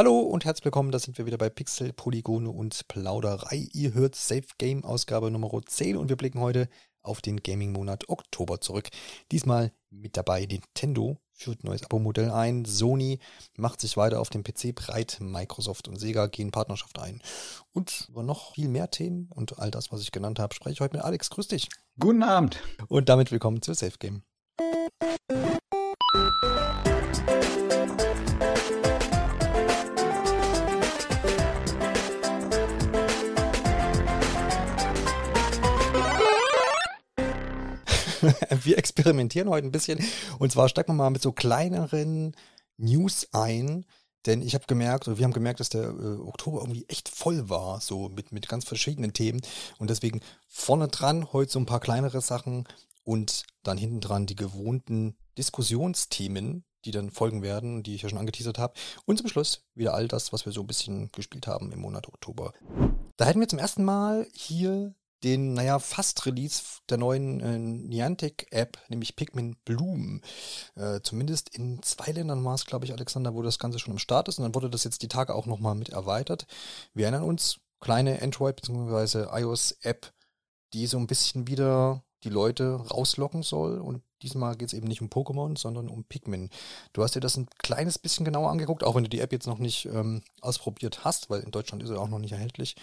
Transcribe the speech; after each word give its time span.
Hallo 0.00 0.20
und 0.20 0.46
herzlich 0.46 0.64
willkommen, 0.64 0.92
da 0.92 0.98
sind 0.98 1.18
wir 1.18 1.26
wieder 1.26 1.36
bei 1.36 1.50
Pixel, 1.50 1.92
Polygone 1.92 2.48
und 2.48 2.88
Plauderei. 2.88 3.68
Ihr 3.74 3.92
hört 3.92 4.14
Safe 4.14 4.46
Game 4.56 4.82
Ausgabe 4.82 5.30
Nummer 5.30 5.50
10 5.62 5.94
und 5.98 6.08
wir 6.08 6.16
blicken 6.16 6.40
heute 6.40 6.70
auf 7.02 7.20
den 7.20 7.42
Gaming-Monat 7.42 8.08
Oktober 8.08 8.62
zurück. 8.62 8.88
Diesmal 9.30 9.72
mit 9.90 10.16
dabei 10.16 10.46
Nintendo 10.46 11.18
führt 11.34 11.64
neues 11.64 11.84
Abo-Modell 11.84 12.30
ein, 12.30 12.64
Sony 12.64 13.18
macht 13.58 13.82
sich 13.82 13.98
weiter 13.98 14.22
auf 14.22 14.30
dem 14.30 14.42
PC 14.42 14.74
breit, 14.74 15.18
Microsoft 15.20 15.86
und 15.86 16.00
Sega 16.00 16.28
gehen 16.28 16.50
Partnerschaft 16.50 16.98
ein. 16.98 17.20
Und 17.74 18.06
über 18.08 18.22
noch 18.22 18.54
viel 18.54 18.68
mehr 18.68 18.90
Themen 18.90 19.28
und 19.28 19.58
all 19.58 19.70
das, 19.70 19.92
was 19.92 20.00
ich 20.00 20.12
genannt 20.12 20.38
habe, 20.38 20.54
spreche 20.54 20.72
ich 20.72 20.80
heute 20.80 20.96
mit 20.96 21.04
Alex. 21.04 21.28
Grüß 21.28 21.48
dich. 21.48 21.68
Guten 21.98 22.22
Abend. 22.22 22.58
Und 22.88 23.10
damit 23.10 23.30
willkommen 23.32 23.60
zu 23.60 23.74
Safe 23.74 23.98
Game. 23.98 24.22
wir 38.64 38.78
experimentieren 38.78 39.48
heute 39.48 39.66
ein 39.66 39.72
bisschen. 39.72 39.98
Und 40.38 40.52
zwar 40.52 40.68
steigen 40.68 40.88
wir 40.88 40.94
mal 40.94 41.10
mit 41.10 41.22
so 41.22 41.32
kleineren 41.32 42.34
News 42.76 43.28
ein. 43.32 43.84
Denn 44.26 44.42
ich 44.42 44.54
habe 44.54 44.66
gemerkt, 44.66 45.08
oder 45.08 45.18
wir 45.18 45.24
haben 45.24 45.32
gemerkt, 45.32 45.60
dass 45.60 45.70
der 45.70 45.84
äh, 45.84 46.18
Oktober 46.18 46.60
irgendwie 46.60 46.84
echt 46.88 47.08
voll 47.08 47.48
war, 47.48 47.80
so 47.80 48.10
mit, 48.10 48.32
mit 48.32 48.48
ganz 48.48 48.66
verschiedenen 48.66 49.14
Themen. 49.14 49.40
Und 49.78 49.88
deswegen 49.88 50.20
vorne 50.46 50.88
dran 50.88 51.32
heute 51.32 51.52
so 51.52 51.58
ein 51.58 51.66
paar 51.66 51.80
kleinere 51.80 52.20
Sachen 52.20 52.68
und 53.02 53.44
dann 53.62 53.78
hinten 53.78 54.00
dran 54.00 54.26
die 54.26 54.36
gewohnten 54.36 55.16
Diskussionsthemen, 55.38 56.64
die 56.84 56.90
dann 56.90 57.10
folgen 57.10 57.42
werden, 57.42 57.82
die 57.82 57.94
ich 57.94 58.02
ja 58.02 58.10
schon 58.10 58.18
angeteasert 58.18 58.58
habe. 58.58 58.74
Und 59.06 59.18
zum 59.18 59.28
Schluss 59.28 59.64
wieder 59.74 59.94
all 59.94 60.06
das, 60.06 60.34
was 60.34 60.44
wir 60.44 60.52
so 60.52 60.60
ein 60.60 60.66
bisschen 60.66 61.10
gespielt 61.12 61.46
haben 61.46 61.72
im 61.72 61.80
Monat 61.80 62.06
Oktober. 62.06 62.52
Da 63.16 63.24
hätten 63.24 63.40
wir 63.40 63.48
zum 63.48 63.58
ersten 63.58 63.84
Mal 63.84 64.26
hier 64.32 64.94
den, 65.22 65.54
naja, 65.54 65.78
Fast-Release 65.78 66.62
der 66.88 66.98
neuen 66.98 67.40
äh, 67.40 67.58
Niantic-App, 67.58 68.78
nämlich 68.88 69.16
Pikmin 69.16 69.56
Bloom. 69.64 70.22
Äh, 70.76 71.00
zumindest 71.02 71.54
in 71.54 71.82
zwei 71.82 72.12
Ländern 72.12 72.44
war 72.44 72.54
es, 72.54 72.66
glaube 72.66 72.86
ich, 72.86 72.92
Alexander, 72.92 73.34
wo 73.34 73.42
das 73.42 73.58
Ganze 73.58 73.78
schon 73.78 73.92
am 73.92 73.98
Start 73.98 74.28
ist. 74.28 74.38
Und 74.38 74.44
dann 74.44 74.54
wurde 74.54 74.70
das 74.70 74.84
jetzt 74.84 75.02
die 75.02 75.08
Tage 75.08 75.34
auch 75.34 75.46
nochmal 75.46 75.74
mit 75.74 75.90
erweitert. 75.90 76.46
Wir 76.94 77.06
erinnern 77.06 77.24
uns, 77.24 77.60
kleine 77.80 78.20
Android- 78.22 78.56
bzw. 78.56 79.26
iOS-App, 79.30 80.12
die 80.72 80.86
so 80.86 80.98
ein 80.98 81.06
bisschen 81.06 81.46
wieder 81.46 82.02
die 82.24 82.28
Leute 82.28 82.74
rauslocken 82.74 83.42
soll. 83.42 83.78
Und 83.78 84.02
diesmal 84.22 84.56
geht 84.56 84.68
es 84.68 84.74
eben 84.74 84.88
nicht 84.88 85.00
um 85.00 85.08
Pokémon, 85.08 85.58
sondern 85.58 85.88
um 85.88 86.04
Pikmin. 86.04 86.50
Du 86.92 87.02
hast 87.02 87.14
dir 87.14 87.20
das 87.20 87.36
ein 87.36 87.48
kleines 87.58 87.98
bisschen 87.98 88.24
genauer 88.24 88.50
angeguckt, 88.50 88.84
auch 88.84 88.94
wenn 88.94 89.04
du 89.04 89.10
die 89.10 89.20
App 89.20 89.32
jetzt 89.32 89.46
noch 89.46 89.58
nicht 89.58 89.86
ähm, 89.86 90.22
ausprobiert 90.40 91.04
hast, 91.04 91.30
weil 91.30 91.40
in 91.40 91.50
Deutschland 91.50 91.82
ist 91.82 91.88
sie 91.88 91.98
auch 91.98 92.08
noch 92.08 92.18
nicht 92.18 92.32
erhältlich. 92.32 92.76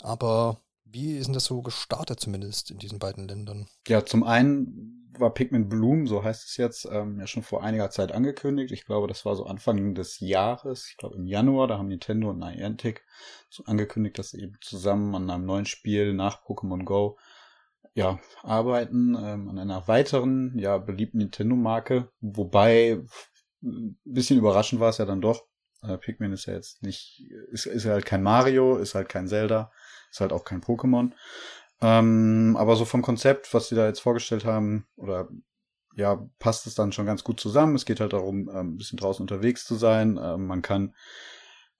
Aber 0.00 0.58
wie 0.94 1.16
ist 1.16 1.26
denn 1.26 1.34
das 1.34 1.44
so 1.44 1.60
gestartet 1.60 2.20
zumindest 2.20 2.70
in 2.70 2.78
diesen 2.78 2.98
beiden 2.98 3.28
Ländern? 3.28 3.66
Ja, 3.88 4.04
zum 4.04 4.22
einen 4.22 5.10
war 5.18 5.34
Pikmin 5.34 5.68
Bloom, 5.68 6.06
so 6.06 6.24
heißt 6.24 6.48
es 6.48 6.56
jetzt, 6.56 6.88
ähm, 6.90 7.18
ja 7.20 7.26
schon 7.26 7.42
vor 7.42 7.62
einiger 7.62 7.90
Zeit 7.90 8.12
angekündigt. 8.12 8.72
Ich 8.72 8.84
glaube, 8.84 9.08
das 9.08 9.24
war 9.24 9.36
so 9.36 9.44
Anfang 9.46 9.94
des 9.94 10.20
Jahres, 10.20 10.88
ich 10.88 10.96
glaube 10.96 11.16
im 11.16 11.26
Januar, 11.26 11.68
da 11.68 11.78
haben 11.78 11.88
Nintendo 11.88 12.30
und 12.30 12.38
Niantic 12.38 13.04
angekündigt, 13.66 14.18
dass 14.18 14.30
sie 14.30 14.40
eben 14.40 14.56
zusammen 14.60 15.14
an 15.14 15.30
einem 15.30 15.46
neuen 15.46 15.66
Spiel 15.66 16.14
nach 16.14 16.44
Pokémon 16.44 16.84
Go 16.84 17.18
ja, 17.94 18.18
arbeiten, 18.42 19.14
ähm, 19.14 19.48
an 19.48 19.58
einer 19.58 19.86
weiteren, 19.86 20.58
ja, 20.58 20.78
beliebten 20.78 21.18
Nintendo-Marke, 21.18 22.08
wobei 22.20 23.00
ein 23.62 23.98
bisschen 24.04 24.38
überraschend 24.38 24.80
war 24.80 24.90
es 24.90 24.98
ja 24.98 25.04
dann 25.04 25.20
doch. 25.20 25.46
Äh, 25.82 25.98
Pikmin 25.98 26.32
ist 26.32 26.46
ja 26.46 26.54
jetzt 26.54 26.82
nicht, 26.82 27.22
ist, 27.50 27.66
ist 27.66 27.86
halt 27.86 28.04
kein 28.04 28.22
Mario, 28.22 28.76
ist 28.76 28.94
halt 28.94 29.08
kein 29.08 29.28
Zelda, 29.28 29.70
ist 30.14 30.20
halt 30.20 30.32
auch 30.32 30.44
kein 30.44 30.62
Pokémon. 30.62 31.10
Ähm, 31.80 32.56
aber 32.58 32.76
so 32.76 32.84
vom 32.84 33.02
Konzept, 33.02 33.52
was 33.52 33.68
sie 33.68 33.74
da 33.74 33.86
jetzt 33.86 34.00
vorgestellt 34.00 34.44
haben, 34.44 34.86
oder 34.96 35.28
ja, 35.96 36.24
passt 36.38 36.66
es 36.66 36.74
dann 36.74 36.92
schon 36.92 37.06
ganz 37.06 37.24
gut 37.24 37.40
zusammen. 37.40 37.74
Es 37.74 37.84
geht 37.84 38.00
halt 38.00 38.12
darum, 38.12 38.48
ähm, 38.48 38.74
ein 38.74 38.76
bisschen 38.78 38.98
draußen 38.98 39.22
unterwegs 39.22 39.64
zu 39.64 39.74
sein. 39.74 40.18
Ähm, 40.22 40.46
man 40.46 40.62
kann 40.62 40.94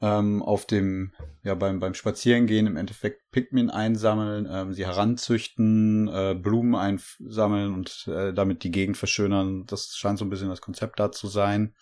ähm, 0.01 0.43
auf 0.43 0.67
dem, 0.67 1.13
ja, 1.45 1.55
beim, 1.55 1.79
beim 1.79 1.95
Spazierengehen 1.95 2.67
im 2.67 2.77
Endeffekt 2.77 3.23
Pikmin 3.31 3.71
einsammeln, 3.71 4.49
ähm, 4.51 4.73
sie 4.73 4.85
heranzüchten, 4.85 6.09
äh, 6.09 6.35
Blumen 6.35 6.75
einsammeln 6.75 7.73
und 7.73 8.09
äh, 8.09 8.33
damit 8.33 8.65
die 8.65 8.73
Gegend 8.73 8.97
verschönern. 8.97 9.65
Das 9.67 9.97
scheint 9.97 10.19
so 10.19 10.25
ein 10.25 10.31
bisschen 10.31 10.49
das 10.49 10.61
Konzept 10.61 10.99
da 10.99 11.13
zu 11.13 11.29
sein. 11.29 11.75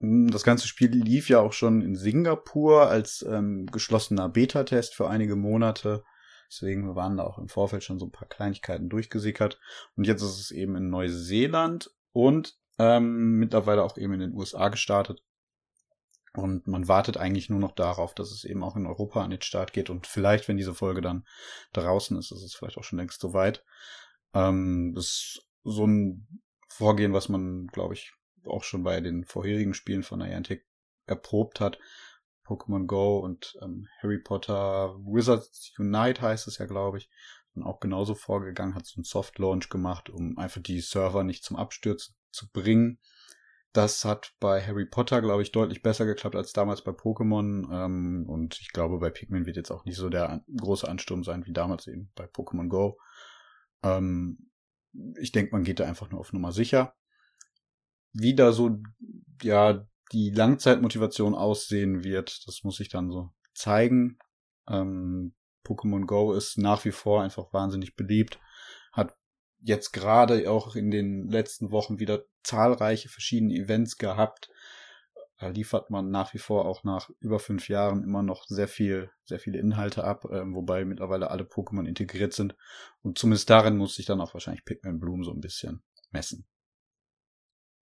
Hm, 0.00 0.30
das 0.30 0.44
ganze 0.44 0.68
Spiel 0.68 0.90
lief 0.90 1.28
ja 1.28 1.40
auch 1.40 1.52
schon 1.52 1.82
in 1.82 1.94
Singapur 1.94 2.88
als 2.88 3.24
ähm, 3.28 3.66
geschlossener 3.66 4.28
Beta-Test 4.28 4.94
für 4.94 5.08
einige 5.08 5.36
Monate. 5.36 6.04
Deswegen 6.50 6.94
waren 6.94 7.16
da 7.16 7.24
auch 7.24 7.38
im 7.38 7.48
Vorfeld 7.48 7.82
schon 7.82 7.98
so 7.98 8.06
ein 8.06 8.12
paar 8.12 8.28
Kleinigkeiten 8.28 8.88
durchgesickert. 8.88 9.58
Und 9.96 10.06
jetzt 10.06 10.22
ist 10.22 10.38
es 10.38 10.50
eben 10.50 10.76
in 10.76 10.90
Neuseeland 10.90 11.90
und 12.12 12.56
ähm, 12.78 13.38
mittlerweile 13.38 13.82
auch 13.82 13.96
eben 13.96 14.12
in 14.14 14.20
den 14.20 14.34
USA 14.34 14.68
gestartet. 14.68 15.22
Und 16.34 16.66
man 16.66 16.86
wartet 16.86 17.16
eigentlich 17.16 17.48
nur 17.48 17.58
noch 17.58 17.72
darauf, 17.72 18.14
dass 18.14 18.30
es 18.30 18.44
eben 18.44 18.62
auch 18.62 18.76
in 18.76 18.86
Europa 18.86 19.22
an 19.22 19.30
den 19.30 19.40
Start 19.40 19.72
geht. 19.72 19.88
Und 19.88 20.06
vielleicht, 20.06 20.46
wenn 20.48 20.58
diese 20.58 20.74
Folge 20.74 21.00
dann 21.00 21.26
draußen 21.72 22.16
ist, 22.18 22.30
ist 22.30 22.42
es 22.42 22.54
vielleicht 22.54 22.76
auch 22.76 22.84
schon 22.84 22.98
längst 22.98 23.20
soweit. 23.20 23.64
Ähm, 24.34 24.92
das 24.94 25.04
ist 25.04 25.48
so 25.64 25.86
ein 25.86 26.42
Vorgehen, 26.68 27.14
was 27.14 27.30
man, 27.30 27.66
glaube 27.68 27.94
ich, 27.94 28.12
auch 28.46 28.64
schon 28.64 28.82
bei 28.82 29.00
den 29.00 29.24
vorherigen 29.24 29.74
Spielen 29.74 30.02
von 30.02 30.18
Niantic 30.18 30.66
erprobt 31.06 31.60
hat. 31.60 31.78
Pokémon 32.46 32.86
Go 32.86 33.18
und 33.18 33.58
ähm, 33.62 33.88
Harry 34.00 34.18
Potter 34.18 34.94
Wizards 35.00 35.72
Unite 35.78 36.22
heißt 36.22 36.46
es 36.46 36.58
ja, 36.58 36.66
glaube 36.66 36.98
ich. 36.98 37.10
Und 37.54 37.62
auch 37.62 37.80
genauso 37.80 38.14
vorgegangen, 38.14 38.74
hat 38.74 38.86
so 38.86 38.96
einen 38.96 39.04
Soft 39.04 39.38
Launch 39.38 39.68
gemacht, 39.68 40.10
um 40.10 40.38
einfach 40.38 40.62
die 40.62 40.80
Server 40.80 41.24
nicht 41.24 41.42
zum 41.42 41.56
Abstürzen 41.56 42.14
zu 42.30 42.50
bringen. 42.52 42.98
Das 43.72 44.04
hat 44.04 44.34
bei 44.40 44.64
Harry 44.64 44.86
Potter, 44.86 45.20
glaube 45.20 45.42
ich, 45.42 45.52
deutlich 45.52 45.82
besser 45.82 46.06
geklappt 46.06 46.36
als 46.36 46.52
damals 46.52 46.82
bei 46.82 46.92
Pokémon. 46.92 47.66
Ähm, 47.72 48.24
und 48.28 48.60
ich 48.60 48.72
glaube, 48.72 48.98
bei 48.98 49.10
Pikmin 49.10 49.46
wird 49.46 49.56
jetzt 49.56 49.70
auch 49.70 49.84
nicht 49.84 49.96
so 49.96 50.08
der 50.08 50.44
große 50.56 50.88
Ansturm 50.88 51.24
sein 51.24 51.46
wie 51.46 51.52
damals 51.52 51.86
eben 51.86 52.10
bei 52.14 52.26
Pokémon 52.26 52.68
Go. 52.68 52.98
Ähm, 53.82 54.50
ich 55.18 55.32
denke, 55.32 55.52
man 55.52 55.64
geht 55.64 55.80
da 55.80 55.84
einfach 55.84 56.10
nur 56.10 56.20
auf 56.20 56.32
Nummer 56.32 56.52
sicher 56.52 56.94
wie 58.18 58.34
da 58.34 58.52
so, 58.52 58.78
ja, 59.42 59.86
die 60.12 60.30
Langzeitmotivation 60.30 61.34
aussehen 61.34 62.04
wird, 62.04 62.46
das 62.46 62.62
muss 62.62 62.80
ich 62.80 62.88
dann 62.88 63.10
so 63.10 63.30
zeigen. 63.54 64.18
Ähm, 64.68 65.34
Pokémon 65.64 66.06
Go 66.06 66.32
ist 66.32 66.58
nach 66.58 66.84
wie 66.84 66.92
vor 66.92 67.22
einfach 67.22 67.52
wahnsinnig 67.52 67.96
beliebt, 67.96 68.38
hat 68.92 69.14
jetzt 69.58 69.92
gerade 69.92 70.48
auch 70.50 70.76
in 70.76 70.90
den 70.90 71.28
letzten 71.28 71.72
Wochen 71.72 71.98
wieder 71.98 72.24
zahlreiche 72.44 73.08
verschiedene 73.08 73.54
Events 73.54 73.96
gehabt. 73.96 74.48
Da 75.38 75.48
liefert 75.48 75.90
man 75.90 76.10
nach 76.10 76.32
wie 76.32 76.38
vor 76.38 76.64
auch 76.64 76.84
nach 76.84 77.10
über 77.20 77.38
fünf 77.38 77.68
Jahren 77.68 78.02
immer 78.04 78.22
noch 78.22 78.46
sehr 78.46 78.68
viel, 78.68 79.10
sehr 79.24 79.38
viele 79.38 79.58
Inhalte 79.58 80.04
ab, 80.04 80.24
äh, 80.26 80.42
wobei 80.46 80.84
mittlerweile 80.84 81.30
alle 81.30 81.44
Pokémon 81.44 81.86
integriert 81.86 82.32
sind. 82.32 82.56
Und 83.02 83.18
zumindest 83.18 83.50
darin 83.50 83.76
muss 83.76 83.96
sich 83.96 84.06
dann 84.06 84.20
auch 84.20 84.32
wahrscheinlich 84.32 84.64
Pikmin 84.64 85.00
Bloom 85.00 85.24
so 85.24 85.32
ein 85.32 85.40
bisschen 85.40 85.82
messen. 86.10 86.46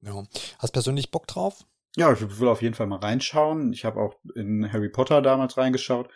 Ja. 0.04 0.22
Hast 0.58 0.72
persönlich 0.72 1.10
Bock 1.10 1.26
drauf? 1.26 1.64
Ja, 1.96 2.12
ich 2.12 2.40
will 2.40 2.48
auf 2.48 2.62
jeden 2.62 2.74
Fall 2.74 2.86
mal 2.86 2.98
reinschauen. 2.98 3.72
Ich 3.72 3.84
habe 3.84 4.00
auch 4.00 4.16
in 4.34 4.70
Harry 4.72 4.88
Potter 4.88 5.22
damals 5.22 5.56
reingeschaut. 5.56 6.10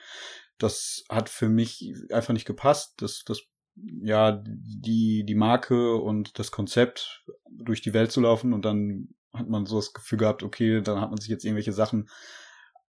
Das 0.59 1.05
hat 1.09 1.29
für 1.29 1.49
mich 1.49 1.95
einfach 2.13 2.33
nicht 2.35 2.47
gepasst. 2.47 2.95
Das, 3.01 3.23
das, 3.25 3.43
ja, 3.77 4.43
die, 4.45 5.25
die 5.25 5.35
Marke 5.37 5.97
und 5.97 6.39
das 6.39 6.51
Konzept 6.51 7.25
durch 7.49 7.81
die 7.81 7.95
Welt 7.95 8.11
zu 8.11 8.21
laufen 8.21 8.53
und 8.53 8.65
dann 8.65 9.15
hat 9.33 9.49
man 9.49 9.67
so 9.67 9.77
das 9.77 9.93
Gefühl 9.93 10.19
gehabt, 10.19 10.43
okay, 10.43 10.81
dann 10.83 11.01
hat 11.01 11.11
man 11.11 11.21
sich 11.21 11.31
jetzt 11.31 11.45
irgendwelche 11.45 11.73
Sachen 11.73 12.09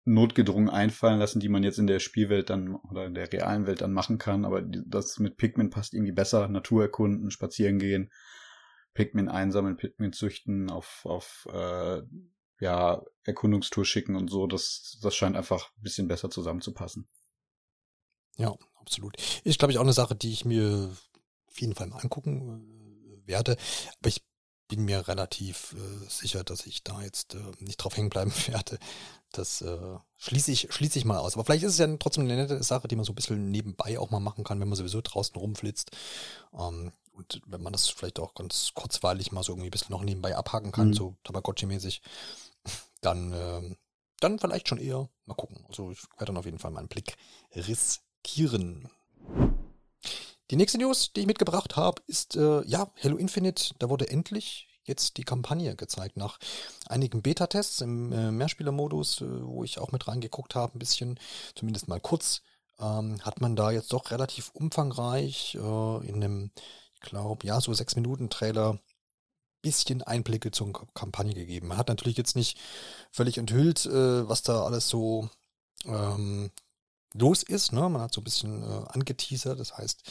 notgedrungen 0.05 0.71
einfallen 0.71 1.19
lassen, 1.19 1.41
die 1.41 1.49
man 1.49 1.65
jetzt 1.65 1.79
in 1.79 1.89
der 1.89 1.99
Spielwelt 1.99 2.49
dann 2.51 2.77
oder 2.77 3.07
in 3.07 3.15
der 3.15 3.33
realen 3.33 3.67
Welt 3.67 3.81
dann 3.81 3.93
machen 3.93 4.19
kann. 4.19 4.45
Aber 4.45 4.63
das 4.63 5.19
mit 5.19 5.37
Pikmin 5.37 5.71
passt 5.71 5.95
irgendwie 5.95 6.13
besser. 6.13 6.47
Natur 6.47 6.83
erkunden, 6.83 7.33
spazieren 7.33 7.81
gehen. 7.81 8.13
Pikmin 8.97 9.29
einsammeln, 9.29 9.77
Pikmin 9.77 10.15
züchten, 10.15 10.71
auf, 10.71 11.05
auf 11.05 11.47
äh, 11.53 12.03
ja, 12.61 13.05
Erkundungstour 13.25 13.85
schicken 13.85 14.17
und 14.17 14.31
so. 14.31 14.47
Das, 14.47 14.99
das 15.03 15.15
scheint 15.15 15.37
einfach 15.37 15.71
ein 15.77 15.83
bisschen 15.83 16.09
besser 16.09 16.31
zusammenzupassen. 16.31 17.07
Ja, 18.39 18.57
absolut. 18.77 19.17
Ist, 19.45 19.59
glaube 19.59 19.73
ich, 19.73 19.79
auch 19.79 19.83
eine 19.83 19.93
Sache, 19.93 20.15
die 20.15 20.33
ich 20.33 20.47
mir 20.47 20.91
auf 21.47 21.61
jeden 21.61 21.75
Fall 21.75 21.89
mal 21.89 21.99
angucken 21.99 23.23
äh, 23.27 23.29
werde. 23.29 23.59
Aber 24.01 24.09
ich 24.09 24.25
bin 24.67 24.87
mir 24.87 25.07
relativ 25.07 25.75
äh, 25.75 26.09
sicher, 26.09 26.43
dass 26.43 26.65
ich 26.65 26.83
da 26.83 27.03
jetzt 27.03 27.35
äh, 27.35 27.53
nicht 27.61 27.77
drauf 27.77 27.99
hängen 27.99 28.09
bleiben 28.09 28.33
werde. 28.47 28.79
Das 29.31 29.61
äh, 29.61 29.99
schließe 30.17 30.53
ich, 30.53 30.69
schließe 30.71 30.99
ich 30.99 31.05
mal 31.05 31.19
aus. 31.19 31.35
Aber 31.35 31.45
vielleicht 31.45 31.65
ist 31.65 31.73
es 31.73 31.79
ja 31.79 31.97
trotzdem 31.99 32.25
eine 32.25 32.37
nette 32.37 32.63
Sache, 32.63 32.89
die 32.89 32.97
man 32.97 33.05
so 33.05 33.13
ein 33.13 33.17
bisschen 33.17 33.51
nebenbei 33.51 33.99
auch 33.99 34.11
mal 34.11 34.21
machen 34.21 34.43
kann, 34.43 34.59
wenn 34.59 34.69
man 34.69 34.77
sowieso 34.77 35.03
draußen 35.03 35.37
rumflitzt. 35.37 35.91
Ähm, 36.59 36.93
und 37.17 37.41
wenn 37.47 37.63
man 37.63 37.73
das 37.73 37.89
vielleicht 37.89 38.19
auch 38.19 38.35
ganz 38.35 38.73
kurzweilig 38.75 39.33
mal 39.33 39.43
so 39.43 39.53
irgendwie 39.53 39.69
ein 39.69 39.71
bisschen 39.71 39.93
noch 39.93 40.03
nebenbei 40.03 40.37
abhaken 40.37 40.73
kann, 40.73 40.89
mhm. 40.89 40.95
so 40.95 41.17
Tamagotchi-mäßig, 41.25 42.01
dann 43.01 43.33
äh, 43.33 43.75
dann 44.21 44.39
vielleicht 44.39 44.69
schon 44.69 44.79
eher. 44.79 45.09
Mal 45.27 45.35
gucken. 45.35 45.65
Also 45.69 45.91
ich 45.91 46.03
werde 46.13 46.27
dann 46.27 46.37
auf 46.37 46.45
jeden 46.45 46.59
Fall 46.59 46.71
mal 46.71 46.81
einen 46.81 46.89
Blick 46.89 47.17
riskieren. 47.55 48.89
Die 50.51 50.57
nächste 50.57 50.79
News, 50.79 51.13
die 51.13 51.21
ich 51.21 51.27
mitgebracht 51.27 51.77
habe, 51.77 52.03
ist 52.07 52.37
äh, 52.37 52.63
ja 52.67 52.91
Halo 53.03 53.17
Infinite. 53.17 53.75
Da 53.79 53.91
wurde 53.91 54.09
endlich 54.09 54.69
jetzt 54.85 55.17
die 55.17 55.25
Kampagne 55.25 55.75
gezeigt. 55.75 56.17
Nach 56.17 56.39
einigen 56.89 57.23
Beta-Tests 57.23 57.81
im 57.81 58.13
äh, 58.13 58.31
Mehrspielermodus, 58.31 59.21
äh, 59.21 59.45
wo 59.45 59.65
ich 59.65 59.79
auch 59.79 59.91
mit 59.91 60.07
reingeguckt 60.07 60.55
habe, 60.55 60.77
ein 60.77 60.79
bisschen, 60.79 61.19
zumindest 61.57 61.89
mal 61.89 62.01
kurz, 62.01 62.43
ähm, 62.79 63.21
hat 63.23 63.41
man 63.41 63.57
da 63.57 63.71
jetzt 63.71 63.93
doch 63.93 64.11
relativ 64.11 64.51
umfangreich 64.51 65.57
äh, 65.57 66.07
in 66.07 66.17
einem, 66.17 66.51
glaube, 67.07 67.47
ja, 67.47 67.61
so 67.61 67.73
sechs 67.73 67.97
Minuten 67.97 68.31
Trailer 68.31 68.79
bisschen 69.63 70.03
Einblicke 70.03 70.53
zur 70.53 70.73
Kampagne 70.95 71.35
gegeben. 71.35 71.69
Man 71.69 71.79
hat 71.79 71.89
natürlich 71.89 72.17
jetzt 72.17 72.37
nicht 72.37 72.57
völlig 73.11 73.39
enthüllt, 73.39 73.85
äh, 73.87 74.29
was 74.29 74.43
da 74.43 74.63
alles 74.63 74.89
so 74.89 75.29
ähm, 75.87 76.53
los 77.15 77.43
ist. 77.43 77.73
Ne? 77.73 77.89
Man 77.89 78.03
hat 78.03 78.15
so 78.15 78.21
ein 78.21 78.25
bisschen 78.25 78.63
äh, 78.63 78.85
angeteasert. 78.89 79.59
Das 79.59 79.77
heißt, 79.77 80.03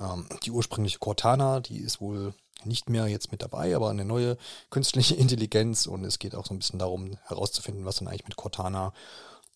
ähm, 0.00 0.26
die 0.44 0.50
ursprüngliche 0.50 0.98
Cortana, 0.98 1.60
die 1.60 1.78
ist 1.78 2.00
wohl 2.00 2.34
nicht 2.64 2.88
mehr 2.88 3.06
jetzt 3.06 3.32
mit 3.32 3.42
dabei, 3.42 3.74
aber 3.74 3.90
eine 3.90 4.04
neue 4.04 4.38
künstliche 4.70 5.14
Intelligenz 5.16 5.86
und 5.86 6.04
es 6.04 6.18
geht 6.18 6.34
auch 6.34 6.46
so 6.46 6.54
ein 6.54 6.58
bisschen 6.58 6.78
darum 6.78 7.18
herauszufinden, 7.24 7.84
was 7.84 7.96
dann 7.96 8.08
eigentlich 8.08 8.28
mit 8.28 8.36
Cortana 8.36 8.94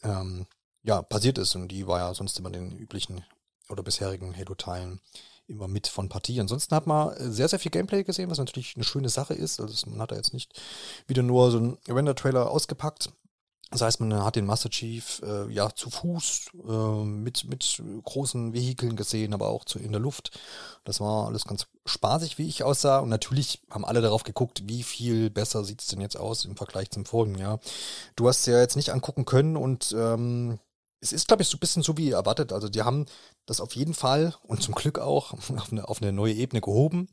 ähm, 0.03 0.47
ja, 0.83 1.03
passiert 1.03 1.39
ist. 1.39 1.55
Und 1.55 1.69
die 1.69 1.87
war 1.87 2.01
ja 2.01 2.15
sonst 2.15 2.39
immer 2.39 2.51
den 2.51 2.77
üblichen 2.77 3.25
oder 3.69 3.83
bisherigen 3.83 4.37
Halo-Teilen 4.37 5.01
immer 5.49 5.69
mit 5.69 5.87
von 5.87 6.09
Partie. 6.09 6.41
Ansonsten 6.41 6.75
hat 6.75 6.87
man 6.87 7.15
sehr, 7.19 7.49
sehr 7.49 7.59
viel 7.59 7.71
Gameplay 7.71 8.05
gesehen, 8.05 8.31
was 8.31 8.39
natürlich 8.39 8.75
eine 8.77 8.85
schöne 8.85 9.09
Sache 9.09 9.35
ist. 9.35 9.61
Also 9.61 9.91
man 9.91 10.01
hat 10.01 10.13
da 10.13 10.17
jetzt 10.17 10.35
nicht 10.35 10.61
wieder 11.07 11.23
nur 11.23 11.51
so 11.51 11.59
einen 11.59 11.79
Render-Trailer 11.89 12.51
ausgepackt. 12.51 13.11
Das 13.71 13.81
heißt, 13.81 14.01
man 14.01 14.25
hat 14.25 14.37
den 14.37 14.47
Master 14.47 14.71
Chief 14.71 15.21
äh, 15.25 15.51
ja 15.53 15.71
zu 15.75 15.91
Fuß 15.91 16.51
äh, 16.69 17.05
mit, 17.05 17.45
mit 17.45 17.83
großen 18.05 18.53
Vehikeln 18.53 18.95
gesehen, 18.95 19.35
aber 19.35 19.49
auch 19.49 19.65
zu, 19.65 19.81
in 19.81 19.91
der 19.91 20.01
Luft. 20.01 20.39
Das 20.85 21.01
war 21.01 21.27
alles 21.27 21.45
ganz 21.47 21.67
spaßig, 21.85 22.39
wie 22.39 22.47
ich 22.47 22.63
aussah. 22.63 23.01
Und 23.01 23.09
natürlich 23.09 23.61
haben 23.69 23.85
alle 23.85 24.03
darauf 24.03 24.23
geguckt, 24.23 24.63
wie 24.67 24.85
viel 24.85 25.31
besser 25.31 25.65
sieht 25.65 25.81
es 25.81 25.89
denn 25.89 26.01
jetzt 26.01 26.17
aus 26.17 26.45
im 26.45 26.57
Vergleich 26.57 26.91
zum 26.91 27.07
vorigen 27.07 27.39
Jahr. 27.39 27.59
Du 28.15 28.29
hast 28.29 28.47
ja 28.47 28.61
jetzt 28.61 28.77
nicht 28.77 28.91
angucken 28.91 29.25
können 29.25 29.57
und 29.57 29.93
ähm, 29.99 30.61
es 31.01 31.13
ist, 31.13 31.29
glaube 31.29 31.43
ich, 31.43 31.49
so 31.49 31.57
ein 31.57 31.61
bisschen 31.61 31.83
so 31.83 31.97
wie 31.97 32.11
erwartet. 32.11 32.53
Also 32.53 32.69
die 32.69 32.83
haben 32.83 33.07
das 33.47 33.61
auf 33.61 33.75
jeden 33.77 33.95
Fall 33.95 34.35
und 34.43 34.63
zum 34.63 34.75
Glück 34.75 34.99
auch 34.99 35.33
auf 35.59 35.71
eine, 35.71 35.89
auf 35.89 36.03
eine 36.03 36.13
neue 36.13 36.35
Ebene 36.35 36.61
gehoben. 36.61 37.09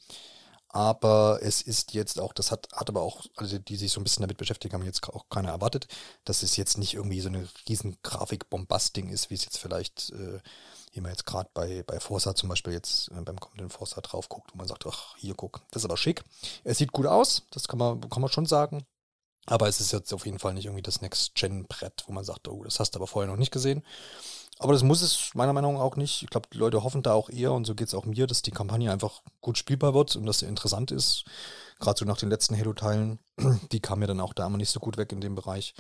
Aber 0.70 1.38
es 1.44 1.62
ist 1.62 1.94
jetzt 1.94 2.20
auch, 2.20 2.34
das 2.34 2.50
hat, 2.50 2.68
hat 2.74 2.90
aber 2.90 3.04
auch, 3.04 3.22
also 3.38 3.60
die 3.60 3.76
sich 3.76 3.92
so 3.92 4.02
ein 4.02 4.04
bisschen 4.04 4.24
damit 4.24 4.38
beschäftigt 4.38 4.74
haben, 4.74 4.84
jetzt 4.84 5.08
auch 5.08 5.30
keiner 5.30 5.50
erwartet, 5.50 5.86
dass 6.26 6.42
es 6.42 6.58
jetzt 6.58 6.80
nicht 6.80 6.96
irgendwie 6.96 7.22
so 7.22 7.28
eine 7.30 7.48
riesen 7.70 7.98
Grafik-Bombast-Ding 8.02 9.10
ist, 9.10 9.30
wie 9.30 9.36
es 9.36 9.46
jetzt 9.46 9.60
vielleicht, 9.60 10.10
äh, 10.14 10.40
wie 10.92 11.02
man 11.02 11.12
jetzt 11.12 11.28
gerade 11.28 11.48
bei, 11.54 11.84
bei 11.84 12.00
Forza 12.00 12.34
zum 12.34 12.50
Beispiel 12.50 12.74
jetzt 12.74 13.10
äh, 13.12 13.22
beim 13.22 13.40
kommenden 13.40 13.70
Forza 13.70 14.02
drauf 14.02 14.30
guckt, 14.30 14.52
wo 14.52 14.58
man 14.58 14.68
sagt, 14.68 14.88
ach, 14.88 15.16
hier 15.18 15.36
guck, 15.36 15.62
das 15.70 15.84
ist 15.84 15.86
aber 15.86 15.98
schick. 15.98 16.24
Es 16.64 16.80
sieht 16.80 16.92
gut 16.92 17.06
aus, 17.06 17.44
das 17.52 17.68
kann 17.68 17.78
man, 17.78 18.10
kann 18.10 18.22
man 18.22 18.32
schon 18.32 18.48
sagen. 18.48 18.84
Aber 19.46 19.68
es 19.68 19.82
ist 19.82 19.92
jetzt 19.92 20.14
auf 20.14 20.26
jeden 20.26 20.40
Fall 20.40 20.54
nicht 20.54 20.66
irgendwie 20.66 20.82
das 20.82 21.02
Next-Gen-Brett, 21.02 22.06
wo 22.08 22.14
man 22.14 22.24
sagt, 22.24 22.48
oh, 22.48 22.64
das 22.64 22.80
hast 22.80 22.92
du 22.92 23.00
aber 23.00 23.08
vorher 23.08 23.30
noch 23.30 23.38
nicht 23.38 23.52
gesehen. 23.52 23.84
Aber 24.60 24.74
das 24.74 24.84
muss 24.84 25.02
es 25.02 25.32
meiner 25.34 25.52
Meinung 25.52 25.74
nach 25.74 25.82
auch 25.82 25.96
nicht. 25.98 26.22
Ich 26.24 26.30
glaube, 26.30 26.48
die 26.54 26.58
Leute 26.58 26.84
hoffen 26.84 27.04
da 27.04 27.14
auch 27.14 27.30
eher, 27.30 27.52
und 27.52 27.66
so 27.66 27.76
geht 27.76 27.88
es 27.88 27.94
auch 27.94 28.06
mir, 28.06 28.28
dass 28.28 28.42
die 28.42 28.52
Kampagne 28.52 28.92
einfach 28.92 29.22
gut 29.42 29.58
spielbar 29.58 29.94
wird 29.94 30.16
und 30.16 30.26
dass 30.26 30.40
sie 30.40 30.46
interessant 30.46 30.92
ist. 30.92 31.26
Gerade 31.80 32.00
so 32.00 32.06
nach 32.06 32.18
den 32.18 32.30
letzten 32.30 32.58
Halo-Teilen, 32.58 33.20
die 33.72 33.82
kamen 33.82 34.04
ja 34.04 34.08
dann 34.08 34.22
auch 34.22 34.34
da 34.34 34.46
immer 34.46 34.58
nicht 34.58 34.70
so 34.70 34.80
gut 34.80 34.98
weg 34.98 35.12
in 35.12 35.22
dem 35.22 35.36
Bereich. 35.36 35.74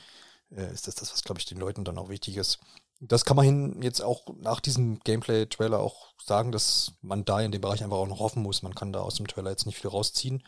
Äh, 0.51 0.73
ist 0.73 0.87
das 0.87 0.95
das, 0.95 1.13
was, 1.13 1.23
glaube 1.23 1.39
ich, 1.39 1.45
den 1.45 1.59
Leuten 1.59 1.85
dann 1.85 1.97
auch 1.97 2.09
wichtig 2.09 2.37
ist. 2.37 2.59
Das 3.05 3.25
kann 3.25 3.35
man 3.35 3.81
jetzt 3.81 4.01
auch 4.01 4.27
nach 4.37 4.59
diesem 4.59 4.99
Gameplay-Trailer 4.99 5.79
auch 5.79 6.13
sagen, 6.23 6.51
dass 6.51 6.93
man 7.01 7.25
da 7.25 7.41
in 7.41 7.51
dem 7.51 7.61
Bereich 7.61 7.83
einfach 7.83 7.97
auch 7.97 8.07
noch 8.07 8.19
hoffen 8.19 8.43
muss. 8.43 8.63
Man 8.63 8.75
kann 8.75 8.93
da 8.93 9.01
aus 9.01 9.15
dem 9.15 9.27
Trailer 9.27 9.49
jetzt 9.49 9.65
nicht 9.65 9.77
viel 9.77 9.89
rausziehen 9.89 10.43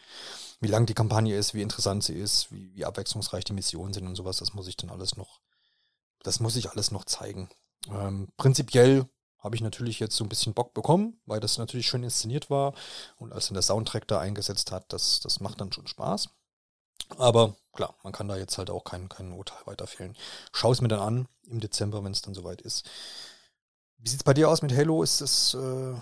wie 0.60 0.68
lang 0.68 0.86
die 0.86 0.94
Kampagne 0.94 1.36
ist, 1.36 1.54
wie 1.54 1.62
interessant 1.62 2.04
sie 2.04 2.14
ist, 2.14 2.52
wie, 2.52 2.74
wie 2.76 2.86
abwechslungsreich 2.86 3.44
die 3.44 3.54
Missionen 3.54 3.94
sind 3.94 4.08
und 4.08 4.16
sowas, 4.16 4.38
das 4.38 4.54
muss 4.54 4.68
ich 4.68 4.78
dann 4.78 4.90
alles 4.90 5.18
noch, 5.18 5.42
das 6.24 6.40
muss 6.40 6.56
ich 6.56 6.70
alles 6.72 6.92
noch 6.92 7.06
zeigen. 7.06 7.50
Ähm, 7.90 8.30
prinzipiell 8.38 9.06
habe 9.40 9.56
ich 9.56 9.62
natürlich 9.62 10.00
jetzt 10.00 10.16
so 10.16 10.24
ein 10.24 10.30
bisschen 10.30 10.54
Bock 10.54 10.74
bekommen, 10.74 11.20
weil 11.26 11.40
das 11.40 11.58
natürlich 11.58 11.88
schön 11.88 12.04
inszeniert 12.04 12.50
war 12.50 12.74
und 13.18 13.32
als 13.32 13.48
dann 13.48 13.54
der 13.54 13.62
Soundtrack 13.62 14.08
da 14.08 14.20
eingesetzt 14.20 14.72
hat, 14.72 14.92
das, 14.92 15.20
das 15.20 15.40
macht 15.40 15.62
dann 15.62 15.72
schon 15.72 15.88
Spaß. 15.88 16.30
Aber 17.18 17.56
klar, 17.74 17.96
man 18.04 18.14
kann 18.14 18.28
da 18.28 18.38
jetzt 18.38 18.58
halt 18.58 18.70
auch 18.70 18.84
kein, 18.84 19.10
kein 19.10 19.32
Urteil 19.32 19.66
weiterfehlen. 19.66 20.16
Schau 20.54 20.72
es 20.72 20.82
mir 20.82 20.88
dann 20.88 21.00
an 21.00 21.28
im 21.50 21.60
Dezember, 21.60 22.04
wenn 22.04 22.12
es 22.12 22.22
dann 22.22 22.34
soweit 22.34 22.62
ist. 22.62 22.90
Wie 23.98 24.10
sieht 24.10 24.20
es 24.20 24.24
bei 24.24 24.34
dir 24.34 24.50
aus 24.50 24.62
mit 24.62 24.76
Halo? 24.76 25.04
Ist 25.04 25.22
es 25.22 25.54
äh, 25.54 25.96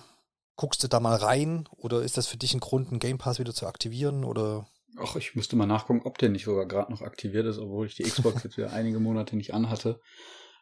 Guckst 0.55 0.83
du 0.83 0.87
da 0.87 0.99
mal 0.99 1.15
rein 1.15 1.67
oder 1.71 2.03
ist 2.03 2.17
das 2.17 2.27
für 2.27 2.37
dich 2.37 2.53
ein 2.53 2.59
Grund, 2.59 2.89
einen 2.89 2.99
Game 2.99 3.17
Pass 3.17 3.39
wieder 3.39 3.53
zu 3.53 3.65
aktivieren 3.65 4.23
oder? 4.23 4.67
Ach, 4.97 5.15
ich 5.15 5.33
müsste 5.33 5.55
mal 5.55 5.65
nachgucken, 5.65 6.01
ob 6.05 6.19
der 6.19 6.29
nicht 6.29 6.45
sogar 6.45 6.67
gerade 6.67 6.91
noch 6.91 7.01
aktiviert 7.01 7.47
ist, 7.47 7.57
obwohl 7.57 7.87
ich 7.87 7.95
die 7.95 8.03
Xbox 8.03 8.43
jetzt 8.43 8.57
wieder 8.57 8.71
einige 8.71 8.99
Monate 8.99 9.35
nicht 9.35 9.53
anhatte. 9.53 9.99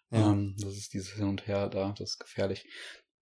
Ja. 0.10 0.32
Ähm, 0.32 0.56
das 0.58 0.78
ist 0.78 0.94
dieses 0.94 1.12
Hin 1.12 1.28
und 1.28 1.46
Her 1.46 1.68
da, 1.68 1.94
das 1.98 2.12
ist 2.12 2.20
gefährlich. 2.20 2.66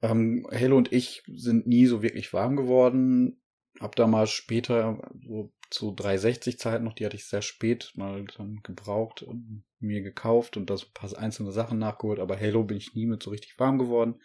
Ähm, 0.03 0.47
Halo 0.51 0.77
und 0.77 0.93
ich 0.93 1.23
sind 1.27 1.65
nie 1.65 1.87
so 1.87 2.03
wirklich 2.03 2.31
warm 2.33 2.55
geworden. 2.55 3.41
Hab 3.79 3.95
da 3.95 4.07
mal 4.07 4.27
später, 4.27 5.01
so 5.25 5.51
zu 5.69 5.93
360 5.93 6.57
Zeiten 6.59 6.83
noch, 6.83 6.93
die 6.93 7.05
hatte 7.05 7.15
ich 7.15 7.25
sehr 7.25 7.41
spät 7.41 7.91
mal 7.95 8.25
dann 8.37 8.61
gebraucht 8.63 9.21
und 9.21 9.63
mir 9.79 10.01
gekauft 10.01 10.57
und 10.57 10.69
das 10.69 10.83
ein 10.83 10.93
paar 10.93 11.17
einzelne 11.17 11.51
Sachen 11.51 11.79
nachgeholt, 11.79 12.19
aber 12.19 12.39
Halo 12.39 12.63
bin 12.63 12.77
ich 12.77 12.95
nie 12.95 13.05
mit 13.05 13.23
so 13.23 13.29
richtig 13.29 13.57
warm 13.59 13.77
geworden 13.77 14.19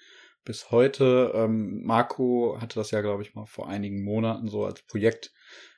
bis 0.45 0.71
heute. 0.71 1.33
Ähm, 1.35 1.83
Marco 1.85 2.59
hatte 2.61 2.77
das 2.77 2.91
ja, 2.91 3.01
glaube 3.01 3.23
ich, 3.23 3.35
mal 3.35 3.47
vor 3.47 3.69
einigen 3.69 4.03
Monaten 4.03 4.49
so 4.49 4.65
als 4.65 4.83
Projekt 4.83 5.33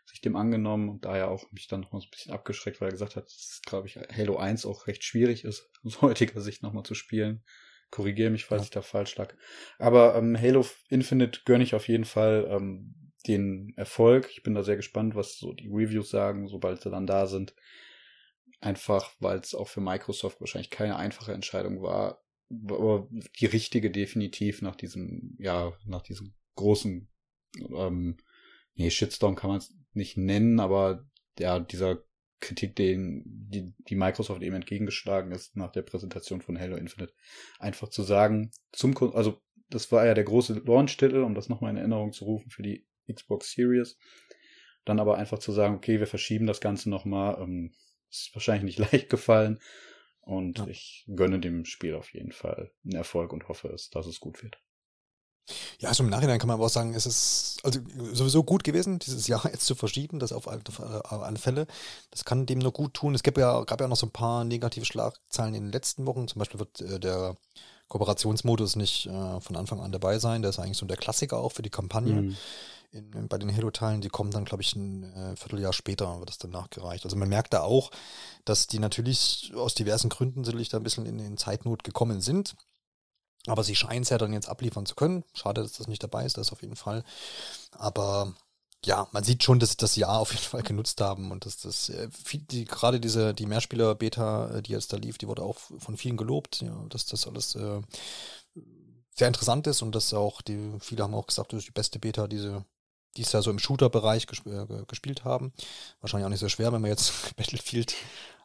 sich 0.04 0.20
dem 0.20 0.36
angenommen 0.36 0.88
und 0.88 1.04
daher 1.04 1.30
auch 1.30 1.50
mich 1.52 1.66
dann 1.66 1.80
noch 1.80 1.92
mal 1.92 2.00
so 2.00 2.06
ein 2.06 2.10
bisschen 2.10 2.32
abgeschreckt, 2.32 2.80
weil 2.80 2.88
er 2.88 2.92
gesagt 2.92 3.16
hat, 3.16 3.24
dass, 3.24 3.60
glaube 3.64 3.88
ich, 3.88 3.96
Halo 3.96 4.36
1 4.36 4.66
auch 4.66 4.86
recht 4.86 5.04
schwierig 5.04 5.44
ist, 5.44 5.70
aus 5.84 6.02
heutiger 6.02 6.40
Sicht 6.40 6.62
nochmal 6.62 6.84
zu 6.84 6.94
spielen. 6.94 7.42
Korrigiere 7.90 8.30
mich, 8.30 8.44
falls 8.44 8.62
ja. 8.62 8.64
ich 8.64 8.70
da 8.70 8.82
falsch 8.82 9.16
lag. 9.16 9.34
Aber 9.78 10.16
ähm, 10.16 10.36
Halo 10.40 10.66
Infinite 10.88 11.42
gönne 11.44 11.62
ich 11.62 11.74
auf 11.74 11.86
jeden 11.88 12.04
Fall 12.04 12.48
ähm, 12.50 13.05
den 13.28 13.72
Erfolg. 13.76 14.28
Ich 14.30 14.42
bin 14.42 14.54
da 14.54 14.62
sehr 14.62 14.76
gespannt, 14.76 15.14
was 15.14 15.38
so 15.38 15.52
die 15.52 15.68
Reviews 15.68 16.10
sagen, 16.10 16.48
sobald 16.48 16.82
sie 16.82 16.90
dann 16.90 17.06
da 17.06 17.26
sind. 17.26 17.54
Einfach, 18.60 19.12
weil 19.20 19.38
es 19.38 19.54
auch 19.54 19.68
für 19.68 19.80
Microsoft 19.80 20.40
wahrscheinlich 20.40 20.70
keine 20.70 20.96
einfache 20.96 21.32
Entscheidung 21.32 21.82
war, 21.82 22.22
aber 22.50 23.08
die 23.40 23.46
richtige 23.46 23.90
definitiv 23.90 24.62
nach 24.62 24.76
diesem, 24.76 25.36
ja, 25.38 25.72
nach 25.84 26.02
diesem 26.02 26.34
großen, 26.54 27.08
ähm, 27.58 28.16
nee, 28.74 28.90
Shitstorm 28.90 29.34
kann 29.34 29.50
man 29.50 29.58
es 29.58 29.74
nicht 29.92 30.16
nennen, 30.16 30.60
aber 30.60 31.06
ja, 31.38 31.58
dieser 31.58 32.04
Kritik, 32.40 32.76
den 32.76 33.22
die, 33.26 33.74
die 33.88 33.96
Microsoft 33.96 34.42
eben 34.42 34.54
entgegengeschlagen 34.54 35.32
ist 35.32 35.56
nach 35.56 35.72
der 35.72 35.82
Präsentation 35.82 36.40
von 36.40 36.58
Halo 36.58 36.76
Infinite, 36.76 37.14
einfach 37.58 37.88
zu 37.88 38.02
sagen, 38.02 38.50
zum, 38.72 38.96
also 39.14 39.40
das 39.68 39.90
war 39.90 40.06
ja 40.06 40.14
der 40.14 40.24
große 40.24 40.62
Launch-Titel, 40.64 41.22
um 41.22 41.34
das 41.34 41.48
nochmal 41.48 41.72
in 41.72 41.78
Erinnerung 41.78 42.12
zu 42.12 42.24
rufen 42.24 42.50
für 42.50 42.62
die 42.62 42.86
Xbox 43.12 43.52
Series, 43.52 43.98
dann 44.84 45.00
aber 45.00 45.16
einfach 45.18 45.38
zu 45.38 45.52
sagen, 45.52 45.74
okay, 45.74 45.98
wir 45.98 46.06
verschieben 46.06 46.46
das 46.46 46.60
Ganze 46.60 46.90
nochmal, 46.90 47.40
ähm, 47.40 47.72
ist 48.10 48.30
wahrscheinlich 48.34 48.76
nicht 48.76 48.78
leicht 48.92 49.08
gefallen, 49.08 49.60
und 50.26 50.58
ja. 50.58 50.66
ich 50.66 51.04
gönne 51.06 51.38
dem 51.38 51.64
Spiel 51.64 51.94
auf 51.94 52.12
jeden 52.12 52.32
Fall 52.32 52.72
einen 52.84 52.96
Erfolg 52.96 53.32
und 53.32 53.48
hoffe 53.48 53.68
es, 53.68 53.90
dass 53.90 54.06
es 54.06 54.18
gut 54.18 54.42
wird. 54.42 54.58
Ja, 55.78 55.90
also 55.90 56.02
im 56.02 56.10
Nachhinein 56.10 56.40
kann 56.40 56.48
man 56.48 56.54
aber 56.54 56.66
auch 56.66 56.70
sagen, 56.70 56.94
es 56.94 57.06
ist 57.06 57.60
also 57.62 57.78
sowieso 58.12 58.42
gut 58.42 58.64
gewesen, 58.64 58.98
dieses 58.98 59.28
Jahr 59.28 59.44
jetzt 59.52 59.66
zu 59.66 59.76
verschieben, 59.76 60.18
das 60.18 60.32
auf 60.32 60.48
alle, 60.48 60.62
auf 60.68 61.22
alle 61.22 61.38
Fälle. 61.38 61.68
Das 62.10 62.24
kann 62.24 62.44
dem 62.44 62.58
nur 62.58 62.72
gut 62.72 62.94
tun. 62.94 63.14
Es 63.14 63.22
gab 63.22 63.38
ja, 63.38 63.62
gab 63.62 63.80
ja 63.80 63.86
noch 63.86 63.96
so 63.96 64.06
ein 64.06 64.12
paar 64.12 64.42
negative 64.42 64.84
Schlagzeilen 64.84 65.54
in 65.54 65.62
den 65.66 65.72
letzten 65.72 66.06
Wochen. 66.06 66.26
Zum 66.26 66.40
Beispiel 66.40 66.58
wird 66.58 66.80
äh, 66.80 66.98
der 66.98 67.36
Kooperationsmodus 67.86 68.74
nicht 68.74 69.06
äh, 69.06 69.40
von 69.40 69.54
Anfang 69.54 69.78
an 69.78 69.92
dabei 69.92 70.18
sein. 70.18 70.42
Der 70.42 70.48
ist 70.48 70.58
eigentlich 70.58 70.78
so 70.78 70.86
der 70.86 70.96
Klassiker 70.96 71.38
auch 71.38 71.52
für 71.52 71.62
die 71.62 71.70
Kampagne. 71.70 72.14
Mhm 72.14 72.36
in, 72.90 73.28
bei 73.28 73.38
den 73.38 73.54
Halo-Teilen, 73.54 74.00
die 74.00 74.08
kommen 74.08 74.30
dann, 74.30 74.44
glaube 74.44 74.62
ich, 74.62 74.74
ein 74.74 75.02
äh, 75.02 75.36
Vierteljahr 75.36 75.72
später, 75.72 76.18
wird 76.18 76.30
das 76.30 76.38
dann 76.38 76.50
nachgereicht. 76.50 77.04
Also 77.04 77.16
man 77.16 77.28
merkt 77.28 77.52
da 77.52 77.62
auch, 77.62 77.90
dass 78.44 78.66
die 78.66 78.78
natürlich 78.78 79.52
aus 79.54 79.74
diversen 79.74 80.08
Gründen 80.08 80.44
sicherlich 80.44 80.68
da 80.68 80.78
ein 80.78 80.82
bisschen 80.82 81.06
in, 81.06 81.18
in 81.18 81.36
Zeitnot 81.36 81.84
gekommen 81.84 82.20
sind. 82.20 82.56
Aber 83.46 83.62
sie 83.62 83.76
scheinen 83.76 84.02
es 84.02 84.10
ja 84.10 84.18
dann 84.18 84.32
jetzt 84.32 84.48
abliefern 84.48 84.86
zu 84.86 84.94
können. 84.94 85.24
Schade, 85.32 85.62
dass 85.62 85.72
das 85.72 85.86
nicht 85.86 86.02
dabei 86.02 86.24
ist, 86.24 86.36
das 86.36 86.52
auf 86.52 86.62
jeden 86.62 86.76
Fall. 86.76 87.04
Aber 87.72 88.34
ja, 88.84 89.08
man 89.12 89.24
sieht 89.24 89.42
schon, 89.42 89.58
dass 89.58 89.70
sie 89.70 89.76
das 89.76 89.96
Jahr 89.96 90.18
auf 90.20 90.32
jeden 90.32 90.44
Fall 90.44 90.62
genutzt 90.62 91.00
haben 91.00 91.30
und 91.30 91.46
dass 91.46 91.58
das 91.58 91.88
äh, 91.88 92.08
die, 92.32 92.64
gerade 92.64 93.00
diese 93.00 93.34
die 93.34 93.46
Mehrspieler-Beta, 93.46 94.58
äh, 94.58 94.62
die 94.62 94.72
jetzt 94.72 94.92
da 94.92 94.96
lief, 94.96 95.18
die 95.18 95.28
wurde 95.28 95.42
auch 95.42 95.58
von 95.58 95.96
vielen 95.96 96.16
gelobt, 96.16 96.60
ja, 96.62 96.84
dass 96.88 97.06
das 97.06 97.26
alles 97.26 97.54
äh, 97.54 97.80
sehr 99.14 99.28
interessant 99.28 99.66
ist 99.66 99.82
und 99.82 99.94
dass 99.94 100.12
auch 100.14 100.42
die 100.42 100.72
viele 100.80 101.02
haben 101.02 101.14
auch 101.14 101.26
gesagt, 101.26 101.52
das 101.52 101.60
ist 101.60 101.68
die 101.68 101.72
beste 101.72 101.98
Beta, 101.98 102.28
diese 102.28 102.64
die 103.16 103.22
es 103.22 103.32
ja 103.32 103.42
so 103.42 103.50
im 103.50 103.58
Shooter-Bereich 103.58 104.26
gesp 104.26 104.46
äh, 104.46 104.84
gespielt 104.86 105.24
haben. 105.24 105.52
Wahrscheinlich 106.00 106.26
auch 106.26 106.30
nicht 106.30 106.40
so 106.40 106.48
schwer, 106.48 106.72
wenn 106.72 106.82
man 106.82 106.90
jetzt 106.90 107.12
Battlefield 107.36 107.94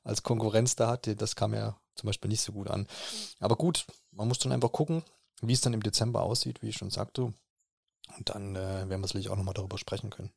als 0.04 0.24
Konkurrenz 0.24 0.76
da 0.76 0.88
hat. 0.88 1.10
Das 1.22 1.36
kam 1.36 1.54
ja 1.54 1.78
zum 1.96 2.08
Beispiel 2.08 2.30
nicht 2.30 2.42
so 2.42 2.54
gut 2.54 2.70
an. 2.70 2.88
Aber 3.40 3.56
gut, 3.56 3.86
man 4.12 4.28
muss 4.28 4.40
dann 4.40 4.52
einfach 4.52 4.72
gucken, 4.72 5.04
wie 5.42 5.54
es 5.54 5.62
dann 5.62 5.74
im 5.74 5.84
Dezember 5.84 6.24
aussieht, 6.24 6.62
wie 6.62 6.70
ich 6.70 6.78
schon 6.78 6.92
sagte. 6.92 7.34
Und 8.18 8.30
dann 8.30 8.56
äh, 8.56 8.90
werden 8.90 9.02
wir 9.02 9.08
sicherlich 9.08 9.30
auch 9.30 9.38
nochmal 9.38 9.54
darüber 9.54 9.78
sprechen 9.78 10.10
können. 10.10 10.32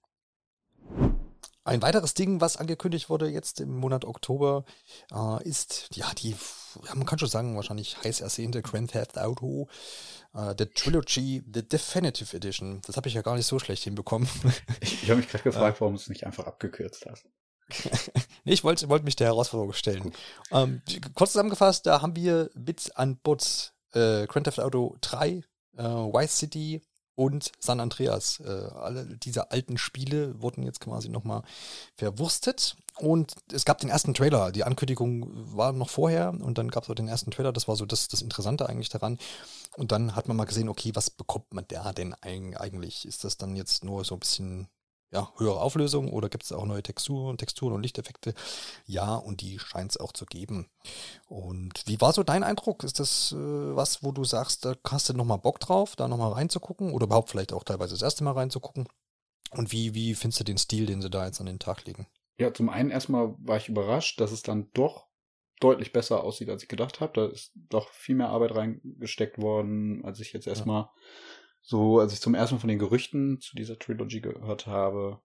Ein 1.65 1.81
weiteres 1.81 2.13
Ding, 2.13 2.43
was 2.43 2.59
angekündigt 2.59 3.09
wurde 3.09 3.29
jetzt 3.29 3.59
im 3.61 3.75
Monat 3.75 4.05
Oktober, 4.05 4.67
äh, 5.11 5.49
ist, 5.49 5.89
ja, 5.95 6.13
die, 6.13 6.37
ja, 6.87 6.95
man 6.95 7.07
kann 7.07 7.19
schon 7.19 7.29
sagen, 7.29 7.57
wahrscheinlich 7.57 7.97
heiß 8.05 8.21
ersehnte 8.21 8.61
Grand 8.61 8.91
Theft 8.91 9.19
Auto, 9.19 9.69
äh, 10.35 10.55
The 10.59 10.67
Trilogy, 10.67 11.43
The 11.53 11.67
Definitive 11.67 12.37
Edition. 12.37 12.83
Das 12.87 12.99
habe 12.99 13.09
ich 13.09 13.15
ja 13.15 13.23
gar 13.23 13.35
nicht 13.35 13.47
so 13.47 13.59
schlecht 13.59 13.83
hinbekommen. 13.85 14.29
Ich, 14.81 15.05
ich 15.05 15.11
habe 15.11 15.21
mich 15.21 15.29
gerade 15.29 15.45
gefragt, 15.45 15.81
warum 15.81 15.95
du 15.95 16.01
es 16.01 16.09
nicht 16.09 16.27
einfach 16.27 16.47
abgekürzt 16.47 17.07
hast. 17.09 17.25
nee, 18.45 18.53
ich 18.53 18.63
wollte 18.63 18.91
wollt 18.91 19.05
mich 19.05 19.17
der 19.17 19.29
Herausforderung 19.29 19.73
stellen. 19.73 20.13
Ähm, 20.53 20.83
kurz 21.15 21.33
zusammengefasst, 21.33 21.87
da 21.87 22.03
haben 22.03 22.15
wir 22.15 22.51
Bits 22.55 22.91
an 22.91 23.17
Boots, 23.17 23.73
äh, 23.95 24.27
Grand 24.27 24.45
Theft 24.45 24.61
Auto 24.61 24.97
3, 25.01 25.43
äh, 25.77 25.83
Vice 25.83 26.39
City, 26.39 26.83
und 27.15 27.53
San 27.61 27.81
Andreas. 27.81 28.41
Äh, 28.41 28.49
alle 28.49 29.07
diese 29.17 29.51
alten 29.51 29.79
Spiele 29.79 30.41
wurden 30.41 30.63
jetzt 30.63 30.81
quasi 30.81 31.09
nochmal 31.09 31.43
verwurstet. 31.97 32.77
Und 32.99 33.35
es 33.53 33.65
gab 33.65 33.79
den 33.79 33.91
ersten 33.91 34.15
Trailer. 34.15 34.53
Die 34.53 34.63
Ankündigung 34.63 35.29
war 35.57 35.73
noch 35.73 35.91
vorher 35.91 36.31
und 36.31 36.59
dann 36.59 36.71
gab 36.71 36.85
es 36.85 36.91
auch 36.91 36.95
den 36.95 37.09
ersten 37.09 37.33
Trailer. 37.33 37.53
Das 37.53 37.67
war 37.67 37.75
so 37.75 37.87
das, 37.87 38.07
das 38.07 38.23
Interessante 38.23 38.69
eigentlich 38.69 38.89
daran. 38.89 39.19
Und 39.77 39.91
dann 39.91 40.15
hat 40.15 40.29
man 40.29 40.37
mal 40.37 40.45
gesehen, 40.45 40.69
okay, 40.69 40.93
was 40.95 41.11
bekommt 41.11 41.53
man 41.53 41.65
da 41.69 41.93
denn 41.93 42.15
eigentlich? 42.15 43.05
Ist 43.05 43.25
das 43.25 43.37
dann 43.37 43.57
jetzt 43.57 43.85
nur 43.85 44.05
so 44.05 44.15
ein 44.15 44.21
bisschen 44.21 44.69
ja, 45.15 45.33
höhere 45.39 45.61
Auflösung 45.61 46.13
oder 46.13 46.29
gibt 46.29 46.43
es 46.43 46.53
auch 46.53 46.67
neue 46.67 46.83
Texturen, 46.83 47.39
Texturen 47.39 47.73
und 47.73 47.83
Lichteffekte? 47.83 48.35
Ja, 48.85 49.15
und 49.15 49.41
die 49.41 49.61
scheint 49.61 49.93
es 49.93 49.97
auch 49.97 50.13
zu 50.13 50.27
geben. 50.27 50.69
Und 51.29 51.85
wie 51.87 52.01
war 52.01 52.13
so 52.13 52.25
dein 52.25 52.43
Eindruck? 52.43 52.83
Ist 52.83 52.99
das 52.99 53.33
äh, 53.33 53.37
was, 53.37 54.03
wo 54.03 54.11
du 54.11 54.25
sagst, 54.25 54.65
da 54.65 54.75
hast 54.89 55.09
du 55.09 55.15
nochmal 55.15 55.39
Bock 55.39 55.61
drauf, 55.61 55.95
da 55.95 56.09
nochmal 56.09 56.33
reinzugucken 56.33 56.93
oder 56.93 57.07
überhaupt 57.07 57.31
vielleicht 57.31 57.53
auch 57.53 57.63
teilweise 57.63 57.95
das 57.95 58.03
erste 58.03 58.25
Mal 58.25 58.33
reinzugucken? 58.33 58.89
Und 59.53 59.71
wie, 59.71 59.95
wie 59.95 60.15
findest 60.15 60.41
du 60.41 60.45
den 60.45 60.59
Stil, 60.59 60.87
den 60.87 61.01
sie 61.01 61.11
da 61.11 61.25
jetzt 61.25 61.39
an 61.39 61.47
den 61.47 61.61
Tag 61.61 61.87
legen? 61.87 62.09
Ja, 62.39 62.53
zum 62.53 62.69
einen 62.69 62.91
erstmal 62.91 63.37
war 63.39 63.57
ich 63.57 63.69
überrascht, 63.69 64.21
dass 64.21 64.33
es 64.33 64.43
dann 64.43 64.69
doch 64.75 65.07
deutlich 65.61 65.93
besser 65.93 66.25
aussieht, 66.25 66.51
als 66.51 66.65
ich 66.65 66.69
gedacht 66.69 67.01
habe. 67.01 67.13
Da 67.15 67.27
ist 67.27 67.53
doch 67.55 67.89
viel 67.91 68.17
mehr 68.17 68.31
Arbeit 68.31 68.57
reingesteckt 68.57 69.39
worden, 69.39 70.05
als 70.05 70.19
ich 70.19 70.33
jetzt 70.33 70.49
erstmal 70.49 70.83
ja 70.83 70.91
so, 71.67 71.99
als 71.99 72.13
ich 72.13 72.21
zum 72.21 72.35
ersten 72.35 72.57
Mal 72.57 72.61
von 72.61 72.69
den 72.69 72.79
Gerüchten 72.79 73.41
zu 73.41 73.57
dieser 73.57 73.79
Trilogy 73.79 74.21
gehört 74.21 74.67
habe, 74.67 75.21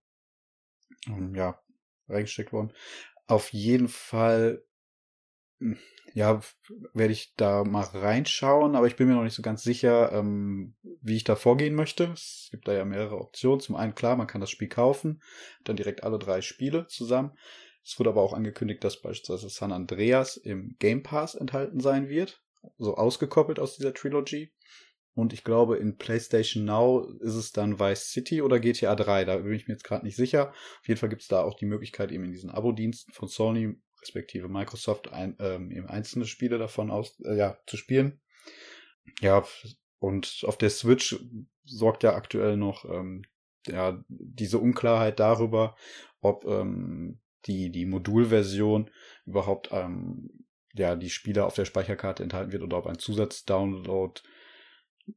ähm, 1.08 1.36
ja, 1.36 1.62
reingesteckt 2.08 2.54
worden. 2.54 2.72
Auf 3.28 3.52
jeden 3.52 3.90
Fall, 3.90 4.64
hm, 5.60 5.78
ja, 6.14 6.40
werde 6.94 7.14
ich 7.14 7.34
da 7.36 7.66
mal 7.66 7.84
reinschauen, 7.84 8.76
aber 8.78 8.88
ich 8.88 8.96
bin 8.96 9.08
mir 9.08 9.16
noch 9.16 9.24
nicht 9.24 9.36
so 9.36 9.42
ganz 9.42 9.64
sicher, 9.64 10.14
ähm, 10.14 10.76
wie 11.02 11.18
ich 11.18 11.26
da 11.26 11.36
vorgehen 11.36 11.76
möchte. 11.76 12.06
Es 12.14 12.48
gibt 12.52 12.68
da 12.70 12.74
ja 12.74 12.86
mehrere 12.86 13.20
Optionen. 13.20 13.60
Zum 13.60 13.76
einen, 13.76 13.94
klar, 13.94 14.16
man 14.16 14.28
kann 14.28 14.42
das 14.42 14.50
Spiel 14.50 14.70
kaufen, 14.70 15.22
dann 15.66 15.76
direkt 15.76 16.04
alle 16.04 16.20
drei 16.20 16.42
Spiele 16.42 16.88
zusammen. 16.88 17.38
Es 17.84 18.00
wurde 18.00 18.12
aber 18.12 18.22
auch 18.22 18.34
angekündigt, 18.34 18.84
dass 18.84 19.02
beispielsweise 19.02 19.50
San 19.50 19.74
Andreas 19.74 20.38
im 20.38 20.78
Game 20.80 21.04
Pass 21.04 21.36
enthalten 21.36 21.82
sein 21.82 22.08
wird, 22.08 22.42
so 22.78 22.96
ausgekoppelt 22.96 23.60
aus 23.60 23.76
dieser 23.76 23.94
Trilogy. 23.94 24.54
Und 25.16 25.34
ich 25.34 25.44
glaube, 25.44 25.78
in 25.78 25.98
PlayStation 25.98 26.66
Now 26.66 27.06
ist 27.20 27.36
es 27.36 27.52
dann 27.52 27.80
Vice 27.80 28.12
City 28.12 28.42
oder 28.42 28.60
GTA 28.60 28.96
3. 28.96 29.26
Da 29.26 29.38
bin 29.38 29.54
ich 29.54 29.68
mir 29.68 29.74
jetzt 29.74 29.84
gerade 29.84 30.06
nicht 30.06 30.16
sicher. 30.16 30.50
Auf 30.50 30.88
jeden 30.88 31.00
Fall 31.00 31.10
gibt 31.10 31.24
es 31.24 31.28
da 31.28 31.42
auch 31.42 31.56
die 31.56 31.66
Möglichkeit, 31.66 32.12
eben 32.12 32.24
in 32.24 32.32
diesen 32.32 32.50
Abo-Diensten 32.50 33.12
von 33.12 33.28
Sony 33.28 33.76
respektive 34.02 34.48
Microsoft 34.48 35.12
ein, 35.12 35.36
ähm, 35.40 35.72
eben 35.72 35.88
einzelne 35.88 36.26
Spiele 36.26 36.58
davon 36.58 36.90
aus, 36.90 37.20
äh, 37.26 37.36
ja, 37.36 37.58
zu 37.66 37.76
spielen. 37.76 38.22
Ja, 39.20 39.44
und 40.00 40.44
auf 40.46 40.58
der 40.58 40.70
Switch 40.70 41.20
sorgt 41.66 42.04
ja 42.04 42.16
aktuell 42.16 42.56
noch 42.56 42.86
ähm, 42.86 43.24
ja, 43.68 44.04
diese 44.08 44.58
Unklarheit 44.58 45.20
darüber, 45.20 45.76
ob 46.22 46.46
ähm, 46.46 47.20
die, 47.46 47.72
die 47.72 47.86
Modulversion 47.86 48.90
überhaupt 49.26 49.70
ähm, 49.72 50.46
ja, 50.74 50.96
die 50.96 51.10
Spiele 51.10 51.46
auf 51.46 51.56
der 51.56 51.66
Speicherkarte 51.66 52.24
enthalten 52.24 52.52
wird 52.52 52.64
oder 52.64 52.78
ob 52.78 52.88
ein 52.88 53.00
Zusatzdownload 53.00 54.22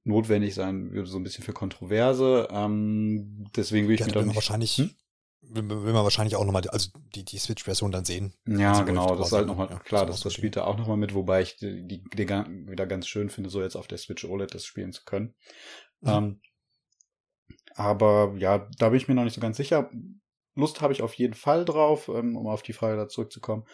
notwendig 0.05 0.55
sein 0.55 0.93
würde, 0.93 1.09
so 1.09 1.19
ein 1.19 1.23
bisschen 1.23 1.45
für 1.45 1.53
Kontroverse. 1.53 2.49
Ähm, 2.51 3.47
deswegen 3.57 3.89
will 3.89 3.95
ich 3.95 4.01
ja, 4.01 4.07
mir 4.07 4.13
dann 4.13 4.27
nicht, 4.27 4.37
wahrscheinlich 4.37 4.77
hm? 4.77 4.91
will, 5.43 5.69
will 5.69 5.93
man 5.93 6.05
wahrscheinlich 6.05 6.37
auch 6.37 6.45
nochmal, 6.45 6.69
also 6.69 6.91
die, 7.15 7.25
die 7.25 7.39
Switch-Version 7.39 7.93
dann 7.93 8.05
sehen. 8.05 8.35
Ja, 8.47 8.83
genau, 8.83 9.15
das 9.17 9.29
ist 9.29 9.33
halt 9.33 9.47
nochmal, 9.47 9.71
ja, 9.71 9.79
klar, 9.79 10.07
das, 10.07 10.21
das 10.21 10.33
spielt 10.33 10.57
da 10.57 10.65
auch 10.65 10.79
nochmal 10.79 10.97
mit, 10.97 11.15
wobei 11.15 11.43
ich 11.43 11.57
die, 11.57 11.87
die, 11.87 12.03
die 12.03 12.29
wieder 12.29 12.87
ganz 12.87 13.07
schön 13.07 13.31
finde, 13.31 13.51
so 13.51 13.63
jetzt 13.63 13.77
auf 13.77 13.89
der 13.89 13.99
Switch 13.99 14.25
OLED 14.25 14.55
das 14.55 14.65
spielen 14.65 14.93
zu 14.93 15.05
können. 15.05 15.35
Mhm. 16.01 16.09
Ähm, 16.09 16.41
aber 17.75 18.35
ja, 18.39 18.69
da 18.79 18.91
bin 18.91 18.99
ich 18.99 19.09
mir 19.09 19.15
noch 19.15 19.25
nicht 19.25 19.35
so 19.35 19.41
ganz 19.41 19.57
sicher. 19.57 19.91
Lust 20.55 20.81
habe 20.81 20.93
ich 20.93 21.03
auf 21.03 21.15
jeden 21.15 21.35
Fall 21.35 21.65
drauf, 21.65 22.09
ähm, 22.09 22.37
um 22.37 22.47
auf 22.47 22.63
die 22.63 22.75
Frage 22.75 22.97
da 22.97 23.09
zurückzukommen. 23.09 23.65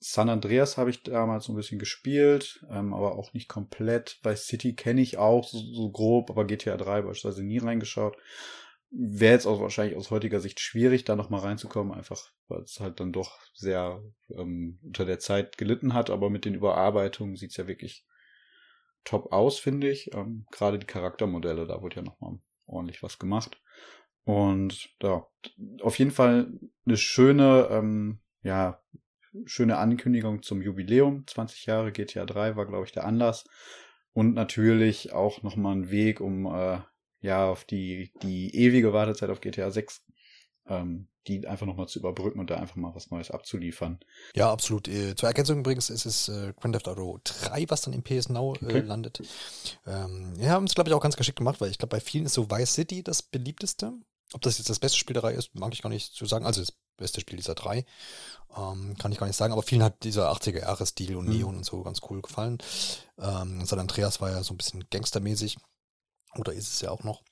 San 0.00 0.28
Andreas 0.28 0.76
habe 0.76 0.90
ich 0.90 1.02
damals 1.02 1.44
so 1.44 1.52
ein 1.52 1.56
bisschen 1.56 1.78
gespielt, 1.78 2.64
ähm, 2.70 2.94
aber 2.94 3.16
auch 3.16 3.32
nicht 3.32 3.48
komplett. 3.48 4.20
Bei 4.22 4.36
City 4.36 4.74
kenne 4.74 5.00
ich 5.00 5.18
auch 5.18 5.46
so, 5.48 5.58
so, 5.58 5.90
grob, 5.90 6.30
aber 6.30 6.44
GTA 6.44 6.76
3 6.76 7.02
beispielsweise 7.02 7.44
nie 7.44 7.58
reingeschaut. 7.58 8.16
Wäre 8.90 9.34
jetzt 9.34 9.46
auch 9.46 9.60
wahrscheinlich 9.60 9.96
aus 9.96 10.10
heutiger 10.10 10.40
Sicht 10.40 10.60
schwierig, 10.60 11.04
da 11.04 11.16
nochmal 11.16 11.40
reinzukommen, 11.40 11.92
einfach 11.92 12.30
weil 12.46 12.62
es 12.62 12.80
halt 12.80 13.00
dann 13.00 13.12
doch 13.12 13.38
sehr 13.52 14.02
ähm, 14.30 14.78
unter 14.82 15.04
der 15.04 15.18
Zeit 15.18 15.58
gelitten 15.58 15.92
hat, 15.94 16.10
aber 16.10 16.30
mit 16.30 16.44
den 16.44 16.54
Überarbeitungen 16.54 17.36
sieht's 17.36 17.56
ja 17.56 17.66
wirklich 17.66 18.06
top 19.04 19.32
aus, 19.32 19.58
finde 19.58 19.90
ich. 19.90 20.14
Ähm, 20.14 20.46
Gerade 20.50 20.78
die 20.78 20.86
Charaktermodelle, 20.86 21.66
da 21.66 21.82
wurde 21.82 21.96
ja 21.96 22.02
nochmal 22.02 22.38
ordentlich 22.66 23.02
was 23.02 23.18
gemacht. 23.18 23.60
Und 24.24 24.90
ja, 25.02 25.26
auf 25.80 25.98
jeden 25.98 26.10
Fall 26.10 26.52
eine 26.86 26.96
schöne, 26.96 27.68
ähm, 27.70 28.20
ja, 28.42 28.80
schöne 29.46 29.78
Ankündigung 29.78 30.42
zum 30.42 30.62
Jubiläum. 30.62 31.26
20 31.26 31.66
Jahre 31.66 31.92
GTA 31.92 32.24
3 32.24 32.56
war, 32.56 32.66
glaube 32.66 32.86
ich, 32.86 32.92
der 32.92 33.04
Anlass. 33.04 33.44
Und 34.12 34.34
natürlich 34.34 35.12
auch 35.12 35.42
nochmal 35.42 35.76
ein 35.76 35.90
Weg, 35.90 36.20
um 36.20 36.46
äh, 36.46 36.80
ja 37.20 37.48
auf 37.48 37.64
die, 37.64 38.12
die 38.22 38.54
ewige 38.54 38.92
Wartezeit 38.92 39.30
auf 39.30 39.40
GTA 39.40 39.70
6 39.70 40.02
ähm, 40.68 41.08
die 41.26 41.46
einfach 41.46 41.66
nochmal 41.66 41.88
zu 41.88 41.98
überbrücken 41.98 42.40
und 42.40 42.50
da 42.50 42.56
einfach 42.56 42.76
mal 42.76 42.94
was 42.94 43.10
Neues 43.10 43.30
abzuliefern. 43.30 43.98
Ja, 44.34 44.50
absolut. 44.50 44.88
Äh, 44.88 45.14
zur 45.14 45.28
Ergänzung 45.28 45.58
übrigens 45.58 45.90
ist 45.90 46.06
es 46.06 46.28
äh, 46.28 46.54
Grand 46.58 46.74
Theft 46.74 46.88
Auto 46.88 47.20
3, 47.24 47.66
was 47.68 47.82
dann 47.82 47.92
im 47.92 48.02
PS 48.02 48.30
Now 48.30 48.54
äh, 48.54 48.64
okay. 48.64 48.80
landet. 48.80 49.20
Ähm, 49.86 50.32
wir 50.36 50.50
haben 50.50 50.64
es, 50.64 50.74
glaube 50.74 50.88
ich, 50.88 50.94
auch 50.94 51.02
ganz 51.02 51.16
geschickt 51.16 51.38
gemacht, 51.38 51.60
weil 51.60 51.70
ich 51.70 51.78
glaube, 51.78 51.96
bei 51.96 52.00
vielen 52.00 52.26
ist 52.26 52.34
so 52.34 52.50
Vice 52.50 52.74
City 52.74 53.02
das 53.02 53.22
beliebteste. 53.22 53.92
Ob 54.32 54.42
das 54.42 54.58
jetzt 54.58 54.70
das 54.70 54.78
beste 54.78 54.98
Spiel 54.98 55.18
Reihe 55.18 55.36
ist, 55.36 55.54
mag 55.54 55.72
ich 55.72 55.82
gar 55.82 55.90
nicht 55.90 56.12
zu 56.12 56.26
sagen. 56.26 56.46
Also 56.46 56.60
das 56.60 56.72
beste 56.98 57.20
Spiel 57.20 57.36
dieser 57.36 57.54
drei. 57.54 57.86
Ähm, 58.56 58.96
kann 58.98 59.12
ich 59.12 59.18
gar 59.18 59.26
nicht 59.26 59.36
sagen, 59.36 59.52
aber 59.52 59.62
vielen 59.62 59.82
hat 59.82 60.04
dieser 60.04 60.30
80er-Jahre-Stil 60.32 61.16
und 61.16 61.26
mhm. 61.26 61.36
Neon 61.36 61.52
mhm. 61.52 61.58
und 61.58 61.64
so 61.64 61.82
ganz 61.82 62.00
cool 62.10 62.20
gefallen. 62.20 62.58
Ähm, 63.18 63.64
San 63.64 63.78
Andreas 63.78 64.20
war 64.20 64.30
ja 64.30 64.42
so 64.42 64.54
ein 64.54 64.58
bisschen 64.58 64.84
gangstermäßig. 64.90 65.56
Oder 66.36 66.52
ist 66.52 66.68
es 66.68 66.80
ja 66.80 66.90
auch 66.90 67.04
noch. 67.04 67.22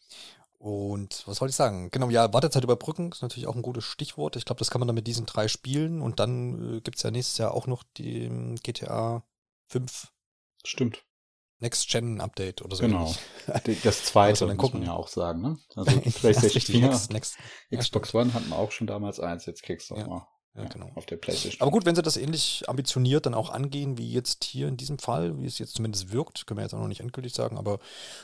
Und 0.59 1.23
was 1.27 1.41
wollte 1.41 1.51
ich 1.51 1.57
sagen? 1.57 1.91
Genau, 1.91 2.09
ja, 2.09 2.33
Wartezeit 2.33 2.65
überbrücken 2.65 3.13
ist 3.13 3.23
natürlich 3.23 3.47
auch 3.47 3.55
ein 3.55 3.63
gutes 3.63 3.85
Stichwort. 3.85 4.37
Ich 4.37 4.45
glaube, 4.45 4.59
das 4.59 4.71
kann 4.71 4.81
man 4.81 4.89
dann 4.89 4.95
mit 4.95 5.07
diesen 5.07 5.27
drei 5.27 5.49
spielen. 5.49 6.01
Und 6.01 6.19
dann 6.19 6.77
äh, 6.77 6.81
gibt 6.81 6.97
es 6.97 7.03
ja 7.03 7.11
nächstes 7.11 7.39
Jahr 7.39 7.53
auch 7.53 7.67
noch 7.67 7.83
die 7.97 8.25
ähm, 8.25 8.57
GTA 8.57 9.23
5. 9.69 10.13
Stimmt. 10.65 11.06
Next-Gen-Update 11.61 12.63
oder 12.63 12.77
so. 12.77 12.83
Genau. 12.83 13.15
Das 13.83 14.05
zweite, 14.05 14.45
also 14.45 14.47
dann 14.47 14.57
muss 14.57 14.73
man 14.73 14.83
ja 14.83 14.93
auch 14.93 15.09
sagen. 15.09 15.41
Ne? 15.43 15.59
Also 15.77 16.01
PlayStation 16.01 16.63
4, 16.63 16.81
Next, 16.89 17.13
Next, 17.13 17.39
Xbox 17.75 18.15
One 18.15 18.35
hatten 18.35 18.49
wir 18.49 18.57
auch 18.57 18.73
schon 18.73 18.87
damals 18.87 19.21
eins, 19.21 19.47
jetzt 19.47 19.63
kriegst 19.63 19.91
du 19.91 19.97
ja. 19.97 20.07
mal 20.07 20.27
ja, 20.57 20.65
genau. 20.65 20.91
auf 20.95 21.07
der 21.07 21.17
PlayStation. 21.17 21.61
Aber 21.61 21.71
gut, 21.71 21.85
wenn 21.85 21.95
sie 21.95 22.03
das 22.03 22.17
ähnlich 22.17 22.65
ambitioniert 22.67 23.27
dann 23.27 23.35
auch 23.35 23.51
angehen, 23.51 23.99
wie 23.99 24.11
jetzt 24.11 24.45
hier 24.45 24.69
in 24.69 24.77
diesem 24.77 24.99
Fall, 24.99 25.39
wie 25.41 25.47
es 25.47 25.59
jetzt 25.59 25.75
zumindest 25.75 26.13
wirkt, 26.13 26.47
können 26.47 26.59
wir 26.59 26.63
jetzt 26.63 26.75
auch 26.75 26.81
noch 26.81 26.89
nicht 26.89 27.01
endgültig 27.01 27.35
sagen, 27.35 27.59
aber 27.59 27.79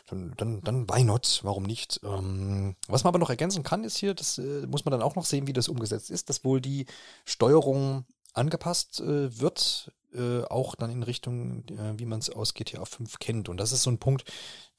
dann, 0.08 0.32
dann, 0.36 0.62
dann 0.62 0.88
why 0.88 1.04
not? 1.04 1.40
Warum 1.42 1.64
nicht? 1.64 2.00
Ähm, 2.04 2.76
was 2.88 3.04
man 3.04 3.10
aber 3.10 3.18
noch 3.18 3.30
ergänzen 3.30 3.62
kann, 3.62 3.84
ist 3.84 3.98
hier, 3.98 4.14
das 4.14 4.38
äh, 4.38 4.66
muss 4.66 4.84
man 4.84 4.92
dann 4.92 5.02
auch 5.02 5.14
noch 5.14 5.26
sehen, 5.26 5.46
wie 5.46 5.52
das 5.52 5.68
umgesetzt 5.68 6.10
ist, 6.10 6.28
dass 6.28 6.44
wohl 6.44 6.60
die 6.60 6.86
Steuerung 7.24 8.04
angepasst 8.32 9.00
äh, 9.00 9.40
wird, 9.40 9.92
äh, 10.14 10.44
auch 10.44 10.74
dann 10.74 10.90
in 10.90 11.02
Richtung, 11.02 11.64
äh, 11.68 11.98
wie 11.98 12.06
man 12.06 12.18
es 12.18 12.30
aus 12.30 12.54
GTA 12.54 12.84
5 12.84 13.18
kennt. 13.18 13.48
Und 13.48 13.56
das 13.58 13.72
ist 13.72 13.82
so 13.82 13.90
ein 13.90 13.98
Punkt, 13.98 14.24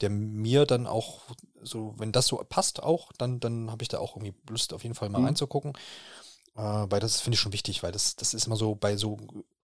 der 0.02 0.10
mir 0.10 0.66
dann 0.66 0.88
auch 0.88 1.22
so, 1.62 1.94
wenn 1.98 2.12
das 2.12 2.28
so 2.28 2.38
passt 2.38 2.84
auch, 2.84 3.12
dann, 3.14 3.40
dann 3.40 3.72
habe 3.72 3.84
ich 3.84 3.90
da 3.90 4.00
auch 4.00 4.16
irgendwie 4.16 4.36
Lust, 4.50 4.74
auf 4.74 4.84
jeden 4.84 4.96
Fall 4.96 5.10
mal 5.10 5.20
mhm. 5.20 5.26
reinzugucken. 5.26 5.74
Äh, 6.56 6.62
weil 6.62 7.00
das 7.00 7.22
finde 7.22 7.36
ich 7.36 7.40
schon 7.40 7.54
wichtig, 7.54 7.84
weil 7.84 7.92
das, 7.92 8.16
das 8.16 8.34
ist 8.34 8.48
immer 8.48 8.56
so 8.56 8.76
bei 8.76 8.98
so 8.98 9.18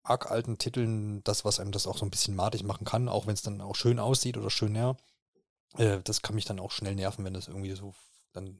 arg 0.03 0.31
alten 0.31 0.57
Titeln 0.57 1.23
das, 1.23 1.45
was 1.45 1.59
einem 1.59 1.71
das 1.71 1.87
auch 1.87 1.97
so 1.97 2.05
ein 2.05 2.11
bisschen 2.11 2.35
madig 2.35 2.63
machen 2.63 2.85
kann, 2.85 3.09
auch 3.09 3.27
wenn 3.27 3.33
es 3.33 3.41
dann 3.41 3.61
auch 3.61 3.75
schön 3.75 3.99
aussieht 3.99 4.37
oder 4.37 4.49
schön 4.49 4.73
näher. 4.73 4.97
Äh, 5.77 5.99
das 6.03 6.21
kann 6.21 6.35
mich 6.35 6.45
dann 6.45 6.59
auch 6.59 6.71
schnell 6.71 6.95
nerven, 6.95 7.25
wenn 7.25 7.33
das 7.33 7.47
irgendwie 7.47 7.73
so 7.73 7.93
dann 8.33 8.59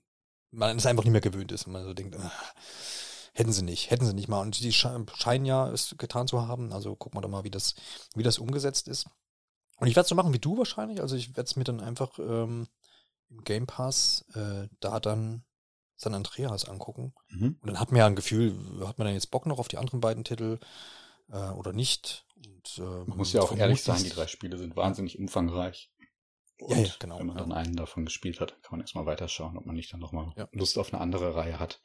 man 0.51 0.77
es 0.77 0.85
einfach 0.85 1.03
nicht 1.03 1.11
mehr 1.11 1.21
gewöhnt 1.21 1.51
ist 1.51 1.67
und 1.67 1.73
man 1.73 1.83
so 1.83 1.93
denkt, 1.93 2.15
ah, 2.15 2.31
hätten 3.33 3.51
sie 3.51 3.63
nicht, 3.63 3.91
hätten 3.91 4.05
sie 4.05 4.13
nicht 4.13 4.27
mal. 4.27 4.41
Und 4.41 4.59
die 4.59 4.73
scheinen 4.73 5.45
ja 5.45 5.69
es 5.69 5.95
getan 5.97 6.27
zu 6.27 6.47
haben. 6.47 6.73
Also 6.73 6.95
gucken 6.95 7.17
wir 7.17 7.21
doch 7.21 7.29
mal, 7.29 7.43
wie 7.43 7.51
das, 7.51 7.75
wie 8.15 8.23
das 8.23 8.39
umgesetzt 8.39 8.87
ist. 8.87 9.07
Und 9.77 9.87
ich 9.87 9.95
werde 9.95 10.05
es 10.05 10.09
so 10.09 10.15
machen 10.15 10.33
wie 10.33 10.39
du 10.39 10.57
wahrscheinlich. 10.57 11.01
Also 11.01 11.15
ich 11.15 11.29
werde 11.29 11.43
es 11.43 11.55
mir 11.55 11.63
dann 11.63 11.79
einfach 11.79 12.19
ähm, 12.19 12.67
im 13.29 13.43
Game 13.43 13.67
Pass 13.67 14.25
äh, 14.33 14.67
da 14.79 14.99
dann 14.99 15.45
San 15.95 16.13
Andreas 16.13 16.65
angucken. 16.65 17.13
Mhm. 17.29 17.57
Und 17.61 17.67
dann 17.67 17.79
hat 17.79 17.91
man 17.91 17.99
ja 17.99 18.07
ein 18.07 18.15
Gefühl, 18.15 18.55
hat 18.85 18.97
man 18.97 19.05
dann 19.05 19.13
jetzt 19.13 19.31
Bock 19.31 19.45
noch 19.45 19.59
auf 19.59 19.67
die 19.67 19.77
anderen 19.77 19.99
beiden 19.99 20.23
Titel 20.23 20.59
äh, 21.29 21.49
oder 21.51 21.73
nicht? 21.73 22.25
Und, 22.35 22.77
äh, 22.77 22.81
man 22.81 23.17
muss 23.17 23.33
ja 23.33 23.41
auch 23.41 23.55
ehrlich 23.55 23.83
sein, 23.83 24.03
die 24.03 24.09
drei 24.09 24.27
Spiele 24.27 24.57
sind 24.57 24.75
wahnsinnig 24.75 25.19
umfangreich. 25.19 25.91
Und 26.59 26.77
ja, 26.77 26.83
ja, 26.83 26.93
genau. 26.99 27.19
Wenn 27.19 27.27
man 27.27 27.37
dann 27.37 27.51
einen 27.51 27.75
davon 27.75 28.05
gespielt 28.05 28.39
hat, 28.39 28.51
kann 28.61 28.71
man 28.71 28.81
erstmal 28.81 29.05
weiterschauen, 29.05 29.57
ob 29.57 29.65
man 29.65 29.75
nicht 29.75 29.93
dann 29.93 29.99
nochmal 29.99 30.33
ja. 30.35 30.47
Lust 30.51 30.77
auf 30.77 30.93
eine 30.93 31.01
andere 31.01 31.35
Reihe 31.35 31.59
hat. 31.59 31.81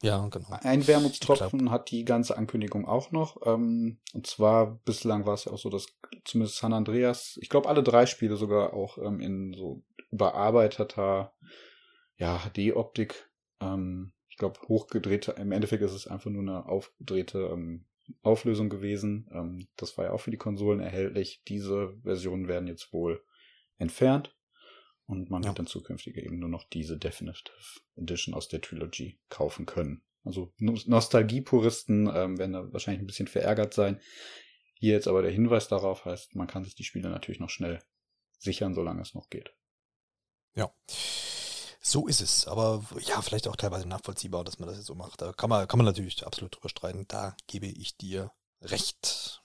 Ja, 0.00 0.28
genau. 0.28 0.46
Ein 0.62 0.86
Wermutstropfen 0.86 1.70
hat 1.70 1.90
die 1.90 2.04
ganze 2.04 2.36
Ankündigung 2.36 2.86
auch 2.86 3.10
noch. 3.10 3.44
Ähm, 3.44 3.98
und 4.14 4.26
zwar 4.26 4.76
bislang 4.84 5.26
war 5.26 5.34
es 5.34 5.46
ja 5.46 5.52
auch 5.52 5.58
so, 5.58 5.70
dass 5.70 5.86
zumindest 6.24 6.58
San 6.58 6.72
Andreas, 6.72 7.38
ich 7.42 7.48
glaube 7.48 7.68
alle 7.68 7.82
drei 7.82 8.06
Spiele 8.06 8.36
sogar 8.36 8.74
auch 8.74 8.98
ähm, 8.98 9.20
in 9.20 9.54
so 9.54 9.82
überarbeiteter 10.10 11.32
ja, 12.16 12.38
HD-Optik, 12.38 13.28
ähm, 13.60 14.12
ich 14.28 14.36
glaube 14.36 14.60
hochgedrehte, 14.68 15.32
im 15.32 15.50
Endeffekt 15.50 15.82
ist 15.82 15.92
es 15.92 16.06
einfach 16.06 16.30
nur 16.30 16.42
eine 16.42 16.66
aufgedrehte 16.66 17.50
ähm, 17.52 17.86
Auflösung 18.22 18.68
gewesen. 18.68 19.28
Ähm, 19.32 19.68
das 19.76 19.98
war 19.98 20.06
ja 20.06 20.12
auch 20.12 20.20
für 20.20 20.30
die 20.30 20.36
Konsolen 20.36 20.80
erhältlich. 20.80 21.42
Diese 21.48 21.96
Versionen 22.02 22.46
werden 22.46 22.68
jetzt 22.68 22.92
wohl 22.92 23.22
entfernt. 23.78 24.34
Und 25.08 25.30
man 25.30 25.42
ja. 25.42 25.48
wird 25.48 25.58
dann 25.58 25.66
zukünftig 25.66 26.18
eben 26.18 26.38
nur 26.38 26.50
noch 26.50 26.64
diese 26.64 26.98
Definitive 26.98 27.80
Edition 27.96 28.34
aus 28.34 28.48
der 28.48 28.60
Trilogy 28.60 29.18
kaufen 29.30 29.64
können. 29.64 30.02
Also 30.22 30.52
Nostalgie-Puristen 30.58 32.10
ähm, 32.14 32.38
werden 32.38 32.52
da 32.52 32.72
wahrscheinlich 32.72 33.02
ein 33.02 33.06
bisschen 33.06 33.26
verärgert 33.26 33.72
sein. 33.72 34.00
Hier 34.74 34.92
jetzt 34.92 35.08
aber 35.08 35.22
der 35.22 35.30
Hinweis 35.30 35.66
darauf 35.66 36.04
heißt, 36.04 36.36
man 36.36 36.46
kann 36.46 36.62
sich 36.62 36.74
die 36.74 36.84
Spiele 36.84 37.08
natürlich 37.08 37.40
noch 37.40 37.48
schnell 37.48 37.80
sichern, 38.38 38.74
solange 38.74 39.00
es 39.00 39.14
noch 39.14 39.30
geht. 39.30 39.54
Ja. 40.54 40.70
So 41.80 42.06
ist 42.06 42.20
es. 42.20 42.46
Aber 42.46 42.84
ja, 43.00 43.22
vielleicht 43.22 43.48
auch 43.48 43.56
teilweise 43.56 43.88
nachvollziehbar, 43.88 44.44
dass 44.44 44.58
man 44.58 44.68
das 44.68 44.76
jetzt 44.76 44.88
so 44.88 44.94
macht. 44.94 45.22
Da 45.22 45.32
kann 45.32 45.48
man, 45.48 45.66
kann 45.66 45.78
man 45.78 45.86
natürlich 45.86 46.26
absolut 46.26 46.54
drüber 46.54 46.68
streiten. 46.68 47.06
Da 47.08 47.34
gebe 47.46 47.66
ich 47.66 47.96
dir 47.96 48.30
recht. 48.60 49.42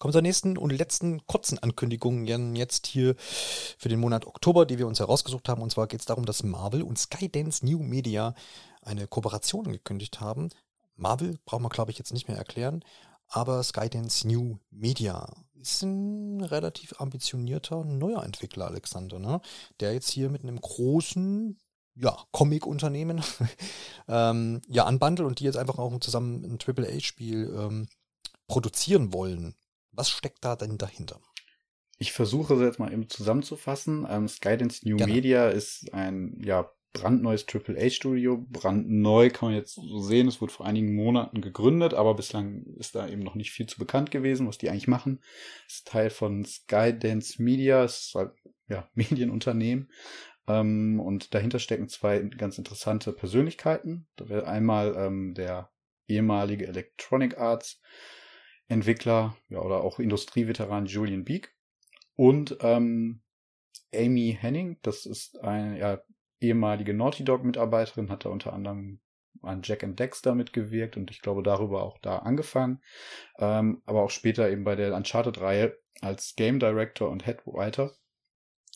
Kommen 0.00 0.12
zur 0.14 0.22
nächsten 0.22 0.56
und 0.56 0.72
letzten 0.72 1.26
kurzen 1.26 1.58
Ankündigung 1.58 2.24
jetzt 2.56 2.86
hier 2.86 3.16
für 3.18 3.90
den 3.90 4.00
Monat 4.00 4.26
Oktober, 4.26 4.64
die 4.64 4.78
wir 4.78 4.86
uns 4.86 4.98
herausgesucht 4.98 5.46
haben. 5.46 5.60
Und 5.60 5.72
zwar 5.72 5.88
geht 5.88 6.00
es 6.00 6.06
darum, 6.06 6.24
dass 6.24 6.42
Marvel 6.42 6.80
und 6.82 6.98
Skydance 6.98 7.66
New 7.66 7.80
Media 7.80 8.34
eine 8.80 9.06
Kooperation 9.06 9.66
angekündigt 9.66 10.18
haben. 10.18 10.48
Marvel 10.96 11.38
brauchen 11.44 11.64
wir, 11.64 11.68
glaube 11.68 11.90
ich, 11.90 11.98
jetzt 11.98 12.14
nicht 12.14 12.28
mehr 12.28 12.38
erklären, 12.38 12.82
aber 13.26 13.62
Skydance 13.62 14.26
New 14.26 14.56
Media 14.70 15.30
ist 15.60 15.82
ein 15.82 16.40
relativ 16.40 16.98
ambitionierter 16.98 17.84
neuer 17.84 18.24
Entwickler, 18.24 18.68
Alexander, 18.68 19.18
ne? 19.18 19.42
der 19.80 19.92
jetzt 19.92 20.08
hier 20.08 20.30
mit 20.30 20.42
einem 20.42 20.62
großen 20.62 21.58
ja, 21.94 22.16
Comic-Unternehmen 22.32 23.22
ähm, 24.08 24.62
ja, 24.66 24.86
anbandelt 24.86 25.28
und 25.28 25.40
die 25.40 25.44
jetzt 25.44 25.58
einfach 25.58 25.76
auch 25.76 26.00
zusammen 26.00 26.42
ein 26.42 26.58
Triple-A-Spiel 26.58 27.54
ähm, 27.54 27.88
produzieren 28.46 29.12
wollen. 29.12 29.54
Was 30.00 30.08
steckt 30.08 30.42
da 30.46 30.56
denn 30.56 30.78
dahinter? 30.78 31.20
Ich 31.98 32.12
versuche 32.12 32.54
es 32.54 32.60
jetzt 32.62 32.78
mal 32.78 32.90
eben 32.90 33.10
zusammenzufassen. 33.10 34.06
Ähm, 34.08 34.28
Skydance 34.28 34.88
New 34.88 34.96
Gerne. 34.96 35.12
Media 35.12 35.50
ist 35.50 35.92
ein 35.92 36.40
ja, 36.42 36.72
brandneues 36.94 37.44
AAA-Studio. 37.46 38.42
Brandneu 38.48 39.28
kann 39.28 39.50
man 39.50 39.58
jetzt 39.58 39.74
so 39.74 40.00
sehen. 40.00 40.26
Es 40.26 40.40
wurde 40.40 40.54
vor 40.54 40.64
einigen 40.64 40.94
Monaten 40.94 41.42
gegründet, 41.42 41.92
aber 41.92 42.14
bislang 42.14 42.64
ist 42.78 42.94
da 42.94 43.06
eben 43.08 43.22
noch 43.22 43.34
nicht 43.34 43.50
viel 43.50 43.66
zu 43.66 43.78
bekannt 43.78 44.10
gewesen, 44.10 44.48
was 44.48 44.56
die 44.56 44.70
eigentlich 44.70 44.88
machen. 44.88 45.20
Ist 45.68 45.88
Teil 45.88 46.08
von 46.08 46.46
Skydance 46.46 47.42
Media, 47.42 47.84
ist 47.84 48.14
halt, 48.14 48.32
ja, 48.68 48.88
Medienunternehmen. 48.94 49.90
Ähm, 50.48 50.98
und 50.98 51.34
dahinter 51.34 51.58
stecken 51.58 51.90
zwei 51.90 52.20
ganz 52.20 52.56
interessante 52.56 53.12
Persönlichkeiten. 53.12 54.08
Da 54.16 54.30
wäre 54.30 54.46
einmal 54.46 54.94
ähm, 54.96 55.34
der 55.34 55.70
ehemalige 56.08 56.66
Electronic 56.68 57.36
Arts 57.36 57.82
Entwickler 58.70 59.36
ja, 59.48 59.60
oder 59.60 59.82
auch 59.82 59.98
Industrieveteran 59.98 60.86
Julian 60.86 61.24
Beek 61.24 61.54
und 62.16 62.56
ähm, 62.60 63.22
Amy 63.94 64.36
Henning, 64.40 64.78
das 64.82 65.04
ist 65.06 65.40
eine 65.40 65.78
ja, 65.78 66.02
ehemalige 66.40 66.94
Naughty 66.94 67.24
Dog 67.24 67.44
Mitarbeiterin, 67.44 68.10
hat 68.10 68.24
da 68.24 68.28
unter 68.28 68.52
anderem 68.52 69.00
an 69.42 69.62
Jack 69.64 69.82
and 69.84 69.98
Dexter 69.98 70.34
mitgewirkt 70.34 70.96
und 70.96 71.10
ich 71.10 71.20
glaube 71.20 71.42
darüber 71.42 71.82
auch 71.82 71.98
da 71.98 72.18
angefangen, 72.18 72.80
ähm, 73.38 73.82
aber 73.86 74.02
auch 74.02 74.10
später 74.10 74.50
eben 74.50 74.64
bei 74.64 74.76
der 74.76 74.94
Uncharted-Reihe 74.94 75.76
als 76.00 76.34
Game 76.36 76.60
Director 76.60 77.10
und 77.10 77.24
Head 77.24 77.46
Writer 77.46 77.92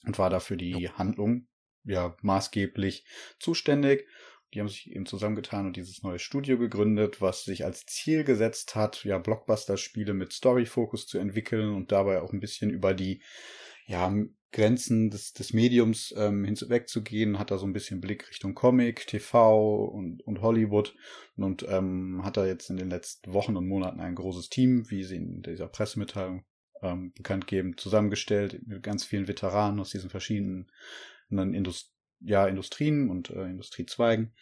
und 0.05 0.19
war 0.19 0.31
dafür 0.31 0.57
die. 0.57 0.89
Handlung 0.91 1.47
ja 1.85 2.17
maßgeblich 2.23 3.07
zuständig 3.39 4.07
die 4.55 4.61
haben 4.61 4.69
sich 4.69 4.91
eben 4.91 5.07
zusammengetan 5.07 5.67
und 5.67 5.77
dieses 5.77 6.03
neue 6.03 6.19
Studio 6.19 6.57
gegründet, 6.59 7.21
was 7.21 7.45
sich 7.45 7.65
als 7.65 7.87
Ziel 7.87 8.25
gesetzt 8.25 8.77
hat, 8.77 9.05
ja, 9.05 9.19
Blockbuster-Spiele 9.19 10.15
mit 10.15 10.33
Story-Fokus 10.33 11.07
zu 11.07 11.19
entwickeln 11.19 11.75
und 11.75 11.91
dabei 11.91 12.23
auch 12.23 12.33
ein 12.33 12.41
bisschen 12.41 12.71
über 12.71 12.95
die, 12.95 13.23
ja, 13.87 14.15
Grenzen 14.53 15.11
des, 15.11 15.33
des 15.33 15.53
Mediums 15.53 16.15
ähm, 16.17 16.45
hinwegzugehen, 16.45 17.41
hat 17.41 17.51
da 17.51 17.59
so 17.59 17.67
ein 17.67 17.73
bisschen 17.73 18.01
Blick 18.01 18.31
Richtung 18.31 18.55
Comic, 18.55 19.05
TV 19.09 19.85
und, 19.87 20.23
und 20.23 20.43
Hollywood 20.43 20.95
und 21.37 21.67
ähm, 21.69 22.21
hat 22.25 22.37
da 22.37 22.47
jetzt 22.47 22.71
in 22.71 22.77
den 22.77 22.89
letzten 22.89 23.33
Wochen 23.33 23.57
und 23.57 23.67
Monaten 23.67 23.99
ein 23.99 24.15
großes 24.15 24.51
Team, 24.51 24.89
wie 24.91 25.03
sie 25.03 25.17
in 25.17 25.43
dieser 25.43 25.67
Pressemitteilung 25.67 26.45
ähm, 26.83 27.13
bekannt 27.15 27.49
geben, 27.49 27.77
zusammengestellt 27.77 28.65
mit 28.65 28.85
ganz 28.85 29.05
vielen 29.05 29.27
Veteranen 29.27 29.81
aus 29.81 29.91
diesen 29.91 30.09
verschiedenen 30.09 30.69
Indust 31.31 31.94
ja, 32.21 32.47
Industrien 32.47 33.11
und 33.11 33.31
äh, 33.31 33.45
Industriezweigen 33.45 34.33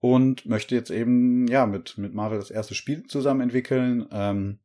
und 0.00 0.46
möchte 0.46 0.74
jetzt 0.74 0.90
eben 0.90 1.46
ja 1.48 1.66
mit 1.66 1.98
mit 1.98 2.14
Marvel 2.14 2.38
das 2.38 2.50
erste 2.50 2.74
Spiel 2.74 3.04
zusammen 3.04 3.40
entwickeln. 3.40 4.06
Ähm, 4.12 4.60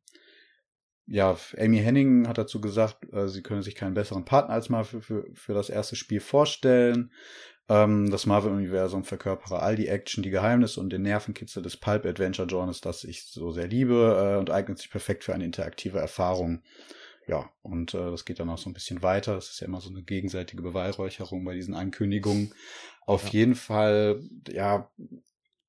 ja, 1.06 1.36
Amy 1.58 1.78
Henning 1.78 2.28
hat 2.28 2.38
dazu 2.38 2.60
gesagt, 2.60 3.12
äh, 3.12 3.28
sie 3.28 3.42
könne 3.42 3.62
sich 3.62 3.74
keinen 3.74 3.94
besseren 3.94 4.24
Partner 4.24 4.54
als 4.54 4.68
Marvel 4.68 5.00
für, 5.00 5.24
für, 5.24 5.34
für 5.34 5.54
das 5.54 5.68
erste 5.68 5.96
Spiel 5.96 6.20
vorstellen. 6.20 7.10
Ähm, 7.68 8.10
das 8.10 8.26
Marvel-Universum 8.26 9.04
verkörpere 9.04 9.60
all 9.60 9.76
die 9.76 9.88
Action, 9.88 10.22
die 10.22 10.30
Geheimnisse 10.30 10.80
und 10.80 10.90
den 10.90 11.02
Nervenkitzel 11.02 11.62
des 11.62 11.76
Pulp-Adventure-Genres, 11.76 12.80
das 12.80 13.04
ich 13.04 13.24
so 13.24 13.50
sehr 13.50 13.68
liebe 13.68 14.34
äh, 14.34 14.38
und 14.38 14.50
eignet 14.50 14.78
sich 14.78 14.90
perfekt 14.90 15.24
für 15.24 15.34
eine 15.34 15.44
interaktive 15.44 15.98
Erfahrung 15.98 16.62
ja, 17.26 17.50
und 17.62 17.94
äh, 17.94 18.10
das 18.10 18.24
geht 18.24 18.40
dann 18.40 18.50
auch 18.50 18.58
so 18.58 18.68
ein 18.68 18.74
bisschen 18.74 19.02
weiter. 19.02 19.34
Das 19.34 19.50
ist 19.50 19.60
ja 19.60 19.66
immer 19.66 19.80
so 19.80 19.90
eine 19.90 20.02
gegenseitige 20.02 20.62
Beweihräucherung 20.62 21.44
bei 21.44 21.54
diesen 21.54 21.74
Ankündigungen. 21.74 22.52
Auf 23.06 23.26
ja. 23.26 23.40
jeden 23.40 23.54
Fall, 23.54 24.22
ja, 24.48 24.90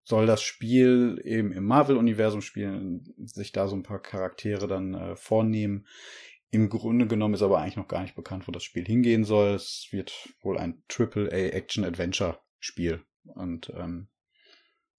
soll 0.04 0.26
das 0.26 0.42
Spiel 0.42 1.22
eben 1.24 1.54
im 1.54 1.66
Marvel-Universum 1.66 2.42
spielen, 2.42 3.14
sich 3.18 3.52
da 3.52 3.68
so 3.68 3.76
ein 3.76 3.84
paar 3.84 4.02
Charaktere 4.02 4.68
dann 4.68 4.96
äh, 4.96 5.16
vornehmen. 5.16 5.88
Im 6.52 6.70
Grunde 6.70 7.08
genommen 7.08 7.36
ist 7.36 7.42
aber 7.42 7.60
eigentlich 7.60 7.78
noch 7.78 7.88
gar 7.88 8.02
nicht 8.02 8.16
bekannt, 8.16 8.48
wo 8.48 8.52
das 8.52 8.64
Spiel 8.64 8.86
hingehen 8.86 9.24
soll. 9.24 9.56
Es 9.56 9.88
wird 9.92 10.30
wohl 10.42 10.58
ein 10.58 10.84
Triple-A-Action-Adventure-Spiel. 10.88 13.04
Und 13.24 13.72
ähm, 13.76 14.08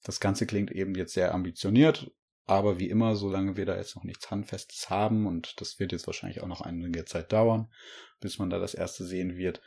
das 0.03 0.21
Ganze 0.21 0.47
klingt 0.47 0.73
eben 0.73 0.95
jetzt 0.95 1.15
sehr 1.15 1.35
ambitioniert 1.35 2.11
aber 2.47 2.79
wie 2.79 2.91
immer, 2.91 3.17
solange 3.17 3.57
wir 3.57 3.67
da 3.67 3.77
jetzt 3.77 3.97
noch 3.97 4.05
nichts 4.05 4.31
Handfestes 4.31 4.91
haben, 4.91 5.27
und 5.27 5.61
das 5.61 5.79
wird 5.79 5.93
jetzt 5.93 6.07
wahrscheinlich 6.07 6.43
auch 6.43 6.47
noch 6.47 6.61
einige 6.61 7.05
Zeit 7.05 7.33
dauern, 7.33 7.71
bis 8.21 8.39
man 8.39 8.51
da 8.51 8.59
das 8.59 8.75
erste 8.75 9.05
sehen 9.05 9.37
wird, 9.37 9.61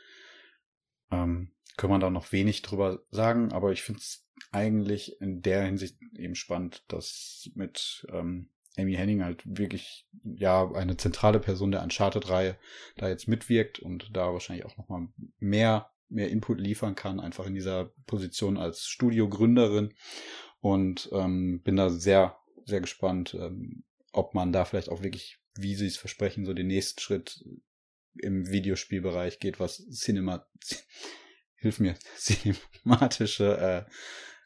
ähm, 1.10 1.52
kann 1.76 1.90
man 1.90 2.00
da 2.00 2.10
noch 2.10 2.32
wenig 2.32 2.62
drüber 2.62 3.02
sagen. 3.10 3.52
Aber 3.52 3.72
ich 3.72 3.82
finde 3.82 4.00
es 4.00 4.26
eigentlich 4.52 5.20
in 5.20 5.42
der 5.42 5.64
Hinsicht 5.64 5.96
eben 6.16 6.34
spannend, 6.34 6.84
dass 6.88 7.50
mit 7.54 8.06
ähm, 8.12 8.50
Amy 8.76 8.94
Henning 8.94 9.24
halt 9.24 9.42
wirklich 9.44 10.06
ja 10.22 10.70
eine 10.72 10.96
zentrale 10.96 11.40
Person 11.40 11.72
der 11.72 11.82
Uncharted-Reihe 11.82 12.56
da 12.96 13.08
jetzt 13.08 13.26
mitwirkt 13.26 13.80
und 13.80 14.10
da 14.16 14.32
wahrscheinlich 14.32 14.66
auch 14.66 14.76
nochmal 14.76 15.08
mehr 15.38 15.90
mehr 16.10 16.30
Input 16.30 16.58
liefern 16.58 16.94
kann, 16.94 17.20
einfach 17.20 17.46
in 17.46 17.54
dieser 17.54 17.92
Position 18.06 18.56
als 18.56 18.86
Studiogründerin 18.86 19.92
und 20.60 21.10
ähm, 21.12 21.60
bin 21.62 21.76
da 21.76 21.90
sehr 21.90 22.38
sehr 22.68 22.80
gespannt, 22.80 23.34
ähm, 23.34 23.84
ob 24.12 24.34
man 24.34 24.52
da 24.52 24.64
vielleicht 24.64 24.88
auch 24.88 25.02
wirklich, 25.02 25.38
wie 25.56 25.74
sie 25.74 25.86
es 25.86 25.96
versprechen, 25.96 26.44
so 26.44 26.54
den 26.54 26.68
nächsten 26.68 27.00
Schritt 27.00 27.44
im 28.14 28.48
Videospielbereich 28.48 29.38
geht, 29.38 29.60
was 29.60 29.86
Cinema, 29.90 30.46
hilf 31.56 31.80
mir, 31.80 31.96
cinematische, 32.16 33.86
äh, 33.88 33.90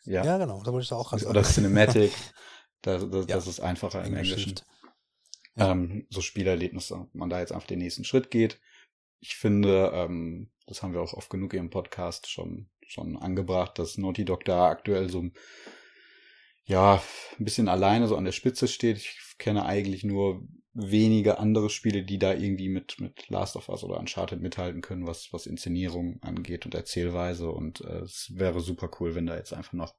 ja. 0.05 0.25
Ja, 0.25 0.39
genau, 0.39 0.63
da 0.63 0.73
wollte 0.73 0.85
ich 0.85 0.89
da 0.91 0.97
auch 0.97 1.11
sagen. 1.11 1.27
Oder 1.27 1.43
Cinematic, 1.43 2.13
das, 2.83 3.09
das, 3.11 3.27
ja. 3.27 3.37
das 3.37 3.47
ist 3.47 3.61
einfacher 3.61 4.05
im 4.05 4.15
Englischen. 4.15 4.55
Ja. 5.57 5.71
Ähm, 5.71 6.07
so 6.09 6.23
Spielerlebnisse, 6.23 7.09
man 7.13 7.29
da 7.29 7.41
jetzt 7.41 7.53
einfach 7.53 7.67
den 7.67 7.79
nächsten 7.79 8.05
Schritt 8.05 8.31
geht. 8.31 8.61
Ich 9.21 9.37
finde, 9.37 9.93
ähm, 9.95 10.51
das 10.67 10.83
haben 10.83 10.95
wir 10.95 11.01
auch 11.01 11.13
oft 11.13 11.31
genug 11.31 11.55
im 11.55 11.71
Podcast 11.71 12.29
schon, 12.31 12.71
schon 12.87 13.17
angebracht, 13.17 13.79
dass 13.79 13.99
Naughty 13.99 14.25
Dog 14.25 14.45
da 14.45 14.69
aktuell 14.69 15.11
so 15.11 15.31
ja, 16.65 17.03
ein 17.39 17.45
bisschen 17.45 17.69
alleine 17.69 18.09
so 18.09 18.17
an 18.17 18.25
der 18.25 18.33
Spitze 18.33 18.69
steht. 18.69 18.99
Ich 18.99 19.37
kenne 19.39 19.65
eigentlich 19.65 20.05
nur 20.05 20.47
wenige 20.75 21.39
andere 21.39 21.69
Spiele, 21.69 22.03
die 22.03 22.19
da 22.19 22.33
irgendwie 22.33 22.69
mit, 22.69 22.99
mit 23.01 23.29
Last 23.29 23.57
of 23.57 23.69
Us 23.69 23.85
oder 23.85 23.99
Uncharted 23.99 24.41
mithalten 24.41 24.81
können, 24.81 25.07
was, 25.07 25.29
was 25.33 25.47
Inszenierung 25.47 26.19
angeht 26.23 26.65
und 26.65 26.75
Erzählweise. 26.75 27.51
Und 27.51 27.83
äh, 27.83 28.01
es 28.01 28.33
wäre 28.35 28.61
super 28.61 28.91
cool, 29.01 29.15
wenn 29.15 29.27
da 29.27 29.37
jetzt 29.37 29.53
einfach 29.53 29.75
noch 29.75 29.95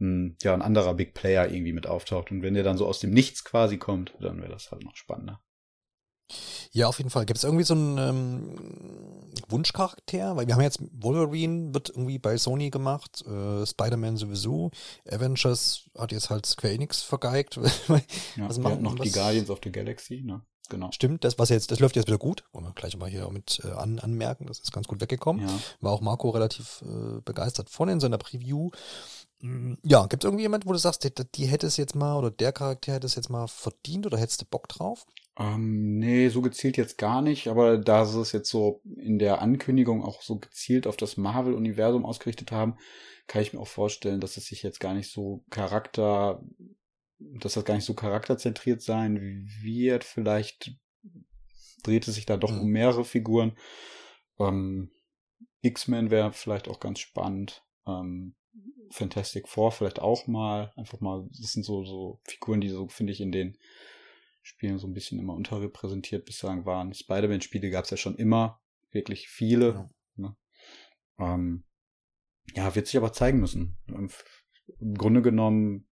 ein, 0.00 0.36
ja, 0.42 0.52
ein 0.52 0.62
anderer 0.62 0.94
Big 0.94 1.14
Player 1.14 1.50
irgendwie 1.50 1.72
mit 1.72 1.86
auftaucht. 1.86 2.30
Und 2.30 2.42
wenn 2.42 2.54
der 2.54 2.64
dann 2.64 2.76
so 2.76 2.86
aus 2.86 3.00
dem 3.00 3.10
Nichts 3.10 3.44
quasi 3.44 3.78
kommt, 3.78 4.14
dann 4.20 4.40
wäre 4.40 4.52
das 4.52 4.70
halt 4.70 4.84
noch 4.84 4.96
spannender. 4.96 5.40
Ja, 6.72 6.88
auf 6.88 6.98
jeden 6.98 7.10
Fall. 7.10 7.26
Gibt 7.26 7.38
es 7.38 7.44
irgendwie 7.44 7.64
so 7.64 7.74
einen 7.74 7.98
ähm, 7.98 9.32
Wunschcharakter? 9.48 10.36
Weil 10.36 10.46
wir 10.46 10.54
haben 10.54 10.62
jetzt 10.62 10.80
Wolverine 10.92 11.74
wird 11.74 11.90
irgendwie 11.90 12.18
bei 12.18 12.36
Sony 12.36 12.70
gemacht, 12.70 13.24
äh, 13.26 13.66
Spider-Man 13.66 14.16
sowieso, 14.16 14.70
Avengers 15.08 15.90
hat 15.96 16.12
jetzt 16.12 16.30
halt 16.30 16.46
Square 16.46 16.74
Enix 16.74 17.02
vergeigt. 17.02 17.56
ja, 18.36 18.48
was 18.48 18.58
machen 18.58 18.82
noch 18.82 18.98
was? 18.98 19.06
die 19.06 19.12
Guardians 19.12 19.50
of 19.50 19.60
the 19.62 19.70
Galaxy, 19.70 20.22
ne? 20.22 20.42
Genau. 20.72 20.90
Stimmt, 20.90 21.24
das 21.24 21.38
was 21.38 21.50
jetzt, 21.50 21.70
das 21.70 21.80
läuft 21.80 21.96
jetzt 21.96 22.06
wieder 22.06 22.18
gut. 22.18 22.44
Wollen 22.52 22.64
wir 22.64 22.72
gleich 22.72 22.96
mal 22.96 23.10
hier 23.10 23.28
mit 23.30 23.60
äh, 23.62 23.72
an, 23.72 23.98
anmerken, 23.98 24.46
das 24.46 24.58
ist 24.60 24.72
ganz 24.72 24.88
gut 24.88 25.02
weggekommen. 25.02 25.46
Ja. 25.46 25.58
War 25.80 25.92
auch 25.92 26.00
Marco 26.00 26.30
relativ 26.30 26.82
äh, 26.82 27.20
begeistert 27.22 27.68
von 27.68 27.90
in 27.90 28.00
seiner 28.00 28.16
Preview. 28.16 28.70
Mm, 29.40 29.74
ja, 29.82 30.06
gibt 30.06 30.24
es 30.24 30.26
irgendwie 30.26 30.44
jemand, 30.44 30.66
wo 30.66 30.72
du 30.72 30.78
sagst, 30.78 31.04
die, 31.04 31.12
die 31.34 31.46
hätte 31.46 31.66
es 31.66 31.76
jetzt 31.76 31.94
mal 31.94 32.16
oder 32.16 32.30
der 32.30 32.52
Charakter 32.52 32.94
hätte 32.94 33.06
es 33.06 33.16
jetzt 33.16 33.28
mal 33.28 33.48
verdient 33.48 34.06
oder 34.06 34.16
hättest 34.16 34.40
du 34.40 34.46
Bock 34.46 34.68
drauf? 34.68 35.04
Ähm, 35.42 35.98
nee, 35.98 36.28
so 36.28 36.40
gezielt 36.40 36.76
jetzt 36.76 36.98
gar 36.98 37.20
nicht, 37.20 37.48
aber 37.48 37.76
da 37.76 38.04
sie 38.04 38.20
es 38.20 38.30
jetzt 38.32 38.48
so 38.48 38.80
in 38.96 39.18
der 39.18 39.42
Ankündigung 39.42 40.04
auch 40.04 40.22
so 40.22 40.38
gezielt 40.38 40.86
auf 40.86 40.96
das 40.96 41.16
Marvel-Universum 41.16 42.04
ausgerichtet 42.04 42.52
haben, 42.52 42.76
kann 43.26 43.42
ich 43.42 43.52
mir 43.52 43.58
auch 43.58 43.68
vorstellen, 43.68 44.20
dass 44.20 44.36
es 44.36 44.46
sich 44.46 44.62
jetzt 44.62 44.78
gar 44.78 44.94
nicht 44.94 45.10
so 45.10 45.44
Charakter, 45.50 46.42
dass 47.18 47.54
das 47.54 47.64
gar 47.64 47.74
nicht 47.74 47.84
so 47.84 47.94
charakterzentriert 47.94 48.82
sein 48.82 49.48
wird. 49.62 50.04
Vielleicht 50.04 50.76
dreht 51.82 52.06
es 52.06 52.14
sich 52.14 52.26
da 52.26 52.36
doch 52.36 52.52
mhm. 52.52 52.60
um 52.60 52.68
mehrere 52.68 53.04
Figuren. 53.04 53.56
Ähm, 54.38 54.92
X-Men 55.62 56.10
wäre 56.10 56.32
vielleicht 56.32 56.68
auch 56.68 56.78
ganz 56.78 57.00
spannend. 57.00 57.64
Ähm, 57.86 58.36
Fantastic 58.90 59.48
Four 59.48 59.72
vielleicht 59.72 60.00
auch 60.00 60.26
mal. 60.28 60.72
Einfach 60.76 61.00
mal, 61.00 61.26
das 61.30 61.52
sind 61.52 61.64
so, 61.64 61.84
so 61.84 62.20
Figuren, 62.24 62.60
die 62.60 62.68
so, 62.68 62.86
finde 62.86 63.12
ich, 63.12 63.20
in 63.20 63.32
den 63.32 63.56
Spielen 64.42 64.78
so 64.78 64.86
ein 64.86 64.94
bisschen 64.94 65.18
immer 65.18 65.34
unterrepräsentiert 65.34 66.24
bislang 66.24 66.66
waren. 66.66 66.92
Spider-Man-Spiele 66.92 67.70
gab 67.70 67.84
es 67.84 67.90
ja 67.90 67.96
schon 67.96 68.16
immer, 68.16 68.60
wirklich 68.90 69.28
viele. 69.28 69.66
Ja. 69.68 69.90
Ne? 70.16 70.36
Ähm, 71.18 71.64
ja, 72.54 72.74
wird 72.74 72.86
sich 72.86 72.96
aber 72.96 73.12
zeigen 73.12 73.40
müssen. 73.40 73.78
Im 73.86 74.94
Grunde 74.94 75.22
genommen 75.22 75.86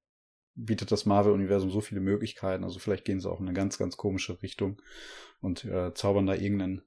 bietet 0.55 0.93
das 0.93 1.07
Marvel-Universum 1.07 1.71
so 1.71 1.81
viele 1.81 2.01
Möglichkeiten. 2.01 2.65
Also 2.65 2.79
vielleicht 2.79 3.05
gehen 3.05 3.21
sie 3.21 3.31
auch 3.31 3.41
in 3.41 3.47
eine 3.47 3.55
ganz, 3.55 3.79
ganz 3.79 3.97
komische 3.97 4.43
Richtung 4.43 4.81
und 5.41 5.65
äh, 5.65 5.95
zaubern 5.95 6.27
da 6.27 6.35
irgendeinen 6.35 6.83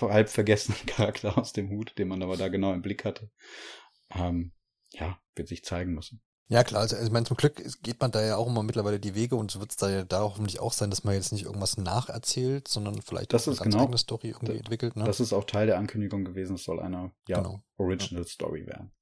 halb 0.00 0.28
vergessenen 0.28 0.78
Charakter 0.86 1.38
aus 1.38 1.52
dem 1.52 1.70
Hut, 1.70 1.98
den 1.98 2.08
man 2.08 2.22
aber 2.22 2.36
da 2.36 2.48
genau 2.48 2.72
im 2.72 2.82
Blick 2.82 3.04
hatte. 3.04 3.30
Ähm, 4.10 4.52
ja, 4.92 5.18
wird 5.34 5.48
sich 5.48 5.64
zeigen 5.64 5.94
müssen. 5.94 6.22
Ja, 6.48 6.62
klar, 6.62 6.82
also 6.82 6.96
ich 6.96 7.10
meine, 7.10 7.24
zum 7.24 7.38
Glück 7.38 7.62
geht 7.82 8.00
man 8.00 8.10
da 8.10 8.22
ja 8.22 8.36
auch 8.36 8.46
immer 8.46 8.62
mittlerweile 8.62 9.00
die 9.00 9.14
Wege 9.14 9.34
und 9.34 9.50
so 9.50 9.60
wird 9.60 9.70
es 9.70 9.76
da 9.76 9.88
ja 9.88 10.04
da 10.04 10.20
hoffentlich 10.20 10.60
auch 10.60 10.74
sein, 10.74 10.90
dass 10.90 11.02
man 11.02 11.14
jetzt 11.14 11.32
nicht 11.32 11.44
irgendwas 11.44 11.78
nacherzählt, 11.78 12.68
sondern 12.68 13.00
vielleicht 13.00 13.32
das 13.32 13.48
eine 13.48 13.56
ganz 13.56 13.72
genau, 13.72 13.84
eigene 13.84 13.98
Story 13.98 14.28
irgendwie 14.28 14.48
das, 14.48 14.58
entwickelt. 14.58 14.96
Ne? 14.96 15.04
Das 15.04 15.20
ist 15.20 15.32
auch 15.32 15.44
Teil 15.44 15.66
der 15.66 15.78
Ankündigung 15.78 16.24
gewesen, 16.24 16.56
es 16.56 16.64
soll 16.64 16.80
eine 16.80 17.12
ja, 17.28 17.38
genau. 17.38 17.62
Original 17.78 18.24
ja. 18.24 18.28
Story 18.28 18.66
werden. 18.66 18.92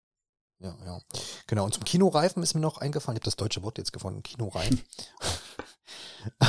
Ja, 0.60 0.76
ja. 0.84 0.98
Genau. 1.48 1.64
Und 1.64 1.74
zum 1.74 1.82
Kinoreifen 1.82 2.42
ist 2.44 2.54
mir 2.54 2.60
noch 2.60 2.78
eingefallen, 2.78 3.16
ich 3.16 3.22
habe 3.22 3.24
das 3.24 3.36
deutsche 3.36 3.64
Wort 3.64 3.78
jetzt 3.78 3.92
gefunden, 3.92 4.22
Kinoreifen. 4.22 4.80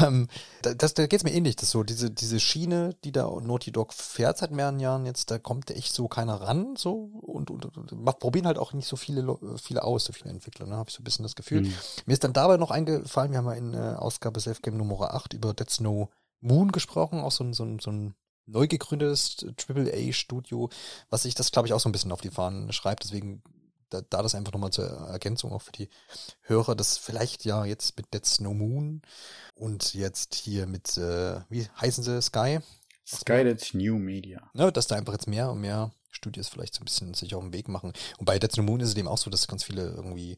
ähm, 0.04 0.28
das, 0.62 0.94
da 0.94 1.08
geht 1.08 1.20
es 1.20 1.24
mir 1.24 1.34
ähnlich. 1.34 1.56
Das 1.56 1.72
so, 1.72 1.84
diese, 1.84 2.12
diese 2.12 2.40
Schiene, 2.40 2.96
die 3.04 3.12
da 3.12 3.24
Naughty 3.24 3.72
Dog 3.72 3.94
fährt 3.94 4.38
seit 4.38 4.52
mehreren 4.52 4.80
Jahren 4.80 5.06
jetzt, 5.06 5.32
da 5.32 5.40
kommt 5.40 5.72
echt 5.72 5.94
so 5.94 6.08
keiner 6.08 6.36
ran, 6.42 6.76
so 6.76 6.94
und, 7.22 7.50
und, 7.50 7.78
und 7.78 8.06
probieren 8.20 8.48
halt 8.48 8.58
auch 8.58 8.74
nicht 8.74 8.88
so 8.88 8.96
viele, 8.96 9.38
viele 9.62 9.84
aus, 9.84 10.06
so 10.06 10.14
viele 10.14 10.32
Entwickler, 10.32 10.66
ne? 10.66 10.76
Habe 10.76 10.90
ich 10.90 10.96
so 10.96 11.02
ein 11.02 11.06
bisschen 11.06 11.24
das 11.24 11.36
Gefühl. 11.36 11.62
Mhm. 11.62 11.74
Mir 12.06 12.14
ist 12.14 12.24
dann 12.24 12.34
dabei 12.34 12.58
noch 12.58 12.72
eingefallen, 12.72 13.32
wir 13.32 13.38
haben 13.38 13.48
ja 13.48 13.54
in 13.54 13.74
äh, 13.74 13.96
Ausgabe 13.98 14.40
Self 14.40 14.62
Game 14.62 14.78
Nummer 14.78 15.14
8 15.14 15.34
über 15.34 15.54
Dead 15.54 15.70
Snow 15.70 16.10
Moon 16.42 16.72
gesprochen, 16.72 17.22
auch 17.22 17.32
so 17.32 17.44
ein, 17.44 17.54
so 17.54 17.64
ein, 17.64 17.80
so 17.80 17.92
ein 17.92 18.16
neu 18.46 18.68
gegründetes 18.68 19.46
AAA-Studio, 19.70 20.70
was 21.10 21.24
sich 21.24 21.36
das, 21.36 21.52
glaube 21.52 21.68
ich, 21.68 21.74
auch 21.74 21.80
so 21.80 21.90
ein 21.90 21.94
bisschen 21.94 22.12
auf 22.12 22.22
die 22.22 22.30
Fahnen 22.30 22.72
schreibt. 22.74 23.04
Deswegen 23.04 23.42
da, 23.94 24.02
da 24.02 24.22
das 24.22 24.36
einfach 24.36 24.54
nochmal 24.54 24.72
zur 24.72 24.86
Ergänzung 24.86 25.52
auch 25.52 25.62
für 25.62 25.72
die 25.72 25.90
Hörer, 26.42 26.76
das 26.76 26.98
vielleicht 26.98 27.46
ja 27.46 27.66
jetzt 27.66 27.96
mit 27.98 28.14
Dead 28.14 28.26
Snow 28.26 28.54
Moon 28.54 29.02
und 29.56 29.94
jetzt 29.94 30.36
hier 30.36 30.66
mit, 30.66 30.98
äh, 30.98 31.42
wie 31.50 31.68
heißen 31.80 32.04
sie, 32.04 32.22
Sky? 32.22 32.60
Sky, 33.06 33.44
that's 33.44 33.74
New 33.74 33.98
Media. 33.98 34.50
Ne, 34.54 34.72
dass 34.72 34.88
da 34.88 34.96
einfach 34.96 35.14
jetzt 35.14 35.28
mehr 35.28 35.52
und 35.52 35.62
mehr 35.62 35.92
Studios 36.10 36.48
vielleicht 36.48 36.74
so 36.74 36.82
ein 36.82 36.86
bisschen 36.86 37.14
sich 37.14 37.36
auf 37.36 37.44
den 37.44 37.54
Weg 37.54 37.68
machen. 37.68 37.94
Und 38.18 38.26
bei 38.26 38.40
Dead 38.40 38.52
Snow 38.52 38.66
Moon 38.66 38.80
ist 38.80 38.90
es 38.90 38.96
eben 38.96 39.08
auch 39.08 39.18
so, 39.18 39.30
dass 39.30 39.48
ganz 39.48 39.64
viele 39.64 39.90
irgendwie 39.90 40.38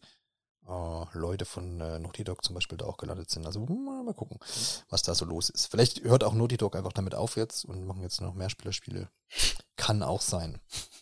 äh, 0.67 1.05
Leute 1.13 1.45
von 1.45 1.79
äh, 1.79 1.99
Naughty 1.99 2.23
Dog 2.23 2.43
zum 2.43 2.55
Beispiel 2.55 2.77
da 2.77 2.85
auch 2.85 2.97
gelandet 2.97 3.29
sind. 3.29 3.45
Also 3.45 3.59
mal, 3.61 4.03
mal 4.03 4.13
gucken, 4.13 4.39
was 4.89 5.03
da 5.03 5.13
so 5.15 5.25
los 5.25 5.49
ist. 5.49 5.67
Vielleicht 5.67 6.03
hört 6.03 6.23
auch 6.23 6.33
Naughty 6.33 6.57
Dog 6.57 6.75
einfach 6.75 6.93
damit 6.93 7.15
auf 7.15 7.37
jetzt 7.37 7.65
und 7.65 7.85
machen 7.85 8.01
jetzt 8.01 8.21
noch 8.21 8.33
mehr 8.33 8.49
Spielerspiele. 8.49 9.09
Kann 9.75 10.03
auch 10.03 10.21
sein. 10.21 10.59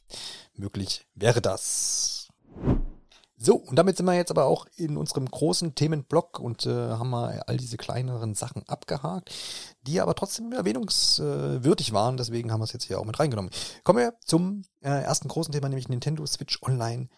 Möglich 0.55 1.05
wäre 1.15 1.41
das. 1.41 2.22
So, 3.45 3.55
und 3.55 3.75
damit 3.75 3.97
sind 3.97 4.05
wir 4.05 4.13
jetzt 4.13 4.31
aber 4.31 4.45
auch 4.45 4.67
in 4.77 4.95
unserem 4.95 5.25
großen 5.25 5.75
Themenblock 5.75 6.39
und 6.39 6.65
äh, 6.65 6.69
haben 6.69 7.09
mal 7.09 7.43
all 7.45 7.57
diese 7.57 7.75
kleineren 7.75 8.35
Sachen 8.35 8.63
abgehakt, 8.69 9.31
die 9.81 9.99
aber 9.99 10.15
trotzdem 10.15 10.53
erwähnungswürdig 10.53 11.91
waren. 11.91 12.15
Deswegen 12.15 12.53
haben 12.53 12.61
wir 12.61 12.65
es 12.65 12.71
jetzt 12.71 12.85
hier 12.85 13.01
auch 13.01 13.05
mit 13.05 13.19
reingenommen. 13.19 13.51
Kommen 13.83 13.99
wir 13.99 14.13
zum 14.23 14.63
äh, 14.81 14.87
ersten 14.87 15.27
großen 15.27 15.51
Thema, 15.51 15.67
nämlich 15.67 15.89
Nintendo 15.89 16.25
Switch 16.25 16.61
Online 16.61 17.09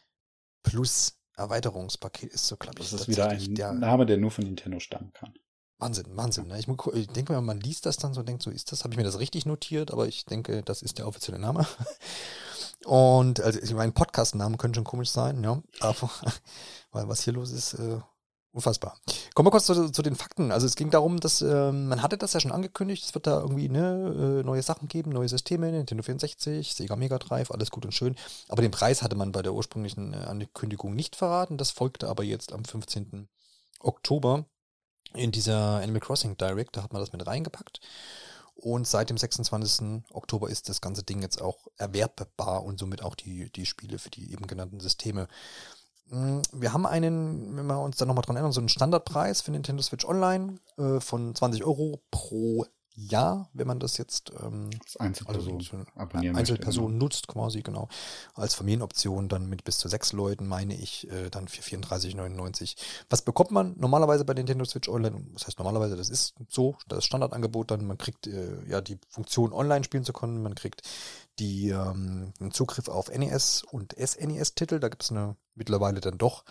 Plus 0.63 1.19
Erweiterungspaket 1.37 2.33
ist 2.33 2.47
so, 2.47 2.57
glaube 2.57 2.81
ich. 2.81 2.89
Das 2.89 3.01
ist 3.01 3.07
wieder 3.07 3.27
ein 3.27 3.53
der, 3.53 3.73
Name, 3.73 4.07
der 4.07 4.17
nur 4.17 4.31
von 4.31 4.45
Nintendo 4.45 4.79
stammen 4.79 5.11
kann. 5.13 5.33
Wahnsinn, 5.77 6.05
Wahnsinn. 6.15 6.47
Ne? 6.47 6.59
Ich, 6.59 6.67
ich 6.67 7.07
denke 7.07 7.33
mal, 7.33 7.41
man 7.41 7.59
liest 7.59 7.85
das 7.85 7.97
dann 7.97 8.13
so, 8.13 8.23
denkt 8.23 8.43
so, 8.43 8.49
ist 8.49 8.71
das, 8.71 8.83
habe 8.83 8.93
ich 8.93 8.97
mir 8.97 9.03
das 9.03 9.19
richtig 9.19 9.45
notiert, 9.45 9.91
aber 9.91 10.07
ich 10.07 10.25
denke, 10.25 10.63
das 10.63 10.81
ist 10.81 10.97
der 10.97 11.07
offizielle 11.07 11.39
Name. 11.39 11.67
Und 12.85 13.41
also 13.41 13.59
ich 13.59 13.73
meine, 13.73 13.91
Podcast-Namen 13.91 14.57
können 14.57 14.75
schon 14.75 14.83
komisch 14.83 15.09
sein, 15.09 15.43
ja. 15.43 15.61
Aber 15.79 16.09
weil 16.91 17.09
was 17.09 17.23
hier 17.23 17.33
los 17.33 17.51
ist, 17.51 17.73
äh, 17.73 17.99
unfassbar. 18.55 18.97
Kommen 19.33 19.47
wir 19.47 19.51
kurz 19.51 19.65
zu, 19.65 19.91
zu, 19.91 20.01
den 20.01 20.15
Fakten. 20.15 20.51
Also 20.51 20.65
es 20.65 20.75
ging 20.75 20.89
darum, 20.91 21.19
dass 21.19 21.41
äh, 21.41 21.71
man 21.71 22.01
hatte 22.01 22.17
das 22.17 22.33
ja 22.33 22.39
schon 22.39 22.53
angekündigt, 22.53 23.03
es 23.03 23.13
wird 23.13 23.27
da 23.27 23.41
irgendwie 23.41 23.67
ne, 23.67 24.39
äh, 24.41 24.43
neue 24.43 24.63
Sachen 24.63 24.87
geben, 24.87 25.11
neue 25.11 25.27
Systeme, 25.27 25.71
Nintendo 25.71 26.03
64, 26.03 26.73
Sega 26.73 26.95
Mega 26.95 27.17
Drive, 27.17 27.51
alles 27.51 27.69
gut 27.69 27.85
und 27.85 27.91
schön. 27.91 28.15
Aber 28.47 28.61
den 28.61 28.71
Preis 28.71 29.01
hatte 29.01 29.17
man 29.17 29.33
bei 29.33 29.41
der 29.41 29.53
ursprünglichen 29.53 30.13
äh, 30.13 30.17
Ankündigung 30.17 30.95
nicht 30.95 31.17
verraten. 31.17 31.57
Das 31.57 31.71
folgte 31.71 32.07
aber 32.07 32.23
jetzt 32.23 32.53
am 32.53 32.63
15. 32.63 33.27
Oktober 33.81 34.45
in 35.15 35.31
dieser 35.31 35.81
Animal 35.81 36.01
Crossing 36.01 36.37
Direct, 36.37 36.77
da 36.77 36.83
hat 36.83 36.93
man 36.93 37.01
das 37.01 37.13
mit 37.13 37.25
reingepackt. 37.25 37.79
Und 38.55 38.87
seit 38.87 39.09
dem 39.09 39.17
26. 39.17 40.03
Oktober 40.13 40.49
ist 40.49 40.69
das 40.69 40.79
ganze 40.79 41.03
Ding 41.03 41.21
jetzt 41.21 41.41
auch 41.41 41.67
erwerbbar 41.77 42.63
und 42.63 42.79
somit 42.79 43.03
auch 43.03 43.15
die, 43.15 43.51
die 43.51 43.65
Spiele 43.65 43.99
für 43.99 44.09
die 44.09 44.31
eben 44.31 44.47
genannten 44.47 44.79
Systeme. 44.79 45.27
Mm, 46.07 46.39
wir 46.53 46.71
haben 46.71 46.85
einen, 46.85 47.57
wenn 47.57 47.65
wir 47.67 47.81
uns 47.81 47.97
da 47.97 48.05
nochmal 48.05 48.23
dran 48.23 48.37
erinnern, 48.37 48.53
so 48.53 48.61
einen 48.61 48.69
Standardpreis 48.69 49.41
für 49.41 49.51
Nintendo 49.51 49.83
Switch 49.83 50.05
Online 50.05 50.59
äh, 50.77 50.99
von 51.01 51.35
20 51.35 51.65
Euro 51.65 52.01
pro 52.11 52.65
ja, 52.97 53.49
wenn 53.53 53.67
man 53.67 53.79
das 53.79 53.97
jetzt 53.97 54.31
ähm, 54.41 54.69
als 54.81 54.97
Einzelperson, 54.97 55.85
also 55.95 56.17
Einzelperson 56.33 56.83
möchte, 56.85 56.97
nutzt, 56.97 57.27
quasi, 57.27 57.61
genau. 57.61 57.89
Als 58.33 58.55
Familienoption 58.55 59.27
dann 59.27 59.49
mit 59.49 59.65
bis 59.65 59.77
zu 59.79 59.89
sechs 59.89 60.13
Leuten, 60.13 60.47
meine 60.47 60.75
ich, 60.75 61.09
äh, 61.11 61.29
dann 61.29 61.49
für 61.49 61.61
34,99. 61.61 62.75
Was 63.09 63.21
bekommt 63.21 63.51
man 63.51 63.75
normalerweise 63.77 64.23
bei 64.23 64.33
Nintendo 64.33 64.63
Switch 64.63 64.87
Online? 64.87 65.25
Was 65.33 65.45
heißt 65.45 65.59
normalerweise? 65.59 65.97
Das 65.97 66.09
ist 66.09 66.35
so, 66.47 66.77
das 66.87 67.03
Standardangebot 67.03 67.69
dann. 67.69 67.85
Man 67.85 67.97
kriegt 67.97 68.27
äh, 68.27 68.63
ja 68.65 68.79
die 68.79 68.97
Funktion 69.09 69.51
online 69.51 69.83
spielen 69.83 70.05
zu 70.05 70.13
können. 70.13 70.41
Man 70.41 70.55
kriegt 70.55 70.81
die 71.37 71.69
ähm, 71.69 72.31
Zugriff 72.51 72.87
auf 72.87 73.09
NES 73.09 73.63
und 73.63 73.93
SNES-Titel. 73.93 74.79
Da 74.79 74.87
gibt 74.87 75.03
es 75.03 75.11
eine 75.11 75.35
mittlerweile 75.53 75.99
dann 75.99 76.17
doch 76.17 76.45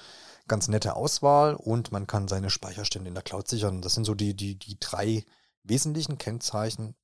ganz 0.46 0.68
nette 0.68 0.94
Auswahl 0.94 1.54
und 1.54 1.90
man 1.90 2.06
kann 2.06 2.28
seine 2.28 2.50
Speicherstände 2.50 3.08
in 3.08 3.14
der 3.14 3.22
Cloud 3.22 3.48
sichern. 3.48 3.80
Das 3.80 3.94
sind 3.94 4.04
so 4.04 4.14
die, 4.14 4.34
die, 4.34 4.58
die 4.58 4.78
drei 4.78 5.24
wesentlichen 5.64 6.18
Kennzeichen, 6.18 6.94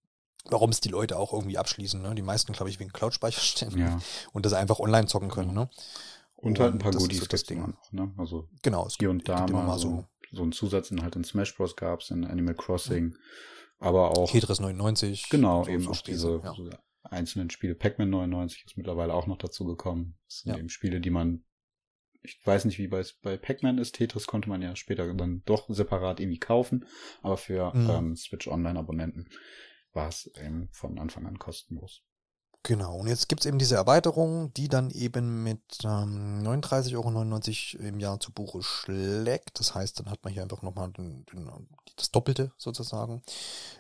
warum 0.49 0.71
es 0.71 0.81
die 0.81 0.89
Leute 0.89 1.19
auch 1.19 1.33
irgendwie 1.33 1.59
abschließen. 1.59 2.01
Ne? 2.01 2.15
Die 2.15 2.23
meisten, 2.23 2.53
glaube 2.53 2.71
ich, 2.71 2.79
wegen 2.79 2.93
Cloud-Speicherständen 2.93 3.79
ja. 3.79 3.99
und 4.33 4.45
dass 4.45 4.53
sie 4.53 4.59
einfach 4.59 4.79
online 4.79 5.07
zocken 5.07 5.31
können. 5.31 5.55
Ne? 5.55 5.69
Und, 6.37 6.59
halt 6.59 6.75
ein 6.75 6.79
paar 6.79 6.93
Goodies 6.93 7.27
das 7.29 7.45
Ding. 7.45 7.61
Noch, 7.61 7.93
ne? 7.93 8.15
Also 8.17 8.49
genau, 8.63 8.87
es 8.87 8.97
hier 8.99 9.11
und 9.11 9.29
da 9.29 9.47
mal 9.47 9.79
so, 9.79 10.07
so 10.33 10.43
ein 10.43 10.53
Zusatzinhalt 10.53 11.17
in 11.17 11.25
Smash 11.25 11.55
Bros. 11.55 11.77
gab 11.77 12.01
es, 12.01 12.11
in 12.11 12.25
Animal 12.25 12.55
Crossing, 12.55 13.05
mhm. 13.05 13.17
aber 13.79 14.17
auch 14.17 14.31
Tetris 14.31 14.59
99. 14.59 15.29
Genau, 15.29 15.65
so, 15.65 15.71
eben 15.71 15.83
so 15.83 15.91
auch 15.91 16.01
diese 16.01 16.41
ja. 16.43 16.55
einzelnen 17.03 17.51
Spiele. 17.51 17.75
Pac-Man 17.75 18.09
99 18.09 18.65
ist 18.67 18.77
mittlerweile 18.79 19.13
auch 19.13 19.27
noch 19.27 19.37
dazu 19.37 19.67
gekommen. 19.67 20.17
Das 20.27 20.39
sind 20.41 20.53
ja. 20.53 20.59
eben 20.59 20.71
Spiele, 20.71 21.01
die 21.01 21.11
man 21.11 21.45
Ich 22.23 22.41
weiß 22.45 22.67
nicht, 22.67 22.79
wie 22.79 22.89
bei, 22.89 23.05
bei 23.23 23.37
Pac-Man 23.37 23.79
ist. 23.79 23.95
Tetris 23.95 24.27
konnte 24.27 24.49
man 24.49 24.63
ja 24.63 24.77
später 24.77 25.13
dann 25.15 25.43
doch 25.47 25.67
separat 25.69 26.21
irgendwie 26.21 26.39
kaufen. 26.39 26.87
Aber 27.23 27.37
für 27.37 27.75
mhm. 27.75 27.91
ähm, 27.91 28.17
Switch 28.17 28.47
Online-Abonnenten 28.47 29.29
war 29.93 30.09
es 30.09 30.31
eben 30.41 30.69
von 30.73 30.99
Anfang 30.99 31.27
an 31.27 31.39
kostenlos. 31.39 32.03
Genau, 32.63 32.99
und 32.99 33.07
jetzt 33.07 33.31
gibt 33.31 33.41
es 33.41 33.47
eben 33.47 33.59
diese 33.59 33.77
Erweiterung, 33.77 34.53
die 34.53 34.69
dann 34.69 34.91
eben 34.91 35.43
mit 35.43 35.63
ähm, 35.83 36.43
39,99 36.43 37.77
Euro 37.79 37.89
im 37.89 38.01
Jahr 38.01 38.21
zu 38.21 38.33
Buche 38.33 38.63
schlägt. 38.63 39.59
Das 39.59 39.75
heißt, 39.75 39.99
dann 39.99 40.11
hat 40.11 40.23
man 40.23 40.33
hier 40.33 40.43
einfach 40.43 40.61
nochmal 40.61 40.91
den, 40.93 41.25
den, 41.27 41.51
das 41.97 42.11
Doppelte 42.11 42.53
sozusagen 42.59 43.23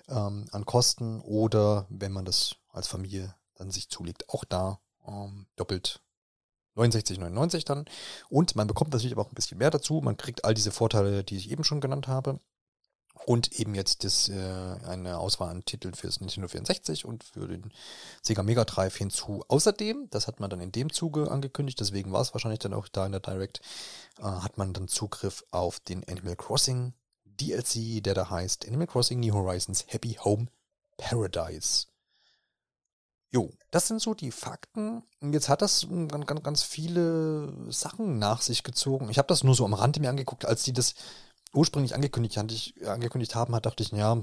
ähm, 0.09 0.47
an 0.51 0.65
Kosten 0.65 1.21
oder 1.21 1.87
wenn 1.91 2.13
man 2.13 2.25
das 2.25 2.57
als 2.71 2.87
Familie 2.87 3.35
dann 3.57 3.71
sich 3.71 3.91
zulegt, 3.91 4.31
auch 4.31 4.45
da 4.45 4.81
ähm, 5.07 5.47
doppelt 5.57 6.01
69,99 6.77 7.65
dann. 7.65 7.85
Und 8.29 8.57
man 8.57 8.67
bekommt 8.67 8.93
natürlich 8.93 9.13
aber 9.13 9.23
auch 9.23 9.31
ein 9.31 9.35
bisschen 9.35 9.59
mehr 9.59 9.71
dazu. 9.71 10.01
Man 10.03 10.17
kriegt 10.17 10.45
all 10.45 10.55
diese 10.55 10.73
Vorteile, 10.73 11.25
die 11.25 11.37
ich 11.37 11.51
eben 11.51 11.65
schon 11.65 11.81
genannt 11.81 12.09
habe. 12.09 12.39
Und 13.27 13.53
eben 13.61 13.75
jetzt 13.75 14.05
das, 14.05 14.29
äh, 14.29 14.77
eine 14.87 15.19
Auswahl 15.19 15.51
an 15.51 15.65
Titeln 15.65 15.95
für 15.95 16.07
das 16.07 16.21
Nintendo 16.21 16.49
64 16.49 17.05
und 17.05 17.25
für 17.25 17.49
den 17.49 17.71
Sega 18.23 18.43
Mega 18.43 18.65
Drive 18.65 18.97
hinzu. 18.97 19.45
Außerdem, 19.49 20.09
das 20.11 20.27
hat 20.27 20.41
man 20.41 20.49
dann 20.49 20.61
in 20.61 20.73
dem 20.73 20.91
Zuge 20.91 21.31
angekündigt, 21.31 21.81
deswegen 21.81 22.13
war 22.13 22.23
es 22.23 22.33
wahrscheinlich 22.33 22.61
dann 22.61 22.73
auch 22.73 22.89
da 22.89 23.05
in 23.05 23.13
der 23.13 23.21
Direct, 23.21 23.61
äh, 24.19 24.23
hat 24.23 24.57
man 24.57 24.73
dann 24.73 24.89
Zugriff 24.89 25.45
auf 25.51 25.81
den 25.81 26.03
Animal 26.09 26.37
Crossing 26.37 26.95
DLC, 27.25 28.03
der 28.03 28.15
da 28.15 28.31
heißt 28.31 28.67
Animal 28.67 28.87
Crossing 28.87 29.21
New 29.21 29.35
Horizons 29.35 29.85
Happy 29.89 30.17
Home 30.25 30.47
Paradise. 30.97 31.87
Jo, 33.33 33.51
das 33.71 33.87
sind 33.87 34.01
so 34.01 34.15
die 34.15 34.33
Fakten. 34.33 35.03
Und 35.21 35.33
jetzt 35.33 35.49
hat 35.49 35.63
das 35.63 35.87
ganz, 35.89 36.27
ganz, 36.27 36.43
ganz 36.43 36.63
viele 36.63 37.53
Sachen 37.71 38.19
nach 38.19 38.43
sich 38.43 38.65
gezogen. 38.65 39.09
Ich 39.09 39.19
habe 39.19 39.29
das 39.29 39.45
nur 39.45 39.55
so 39.55 39.65
am 39.65 39.75
Rande 39.75 40.01
mir 40.01 40.11
angeguckt, 40.11 40.45
als 40.45 40.65
die 40.65 40.73
das 40.73 40.95
ursprünglich 41.53 41.95
angekündigt, 41.95 42.39
angekündigt 42.87 43.35
haben, 43.35 43.55
hat, 43.55 43.67
dachte 43.67 43.83
ich, 43.83 43.91
ja, 43.91 44.23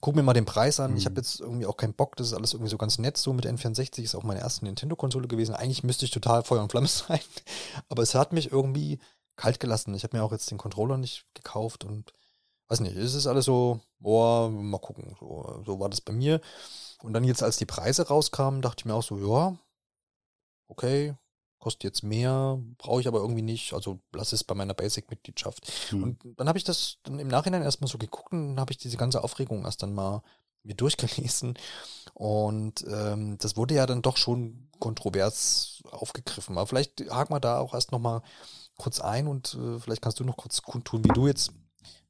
guck 0.00 0.14
mir 0.14 0.22
mal 0.22 0.32
den 0.32 0.46
Preis 0.46 0.80
an. 0.80 0.92
Mhm. 0.92 0.96
Ich 0.96 1.04
habe 1.04 1.16
jetzt 1.16 1.40
irgendwie 1.40 1.66
auch 1.66 1.76
keinen 1.76 1.94
Bock. 1.94 2.16
Das 2.16 2.28
ist 2.28 2.32
alles 2.34 2.52
irgendwie 2.52 2.70
so 2.70 2.78
ganz 2.78 2.98
nett. 2.98 3.16
So 3.16 3.32
mit 3.32 3.46
N64 3.46 4.02
ist 4.02 4.14
auch 4.14 4.22
meine 4.22 4.40
erste 4.40 4.64
Nintendo-Konsole 4.64 5.28
gewesen. 5.28 5.54
Eigentlich 5.54 5.82
müsste 5.82 6.04
ich 6.04 6.10
total 6.10 6.44
Feuer 6.44 6.62
und 6.62 6.70
Flamme 6.70 6.88
sein. 6.88 7.20
Aber 7.88 8.02
es 8.02 8.14
hat 8.14 8.32
mich 8.32 8.52
irgendwie 8.52 8.98
kalt 9.36 9.60
gelassen. 9.60 9.94
Ich 9.94 10.04
habe 10.04 10.16
mir 10.16 10.22
auch 10.22 10.32
jetzt 10.32 10.50
den 10.50 10.58
Controller 10.58 10.96
nicht 10.96 11.26
gekauft 11.34 11.84
und 11.84 12.12
weiß 12.68 12.80
nicht, 12.80 12.96
es 12.96 13.14
ist 13.14 13.26
alles 13.26 13.44
so, 13.44 13.80
boah, 13.98 14.50
mal 14.50 14.78
gucken. 14.78 15.16
So, 15.18 15.62
so 15.64 15.80
war 15.80 15.88
das 15.88 16.00
bei 16.00 16.12
mir. 16.12 16.40
Und 17.02 17.12
dann 17.12 17.24
jetzt, 17.24 17.42
als 17.42 17.56
die 17.56 17.66
Preise 17.66 18.08
rauskamen, 18.08 18.62
dachte 18.62 18.82
ich 18.82 18.84
mir 18.84 18.94
auch 18.94 19.02
so, 19.02 19.18
ja, 19.18 19.56
okay, 20.68 21.14
kostet 21.58 21.84
jetzt 21.84 22.02
mehr, 22.02 22.60
brauche 22.78 23.00
ich 23.00 23.08
aber 23.08 23.18
irgendwie 23.18 23.42
nicht, 23.42 23.72
also 23.72 23.98
lass 24.12 24.32
es 24.32 24.44
bei 24.44 24.54
meiner 24.54 24.74
Basic-Mitgliedschaft. 24.74 25.66
Hm. 25.90 26.02
Und 26.02 26.18
dann 26.36 26.48
habe 26.48 26.58
ich 26.58 26.64
das 26.64 26.98
dann 27.02 27.18
im 27.18 27.28
Nachhinein 27.28 27.62
erstmal 27.62 27.88
so 27.88 27.98
geguckt 27.98 28.32
und 28.32 28.50
dann 28.50 28.60
habe 28.60 28.72
ich 28.72 28.78
diese 28.78 28.96
ganze 28.96 29.24
Aufregung 29.24 29.64
erst 29.64 29.82
dann 29.82 29.94
mal 29.94 30.22
mir 30.62 30.74
durchgelesen. 30.76 31.58
Und 32.14 32.84
ähm, 32.88 33.38
das 33.38 33.56
wurde 33.56 33.74
ja 33.74 33.86
dann 33.86 34.02
doch 34.02 34.16
schon 34.16 34.68
kontrovers 34.78 35.82
aufgegriffen. 35.90 36.56
Aber 36.56 36.66
vielleicht 36.66 37.10
haken 37.10 37.34
wir 37.34 37.40
da 37.40 37.58
auch 37.58 37.74
erst 37.74 37.92
nochmal 37.92 38.22
kurz 38.76 39.00
ein 39.00 39.26
und 39.26 39.54
äh, 39.54 39.80
vielleicht 39.80 40.02
kannst 40.02 40.20
du 40.20 40.24
noch 40.24 40.36
kurz 40.36 40.62
kundtun, 40.62 41.04
wie 41.04 41.08
du 41.08 41.26
jetzt 41.26 41.52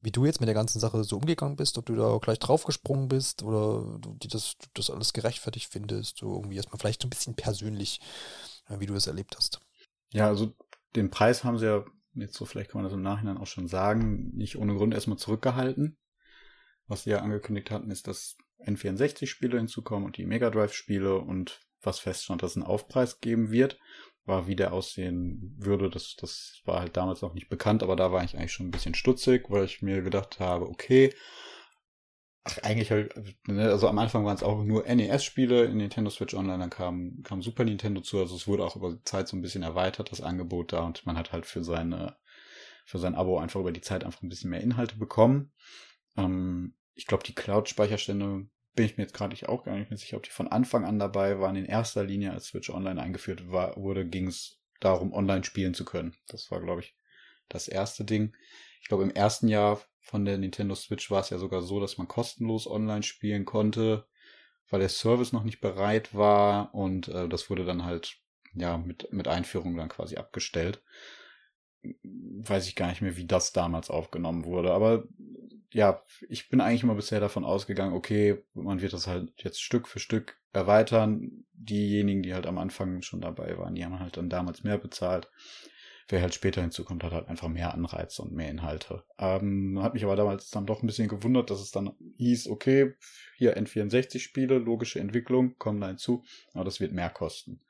wie 0.01 0.11
du 0.11 0.25
jetzt 0.25 0.41
mit 0.41 0.47
der 0.47 0.55
ganzen 0.55 0.81
Sache 0.81 1.03
so 1.05 1.17
umgegangen 1.17 1.57
bist, 1.57 1.77
ob 1.79 1.87
du 1.87 1.97
da 1.97 2.19
gleich 2.19 2.39
draufgesprungen 2.39 3.09
bist 3.09 3.43
oder 3.43 3.99
du 3.99 4.29
das, 4.29 4.57
du 4.59 4.69
das 4.75 4.91
alles 4.91 5.13
gerechtfertigt 5.13 5.69
findest, 5.71 6.19
so 6.19 6.35
irgendwie 6.35 6.57
erstmal 6.57 6.79
vielleicht 6.79 7.03
so 7.03 7.07
ein 7.07 7.11
bisschen 7.11 7.35
persönlich, 7.35 8.01
wie 8.69 8.87
du 8.87 8.95
das 8.95 9.07
erlebt 9.07 9.37
hast. 9.37 9.61
Ja, 10.11 10.27
also 10.29 10.55
den 10.95 11.11
Preis 11.11 11.45
haben 11.45 11.59
sie 11.59 11.67
ja 11.67 11.85
jetzt 12.15 12.35
so, 12.35 12.45
vielleicht 12.45 12.71
kann 12.71 12.81
man 12.81 12.85
das 12.85 12.95
im 12.95 13.03
Nachhinein 13.03 13.39
auch 13.39 13.47
schon 13.47 13.69
sagen, 13.69 14.31
nicht 14.35 14.57
ohne 14.57 14.75
Grund 14.75 14.95
erstmal 14.95 15.19
zurückgehalten. 15.19 15.99
Was 16.87 17.05
sie 17.05 17.11
ja 17.11 17.21
angekündigt 17.21 17.71
hatten, 17.71 17.91
ist, 17.91 18.07
dass 18.07 18.37
N64-Spiele 18.65 19.59
hinzukommen 19.59 20.07
und 20.07 20.17
die 20.17 20.27
Mega 20.27 20.51
Drive-Spiele 20.51 21.19
und 21.19 21.61
was 21.83 21.99
feststand, 21.99 22.43
dass 22.43 22.53
es 22.53 22.57
einen 22.57 22.67
Aufpreis 22.67 23.21
geben 23.21 23.51
wird 23.51 23.79
war, 24.29 24.47
wie 24.47 24.57
der 24.57 24.73
aussehen 24.73 25.55
würde. 25.59 25.91
Das, 25.91 26.17
das 26.17 26.61
war 26.64 26.81
halt 26.81 26.97
damals 26.97 27.23
noch 27.23 27.35
nicht 27.35 27.49
bekannt, 27.49 27.83
aber 27.83 27.97
da 27.97 28.12
war 28.12 28.23
ich 28.25 28.37
eigentlich 28.37 28.53
schon 28.53 28.69
ein 28.69 28.71
bisschen 28.71 28.95
stutzig, 28.95 29.51
weil 29.51 29.64
ich 29.64 29.83
mir 29.83 30.03
gedacht 30.03 30.38
habe, 30.41 30.69
okay, 30.69 31.12
ach, 32.45 32.59
eigentlich 32.62 32.91
halt, 32.91 33.14
ne, 33.47 33.71
also 33.71 33.88
am 33.88 33.99
Anfang 33.99 34.25
waren 34.25 34.37
es 34.37 34.43
auch 34.43 34.62
nur 34.64 34.87
NES-Spiele 34.87 35.64
in 35.64 35.79
Nintendo 35.79 36.11
Switch 36.11 36.35
Online, 36.35 36.59
dann 36.59 36.71
kam, 36.71 37.23
kam 37.23 37.43
Super 37.43 37.64
Nintendo 37.64 38.01
zu, 38.01 38.19
also 38.19 38.37
es 38.37 38.47
wurde 38.47 38.64
auch 38.64 38.77
über 38.77 38.93
die 38.93 39.05
Zeit 39.05 39.29
so 39.29 39.37
ein 39.37 39.43
bisschen 39.43 39.62
erweitert, 39.62 40.12
das 40.12 40.21
Angebot 40.21 40.73
da, 40.73 40.85
und 40.85 41.05
man 41.07 41.17
hat 41.17 41.33
halt 41.33 41.47
für 41.47 41.64
seine, 41.64 42.17
für 42.85 42.99
sein 42.99 43.14
Abo 43.14 43.38
einfach 43.38 43.61
über 43.61 43.73
die 43.73 43.81
Zeit 43.81 44.05
einfach 44.05 44.23
ein 44.23 44.29
bisschen 44.29 44.51
mehr 44.51 44.62
Inhalte 44.62 44.97
bekommen. 44.97 45.53
Ähm, 46.17 46.75
ich 46.95 47.07
glaube, 47.07 47.25
die 47.25 47.35
Cloud-Speicherstände 47.35 48.49
bin 48.79 48.87
ich 48.87 48.97
mir 48.97 49.03
jetzt 49.03 49.14
gerade 49.14 49.37
auch 49.49 49.64
gar 49.64 49.77
nicht 49.77 49.91
mehr 49.91 49.99
sicher, 49.99 50.17
ob 50.17 50.23
die 50.23 50.31
von 50.31 50.47
Anfang 50.47 50.85
an 50.85 51.01
dabei 51.01 51.41
waren. 51.41 51.57
In 51.57 51.64
erster 51.64 52.05
Linie, 52.05 52.31
als 52.31 52.47
Switch 52.47 52.71
Online 52.71 53.03
eingeführt 53.03 53.51
war, 53.51 53.77
wurde, 53.77 54.07
ging 54.07 54.29
es 54.29 54.61
darum, 54.79 55.12
online 55.12 55.43
spielen 55.43 55.75
zu 55.75 55.85
können. 55.85 56.14
Das 56.29 56.53
war, 56.53 56.61
glaube 56.61 56.83
ich, 56.83 56.95
das 57.49 57.67
erste 57.67 58.05
Ding. 58.05 58.37
Ich 58.81 58.87
glaube, 58.87 59.03
im 59.03 59.11
ersten 59.11 59.49
Jahr 59.49 59.81
von 59.99 60.25
der 60.25 60.38
Nintendo 60.38 60.77
Switch 60.77 61.11
war 61.11 61.23
es 61.23 61.31
ja 61.31 61.38
sogar 61.38 61.61
so, 61.62 61.81
dass 61.81 61.99
man 61.99 62.07
kostenlos 62.07 62.69
online 62.69 63.03
spielen 63.03 63.45
konnte, 63.45 64.07
weil 64.71 64.79
der 64.79 64.91
Service 64.91 65.33
noch 65.33 65.43
nicht 65.43 65.61
bereit 65.61 66.14
war 66.14 66.73
und 66.73 67.09
äh, 67.09 67.29
das 67.29 67.51
wurde 67.51 67.64
dann 67.64 67.85
halt 67.85 68.19
ja 68.55 68.79
mit, 68.79 69.12
mit 69.12 69.27
Einführung 69.27 69.77
dann 69.77 69.88
quasi 69.88 70.19
abgestellt. 70.19 70.85
Weiß 71.83 72.69
ich 72.69 72.77
gar 72.77 72.87
nicht 72.91 73.03
mehr, 73.03 73.17
wie 73.17 73.27
das 73.27 73.53
damals 73.53 73.91
aufgenommen 73.91 74.45
wurde, 74.45 74.73
aber 74.73 75.03
ja, 75.71 76.03
ich 76.29 76.49
bin 76.49 76.61
eigentlich 76.61 76.83
immer 76.83 76.95
bisher 76.95 77.21
davon 77.21 77.45
ausgegangen, 77.45 77.95
okay, 77.95 78.43
man 78.55 78.81
wird 78.81 78.93
das 78.93 79.07
halt 79.07 79.33
jetzt 79.37 79.61
Stück 79.63 79.89
für 79.89 79.99
Stück 79.99 80.39
erweitern. 80.53 81.45
Diejenigen, 81.53 82.23
die 82.23 82.35
halt 82.35 82.47
am 82.47 82.59
Anfang 82.59 83.03
schon 83.03 83.21
dabei 83.21 83.59
waren, 83.59 83.75
die 83.75 83.85
haben 83.85 83.99
halt 83.99 84.17
dann 84.17 84.31
damals 84.31 84.65
mehr 84.65 84.79
bezahlt. 84.79 85.31
Wer 86.11 86.23
halt 86.23 86.35
später 86.35 86.63
hinzukommt, 86.63 87.05
hat 87.05 87.13
halt 87.13 87.29
einfach 87.29 87.49
mehr 87.49 87.75
Anreize 87.75 88.23
und 88.23 88.33
mehr 88.33 88.51
Inhalte. 88.51 89.05
Ähm, 89.19 89.79
hat 89.83 89.93
mich 89.93 90.05
aber 90.05 90.17
damals 90.17 90.49
dann 90.49 90.65
doch 90.65 90.83
ein 90.83 90.87
bisschen 90.87 91.09
gewundert, 91.09 91.51
dass 91.51 91.61
es 91.61 91.71
dann 91.71 91.93
hieß, 92.17 92.49
okay, 92.49 92.95
hier 93.37 93.59
N64-Spiele, 93.59 94.57
logische 94.57 95.01
Entwicklung, 95.01 95.59
kommen 95.59 95.83
da 95.83 95.89
hinzu, 95.89 96.25
aber 96.55 96.65
das 96.65 96.81
wird 96.81 96.93
mehr 96.93 97.11
kosten. 97.11 97.61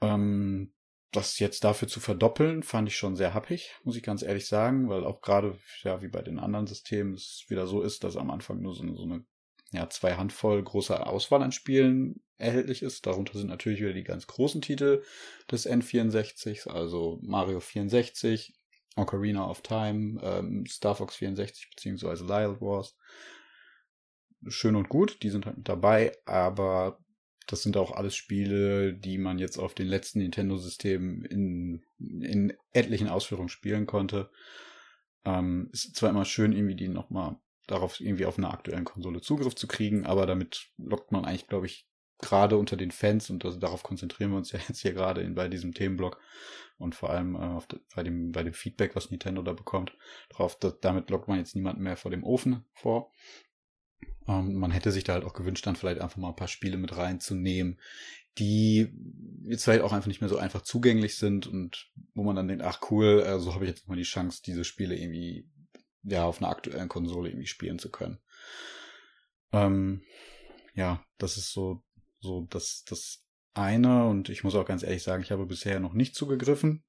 Ähm, 0.00 0.72
das 1.16 1.38
jetzt 1.38 1.64
dafür 1.64 1.88
zu 1.88 2.00
verdoppeln, 2.00 2.62
fand 2.62 2.88
ich 2.88 2.96
schon 2.96 3.16
sehr 3.16 3.34
happig, 3.34 3.72
muss 3.84 3.96
ich 3.96 4.02
ganz 4.02 4.22
ehrlich 4.22 4.46
sagen, 4.46 4.88
weil 4.88 5.04
auch 5.04 5.20
gerade, 5.20 5.58
ja, 5.82 6.02
wie 6.02 6.08
bei 6.08 6.22
den 6.22 6.38
anderen 6.38 6.66
Systemen 6.66 7.14
es 7.14 7.44
wieder 7.48 7.66
so 7.66 7.82
ist, 7.82 8.04
dass 8.04 8.16
am 8.16 8.30
Anfang 8.30 8.60
nur 8.60 8.74
so 8.74 8.82
eine, 8.82 8.96
so 8.96 9.04
eine 9.04 9.24
ja, 9.72 9.88
zwei 9.90 10.14
Handvoll 10.14 10.62
großer 10.62 11.06
Auswahl 11.06 11.42
an 11.42 11.52
Spielen 11.52 12.22
erhältlich 12.36 12.82
ist. 12.82 13.06
Darunter 13.06 13.38
sind 13.38 13.48
natürlich 13.48 13.80
wieder 13.80 13.92
die 13.92 14.04
ganz 14.04 14.26
großen 14.26 14.62
Titel 14.62 15.02
des 15.50 15.68
N64, 15.68 16.68
also 16.68 17.18
Mario 17.22 17.60
64, 17.60 18.54
Ocarina 18.96 19.48
of 19.48 19.62
Time, 19.62 20.20
ähm, 20.22 20.66
Star 20.66 20.94
Fox 20.94 21.16
64 21.16 21.70
beziehungsweise 21.70 22.24
Lyle 22.24 22.60
Wars. 22.60 22.96
Schön 24.46 24.76
und 24.76 24.88
gut, 24.88 25.22
die 25.22 25.30
sind 25.30 25.46
halt 25.46 25.56
mit 25.56 25.68
dabei, 25.68 26.12
aber 26.26 26.98
das 27.46 27.62
sind 27.62 27.76
auch 27.76 27.92
alles 27.92 28.14
Spiele, 28.16 28.94
die 28.94 29.18
man 29.18 29.38
jetzt 29.38 29.58
auf 29.58 29.74
den 29.74 29.86
letzten 29.86 30.20
Nintendo-Systemen 30.20 31.24
in, 31.24 31.84
in 31.98 32.52
etlichen 32.72 33.08
Ausführungen 33.08 33.48
spielen 33.48 33.86
konnte. 33.86 34.30
Ähm, 35.24 35.68
ist 35.72 35.96
zwar 35.96 36.10
immer 36.10 36.24
schön, 36.24 36.52
irgendwie 36.52 36.76
die 36.76 36.88
nochmal 36.88 37.36
darauf 37.66 38.00
irgendwie 38.00 38.26
auf 38.26 38.38
einer 38.38 38.52
aktuellen 38.52 38.84
Konsole 38.84 39.20
Zugriff 39.20 39.54
zu 39.54 39.66
kriegen, 39.66 40.04
aber 40.04 40.26
damit 40.26 40.70
lockt 40.76 41.12
man 41.12 41.24
eigentlich, 41.24 41.48
glaube 41.48 41.66
ich, 41.66 41.86
gerade 42.18 42.56
unter 42.56 42.76
den 42.76 42.90
Fans 42.90 43.30
und 43.30 43.44
das, 43.44 43.58
darauf 43.58 43.82
konzentrieren 43.82 44.30
wir 44.30 44.38
uns 44.38 44.52
ja 44.52 44.58
jetzt 44.68 44.80
hier 44.80 44.92
gerade 44.92 45.22
in, 45.22 45.34
bei 45.34 45.48
diesem 45.48 45.74
Themenblock 45.74 46.20
und 46.78 46.94
vor 46.94 47.10
allem 47.10 47.36
äh, 47.36 47.60
de, 47.70 47.80
bei, 47.94 48.02
dem, 48.02 48.32
bei 48.32 48.42
dem 48.42 48.54
Feedback, 48.54 48.96
was 48.96 49.10
Nintendo 49.10 49.42
da 49.42 49.52
bekommt, 49.52 49.96
drauf, 50.30 50.58
dass, 50.58 50.80
damit 50.80 51.10
lockt 51.10 51.28
man 51.28 51.38
jetzt 51.38 51.54
niemanden 51.54 51.82
mehr 51.82 51.96
vor 51.96 52.10
dem 52.10 52.24
Ofen 52.24 52.64
vor. 52.72 53.12
Ähm, 54.28 54.54
man 54.54 54.70
hätte 54.70 54.92
sich 54.92 55.04
da 55.04 55.14
halt 55.14 55.24
auch 55.24 55.34
gewünscht, 55.34 55.66
dann 55.66 55.76
vielleicht 55.76 56.00
einfach 56.00 56.16
mal 56.16 56.28
ein 56.28 56.36
paar 56.36 56.48
Spiele 56.48 56.76
mit 56.76 56.96
reinzunehmen, 56.96 57.78
die 58.38 58.92
jetzt 59.44 59.64
vielleicht 59.64 59.82
auch 59.82 59.92
einfach 59.92 60.08
nicht 60.08 60.20
mehr 60.20 60.30
so 60.30 60.38
einfach 60.38 60.62
zugänglich 60.62 61.16
sind 61.16 61.46
und 61.46 61.90
wo 62.14 62.24
man 62.24 62.36
dann 62.36 62.48
denkt, 62.48 62.64
ach 62.64 62.80
cool, 62.90 63.24
so 63.38 63.54
habe 63.54 63.64
ich 63.64 63.70
jetzt 63.70 63.88
mal 63.88 63.96
die 63.96 64.02
Chance, 64.02 64.42
diese 64.44 64.64
Spiele 64.64 64.96
irgendwie 64.96 65.48
ja 66.02 66.24
auf 66.24 66.38
einer 66.40 66.50
aktuellen 66.50 66.88
Konsole 66.88 67.30
irgendwie 67.30 67.46
spielen 67.46 67.78
zu 67.78 67.90
können. 67.90 68.18
Ähm, 69.52 70.02
ja, 70.74 71.04
das 71.18 71.36
ist 71.36 71.52
so 71.52 71.82
so 72.20 72.46
das 72.50 72.84
das 72.84 73.22
eine 73.54 74.06
und 74.08 74.28
ich 74.28 74.42
muss 74.42 74.54
auch 74.54 74.66
ganz 74.66 74.82
ehrlich 74.82 75.02
sagen, 75.02 75.22
ich 75.22 75.30
habe 75.30 75.46
bisher 75.46 75.78
noch 75.78 75.92
nicht 75.92 76.16
zugegriffen, 76.16 76.82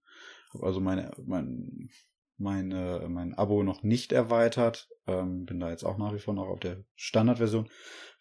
also 0.61 0.79
meine 0.79 1.11
mein 1.25 1.89
meine, 2.37 3.07
mein 3.09 3.33
Abo 3.33 3.63
noch 3.63 3.83
nicht 3.83 4.11
erweitert. 4.11 4.89
Ähm, 5.07 5.45
bin 5.45 5.59
da 5.59 5.69
jetzt 5.69 5.83
auch 5.83 5.97
nach 5.97 6.13
wie 6.13 6.19
vor 6.19 6.33
noch 6.33 6.47
auf 6.47 6.59
der 6.59 6.83
Standardversion, 6.95 7.69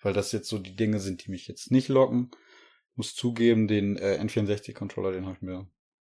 weil 0.02 0.12
das 0.12 0.32
jetzt 0.32 0.48
so 0.48 0.58
die 0.58 0.76
Dinge 0.76 1.00
sind, 1.00 1.24
die 1.24 1.30
mich 1.30 1.48
jetzt 1.48 1.70
nicht 1.70 1.88
locken. 1.88 2.30
Muss 2.94 3.14
zugeben, 3.14 3.66
den 3.66 3.96
äh, 3.96 4.18
N64-Controller, 4.22 5.12
den 5.12 5.24
habe 5.26 5.36
ich 5.36 5.42
mir 5.42 5.68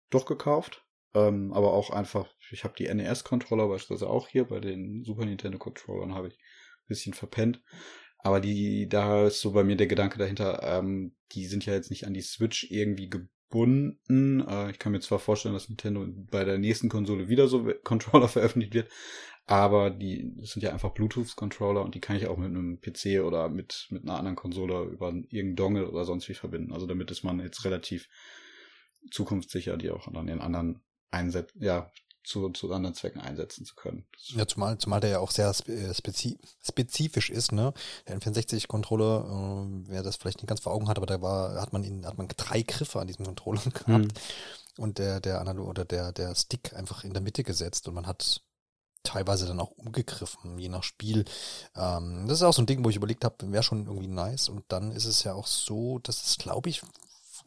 doch 0.10 0.26
gekauft. 0.26 0.84
Ähm, 1.14 1.52
aber 1.54 1.74
auch 1.74 1.90
einfach, 1.90 2.28
ich 2.52 2.64
habe 2.64 2.74
die 2.78 2.92
NES-Controller 2.92 3.68
beispielsweise 3.68 4.10
auch 4.10 4.28
hier, 4.28 4.46
bei 4.46 4.60
den 4.60 5.04
Super 5.04 5.26
Nintendo-Controllern 5.26 6.16
habe 6.16 6.30
ich 6.30 6.36
ein 6.36 6.88
bisschen 6.88 7.14
verpennt. 7.14 7.62
Aber 8.20 8.40
die, 8.40 8.88
da 8.88 9.28
ist 9.28 9.42
so 9.42 9.52
bei 9.52 9.64
mir 9.64 9.76
der 9.76 9.88
Gedanke 9.88 10.18
dahinter, 10.18 10.62
ähm, 10.64 11.16
die 11.34 11.46
sind 11.46 11.66
ja 11.66 11.74
jetzt 11.74 11.90
nicht 11.90 12.06
an 12.06 12.14
die 12.14 12.22
Switch 12.22 12.70
irgendwie 12.72 13.10
gebunden. 13.10 13.32
Äh, 13.54 14.72
ich 14.72 14.80
kann 14.80 14.92
mir 14.92 15.00
zwar 15.00 15.20
vorstellen, 15.20 15.54
dass 15.54 15.70
Nintendo 15.70 16.06
bei 16.30 16.44
der 16.44 16.58
nächsten 16.58 16.90
Konsole 16.90 17.28
wieder 17.30 17.48
so 17.48 17.72
Controller 17.84 18.28
veröffentlicht 18.28 18.74
wird, 18.74 18.90
aber 19.46 19.90
die 19.90 20.34
sind 20.44 20.64
ja 20.64 20.72
einfach 20.72 20.94
Bluetooth-Controller 20.94 21.84
und 21.84 21.96
die 21.96 22.00
kann 22.00 22.16
ich 22.16 22.28
auch 22.28 22.38
mit 22.38 22.50
einem 22.50 22.80
PC 22.80 23.24
oder 23.26 23.50
mit, 23.50 23.88
mit 23.90 24.04
einer 24.04 24.18
anderen 24.18 24.36
Konsole 24.36 24.84
über 24.84 25.08
irgendeinen 25.10 25.56
Dongle 25.56 25.90
oder 25.90 26.06
sonst 26.06 26.30
wie 26.30 26.34
verbinden. 26.34 26.72
Also 26.72 26.86
damit 26.86 27.12
ist 27.12 27.24
man 27.24 27.40
jetzt 27.40 27.66
relativ 27.66 28.08
zukunftssicher, 29.10 29.78
die 29.78 29.90
auch 29.90 30.08
an 30.08 30.28
den 30.28 30.42
anderen 30.42 30.82
einset 31.10 31.54
ja, 31.60 31.92
zu, 32.24 32.50
zu 32.50 32.72
anderen 32.72 32.96
Zwecken 32.96 33.22
einsetzen 33.22 33.66
zu 33.66 33.76
können. 33.76 34.06
Ja, 34.28 34.48
zumal, 34.48 34.78
zumal 34.78 35.00
der 35.00 35.10
ja 35.10 35.20
auch 35.20 35.32
sehr 35.32 35.50
äh, 35.68 35.94
spezi 35.94 36.38
spezifisch 36.64 37.30
ist, 37.30 37.52
ne? 37.52 37.74
Der 38.08 38.20
N64-Controller, 38.20 39.26
äh, 39.26 39.90
wer 39.90 40.04
das 40.04 40.18
vielleicht 40.18 40.38
nicht 40.38 40.48
ganz 40.48 40.62
vor 40.62 40.74
Augen 40.74 40.88
hat, 40.88 40.98
aber 40.98 41.08
da 41.08 41.22
war, 41.22 41.60
hat 41.60 41.74
man 41.74 41.84
ihn, 41.84 42.06
hat 42.06 42.18
man 42.18 42.28
drei 42.28 42.62
Griffe 42.62 43.00
an 43.00 43.08
diesem 43.08 43.26
Controller 43.26 43.62
gehabt 43.74 43.88
mhm. 43.88 44.12
und 44.78 44.98
der, 45.00 45.20
der 45.20 45.42
Analog 45.42 45.68
oder 45.68 45.86
der, 45.86 46.12
der 46.12 46.36
Stick 46.36 46.74
einfach 46.74 47.04
in 47.04 47.14
der 47.14 47.22
Mitte 47.22 47.44
gesetzt 47.44 47.88
und 47.88 47.96
man 47.96 48.08
hat 48.08 48.42
teilweise 49.04 49.48
dann 49.48 49.60
auch 49.60 49.72
umgegriffen, 49.72 50.58
je 50.58 50.70
nach 50.70 50.84
Spiel. 50.84 51.26
Ähm, 51.76 52.28
das 52.28 52.38
ist 52.40 52.44
auch 52.44 52.54
so 52.54 52.62
ein 52.62 52.68
Ding, 52.68 52.84
wo 52.84 52.90
ich 52.90 52.96
überlegt 52.96 53.24
habe, 53.26 53.52
wäre 53.52 53.64
schon 53.64 53.88
irgendwie 53.88 54.08
nice. 54.08 54.50
Und 54.50 54.64
dann 54.68 54.92
ist 54.92 55.06
es 55.06 55.24
ja 55.24 55.34
auch 55.34 55.48
so, 55.48 56.00
dass 56.00 56.24
es, 56.24 56.38
glaube 56.38 56.70
ich, 56.70 56.82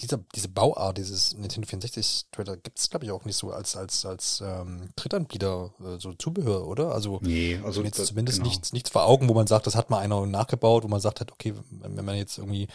dieser, 0.01 0.19
diese 0.35 0.49
Bauart, 0.49 0.99
dieses 0.99 1.37
Nintendo 1.37 1.67
64 1.67 2.27
Trailer 2.33 2.57
gibt 2.57 2.79
es, 2.79 2.91
glaube 2.91 3.05
ich, 3.05 3.13
auch 3.13 3.25
nicht 3.25 3.37
so 3.37 3.51
als, 3.51 3.77
als, 3.77 4.05
als 4.05 4.43
ähm, 4.45 4.91
Drittanbieter, 4.97 5.73
äh, 5.81 5.99
so 5.99 6.13
Zubehör, 6.15 6.67
oder? 6.67 6.93
Also, 6.93 7.21
nee, 7.23 7.61
also 7.65 7.83
jetzt 7.83 7.99
das, 7.99 8.09
zumindest 8.09 8.39
genau. 8.39 8.49
nichts, 8.51 8.73
nichts 8.73 8.91
vor 8.91 9.07
Augen, 9.07 9.29
wo 9.29 9.35
man 9.35 9.47
sagt, 9.47 9.67
das 9.67 9.77
hat 9.77 9.91
mal 9.91 9.99
einer 9.99 10.27
nachgebaut, 10.27 10.85
wo 10.85 10.89
man 10.89 11.01
sagt 11.01 11.21
hat, 11.21 11.33
okay, 11.33 11.55
wenn, 11.71 11.97
wenn 11.97 12.05
man 12.05 12.17
jetzt 12.17 12.39
irgendwie 12.39 12.69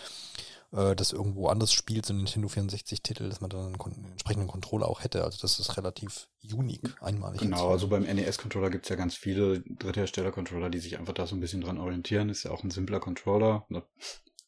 äh, 0.72 0.96
das 0.96 1.12
irgendwo 1.12 1.48
anders 1.48 1.74
spielt, 1.74 2.06
so 2.06 2.14
ein 2.14 2.18
Nintendo 2.18 2.48
64-Titel, 2.48 3.30
dass 3.30 3.42
man 3.42 3.50
dann 3.50 3.66
einen, 3.66 3.78
kon 3.78 3.94
entsprechenden 4.12 4.48
Controller 4.48 4.88
auch 4.88 5.04
hätte. 5.04 5.24
Also 5.24 5.40
das 5.42 5.60
ist 5.60 5.78
relativ 5.78 6.28
unique, 6.44 6.96
einmalig. 7.02 7.42
Genau, 7.42 7.70
also 7.70 7.88
beim 7.88 8.04
NES-Controller 8.04 8.70
gibt 8.70 8.86
es 8.86 8.90
ja 8.90 8.96
ganz 8.96 9.16
viele 9.16 9.62
Dritthersteller-Controller, 9.62 10.70
die 10.70 10.80
sich 10.80 10.98
einfach 11.00 11.14
da 11.14 11.26
so 11.26 11.36
ein 11.36 11.40
bisschen 11.40 11.62
dran 11.62 11.80
orientieren. 11.80 12.30
Ist 12.30 12.44
ja 12.44 12.52
auch 12.52 12.64
ein 12.64 12.72
simpler 12.72 13.00
Controller. 13.00 13.66
Ne? 13.70 13.84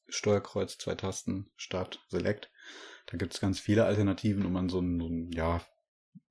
Steuerkreuz, 0.08 0.78
zwei 0.78 0.96
Tasten, 0.96 1.50
Start, 1.56 2.00
Select. 2.10 2.52
Da 3.08 3.18
gibt 3.18 3.34
es 3.34 3.42
ganz 3.42 3.60
viele 3.60 3.86
Alternativen, 3.86 4.46
um 4.46 4.56
an 4.56 4.70
so 4.70 4.80
ein, 4.80 5.00
so 5.00 5.08
ein 5.08 5.32
ja, 5.32 5.62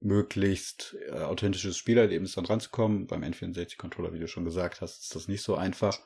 möglichst 0.00 0.96
äh, 1.08 1.12
authentisches 1.12 1.76
Spielerlebnis 1.76 2.34
dann 2.34 2.46
ranzukommen. 2.46 3.06
Beim 3.06 3.22
N64-Controller, 3.22 4.12
wie 4.12 4.18
du 4.18 4.28
schon 4.28 4.44
gesagt 4.44 4.80
hast, 4.80 5.02
ist 5.02 5.14
das 5.14 5.28
nicht 5.28 5.42
so 5.42 5.54
einfach. 5.54 5.98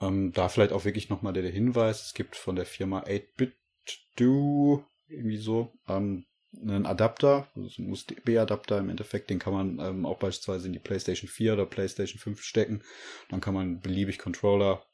Ähm, 0.00 0.32
da 0.32 0.48
vielleicht 0.48 0.72
auch 0.72 0.84
wirklich 0.84 1.08
nochmal 1.08 1.32
der, 1.32 1.48
Hinweis, 1.50 2.04
es 2.04 2.14
gibt 2.14 2.36
von 2.36 2.56
der 2.56 2.66
Firma 2.66 3.04
8-Bit-Do, 3.04 4.84
irgendwie 5.08 5.38
so, 5.38 5.72
ähm, 5.88 6.26
einen 6.60 6.84
Adapter, 6.84 7.48
also 7.54 7.82
ein 7.82 7.90
USB-Adapter 7.90 8.78
im 8.78 8.90
Endeffekt, 8.90 9.30
den 9.30 9.38
kann 9.38 9.54
man 9.54 9.78
ähm, 9.78 10.04
auch 10.04 10.18
beispielsweise 10.18 10.66
in 10.66 10.74
die 10.74 10.78
PlayStation 10.78 11.28
4 11.28 11.54
oder 11.54 11.66
PlayStation 11.66 12.18
5 12.18 12.42
stecken. 12.42 12.82
Dann 13.30 13.40
kann 13.40 13.54
man 13.54 13.80
beliebig 13.80 14.18
Controller 14.18 14.84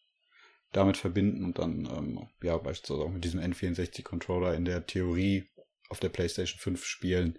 damit 0.72 0.96
verbinden 0.96 1.44
und 1.44 1.58
dann, 1.58 1.86
ähm, 1.86 2.28
ja, 2.42 2.56
beispielsweise 2.58 3.02
auch 3.02 3.10
mit 3.10 3.24
diesem 3.24 3.40
N64-Controller 3.40 4.54
in 4.54 4.64
der 4.64 4.86
Theorie 4.86 5.48
auf 5.88 6.00
der 6.00 6.10
PlayStation 6.10 6.58
5 6.58 6.84
spielen. 6.84 7.38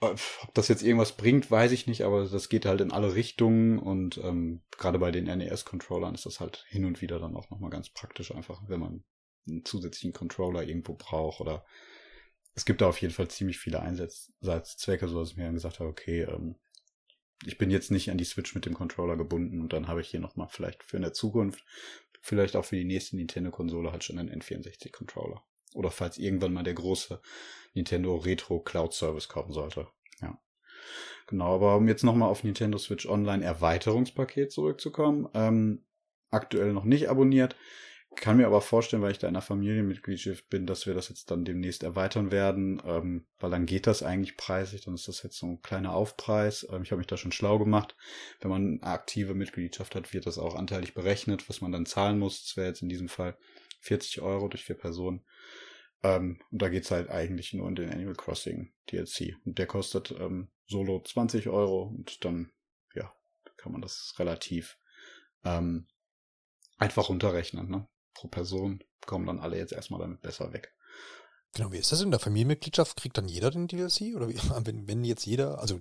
Äh, 0.00 0.14
ob 0.42 0.54
das 0.54 0.68
jetzt 0.68 0.82
irgendwas 0.82 1.16
bringt, 1.16 1.50
weiß 1.50 1.72
ich 1.72 1.86
nicht, 1.86 2.02
aber 2.02 2.26
das 2.26 2.48
geht 2.48 2.66
halt 2.66 2.80
in 2.80 2.92
alle 2.92 3.14
Richtungen 3.14 3.78
und 3.78 4.18
ähm, 4.18 4.62
gerade 4.72 4.98
bei 4.98 5.10
den 5.10 5.24
NES-Controllern 5.24 6.14
ist 6.14 6.26
das 6.26 6.40
halt 6.40 6.64
hin 6.68 6.84
und 6.84 7.00
wieder 7.00 7.18
dann 7.18 7.36
auch 7.36 7.50
nochmal 7.50 7.70
ganz 7.70 7.90
praktisch, 7.90 8.34
einfach 8.34 8.62
wenn 8.68 8.80
man 8.80 9.04
einen 9.46 9.64
zusätzlichen 9.64 10.12
Controller 10.12 10.64
irgendwo 10.64 10.94
braucht 10.94 11.40
oder 11.40 11.64
es 12.54 12.64
gibt 12.64 12.80
da 12.80 12.88
auf 12.88 13.00
jeden 13.00 13.12
Fall 13.12 13.28
ziemlich 13.28 13.58
viele 13.58 13.80
Einsatzzwecke, 13.80 15.08
so 15.08 15.20
dass 15.20 15.30
ich 15.30 15.36
mir 15.36 15.44
dann 15.44 15.54
gesagt 15.54 15.78
habe, 15.78 15.90
okay, 15.90 16.22
ähm, 16.22 16.56
ich 17.44 17.58
bin 17.58 17.70
jetzt 17.70 17.90
nicht 17.90 18.10
an 18.10 18.16
die 18.16 18.24
Switch 18.24 18.54
mit 18.54 18.64
dem 18.64 18.74
Controller 18.74 19.16
gebunden 19.16 19.60
und 19.60 19.72
dann 19.72 19.88
habe 19.88 20.00
ich 20.00 20.08
hier 20.08 20.20
nochmal 20.20 20.48
vielleicht 20.48 20.82
für 20.82 20.96
in 20.96 21.02
der 21.02 21.12
Zukunft, 21.12 21.64
vielleicht 22.26 22.56
auch 22.56 22.64
für 22.64 22.76
die 22.76 22.84
nächste 22.84 23.16
Nintendo-Konsole 23.16 23.92
halt 23.92 24.02
schon 24.02 24.18
einen 24.18 24.30
N64-Controller. 24.40 25.42
Oder 25.74 25.90
falls 25.90 26.18
irgendwann 26.18 26.52
mal 26.52 26.64
der 26.64 26.74
große 26.74 27.20
Nintendo 27.74 28.16
Retro 28.16 28.60
Cloud 28.60 28.92
Service 28.94 29.28
kommen 29.28 29.52
sollte. 29.52 29.86
Ja. 30.20 30.40
Genau, 31.28 31.54
aber 31.54 31.76
um 31.76 31.86
jetzt 31.86 32.02
nochmal 32.02 32.28
auf 32.28 32.42
Nintendo 32.42 32.78
Switch 32.78 33.06
Online 33.06 33.44
Erweiterungspaket 33.44 34.50
zurückzukommen, 34.50 35.28
ähm, 35.34 35.84
aktuell 36.30 36.72
noch 36.72 36.84
nicht 36.84 37.08
abonniert. 37.08 37.54
Kann 38.16 38.38
mir 38.38 38.46
aber 38.46 38.62
vorstellen, 38.62 39.02
weil 39.02 39.12
ich 39.12 39.18
da 39.18 39.28
in 39.28 39.34
der 39.34 39.42
Familienmitgliedschaft 39.42 40.48
bin, 40.48 40.66
dass 40.66 40.86
wir 40.86 40.94
das 40.94 41.10
jetzt 41.10 41.30
dann 41.30 41.44
demnächst 41.44 41.82
erweitern 41.82 42.30
werden, 42.30 42.82
ähm, 42.84 43.26
weil 43.38 43.50
dann 43.50 43.66
geht 43.66 43.86
das 43.86 44.02
eigentlich 44.02 44.38
preislich, 44.38 44.80
dann 44.84 44.94
ist 44.94 45.06
das 45.06 45.22
jetzt 45.22 45.38
so 45.38 45.46
ein 45.46 45.60
kleiner 45.60 45.92
Aufpreis. 45.92 46.66
Ähm, 46.70 46.82
ich 46.82 46.90
habe 46.90 46.98
mich 46.98 47.06
da 47.06 47.18
schon 47.18 47.32
schlau 47.32 47.58
gemacht. 47.58 47.94
Wenn 48.40 48.50
man 48.50 48.80
eine 48.80 48.82
aktive 48.82 49.34
Mitgliedschaft 49.34 49.94
hat, 49.94 50.14
wird 50.14 50.26
das 50.26 50.38
auch 50.38 50.54
anteilig 50.54 50.94
berechnet, 50.94 51.48
was 51.48 51.60
man 51.60 51.72
dann 51.72 51.84
zahlen 51.84 52.18
muss. 52.18 52.42
Das 52.42 52.56
wäre 52.56 52.68
jetzt 52.68 52.82
in 52.82 52.88
diesem 52.88 53.08
Fall 53.08 53.36
40 53.80 54.22
Euro 54.22 54.48
durch 54.48 54.64
vier 54.64 54.76
Personen. 54.76 55.22
Ähm, 56.02 56.40
und 56.50 56.62
da 56.62 56.68
geht's 56.70 56.90
halt 56.90 57.10
eigentlich 57.10 57.52
nur 57.52 57.66
um 57.66 57.74
den 57.74 57.90
Animal 57.90 58.14
Crossing 58.14 58.72
DLC. 58.90 59.36
Und 59.44 59.58
der 59.58 59.66
kostet 59.66 60.12
ähm, 60.18 60.48
solo 60.66 61.02
20 61.02 61.48
Euro 61.48 61.82
und 61.82 62.24
dann, 62.24 62.50
ja, 62.94 63.12
kann 63.58 63.72
man 63.72 63.82
das 63.82 64.14
relativ 64.18 64.78
ähm, 65.44 65.86
einfach 66.78 67.08
runterrechnen. 67.08 67.68
Ne? 67.68 67.86
Pro 68.16 68.28
Person 68.28 68.82
kommen 69.04 69.26
dann 69.26 69.40
alle 69.40 69.58
jetzt 69.58 69.72
erstmal 69.72 70.00
damit 70.00 70.22
besser 70.22 70.52
weg. 70.52 70.74
Genau, 71.54 71.70
wie 71.72 71.78
ist 71.78 71.92
das 71.92 72.00
in 72.00 72.10
der 72.10 72.20
Familienmitgliedschaft? 72.20 72.96
Kriegt 72.96 73.18
dann 73.18 73.28
jeder 73.28 73.50
den 73.50 73.68
DLC? 73.68 74.14
Oder 74.14 74.28
wie, 74.28 74.38
wenn, 74.64 74.88
wenn 74.88 75.04
jetzt 75.04 75.26
jeder, 75.26 75.60
also 75.60 75.78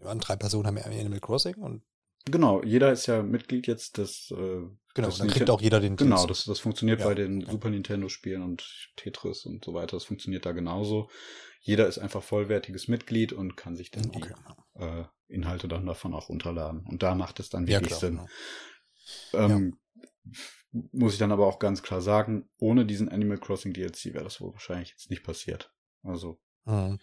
drei 0.00 0.36
Personen 0.36 0.66
haben 0.66 0.78
Animal 0.78 1.20
Crossing 1.20 1.56
und 1.56 1.82
Genau, 2.28 2.60
jeder 2.64 2.90
ist 2.90 3.06
ja 3.06 3.22
Mitglied 3.22 3.68
jetzt 3.68 3.98
des. 3.98 4.32
Äh, 4.32 4.62
genau, 4.94 5.10
dann 5.10 5.28
kriegt 5.28 5.48
auch 5.48 5.60
jeder 5.60 5.78
den 5.78 5.94
Genau, 5.94 6.26
das, 6.26 6.44
das 6.44 6.58
funktioniert 6.58 6.98
ja, 6.98 7.06
bei 7.06 7.14
den 7.14 7.42
ja. 7.42 7.50
Super 7.52 7.70
Nintendo-Spielen 7.70 8.42
und 8.42 8.90
Tetris 8.96 9.46
und 9.46 9.64
so 9.64 9.74
weiter. 9.74 9.96
Das 9.96 10.04
funktioniert 10.04 10.44
da 10.44 10.50
genauso. 10.50 11.08
Jeder 11.60 11.86
ist 11.86 11.98
einfach 11.98 12.24
vollwertiges 12.24 12.88
Mitglied 12.88 13.32
und 13.32 13.56
kann 13.56 13.76
sich 13.76 13.92
dann 13.92 14.06
okay. 14.06 14.34
die 14.76 14.82
äh, 14.82 15.04
Inhalte 15.28 15.68
dann 15.68 15.86
davon 15.86 16.14
auch 16.14 16.28
runterladen. 16.28 16.84
Und 16.88 17.04
da 17.04 17.14
macht 17.14 17.38
es 17.38 17.48
dann 17.48 17.68
wirklich 17.68 17.92
ja, 17.92 17.96
Sinn. 17.96 18.20
Genau. 19.30 19.46
Ähm, 19.46 19.78
muss 20.92 21.14
ich 21.14 21.18
dann 21.18 21.32
aber 21.32 21.46
auch 21.46 21.58
ganz 21.58 21.82
klar 21.82 22.00
sagen, 22.00 22.48
ohne 22.58 22.86
diesen 22.86 23.08
Animal 23.08 23.38
Crossing 23.38 23.72
DLC 23.72 24.06
wäre 24.06 24.24
das 24.24 24.40
wohl 24.40 24.52
wahrscheinlich 24.52 24.90
jetzt 24.90 25.10
nicht 25.10 25.24
passiert. 25.24 25.72
Also. 26.02 26.38
Mhm. 26.64 26.98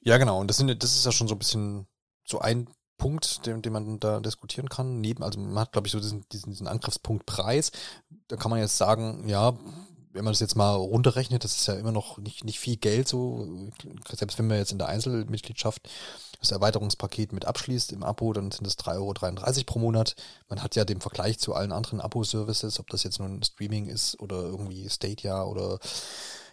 Ja, 0.00 0.18
genau. 0.18 0.40
Und 0.40 0.48
das, 0.48 0.58
sind, 0.58 0.82
das 0.82 0.96
ist 0.96 1.04
ja 1.04 1.12
schon 1.12 1.28
so 1.28 1.34
ein 1.34 1.38
bisschen 1.38 1.86
so 2.24 2.38
ein 2.38 2.68
Punkt, 2.98 3.46
den, 3.46 3.62
den 3.62 3.72
man 3.72 3.98
da 3.98 4.20
diskutieren 4.20 4.68
kann. 4.68 5.00
Neben, 5.00 5.22
also 5.22 5.40
man 5.40 5.58
hat, 5.58 5.72
glaube 5.72 5.86
ich, 5.86 5.92
so 5.92 6.00
diesen, 6.00 6.24
diesen, 6.30 6.50
diesen 6.50 6.68
Angriffspunkt 6.68 7.26
Preis. 7.26 7.72
Da 8.28 8.36
kann 8.36 8.50
man 8.50 8.60
jetzt 8.60 8.76
sagen, 8.76 9.28
ja, 9.28 9.58
wenn 10.14 10.24
man 10.24 10.32
das 10.32 10.40
jetzt 10.40 10.56
mal 10.56 10.74
runterrechnet, 10.74 11.44
das 11.44 11.56
ist 11.56 11.66
ja 11.66 11.74
immer 11.74 11.92
noch 11.92 12.18
nicht, 12.18 12.44
nicht 12.44 12.60
viel 12.60 12.76
Geld 12.76 13.08
so. 13.08 13.46
Selbst 14.10 14.38
wenn 14.38 14.46
man 14.46 14.58
jetzt 14.58 14.72
in 14.72 14.78
der 14.78 14.88
Einzelmitgliedschaft 14.88 15.88
das 16.40 16.52
Erweiterungspaket 16.52 17.32
mit 17.32 17.44
abschließt 17.44 17.92
im 17.92 18.02
Abo, 18.02 18.32
dann 18.32 18.50
sind 18.50 18.66
es 18.66 18.78
3,33 18.78 18.96
Euro 18.96 19.64
pro 19.66 19.78
Monat. 19.80 20.14
Man 20.48 20.62
hat 20.62 20.76
ja 20.76 20.84
den 20.84 21.00
Vergleich 21.00 21.38
zu 21.38 21.54
allen 21.54 21.72
anderen 21.72 22.00
Abo-Services, 22.00 22.78
ob 22.80 22.88
das 22.90 23.02
jetzt 23.02 23.18
nun 23.18 23.42
Streaming 23.42 23.86
ist 23.86 24.18
oder 24.20 24.36
irgendwie 24.42 24.88
Stadia 24.88 25.42
oder 25.42 25.78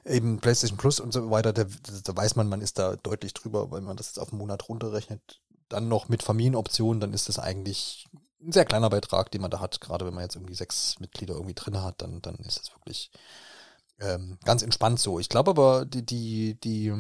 eben 0.06 0.40
PlayStation 0.40 0.78
Plus 0.78 1.00
und 1.00 1.14
so 1.14 1.30
weiter, 1.30 1.54
da, 1.54 1.64
da 1.64 2.18
weiß 2.18 2.36
man, 2.36 2.50
man 2.50 2.62
ist 2.62 2.80
da 2.80 2.96
deutlich 2.96 3.34
drüber, 3.34 3.70
weil 3.70 3.82
man 3.82 3.96
das 3.96 4.08
jetzt 4.08 4.20
auf 4.20 4.32
den 4.32 4.40
Monat 4.40 4.68
runterrechnet 4.68 5.40
dann 5.70 5.88
noch 5.88 6.10
mit 6.10 6.24
Familienoptionen, 6.24 7.00
dann 7.00 7.14
ist 7.14 7.30
das 7.30 7.40
eigentlich 7.40 8.08
ein 8.42 8.52
sehr 8.52 8.66
kleiner 8.66 8.90
Beitrag, 8.90 9.32
den 9.32 9.42
man 9.42 9.52
da 9.52 9.60
hat. 9.60 9.80
Gerade 9.82 10.06
wenn 10.06 10.14
man 10.14 10.24
jetzt 10.24 10.36
irgendwie 10.36 10.56
sechs 10.56 11.00
Mitglieder 11.00 11.36
irgendwie 11.36 11.54
drin 11.54 11.82
hat, 11.82 12.02
dann, 12.02 12.22
dann 12.22 12.36
ist 12.36 12.60
das 12.60 12.72
wirklich 12.72 13.12
ähm, 14.02 14.38
ganz 14.44 14.64
entspannt 14.64 15.00
so. 15.00 15.20
Ich 15.20 15.30
glaube 15.30 15.52
aber, 15.52 15.86
die, 15.86 16.06
die, 16.06 16.60
die, 16.60 16.94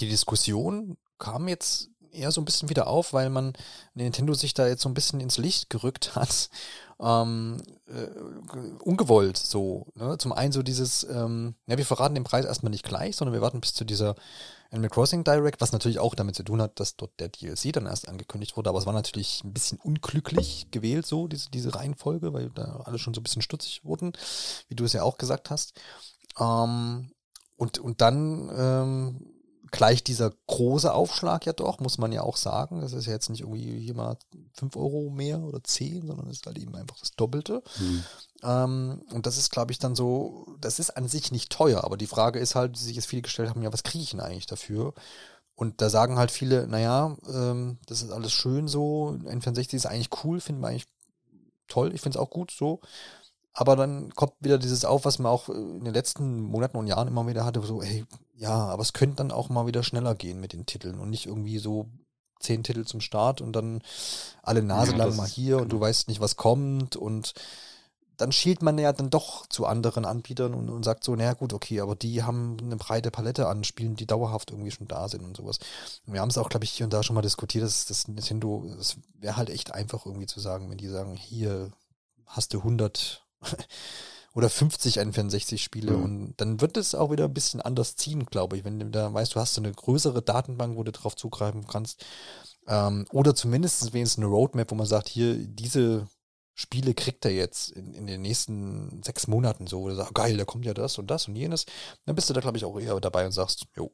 die 0.00 0.08
Diskussion 0.08 0.98
kam 1.18 1.48
jetzt 1.48 1.90
eher 2.12 2.30
so 2.30 2.40
ein 2.40 2.44
bisschen 2.44 2.68
wieder 2.68 2.86
auf, 2.86 3.12
weil 3.12 3.30
man 3.30 3.52
Nintendo 3.94 4.34
sich 4.34 4.54
da 4.54 4.66
jetzt 4.66 4.82
so 4.82 4.88
ein 4.88 4.94
bisschen 4.94 5.20
ins 5.20 5.38
Licht 5.38 5.70
gerückt 5.70 6.14
hat. 6.14 6.50
Ähm, 7.00 7.62
äh, 7.86 8.08
ungewollt 8.82 9.36
so. 9.36 9.86
Ne? 9.94 10.18
Zum 10.18 10.32
einen 10.32 10.50
so 10.50 10.64
dieses, 10.64 11.04
ähm, 11.04 11.54
ja, 11.68 11.78
wir 11.78 11.86
verraten 11.86 12.16
den 12.16 12.24
Preis 12.24 12.44
erstmal 12.44 12.70
nicht 12.70 12.84
gleich, 12.84 13.14
sondern 13.14 13.34
wir 13.34 13.40
warten 13.40 13.60
bis 13.60 13.72
zu 13.72 13.84
dieser 13.84 14.16
Animal 14.70 14.90
Crossing 14.90 15.22
Direct, 15.22 15.60
was 15.60 15.70
natürlich 15.70 16.00
auch 16.00 16.14
damit 16.14 16.34
zu 16.34 16.42
tun 16.42 16.60
hat, 16.60 16.80
dass 16.80 16.96
dort 16.96 17.12
der 17.20 17.28
DLC 17.28 17.72
dann 17.72 17.86
erst 17.86 18.08
angekündigt 18.08 18.56
wurde, 18.56 18.70
aber 18.70 18.80
es 18.80 18.86
war 18.86 18.92
natürlich 18.92 19.42
ein 19.44 19.52
bisschen 19.52 19.78
unglücklich 19.78 20.66
gewählt, 20.72 21.06
so, 21.06 21.28
diese, 21.28 21.50
diese 21.50 21.74
Reihenfolge, 21.74 22.32
weil 22.32 22.50
da 22.50 22.82
alle 22.84 22.98
schon 22.98 23.14
so 23.14 23.20
ein 23.20 23.24
bisschen 23.24 23.42
stutzig 23.42 23.84
wurden, 23.84 24.12
wie 24.68 24.74
du 24.74 24.84
es 24.84 24.92
ja 24.92 25.04
auch 25.04 25.18
gesagt 25.18 25.50
hast. 25.50 25.74
Ähm, 26.38 27.12
und, 27.56 27.78
und 27.78 28.00
dann 28.00 28.50
ähm, 28.54 29.37
gleich 29.70 30.02
dieser 30.04 30.32
große 30.46 30.92
Aufschlag 30.92 31.46
ja 31.46 31.52
doch, 31.52 31.80
muss 31.80 31.98
man 31.98 32.12
ja 32.12 32.22
auch 32.22 32.36
sagen. 32.36 32.80
Das 32.80 32.92
ist 32.92 33.06
ja 33.06 33.12
jetzt 33.12 33.30
nicht 33.30 33.40
irgendwie 33.40 33.80
hier 33.80 33.94
mal 33.94 34.16
5 34.54 34.76
Euro 34.76 35.10
mehr 35.10 35.40
oder 35.40 35.62
10, 35.62 36.06
sondern 36.06 36.28
ist 36.30 36.46
halt 36.46 36.58
eben 36.58 36.74
einfach 36.74 36.98
das 36.98 37.12
Doppelte. 37.12 37.62
Mhm. 37.78 38.04
Ähm, 38.42 39.02
und 39.12 39.26
das 39.26 39.38
ist, 39.38 39.50
glaube 39.50 39.72
ich, 39.72 39.78
dann 39.78 39.94
so, 39.94 40.46
das 40.60 40.78
ist 40.78 40.96
an 40.96 41.08
sich 41.08 41.32
nicht 41.32 41.50
teuer, 41.50 41.84
aber 41.84 41.96
die 41.96 42.06
Frage 42.06 42.38
ist 42.38 42.54
halt, 42.54 42.76
die 42.76 42.82
sich 42.82 42.96
jetzt 42.96 43.08
viele 43.08 43.22
gestellt 43.22 43.50
haben, 43.50 43.62
ja, 43.62 43.72
was 43.72 43.82
kriege 43.82 44.04
ich 44.04 44.10
denn 44.10 44.20
eigentlich 44.20 44.46
dafür? 44.46 44.94
Und 45.54 45.80
da 45.80 45.90
sagen 45.90 46.18
halt 46.18 46.30
viele, 46.30 46.68
naja, 46.68 47.16
ähm, 47.28 47.78
das 47.86 48.02
ist 48.02 48.12
alles 48.12 48.32
schön 48.32 48.68
so, 48.68 49.18
N64 49.24 49.74
ist 49.74 49.86
eigentlich 49.86 50.24
cool, 50.24 50.40
finden 50.40 50.62
wir 50.62 50.68
eigentlich 50.68 50.86
toll, 51.66 51.92
ich 51.94 52.00
finde 52.00 52.18
es 52.18 52.22
auch 52.22 52.30
gut 52.30 52.50
so. 52.50 52.80
Aber 53.52 53.74
dann 53.74 54.14
kommt 54.14 54.34
wieder 54.40 54.58
dieses 54.58 54.84
auf, 54.84 55.04
was 55.04 55.18
man 55.18 55.32
auch 55.32 55.48
in 55.48 55.84
den 55.84 55.94
letzten 55.94 56.42
Monaten 56.42 56.76
und 56.76 56.86
Jahren 56.86 57.08
immer 57.08 57.26
wieder 57.26 57.44
hatte, 57.44 57.60
so, 57.62 57.82
hey, 57.82 58.04
ja, 58.36 58.54
aber 58.54 58.82
es 58.82 58.92
könnte 58.92 59.16
dann 59.16 59.32
auch 59.32 59.48
mal 59.48 59.66
wieder 59.66 59.82
schneller 59.82 60.14
gehen 60.14 60.40
mit 60.40 60.52
den 60.52 60.66
Titeln 60.66 61.00
und 61.00 61.10
nicht 61.10 61.26
irgendwie 61.26 61.58
so 61.58 61.88
zehn 62.40 62.62
Titel 62.62 62.84
zum 62.84 63.00
Start 63.00 63.40
und 63.40 63.52
dann 63.52 63.82
alle 64.42 64.62
Nase 64.62 64.92
ja, 64.92 64.98
lang 64.98 65.16
mal 65.16 65.26
hier 65.26 65.58
und 65.58 65.72
du 65.72 65.80
weißt 65.80 66.08
nicht, 66.08 66.20
was 66.20 66.36
kommt 66.36 66.94
und 66.94 67.34
dann 68.18 68.32
schielt 68.32 68.62
man 68.62 68.76
ja 68.78 68.92
dann 68.92 69.10
doch 69.10 69.46
zu 69.46 69.64
anderen 69.64 70.04
Anbietern 70.04 70.52
und, 70.52 70.68
und 70.68 70.84
sagt 70.84 71.04
so, 71.04 71.14
naja 71.14 71.34
gut, 71.34 71.52
okay, 71.52 71.80
aber 71.80 71.94
die 71.94 72.24
haben 72.24 72.56
eine 72.60 72.76
breite 72.76 73.12
Palette 73.12 73.46
an 73.46 73.62
Spielen, 73.62 73.94
die 73.94 74.06
dauerhaft 74.06 74.50
irgendwie 74.50 74.72
schon 74.72 74.88
da 74.88 75.08
sind 75.08 75.24
und 75.24 75.36
sowas. 75.36 75.60
Und 76.04 76.14
wir 76.14 76.20
haben 76.20 76.28
es 76.28 76.36
auch, 76.36 76.48
glaube 76.48 76.64
ich, 76.64 76.70
hier 76.72 76.84
und 76.84 76.92
da 76.92 77.04
schon 77.04 77.14
mal 77.14 77.22
diskutiert, 77.22 77.64
dass 77.64 77.86
das 77.86 78.08
Nintendo, 78.08 78.66
es 78.78 78.96
wäre 79.14 79.36
halt 79.36 79.50
echt 79.50 79.72
einfach 79.72 80.04
irgendwie 80.04 80.26
zu 80.26 80.40
sagen, 80.40 80.68
wenn 80.68 80.78
die 80.78 80.88
sagen, 80.88 81.14
hier 81.14 81.70
hast 82.26 82.54
du 82.54 82.58
100 82.58 83.24
oder 84.34 84.48
50 84.48 85.00
N64 85.00 85.58
Spiele 85.58 85.96
mhm. 85.96 86.04
und 86.04 86.34
dann 86.36 86.60
wird 86.60 86.76
es 86.76 86.94
auch 86.94 87.10
wieder 87.10 87.24
ein 87.24 87.34
bisschen 87.34 87.60
anders 87.60 87.96
ziehen, 87.96 88.26
glaube 88.26 88.56
ich, 88.56 88.64
wenn 88.64 88.78
du 88.78 88.86
da 88.86 89.12
weißt, 89.12 89.34
du 89.34 89.40
hast 89.40 89.54
so 89.54 89.60
eine 89.60 89.72
größere 89.72 90.22
Datenbank, 90.22 90.76
wo 90.76 90.84
du 90.84 90.92
drauf 90.92 91.16
zugreifen 91.16 91.66
kannst. 91.66 92.04
Ähm, 92.66 93.06
oder 93.10 93.34
zumindest 93.34 93.92
wenigstens 93.92 94.22
eine 94.22 94.32
Roadmap, 94.32 94.70
wo 94.70 94.74
man 94.74 94.86
sagt, 94.86 95.08
hier, 95.08 95.34
diese 95.36 96.06
Spiele 96.54 96.92
kriegt 96.92 97.24
er 97.24 97.30
jetzt 97.30 97.70
in, 97.70 97.94
in 97.94 98.06
den 98.06 98.20
nächsten 98.20 99.02
sechs 99.02 99.28
Monaten 99.28 99.66
so, 99.66 99.80
wo 99.80 99.88
du 99.88 99.94
sagst, 99.94 100.14
geil, 100.14 100.36
da 100.36 100.44
kommt 100.44 100.66
ja 100.66 100.74
das 100.74 100.98
und 100.98 101.08
das 101.08 101.28
und 101.28 101.36
jenes, 101.36 101.66
dann 102.04 102.14
bist 102.14 102.28
du 102.28 102.34
da, 102.34 102.40
glaube 102.40 102.58
ich, 102.58 102.64
auch 102.64 102.78
eher 102.78 102.98
dabei 103.00 103.24
und 103.26 103.32
sagst, 103.32 103.66
jo. 103.76 103.92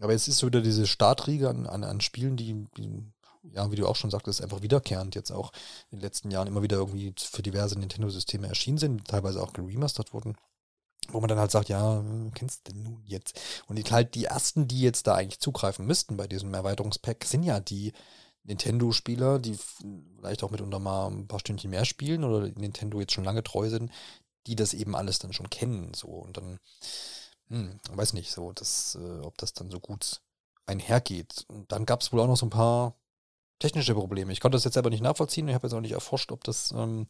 Aber 0.00 0.12
jetzt 0.12 0.26
ist 0.26 0.38
so 0.38 0.46
wieder 0.46 0.62
diese 0.62 0.86
Startriege 0.86 1.48
an, 1.48 1.66
an, 1.66 1.84
an 1.84 2.00
Spielen, 2.00 2.36
die, 2.36 2.66
die, 2.76 3.02
ja, 3.42 3.70
wie 3.70 3.76
du 3.76 3.86
auch 3.86 3.96
schon 3.96 4.10
sagtest, 4.10 4.42
einfach 4.42 4.62
wiederkehrend 4.62 5.14
jetzt 5.14 5.30
auch 5.30 5.52
in 5.90 5.98
den 5.98 6.02
letzten 6.02 6.30
Jahren 6.30 6.48
immer 6.48 6.62
wieder 6.62 6.76
irgendwie 6.76 7.14
für 7.18 7.42
diverse 7.42 7.78
Nintendo-Systeme 7.78 8.46
erschienen 8.48 8.78
sind, 8.78 9.08
teilweise 9.08 9.42
auch 9.42 9.52
geremastert 9.52 10.12
wurden 10.12 10.36
wo 11.12 11.20
man 11.20 11.28
dann 11.28 11.38
halt 11.38 11.50
sagt, 11.50 11.68
ja, 11.68 12.04
kennst 12.34 12.68
du 12.68 12.72
denn 12.72 12.82
nun 12.82 13.02
jetzt? 13.04 13.40
Und 13.66 13.90
halt 13.90 14.14
die 14.14 14.24
ersten, 14.26 14.68
die 14.68 14.80
jetzt 14.80 15.06
da 15.06 15.14
eigentlich 15.14 15.40
zugreifen 15.40 15.86
müssten 15.86 16.16
bei 16.16 16.26
diesem 16.26 16.52
Erweiterungspack, 16.54 17.24
sind 17.24 17.42
ja 17.42 17.60
die 17.60 17.92
Nintendo-Spieler, 18.44 19.38
die 19.38 19.58
vielleicht 20.16 20.42
auch 20.42 20.50
mitunter 20.50 20.78
mal 20.78 21.08
ein 21.08 21.28
paar 21.28 21.40
Stündchen 21.40 21.70
mehr 21.70 21.84
spielen 21.84 22.24
oder 22.24 22.48
Nintendo 22.48 23.00
jetzt 23.00 23.12
schon 23.12 23.24
lange 23.24 23.42
treu 23.42 23.68
sind, 23.68 23.90
die 24.46 24.56
das 24.56 24.74
eben 24.74 24.96
alles 24.96 25.18
dann 25.18 25.32
schon 25.32 25.50
kennen. 25.50 25.92
So 25.94 26.08
und 26.08 26.36
dann, 26.36 26.58
hm, 27.48 27.80
weiß 27.90 28.12
nicht, 28.14 28.30
so, 28.32 28.52
dass, 28.52 28.96
äh, 29.00 29.20
ob 29.20 29.36
das 29.38 29.52
dann 29.52 29.70
so 29.70 29.80
gut 29.80 30.20
einhergeht. 30.66 31.44
Und 31.48 31.70
dann 31.72 31.86
gab 31.86 32.00
es 32.00 32.12
wohl 32.12 32.20
auch 32.20 32.26
noch 32.26 32.36
so 32.36 32.46
ein 32.46 32.50
paar 32.50 32.94
technische 33.60 33.94
Probleme. 33.94 34.32
Ich 34.32 34.40
konnte 34.40 34.56
das 34.56 34.64
jetzt 34.64 34.74
selber 34.74 34.90
nicht 34.90 35.02
nachvollziehen. 35.02 35.46
Ich 35.48 35.54
habe 35.54 35.66
jetzt 35.66 35.74
auch 35.74 35.80
nicht 35.80 35.92
erforscht, 35.92 36.32
ob 36.32 36.42
das 36.42 36.72
ähm, 36.76 37.06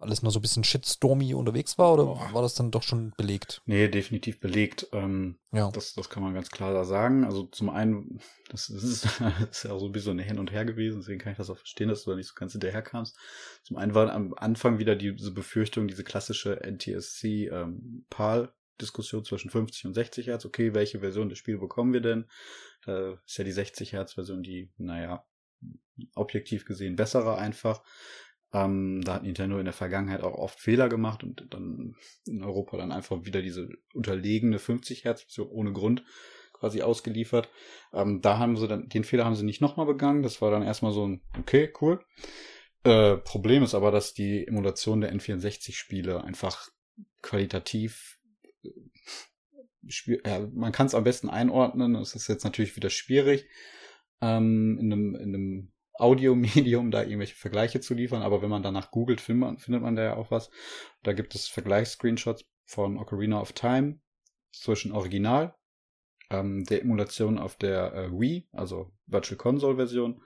alles 0.00 0.22
nur 0.22 0.32
so 0.32 0.38
ein 0.38 0.42
bisschen 0.42 0.64
shitstormy 0.64 1.34
unterwegs 1.34 1.76
war 1.76 1.92
oder 1.92 2.04
Boah. 2.06 2.30
war 2.32 2.42
das 2.42 2.54
dann 2.54 2.70
doch 2.70 2.82
schon 2.82 3.12
belegt? 3.16 3.60
Nee, 3.66 3.88
definitiv 3.88 4.40
belegt. 4.40 4.88
Ähm, 4.92 5.38
ja. 5.52 5.70
Das, 5.70 5.92
das 5.94 6.08
kann 6.08 6.22
man 6.22 6.32
ganz 6.32 6.50
klar 6.50 6.72
da 6.72 6.84
sagen. 6.84 7.24
Also 7.24 7.42
zum 7.44 7.68
einen, 7.68 8.20
das, 8.48 8.68
das, 8.68 8.82
ist, 8.82 9.04
das 9.20 9.50
ist 9.50 9.62
ja 9.64 9.72
auch 9.72 9.78
so 9.78 9.86
ein 9.86 9.92
bisschen 9.92 10.18
Hin 10.18 10.38
und 10.38 10.52
Her 10.52 10.64
gewesen, 10.64 11.00
deswegen 11.00 11.20
kann 11.20 11.32
ich 11.32 11.38
das 11.38 11.50
auch 11.50 11.58
verstehen, 11.58 11.88
dass 11.88 12.04
du 12.04 12.10
da 12.10 12.16
nicht 12.16 12.28
so 12.28 12.34
ganz 12.34 12.52
hinterher 12.52 12.82
kamst. 12.82 13.16
Zum 13.62 13.76
einen 13.76 13.94
war 13.94 14.10
am 14.10 14.32
Anfang 14.34 14.78
wieder 14.78 14.96
diese 14.96 15.32
Befürchtung, 15.32 15.86
diese 15.86 16.04
klassische 16.04 16.60
NTSC 16.64 17.48
ähm, 17.48 18.06
Diskussion 18.80 19.24
zwischen 19.24 19.50
50 19.50 19.86
und 19.86 19.94
60 19.94 20.28
Hertz. 20.28 20.46
Okay, 20.46 20.72
welche 20.72 21.00
Version 21.00 21.28
des 21.28 21.38
Spiels 21.38 21.60
bekommen 21.60 21.92
wir 21.92 22.00
denn? 22.00 22.24
Da 22.86 23.18
ist 23.26 23.36
ja 23.36 23.44
die 23.44 23.52
60 23.52 23.92
Hertz 23.92 24.14
Version 24.14 24.42
die, 24.42 24.70
naja, 24.78 25.26
objektiv 26.14 26.64
gesehen 26.64 26.96
bessere 26.96 27.36
einfach. 27.36 27.82
Ähm, 28.52 29.00
da 29.02 29.14
hat 29.14 29.22
Nintendo 29.22 29.58
in 29.58 29.64
der 29.64 29.72
Vergangenheit 29.72 30.22
auch 30.22 30.34
oft 30.34 30.60
Fehler 30.60 30.88
gemacht 30.88 31.22
und 31.22 31.46
dann 31.50 31.94
in 32.26 32.42
Europa 32.42 32.76
dann 32.76 32.90
einfach 32.90 33.24
wieder 33.24 33.42
diese 33.42 33.68
unterlegene 33.94 34.58
50 34.58 35.04
Hertz 35.04 35.38
ohne 35.38 35.72
Grund 35.72 36.02
quasi 36.52 36.82
ausgeliefert. 36.82 37.48
Ähm, 37.92 38.20
da 38.20 38.38
haben 38.38 38.56
sie 38.56 38.66
dann, 38.66 38.88
den 38.88 39.04
Fehler 39.04 39.24
haben 39.24 39.36
sie 39.36 39.44
nicht 39.44 39.60
nochmal 39.60 39.86
begangen. 39.86 40.22
Das 40.22 40.42
war 40.42 40.50
dann 40.50 40.62
erstmal 40.62 40.92
so 40.92 41.06
ein, 41.06 41.22
okay, 41.38 41.72
cool. 41.80 42.04
Äh, 42.82 43.16
Problem 43.18 43.62
ist 43.62 43.74
aber, 43.74 43.90
dass 43.90 44.14
die 44.14 44.46
Emulation 44.46 45.00
der 45.00 45.14
N64-Spiele 45.14 46.24
einfach 46.24 46.68
qualitativ 47.22 48.18
äh, 48.64 48.70
ja, 50.24 50.46
man 50.52 50.72
kann 50.72 50.86
es 50.86 50.94
am 50.94 51.04
besten 51.04 51.28
einordnen. 51.28 51.94
Das 51.94 52.14
ist 52.14 52.28
jetzt 52.28 52.44
natürlich 52.44 52.76
wieder 52.76 52.90
schwierig, 52.90 53.46
ähm, 54.20 54.78
in 54.78 54.92
einem, 54.92 55.14
in 55.14 55.34
einem 55.34 55.72
Audiomedium 56.00 56.90
da 56.90 57.02
irgendwelche 57.02 57.36
Vergleiche 57.36 57.80
zu 57.80 57.94
liefern, 57.94 58.22
aber 58.22 58.42
wenn 58.42 58.50
man 58.50 58.62
danach 58.62 58.90
googelt, 58.90 59.20
findet 59.20 59.40
man, 59.40 59.58
findet 59.58 59.82
man 59.82 59.96
da 59.96 60.02
ja 60.02 60.16
auch 60.16 60.30
was. 60.30 60.50
Da 61.02 61.12
gibt 61.12 61.34
es 61.34 61.48
Vergleichsscreenshots 61.48 62.44
von 62.64 62.98
Ocarina 62.98 63.40
of 63.40 63.52
Time 63.52 64.00
zwischen 64.52 64.92
Original, 64.92 65.54
ähm, 66.30 66.64
der 66.64 66.82
Emulation 66.82 67.38
auf 67.38 67.56
der 67.56 67.94
äh, 67.94 68.10
Wii, 68.10 68.48
also 68.52 68.92
Virtual 69.06 69.36
Console 69.36 69.76
Version 69.76 70.22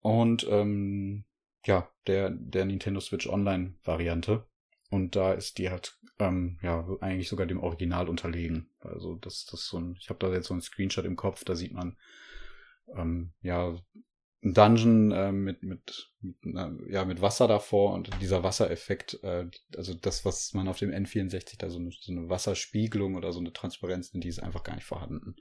und 0.00 0.46
ähm, 0.48 1.24
ja, 1.64 1.90
der, 2.06 2.30
der 2.30 2.64
Nintendo 2.64 3.00
Switch 3.00 3.26
Online 3.26 3.74
Variante. 3.84 4.46
Und 4.90 5.14
da 5.14 5.32
ist 5.32 5.58
die 5.58 5.70
halt 5.70 5.98
ähm, 6.18 6.58
ja 6.62 6.86
eigentlich 7.00 7.28
sogar 7.28 7.46
dem 7.46 7.60
Original 7.60 8.08
unterlegen. 8.08 8.70
Also 8.80 9.16
das, 9.16 9.46
das 9.46 9.66
so 9.66 9.78
ein, 9.78 9.94
ich 9.98 10.08
habe 10.08 10.18
da 10.18 10.32
jetzt 10.32 10.48
so 10.48 10.54
ein 10.54 10.62
Screenshot 10.62 11.04
im 11.04 11.16
Kopf, 11.16 11.44
da 11.44 11.54
sieht 11.54 11.72
man 11.72 11.96
ähm, 12.96 13.32
ja 13.42 13.78
ein 14.42 14.54
Dungeon 14.54 15.12
äh, 15.12 15.32
mit, 15.32 15.62
mit, 15.62 16.10
mit, 16.20 16.36
ja, 16.88 17.04
mit 17.04 17.20
Wasser 17.20 17.46
davor 17.46 17.92
und 17.92 18.10
dieser 18.22 18.42
Wassereffekt, 18.42 19.22
äh, 19.22 19.46
also 19.76 19.94
das, 19.94 20.24
was 20.24 20.54
man 20.54 20.68
auf 20.68 20.78
dem 20.78 20.90
N64 20.90 21.58
da 21.58 21.68
so 21.68 21.78
eine, 21.78 21.90
so 21.90 22.12
eine 22.12 22.28
Wasserspiegelung 22.30 23.16
oder 23.16 23.32
so 23.32 23.40
eine 23.40 23.52
Transparenz, 23.52 24.12
die 24.12 24.28
ist 24.28 24.42
einfach 24.42 24.62
gar 24.62 24.74
nicht 24.74 24.86
vorhanden. 24.86 25.36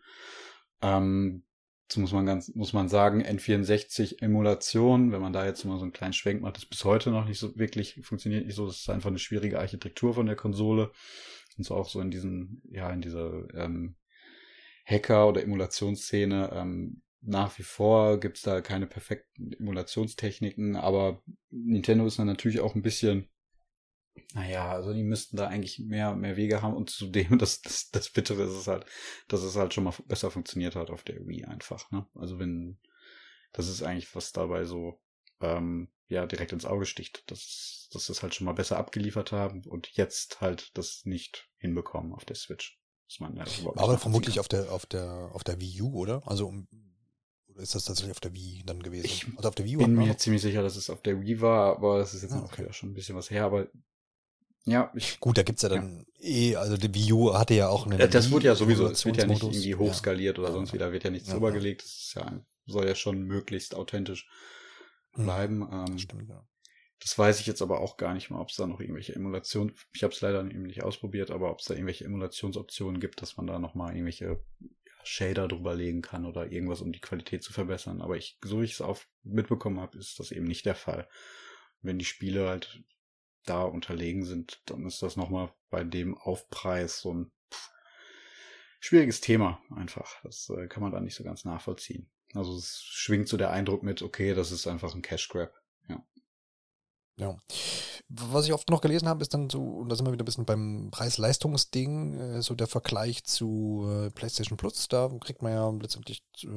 Ähm, 0.82 1.44
so 1.92 2.02
muss 2.02 2.12
man 2.12 2.26
ganz, 2.26 2.54
muss 2.54 2.74
man 2.74 2.88
sagen, 2.88 3.24
N64 3.24 4.22
Emulation, 4.22 5.12
wenn 5.12 5.22
man 5.22 5.34
da 5.34 5.46
jetzt 5.46 5.64
mal 5.66 5.78
so 5.78 5.84
einen 5.84 5.94
kleinen 5.94 6.14
Schwenk 6.14 6.42
macht, 6.42 6.58
ist 6.58 6.70
bis 6.70 6.84
heute 6.86 7.10
noch 7.10 7.26
nicht 7.26 7.40
so 7.40 7.58
wirklich, 7.58 8.00
funktioniert 8.04 8.46
nicht 8.46 8.56
so, 8.56 8.68
das 8.68 8.82
ist 8.82 8.90
einfach 8.90 9.10
eine 9.10 9.18
schwierige 9.18 9.60
Architektur 9.60 10.14
von 10.14 10.26
der 10.26 10.36
Konsole. 10.36 10.92
Und 11.58 11.64
so 11.64 11.76
auch 11.76 11.90
so 11.90 12.00
in 12.00 12.12
diesen, 12.12 12.62
ja, 12.70 12.92
in 12.92 13.02
dieser 13.02 13.44
ähm, 13.56 13.96
Hacker- 14.86 15.28
oder 15.28 15.42
Emulationsszene 15.42 16.52
ähm, 16.54 17.02
nach 17.22 17.58
wie 17.58 17.64
vor 17.64 18.20
gibt's 18.20 18.42
da 18.42 18.62
keine 18.62 18.88
perfekten 18.88 19.52
Emulationstechniken, 19.54 20.76
aber 20.76 21.22
Nintendo 21.50 22.06
ist 22.06 22.20
dann 22.20 22.28
natürlich 22.28 22.60
auch 22.62 22.76
ein 22.76 22.82
bisschen, 22.82 23.30
naja, 24.34 24.72
also 24.72 24.94
die 24.94 25.04
müssten 25.04 25.38
da 25.38 25.48
eigentlich 25.48 25.80
mehr, 25.80 26.16
mehr 26.16 26.38
Wege 26.38 26.62
haben 26.62 26.76
und 26.76 26.90
zudem, 26.90 27.38
das, 27.40 27.62
das, 27.62 27.90
das 27.90 28.10
Bittere 28.10 28.44
ist 28.44 28.56
es 28.56 28.68
halt, 28.68 28.86
dass 29.28 29.44
es 29.44 29.56
halt 29.56 29.74
schon 29.74 29.84
mal 29.84 29.94
besser 30.06 30.32
funktioniert 30.32 30.76
hat 30.76 30.90
auf 30.90 31.04
der 31.04 31.28
Wii 31.28 31.46
einfach, 31.46 31.92
ne? 31.92 32.08
Also 32.16 32.40
wenn, 32.40 32.80
das 33.52 33.68
ist 33.68 33.84
eigentlich, 33.84 34.16
was 34.16 34.32
dabei 34.32 34.66
so, 34.66 35.02
ähm, 35.42 35.90
ja, 36.08 36.26
direkt 36.26 36.54
ins 36.54 36.66
Auge 36.66 36.86
sticht, 36.86 37.30
dass, 37.30 37.88
dass 37.92 38.08
das 38.08 38.24
halt 38.24 38.34
schon 38.34 38.46
mal 38.46 38.54
besser 38.54 38.78
abgeliefert 38.78 39.32
haben 39.32 39.64
und 39.66 39.90
jetzt 39.90 40.42
halt 40.42 40.76
das 40.78 41.02
nicht 41.06 41.50
hinbekommen 41.58 42.14
auf 42.14 42.26
der 42.26 42.36
Switch. 42.36 42.78
Man, 43.20 43.36
ja, 43.36 43.44
aber 43.76 43.98
vermutlich 43.98 44.40
auf 44.40 44.48
der, 44.48 44.72
auf 44.72 44.86
der, 44.86 45.32
auf 45.34 45.44
der 45.44 45.60
Wii 45.60 45.82
U, 45.82 45.98
oder? 45.98 46.22
Also 46.28 46.48
um 46.48 46.68
ist 47.60 47.76
das 47.76 47.86
tatsächlich 47.86 48.12
auf 48.12 48.20
der 48.20 48.34
Wii 48.34 48.64
dann 48.66 48.82
gewesen? 48.82 49.06
Ich 49.06 49.26
also 49.36 49.50
auf 49.50 49.56
der 49.56 49.66
Wii 49.66 49.78
bin 49.78 49.96
mir 49.96 50.18
ziemlich 50.18 50.42
sicher, 50.42 50.62
dass 50.62 50.76
es 50.76 50.90
auf 50.90 51.02
der 51.02 51.22
Wii 51.22 51.42
war, 51.42 51.78
aber 51.78 52.00
das 52.00 52.14
ist 52.14 52.24
jetzt 52.24 52.34
ah, 52.34 52.44
okay. 52.44 52.68
schon 52.72 52.90
ein 52.90 52.94
bisschen 52.94 53.16
was 53.16 53.30
her, 53.30 53.46
aber 53.46 53.68
ja, 54.66 54.92
ich, 54.94 55.20
Gut, 55.20 55.38
da 55.38 55.44
gibt's 55.44 55.62
ja 55.62 55.70
dann 55.70 56.06
ja. 56.20 56.28
eh, 56.28 56.56
also 56.56 56.78
die 56.78 56.94
Wii 56.94 57.14
U 57.14 57.34
hatte 57.34 57.54
ja 57.54 57.70
auch 57.70 57.86
eine. 57.86 57.98
Ja, 57.98 58.08
das 58.08 58.30
wurde 58.30 58.48
ja 58.48 58.56
sowieso, 58.56 58.88
es 58.88 59.06
wird 59.06 59.18
ja 59.18 59.26
nicht 59.26 59.42
irgendwie 59.42 59.76
hochskaliert 59.76 60.38
ja. 60.38 60.44
oder 60.44 60.54
sonst 60.54 60.74
wieder, 60.74 60.92
wird 60.92 61.04
ja 61.04 61.10
nichts 61.10 61.30
ja, 61.30 61.36
drüber 61.36 61.52
gelegt. 61.52 61.84
Das 61.84 61.90
ist 61.92 62.14
ja, 62.16 62.42
soll 62.66 62.88
ja 62.88 62.96
schon 62.96 63.24
möglichst 63.24 63.76
authentisch 63.76 64.30
hm. 65.14 65.24
bleiben. 65.24 65.70
Ähm, 65.72 65.98
stimmt, 65.98 66.30
ja. 66.30 66.46
Das 67.02 67.18
weiß 67.18 67.40
ich 67.40 67.48
jetzt 67.48 67.62
aber 67.62 67.80
auch 67.80 67.96
gar 67.96 68.14
nicht 68.14 68.30
mal, 68.30 68.42
ob 68.42 68.50
es 68.50 68.58
da 68.58 68.68
noch 68.68 68.82
irgendwelche 68.82 69.16
Emulationen, 69.16 69.74
ich 69.94 70.04
habe 70.04 70.14
es 70.14 70.20
leider 70.20 70.42
eben 70.42 70.64
nicht 70.64 70.84
ausprobiert, 70.84 71.32
aber 71.32 71.50
ob 71.50 71.60
es 71.60 71.66
da 71.66 71.74
irgendwelche 71.74 72.04
Emulationsoptionen 72.04 73.00
gibt, 73.00 73.22
dass 73.22 73.38
man 73.38 73.48
da 73.48 73.58
nochmal 73.58 73.94
irgendwelche 73.94 74.42
Shader 75.04 75.48
drüber 75.48 75.76
legen 75.76 76.02
kann 76.02 76.26
oder 76.26 76.52
irgendwas, 76.52 76.82
um 76.82 76.92
die 76.92 77.02
Qualität 77.02 77.44
zu 77.44 77.54
verbessern. 77.54 78.02
Aber 78.02 78.18
ich, 78.18 78.38
so 78.44 78.62
ich 78.62 78.74
es 78.74 78.82
auch 78.82 79.00
mitbekommen 79.24 79.80
habe, 79.80 79.98
ist 79.98 80.20
das 80.20 80.32
eben 80.32 80.46
nicht 80.46 80.66
der 80.66 80.76
Fall. 80.76 81.08
Wenn 81.82 82.00
die 82.00 82.06
Spiele 82.06 82.48
halt 82.48 82.84
da 83.46 83.64
unterlegen 83.64 84.26
sind, 84.26 84.62
dann 84.66 84.86
ist 84.86 85.02
das 85.02 85.16
nochmal 85.16 85.52
bei 85.70 85.84
dem 85.84 86.18
Aufpreis 86.18 87.00
so 87.00 87.14
ein 87.14 87.32
schwieriges 88.80 89.22
Thema 89.22 89.62
einfach. 89.76 90.22
Das 90.24 90.50
äh, 90.50 90.68
kann 90.68 90.84
man 90.84 90.92
da 90.92 91.00
nicht 91.00 91.16
so 91.16 91.24
ganz 91.24 91.46
nachvollziehen. 91.46 92.10
Also 92.34 92.56
es 92.56 92.84
schwingt 92.84 93.28
so 93.28 93.38
der 93.38 93.52
Eindruck 93.52 93.84
mit, 93.84 94.02
okay, 94.02 94.34
das 94.34 94.52
ist 94.52 94.68
einfach 94.68 94.94
ein 94.94 95.02
Cash 95.02 95.30
Grab. 95.30 95.54
Ja. 97.20 97.36
Was 98.12 98.46
ich 98.46 98.54
oft 98.54 98.70
noch 98.72 98.82
gelesen 98.82 99.08
habe, 99.08 99.22
ist 99.22 99.36
dann 99.36 99.52
so, 99.52 99.62
und 99.62 99.90
da 99.90 99.96
sind 99.96 100.06
wir 100.08 100.12
wieder 100.14 100.24
ein 100.24 100.26
bisschen 100.26 100.46
beim 100.46 100.88
Preis-Leistungs-Ding, 100.90 102.16
äh, 102.16 102.42
so 102.42 102.56
der 102.56 102.66
Vergleich 102.66 103.24
zu 103.24 103.88
äh, 103.88 104.10
PlayStation 104.10 104.58
Plus. 104.58 104.88
Da 104.88 105.12
kriegt 105.20 105.44
man 105.44 105.52
ja 105.52 105.70
letztendlich 105.70 106.24
äh, 106.44 106.48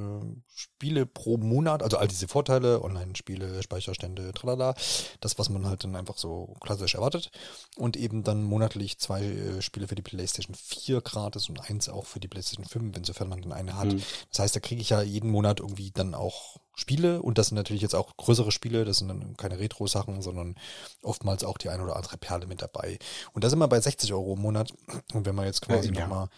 Spiele 0.54 1.04
pro 1.04 1.36
Monat, 1.36 1.82
also 1.82 1.98
all 1.98 2.08
diese 2.08 2.26
Vorteile, 2.26 2.82
Online-Spiele, 2.82 3.62
Speicherstände, 3.62 4.32
tralala, 4.32 4.74
das, 5.20 5.38
was 5.38 5.50
man 5.50 5.66
halt 5.66 5.84
dann 5.84 5.96
einfach 5.96 6.16
so 6.16 6.54
klassisch 6.60 6.94
erwartet. 6.94 7.30
Und 7.76 7.98
eben 7.98 8.22
dann 8.22 8.44
monatlich 8.44 8.98
zwei 8.98 9.60
Spiele 9.60 9.88
für 9.88 9.96
die 9.96 10.02
PlayStation 10.02 10.54
4 10.54 11.02
gratis 11.02 11.50
und 11.50 11.60
eins 11.68 11.90
auch 11.90 12.06
für 12.06 12.20
die 12.20 12.28
PlayStation 12.28 12.64
5, 12.64 12.96
insofern 12.96 13.28
man 13.28 13.42
dann 13.42 13.52
eine 13.52 13.76
hat. 13.76 13.92
Mhm. 13.92 14.02
Das 14.30 14.38
heißt, 14.38 14.56
da 14.56 14.60
kriege 14.60 14.80
ich 14.80 14.90
ja 14.90 15.02
jeden 15.02 15.30
Monat 15.30 15.60
irgendwie 15.60 15.90
dann 15.90 16.14
auch 16.14 16.61
Spiele 16.74 17.20
und 17.20 17.38
das 17.38 17.48
sind 17.48 17.56
natürlich 17.56 17.82
jetzt 17.82 17.94
auch 17.94 18.16
größere 18.16 18.50
Spiele, 18.50 18.84
das 18.84 18.98
sind 18.98 19.08
dann 19.08 19.36
keine 19.36 19.58
Retro-Sachen, 19.58 20.22
sondern 20.22 20.56
oftmals 21.02 21.44
auch 21.44 21.58
die 21.58 21.68
eine 21.68 21.82
oder 21.82 21.96
andere 21.96 22.16
Perle 22.16 22.46
mit 22.46 22.62
dabei. 22.62 22.98
Und 23.32 23.44
da 23.44 23.50
sind 23.50 23.58
wir 23.58 23.68
bei 23.68 23.80
60 23.80 24.12
Euro 24.12 24.34
im 24.34 24.40
Monat. 24.40 24.72
Und 25.12 25.26
wenn 25.26 25.34
man 25.34 25.44
jetzt 25.44 25.60
quasi 25.62 25.92
ja, 25.92 26.00
nochmal 26.00 26.28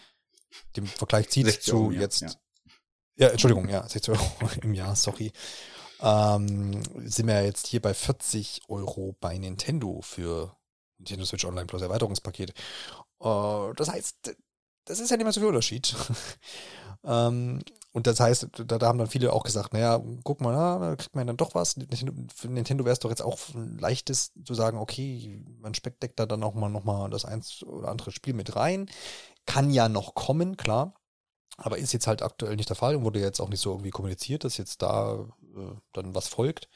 den 0.75 0.87
Vergleich 0.87 1.29
zieht 1.29 1.49
zu 1.61 1.75
Euro, 1.75 1.91
jetzt, 1.91 2.21
ja. 2.21 2.29
ja. 3.15 3.27
Entschuldigung, 3.29 3.69
ja, 3.69 3.87
60 3.87 4.09
Euro 4.09 4.31
im 4.61 4.73
Jahr, 4.73 4.95
sorry. 4.95 5.31
Ähm, 6.01 6.83
sind 7.05 7.27
wir 7.27 7.43
jetzt 7.43 7.67
hier 7.67 7.81
bei 7.81 7.93
40 7.93 8.63
Euro 8.67 9.15
bei 9.21 9.37
Nintendo 9.37 10.01
für 10.01 10.55
Nintendo 10.97 11.25
Switch 11.25 11.45
Online 11.45 11.65
Plus 11.65 11.81
Erweiterungspaket. 11.81 12.51
Äh, 13.21 13.73
das 13.75 13.89
heißt, 13.89 14.35
das 14.85 14.99
ist 14.99 15.09
ja 15.09 15.17
nicht 15.17 15.23
mehr 15.23 15.33
so 15.33 15.39
viel 15.39 15.49
Unterschied. 15.49 15.95
ähm, 17.05 17.61
und 17.95 18.07
das 18.07 18.19
heißt, 18.19 18.49
da, 18.57 18.77
da, 18.77 18.87
haben 18.87 18.97
dann 18.97 19.07
viele 19.07 19.31
auch 19.31 19.43
gesagt, 19.43 19.71
naja, 19.71 20.03
guck 20.25 20.41
mal, 20.41 20.51
na, 20.51 20.79
da 20.79 20.95
kriegt 20.97 21.15
man 21.15 21.27
dann 21.27 21.37
doch 21.37 21.55
was. 21.55 21.75
Für 22.35 22.49
Nintendo 22.49 22.83
wäre 22.83 22.91
es 22.91 22.99
doch 22.99 23.09
jetzt 23.09 23.21
auch 23.21 23.39
leichtes 23.53 24.33
zu 24.43 24.53
sagen, 24.53 24.79
okay, 24.79 25.45
man 25.61 25.73
speckdeckt 25.73 26.19
da 26.19 26.25
dann 26.25 26.43
auch 26.43 26.55
mal 26.55 26.67
nochmal 26.67 27.09
das 27.09 27.23
eins 27.23 27.63
oder 27.63 27.87
andere 27.87 28.11
Spiel 28.11 28.33
mit 28.33 28.57
rein. 28.57 28.89
Kann 29.45 29.69
ja 29.69 29.87
noch 29.87 30.13
kommen, 30.13 30.57
klar. 30.57 30.93
Aber 31.55 31.77
ist 31.77 31.93
jetzt 31.93 32.07
halt 32.07 32.21
aktuell 32.21 32.57
nicht 32.57 32.67
der 32.67 32.75
Fall 32.75 32.97
und 32.97 33.05
wurde 33.05 33.21
jetzt 33.21 33.39
auch 33.39 33.47
nicht 33.47 33.61
so 33.61 33.71
irgendwie 33.71 33.91
kommuniziert, 33.91 34.43
dass 34.43 34.57
jetzt 34.57 34.81
da 34.81 35.29
äh, 35.55 35.75
dann 35.93 36.13
was 36.13 36.27
folgt. 36.27 36.67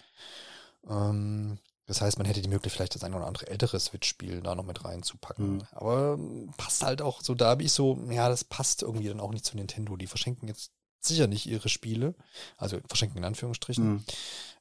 Ähm, 0.87 1.59
das 1.89 2.01
heißt, 2.01 2.19
man 2.19 2.27
hätte 2.27 2.43
die 2.43 2.49
Möglichkeit, 2.49 2.77
vielleicht 2.77 2.93
das 2.93 3.03
ein 3.03 3.15
oder 3.15 3.25
andere 3.25 3.47
ältere 3.47 3.79
Switch-Spiel 3.79 4.41
da 4.41 4.53
noch 4.53 4.63
mit 4.63 4.85
reinzupacken. 4.85 5.55
Mhm. 5.55 5.61
Aber 5.71 6.19
passt 6.55 6.83
halt 6.83 7.01
auch 7.01 7.23
so, 7.23 7.33
da 7.33 7.47
habe 7.47 7.63
ich 7.63 7.71
so, 7.71 7.97
ja, 8.11 8.29
das 8.29 8.43
passt 8.43 8.83
irgendwie 8.83 9.07
dann 9.07 9.19
auch 9.19 9.31
nicht 9.31 9.43
zu 9.43 9.57
Nintendo. 9.57 9.97
Die 9.97 10.05
verschenken 10.05 10.47
jetzt 10.47 10.71
sicher 10.99 11.25
nicht 11.25 11.47
ihre 11.47 11.67
Spiele, 11.67 12.13
also 12.57 12.77
verschenken 12.87 13.17
in 13.17 13.23
Anführungsstrichen, 13.23 13.89
mhm. 13.89 14.05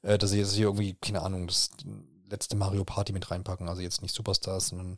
äh, 0.01 0.16
dass 0.16 0.31
sie 0.31 0.39
jetzt 0.39 0.55
hier 0.55 0.68
irgendwie, 0.68 0.95
keine 0.95 1.20
Ahnung, 1.20 1.49
das 1.49 1.68
letzte 2.31 2.57
Mario 2.57 2.85
Party 2.85 3.12
mit 3.12 3.31
reinpacken, 3.31 3.68
also 3.68 3.83
jetzt 3.83 4.01
nicht 4.01 4.14
Superstars, 4.14 4.68
sondern 4.68 4.97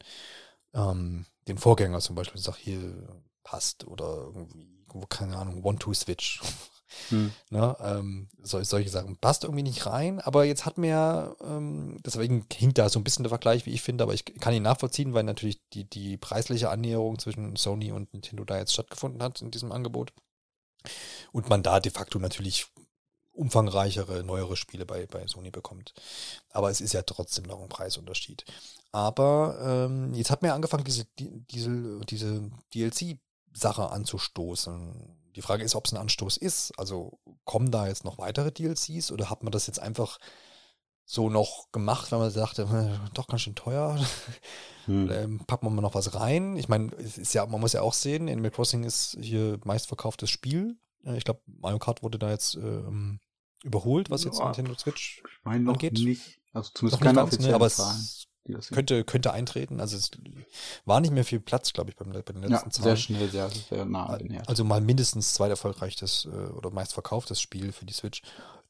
ähm, 0.72 1.26
den 1.48 1.58
Vorgänger 1.58 1.98
zum 1.98 2.14
Beispiel, 2.14 2.40
sag 2.40 2.58
hier 2.58 3.08
passt 3.42 3.88
oder 3.88 4.06
irgendwie, 4.06 4.68
keine 5.08 5.36
Ahnung, 5.36 5.64
One-Two-Switch. 5.64 6.42
Hm. 7.10 7.32
Ne, 7.50 7.76
ähm, 7.80 8.28
so, 8.42 8.62
solche 8.62 8.90
Sachen 8.90 9.16
passt 9.16 9.44
irgendwie 9.44 9.62
nicht 9.62 9.86
rein, 9.86 10.20
aber 10.20 10.44
jetzt 10.44 10.66
hat 10.66 10.78
mir, 10.78 11.36
ähm, 11.40 11.96
deswegen 12.04 12.46
hinkt 12.52 12.78
da 12.78 12.88
so 12.88 12.98
ein 12.98 13.04
bisschen 13.04 13.22
der 13.22 13.30
Vergleich, 13.30 13.66
wie 13.66 13.70
ich 13.72 13.82
finde, 13.82 14.04
aber 14.04 14.14
ich 14.14 14.24
kann 14.24 14.54
ihn 14.54 14.62
nachvollziehen, 14.62 15.14
weil 15.14 15.22
natürlich 15.22 15.60
die, 15.72 15.84
die 15.84 16.16
preisliche 16.16 16.70
Annäherung 16.70 17.18
zwischen 17.18 17.56
Sony 17.56 17.92
und 17.92 18.12
Nintendo 18.12 18.44
da 18.44 18.58
jetzt 18.58 18.72
stattgefunden 18.72 19.22
hat 19.22 19.40
in 19.40 19.50
diesem 19.50 19.72
Angebot. 19.72 20.12
Und 21.32 21.48
man 21.48 21.62
da 21.62 21.78
de 21.78 21.92
facto 21.92 22.18
natürlich 22.18 22.66
umfangreichere, 23.32 24.22
neuere 24.24 24.56
Spiele 24.56 24.84
bei, 24.84 25.06
bei 25.06 25.26
Sony 25.26 25.50
bekommt. 25.50 25.94
Aber 26.50 26.70
es 26.70 26.80
ist 26.80 26.92
ja 26.92 27.02
trotzdem 27.02 27.44
noch 27.44 27.60
ein 27.60 27.68
Preisunterschied. 27.68 28.44
Aber 28.92 29.58
ähm, 29.62 30.14
jetzt 30.14 30.30
hat 30.30 30.42
mir 30.42 30.52
angefangen, 30.52 30.84
diese, 30.84 31.06
diese, 31.16 32.00
diese 32.00 32.50
DLC-Sache 32.74 33.90
anzustoßen. 33.90 35.19
Die 35.36 35.42
Frage 35.42 35.64
ist, 35.64 35.74
ob 35.74 35.86
es 35.86 35.92
ein 35.92 35.98
Anstoß 35.98 36.36
ist. 36.36 36.72
Also 36.78 37.18
kommen 37.44 37.70
da 37.70 37.86
jetzt 37.88 38.04
noch 38.04 38.18
weitere 38.18 38.52
DLCs 38.52 39.12
oder 39.12 39.30
hat 39.30 39.42
man 39.42 39.52
das 39.52 39.66
jetzt 39.66 39.80
einfach 39.80 40.18
so 41.04 41.28
noch 41.28 41.72
gemacht, 41.72 42.12
weil 42.12 42.20
man 42.20 42.30
sagte, 42.30 42.70
hm, 42.70 43.10
doch 43.14 43.26
ganz 43.26 43.42
schön 43.42 43.54
teuer. 43.54 43.98
Hm. 44.86 45.10
Ähm, 45.10 45.40
packen 45.46 45.66
wir 45.66 45.70
mal 45.70 45.82
noch 45.82 45.94
was 45.94 46.14
rein. 46.14 46.56
Ich 46.56 46.68
meine, 46.68 46.90
es 46.96 47.18
ist 47.18 47.34
ja, 47.34 47.44
man 47.44 47.60
muss 47.60 47.74
ja 47.74 47.82
auch 47.82 47.92
sehen, 47.92 48.28
Animal 48.30 48.50
Crossing 48.50 48.82
ist 48.82 49.16
hier 49.20 49.60
meistverkauftes 49.64 50.30
Spiel. 50.30 50.78
Ich 51.02 51.24
glaube, 51.24 51.42
Mario 51.46 51.78
Kart 51.78 52.02
wurde 52.02 52.18
da 52.18 52.30
jetzt 52.30 52.54
ähm, 52.54 53.20
überholt, 53.62 54.10
was 54.10 54.24
jetzt 54.24 54.38
ja, 54.38 54.46
Nintendo 54.46 54.74
Switch 54.78 55.22
ich 55.24 55.44
mein 55.44 55.64
noch 55.64 55.74
angeht. 55.74 55.92
Nicht, 55.92 56.40
also 56.52 56.70
zumindest 56.74 57.02
keine 57.02 57.14
ganz, 57.16 57.38
ne, 57.38 57.54
aber 57.54 57.66
es 57.66 58.26
könnte, 58.72 59.04
könnte 59.04 59.32
eintreten. 59.32 59.80
Also 59.80 59.96
es 59.96 60.10
war 60.84 61.00
nicht 61.00 61.12
mehr 61.12 61.24
viel 61.24 61.40
Platz, 61.40 61.72
glaube 61.72 61.90
ich, 61.90 61.96
beim, 61.96 62.10
bei 62.10 62.20
den 62.20 62.42
letzten 62.42 62.68
ja, 62.68 62.70
Zahlen. 62.70 62.84
Sehr 62.84 62.96
schnell, 62.96 63.30
sehr, 63.30 63.50
sehr 63.50 63.84
nah 63.84 64.18
Also 64.46 64.64
mal 64.64 64.80
mindestens 64.80 65.34
zweit 65.34 65.50
erfolgreiches 65.50 66.26
äh, 66.26 66.52
oder 66.52 66.70
meistverkauftes 66.70 67.40
Spiel 67.40 67.72
für 67.72 67.84
die 67.84 67.92
Switch. 67.92 68.22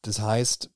Das 0.03 0.21
heißt, 0.21 0.71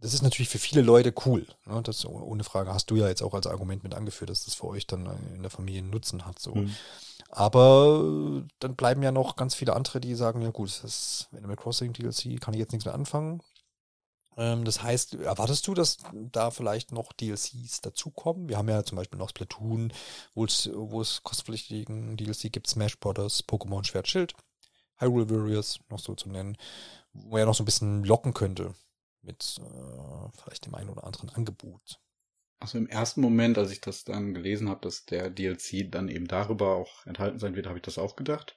das 0.00 0.14
ist 0.14 0.22
natürlich 0.22 0.48
für 0.48 0.58
viele 0.58 0.82
Leute 0.82 1.14
cool. 1.26 1.46
Ne? 1.66 1.80
Das 1.82 2.04
ohne 2.04 2.42
Frage 2.42 2.74
hast 2.74 2.90
du 2.90 2.96
ja 2.96 3.08
jetzt 3.08 3.22
auch 3.22 3.34
als 3.34 3.46
Argument 3.46 3.84
mit 3.84 3.94
angeführt, 3.94 4.30
dass 4.30 4.44
das 4.44 4.54
für 4.54 4.66
euch 4.66 4.86
dann 4.86 5.08
in 5.34 5.42
der 5.42 5.50
Familie 5.50 5.80
einen 5.80 5.90
Nutzen 5.90 6.26
hat. 6.26 6.40
So. 6.40 6.56
Mhm. 6.56 6.74
Aber 7.30 8.42
dann 8.58 8.74
bleiben 8.74 9.02
ja 9.02 9.12
noch 9.12 9.36
ganz 9.36 9.54
viele 9.54 9.74
andere, 9.74 10.00
die 10.00 10.14
sagen, 10.16 10.42
ja 10.42 10.50
gut, 10.50 10.68
das 10.68 10.84
ist 10.84 11.28
Animal 11.32 11.56
Crossing 11.56 11.92
DLC, 11.92 12.40
kann 12.40 12.52
ich 12.52 12.60
jetzt 12.60 12.72
nichts 12.72 12.84
mehr 12.84 12.94
anfangen. 12.94 13.40
Ähm, 14.36 14.64
das 14.64 14.82
heißt, 14.82 15.14
erwartest 15.14 15.66
du, 15.66 15.74
dass 15.74 15.98
da 16.12 16.50
vielleicht 16.50 16.92
noch 16.92 17.12
DLCs 17.12 17.80
dazukommen? 17.80 18.48
Wir 18.48 18.56
haben 18.56 18.68
ja 18.68 18.84
zum 18.84 18.96
Beispiel 18.96 19.18
noch 19.18 19.30
Splatoon, 19.30 19.92
wo 20.34 20.44
es, 20.44 20.70
wo 20.72 21.00
es 21.00 21.22
kostenpflichtigen 21.22 22.16
DLC 22.16 22.52
gibt, 22.52 22.66
Smash 22.66 22.98
Bros., 22.98 23.44
Pokémon 23.46 23.84
Schwert 23.84 24.08
Schild, 24.08 24.34
Hyrule 24.96 25.30
Warriors, 25.30 25.80
noch 25.90 25.98
so 25.98 26.14
zu 26.14 26.28
nennen, 26.28 26.56
wo 27.12 27.36
er 27.36 27.46
noch 27.46 27.54
so 27.54 27.62
ein 27.62 27.66
bisschen 27.66 28.04
locken 28.04 28.34
könnte 28.34 28.74
mit 29.22 29.60
äh, 29.60 30.28
vielleicht 30.42 30.66
dem 30.66 30.74
einen 30.74 30.90
oder 30.90 31.04
anderen 31.04 31.30
Angebot. 31.30 32.00
Also 32.58 32.78
im 32.78 32.86
ersten 32.86 33.20
Moment, 33.20 33.58
als 33.58 33.72
ich 33.72 33.80
das 33.80 34.04
dann 34.04 34.34
gelesen 34.34 34.68
habe, 34.68 34.80
dass 34.82 35.04
der 35.04 35.30
DLC 35.30 35.90
dann 35.90 36.08
eben 36.08 36.28
darüber 36.28 36.76
auch 36.76 37.04
enthalten 37.06 37.38
sein 37.38 37.56
wird, 37.56 37.66
habe 37.66 37.78
ich 37.78 37.82
das 37.82 37.98
auch 37.98 38.14
gedacht, 38.14 38.56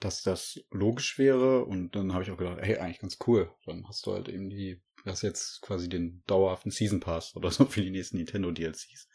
dass 0.00 0.22
das 0.22 0.60
logisch 0.70 1.18
wäre 1.18 1.64
und 1.64 1.96
dann 1.96 2.12
habe 2.12 2.22
ich 2.22 2.30
auch 2.30 2.36
gedacht, 2.36 2.58
hey, 2.60 2.78
eigentlich 2.78 3.00
ganz 3.00 3.18
cool. 3.26 3.50
Dann 3.64 3.86
hast 3.88 4.06
du 4.06 4.12
halt 4.12 4.28
eben 4.28 4.50
die, 4.50 4.82
das 5.04 5.22
jetzt 5.22 5.62
quasi 5.62 5.88
den 5.88 6.22
dauerhaften 6.26 6.70
Season 6.70 7.00
Pass 7.00 7.34
oder 7.34 7.50
so 7.50 7.64
für 7.66 7.82
die 7.82 7.90
nächsten 7.90 8.18
Nintendo 8.18 8.50
DLCs. 8.50 9.08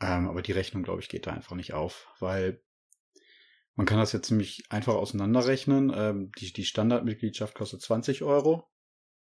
Ähm, 0.00 0.28
aber 0.28 0.42
die 0.42 0.52
Rechnung, 0.52 0.82
glaube 0.82 1.00
ich, 1.00 1.08
geht 1.08 1.26
da 1.26 1.32
einfach 1.32 1.54
nicht 1.54 1.72
auf, 1.72 2.08
weil 2.18 2.62
man 3.74 3.86
kann 3.86 3.98
das 3.98 4.12
jetzt 4.12 4.26
ziemlich 4.26 4.64
einfach 4.68 4.94
auseinanderrechnen. 4.94 5.92
Ähm, 5.94 6.32
die, 6.38 6.52
die 6.52 6.64
Standardmitgliedschaft 6.64 7.54
kostet 7.54 7.80
20 7.80 8.22
Euro 8.22 8.68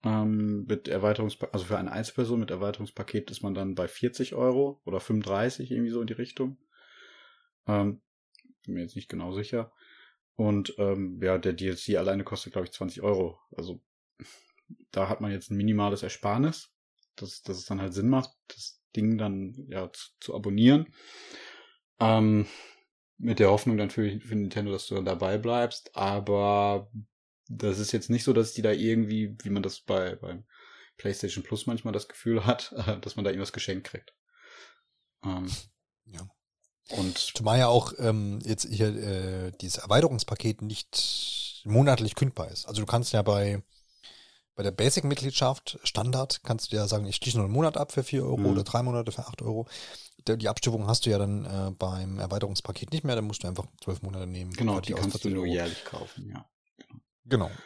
ähm, 0.05 0.65
mit 0.65 0.89
Erweiterungspaket, 0.89 1.55
also 1.55 1.67
für 1.67 1.79
eine 1.79 1.93
Einzelperson 1.93 2.41
mit 2.41 2.51
Erweiterungspaket 2.51 3.31
ist 3.31 3.43
man 3.43 3.55
dann 3.55 3.75
bei 3.75 3.89
40 3.89 4.35
Euro 4.35 4.81
oder 4.85 5.01
35 5.01 5.71
irgendwie 5.71 5.91
so 5.91 6.01
in 6.01 6.07
die 6.07 6.13
Richtung. 6.13 6.59
Ähm, 7.67 8.01
bin 8.65 8.75
mir 8.75 8.83
jetzt 8.83 8.97
nicht 8.97 9.09
genau 9.09 9.33
sicher. 9.33 9.73
Und 10.37 10.75
ähm, 10.79 11.21
ja, 11.23 11.39
der 11.39 11.53
DLC 11.53 11.97
alleine 11.97 12.25
kostet, 12.25 12.53
glaube 12.53 12.67
ich, 12.67 12.73
20 12.73 13.03
Euro. 13.03 13.39
Also 13.57 13.83
da 14.91 15.09
hat 15.09 15.21
man 15.21 15.31
jetzt 15.31 15.51
ein 15.51 15.57
minimales 15.57 16.03
Ersparnis, 16.03 16.73
dass, 17.17 17.43
dass 17.43 17.59
es 17.59 17.67
dann 17.67 17.81
halt 17.81 17.95
Sinn 17.95 18.09
macht, 18.09 18.31
das 18.49 18.81
Ding 18.97 19.19
dann 19.19 19.55
ja 19.69 19.91
zu, 19.93 20.09
zu 20.21 20.35
abonnieren. 20.35 20.95
Ähm, 22.01 22.47
mit 23.19 23.39
der 23.39 23.51
Hoffnung 23.51 23.77
dann 23.77 23.91
für, 23.91 24.21
für 24.21 24.35
Nintendo, 24.35 24.73
dass 24.73 24.87
du 24.87 24.97
dann 24.97 25.05
dabei 25.05 25.39
bleibst. 25.39 25.95
Aber 25.95 26.91
das 27.49 27.79
ist 27.79 27.93
jetzt 27.93 28.11
nicht 28.11 28.25
so, 28.25 28.33
dass 28.33 28.53
die 28.53 28.63
da 28.63 28.73
irgendwie, 28.73 29.37
wie 29.43 29.51
man 29.51 29.63
das 29.63 29.81
bei 29.81 30.17
beim 30.17 30.45
PlayStation 30.97 31.45
Plus 31.45 31.67
manchmal 31.67 31.93
das 31.93 32.09
Gefühl 32.09 32.47
hat, 32.47 32.73
dass 33.03 33.17
man 33.17 33.25
da 33.25 33.31
irgendwas 33.31 33.53
geschenkt 33.53 33.87
kriegt. 33.87 34.15
Ähm, 35.25 35.51
ja. 36.07 36.29
Und 36.91 37.19
zumal 37.19 37.59
ja 37.59 37.69
auch 37.69 37.93
ähm, 37.99 38.41
jetzt 38.45 38.67
hier 38.69 38.89
äh, 38.89 39.53
dieses 39.61 39.79
Erweiterungspaket 39.79 40.63
nicht 40.63 41.63
monatlich 41.65 42.15
kündbar 42.15 42.51
ist. 42.51 42.67
Also 42.67 42.81
du 42.81 42.87
kannst 42.87 43.13
ja 43.13 43.23
bei 43.23 43.63
bei 44.55 44.63
der 44.63 44.71
Basic-Mitgliedschaft 44.71 45.79
Standard 45.83 46.43
kannst 46.43 46.73
du 46.73 46.77
ja 46.77 46.87
sagen, 46.87 47.07
ich 47.07 47.17
schließe 47.17 47.39
nur 47.39 47.47
einen 47.47 47.55
Monat 47.55 47.77
ab 47.79 47.93
für 47.93 48.05
4 48.05 48.23
Euro 48.23 48.37
mhm. 48.37 48.47
oder 48.47 48.65
drei 48.65 48.83
Monate 48.83 49.11
für 49.11 49.27
8 49.27 49.41
Euro. 49.43 49.67
Die 50.27 50.49
Abstufung 50.49 50.87
hast 50.87 51.07
du 51.07 51.11
ja 51.11 51.19
dann 51.19 51.45
äh, 51.45 51.71
beim 51.73 52.19
Erweiterungspaket 52.19 52.93
nicht 52.93 53.03
mehr, 53.03 53.17
dann 53.17 53.25
musst 53.25 53.43
du 53.43 53.49
einfach 53.49 53.67
zwölf 53.83 54.03
Monate 54.03 54.27
nehmen. 54.27 54.53
Genau, 54.53 54.81
die 54.81 54.93
kannst 54.93 55.25
du 55.25 55.31
nur 55.31 55.47
jährlich 55.47 55.85
kaufen, 55.85 56.29
ja. 56.29 56.45
Genau. 56.77 57.01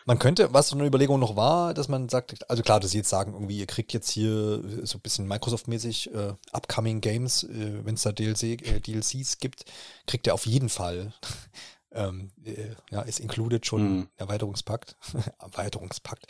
Man 0.04 0.18
könnte, 0.18 0.52
was 0.52 0.68
so 0.68 0.76
eine 0.76 0.86
Überlegung 0.86 1.18
noch 1.18 1.34
war, 1.36 1.72
dass 1.72 1.88
man 1.88 2.08
sagt, 2.08 2.48
also 2.50 2.62
klar, 2.62 2.78
dass 2.78 2.90
sie 2.90 2.98
jetzt 2.98 3.08
sagen, 3.08 3.32
irgendwie, 3.32 3.58
ihr 3.58 3.66
kriegt 3.66 3.92
jetzt 3.92 4.10
hier 4.10 4.62
so 4.84 4.98
ein 4.98 5.00
bisschen 5.00 5.26
Microsoft-mäßig 5.26 6.14
äh, 6.14 6.34
Upcoming 6.52 7.00
Games, 7.00 7.44
äh, 7.44 7.84
wenn 7.84 7.94
es 7.94 8.02
da 8.02 8.12
DLC, 8.12 8.42
äh, 8.42 8.80
DLCs 8.80 9.38
gibt, 9.38 9.64
kriegt 10.06 10.26
ihr 10.26 10.34
auf 10.34 10.44
jeden 10.46 10.68
Fall 10.68 11.14
ähm, 11.92 12.32
äh, 12.44 12.74
ja, 12.90 13.00
ist 13.02 13.20
included 13.20 13.64
schon 13.66 13.96
Mhm. 13.96 14.08
Erweiterungspakt, 14.16 14.96
Erweiterungspakt, 15.38 16.26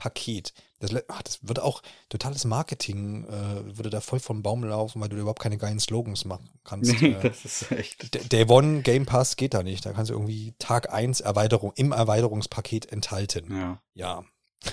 Erweiterungspaket. 0.00 0.54
Das, 0.78 0.90
ach, 1.08 1.22
das 1.22 1.38
wird 1.42 1.60
auch 1.60 1.82
totales 2.08 2.44
Marketing, 2.44 3.24
äh, 3.26 3.76
würde 3.76 3.90
da 3.90 4.00
voll 4.00 4.18
vom 4.18 4.42
Baum 4.42 4.64
laufen, 4.64 5.00
weil 5.00 5.10
du 5.10 5.16
überhaupt 5.16 5.42
keine 5.42 5.58
geilen 5.58 5.78
Slogans 5.78 6.24
machen 6.24 6.48
kannst. 6.64 7.00
Nee, 7.00 7.12
äh, 7.12 7.20
das 7.22 7.44
ist 7.44 7.70
echt. 7.70 8.32
Day 8.32 8.46
One 8.48 8.82
Game 8.82 9.06
Pass 9.06 9.36
geht 9.36 9.54
da 9.54 9.62
nicht. 9.62 9.84
Da 9.84 9.92
kannst 9.92 10.10
du 10.10 10.14
irgendwie 10.14 10.54
Tag 10.58 10.92
1 10.92 11.20
Erweiterung 11.20 11.72
im 11.76 11.92
Erweiterungspaket 11.92 12.90
enthalten. 12.90 13.54
Ja. 13.54 13.82
Ja. 13.94 14.24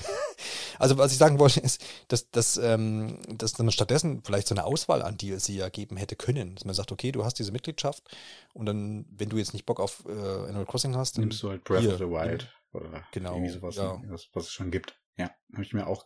Also 0.80 1.00
was 1.00 1.12
ich 1.12 1.18
sagen 1.18 1.40
wollte 1.40 1.60
ist, 1.60 1.84
dass, 2.08 2.30
dass, 2.30 2.56
ähm, 2.58 3.18
dass 3.36 3.54
dann 3.54 3.72
stattdessen 3.72 4.22
vielleicht 4.24 4.48
so 4.48 4.54
eine 4.54 4.64
Auswahl 4.64 5.02
an 5.02 5.18
DLC 5.18 5.50
ja 5.50 5.70
geben 5.70 5.98
hätte 5.98 6.16
können. 6.16 6.54
Dass 6.54 6.66
man 6.66 6.76
sagt, 6.76 6.92
okay, 6.92 7.12
du 7.12 7.26
hast 7.26 7.40
diese 7.40 7.52
Mitgliedschaft 7.52 8.04
und 8.54 8.68
dann, 8.68 9.08
wenn 9.10 9.30
du 9.30 9.38
jetzt 9.38 9.54
nicht 9.54 9.66
Bock 9.66 9.80
auf 9.80 10.06
äh, 10.06 10.12
Animal 10.12 10.68
Crossing 10.68 10.96
hast, 10.96 11.18
dann 11.18 11.24
Nimmst 11.24 11.42
du 11.42 11.50
halt 11.50 11.64
Breath 11.64 11.82
hier, 11.82 11.94
of 11.94 11.98
the 11.98 12.06
Wild 12.06 12.54
oder 12.74 13.04
Genau, 13.12 13.34
irgendwie 13.34 13.54
sowas, 13.54 13.76
ja. 13.76 14.00
was, 14.08 14.28
was 14.34 14.44
es 14.44 14.52
schon 14.52 14.70
gibt. 14.70 14.96
Ja, 15.18 15.32
habe 15.54 15.64
ich 15.64 15.74
mir 15.74 15.88
auch 15.88 16.06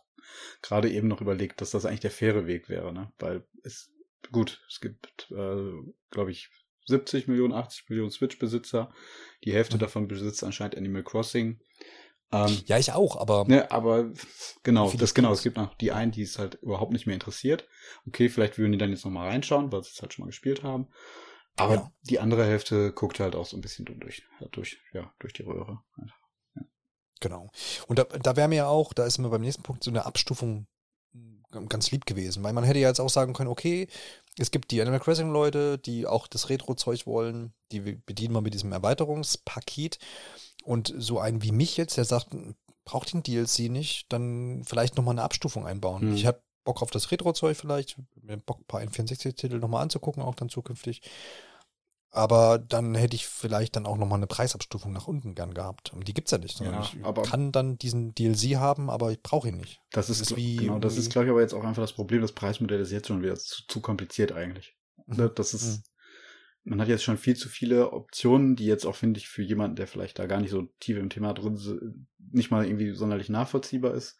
gerade 0.62 0.90
eben 0.90 1.08
noch 1.08 1.20
überlegt, 1.20 1.60
dass 1.60 1.70
das 1.70 1.84
eigentlich 1.84 2.00
der 2.00 2.10
faire 2.10 2.46
Weg 2.46 2.68
wäre, 2.68 2.92
ne? 2.92 3.12
Weil 3.18 3.46
es 3.62 3.90
gut, 4.30 4.64
es 4.68 4.80
gibt, 4.80 5.30
äh, 5.30 5.72
glaube 6.10 6.30
ich, 6.30 6.48
70 6.86 7.28
Millionen, 7.28 7.52
80 7.52 7.88
Millionen 7.88 8.10
Switch-Besitzer. 8.10 8.92
Die 9.44 9.52
Hälfte 9.52 9.76
Mhm. 9.76 9.80
davon 9.80 10.08
besitzt 10.08 10.42
anscheinend 10.44 10.76
Animal 10.76 11.04
Crossing. 11.04 11.60
Ähm, 12.32 12.62
Ja, 12.66 12.78
ich 12.78 12.92
auch, 12.92 13.16
aber 13.16 13.44
Ne, 13.46 13.70
aber 13.70 14.12
genau, 14.62 14.90
das 14.96 15.14
genau. 15.14 15.32
Es 15.32 15.42
gibt 15.42 15.56
noch 15.56 15.74
die 15.74 15.92
einen, 15.92 16.12
die 16.12 16.22
es 16.22 16.38
halt 16.38 16.54
überhaupt 16.62 16.92
nicht 16.92 17.06
mehr 17.06 17.14
interessiert. 17.14 17.68
Okay, 18.06 18.28
vielleicht 18.28 18.58
würden 18.58 18.72
die 18.72 18.78
dann 18.78 18.90
jetzt 18.90 19.04
nochmal 19.04 19.28
reinschauen, 19.28 19.70
weil 19.70 19.82
sie 19.82 19.90
es 19.92 20.00
halt 20.00 20.12
schon 20.14 20.24
mal 20.24 20.28
gespielt 20.28 20.62
haben. 20.62 20.88
Aber 21.56 21.74
Ja. 21.74 21.92
die 22.04 22.20
andere 22.20 22.44
Hälfte 22.46 22.92
guckt 22.92 23.20
halt 23.20 23.36
auch 23.36 23.44
so 23.46 23.56
ein 23.56 23.60
bisschen 23.60 23.84
durch, 23.84 24.22
durch, 24.52 24.80
ja, 24.94 25.12
durch 25.18 25.34
die 25.34 25.42
Röhre. 25.42 25.80
Genau. 27.22 27.48
Und 27.86 27.98
da, 27.98 28.04
da 28.04 28.36
wäre 28.36 28.48
mir 28.48 28.56
ja 28.56 28.66
auch, 28.66 28.92
da 28.92 29.06
ist 29.06 29.18
mir 29.18 29.30
beim 29.30 29.40
nächsten 29.40 29.62
Punkt 29.62 29.84
so 29.84 29.90
eine 29.90 30.04
Abstufung 30.04 30.66
ganz 31.68 31.90
lieb 31.90 32.06
gewesen, 32.06 32.42
weil 32.42 32.52
man 32.52 32.64
hätte 32.64 32.78
ja 32.78 32.88
jetzt 32.88 33.00
auch 33.00 33.10
sagen 33.10 33.34
können, 33.34 33.50
okay, 33.50 33.86
es 34.38 34.50
gibt 34.50 34.70
die 34.70 34.80
Animal 34.80 35.00
Crossing 35.00 35.30
Leute, 35.30 35.78
die 35.78 36.06
auch 36.06 36.26
das 36.26 36.48
Retro-Zeug 36.48 37.06
wollen, 37.06 37.52
die 37.70 37.80
bedienen 37.80 38.34
wir 38.34 38.40
mit 38.40 38.54
diesem 38.54 38.72
Erweiterungspaket 38.72 39.98
und 40.64 40.94
so 40.96 41.18
einen 41.18 41.42
wie 41.42 41.52
mich 41.52 41.76
jetzt, 41.76 41.98
der 41.98 42.06
sagt, 42.06 42.28
braucht 42.84 43.12
den 43.12 43.22
DLC 43.22 43.70
nicht, 43.70 44.10
dann 44.12 44.62
vielleicht 44.64 44.96
nochmal 44.96 45.14
eine 45.14 45.22
Abstufung 45.22 45.66
einbauen. 45.66 46.02
Hm. 46.02 46.14
Ich 46.14 46.26
habe 46.26 46.40
Bock 46.64 46.80
auf 46.80 46.90
das 46.90 47.10
Retro-Zeug 47.10 47.56
vielleicht, 47.56 47.96
Bock, 48.46 48.60
ein 48.60 48.64
paar 48.64 48.80
N64-Titel 48.80 49.58
nochmal 49.58 49.82
anzugucken, 49.82 50.22
auch 50.22 50.34
dann 50.34 50.48
zukünftig. 50.48 51.02
Aber 52.14 52.58
dann 52.58 52.94
hätte 52.94 53.16
ich 53.16 53.26
vielleicht 53.26 53.74
dann 53.74 53.86
auch 53.86 53.96
nochmal 53.96 54.18
eine 54.18 54.26
Preisabstufung 54.26 54.92
nach 54.92 55.06
unten 55.08 55.34
gern 55.34 55.54
gehabt. 55.54 55.94
Und 55.94 56.06
die 56.06 56.12
gibt's 56.12 56.30
ja 56.30 56.36
nicht. 56.36 56.60
Ja, 56.60 56.82
ich 56.82 57.30
kann 57.30 57.52
dann 57.52 57.78
diesen 57.78 58.14
DLC 58.14 58.56
haben, 58.56 58.90
aber 58.90 59.10
ich 59.12 59.22
brauche 59.22 59.48
ihn 59.48 59.56
nicht. 59.56 59.80
Das 59.92 60.10
ist, 60.10 60.20
Das 60.20 60.30
ist 60.32 60.36
wie 60.36 60.56
genau, 60.56 60.78
das 60.78 60.98
ist, 60.98 61.10
glaube 61.10 61.24
ich, 61.26 61.30
aber 61.30 61.40
jetzt 61.40 61.54
auch 61.54 61.64
einfach 61.64 61.82
das 61.82 61.94
Problem. 61.94 62.20
Das 62.20 62.32
Preismodell 62.32 62.80
ist 62.80 62.92
jetzt 62.92 63.08
schon 63.08 63.22
wieder 63.22 63.34
zu, 63.36 63.66
zu 63.66 63.80
kompliziert 63.80 64.32
eigentlich. 64.32 64.76
Ne, 65.06 65.30
Das 65.34 65.54
ist, 65.54 65.84
man 66.64 66.82
hat 66.82 66.88
jetzt 66.88 67.02
schon 67.02 67.16
viel 67.16 67.34
zu 67.34 67.48
viele 67.48 67.92
Optionen, 67.92 68.56
die 68.56 68.66
jetzt 68.66 68.84
auch, 68.84 68.94
finde 68.94 69.18
ich, 69.18 69.28
für 69.28 69.42
jemanden, 69.42 69.76
der 69.76 69.86
vielleicht 69.86 70.18
da 70.18 70.26
gar 70.26 70.40
nicht 70.40 70.50
so 70.50 70.64
tief 70.80 70.98
im 70.98 71.08
Thema 71.08 71.32
drin 71.32 71.54
ist, 71.54 71.70
nicht 72.30 72.50
mal 72.50 72.66
irgendwie 72.66 72.92
sonderlich 72.92 73.30
nachvollziehbar 73.30 73.94
ist. 73.94 74.18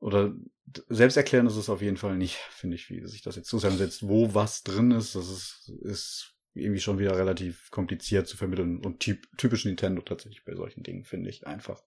Oder 0.00 0.32
d- 0.66 0.82
selbsterklärend 0.88 1.50
ist 1.50 1.56
es 1.56 1.68
auf 1.68 1.82
jeden 1.82 1.96
Fall 1.96 2.16
nicht, 2.16 2.36
finde 2.50 2.76
ich, 2.76 2.88
wie 2.88 3.04
sich 3.06 3.22
das 3.22 3.34
jetzt 3.36 3.48
zusammensetzt, 3.48 4.06
wo 4.08 4.32
was 4.32 4.62
drin 4.62 4.92
ist. 4.92 5.16
Das 5.16 5.28
ist, 5.28 5.72
ist 5.82 6.34
irgendwie 6.54 6.80
schon 6.80 6.98
wieder 6.98 7.16
relativ 7.16 7.70
kompliziert 7.70 8.26
zu 8.26 8.36
vermitteln 8.36 8.84
und 8.84 9.00
typ, 9.00 9.26
typisch 9.36 9.64
Nintendo 9.64 10.02
tatsächlich 10.02 10.44
bei 10.44 10.54
solchen 10.54 10.82
Dingen, 10.82 11.04
finde 11.04 11.30
ich 11.30 11.46
einfach. 11.46 11.82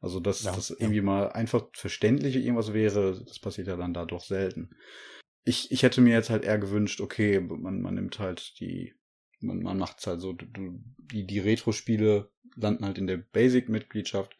Also, 0.00 0.18
dass 0.20 0.42
Ja, 0.42 0.52
das 0.52 0.70
ja. 0.70 0.76
irgendwie 0.80 1.02
mal 1.02 1.30
einfach 1.32 1.66
verständlich 1.74 2.36
irgendwas 2.36 2.72
wäre, 2.72 3.22
das 3.26 3.38
passiert 3.38 3.68
ja 3.68 3.76
dann 3.76 3.94
da 3.94 4.04
doch 4.06 4.24
selten. 4.24 4.70
Ich, 5.44 5.70
ich 5.70 5.82
hätte 5.82 6.00
mir 6.00 6.14
jetzt 6.14 6.30
halt 6.30 6.44
eher 6.44 6.58
gewünscht, 6.58 7.00
okay, 7.00 7.40
man, 7.40 7.80
man 7.80 7.94
nimmt 7.94 8.18
halt 8.18 8.58
die, 8.60 8.94
man, 9.40 9.62
man 9.62 9.78
macht's 9.78 10.06
halt 10.06 10.20
so, 10.20 10.32
du- 10.32 10.80
die, 10.98 11.26
die 11.26 11.38
Retro-Spiele 11.38 12.30
landen 12.56 12.84
halt 12.84 12.98
in 12.98 13.06
der 13.06 13.16
Basic-Mitgliedschaft 13.18 14.36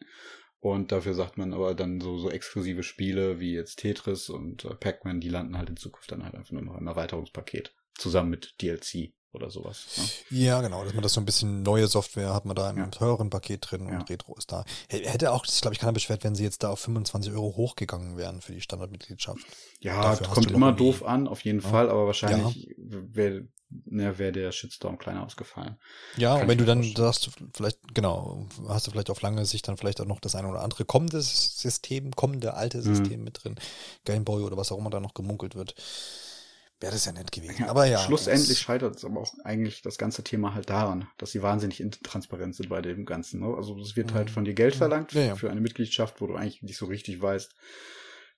und 0.59 0.91
dafür 0.91 1.13
sagt 1.15 1.37
man 1.37 1.53
aber 1.53 1.73
dann 1.73 2.01
so, 2.01 2.17
so 2.17 2.29
exklusive 2.29 2.83
Spiele 2.83 3.39
wie 3.39 3.53
jetzt 3.53 3.77
Tetris 3.77 4.29
und 4.29 4.65
äh, 4.65 4.75
Pac-Man, 4.75 5.19
die 5.19 5.29
landen 5.29 5.57
halt 5.57 5.69
in 5.69 5.77
Zukunft 5.77 6.11
dann 6.11 6.23
halt 6.23 6.35
einfach 6.35 6.51
nur 6.51 6.61
noch 6.61 6.77
im 6.77 6.87
Erweiterungspaket. 6.87 7.73
Zusammen 7.95 8.29
mit 8.29 8.55
DLC 8.61 9.13
oder 9.33 9.49
sowas. 9.49 9.85
Ne? 9.97 10.37
Ja, 10.39 10.61
genau, 10.61 10.83
dass 10.83 10.93
man 10.93 11.03
das 11.03 11.13
so 11.13 11.21
ein 11.21 11.25
bisschen 11.25 11.63
neue 11.63 11.87
Software 11.87 12.33
hat 12.33 12.45
man 12.45 12.55
da 12.55 12.69
im 12.69 12.77
Ja. 12.77 12.87
teuren 12.87 13.29
Paket 13.29 13.71
drin 13.71 13.81
und 13.87 13.93
Ja. 13.93 13.99
Retro 14.01 14.35
ist 14.35 14.51
da. 14.51 14.65
Hätte 14.89 15.31
auch, 15.31 15.45
ich 15.45 15.61
glaube, 15.61 15.73
ich 15.73 15.79
keiner 15.79 15.93
beschwert, 15.93 16.23
wenn 16.23 16.35
sie 16.35 16.43
jetzt 16.43 16.63
da 16.63 16.69
auf 16.71 16.79
25 16.79 17.31
Euro 17.33 17.55
hochgegangen 17.55 18.17
wären 18.17 18.41
für 18.41 18.53
die 18.53 18.61
Standardmitgliedschaft. 18.61 19.45
Ja, 19.79 20.01
Dafür 20.01 20.27
kommt 20.27 20.51
immer 20.51 20.71
doof 20.73 21.03
an, 21.03 21.27
auf 21.27 21.43
jeden 21.45 21.61
Ja. 21.61 21.69
Fall, 21.69 21.89
aber 21.89 22.05
wahrscheinlich 22.07 22.75
wäre 22.77 23.47
ne, 23.85 24.19
wär 24.19 24.33
der 24.33 24.51
Shitstorm 24.51 24.97
kleiner 24.97 25.25
ausgefallen. 25.25 25.77
Ja, 26.17 26.33
Kann 26.33 26.41
und 26.41 26.47
wenn 26.49 26.57
du 26.57 26.65
dann 26.65 26.83
sagst, 26.83 27.29
vielleicht, 27.53 27.93
genau, 27.93 28.45
hast 28.67 28.85
du 28.85 28.91
vielleicht 28.91 29.09
auf 29.09 29.21
lange 29.21 29.45
Sicht 29.45 29.65
dann 29.69 29.77
vielleicht 29.77 30.01
auch 30.01 30.05
noch 30.05 30.19
das 30.19 30.35
eine 30.35 30.49
oder 30.49 30.61
andere 30.61 30.83
kommende 30.83 31.21
System, 31.21 32.11
kommende 32.11 32.53
alte 32.55 32.79
Mhm. 32.79 32.83
System 32.83 33.23
mit 33.23 33.41
drin, 33.41 33.55
Gameboy 34.03 34.41
oder 34.43 34.57
was 34.57 34.73
auch 34.73 34.77
immer 34.77 34.89
da 34.89 34.99
noch 34.99 35.13
gemunkelt 35.13 35.55
wird, 35.55 35.75
wäre 36.81 36.91
das 36.91 37.05
ja 37.05 37.11
nett 37.13 37.31
gewesen. 37.31 37.65
Aber 37.65 37.85
ja. 37.85 37.99
Schlussendlich 37.99 38.59
scheitert 38.59 38.95
es 38.95 39.05
aber 39.05 39.21
auch 39.21 39.33
eigentlich 39.43 39.81
das 39.81 39.97
ganze 39.97 40.23
Thema 40.23 40.53
halt 40.55 40.69
daran, 40.69 41.07
dass 41.17 41.31
sie 41.31 41.41
wahnsinnig 41.41 41.79
intransparent 41.79 42.55
sind 42.55 42.69
bei 42.69 42.81
dem 42.81 43.05
Ganzen. 43.05 43.39
Ne? 43.41 43.53
Also 43.55 43.79
es 43.79 43.95
wird 43.95 44.11
Mhm. 44.11 44.15
halt 44.15 44.29
von 44.31 44.43
dir 44.45 44.53
Geld 44.53 44.75
verlangt 44.75 45.13
Ja, 45.13 45.21
ja. 45.21 45.35
für 45.35 45.49
eine 45.51 45.61
Mitgliedschaft, 45.61 46.19
wo 46.21 46.27
du 46.27 46.35
eigentlich 46.35 46.61
nicht 46.63 46.77
so 46.77 46.87
richtig 46.87 47.21
weißt, 47.21 47.53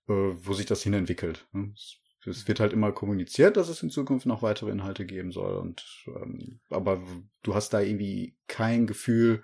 äh, 0.09 0.13
wo 0.13 0.53
sich 0.53 0.65
das 0.65 0.83
hin 0.83 0.93
entwickelt. 0.93 1.47
Ne? 1.53 1.71
Es, 1.73 1.97
es 2.25 2.47
wird 2.47 2.59
halt 2.59 2.71
immer 2.73 2.91
kommuniziert, 2.91 3.57
dass 3.57 3.69
es 3.69 3.81
in 3.83 3.89
Zukunft 3.89 4.25
noch 4.25 4.41
weitere 4.41 4.71
Inhalte 4.71 5.05
geben 5.05 5.31
soll. 5.31 5.55
Und 5.57 5.83
ähm, 6.07 6.59
aber 6.69 7.01
du 7.43 7.55
hast 7.55 7.69
da 7.73 7.79
irgendwie 7.81 8.37
kein 8.47 8.87
Gefühl, 8.87 9.43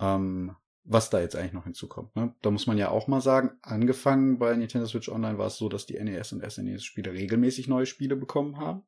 ähm, 0.00 0.56
was 0.84 1.10
da 1.10 1.20
jetzt 1.20 1.34
eigentlich 1.34 1.54
noch 1.54 1.64
hinzukommt. 1.64 2.14
Ne? 2.14 2.34
Da 2.42 2.50
muss 2.50 2.66
man 2.66 2.76
ja 2.76 2.90
auch 2.90 3.08
mal 3.08 3.22
sagen, 3.22 3.52
angefangen 3.62 4.38
bei 4.38 4.54
Nintendo 4.54 4.86
Switch 4.86 5.08
Online 5.08 5.38
war 5.38 5.46
es 5.46 5.56
so, 5.56 5.68
dass 5.68 5.86
die 5.86 5.98
NES 5.98 6.32
und 6.32 6.48
SNES-Spiele 6.48 7.12
regelmäßig 7.12 7.68
neue 7.68 7.86
Spiele 7.86 8.16
bekommen 8.16 8.58
haben. 8.58 8.82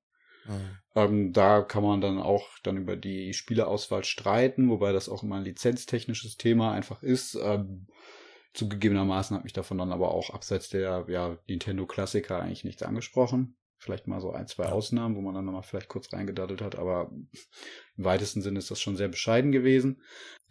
Mhm. 0.46 0.78
Ähm, 0.94 1.32
da 1.32 1.62
kann 1.62 1.82
man 1.82 2.00
dann 2.00 2.18
auch 2.18 2.48
dann 2.62 2.76
über 2.76 2.96
die 2.96 3.32
Spieleauswahl 3.32 4.04
streiten, 4.04 4.68
wobei 4.68 4.92
das 4.92 5.08
auch 5.08 5.22
immer 5.22 5.36
ein 5.36 5.44
lizenztechnisches 5.44 6.36
Thema 6.36 6.72
einfach 6.72 7.02
ist. 7.02 7.34
Ähm, 7.42 7.86
zugegebenermaßen 8.52 9.36
hat 9.36 9.44
mich 9.44 9.52
davon 9.54 9.78
dann 9.78 9.92
aber 9.92 10.12
auch 10.12 10.30
abseits 10.30 10.68
der 10.68 11.06
ja, 11.08 11.38
Nintendo-Klassiker 11.48 12.40
eigentlich 12.40 12.64
nichts 12.64 12.82
angesprochen. 12.82 13.56
Vielleicht 13.78 14.06
mal 14.06 14.20
so 14.20 14.32
ein, 14.32 14.46
zwei. 14.46 14.66
Ausnahmen, 14.66 15.16
wo 15.16 15.20
man 15.20 15.34
dann 15.34 15.44
nochmal 15.44 15.62
vielleicht 15.62 15.88
kurz 15.88 16.12
reingedaddelt 16.12 16.62
hat, 16.62 16.76
aber 16.76 17.10
im 17.10 18.04
weitesten 18.04 18.40
Sinne 18.40 18.58
ist 18.58 18.70
das 18.70 18.80
schon 18.80 18.96
sehr 18.96 19.08
bescheiden 19.08 19.52
gewesen. 19.52 20.02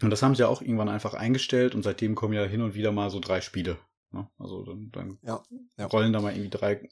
Und 0.01 0.09
das 0.09 0.21
haben 0.21 0.35
sie 0.35 0.41
ja 0.41 0.47
auch 0.47 0.61
irgendwann 0.61 0.89
einfach 0.89 1.13
eingestellt 1.13 1.73
und 1.73 1.83
seitdem 1.83 2.15
kommen 2.15 2.33
ja 2.33 2.43
hin 2.45 2.61
und 2.61 2.75
wieder 2.75 2.91
mal 2.91 3.09
so 3.09 3.19
drei 3.19 3.41
Spiele. 3.41 3.77
Ne? 4.11 4.29
Also 4.37 4.63
dann, 4.63 4.89
dann 4.91 5.19
Ja, 5.23 5.43
ja. 5.77 5.85
rollen 5.87 6.13
da 6.13 6.21
mal 6.21 6.33
irgendwie 6.33 6.49
drei 6.49 6.87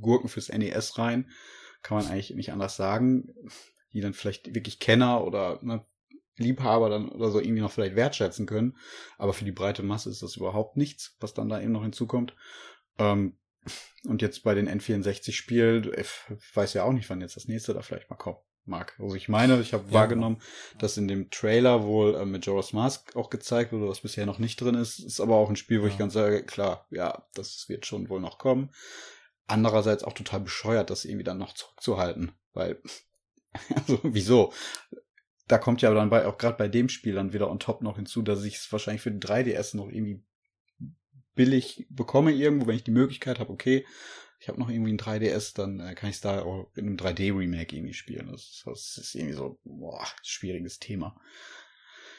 Gurken 0.00 0.28
fürs 0.28 0.48
NES 0.48 0.98
rein. 0.98 1.30
Kann 1.82 1.98
man 1.98 2.06
eigentlich 2.06 2.30
nicht 2.30 2.52
anders 2.52 2.76
sagen. 2.76 3.34
Die 3.92 4.00
dann 4.00 4.14
vielleicht 4.14 4.54
wirklich 4.54 4.78
Kenner 4.78 5.24
oder 5.24 5.58
ne, 5.62 5.84
Liebhaber 6.36 6.88
dann 6.88 7.08
oder 7.08 7.30
so 7.30 7.40
irgendwie 7.40 7.60
noch 7.60 7.70
vielleicht 7.70 7.96
wertschätzen 7.96 8.46
können. 8.46 8.76
Aber 9.18 9.32
für 9.32 9.44
die 9.44 9.52
breite 9.52 9.82
Masse 9.82 10.10
ist 10.10 10.22
das 10.22 10.36
überhaupt 10.36 10.76
nichts, 10.76 11.16
was 11.20 11.34
dann 11.34 11.48
da 11.48 11.60
eben 11.60 11.72
noch 11.72 11.82
hinzukommt. 11.82 12.34
Ähm, 12.98 13.36
und 14.06 14.22
jetzt 14.22 14.42
bei 14.42 14.54
den 14.54 14.68
N64-Spielen, 14.68 15.92
ich 15.98 16.56
weiß 16.56 16.74
ja 16.74 16.84
auch 16.84 16.92
nicht, 16.92 17.08
wann 17.10 17.20
jetzt 17.20 17.36
das 17.36 17.48
nächste 17.48 17.74
da 17.74 17.82
vielleicht 17.82 18.10
mal 18.10 18.16
kommen 18.16 18.38
mag. 18.66 18.94
Also 18.98 19.14
ich 19.14 19.28
meine, 19.28 19.60
ich 19.60 19.72
habe 19.74 19.84
Ja, 19.88 19.92
wahrgenommen, 19.92 20.40
dass 20.78 20.96
in 20.96 21.06
dem 21.08 21.30
Trailer 21.30 21.84
wohl 21.84 22.14
äh, 22.14 22.24
Majora's 22.24 22.72
Mask 22.72 23.14
auch 23.16 23.30
gezeigt 23.30 23.72
wurde, 23.72 23.88
was 23.88 24.00
bisher 24.00 24.26
noch 24.26 24.38
nicht 24.38 24.60
drin 24.60 24.74
ist. 24.74 24.98
Ist 25.00 25.20
aber 25.20 25.36
auch 25.36 25.50
ein 25.50 25.56
Spiel, 25.56 25.82
wo 25.82 25.86
ich 25.86 25.94
Ja. 25.94 25.98
ganz 25.98 26.14
sage, 26.14 26.44
klar, 26.44 26.86
ja, 26.90 27.26
das 27.34 27.68
wird 27.68 27.86
schon 27.86 28.08
wohl 28.08 28.20
noch 28.20 28.38
kommen. 28.38 28.70
Andererseits 29.46 30.04
auch 30.04 30.14
total 30.14 30.40
bescheuert, 30.40 30.88
das 30.88 31.04
irgendwie 31.04 31.24
dann 31.24 31.38
noch 31.38 31.52
zurückzuhalten, 31.54 32.32
weil, 32.54 32.80
also 33.74 34.00
wieso? 34.02 34.52
Da 35.46 35.58
kommt 35.58 35.82
ja 35.82 35.92
dann 35.92 36.08
bei, 36.08 36.26
auch 36.26 36.38
gerade 36.38 36.56
bei 36.56 36.68
dem 36.68 36.88
Spiel 36.88 37.14
dann 37.14 37.34
wieder 37.34 37.50
on 37.50 37.58
top 37.58 37.82
noch 37.82 37.96
hinzu, 37.96 38.22
dass 38.22 38.44
ich 38.44 38.56
es 38.56 38.72
wahrscheinlich 38.72 39.02
für 39.02 39.10
den 39.10 39.20
3DS 39.20 39.76
noch 39.76 39.90
irgendwie 39.90 40.24
billig 41.34 41.86
bekomme 41.90 42.32
irgendwo, 42.32 42.66
wenn 42.66 42.76
ich 42.76 42.84
die 42.84 42.90
Möglichkeit 42.90 43.38
habe, 43.38 43.52
okay, 43.52 43.84
ich 44.40 44.48
habe 44.48 44.60
noch 44.60 44.68
irgendwie 44.68 44.92
ein 44.92 44.98
3DS, 44.98 45.54
dann 45.54 45.80
äh, 45.80 45.94
kann 45.94 46.10
ich 46.10 46.16
es 46.16 46.20
da 46.20 46.42
auch 46.42 46.68
in 46.74 46.86
einem 46.86 46.96
3D-Remake 46.96 47.74
irgendwie 47.74 47.94
spielen. 47.94 48.28
Das, 48.30 48.62
das 48.64 48.98
ist 48.98 49.14
irgendwie 49.14 49.34
so, 49.34 49.58
boah, 49.64 50.06
schwieriges 50.22 50.78
Thema. 50.78 51.16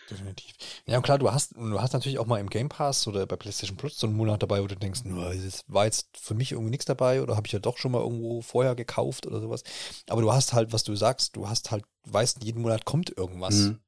Definitiv. 0.09 0.53
Ja, 0.85 0.97
und 0.97 1.03
klar, 1.03 1.17
du 1.17 1.31
hast, 1.31 1.55
du 1.55 1.81
hast 1.81 1.93
natürlich 1.93 2.19
auch 2.19 2.25
mal 2.25 2.39
im 2.39 2.49
Game 2.49 2.69
Pass 2.69 3.07
oder 3.07 3.25
bei 3.25 3.35
PlayStation 3.35 3.77
Plus 3.77 3.97
so 3.97 4.07
einen 4.07 4.15
Monat 4.15 4.41
dabei, 4.41 4.61
wo 4.61 4.67
du 4.67 4.75
denkst, 4.75 5.03
nur, 5.03 5.31
es 5.31 5.63
war 5.67 5.85
jetzt 5.85 6.17
für 6.17 6.35
mich 6.35 6.51
irgendwie 6.51 6.69
nichts 6.69 6.85
dabei 6.85 7.21
oder 7.21 7.35
habe 7.35 7.47
ich 7.47 7.53
ja 7.53 7.59
doch 7.59 7.77
schon 7.77 7.91
mal 7.91 8.01
irgendwo 8.01 8.41
vorher 8.41 8.75
gekauft 8.75 9.25
oder 9.25 9.39
sowas. 9.39 9.63
Aber 10.07 10.21
du 10.21 10.31
hast 10.31 10.53
halt, 10.53 10.73
was 10.73 10.83
du 10.83 10.95
sagst, 10.95 11.35
du 11.35 11.49
hast 11.49 11.71
halt, 11.71 11.85
weißt, 12.05 12.43
jeden 12.43 12.61
Monat 12.61 12.85
kommt 12.85 13.15
irgendwas. 13.17 13.55
Mhm. 13.55 13.79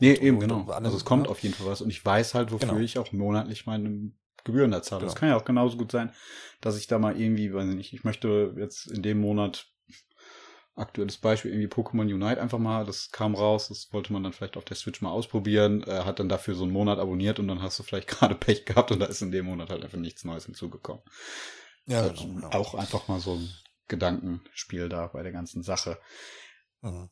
Nee, 0.00 0.14
eben, 0.14 0.36
und, 0.36 0.40
genau. 0.40 0.64
Also 0.66 0.96
es 0.96 1.04
kommt 1.04 1.28
auf 1.28 1.40
jeden 1.40 1.54
Fall 1.54 1.66
was 1.66 1.82
und 1.82 1.90
ich 1.90 2.04
weiß 2.04 2.34
halt, 2.34 2.52
wofür 2.52 2.68
genau. 2.68 2.80
ich 2.80 2.98
auch 2.98 3.12
monatlich 3.12 3.66
meine 3.66 4.12
Gebühren 4.44 4.70
da. 4.70 4.80
Genau. 4.80 5.00
Das 5.00 5.14
kann 5.14 5.28
ja 5.28 5.36
auch 5.36 5.44
genauso 5.44 5.76
gut 5.76 5.92
sein, 5.92 6.12
dass 6.60 6.78
ich 6.78 6.86
da 6.86 6.98
mal 6.98 7.20
irgendwie, 7.20 7.52
weiß 7.52 7.68
ich 7.68 7.74
nicht, 7.74 7.92
ich 7.92 8.04
möchte 8.04 8.54
jetzt 8.56 8.86
in 8.86 9.02
dem 9.02 9.20
Monat 9.20 9.66
aktuelles 10.76 11.18
Beispiel 11.18 11.52
irgendwie 11.52 11.68
Pokémon 11.68 12.12
Unite 12.12 12.40
einfach 12.40 12.58
mal, 12.58 12.84
das 12.84 13.10
kam 13.10 13.34
raus, 13.34 13.68
das 13.68 13.92
wollte 13.92 14.12
man 14.12 14.22
dann 14.22 14.32
vielleicht 14.32 14.56
auf 14.56 14.64
der 14.64 14.76
Switch 14.76 15.02
mal 15.02 15.10
ausprobieren, 15.10 15.82
äh, 15.82 16.04
hat 16.04 16.20
dann 16.20 16.28
dafür 16.28 16.54
so 16.54 16.64
einen 16.64 16.72
Monat 16.72 16.98
abonniert 16.98 17.38
und 17.38 17.48
dann 17.48 17.62
hast 17.62 17.78
du 17.78 17.82
vielleicht 17.82 18.08
gerade 18.08 18.34
Pech 18.34 18.64
gehabt 18.64 18.90
und 18.90 19.00
da 19.00 19.06
ist 19.06 19.22
in 19.22 19.30
dem 19.30 19.46
Monat 19.46 19.70
halt 19.70 19.82
einfach 19.82 19.98
nichts 19.98 20.24
Neues 20.24 20.46
hinzugekommen. 20.46 21.02
Ja, 21.86 22.02
also, 22.02 22.26
genau. 22.26 22.48
Auch 22.50 22.74
einfach 22.74 23.08
mal 23.08 23.20
so 23.20 23.34
ein 23.34 23.50
Gedankenspiel 23.88 24.88
da 24.88 25.08
bei 25.08 25.22
der 25.22 25.32
ganzen 25.32 25.62
Sache. 25.62 25.98
Mhm. 26.80 27.08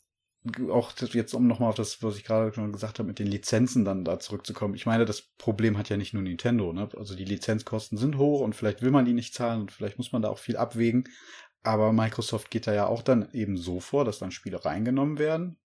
Auch 0.71 0.93
jetzt, 1.13 1.35
um 1.35 1.47
nochmal 1.47 1.71
auf 1.71 1.75
das, 1.75 2.03
was 2.03 2.17
ich 2.17 2.25
gerade 2.25 2.53
schon 2.53 2.73
gesagt 2.73 2.99
habe, 2.99 3.09
mit 3.09 3.19
den 3.19 3.27
Lizenzen 3.27 3.85
dann 3.85 4.05
da 4.05 4.19
zurückzukommen. 4.19 4.75
Ich 4.75 4.87
meine, 4.87 5.05
das 5.05 5.23
Problem 5.23 5.79
hat 5.79 5.89
ja 5.89 5.97
nicht 5.97 6.15
nur 6.15 6.23
Nintendo, 6.23 6.73
ne? 6.73 6.89
Also 6.97 7.15
die 7.15 7.25
Lizenzkosten 7.25 7.99
sind 7.99 8.19
hoch 8.19 8.41
und 8.41 8.55
vielleicht 8.55 8.83
will 8.83 8.91
man 8.91 9.05
die 9.05 9.13
nicht 9.13 9.35
zahlen 9.35 9.63
und 9.63 9.73
vielleicht 9.73 9.99
muss 9.99 10.13
man 10.13 10.23
da 10.23 10.29
auch 10.29 10.39
viel 10.39 10.57
abwägen. 10.57 11.09
Aber 11.63 11.93
Microsoft 11.93 12.51
geht 12.51 12.67
da 12.67 12.75
ja 12.75 12.87
auch 12.87 13.03
dann 13.03 13.29
eben 13.33 13.57
so 13.57 13.81
vor, 13.81 14.05
dass 14.05 14.19
dann 14.19 14.31
Spiele 14.31 14.65
reingenommen 14.65 15.19
werden 15.19 15.59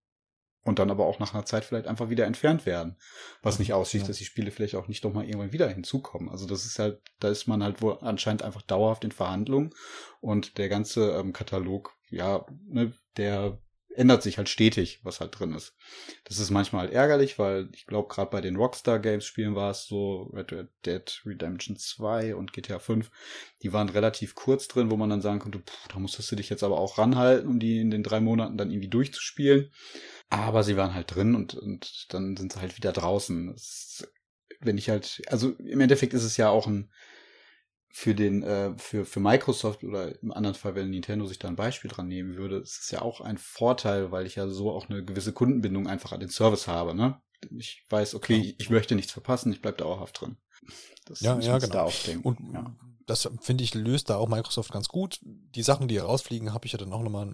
und 0.64 0.80
dann 0.80 0.90
aber 0.90 1.06
auch 1.06 1.20
nach 1.20 1.34
einer 1.34 1.46
Zeit 1.46 1.66
vielleicht 1.66 1.88
einfach 1.88 2.10
wieder 2.10 2.26
entfernt 2.26 2.66
werden. 2.66 2.96
Was 3.42 3.60
nicht 3.60 3.74
ausschließt, 3.74 4.06
ja. 4.06 4.08
dass 4.08 4.18
die 4.18 4.26
Spiele 4.26 4.52
vielleicht 4.52 4.76
auch 4.76 4.88
nicht 4.88 5.04
nochmal 5.04 5.26
irgendwann 5.26 5.52
wieder 5.52 5.68
hinzukommen. 5.68 6.30
Also 6.30 6.46
das 6.48 6.66
ist 6.66 6.80
halt, 6.80 7.02
da 7.20 7.30
ist 7.30 7.48
man 7.48 7.64
halt 7.64 7.82
wohl 7.82 7.98
anscheinend 8.02 8.44
einfach 8.44 8.62
dauerhaft 8.62 9.04
in 9.04 9.12
Verhandlungen 9.12 9.74
und 10.22 10.58
der 10.58 10.70
ganze 10.70 11.12
ähm, 11.12 11.34
Katalog, 11.34 11.96
ja, 12.10 12.46
ne, 12.68 12.94
der 13.18 13.60
ändert 13.96 14.24
sich 14.24 14.38
halt 14.38 14.50
stetig, 14.50 15.00
was 15.04 15.20
halt 15.20 15.38
drin 15.38 15.54
ist. 15.54 15.76
Das 16.24 16.40
ist 16.40 16.50
manchmal 16.50 16.84
halt 16.84 16.94
ärgerlich, 16.94 17.40
weil 17.40 17.70
ich 17.74 17.86
glaube, 17.86 18.08
gerade 18.08 18.30
bei 18.30 18.42
den 18.42 18.56
Rockstar 18.56 19.00
Games 19.00 19.26
Spielen 19.26 19.56
war 19.56 19.72
es 19.72 19.86
so, 19.86 20.32
Red 20.34 20.70
Dead 20.86 21.22
Redemption 21.26 21.78
2 21.78 22.36
und 22.36 22.54
GTA 22.54 22.80
5, 22.80 23.12
die 23.62 23.74
waren 23.74 23.90
relativ 23.90 24.36
kurz 24.36 24.68
drin, 24.68 24.92
wo 24.92 24.98
man 24.98 25.10
dann 25.10 25.22
sagen 25.22 25.40
konnte, 25.40 25.60
puh, 25.60 25.90
da 25.90 26.00
musstest 26.00 26.32
du 26.32 26.36
dich 26.36 26.50
jetzt 26.50 26.64
aber 26.64 26.80
auch 26.80 26.98
ranhalten, 26.98 27.48
um 27.48 27.60
die 27.60 27.80
in 27.80 27.92
den 27.92 28.04
drei 28.04 28.20
Monaten 28.20 28.58
dann 28.58 28.72
irgendwie 28.72 28.90
durchzuspielen. 28.90 29.72
Aber 30.30 30.64
sie 30.64 30.78
waren 30.78 30.94
halt 30.94 31.14
drin 31.14 31.36
und, 31.36 31.54
und 31.54 32.08
dann 32.10 32.36
sind 32.36 32.54
sie 32.54 32.60
halt 32.60 32.78
wieder 32.78 32.92
draußen. 32.92 33.48
Das, 33.54 34.08
wenn 34.62 34.78
ich 34.78 34.90
halt, 34.90 35.22
also 35.28 35.52
im 35.52 35.82
Endeffekt 35.82 36.14
ist 36.14 36.24
es 36.24 36.38
ja 36.38 36.50
auch 36.50 36.68
ein, 36.68 36.92
für 37.96 38.16
den, 38.16 38.42
äh, 38.42 38.74
für, 38.76 39.06
für 39.06 39.20
Microsoft 39.20 39.84
oder 39.84 40.20
im 40.24 40.32
anderen 40.32 40.56
Fall, 40.56 40.74
wenn 40.74 40.90
Nintendo 40.90 41.28
sich 41.28 41.38
da 41.38 41.48
ein 41.48 41.56
Beispiel 41.56 41.92
dran 41.92 42.08
nehmen 42.08 42.36
würde, 42.36 42.58
ist 42.58 42.82
es 42.82 42.90
ja 42.90 43.04
auch 43.04 43.22
ein 43.22 43.38
Vorteil, 43.38 44.12
weil 44.12 44.26
ich 44.26 44.34
ja 44.34 44.48
so 44.48 44.72
auch 44.72 44.90
eine 44.90 45.06
gewisse 45.06 45.32
Kundenbindung 45.32 45.88
einfach 45.88 46.12
an 46.12 46.20
den 46.20 46.30
Service 46.30 46.68
habe, 46.68 46.96
ne? 46.96 47.22
Ich 47.56 47.86
weiß, 47.90 48.16
okay, 48.16 48.42
Klar. 48.42 48.54
ich 48.58 48.70
möchte 48.72 48.96
nichts 48.96 49.12
verpassen, 49.12 49.54
ich 49.54 49.62
bleibe 49.62 49.78
dauerhaft 49.78 50.20
drin. 50.20 50.38
Das 51.06 51.20
ja, 51.20 51.38
ja, 51.40 51.60
genau. 51.60 51.74
Da 51.74 51.84
auch 51.84 51.94
denken. 51.94 52.28
Und 52.28 52.40
ja. 52.52 52.76
das 53.06 53.30
finde 53.42 53.64
ich 53.64 53.76
löst 53.76 54.10
da 54.10 54.16
auch 54.16 54.28
Microsoft 54.28 54.72
ganz 54.72 54.88
gut. 54.88 55.20
Die 55.22 55.62
Sachen, 55.62 55.88
die 55.88 56.00
rausfliegen, 56.00 56.52
habe 56.52 56.66
ich 56.66 56.72
ja 56.72 56.80
dann 56.80 56.94
auch 56.94 57.04
nochmal 57.04 57.32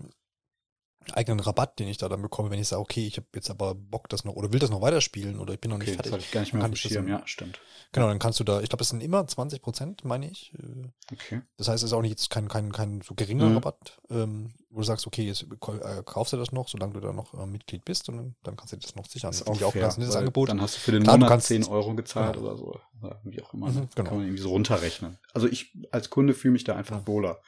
eigenen 1.14 1.40
Rabatt, 1.40 1.80
den 1.80 1.88
ich 1.88 1.98
da 1.98 2.10
dann 2.10 2.22
bekomme, 2.22 2.50
wenn 2.50 2.60
ich 2.60 2.68
sage, 2.68 2.82
okay, 2.82 3.06
ich 3.06 3.18
habe 3.18 3.28
jetzt 3.36 3.50
aber 3.50 3.76
Bock, 3.76 4.10
das 4.10 4.26
noch 4.26 4.34
oder 4.34 4.54
will 4.54 4.60
das 4.60 4.70
noch 4.70 4.82
weiterspielen 4.82 5.40
oder 5.40 5.54
ich 5.54 5.60
bin 5.60 5.70
noch 5.70 5.78
okay, 5.78 5.88
nicht 5.88 5.96
fertig. 5.96 6.12
Das 6.12 6.20
hatte 6.20 6.26
ich 6.26 6.32
gar 6.32 6.42
nicht 6.42 6.54
mehr 6.54 6.66
auf 6.66 6.76
Schirm, 6.78 7.08
ja, 7.08 7.22
stimmt. 7.26 7.60
Genau, 7.92 8.08
dann 8.08 8.20
kannst 8.20 8.40
du 8.40 8.44
da, 8.44 8.62
ich 8.62 8.70
glaube, 8.70 8.84
es 8.84 8.90
sind 8.90 9.02
immer 9.02 9.26
20 9.26 9.62
Prozent, 9.62 10.06
meine 10.06 10.30
ich. 10.30 10.54
Äh, 10.54 11.14
okay. 11.14 11.42
Das 11.58 11.68
heißt, 11.68 11.84
es 11.84 11.90
ist 11.90 11.94
auch 11.94 12.02
nicht 12.02 12.12
jetzt 12.12 12.30
kein, 12.30 12.48
kein, 12.48 12.72
kein 12.72 13.02
so 13.02 13.16
geringer 13.16 13.48
mhm. 13.48 13.56
Rabatt, 13.56 14.00
ähm, 14.12 14.54
wo 14.70 14.80
du 14.80 14.84
sagst, 14.84 15.08
okay, 15.08 15.24
jetzt 15.24 15.44
äh, 15.44 16.04
kaufst 16.06 16.34
du 16.34 16.38
das 16.38 16.52
noch, 16.52 16.68
solange 16.68 16.94
du 16.94 17.00
da 17.00 17.14
noch 17.14 17.34
äh, 17.34 17.48
Mitglied 17.48 17.86
bist 17.86 18.10
und 18.10 18.18
dann, 18.18 18.36
dann 18.44 18.56
kannst 18.58 18.74
du 18.74 18.78
das 18.78 18.96
noch 18.96 19.08
sichern. 19.08 19.32
Das 19.32 19.42
ist 19.42 19.48
auch, 19.48 19.62
auch 19.62 19.72
fair, 19.72 19.82
ganz 19.82 19.98
nettes 19.98 20.16
Angebot. 20.16 20.50
Dann 20.50 20.62
hast 20.62 20.76
du 20.76 20.80
für 20.80 20.92
den 20.92 21.04
Klar, 21.04 21.18
Monat 21.18 21.30
kannst, 21.30 21.48
10 21.48 21.66
Euro 21.66 21.96
gezahlt 21.96 22.36
ja. 22.36 22.42
oder 22.42 22.58
so. 22.58 22.80
Oder 23.02 23.20
wie 23.24 23.42
auch 23.42 23.54
immer. 23.54 23.70
Mhm, 23.70 23.90
genau. 23.96 24.10
Kann 24.10 24.18
man 24.18 24.26
irgendwie 24.26 24.42
so 24.42 24.50
runterrechnen. 24.50 25.18
Also 25.34 25.48
ich 25.48 25.76
als 25.92 26.10
Kunde 26.10 26.34
fühle 26.34 26.52
mich 26.52 26.66
da 26.66 26.76
einfach 26.76 27.08
wohler 27.08 27.40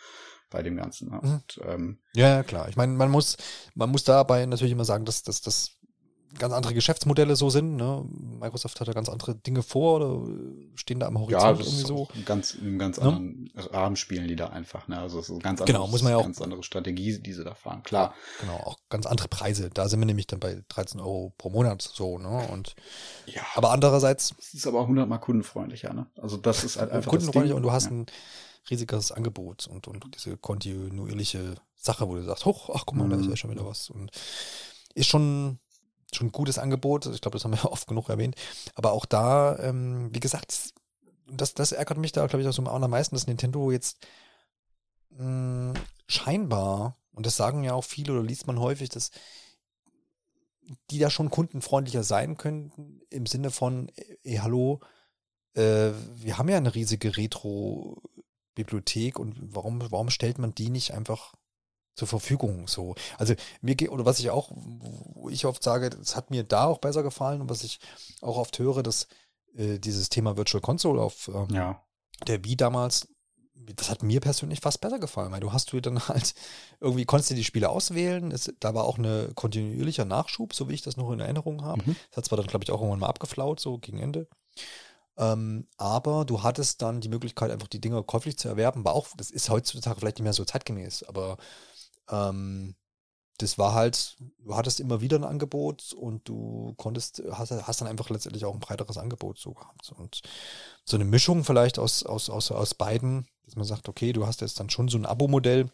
bei 0.52 0.62
dem 0.62 0.78
Ganzen. 0.78 1.10
Ne? 1.10 1.20
Mhm. 1.22 1.32
Und, 1.32 1.62
ähm, 1.66 2.00
ja, 2.14 2.44
klar. 2.44 2.70
Ich 2.70 2.76
meine, 2.76 2.94
man 2.94 3.10
muss, 3.10 3.38
man 3.74 3.90
muss 3.90 4.04
dabei 4.04 4.46
natürlich 4.46 4.74
immer 4.74 4.86
sagen, 4.86 5.06
dass, 5.06 5.24
dass, 5.24 5.42
dass 5.42 5.78
ganz 6.38 6.54
andere 6.54 6.74
Geschäftsmodelle 6.74 7.36
so 7.36 7.50
sind. 7.50 7.76
Ne? 7.76 8.06
Microsoft 8.40 8.80
hat 8.80 8.88
da 8.88 8.94
ganz 8.94 9.10
andere 9.10 9.36
Dinge 9.36 9.64
vor 9.64 9.96
oder 9.98 10.28
stehen 10.76 11.00
da 11.00 11.08
am 11.08 11.20
Horizont 11.20 11.44
ja, 11.44 11.54
das 11.54 11.68
irgendwie 11.68 11.86
so. 11.86 12.08
Ganz, 12.26 12.54
in 12.54 12.68
einem 12.68 12.80
ganz 12.80 12.98
ne? 12.98 13.04
anderen 13.04 13.52
Rahmen 13.56 13.96
spielen 13.96 14.28
die 14.28 14.36
da 14.36 14.48
einfach. 14.48 14.88
Ne? 14.88 14.98
Also 14.98 15.20
es 15.20 15.26
ist 15.26 15.32
eine 15.32 15.40
ganz, 15.40 15.64
genau, 15.64 15.88
muss 15.88 16.04
man 16.04 16.12
ja 16.12 16.18
auch, 16.18 16.24
ganz 16.24 16.42
andere 16.42 16.64
Strategie, 16.64 17.20
die 17.20 17.34
sie 17.34 17.44
da 17.44 17.56
fahren. 17.56 17.84
Klar. 17.84 18.14
Genau, 18.40 18.58
auch 18.58 18.78
ganz 18.90 19.06
andere 19.06 19.28
Preise. 19.28 19.70
Da 19.74 19.88
sind 19.90 20.00
wir 20.00 20.06
nämlich 20.06 20.28
dann 20.28 20.40
bei 20.40 20.64
13 20.70 21.00
Euro 21.00 21.34
pro 21.38 21.50
Monat 21.50 21.82
so. 21.82 22.18
Ne? 22.18 22.48
Und, 22.52 22.76
ja. 23.26 23.42
Aber 23.56 23.72
andererseits. 23.72 24.34
Es 24.40 24.54
ist 24.54 24.68
aber 24.68 24.80
auch 24.80 24.88
hundertmal 24.88 25.20
kundenfreundlicher. 25.20 25.94
Ne? 25.94 26.08
Also 26.22 26.38
das 26.38 26.64
ist 26.64 26.78
halt 26.78 26.92
einfach. 26.92 27.10
Kundenfreundlicher 27.10 27.56
und 27.56 27.64
du 27.64 27.72
hast 27.72 27.86
ja. 27.86 27.92
ein 27.92 28.06
riesiges 28.70 29.12
Angebot 29.12 29.68
und, 29.68 29.88
und 29.88 30.16
diese 30.16 30.38
kontinuierliche 30.38 31.56
Sache, 31.76 32.08
wo 32.08 32.16
du 32.16 32.24
sagst, 32.24 32.46
hoch, 32.46 32.70
ach 32.74 32.86
guck 32.86 32.98
mal, 32.98 33.06
mhm. 33.06 33.12
da 33.12 33.18
ist 33.18 33.28
ja 33.28 33.36
schon 33.36 33.52
wieder 33.52 33.66
was. 33.66 33.90
Und 33.90 34.12
ist 34.94 35.08
schon, 35.08 35.60
schon 36.14 36.28
ein 36.28 36.32
gutes 36.32 36.58
Angebot. 36.58 37.08
Ich 37.08 37.22
glaube, 37.22 37.38
das 37.38 37.44
haben 37.44 37.54
wir 37.54 37.66
oft 37.72 37.88
genug 37.88 38.10
erwähnt. 38.10 38.36
Aber 38.76 38.92
auch 38.92 39.06
da, 39.06 39.58
ähm, 39.60 40.10
wie 40.14 40.20
gesagt, 40.20 40.74
das, 41.28 41.54
das 41.54 41.72
ärgert 41.72 41.98
mich 41.98 42.12
da, 42.12 42.26
glaube 42.28 42.44
ich, 42.44 42.48
auch 42.48 42.54
so 42.54 42.62
am 42.62 42.68
allermeisten, 42.68 43.16
dass 43.16 43.28
Nintendo 43.28 43.72
jetzt 43.72 44.06
mh, 45.12 45.74
scheinbar, 46.08 46.98
und 47.14 47.26
das 47.26 47.38
sagen 47.38 47.64
ja 47.64 47.74
auch 47.74 47.84
viele 47.84 48.14
oder 48.14 48.24
liest 48.24 48.48
man 48.48 48.60
häufig, 48.60 48.90
dass 48.90 49.12
die 50.90 51.00
da 51.00 51.10
schon 51.10 51.30
kundenfreundlicher 51.30 52.04
sein 52.04 52.38
könnten, 52.38 53.02
im 53.10 53.26
Sinne 53.26 53.52
von, 53.52 53.92
ey, 54.24 54.38
hallo, 54.38 54.80
äh, 55.54 55.92
wir 56.16 56.38
haben 56.38 56.50
ja 56.50 56.58
eine 56.58 56.76
riesige 56.76 57.18
Retro- 57.18 58.02
Bibliothek 58.64 59.20
und 59.20 59.36
warum, 59.42 59.82
warum 59.92 60.10
stellt 60.10 60.38
man 60.38 60.54
die 60.54 60.70
nicht 60.70 60.94
einfach 60.94 61.34
zur 61.96 62.08
Verfügung 62.08 62.68
so? 62.68 62.96
Also 63.18 63.34
mir 63.62 63.76
geht, 63.76 63.90
oder 63.90 64.06
was 64.06 64.20
ich 64.20 64.30
auch, 64.30 64.52
wo 64.52 65.30
ich 65.30 65.46
oft 65.46 65.64
sage, 65.64 65.90
es 66.02 66.16
hat 66.16 66.32
mir 66.32 66.44
da 66.44 66.66
auch 66.66 66.80
besser 66.80 67.04
gefallen 67.04 67.42
und 67.42 67.50
was 67.50 67.64
ich 67.64 67.80
auch 68.22 68.38
oft 68.38 68.58
höre, 68.60 68.84
dass 68.84 69.08
äh, 69.56 69.80
dieses 69.80 70.10
Thema 70.10 70.38
Virtual 70.38 70.62
Console 70.62 71.02
auf 71.02 71.30
ähm, 71.34 71.48
ja. 71.52 71.84
der 72.28 72.44
Wii 72.44 72.56
damals, 72.56 73.08
das 73.54 73.90
hat 73.90 74.04
mir 74.04 74.20
persönlich 74.22 74.60
fast 74.62 74.82
besser 74.82 75.00
gefallen, 75.00 75.32
weil 75.32 75.40
du 75.40 75.54
hast 75.54 75.72
du 75.72 75.80
dann 75.82 76.08
halt 76.08 76.34
irgendwie 76.80 77.06
konntest 77.06 77.32
du 77.32 77.36
die 77.36 77.44
Spiele 77.44 77.70
auswählen, 77.70 78.32
es, 78.32 78.54
da 78.60 78.74
war 78.74 78.86
auch 78.86 78.98
eine 78.98 79.32
kontinuierlicher 79.36 80.06
Nachschub, 80.06 80.54
so 80.54 80.70
wie 80.70 80.74
ich 80.74 80.82
das 80.82 80.98
noch 80.98 81.12
in 81.12 81.20
Erinnerung 81.20 81.64
habe. 81.64 81.84
Mhm. 81.86 81.96
Das 82.10 82.18
hat 82.18 82.26
zwar 82.26 82.38
dann, 82.38 82.48
glaube 82.48 82.64
ich, 82.64 82.72
auch 82.72 82.80
irgendwann 82.80 83.00
mal 83.00 83.08
abgeflaut, 83.08 83.60
so 83.60 83.78
gegen 83.78 84.00
Ende. 84.00 84.28
Ähm, 85.18 85.68
aber 85.78 86.26
du 86.26 86.44
hattest 86.44 86.82
dann 86.82 87.02
die 87.02 87.10
Möglichkeit, 87.10 87.52
einfach 87.52 87.68
die 87.68 87.82
Dinge 87.82 88.02
käuflich 88.04 88.38
zu 88.38 88.48
erwerben. 88.48 88.86
War 88.86 88.94
auch, 88.94 89.08
das 89.18 89.32
ist 89.32 89.50
heutzutage 89.50 90.00
vielleicht 90.00 90.18
nicht 90.18 90.24
mehr 90.24 90.34
so 90.34 90.46
zeitgemäß, 90.46 91.04
aber 91.04 91.38
ähm, 92.10 92.76
das 93.38 93.58
war 93.58 93.74
halt, 93.74 94.18
du 94.40 94.56
hattest 94.56 94.80
immer 94.80 95.02
wieder 95.02 95.18
ein 95.18 95.24
Angebot 95.24 95.94
und 95.94 96.28
du 96.28 96.74
konntest, 96.78 97.24
hast, 97.32 97.52
hast 97.52 97.82
dann 97.82 97.88
einfach 97.88 98.10
letztendlich 98.10 98.46
auch 98.46 98.54
ein 98.54 98.60
breiteres 98.60 98.98
Angebot 98.98 99.40
so 99.40 99.54
gehabt. 99.54 99.92
Und 99.98 100.22
so 100.86 100.96
eine 100.96 101.06
Mischung 101.06 101.44
vielleicht 101.44 101.80
aus, 101.80 102.04
aus, 102.04 102.30
aus, 102.30 102.52
aus 102.52 102.74
beiden, 102.76 103.28
dass 103.46 103.56
man 103.56 103.66
sagt, 103.66 103.90
okay, 103.90 104.14
du 104.14 104.28
hast 104.28 104.42
jetzt 104.42 104.60
dann 104.60 104.70
schon 104.70 104.90
so 104.90 104.98
ein 104.98 105.06
Abo-Modell 105.06 105.72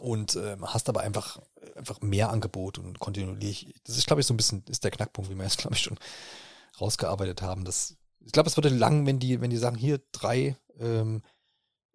und 0.00 0.36
äh, 0.36 0.56
hast 0.62 0.88
aber 0.88 1.00
einfach, 1.00 1.40
einfach 1.76 2.00
mehr 2.00 2.30
Angebot 2.30 2.78
und 2.78 2.98
kontinuierlich. 2.98 3.74
Das 3.84 3.96
ist, 3.96 4.06
glaube 4.06 4.20
ich, 4.20 4.26
so 4.26 4.34
ein 4.34 4.38
bisschen, 4.38 4.64
ist 4.68 4.84
der 4.84 4.90
Knackpunkt, 4.90 5.30
wie 5.30 5.34
wir 5.34 5.44
jetzt, 5.44 5.58
glaube 5.58 5.76
ich, 5.76 5.82
schon 5.82 5.98
rausgearbeitet 6.80 7.42
haben, 7.42 7.64
dass 7.64 7.96
ich 8.20 8.32
glaube, 8.32 8.48
es 8.48 8.56
würde 8.56 8.68
lang, 8.68 9.06
wenn 9.06 9.18
die, 9.18 9.40
wenn 9.40 9.50
die 9.50 9.56
sagen, 9.56 9.76
hier 9.76 10.00
drei 10.12 10.56
ähm, 10.78 11.22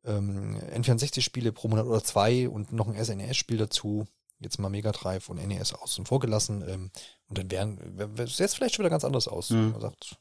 ähm, 0.05 0.59
N64-Spiele 0.59 1.51
pro 1.51 1.67
Monat 1.67 1.85
oder 1.85 2.03
zwei 2.03 2.49
und 2.49 2.71
noch 2.71 2.87
ein 2.87 3.03
SNES-Spiel 3.03 3.57
dazu, 3.57 4.05
jetzt 4.39 4.59
mal 4.59 4.69
Mega 4.69 4.91
Drive 4.91 5.29
und 5.29 5.45
NES 5.45 5.73
außen 5.73 6.05
vor 6.05 6.19
gelassen. 6.19 6.63
Ähm, 6.67 6.91
und 7.27 7.37
dann 7.37 7.51
wären, 7.51 8.17
wär, 8.17 8.27
sähe 8.27 8.45
es 8.45 8.53
vielleicht 8.53 8.75
schon 8.75 8.83
wieder 8.83 8.89
ganz 8.89 9.05
anders 9.05 9.27
aus. 9.27 9.49
Mhm. 9.49 9.71
Man 9.71 9.81
sagt, 9.81 10.17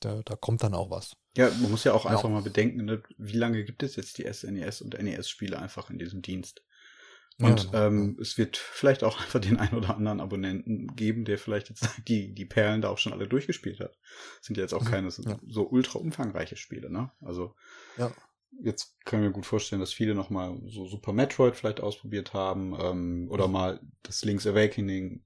da, 0.00 0.22
da 0.24 0.36
kommt 0.36 0.62
dann 0.62 0.74
auch 0.74 0.90
was. 0.90 1.16
Ja, 1.36 1.50
man 1.60 1.70
muss 1.70 1.84
ja 1.84 1.92
auch 1.92 2.04
ja. 2.04 2.12
einfach 2.12 2.28
mal 2.28 2.42
bedenken, 2.42 2.84
ne, 2.84 3.02
wie 3.16 3.36
lange 3.36 3.64
gibt 3.64 3.82
es 3.82 3.96
jetzt 3.96 4.18
die 4.18 4.32
SNES 4.32 4.82
und 4.82 5.00
NES-Spiele 5.00 5.58
einfach 5.58 5.90
in 5.90 5.98
diesem 5.98 6.22
Dienst? 6.22 6.62
Und 7.40 7.72
ja, 7.72 7.86
ähm, 7.86 8.16
ja. 8.16 8.22
es 8.22 8.36
wird 8.36 8.56
vielleicht 8.56 9.04
auch 9.04 9.20
einfach 9.20 9.40
den 9.40 9.58
einen 9.58 9.74
oder 9.76 9.94
anderen 9.94 10.20
Abonnenten 10.20 10.94
geben, 10.96 11.24
der 11.24 11.38
vielleicht 11.38 11.68
jetzt 11.68 11.88
die, 12.08 12.34
die 12.34 12.44
Perlen 12.44 12.82
da 12.82 12.88
auch 12.88 12.98
schon 12.98 13.12
alle 13.12 13.28
durchgespielt 13.28 13.80
hat. 13.80 13.96
Das 14.38 14.46
sind 14.46 14.56
ja 14.56 14.62
jetzt 14.62 14.74
auch 14.74 14.84
mhm. 14.84 14.90
keine 14.90 15.08
ja. 15.08 15.38
so 15.46 15.68
ultra 15.68 15.98
umfangreiche 15.98 16.56
Spiele, 16.56 16.90
ne? 16.90 17.10
Also 17.20 17.54
jetzt 18.62 18.96
können 19.04 19.22
wir 19.22 19.30
gut 19.30 19.46
vorstellen, 19.46 19.80
dass 19.80 19.92
viele 19.92 20.14
nochmal 20.14 20.58
so 20.66 20.86
Super 20.86 21.12
Metroid 21.12 21.56
vielleicht 21.56 21.80
ausprobiert 21.80 22.34
haben, 22.34 22.76
ähm, 22.80 23.28
oder 23.30 23.46
mhm. 23.46 23.52
mal 23.52 23.80
das 24.02 24.24
Link's 24.24 24.46
Awakening 24.46 25.24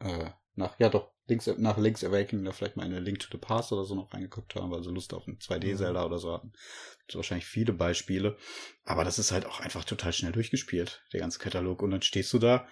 äh, 0.00 0.30
nach, 0.54 0.78
ja 0.78 0.88
doch, 0.88 1.12
Links, 1.30 1.48
nach 1.56 1.78
Link's 1.78 2.04
Awakening 2.04 2.44
da 2.44 2.52
vielleicht 2.52 2.76
mal 2.76 2.84
in 2.84 2.92
eine 2.92 3.00
Link 3.00 3.20
to 3.20 3.28
the 3.30 3.38
Past 3.38 3.72
oder 3.72 3.84
so 3.84 3.94
noch 3.94 4.12
reingeguckt 4.12 4.54
haben, 4.54 4.70
weil 4.70 4.82
sie 4.82 4.90
Lust 4.90 5.14
auf 5.14 5.26
ein 5.26 5.38
2D-Zelda 5.38 6.00
mhm. 6.00 6.06
oder 6.06 6.18
so 6.18 6.32
hatten. 6.32 6.52
Gibt 6.98 7.14
wahrscheinlich 7.14 7.46
viele 7.46 7.72
Beispiele. 7.72 8.36
Aber 8.84 9.04
das 9.04 9.18
ist 9.18 9.32
halt 9.32 9.46
auch 9.46 9.60
einfach 9.60 9.84
total 9.84 10.12
schnell 10.12 10.32
durchgespielt, 10.32 11.02
der 11.12 11.20
ganze 11.20 11.38
Katalog. 11.38 11.82
Und 11.82 11.92
dann 11.92 12.02
stehst 12.02 12.32
du 12.32 12.38
da, 12.38 12.66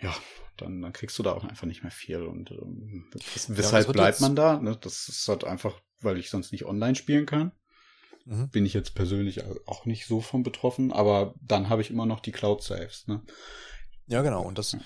ja, 0.00 0.14
dann, 0.58 0.82
dann 0.82 0.92
kriegst 0.92 1.18
du 1.18 1.22
da 1.22 1.32
auch 1.32 1.44
einfach 1.44 1.66
nicht 1.66 1.82
mehr 1.82 1.92
viel. 1.92 2.22
Und 2.22 2.50
ähm, 2.50 3.06
das, 3.12 3.56
weshalb 3.56 3.86
ja, 3.86 3.92
bleibt 3.92 4.20
man 4.20 4.36
da? 4.36 4.58
Ne? 4.58 4.76
Das 4.80 5.08
ist 5.08 5.26
halt 5.28 5.44
einfach, 5.44 5.80
weil 6.00 6.18
ich 6.18 6.30
sonst 6.30 6.52
nicht 6.52 6.66
online 6.66 6.96
spielen 6.96 7.26
kann. 7.26 7.52
Mhm. 8.24 8.50
Bin 8.50 8.66
ich 8.66 8.74
jetzt 8.74 8.94
persönlich 8.94 9.42
auch 9.66 9.86
nicht 9.86 10.06
so 10.06 10.20
von 10.20 10.42
betroffen, 10.42 10.92
aber 10.92 11.34
dann 11.40 11.68
habe 11.68 11.80
ich 11.80 11.90
immer 11.90 12.06
noch 12.06 12.20
die 12.20 12.32
Cloud 12.32 12.62
Saves. 12.62 13.06
Ne? 13.06 13.22
Ja, 14.06 14.22
genau. 14.22 14.42
Und 14.42 14.58
das, 14.58 14.76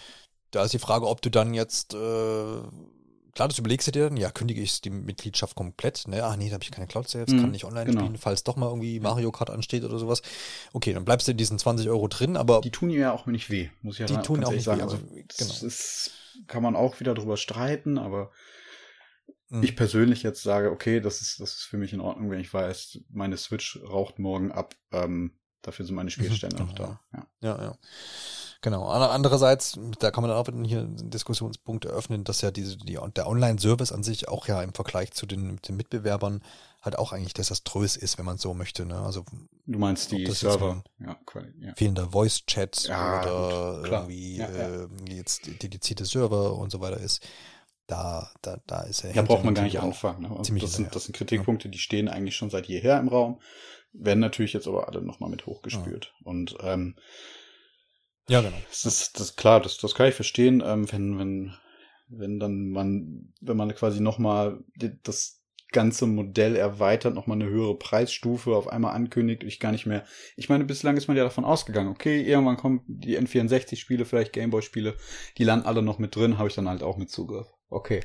da 0.53 0.65
ist 0.65 0.73
die 0.73 0.79
Frage, 0.79 1.09
ob 1.09 1.21
du 1.23 1.31
dann 1.31 1.55
jetzt, 1.55 1.95
äh, 1.95 1.97
klar, 1.97 3.49
das 3.49 3.59
überlegst 3.59 3.89
du 3.89 3.91
dir 3.91 4.09
dann, 4.09 4.17
ja, 4.17 4.31
kündige 4.31 4.61
ich 4.61 4.81
die 4.83 4.91
Mitgliedschaft 4.91 5.57
komplett, 5.57 6.07
ne? 6.07 6.23
Ach 6.23 6.37
nee, 6.37 6.49
da 6.49 6.55
habe 6.55 6.63
ich 6.63 6.71
keine 6.71 6.87
Cloud 6.87 7.09
Saves, 7.09 7.33
mhm, 7.33 7.41
kann 7.41 7.51
nicht 7.51 7.65
online 7.65 7.87
genau. 7.87 8.03
spielen, 8.03 8.19
falls 8.19 8.45
doch 8.45 8.57
mal 8.57 8.69
irgendwie 8.69 9.01
Mario 9.01 9.33
Kart 9.33 9.51
ansteht 9.51 9.83
oder 9.83 9.99
sowas. 9.99 10.23
Okay, 10.73 10.93
dann 10.93 11.05
bleibst 11.05 11.27
du 11.27 11.33
in 11.33 11.39
diesen 11.39 11.59
20 11.59 11.89
Euro 11.89 12.07
drin, 12.07 12.37
aber. 12.37 12.61
Die 12.61 12.71
tun 12.71 12.91
ja 12.91 13.13
auch 13.13 13.27
nicht 13.27 13.51
weh, 13.51 13.71
muss 13.81 13.95
ich 13.95 14.01
ja 14.01 14.07
Die 14.07 14.23
tun 14.23 14.45
auch 14.45 14.53
nicht 14.53 14.65
sagen. 14.65 14.81
weh, 14.81 14.85
also, 14.85 14.99
genau. 14.99 15.55
Das 15.63 16.11
kann 16.47 16.63
man 16.63 16.77
auch 16.77 17.01
wieder 17.01 17.15
drüber 17.15 17.39
streiten, 17.39 17.97
aber 17.97 18.31
mhm. 19.49 19.63
ich 19.63 19.75
persönlich 19.75 20.23
jetzt 20.23 20.43
sage, 20.43 20.71
okay, 20.71 21.01
das 21.01 21.23
ist, 21.23 21.41
das 21.41 21.53
ist 21.53 21.63
für 21.65 21.79
mich 21.79 21.95
in 21.95 22.01
Ordnung, 22.01 22.31
wenn 22.31 22.41
ich 22.41 22.53
weiß, 22.53 23.01
meine 23.09 23.39
Switch 23.39 23.81
raucht 23.83 24.19
morgen 24.19 24.53
ab, 24.53 24.75
ähm, 24.93 25.33
dafür 25.63 25.87
sind 25.87 25.95
meine 25.95 26.11
Spielstände 26.11 26.57
noch 26.63 26.75
da. 26.75 27.01
Ja, 27.15 27.27
ja. 27.41 27.63
ja. 27.63 27.79
Genau. 28.63 28.87
Andererseits, 28.87 29.77
da 29.99 30.13
kann 30.13 30.23
man 30.23 30.31
dann 30.31 30.39
auch 30.39 30.67
hier 30.67 30.83
einen 30.83 31.11
Diskussionspunkt 31.11 31.85
eröffnen, 31.85 32.23
dass 32.23 32.43
ja 32.43 32.53
diese, 32.53 32.77
die, 32.77 32.97
der 33.17 33.27
Online-Service 33.27 33.91
an 33.91 34.05
sich 34.05 34.29
auch 34.29 34.47
ja 34.47 34.63
im 34.63 34.73
Vergleich 34.73 35.11
zu 35.11 35.27
den, 35.27 35.59
den 35.67 35.77
Mitbewerbern 35.77 36.43
halt 36.81 36.97
auch 36.97 37.13
eigentlich 37.13 37.35
desaströs 37.35 37.97
ist, 37.97 38.19
wenn 38.19 38.25
man 38.25 38.39
so 38.39 38.55
möchte. 38.55 38.87
Ne? 38.87 39.01
Also 39.01 39.25
du 39.67 39.79
meinst 39.81 40.13
die 40.13 40.27
Server, 40.27 40.85
ja, 41.01 41.17
ja. 41.61 41.75
fehlender 41.75 42.11
Voice-Chat 42.11 42.85
ja, 42.85 43.23
oder 43.23 43.81
gut, 43.81 43.91
irgendwie 43.91 44.37
ja, 44.37 44.47
äh, 44.47 44.89
jetzt 45.09 45.47
dedizierte 45.61 46.05
Server 46.05 46.57
und 46.57 46.71
so 46.71 46.81
weiter 46.81 46.99
ist. 46.99 47.27
Da, 47.89 48.31
da, 48.43 48.59
da 48.69 48.83
ist 48.83 49.03
er. 49.05 49.13
Da 49.13 49.23
braucht 49.23 49.45
man 49.45 49.55
gar 49.55 49.65
nicht 49.65 49.81
anfangen. 49.81 50.23
Ne? 50.23 50.37
Also 50.39 50.55
das, 50.55 50.75
sind, 50.75 50.95
das 50.95 51.05
sind 51.05 51.17
Kritikpunkte, 51.17 51.69
die 51.69 51.79
stehen 51.79 52.09
eigentlich 52.09 52.37
schon 52.37 52.49
seit 52.49 52.67
jeher 52.67 52.99
im 53.01 53.09
Raum, 53.09 53.41
werden 53.93 54.21
natürlich 54.21 54.53
jetzt 54.53 54.69
aber 54.69 54.87
alle 54.87 55.03
nochmal 55.03 55.31
mit 55.31 55.47
hochgespült. 55.47 56.15
Und 56.23 56.57
ähm, 56.63 56.95
ja, 58.29 58.41
genau. 58.41 58.57
Das 58.69 58.85
ist, 58.85 59.19
das 59.19 59.37
klar, 59.37 59.61
das, 59.61 59.79
das 59.79 59.95
kann 59.95 60.09
ich 60.09 60.15
verstehen, 60.15 60.63
ähm, 60.65 60.91
wenn, 60.93 61.19
wenn, 61.19 61.55
wenn 62.09 62.39
dann 62.39 62.71
man, 62.71 63.33
wenn 63.41 63.57
man 63.57 63.75
quasi 63.75 64.01
nochmal 64.01 64.63
das 65.03 65.43
ganze 65.73 66.07
Modell 66.07 66.55
erweitert, 66.55 67.15
nochmal 67.15 67.41
eine 67.41 67.51
höhere 67.51 67.77
Preisstufe 67.77 68.55
auf 68.55 68.69
einmal 68.69 68.95
ankündigt, 68.95 69.43
ich 69.43 69.59
gar 69.59 69.73
nicht 69.73 69.87
mehr. 69.87 70.05
Ich 70.37 70.49
meine, 70.49 70.65
bislang 70.65 70.97
ist 70.97 71.09
man 71.09 71.17
ja 71.17 71.25
davon 71.25 71.45
ausgegangen, 71.45 71.91
okay, 71.91 72.23
irgendwann 72.23 72.59
kommen 72.59 72.83
die 72.87 73.19
N64-Spiele, 73.19 74.05
vielleicht 74.05 74.33
Gameboy-Spiele, 74.33 74.97
die 75.39 75.45
landen 75.45 75.67
alle 75.67 75.83
noch 75.83 75.99
mit 75.99 76.15
drin, 76.15 76.39
habe 76.39 76.49
ich 76.49 76.55
dann 76.55 76.69
halt 76.69 76.83
auch 76.83 76.99
mit 76.99 77.11
Zugriff. 77.11 77.49
Okay. 77.69 78.01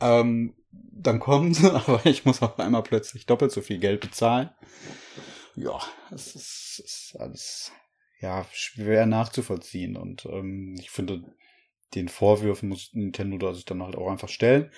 Ähm, 0.00 0.54
dann 0.70 1.20
kommen 1.20 1.52
sie, 1.52 1.70
aber 1.74 2.06
ich 2.06 2.24
muss 2.24 2.42
auf 2.42 2.58
einmal 2.58 2.82
plötzlich 2.82 3.26
doppelt 3.26 3.52
so 3.52 3.60
viel 3.60 3.78
Geld 3.78 4.00
bezahlen. 4.00 4.50
Ja, 5.56 5.78
es 6.10 6.34
ist, 6.34 6.82
ist 6.84 7.16
alles 7.18 7.72
ja, 8.20 8.46
schwer 8.52 9.06
nachzuvollziehen. 9.06 9.96
Und 9.96 10.26
ähm, 10.26 10.76
ich 10.78 10.90
finde, 10.90 11.22
den 11.94 12.08
Vorwürfen 12.08 12.68
muss 12.68 12.90
Nintendo 12.92 13.38
da 13.38 13.54
sich 13.54 13.64
dann 13.64 13.82
halt 13.82 13.96
auch 13.96 14.10
einfach 14.10 14.28
stellen. 14.28 14.70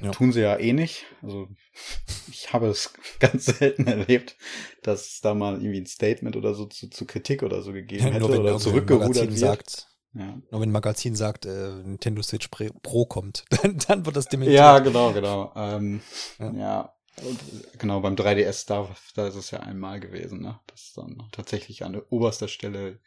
Ja. 0.00 0.10
Tun 0.10 0.32
sie 0.32 0.40
ja 0.40 0.56
eh 0.58 0.72
nicht. 0.72 1.04
Also 1.22 1.48
ich 2.30 2.52
habe 2.52 2.68
es 2.68 2.92
ganz 3.20 3.46
selten 3.46 3.86
erlebt, 3.86 4.36
dass 4.82 5.20
da 5.20 5.34
mal 5.34 5.60
irgendwie 5.60 5.80
ein 5.80 5.86
Statement 5.86 6.36
oder 6.36 6.54
so 6.54 6.66
zu, 6.66 6.88
zu 6.88 7.06
Kritik 7.06 7.42
oder 7.42 7.62
so 7.62 7.72
gegeben 7.72 8.04
hätte 8.04 8.20
nur 8.20 8.32
wenn, 8.32 8.40
oder 8.40 8.58
zurückgerudert 8.58 9.28
wird. 9.28 9.38
Sagt, 9.38 9.88
ja. 10.14 10.40
Nur 10.50 10.60
wenn 10.60 10.70
ein 10.70 10.72
Magazin 10.72 11.14
sagt, 11.14 11.46
äh, 11.46 11.82
Nintendo 11.84 12.22
Switch 12.22 12.48
Pro 12.48 13.04
kommt, 13.06 13.44
dann, 13.62 13.78
dann 13.86 14.06
wird 14.06 14.16
das 14.16 14.26
dementiert. 14.26 14.58
Ja, 14.58 14.78
genau, 14.78 15.12
genau. 15.12 15.52
Ähm, 15.54 16.00
ja. 16.38 16.52
ja. 16.52 16.94
Und 17.24 17.38
genau, 17.78 18.00
beim 18.00 18.14
3DS, 18.14 18.66
da, 18.66 18.94
da 19.14 19.28
ist 19.28 19.34
es 19.34 19.50
ja 19.50 19.60
einmal 19.60 20.00
gewesen, 20.00 20.40
ne? 20.40 20.60
Dass 20.66 20.92
dann 20.94 21.28
tatsächlich 21.32 21.84
an 21.84 21.92
der 21.92 22.12
oberster 22.12 22.48
Stelle 22.48 23.00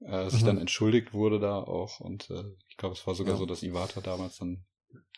äh, 0.00 0.28
sich 0.30 0.42
mhm. 0.42 0.46
dann 0.46 0.58
entschuldigt 0.58 1.12
wurde 1.12 1.40
da 1.40 1.58
auch. 1.58 2.00
Und 2.00 2.30
äh, 2.30 2.44
ich 2.68 2.76
glaube, 2.76 2.94
es 2.94 3.06
war 3.06 3.14
sogar 3.14 3.34
ja. 3.34 3.38
so, 3.38 3.46
dass 3.46 3.62
Iwata 3.62 4.00
damals 4.00 4.38
dann 4.38 4.64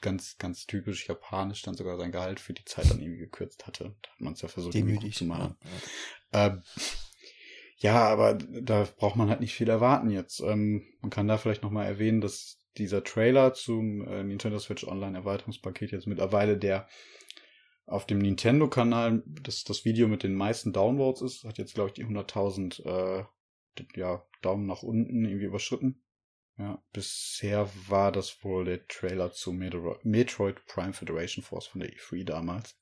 ganz, 0.01 0.39
ganz 0.39 0.67
typisch 0.67 1.07
japanisch 1.09 1.63
dann 1.63 1.75
sogar 1.75 1.97
sein 1.99 2.13
Gehalt 2.13 2.41
für 2.41 2.55
die 2.55 2.65
Zeit 2.65 2.91
dann 2.91 3.01
irgendwie 3.01 3.21
gekürzt 3.21 3.67
hatte. 3.67 3.95
Da 4.03 4.11
hat 4.11 4.21
man 4.21 4.33
es 4.33 4.43
ja 4.43 4.49
versucht, 4.49 4.75
Demütig 4.75 5.15
zu 5.15 5.25
machen. 5.25 5.57
Ja. 6.33 6.47
Ähm, 6.47 6.63
ja, 7.77 8.09
aber 8.09 8.35
da 8.35 8.87
braucht 8.97 9.17
man 9.17 9.31
halt 9.31 9.41
nicht 9.41 9.55
viel 9.55 9.69
erwarten 9.69 10.11
jetzt. 10.11 10.41
Ähm, 10.41 10.87
man 11.01 11.11
kann 11.11 11.29
da 11.29 11.39
vielleicht 11.39 11.63
nochmal 11.63 11.87
erwähnen, 11.87 12.21
dass 12.21 12.59
dieser 12.77 13.03
Trailer 13.05 13.55
zum 13.55 14.07
äh, 14.07 14.23
Nintendo 14.23 14.59
Switch 14.59 14.85
Online 14.85 15.17
Erweiterungspaket 15.17 15.93
jetzt 15.93 16.07
mittlerweile 16.07 16.57
der 16.57 16.89
auf 17.91 18.07
dem 18.07 18.18
Nintendo-Kanal 18.18 19.22
das, 19.26 19.64
das 19.64 19.84
Video 19.84 20.07
mit 20.07 20.22
den 20.22 20.34
meisten 20.34 20.72
Downvotes 20.72 21.22
ist. 21.22 21.45
Hat 21.45 21.59
jetzt, 21.59 21.74
glaube 21.74 21.88
ich, 21.88 21.95
die 21.95 22.05
100.000 22.05 22.84
äh, 22.86 23.24
ja, 23.97 24.24
Daumen 24.43 24.66
nach 24.66 24.82
unten 24.82 25.24
irgendwie 25.24 25.47
überschritten. 25.47 26.03
Ja, 26.57 26.80
bisher 26.93 27.68
war 27.88 28.12
das 28.12 28.45
wohl 28.45 28.64
der 28.64 28.86
Trailer 28.86 29.32
zu 29.32 29.53
Metroid 29.53 30.64
Prime 30.66 30.93
Federation 30.93 31.43
Force 31.43 31.66
von 31.66 31.80
der 31.80 31.91
E3 31.91 32.24
damals. 32.24 32.78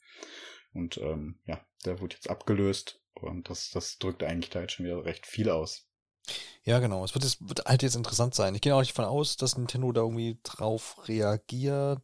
Und 0.75 0.99
ähm, 0.99 1.41
ja, 1.47 1.65
der 1.87 2.01
wurde 2.01 2.17
jetzt 2.17 2.29
abgelöst 2.29 3.03
und 3.15 3.49
das, 3.49 3.71
das 3.71 3.99
drückt 3.99 4.23
eigentlich 4.23 4.51
da 4.51 4.61
jetzt 4.61 4.75
schon 4.75 4.87
wieder 4.87 5.05
recht 5.05 5.27
viel 5.27 5.49
aus. 5.49 5.88
Ja, 6.65 6.81
genau. 6.81 7.03
Es 7.03 7.15
wird, 7.15 7.25
es 7.25 7.39
wird 7.41 7.65
halt 7.65 7.83
jetzt 7.83 7.97
interessant 7.97 8.35
sein. 8.35 8.55
Ich 8.55 8.61
gehe 8.61 8.75
auch 8.75 8.81
nicht 8.81 8.93
von 8.93 9.07
aus, 9.07 9.39
dass 9.39 9.57
Nintendo 9.57 9.91
da 9.93 10.03
irgendwie 10.03 10.37
drauf 10.43 10.97
reagiert. 11.09 12.03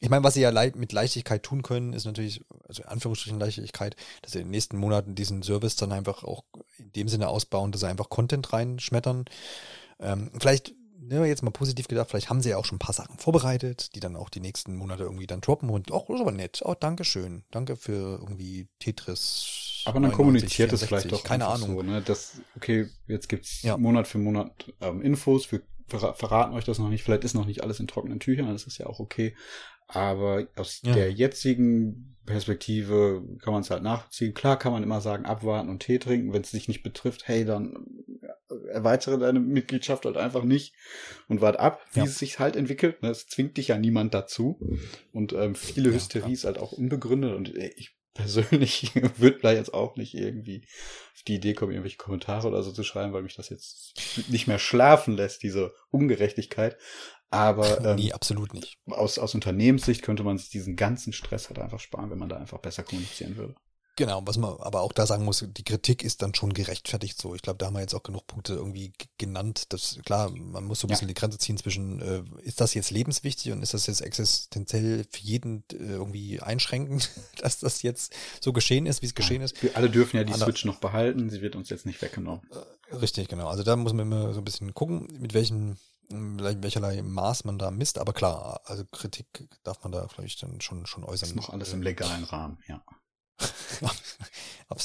ich 0.00 0.08
meine, 0.10 0.24
was 0.24 0.34
sie 0.34 0.40
ja 0.40 0.50
mit 0.74 0.92
Leichtigkeit 0.92 1.44
tun 1.44 1.62
können, 1.62 1.92
ist 1.92 2.04
natürlich, 2.04 2.44
also 2.66 2.82
in 2.82 2.88
Anführungsstrichen 2.88 3.38
Leichtigkeit, 3.38 3.94
dass 4.22 4.32
sie 4.32 4.40
in 4.40 4.46
den 4.46 4.50
nächsten 4.50 4.78
Monaten 4.78 5.14
diesen 5.14 5.44
Service 5.44 5.76
dann 5.76 5.92
einfach 5.92 6.24
auch 6.24 6.42
in 6.76 6.90
dem 6.92 7.08
Sinne 7.08 7.28
ausbauen, 7.28 7.70
dass 7.70 7.82
sie 7.82 7.88
einfach 7.88 8.08
Content 8.08 8.52
reinschmettern. 8.52 9.26
Ähm, 10.00 10.32
vielleicht 10.40 10.74
ne, 11.00 11.26
jetzt 11.26 11.42
mal 11.42 11.50
positiv 11.50 11.88
gedacht, 11.88 12.10
vielleicht 12.10 12.30
haben 12.30 12.40
sie 12.40 12.50
ja 12.50 12.56
auch 12.56 12.64
schon 12.64 12.76
ein 12.76 12.80
paar 12.80 12.94
Sachen 12.94 13.18
vorbereitet, 13.18 13.94
die 13.94 14.00
dann 14.00 14.16
auch 14.16 14.28
die 14.28 14.40
nächsten 14.40 14.76
Monate 14.76 15.04
irgendwie 15.04 15.26
dann 15.26 15.40
droppen 15.40 15.70
und, 15.70 15.90
oh, 15.90 16.04
das 16.08 16.24
war 16.24 16.32
nett, 16.32 16.62
oh, 16.64 16.74
danke 16.78 17.04
schön, 17.04 17.44
danke 17.50 17.76
für 17.76 18.18
irgendwie 18.18 18.68
Tetris. 18.78 19.82
Aber 19.84 20.00
dann 20.00 20.10
99, 20.10 20.16
kommuniziert 20.16 20.72
es 20.72 20.82
vielleicht 20.82 21.12
doch 21.12 21.24
keine 21.24 21.46
Ahnung. 21.46 21.76
So, 21.76 21.82
ne, 21.82 22.02
dass, 22.02 22.40
okay, 22.56 22.88
jetzt 23.06 23.28
gibt's 23.28 23.62
ja. 23.62 23.76
Monat 23.76 24.06
für 24.06 24.18
Monat 24.18 24.72
ähm, 24.80 25.00
Infos, 25.02 25.50
wir 25.52 25.62
verraten 25.88 26.54
euch 26.54 26.64
das 26.64 26.78
noch 26.78 26.88
nicht, 26.88 27.02
vielleicht 27.02 27.24
ist 27.24 27.34
noch 27.34 27.46
nicht 27.46 27.62
alles 27.62 27.80
in 27.80 27.88
trockenen 27.88 28.20
Tüchern, 28.20 28.52
das 28.52 28.66
ist 28.66 28.78
ja 28.78 28.86
auch 28.86 29.00
okay. 29.00 29.34
Aber 29.88 30.46
aus 30.56 30.82
ja. 30.84 30.92
der 30.92 31.10
jetzigen 31.10 32.14
Perspektive 32.26 33.22
kann 33.40 33.54
man 33.54 33.62
es 33.62 33.70
halt 33.70 33.82
nachziehen. 33.82 34.34
Klar 34.34 34.58
kann 34.58 34.70
man 34.70 34.82
immer 34.82 35.00
sagen, 35.00 35.24
abwarten 35.24 35.70
und 35.70 35.80
Tee 35.80 35.98
trinken. 35.98 36.34
Wenn 36.34 36.42
es 36.42 36.50
dich 36.50 36.68
nicht 36.68 36.82
betrifft, 36.82 37.26
hey, 37.26 37.46
dann 37.46 37.86
erweitere 38.68 39.18
deine 39.18 39.40
Mitgliedschaft 39.40 40.04
halt 40.04 40.18
einfach 40.18 40.44
nicht 40.44 40.74
und 41.26 41.40
wart 41.40 41.58
ab, 41.58 41.80
wie 41.94 42.00
ja. 42.00 42.04
es 42.04 42.18
sich 42.18 42.38
halt 42.38 42.54
entwickelt. 42.54 43.02
Ne? 43.02 43.08
Es 43.08 43.28
zwingt 43.28 43.56
dich 43.56 43.68
ja 43.68 43.78
niemand 43.78 44.12
dazu. 44.12 44.60
Und 45.12 45.32
ähm, 45.32 45.54
viele 45.54 45.88
ja, 45.88 45.94
Hysterie 45.94 46.34
ist 46.34 46.44
halt 46.44 46.58
auch 46.58 46.72
unbegründet. 46.72 47.34
Und 47.34 47.56
äh, 47.56 47.72
ich 47.76 47.97
persönlich 48.18 48.90
würde 49.18 49.38
da 49.40 49.52
jetzt 49.52 49.72
auch 49.72 49.96
nicht 49.96 50.14
irgendwie 50.14 50.66
auf 51.14 51.22
die 51.22 51.36
Idee 51.36 51.54
kommen, 51.54 51.72
irgendwelche 51.72 51.96
Kommentare 51.96 52.48
oder 52.48 52.62
so 52.62 52.72
zu 52.72 52.82
schreiben, 52.82 53.12
weil 53.12 53.22
mich 53.22 53.36
das 53.36 53.48
jetzt 53.48 53.94
nicht 54.28 54.46
mehr 54.46 54.58
schlafen 54.58 55.16
lässt, 55.16 55.42
diese 55.42 55.72
Ungerechtigkeit. 55.90 56.76
Aber 57.30 57.80
ähm, 57.84 57.96
nee, 57.96 58.12
absolut 58.12 58.52
nicht. 58.54 58.78
Aus, 58.86 59.18
aus 59.18 59.34
Unternehmenssicht 59.34 60.02
könnte 60.02 60.24
man 60.24 60.36
sich 60.36 60.50
diesen 60.50 60.76
ganzen 60.76 61.12
Stress 61.12 61.48
halt 61.48 61.58
einfach 61.60 61.80
sparen, 61.80 62.10
wenn 62.10 62.18
man 62.18 62.28
da 62.28 62.36
einfach 62.36 62.58
besser 62.58 62.82
kommunizieren 62.82 63.36
würde. 63.36 63.54
Genau, 63.98 64.22
was 64.24 64.38
man 64.38 64.56
aber 64.60 64.82
auch 64.82 64.92
da 64.92 65.06
sagen 65.06 65.24
muss, 65.24 65.44
die 65.44 65.64
Kritik 65.64 66.04
ist 66.04 66.22
dann 66.22 66.32
schon 66.32 66.52
gerechtfertigt 66.52 67.20
so. 67.20 67.34
Ich 67.34 67.42
glaube, 67.42 67.58
da 67.58 67.66
haben 67.66 67.74
wir 67.74 67.80
jetzt 67.80 67.96
auch 67.96 68.04
genug 68.04 68.28
Punkte 68.28 68.52
irgendwie 68.52 68.92
genannt. 69.18 69.64
Das, 69.70 69.98
klar, 70.04 70.30
man 70.30 70.66
muss 70.66 70.78
so 70.78 70.86
ein 70.86 70.90
bisschen 70.90 71.08
ja. 71.08 71.14
die 71.14 71.20
Grenze 71.20 71.38
ziehen 71.38 71.56
zwischen, 71.56 72.00
äh, 72.00 72.22
ist 72.42 72.60
das 72.60 72.74
jetzt 72.74 72.92
lebenswichtig 72.92 73.50
und 73.50 73.60
ist 73.60 73.74
das 73.74 73.88
jetzt 73.88 74.00
existenziell 74.00 75.04
für 75.10 75.20
jeden 75.20 75.64
äh, 75.72 75.94
irgendwie 75.94 76.40
einschränkend, 76.40 77.10
dass 77.38 77.58
das 77.58 77.82
jetzt 77.82 78.14
so 78.40 78.52
geschehen 78.52 78.86
ist, 78.86 79.02
wie 79.02 79.06
es 79.06 79.16
geschehen 79.16 79.42
ist. 79.42 79.60
Wir 79.64 79.76
alle 79.76 79.90
dürfen 79.90 80.16
ja 80.16 80.22
die 80.22 80.32
Ander 80.32 80.46
Switch 80.46 80.64
noch 80.64 80.78
behalten, 80.78 81.28
sie 81.28 81.42
wird 81.42 81.56
uns 81.56 81.68
jetzt 81.68 81.84
nicht 81.84 82.00
weggenommen. 82.00 82.42
Äh, 82.92 82.94
richtig, 82.94 83.26
genau. 83.26 83.48
Also 83.48 83.64
da 83.64 83.74
muss 83.74 83.94
man 83.94 84.06
immer 84.06 84.32
so 84.32 84.40
ein 84.40 84.44
bisschen 84.44 84.74
gucken, 84.74 85.08
mit 85.18 85.34
welchen 85.34 85.76
welcherlei 86.08 87.02
Maß 87.02 87.44
man 87.44 87.58
da 87.58 87.72
misst, 87.72 87.98
aber 87.98 88.12
klar, 88.12 88.60
also 88.64 88.84
Kritik 88.92 89.26
darf 89.64 89.82
man 89.82 89.90
da 89.90 90.06
vielleicht 90.06 90.40
dann 90.44 90.60
schon, 90.60 90.86
schon 90.86 91.02
äußern. 91.02 91.30
Ist 91.30 91.34
noch 91.34 91.50
alles 91.50 91.72
im 91.72 91.82
legalen 91.82 92.22
Rahmen, 92.22 92.58
ja. 92.68 92.80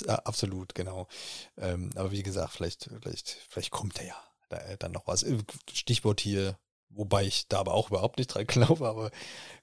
Äh, 0.08 0.12
absolut, 0.12 0.76
genau. 0.76 1.10
Ähm, 1.58 1.90
aber 1.96 2.12
wie 2.12 2.24
gesagt, 2.24 2.54
vielleicht, 2.54 2.90
vielleicht, 3.02 3.38
vielleicht 3.50 3.70
kommt 3.70 4.00
er 4.00 4.08
ja 4.08 4.16
da, 4.48 4.78
dann 4.78 4.94
noch 4.94 5.06
was. 5.08 5.26
Stichwort 5.74 6.22
hier 6.22 6.58
Wobei 6.96 7.24
ich 7.24 7.48
da 7.48 7.60
aber 7.60 7.74
auch 7.74 7.90
überhaupt 7.90 8.18
nicht 8.18 8.28
dran 8.28 8.46
glaube, 8.48 8.88
aber 8.88 9.12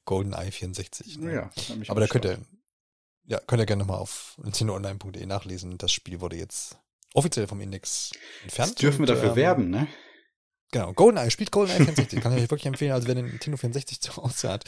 GoldenEye 0.05 0.51
64. 0.51 1.19
Ne? 1.19 1.35
Ja, 1.35 1.51
aber 1.89 2.01
da 2.01 2.07
könnt 2.07 2.25
ihr, 2.25 2.39
ja, 3.25 3.39
könnt 3.39 3.61
ihr 3.61 3.67
gerne 3.67 3.83
nochmal 3.85 4.01
auf 4.01 4.37
nintendoonline.de 4.43 5.27
nachlesen. 5.27 5.79
Das 5.79 5.93
Spiel 5.93 6.21
wurde 6.21 6.37
jetzt 6.37 6.79
offiziell 7.15 7.47
vom 7.47 7.61
Index 7.61 8.11
entfernt. 8.43 8.71
Jetzt 8.71 8.83
dürfen 8.83 9.01
wir 9.01 9.07
dafür 9.07 9.31
ähm, 9.31 9.37
werben, 9.37 9.71
ne? 9.71 9.87
Genau, 10.73 10.93
GoldenEye, 10.93 11.31
spielt 11.31 11.51
GoldenEye 11.51 11.85
64. 11.85 12.21
Kann 12.21 12.33
ich 12.33 12.45
euch 12.45 12.51
wirklich 12.51 12.67
empfehlen, 12.67 12.93
also 12.93 13.09
wenn 13.09 13.17
ihr 13.17 13.25
Nintendo 13.25 13.57
64 13.57 14.01
zu 14.01 14.17
Hause 14.17 14.49
hat. 14.49 14.65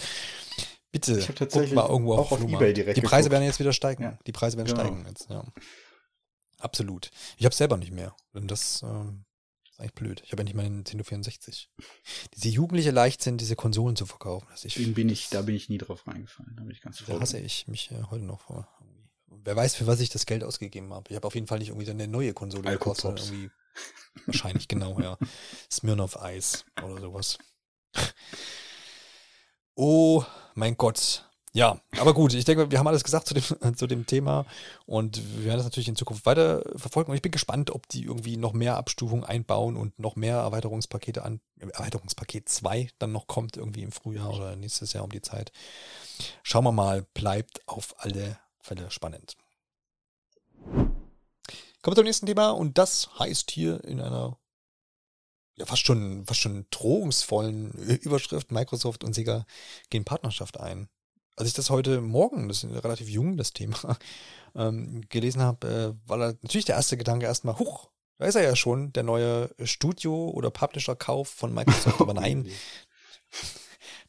Bitte, 0.93 1.19
ich 1.19 1.27
tatsächlich 1.27 1.73
mal 1.73 1.89
irgendwo 1.89 2.15
auch 2.15 2.31
auf, 2.31 2.43
Ebay 2.43 2.75
direkt 2.75 2.99
Die 2.99 3.01
Preise 3.01 3.25
geguckt. 3.25 3.33
werden 3.33 3.45
jetzt 3.45 3.59
wieder 3.59 3.73
steigen. 3.73 4.03
Ja. 4.03 4.19
Die 4.27 4.33
Preise 4.33 4.59
werden 4.59 4.69
genau. 4.69 4.81
steigen 4.81 5.07
jetzt, 5.09 5.31
ja. 5.31 5.43
Absolut. 6.59 7.11
Ich 7.39 7.47
habe 7.47 7.55
selber 7.55 7.79
nicht 7.79 7.93
mehr. 7.93 8.15
Und 8.35 8.51
das 8.51 8.83
ähm, 8.83 9.25
ist 9.71 9.81
eigentlich 9.81 9.95
blöd. 9.95 10.23
Ich 10.25 10.33
habe 10.33 10.43
ja 10.43 10.45
nicht 10.45 10.55
mal 10.55 10.67
einen 10.67 10.77
Nintendo 10.77 11.03
64. 11.03 11.71
Diese 12.35 12.49
jugendliche 12.51 12.91
Leichtsinn, 12.91 13.39
diese 13.39 13.57
Konsolen 13.57 13.97
zu 13.97 14.05
verkaufen. 14.05 14.47
Das 14.51 14.67
ich, 14.67 14.95
bin 14.95 15.09
ich, 15.09 15.31
da 15.31 15.41
bin 15.41 15.55
ich 15.55 15.71
nie 15.71 15.79
drauf 15.79 16.07
reingefallen. 16.07 16.55
Da 16.57 16.63
bin 16.63 16.71
ich 16.71 16.83
ganz 16.83 16.99
froh. 16.99 17.15
Da 17.15 17.21
hasse 17.21 17.39
ich 17.39 17.67
mich 17.69 17.91
äh, 17.91 18.03
heute 18.11 18.25
noch 18.25 18.43
vor. 18.43 18.69
Wer 19.27 19.57
weiß, 19.57 19.75
für 19.75 19.87
was 19.87 19.99
ich 20.01 20.11
das 20.11 20.27
Geld 20.27 20.45
ausgegeben 20.45 20.93
habe. 20.93 21.09
Ich 21.09 21.17
habe 21.17 21.27
auf 21.27 21.35
jeden 21.35 21.47
Fall 21.47 21.59
nicht 21.59 21.69
irgendwie 21.69 21.91
eine 21.91 22.07
neue 22.07 22.35
Konsole 22.35 22.71
gekauft, 22.71 23.03
irgendwie 23.03 23.51
wahrscheinlich 24.27 24.69
genau, 24.69 25.01
ja. 25.01 25.17
Smirnoff 25.71 26.21
Eis 26.21 26.67
oder 26.83 27.01
sowas. 27.01 27.39
Oh 29.75 30.25
mein 30.55 30.77
Gott. 30.77 31.25
Ja, 31.55 31.79
aber 31.99 32.15
gut, 32.15 32.33
ich 32.33 32.47
denke, 32.47 32.71
wir 32.71 32.79
haben 32.79 32.87
alles 32.87 33.05
gesagt 33.05 33.27
zu 33.27 33.35
dem, 33.35 33.43
zu 33.77 33.87
dem 33.87 34.07
Thema 34.07 34.47
und 34.87 35.19
wir 35.37 35.45
werden 35.45 35.59
das 35.59 35.67
natürlich 35.67 35.89
in 35.89 35.97
Zukunft 35.97 36.25
weiter 36.25 36.63
verfolgen 36.77 37.11
und 37.11 37.17
ich 37.17 37.23
bin 37.23 37.31
gespannt, 37.31 37.71
ob 37.71 37.87
die 37.89 38.05
irgendwie 38.05 38.39
noch 38.39 38.55
mehr 38.55 38.79
Abstufungen 38.79 39.25
einbauen 39.25 39.77
und 39.77 39.99
noch 39.99 40.17
mehr 40.17 40.39
Erweiterungspakete 40.39 41.23
an, 41.23 41.41
Erweiterungspaket 41.59 42.49
2 42.49 42.89
dann 42.99 43.13
noch 43.13 43.27
kommt 43.27 43.59
irgendwie 43.59 43.83
im 43.83 43.93
Frühjahr 43.93 44.33
oder 44.33 44.57
nächstes 44.57 44.95
Jahr 44.95 45.05
um 45.05 45.11
die 45.11 45.21
Zeit. 45.21 45.53
Schauen 46.43 46.65
wir 46.65 46.73
mal, 46.73 47.07
bleibt 47.13 47.61
auf 47.67 47.95
alle 47.99 48.39
Fälle 48.63 48.91
spannend. 48.91 49.37
Kommen 50.65 50.97
wir 51.83 51.97
zum 51.97 52.05
nächsten 52.05 52.27
Thema 52.27 52.51
und 52.51 52.79
das 52.79 53.11
heißt 53.19 53.51
hier 53.51 53.85
in 53.85 54.01
einer 54.01 54.39
ja, 55.63 55.67
fast 55.67 55.87
schon, 55.87 56.25
fast 56.27 56.41
schon 56.41 56.67
drohungsvollen 56.71 57.71
Überschrift 58.03 58.51
Microsoft 58.51 59.05
und 59.05 59.15
Sega 59.15 59.47
gehen 59.91 60.05
Partnerschaft 60.05 60.59
ein. 60.61 60.89
Als 61.37 61.49
ich 61.49 61.55
das 61.55 61.71
heute 61.71 62.01
Morgen, 62.01 62.49
das 62.49 62.65
ist 62.65 62.85
relativ 62.85 63.09
jung, 63.09 63.37
das 63.37 63.53
Thema, 63.53 63.97
ähm, 64.55 65.03
gelesen 65.09 65.41
habe, 65.41 65.97
äh, 66.07 66.09
war 66.09 66.19
natürlich 66.19 66.67
der 66.67 66.77
erste 66.77 66.97
Gedanke 66.97 67.27
erstmal, 67.27 67.59
huch, 67.59 67.89
da 68.19 68.27
ist 68.27 68.35
er 68.35 68.43
ja 68.43 68.55
schon, 68.55 68.93
der 68.93 69.03
neue 69.03 69.51
Studio- 69.65 70.31
oder 70.31 70.51
Publisher-Kauf 70.51 71.29
von 71.29 71.55
Microsoft, 71.55 72.01
aber 72.01 72.15
nein. 72.21 72.49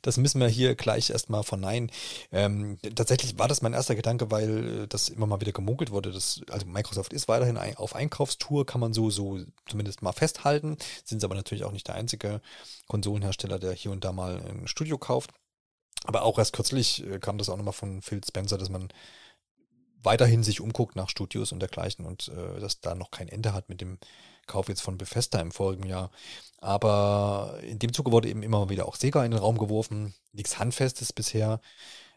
Das 0.03 0.17
müssen 0.17 0.39
wir 0.39 0.47
hier 0.47 0.75
gleich 0.75 1.09
erstmal 1.09 1.43
verneinen. 1.43 1.89
Ähm, 2.31 2.77
tatsächlich 2.93 3.39
war 3.39 3.47
das 3.47 3.61
mein 3.61 3.73
erster 3.73 3.95
Gedanke, 3.95 4.29
weil 4.29 4.83
äh, 4.83 4.87
das 4.87 5.09
immer 5.09 5.25
mal 5.25 5.41
wieder 5.41 5.53
gemunkelt 5.53 5.91
wurde. 5.91 6.11
Dass, 6.11 6.41
also 6.51 6.67
Microsoft 6.67 7.13
ist 7.13 7.27
weiterhin 7.27 7.57
ein, 7.57 7.75
auf 7.77 7.95
Einkaufstour, 7.95 8.65
kann 8.65 8.81
man 8.81 8.93
so, 8.93 9.09
so 9.09 9.39
zumindest 9.65 10.01
mal 10.03 10.11
festhalten. 10.11 10.77
Sind 11.05 11.21
sie 11.21 11.25
aber 11.25 11.35
natürlich 11.35 11.63
auch 11.63 11.71
nicht 11.71 11.87
der 11.87 11.95
einzige 11.95 12.41
Konsolenhersteller, 12.87 13.57
der 13.59 13.73
hier 13.73 13.91
und 13.91 14.03
da 14.03 14.11
mal 14.11 14.43
ein 14.45 14.67
Studio 14.67 14.97
kauft. 14.97 15.31
Aber 16.03 16.23
auch 16.23 16.37
erst 16.37 16.53
kürzlich 16.53 17.05
äh, 17.07 17.19
kam 17.19 17.37
das 17.37 17.47
auch 17.47 17.57
nochmal 17.57 17.73
von 17.73 18.01
Phil 18.01 18.21
Spencer, 18.23 18.57
dass 18.57 18.69
man 18.69 18.89
weiterhin 20.03 20.43
sich 20.43 20.59
umguckt 20.59 20.97
nach 20.97 21.07
Studios 21.07 21.53
und 21.53 21.61
dergleichen 21.61 22.05
und 22.05 22.27
äh, 22.27 22.59
dass 22.59 22.81
da 22.81 22.93
noch 22.93 23.09
kein 23.09 23.29
Ende 23.29 23.53
hat 23.53 23.69
mit 23.69 23.79
dem 23.79 23.99
Kauf 24.47 24.69
jetzt 24.69 24.81
von 24.81 24.97
Bethesda 24.97 25.39
im 25.39 25.51
vorigen 25.51 25.85
Jahr. 25.85 26.11
Aber 26.57 27.59
in 27.61 27.79
dem 27.79 27.93
Zuge 27.93 28.11
wurde 28.11 28.29
eben 28.29 28.43
immer 28.43 28.69
wieder 28.69 28.87
auch 28.87 28.95
Sega 28.95 29.23
in 29.25 29.31
den 29.31 29.39
Raum 29.39 29.57
geworfen. 29.57 30.13
Nichts 30.31 30.59
Handfestes 30.59 31.13
bisher. 31.13 31.59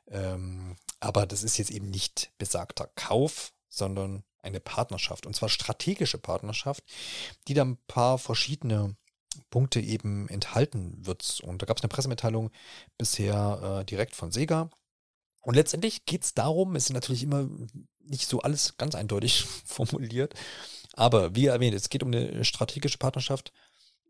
Ähm, 0.09 0.77
aber 1.01 1.27
das 1.27 1.43
ist 1.43 1.59
jetzt 1.59 1.71
eben 1.71 1.91
nicht 1.91 2.31
besagter 2.39 2.89
Kauf, 2.95 3.53
sondern 3.69 4.23
eine 4.43 4.61
Partnerschaft. 4.61 5.27
Und 5.27 5.35
zwar 5.35 5.49
strategische 5.49 6.19
Partnerschaft, 6.19 6.85
die 7.49 7.55
dann 7.55 7.73
ein 7.73 7.79
paar 7.89 8.19
verschiedene 8.19 8.97
Punkte 9.51 9.81
eben 9.81 10.29
enthalten 10.29 11.05
wird. 11.05 11.41
Und 11.43 11.61
da 11.61 11.67
gab 11.67 11.77
es 11.77 11.83
eine 11.83 11.89
Pressemitteilung 11.89 12.51
bisher 12.97 13.81
äh, 13.81 13.85
direkt 13.85 14.15
von 14.15 14.31
Sega. 14.31 14.71
Und 15.43 15.55
letztendlich 15.55 16.07
geht 16.07 16.25
es 16.25 16.35
darum, 16.35 16.75
es 16.75 16.87
ist 16.87 16.93
natürlich 16.93 17.23
immer 17.23 17.49
nicht 18.01 18.29
so 18.29 18.41
alles 18.41 18.77
ganz 18.79 18.95
eindeutig 18.95 19.45
formuliert, 19.65 20.35
aber 20.97 21.37
wie 21.37 21.47
erwähnt, 21.47 21.75
es 21.75 21.89
geht 21.89 22.03
um 22.03 22.13
eine 22.13 22.45
strategische 22.45 22.99
Partnerschaft 22.99 23.53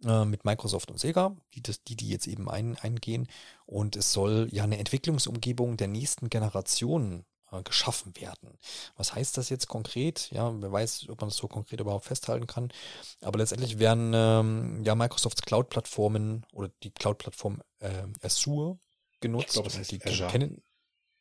äh, 0.05 0.25
mit 0.25 0.45
Microsoft 0.45 0.91
und 0.91 0.99
Sega, 0.99 1.37
die, 1.55 1.63
das, 1.63 1.83
die, 1.83 1.97
die 1.97 2.09
jetzt 2.09 2.27
eben 2.27 2.49
ein, 2.49 2.77
eingehen. 2.79 3.29
Und 3.67 3.97
es 3.97 4.13
soll 4.13 4.49
ja 4.53 4.65
eine 4.65 4.79
Entwicklungsumgebung 4.79 5.77
der 5.77 5.89
nächsten 5.89 6.31
Generation 6.31 7.25
äh, 7.51 7.63
geschaffen 7.63 8.15
werden. 8.17 8.59
Was 8.97 9.15
heißt 9.15 9.37
das 9.37 9.49
jetzt 9.49 9.69
konkret? 9.69 10.31
Ja, 10.31 10.53
wer 10.61 10.73
weiß, 10.73 11.09
ob 11.09 11.21
man 11.21 11.31
das 11.31 11.37
so 11.37 11.49
konkret 11.49 11.81
überhaupt 11.81 12.07
festhalten 12.07 12.47
kann. 12.47 12.73
Aber 13.21 13.39
letztendlich 13.39 13.79
werden 13.79 14.13
ähm, 14.15 14.85
ja 14.85 14.95
Microsofts 14.95 15.43
Cloud-Plattformen 15.43 16.47
oder 16.53 16.71
die 16.83 16.91
Cloud-Plattform 16.91 17.63
äh, 17.81 18.05
Azure 18.23 18.79
genutzt. 19.21 19.49
Ich 19.49 19.53
glaube, 19.55 19.69
das 19.69 19.79
heißt 19.79 19.91
die 19.93 20.05
Azure. 20.05 20.31
Kennen, 20.31 20.63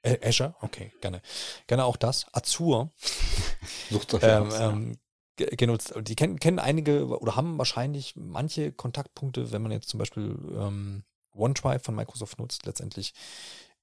äh, 0.02 0.20
Azure, 0.28 0.56
okay, 0.62 0.94
gerne. 1.02 1.22
Gerne 1.68 1.86
auch 1.86 1.98
das. 1.98 2.28
Azure. 2.34 2.92
Sucht 3.90 4.14
euch 4.14 4.24
ähm, 4.24 4.50
ähm, 4.60 5.00
genutzt. 5.38 5.94
Die 6.02 6.16
kennen, 6.16 6.40
kennen 6.40 6.60
einige 6.60 7.08
oder 7.08 7.36
haben 7.36 7.58
wahrscheinlich 7.58 8.16
manche 8.16 8.72
Kontaktpunkte, 8.72 9.52
wenn 9.52 9.62
man 9.62 9.72
jetzt 9.72 9.90
zum 9.90 9.98
Beispiel 9.98 10.38
ähm, 10.58 11.04
OneDrive 11.34 11.84
von 11.84 11.96
Microsoft 11.96 12.40
nutzt. 12.40 12.66
Letztendlich 12.66 13.14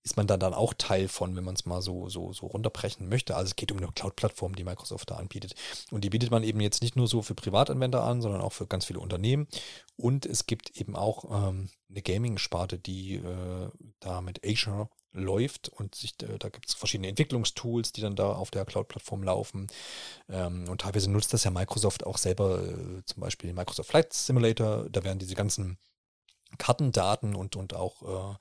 ist 0.04 0.16
man 0.16 0.26
da 0.26 0.36
dann 0.36 0.54
auch 0.54 0.74
Teil 0.74 1.08
von, 1.08 1.36
wenn 1.36 1.44
man 1.44 1.54
es 1.54 1.64
mal 1.64 1.80
so, 1.80 2.08
so, 2.08 2.32
so 2.32 2.46
runterbrechen 2.46 3.08
möchte. 3.08 3.36
Also 3.36 3.50
es 3.50 3.56
geht 3.56 3.70
um 3.70 3.78
eine 3.78 3.88
Cloud-Plattform, 3.88 4.54
die 4.54 4.64
Microsoft 4.64 5.10
da 5.10 5.16
anbietet. 5.16 5.54
Und 5.90 6.02
die 6.02 6.10
bietet 6.10 6.30
man 6.30 6.42
eben 6.42 6.60
jetzt 6.60 6.82
nicht 6.82 6.96
nur 6.96 7.06
so 7.06 7.22
für 7.22 7.34
Privatanwender 7.34 8.02
an, 8.02 8.20
sondern 8.20 8.40
auch 8.40 8.52
für 8.52 8.66
ganz 8.66 8.84
viele 8.84 9.00
Unternehmen. 9.00 9.46
Und 9.96 10.26
es 10.26 10.46
gibt 10.46 10.76
eben 10.76 10.96
auch 10.96 11.48
ähm, 11.48 11.70
eine 11.88 12.02
Gaming-Sparte, 12.02 12.78
die 12.78 13.16
äh, 13.16 13.70
da 14.00 14.20
mit 14.20 14.44
Azure 14.44 14.88
läuft 15.12 15.68
und 15.68 15.94
sich, 15.94 16.14
äh, 16.22 16.38
da 16.38 16.48
gibt 16.48 16.68
es 16.68 16.74
verschiedene 16.74 17.08
Entwicklungstools, 17.08 17.92
die 17.92 18.00
dann 18.00 18.16
da 18.16 18.32
auf 18.32 18.50
der 18.50 18.64
Cloud-Plattform 18.64 19.22
laufen. 19.22 19.68
Ähm, 20.28 20.68
und 20.68 20.80
teilweise 20.80 21.10
nutzt 21.10 21.32
das 21.32 21.44
ja 21.44 21.50
Microsoft 21.50 22.04
auch 22.04 22.18
selber, 22.18 22.62
äh, 22.62 23.04
zum 23.04 23.20
Beispiel 23.20 23.52
Microsoft 23.52 23.90
Flight 23.90 24.12
Simulator. 24.12 24.88
Da 24.90 25.04
werden 25.04 25.18
diese 25.18 25.34
ganzen 25.34 25.78
Kartendaten 26.58 27.34
und, 27.34 27.56
und 27.56 27.74
auch 27.74 28.38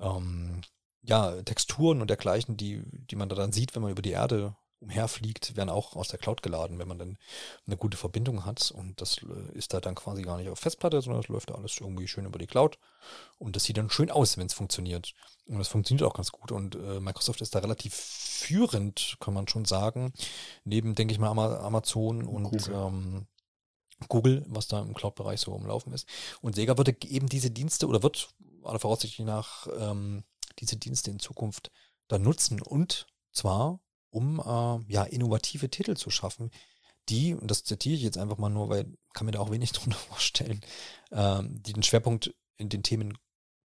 äh, 0.00 0.04
ähm, 0.04 0.62
ja, 1.08 1.42
Texturen 1.42 2.00
und 2.02 2.08
dergleichen, 2.10 2.56
die, 2.56 2.82
die 2.84 3.16
man 3.16 3.28
da 3.28 3.34
dann 3.34 3.52
sieht, 3.52 3.74
wenn 3.74 3.82
man 3.82 3.90
über 3.90 4.02
die 4.02 4.10
Erde 4.10 4.54
umherfliegt, 4.80 5.56
werden 5.56 5.70
auch 5.70 5.96
aus 5.96 6.08
der 6.08 6.20
Cloud 6.20 6.40
geladen, 6.40 6.78
wenn 6.78 6.86
man 6.86 6.98
dann 7.00 7.18
eine 7.66 7.76
gute 7.76 7.96
Verbindung 7.96 8.44
hat. 8.44 8.70
Und 8.70 9.00
das 9.00 9.18
äh, 9.22 9.56
ist 9.58 9.72
da 9.74 9.80
dann 9.80 9.96
quasi 9.96 10.22
gar 10.22 10.36
nicht 10.36 10.48
auf 10.48 10.60
Festplatte, 10.60 11.00
sondern 11.00 11.22
das 11.22 11.28
läuft 11.28 11.50
da 11.50 11.54
alles 11.54 11.78
irgendwie 11.80 12.06
schön 12.06 12.26
über 12.26 12.38
die 12.38 12.46
Cloud. 12.46 12.78
Und 13.38 13.56
das 13.56 13.64
sieht 13.64 13.76
dann 13.76 13.90
schön 13.90 14.10
aus, 14.10 14.36
wenn 14.36 14.46
es 14.46 14.54
funktioniert. 14.54 15.14
Und 15.46 15.58
das 15.58 15.68
funktioniert 15.68 16.06
auch 16.08 16.14
ganz 16.14 16.30
gut. 16.30 16.52
Und 16.52 16.76
äh, 16.76 17.00
Microsoft 17.00 17.40
ist 17.40 17.54
da 17.54 17.58
relativ 17.58 17.94
führend, 17.94 19.16
kann 19.18 19.34
man 19.34 19.48
schon 19.48 19.64
sagen. 19.64 20.12
Neben, 20.64 20.94
denke 20.94 21.12
ich 21.12 21.18
mal, 21.18 21.30
Ama- 21.30 21.58
Amazon 21.58 22.24
und 22.24 22.44
Google. 22.44 22.74
ähm, 22.74 23.26
Google, 24.08 24.44
was 24.46 24.68
da 24.68 24.80
im 24.80 24.94
Cloud-Bereich 24.94 25.40
so 25.40 25.52
umlaufen 25.52 25.92
ist. 25.92 26.06
Und 26.40 26.54
Sega 26.54 26.76
würde 26.76 26.94
eben 27.08 27.28
diese 27.28 27.50
Dienste 27.50 27.88
oder 27.88 28.04
wird 28.04 28.28
aller 28.62 28.78
Voraussicht 28.78 29.18
nach 29.20 29.66
ähm, 29.76 30.22
diese 30.58 30.76
Dienste 30.76 31.10
in 31.10 31.18
Zukunft 31.18 31.70
dann 32.08 32.22
nutzen 32.22 32.60
und 32.60 33.06
zwar 33.32 33.80
um 34.10 34.40
äh, 34.40 34.92
ja 34.92 35.04
innovative 35.04 35.70
Titel 35.70 35.96
zu 35.96 36.10
schaffen, 36.10 36.50
die, 37.08 37.34
und 37.34 37.50
das 37.50 37.64
zitiere 37.64 37.94
ich 37.94 38.02
jetzt 38.02 38.18
einfach 38.18 38.38
mal 38.38 38.50
nur, 38.50 38.68
weil 38.68 38.96
kann 39.14 39.26
mir 39.26 39.32
da 39.32 39.40
auch 39.40 39.50
wenig 39.50 39.72
drunter 39.72 39.98
vorstellen, 39.98 40.60
ähm, 41.10 41.62
die 41.62 41.72
den 41.72 41.82
Schwerpunkt 41.82 42.34
in 42.56 42.68
den 42.68 42.82
Themen 42.82 43.16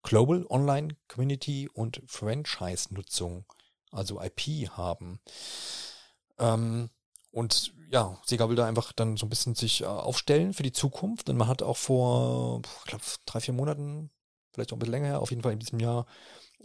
Global 0.03 0.47
Online 0.49 0.97
Community 1.09 1.69
und 1.73 2.03
Franchise-Nutzung, 2.07 3.45
also 3.91 4.21
IP 4.21 4.69
haben. 4.71 5.21
Ähm, 6.39 6.91
und 7.31 7.73
ja, 7.91 8.21
Sega 8.27 8.49
will 8.49 8.57
da 8.57 8.67
einfach 8.67 8.93
dann 8.93 9.17
so 9.17 9.27
ein 9.27 9.31
bisschen 9.31 9.55
sich 9.55 9.83
äh, 9.83 9.87
aufstellen 9.87 10.53
für 10.55 10.63
die 10.63 10.73
Zukunft. 10.73 11.31
Und 11.31 11.37
man 11.37 11.49
hat 11.49 11.63
auch 11.63 11.77
vor, 11.77 12.63
ich 12.81 12.85
glaube, 12.85 13.05
drei, 13.27 13.41
vier 13.41 13.55
Monaten, 13.55 14.11
vielleicht 14.53 14.73
auch 14.73 14.77
ein 14.77 14.81
bisschen 14.81 14.93
länger 14.93 15.07
her, 15.07 15.21
auf 15.21 15.31
jeden 15.31 15.43
Fall 15.43 15.53
in 15.53 15.61
diesem 15.61 15.79
Jahr, 15.79 16.07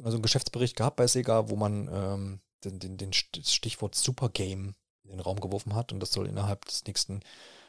also 0.03 0.17
einen 0.17 0.21
Geschäftsbericht 0.21 0.75
gehabt 0.75 0.97
bei 0.97 1.07
Sega, 1.07 1.49
wo 1.49 1.55
man 1.55 1.89
ähm, 1.91 2.39
den, 2.63 2.79
den, 2.79 2.97
den 2.97 3.13
Stichwort 3.13 3.95
Supergame 3.95 4.73
in 5.03 5.11
den 5.11 5.19
Raum 5.19 5.39
geworfen 5.39 5.75
hat. 5.75 5.91
Und 5.91 5.99
das 5.99 6.11
soll 6.11 6.27
innerhalb 6.27 6.65
des 6.65 6.85
nächsten 6.85 7.21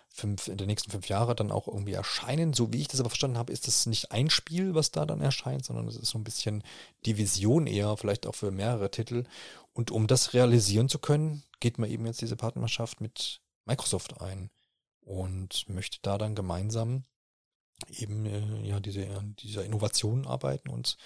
fünf, 0.09 0.49
in 0.49 0.57
den 0.57 0.67
nächsten 0.67 0.91
fünf 0.91 1.09
Jahre 1.09 1.35
dann 1.35 1.53
auch 1.53 1.69
irgendwie 1.69 1.93
erscheinen. 1.93 2.53
So 2.53 2.73
wie 2.73 2.81
ich 2.81 2.89
das 2.89 3.01
aber 3.01 3.11
verstanden 3.11 3.39
habe, 3.39 3.53
ist 3.53 3.67
das 3.67 3.87
nicht 3.87 4.13
ein 4.13 4.31
Spiel, 4.31 4.75
was 4.75 4.91
da 4.91 5.07
dann 5.07 5.21
erscheint, 5.21 5.65
sondern 5.65 5.87
es 5.87 5.97
ist 5.97 6.11
so 6.11 6.19
ein 6.19 6.25
bisschen 6.25 6.63
die 7.05 7.17
Vision 7.17 7.67
eher, 7.67 7.97
vielleicht 7.97 8.27
auch 8.27 8.35
für 8.35 8.51
mehrere 8.51 8.91
Titel. 8.91 9.25
Und 9.73 9.91
um 9.91 10.07
das 10.07 10.35
realisieren 10.35 10.89
zu 10.89 10.99
können, 10.99 11.43
geht 11.61 11.79
man 11.79 11.91
eben 11.91 12.07
jetzt 12.07 12.21
diese 12.21 12.37
Partnerschaft 12.37 13.01
mit 13.01 13.41
Microsoft 13.65 14.21
ein 14.21 14.51
und 15.01 15.69
möchte 15.69 15.99
da 16.03 16.19
dann 16.19 16.35
gemeinsam 16.35 17.05
eben 17.91 18.27
äh, 18.27 18.67
ja 18.67 18.81
diese 18.81 19.07
dieser 19.39 19.65
Innovationen 19.65 20.27
arbeiten 20.27 20.69
und 20.69 20.97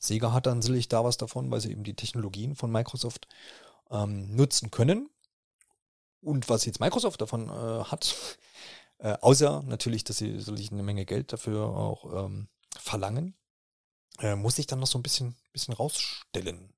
Sega 0.00 0.32
hat 0.32 0.46
dann 0.46 0.62
sicherlich 0.62 0.88
da 0.88 1.04
was 1.04 1.16
davon, 1.16 1.50
weil 1.50 1.60
sie 1.60 1.70
eben 1.70 1.84
die 1.84 1.94
Technologien 1.94 2.56
von 2.56 2.70
Microsoft 2.70 3.28
ähm, 3.90 4.34
nutzen 4.34 4.70
können. 4.70 5.08
Und 6.20 6.48
was 6.48 6.64
jetzt 6.64 6.80
Microsoft 6.80 7.20
davon 7.20 7.48
äh, 7.48 7.84
hat, 7.84 8.14
äh, 8.98 9.16
außer 9.20 9.62
natürlich, 9.62 10.04
dass 10.04 10.18
sie 10.18 10.38
sicherlich 10.38 10.72
eine 10.72 10.82
Menge 10.82 11.06
Geld 11.06 11.32
dafür 11.32 11.66
auch 11.66 12.24
ähm, 12.24 12.48
verlangen, 12.76 13.36
äh, 14.18 14.34
muss 14.34 14.58
ich 14.58 14.66
dann 14.66 14.80
noch 14.80 14.86
so 14.86 14.98
ein 14.98 15.02
bisschen, 15.02 15.36
bisschen 15.52 15.74
rausstellen. 15.74 16.72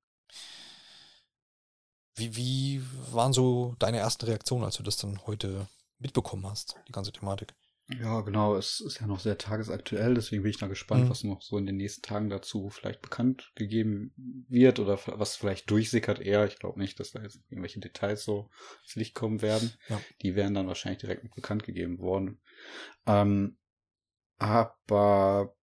Wie, 2.15 2.35
wie 2.37 2.83
waren 3.13 3.33
so 3.33 3.77
deine 3.79 3.99
ersten 3.99 4.27
Reaktionen, 4.27 4.65
als 4.65 4.77
du 4.77 4.83
das 4.83 4.97
dann 4.97 5.25
heute 5.27 5.69
mitbekommen 5.99 6.47
hast, 6.47 6.77
die 6.89 6.93
ganze 6.93 7.13
Thematik? 7.13 7.55
Ja, 7.91 8.21
genau. 8.21 8.55
Es 8.57 8.81
ist 8.81 9.01
ja 9.01 9.07
noch 9.07 9.19
sehr 9.19 9.39
tagesaktuell, 9.39 10.15
deswegen 10.15 10.43
bin 10.43 10.51
ich 10.51 10.59
da 10.59 10.67
gespannt, 10.67 11.07
mhm. 11.07 11.11
was 11.11 11.25
noch 11.25 11.41
so 11.41 11.57
in 11.57 11.65
den 11.65 11.77
nächsten 11.77 12.03
Tagen 12.03 12.29
dazu 12.29 12.69
vielleicht 12.69 13.01
bekannt 13.01 13.51
gegeben 13.55 14.13
wird 14.49 14.79
oder 14.79 14.99
was 15.07 15.37
vielleicht 15.37 15.71
durchsickert 15.71 16.21
eher. 16.21 16.45
Ich 16.45 16.59
glaube 16.59 16.79
nicht, 16.79 17.01
dass 17.01 17.13
da 17.13 17.23
jetzt 17.23 17.41
irgendwelche 17.49 17.81
Details 17.81 18.25
so 18.25 18.51
ins 18.83 18.97
Licht 18.97 19.15
kommen 19.15 19.41
werden. 19.41 19.73
Ja. 19.89 19.99
Die 20.21 20.37
wären 20.37 20.53
dann 20.53 20.67
wahrscheinlich 20.67 21.01
direkt 21.01 21.35
bekannt 21.35 21.63
gegeben 21.63 21.99
worden. 21.99 22.41
Ähm, 23.07 23.57
aber 24.37 25.57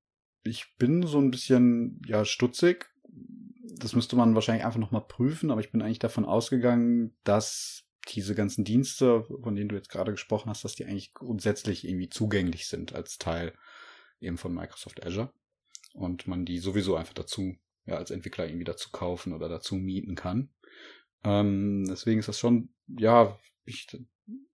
ich 0.44 0.74
bin 0.78 1.06
so 1.06 1.18
ein 1.18 1.30
bisschen, 1.30 2.00
ja, 2.06 2.24
stutzig. 2.24 2.90
Das 3.76 3.94
müsste 3.94 4.16
man 4.16 4.34
wahrscheinlich 4.34 4.64
einfach 4.64 4.80
nochmal 4.80 5.06
prüfen, 5.06 5.50
aber 5.50 5.60
ich 5.60 5.72
bin 5.72 5.82
eigentlich 5.82 5.98
davon 5.98 6.24
ausgegangen, 6.24 7.14
dass 7.24 7.83
diese 8.04 8.34
ganzen 8.34 8.64
Dienste, 8.64 9.24
von 9.24 9.54
denen 9.54 9.68
du 9.68 9.76
jetzt 9.76 9.88
gerade 9.88 10.12
gesprochen 10.12 10.50
hast, 10.50 10.64
dass 10.64 10.74
die 10.74 10.84
eigentlich 10.84 11.12
grundsätzlich 11.12 11.86
irgendwie 11.86 12.08
zugänglich 12.08 12.66
sind 12.66 12.94
als 12.94 13.18
Teil 13.18 13.52
eben 14.20 14.38
von 14.38 14.54
Microsoft 14.54 15.04
Azure 15.04 15.32
und 15.94 16.26
man 16.26 16.44
die 16.44 16.58
sowieso 16.58 16.96
einfach 16.96 17.14
dazu, 17.14 17.56
ja, 17.86 17.96
als 17.96 18.10
Entwickler 18.10 18.46
irgendwie 18.46 18.64
dazu 18.64 18.90
kaufen 18.90 19.32
oder 19.32 19.48
dazu 19.48 19.76
mieten 19.76 20.14
kann. 20.14 20.50
Ähm, 21.22 21.86
deswegen 21.88 22.20
ist 22.20 22.28
das 22.28 22.38
schon, 22.38 22.70
ja, 22.86 23.38
ich, 23.64 23.86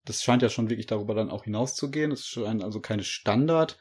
das 0.04 0.22
scheint 0.22 0.42
ja 0.42 0.48
schon 0.48 0.70
wirklich 0.70 0.86
darüber 0.86 1.14
dann 1.14 1.30
auch 1.30 1.44
hinauszugehen. 1.44 2.12
Es 2.12 2.26
scheint 2.26 2.62
also 2.62 2.80
keine 2.80 3.04
Standard 3.04 3.78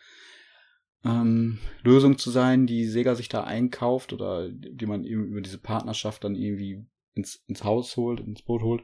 ähm, 1.03 1.59
Lösung 1.84 2.17
zu 2.17 2.30
sein, 2.32 2.67
die 2.67 2.86
Sega 2.86 3.15
sich 3.15 3.30
da 3.30 3.43
einkauft 3.43 4.13
oder 4.13 4.49
die 4.49 4.86
man 4.86 5.05
eben 5.05 5.28
über 5.28 5.41
diese 5.41 5.59
Partnerschaft 5.59 6.24
dann 6.24 6.36
irgendwie 6.36 6.86
ins, 7.15 7.43
ins 7.47 7.63
Haus 7.63 7.95
holt, 7.95 8.20
ins 8.20 8.41
Boot 8.41 8.61
holt, 8.61 8.84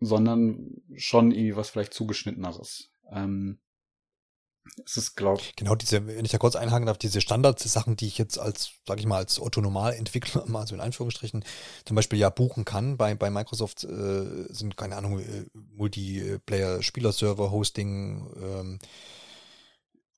sondern 0.00 0.82
schon 0.94 1.32
irgendwie 1.32 1.56
was 1.56 1.70
vielleicht 1.70 1.94
zugeschnitteneres. 1.94 2.90
Ähm, 3.10 3.60
es 4.84 4.96
ist, 4.96 5.16
glaube 5.16 5.42
Genau, 5.56 5.74
diese, 5.74 6.06
wenn 6.06 6.24
ich 6.24 6.30
da 6.30 6.38
kurz 6.38 6.54
einhaken 6.54 6.86
darf, 6.86 6.98
diese 6.98 7.20
Standardsachen, 7.20 7.96
die 7.96 8.06
ich 8.06 8.18
jetzt 8.18 8.38
als, 8.38 8.72
sage 8.86 9.00
ich 9.00 9.06
mal, 9.06 9.16
als 9.16 9.40
Otto-Normalentwickler, 9.40 10.44
mal 10.48 10.66
so 10.66 10.74
in 10.74 10.80
Anführungsstrichen, 10.80 11.44
zum 11.84 11.94
Beispiel 11.94 12.18
ja 12.18 12.30
buchen 12.30 12.64
kann. 12.64 12.96
Bei, 12.96 13.14
bei 13.14 13.30
Microsoft 13.30 13.84
äh, 13.84 14.52
sind, 14.52 14.76
keine 14.76 14.96
Ahnung, 14.96 15.20
äh, 15.20 15.46
Multiplayer-Spieler-Server, 15.54 17.50
Hosting, 17.50 18.30
ähm, 18.40 18.78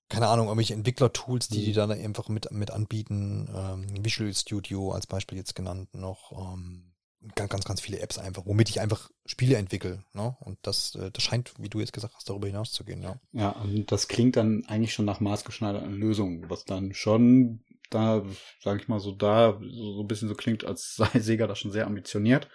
keine 0.09 0.29
Ahnung, 0.29 0.49
irgendwelche 0.49 0.75
Entwickler-Tools, 0.75 1.49
die 1.49 1.65
die 1.65 1.71
mhm. 1.71 1.75
dann 1.77 1.91
einfach 1.93 2.29
mit, 2.29 2.51
mit 2.53 2.71
anbieten. 2.71 3.49
Ähm, 3.55 4.05
Visual 4.05 4.35
Studio 4.35 4.93
als 4.93 5.07
Beispiel 5.07 5.39
jetzt 5.39 5.55
genannt 5.55 5.95
noch. 5.95 6.33
Ähm, 6.33 6.91
ganz, 7.35 7.51
ganz, 7.51 7.64
ganz 7.64 7.81
viele 7.81 8.01
Apps 8.01 8.18
einfach, 8.18 8.47
womit 8.47 8.68
ich 8.68 8.81
einfach 8.81 9.11
Spiele 9.27 9.57
entwickle. 9.57 10.05
Ne? 10.12 10.37
Und 10.41 10.59
das, 10.62 10.95
äh, 10.95 11.11
das 11.11 11.23
scheint, 11.23 11.53
wie 11.59 11.68
du 11.68 11.81
jetzt 11.81 11.93
gesagt 11.93 12.14
hast, 12.14 12.29
darüber 12.29 12.47
hinaus 12.47 12.73
zu 12.73 12.85
gehen. 12.85 13.03
Ja, 13.03 13.20
ja 13.33 13.51
und 13.51 13.91
das 13.93 14.09
klingt 14.09 14.37
dann 14.37 14.64
eigentlich 14.66 14.95
schon 14.95 15.05
nach 15.05 15.20
maßgeschneiderten 15.20 15.95
Lösungen, 15.95 16.49
was 16.51 16.64
dann 16.64 16.95
schon 16.95 17.64
da, 17.91 18.25
sage 18.61 18.81
ich 18.81 18.89
mal 18.89 19.01
so, 19.01 19.12
da 19.12 19.59
so, 19.61 19.95
so 19.95 20.01
ein 20.03 20.09
bisschen 20.09 20.29
so 20.29 20.35
klingt, 20.35 20.64
als 20.64 20.95
sei 20.97 21.20
Sega 21.20 21.47
da 21.47 21.55
schon 21.55 21.73
sehr 21.73 21.87
ambitioniert, 21.87 22.49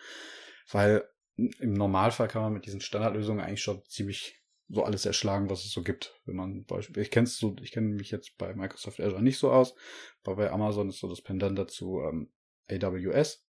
weil 0.71 1.03
im 1.35 1.73
Normalfall 1.73 2.27
kann 2.27 2.41
man 2.41 2.53
mit 2.53 2.65
diesen 2.65 2.81
Standardlösungen 2.81 3.43
eigentlich 3.43 3.61
schon 3.61 3.83
ziemlich 3.85 4.41
so 4.69 4.83
alles 4.83 5.05
erschlagen, 5.05 5.49
was 5.49 5.63
es 5.63 5.71
so 5.71 5.81
gibt. 5.81 6.19
Wenn 6.25 6.35
man 6.35 6.65
Beispiel, 6.65 7.01
ich 7.01 7.11
kenn's 7.11 7.37
so, 7.37 7.55
ich 7.61 7.71
kenne 7.71 7.87
mich 7.87 8.11
jetzt 8.11 8.37
bei 8.37 8.53
Microsoft 8.53 8.99
Azure 8.99 9.21
nicht 9.21 9.37
so 9.37 9.51
aus, 9.51 9.75
aber 10.23 10.35
bei 10.35 10.51
Amazon 10.51 10.89
ist 10.89 10.99
so 10.99 11.07
das 11.07 11.21
Pendant 11.21 11.57
dazu 11.57 12.01
ähm, 12.01 12.31
AWS. 12.69 13.46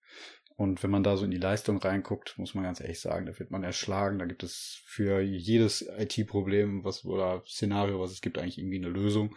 Und 0.58 0.82
wenn 0.82 0.90
man 0.90 1.04
da 1.04 1.16
so 1.16 1.24
in 1.24 1.30
die 1.30 1.36
Leistung 1.36 1.78
reinguckt, 1.78 2.36
muss 2.36 2.56
man 2.56 2.64
ganz 2.64 2.80
ehrlich 2.80 2.98
sagen, 2.98 3.26
da 3.26 3.38
wird 3.38 3.52
man 3.52 3.62
erschlagen. 3.62 4.18
Da 4.18 4.24
gibt 4.24 4.42
es 4.42 4.82
für 4.86 5.20
jedes 5.20 5.82
IT-Problem, 5.82 6.82
was 6.82 7.04
oder 7.04 7.44
Szenario, 7.46 8.00
was 8.00 8.10
es 8.10 8.20
gibt, 8.20 8.38
eigentlich 8.38 8.58
irgendwie 8.58 8.78
eine 8.78 8.88
Lösung, 8.88 9.36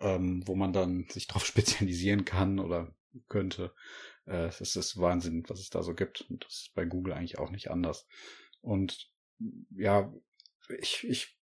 ähm, 0.00 0.42
wo 0.46 0.56
man 0.56 0.72
dann 0.72 1.06
sich 1.10 1.28
darauf 1.28 1.46
spezialisieren 1.46 2.24
kann 2.24 2.58
oder 2.58 2.92
könnte. 3.28 3.72
Äh, 4.26 4.48
es 4.48 4.74
ist 4.74 4.96
Wahnsinn, 4.96 5.44
was 5.46 5.60
es 5.60 5.70
da 5.70 5.84
so 5.84 5.94
gibt. 5.94 6.22
Und 6.22 6.44
das 6.44 6.54
ist 6.54 6.74
bei 6.74 6.84
Google 6.84 7.12
eigentlich 7.12 7.38
auch 7.38 7.52
nicht 7.52 7.70
anders. 7.70 8.08
Und 8.60 9.12
ja, 9.70 10.12
ich, 10.80 11.06
ich 11.08 11.38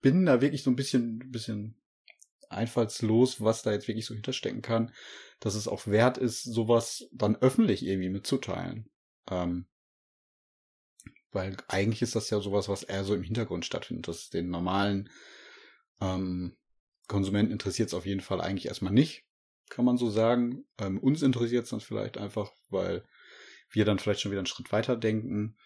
bin 0.00 0.26
da 0.26 0.40
wirklich 0.40 0.64
so 0.64 0.70
ein 0.72 0.76
bisschen, 0.76 1.30
bisschen 1.30 1.80
einfallslos, 2.52 3.40
was 3.40 3.62
da 3.62 3.72
jetzt 3.72 3.88
wirklich 3.88 4.06
so 4.06 4.14
hinterstecken 4.14 4.62
kann, 4.62 4.92
dass 5.40 5.54
es 5.54 5.68
auch 5.68 5.86
wert 5.86 6.18
ist, 6.18 6.42
sowas 6.42 7.08
dann 7.12 7.36
öffentlich 7.36 7.84
irgendwie 7.84 8.10
mitzuteilen. 8.10 8.90
Ähm, 9.30 9.66
weil 11.32 11.56
eigentlich 11.68 12.02
ist 12.02 12.14
das 12.14 12.30
ja 12.30 12.40
sowas, 12.40 12.68
was 12.68 12.82
eher 12.82 13.04
so 13.04 13.14
im 13.14 13.22
Hintergrund 13.22 13.64
stattfindet, 13.64 14.06
dass 14.06 14.28
den 14.28 14.50
normalen 14.50 15.08
ähm, 16.00 16.56
Konsumenten 17.08 17.52
interessiert 17.52 17.88
es 17.88 17.94
auf 17.94 18.06
jeden 18.06 18.20
Fall 18.20 18.40
eigentlich 18.40 18.66
erstmal 18.66 18.92
nicht, 18.92 19.24
kann 19.68 19.84
man 19.84 19.96
so 19.96 20.10
sagen. 20.10 20.64
Ähm, 20.78 20.98
uns 20.98 21.22
interessiert 21.22 21.64
es 21.64 21.70
dann 21.70 21.80
vielleicht 21.80 22.18
einfach, 22.18 22.52
weil 22.68 23.04
wir 23.70 23.84
dann 23.84 23.98
vielleicht 23.98 24.20
schon 24.20 24.30
wieder 24.30 24.40
einen 24.40 24.46
Schritt 24.46 24.70
weiter 24.72 24.96
denken. 24.96 25.56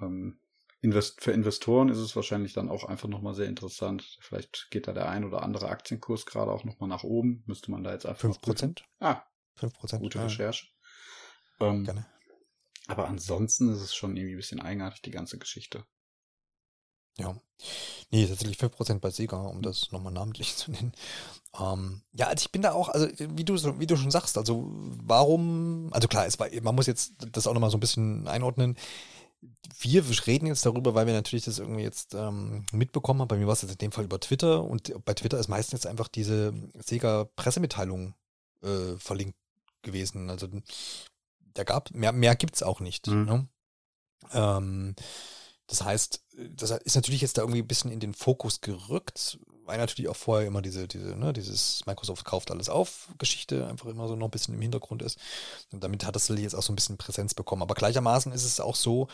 Ähm, 0.00 0.38
Invest 0.82 1.22
für 1.22 1.32
Investoren 1.32 1.88
ist 1.88 1.98
es 1.98 2.14
wahrscheinlich 2.14 2.52
dann 2.52 2.68
auch 2.68 2.84
einfach 2.84 3.08
nochmal 3.08 3.34
sehr 3.34 3.46
interessant. 3.46 4.18
Vielleicht 4.20 4.68
geht 4.70 4.86
da 4.86 4.92
der 4.92 5.08
ein 5.08 5.24
oder 5.24 5.42
andere 5.42 5.68
Aktienkurs 5.68 6.26
gerade 6.26 6.52
auch 6.52 6.64
nochmal 6.64 6.88
nach 6.88 7.02
oben. 7.02 7.42
Müsste 7.46 7.70
man 7.70 7.82
da 7.82 7.92
jetzt 7.92 8.06
einfach. 8.06 8.20
5 8.20 8.40
Prozent? 8.40 8.84
Ah. 9.00 9.22
5 9.54 9.72
Prozent. 9.74 10.02
Gute 10.02 10.18
ja. 10.18 10.24
Recherche. 10.24 10.66
Ähm, 11.60 11.84
Gerne. 11.84 12.06
Aber 12.88 13.08
ansonsten 13.08 13.72
ist 13.72 13.80
es 13.80 13.94
schon 13.94 14.16
irgendwie 14.16 14.34
ein 14.34 14.38
bisschen 14.38 14.60
eigenartig, 14.60 15.02
die 15.02 15.10
ganze 15.10 15.38
Geschichte. 15.38 15.84
Ja. 17.18 17.40
Nee, 18.10 18.26
tatsächlich 18.26 18.58
5% 18.58 19.00
bei 19.00 19.10
Sega, 19.10 19.38
um 19.38 19.62
das 19.62 19.90
nochmal 19.90 20.12
namentlich 20.12 20.54
zu 20.56 20.70
nennen. 20.70 20.92
Ähm, 21.58 22.02
ja, 22.12 22.26
also 22.26 22.42
ich 22.42 22.52
bin 22.52 22.62
da 22.62 22.72
auch, 22.72 22.90
also 22.90 23.08
wie 23.18 23.44
du, 23.44 23.54
wie 23.80 23.86
du 23.86 23.96
schon 23.96 24.10
sagst, 24.10 24.36
also 24.36 24.70
warum, 24.70 25.88
also 25.92 26.06
klar, 26.06 26.26
es 26.26 26.38
war, 26.38 26.48
man 26.62 26.74
muss 26.74 26.86
jetzt 26.86 27.14
das 27.32 27.46
auch 27.46 27.54
nochmal 27.54 27.70
so 27.70 27.78
ein 27.78 27.80
bisschen 27.80 28.28
einordnen 28.28 28.76
wir 29.80 30.04
reden 30.26 30.46
jetzt 30.46 30.64
darüber, 30.66 30.94
weil 30.94 31.06
wir 31.06 31.14
natürlich 31.14 31.44
das 31.44 31.58
irgendwie 31.58 31.82
jetzt 31.82 32.14
ähm, 32.14 32.64
mitbekommen 32.72 33.20
haben. 33.20 33.28
Bei 33.28 33.36
mir 33.36 33.46
war 33.46 33.52
es 33.52 33.62
jetzt 33.62 33.72
in 33.72 33.78
dem 33.78 33.92
Fall 33.92 34.04
über 34.04 34.20
Twitter 34.20 34.64
und 34.64 34.92
bei 35.04 35.14
Twitter 35.14 35.38
ist 35.38 35.48
meistens 35.48 35.72
jetzt 35.72 35.86
einfach 35.86 36.08
diese 36.08 36.52
Sega-Pressemitteilung 36.74 38.14
äh, 38.62 38.96
verlinkt 38.98 39.36
gewesen. 39.82 40.30
Also 40.30 40.48
da 41.54 41.64
gab 41.64 41.90
mehr, 41.92 42.12
mehr 42.12 42.34
gibt 42.36 42.56
es 42.56 42.62
auch 42.62 42.80
nicht. 42.80 43.06
Mhm. 43.06 43.24
Ne? 43.24 43.48
Ähm, 44.32 44.96
das 45.66 45.84
heißt, 45.84 46.24
das 46.50 46.70
ist 46.70 46.94
natürlich 46.94 47.20
jetzt 47.20 47.38
da 47.38 47.42
irgendwie 47.42 47.62
ein 47.62 47.68
bisschen 47.68 47.90
in 47.90 48.00
den 48.00 48.14
Fokus 48.14 48.60
gerückt, 48.60 49.38
weil 49.66 49.78
natürlich 49.78 50.08
auch 50.08 50.16
vorher 50.16 50.46
immer 50.46 50.62
diese, 50.62 50.88
diese, 50.88 51.16
ne, 51.16 51.32
dieses 51.32 51.84
Microsoft 51.86 52.24
kauft 52.24 52.50
alles 52.50 52.68
auf 52.68 53.08
Geschichte 53.18 53.66
einfach 53.66 53.86
immer 53.86 54.08
so 54.08 54.16
noch 54.16 54.28
ein 54.28 54.30
bisschen 54.30 54.54
im 54.54 54.60
Hintergrund 54.60 55.02
ist. 55.02 55.18
Und 55.72 55.82
damit 55.82 56.06
hat 56.06 56.16
das 56.16 56.28
jetzt 56.28 56.54
auch 56.54 56.62
so 56.62 56.72
ein 56.72 56.76
bisschen 56.76 56.96
Präsenz 56.96 57.34
bekommen. 57.34 57.62
Aber 57.62 57.74
gleichermaßen 57.74 58.32
ist 58.32 58.44
es 58.44 58.60
auch 58.60 58.76
so, 58.76 59.08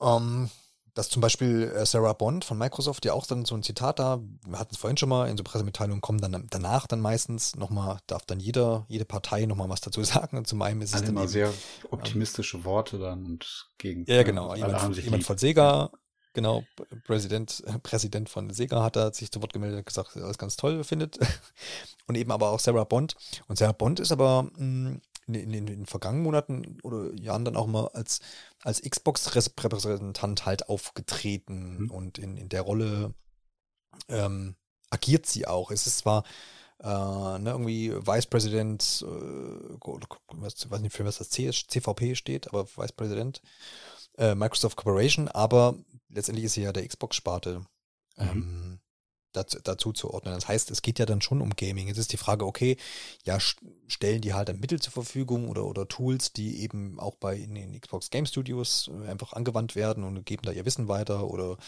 ähm, 0.00 0.50
dass 0.94 1.10
zum 1.10 1.20
Beispiel 1.20 1.70
äh, 1.76 1.84
Sarah 1.84 2.14
Bond 2.14 2.44
von 2.44 2.56
Microsoft 2.56 3.04
ja 3.04 3.12
auch 3.12 3.26
dann 3.26 3.44
so 3.44 3.54
ein 3.54 3.62
Zitat 3.62 3.98
da, 3.98 4.20
wir 4.46 4.58
hatten 4.58 4.74
es 4.74 4.80
vorhin 4.80 4.96
schon 4.96 5.10
mal, 5.10 5.28
in 5.28 5.36
so 5.36 5.44
Pressemitteilungen 5.44 6.00
kommen 6.00 6.20
dann 6.20 6.46
danach 6.48 6.86
dann 6.86 7.00
meistens 7.00 7.54
nochmal, 7.54 7.98
darf 8.06 8.24
dann 8.24 8.40
jeder, 8.40 8.86
jede 8.88 9.04
Partei 9.04 9.44
nochmal 9.44 9.68
was 9.68 9.82
dazu 9.82 10.02
sagen. 10.04 10.38
Und 10.38 10.46
zum 10.46 10.62
einen 10.62 10.80
ist 10.80 10.94
es 10.94 11.02
dann 11.02 11.10
immer 11.10 11.28
sehr 11.28 11.52
optimistische 11.90 12.56
ähm, 12.58 12.64
Worte 12.64 12.98
dann 12.98 13.26
und 13.26 13.68
gegen. 13.78 14.04
Ja, 14.06 14.22
genau. 14.22 14.54
Jemand, 14.54 14.96
jemand 14.96 15.24
von 15.24 15.36
Sega, 15.36 15.90
genau, 16.36 16.64
Präsident, 17.04 17.64
Präsident 17.82 18.28
von 18.28 18.50
Sega 18.50 18.82
hat 18.82 18.94
da 18.94 19.12
sich 19.12 19.32
zu 19.32 19.40
Wort 19.40 19.54
gemeldet, 19.54 19.86
gesagt, 19.86 20.16
alles 20.16 20.38
ganz 20.38 20.56
toll 20.56 20.84
findet. 20.84 21.18
Und 22.06 22.14
eben 22.14 22.30
aber 22.30 22.50
auch 22.50 22.60
Sarah 22.60 22.84
Bond. 22.84 23.16
Und 23.48 23.56
Sarah 23.58 23.72
Bond 23.72 23.98
ist 23.98 24.12
aber 24.12 24.48
hm, 24.56 25.00
in, 25.26 25.34
in, 25.34 25.52
in, 25.54 25.66
den 25.66 25.86
vergangenen 25.86 26.24
Monaten 26.24 26.78
oder 26.82 27.12
Jahren 27.14 27.44
dann 27.44 27.56
auch 27.56 27.66
mal 27.66 27.88
als, 27.88 28.20
als 28.62 28.82
Xbox-Repräsentant 28.82 30.46
halt 30.46 30.68
aufgetreten 30.68 31.84
mhm. 31.84 31.90
und 31.90 32.18
in, 32.18 32.36
in 32.36 32.50
der 32.50 32.62
Rolle 32.62 33.14
ähm, 34.08 34.54
agiert 34.90 35.26
sie 35.26 35.46
auch. 35.48 35.70
Es 35.70 35.86
ist 35.86 35.98
zwar 35.98 36.22
äh, 36.80 36.86
ne, 37.38 37.50
irgendwie 37.50 37.92
Vice 37.92 38.26
President, 38.26 39.02
äh, 39.02 39.08
weiß, 39.08 40.70
weiß 40.70 40.80
nicht 40.80 40.94
für 40.94 41.06
was 41.06 41.16
das 41.18 41.30
CVP 41.30 42.14
steht, 42.14 42.46
aber 42.48 42.66
Vice 42.68 42.92
President 42.92 43.40
äh, 44.18 44.34
Microsoft 44.34 44.76
Corporation, 44.76 45.28
aber 45.28 45.74
letztendlich 46.16 46.46
ist 46.46 46.54
sie 46.54 46.62
ja 46.62 46.72
der 46.72 46.86
Xbox-Sparte 46.86 47.60
mhm. 48.16 48.28
ähm, 48.28 48.80
dazu, 49.32 49.58
dazu 49.62 49.92
zu 49.92 50.10
ordnen. 50.10 50.34
Das 50.34 50.48
heißt, 50.48 50.70
es 50.70 50.82
geht 50.82 50.98
ja 50.98 51.06
dann 51.06 51.20
schon 51.20 51.40
um 51.40 51.50
Gaming. 51.50 51.88
Jetzt 51.88 51.98
ist 51.98 52.12
die 52.12 52.16
Frage, 52.16 52.46
okay, 52.46 52.76
ja, 53.24 53.38
stellen 53.40 54.22
die 54.22 54.34
halt 54.34 54.48
dann 54.48 54.60
Mittel 54.60 54.80
zur 54.80 54.92
Verfügung 54.92 55.48
oder, 55.48 55.64
oder 55.64 55.86
Tools, 55.86 56.32
die 56.32 56.62
eben 56.62 56.98
auch 56.98 57.16
bei 57.16 57.36
in 57.36 57.54
den 57.54 57.80
Xbox 57.80 58.10
Game 58.10 58.26
Studios 58.26 58.90
äh, 58.92 59.08
einfach 59.08 59.34
angewandt 59.34 59.76
werden 59.76 60.04
und 60.04 60.24
geben 60.24 60.42
da 60.44 60.52
ihr 60.52 60.64
Wissen 60.64 60.88
weiter 60.88 61.28
oder 61.28 61.58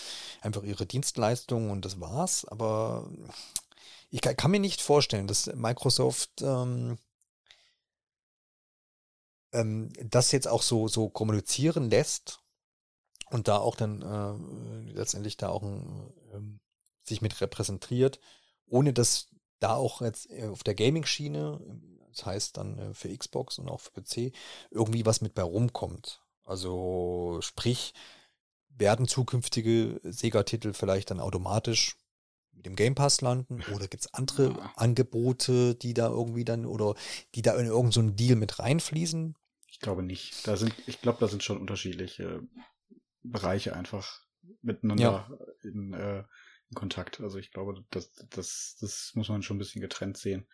einfach 0.40 0.64
ihre 0.64 0.86
Dienstleistungen 0.86 1.70
und 1.70 1.84
das 1.84 2.00
war's. 2.00 2.44
Aber 2.46 3.08
ich 4.10 4.20
kann, 4.20 4.36
kann 4.36 4.50
mir 4.50 4.60
nicht 4.60 4.80
vorstellen, 4.80 5.26
dass 5.26 5.46
Microsoft 5.54 6.42
ähm, 6.42 6.98
ähm, 9.52 9.92
das 10.02 10.32
jetzt 10.32 10.48
auch 10.48 10.62
so, 10.62 10.88
so 10.88 11.08
kommunizieren 11.08 11.90
lässt 11.90 12.40
und 13.30 13.48
da 13.48 13.58
auch 13.58 13.76
dann 13.76 14.02
äh, 14.02 14.92
letztendlich 14.92 15.36
da 15.36 15.48
auch 15.48 15.62
ein, 15.62 16.12
ähm, 16.34 16.60
sich 17.04 17.22
mit 17.22 17.40
repräsentiert, 17.40 18.20
ohne 18.66 18.92
dass 18.92 19.28
da 19.58 19.74
auch 19.74 20.02
jetzt 20.02 20.30
äh, 20.30 20.46
auf 20.46 20.62
der 20.62 20.74
Gaming-Schiene, 20.74 21.60
das 22.10 22.26
heißt 22.26 22.56
dann 22.56 22.78
äh, 22.78 22.94
für 22.94 23.16
Xbox 23.16 23.58
und 23.58 23.68
auch 23.68 23.80
für 23.80 23.90
PC, 23.90 24.32
irgendwie 24.70 25.06
was 25.06 25.20
mit 25.20 25.34
bei 25.34 25.42
rumkommt. 25.42 26.22
Also 26.44 27.38
sprich, 27.42 27.92
werden 28.68 29.06
zukünftige 29.06 30.00
Sega-Titel 30.02 30.72
vielleicht 30.72 31.10
dann 31.10 31.20
automatisch 31.20 31.96
mit 32.52 32.66
dem 32.66 32.76
Game 32.76 32.94
Pass 32.94 33.20
landen 33.20 33.62
oder 33.74 33.88
gibt 33.88 34.04
es 34.04 34.14
andere 34.14 34.50
ja. 34.50 34.72
Angebote, 34.76 35.74
die 35.74 35.94
da 35.94 36.08
irgendwie 36.08 36.44
dann 36.44 36.66
oder 36.66 36.94
die 37.34 37.42
da 37.42 37.56
in 37.58 37.66
irgendeinen 37.66 38.08
so 38.08 38.14
Deal 38.14 38.36
mit 38.36 38.58
reinfließen? 38.58 39.34
Ich 39.70 39.80
glaube 39.80 40.02
nicht. 40.02 40.46
Da 40.46 40.56
sind, 40.56 40.74
ich 40.86 41.00
glaube, 41.00 41.18
da 41.20 41.28
sind 41.28 41.44
schon 41.44 41.58
unterschiedliche 41.58 42.42
Bereiche 43.22 43.74
einfach 43.74 44.20
miteinander 44.62 45.28
ja. 45.30 45.38
in, 45.62 45.92
äh, 45.92 46.18
in 46.70 46.74
Kontakt. 46.74 47.20
Also 47.20 47.38
ich 47.38 47.50
glaube, 47.50 47.84
das, 47.90 48.12
das, 48.30 48.76
das 48.80 49.12
muss 49.14 49.28
man 49.28 49.42
schon 49.42 49.56
ein 49.56 49.60
bisschen 49.60 49.80
getrennt 49.80 50.16
sehen. 50.16 50.46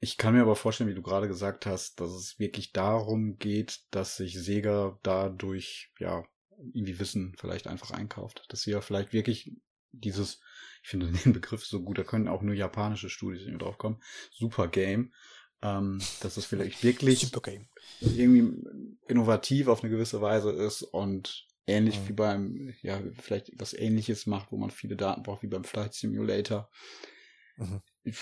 Ich 0.00 0.18
kann 0.18 0.34
mir 0.34 0.42
aber 0.42 0.56
vorstellen, 0.56 0.90
wie 0.90 0.94
du 0.94 1.02
gerade 1.02 1.28
gesagt 1.28 1.64
hast, 1.64 2.00
dass 2.00 2.10
es 2.10 2.38
wirklich 2.38 2.72
darum 2.72 3.38
geht, 3.38 3.80
dass 3.90 4.16
sich 4.16 4.38
Sega 4.38 4.98
dadurch, 5.02 5.92
ja, 5.98 6.24
irgendwie 6.58 6.98
Wissen 6.98 7.34
vielleicht 7.38 7.66
einfach 7.66 7.90
einkauft. 7.90 8.44
Dass 8.48 8.62
sie 8.62 8.72
ja 8.72 8.80
vielleicht 8.80 9.12
wirklich 9.12 9.52
dieses, 9.92 10.40
ich 10.82 10.88
finde 10.90 11.10
den 11.10 11.32
Begriff 11.32 11.64
so 11.64 11.82
gut, 11.82 11.98
da 11.98 12.04
können 12.04 12.28
auch 12.28 12.42
nur 12.42 12.54
japanische 12.54 13.08
Studios 13.08 13.42
drauf 13.58 13.78
kommen, 13.78 14.02
Super 14.30 14.68
Game, 14.68 15.14
ähm, 15.62 16.00
dass 16.20 16.36
es 16.36 16.44
vielleicht 16.44 16.82
wirklich 16.84 17.32
irgendwie 18.00 18.62
innovativ 19.08 19.68
auf 19.68 19.82
eine 19.82 19.90
gewisse 19.90 20.20
Weise 20.20 20.50
ist 20.50 20.82
und 20.82 21.46
ähnlich 21.66 22.00
mhm. 22.00 22.08
wie 22.08 22.12
beim, 22.12 22.74
ja, 22.82 23.00
vielleicht 23.20 23.52
was 23.56 23.74
ähnliches 23.74 24.26
macht, 24.26 24.52
wo 24.52 24.56
man 24.56 24.70
viele 24.70 24.96
Daten 24.96 25.22
braucht, 25.22 25.42
wie 25.42 25.48
beim 25.48 25.64
Flight 25.64 25.94
Simulator. 25.94 26.70
Mhm. 27.56 27.80
Ich 28.04 28.16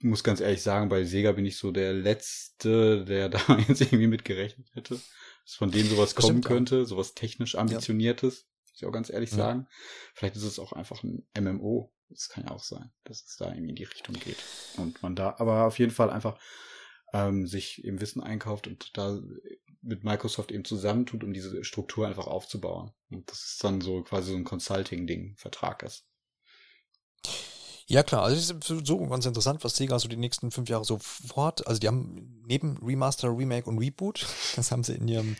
muss 0.00 0.22
ganz 0.22 0.40
ehrlich 0.40 0.62
sagen, 0.62 0.88
bei 0.88 1.04
Sega 1.04 1.32
bin 1.32 1.46
ich 1.46 1.56
so 1.56 1.70
der 1.70 1.92
Letzte, 1.92 3.04
der 3.04 3.28
da 3.30 3.40
jetzt 3.68 3.80
irgendwie 3.80 4.06
mitgerechnet 4.06 4.68
hätte, 4.74 4.94
dass 4.94 5.54
von 5.54 5.70
denen 5.70 5.88
sowas 5.88 6.14
kommen 6.14 6.40
Bestimmt, 6.40 6.46
könnte, 6.46 6.76
ja. 6.78 6.84
sowas 6.84 7.14
technisch 7.14 7.56
ambitioniertes, 7.56 8.42
ja. 8.42 8.70
muss 8.70 8.80
ich 8.80 8.86
auch 8.86 8.92
ganz 8.92 9.10
ehrlich 9.10 9.30
ja. 9.30 9.36
sagen. 9.36 9.66
Vielleicht 10.14 10.36
ist 10.36 10.44
es 10.44 10.58
auch 10.58 10.72
einfach 10.72 11.02
ein 11.02 11.26
MMO. 11.38 11.92
Das 12.10 12.28
kann 12.28 12.44
ja 12.44 12.50
auch 12.50 12.62
sein, 12.62 12.92
dass 13.04 13.24
es 13.24 13.36
da 13.36 13.48
irgendwie 13.48 13.70
in 13.70 13.76
die 13.76 13.84
Richtung 13.84 14.14
geht. 14.14 14.36
Und 14.76 15.02
man 15.02 15.16
da, 15.16 15.34
aber 15.38 15.64
auf 15.64 15.78
jeden 15.78 15.90
Fall 15.90 16.10
einfach 16.10 16.38
ähm, 17.14 17.46
sich 17.46 17.84
eben 17.84 18.00
Wissen 18.00 18.22
einkauft 18.22 18.66
und 18.66 18.98
da 18.98 19.18
mit 19.80 20.02
Microsoft 20.02 20.50
eben 20.50 20.64
zusammentut, 20.64 21.22
um 21.22 21.32
diese 21.32 21.62
Struktur 21.62 22.06
einfach 22.06 22.26
aufzubauen. 22.26 22.90
Und 23.10 23.30
das 23.30 23.44
ist 23.44 23.64
dann 23.64 23.80
so 23.80 24.02
quasi 24.02 24.32
so 24.32 24.36
ein 24.36 24.44
Consulting-Ding, 24.44 25.36
Vertrag 25.36 25.82
ist. 25.84 26.04
Ja, 27.86 28.02
klar, 28.02 28.22
also 28.22 28.36
es 28.36 28.70
ist 28.70 28.86
so 28.86 28.98
ganz 29.06 29.26
interessant, 29.26 29.62
was 29.62 29.76
Sega 29.76 29.98
so 29.98 30.08
die 30.08 30.16
nächsten 30.16 30.50
fünf 30.50 30.70
Jahre 30.70 30.86
so 30.86 30.98
vorhat. 30.98 31.66
Also 31.66 31.78
die 31.78 31.86
haben 31.86 32.42
neben 32.46 32.78
Remaster, 32.78 33.28
Remake 33.28 33.68
und 33.68 33.78
Reboot, 33.78 34.26
das 34.56 34.72
haben 34.72 34.82
sie 34.82 34.94
in 34.94 35.06
ihrem 35.06 35.36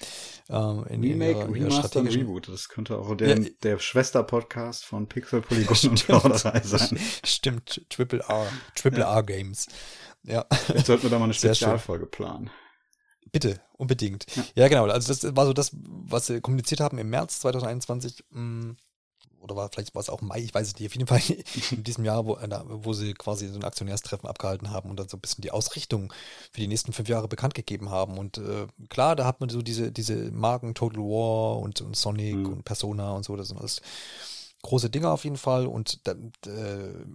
ähm, 0.50 0.84
in 0.90 1.00
Remake, 1.00 1.38
ihrer, 1.38 1.52
Remaster 1.54 2.00
und 2.00 2.08
Reboot. 2.08 2.48
Das 2.48 2.68
könnte 2.68 2.98
auch 2.98 3.14
der, 3.16 3.38
ja, 3.38 3.48
der 3.62 3.78
Schwester-Podcast 3.78 4.84
von 4.84 5.08
Pixel 5.08 5.40
Polygon 5.40 5.76
und 5.90 6.04
Plauderei 6.04 6.60
sein. 6.62 7.00
Stimmt, 7.24 7.86
Triple 7.88 8.22
R, 8.28 8.46
Triple 8.74 9.00
ja. 9.00 9.14
R 9.14 9.22
Games. 9.22 9.66
Ja. 10.24 10.46
Jetzt 10.68 10.86
sollten 10.86 11.04
wir 11.04 11.10
da 11.10 11.18
mal 11.18 11.24
eine 11.24 11.34
Spezialfolge 11.34 12.06
planen. 12.06 12.50
Bitte, 13.32 13.60
unbedingt. 13.72 14.26
Ja. 14.36 14.44
ja. 14.54 14.68
genau. 14.68 14.86
Also 14.86 15.12
das 15.12 15.36
war 15.36 15.46
so 15.46 15.52
das, 15.52 15.70
was 15.74 16.26
sie 16.26 16.40
kommuniziert 16.40 16.80
haben 16.80 16.98
im 16.98 17.10
März 17.10 17.40
2021. 17.40 18.24
Mm, 18.30 18.72
oder 19.40 19.56
war 19.56 19.68
vielleicht 19.70 19.94
war 19.94 20.00
es 20.00 20.08
auch 20.08 20.22
Mai, 20.22 20.40
ich 20.40 20.54
weiß 20.54 20.66
es 20.66 20.78
nicht. 20.78 20.86
Auf 20.86 20.94
jeden 20.94 21.06
Fall 21.06 21.20
in 21.70 21.84
diesem 21.84 22.04
Jahr, 22.04 22.24
wo, 22.26 22.36
äh, 22.36 22.48
wo 22.64 22.92
sie 22.92 23.12
quasi 23.12 23.48
so 23.48 23.58
ein 23.58 23.64
Aktionärstreffen 23.64 24.28
abgehalten 24.28 24.70
haben 24.70 24.90
und 24.90 24.98
dann 24.98 25.08
so 25.08 25.16
ein 25.16 25.20
bisschen 25.20 25.42
die 25.42 25.50
Ausrichtung 25.50 26.12
für 26.50 26.60
die 26.60 26.68
nächsten 26.68 26.92
fünf 26.92 27.08
Jahre 27.08 27.28
bekannt 27.28 27.54
gegeben 27.54 27.90
haben. 27.90 28.16
Und 28.16 28.38
äh, 28.38 28.66
klar, 28.88 29.16
da 29.16 29.26
hat 29.26 29.40
man 29.40 29.50
so 29.50 29.62
diese, 29.62 29.92
diese 29.92 30.30
Marken 30.30 30.74
Total 30.74 31.00
War 31.00 31.58
und, 31.58 31.80
und 31.82 31.96
Sonic 31.96 32.36
mhm. 32.36 32.46
und 32.46 32.64
Persona 32.64 33.12
und 33.12 33.24
so, 33.24 33.36
das 33.36 33.48
sind 33.48 33.58
alles 33.58 33.82
große 34.64 34.90
Dinge 34.90 35.10
auf 35.10 35.24
jeden 35.24 35.36
Fall. 35.36 35.66
Und 35.66 36.00
äh, 36.08 36.14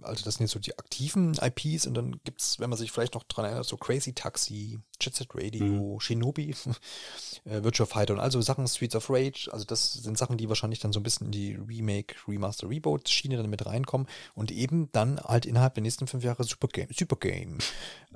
also 0.02 0.24
das 0.24 0.36
sind 0.36 0.40
jetzt 0.40 0.52
so 0.52 0.58
die 0.58 0.78
aktiven 0.78 1.34
IPs 1.34 1.86
und 1.86 1.94
dann 1.94 2.20
gibt 2.24 2.40
es, 2.40 2.58
wenn 2.58 2.70
man 2.70 2.78
sich 2.78 2.92
vielleicht 2.92 3.14
noch 3.14 3.24
dran 3.24 3.44
erinnert, 3.44 3.66
so 3.66 3.76
Crazy 3.76 4.14
Taxi, 4.14 4.78
Jet 5.00 5.14
Set 5.14 5.28
Radio, 5.34 5.94
mhm. 5.94 6.00
Shinobi, 6.00 6.54
äh, 7.44 7.62
Virtual 7.62 7.86
Fighter 7.86 8.14
und 8.14 8.20
also 8.20 8.40
Sachen, 8.40 8.66
Streets 8.66 8.96
of 8.96 9.10
Rage. 9.10 9.50
Also 9.52 9.64
das 9.64 9.92
sind 9.92 10.16
Sachen, 10.16 10.38
die 10.38 10.48
wahrscheinlich 10.48 10.78
dann 10.78 10.92
so 10.92 11.00
ein 11.00 11.02
bisschen 11.02 11.26
in 11.26 11.32
die 11.32 11.54
Remake, 11.54 12.14
Remaster, 12.26 12.70
Reboot-Schiene 12.70 13.36
dann 13.36 13.50
mit 13.50 13.66
reinkommen 13.66 14.06
und 14.34 14.52
eben 14.52 14.90
dann 14.92 15.20
halt 15.20 15.44
innerhalb 15.44 15.74
der 15.74 15.82
nächsten 15.82 16.06
fünf 16.06 16.24
Jahre 16.24 16.44
Super 16.44 16.68
Game. 16.68 16.88
Super 16.96 17.16
Game. 17.16 17.58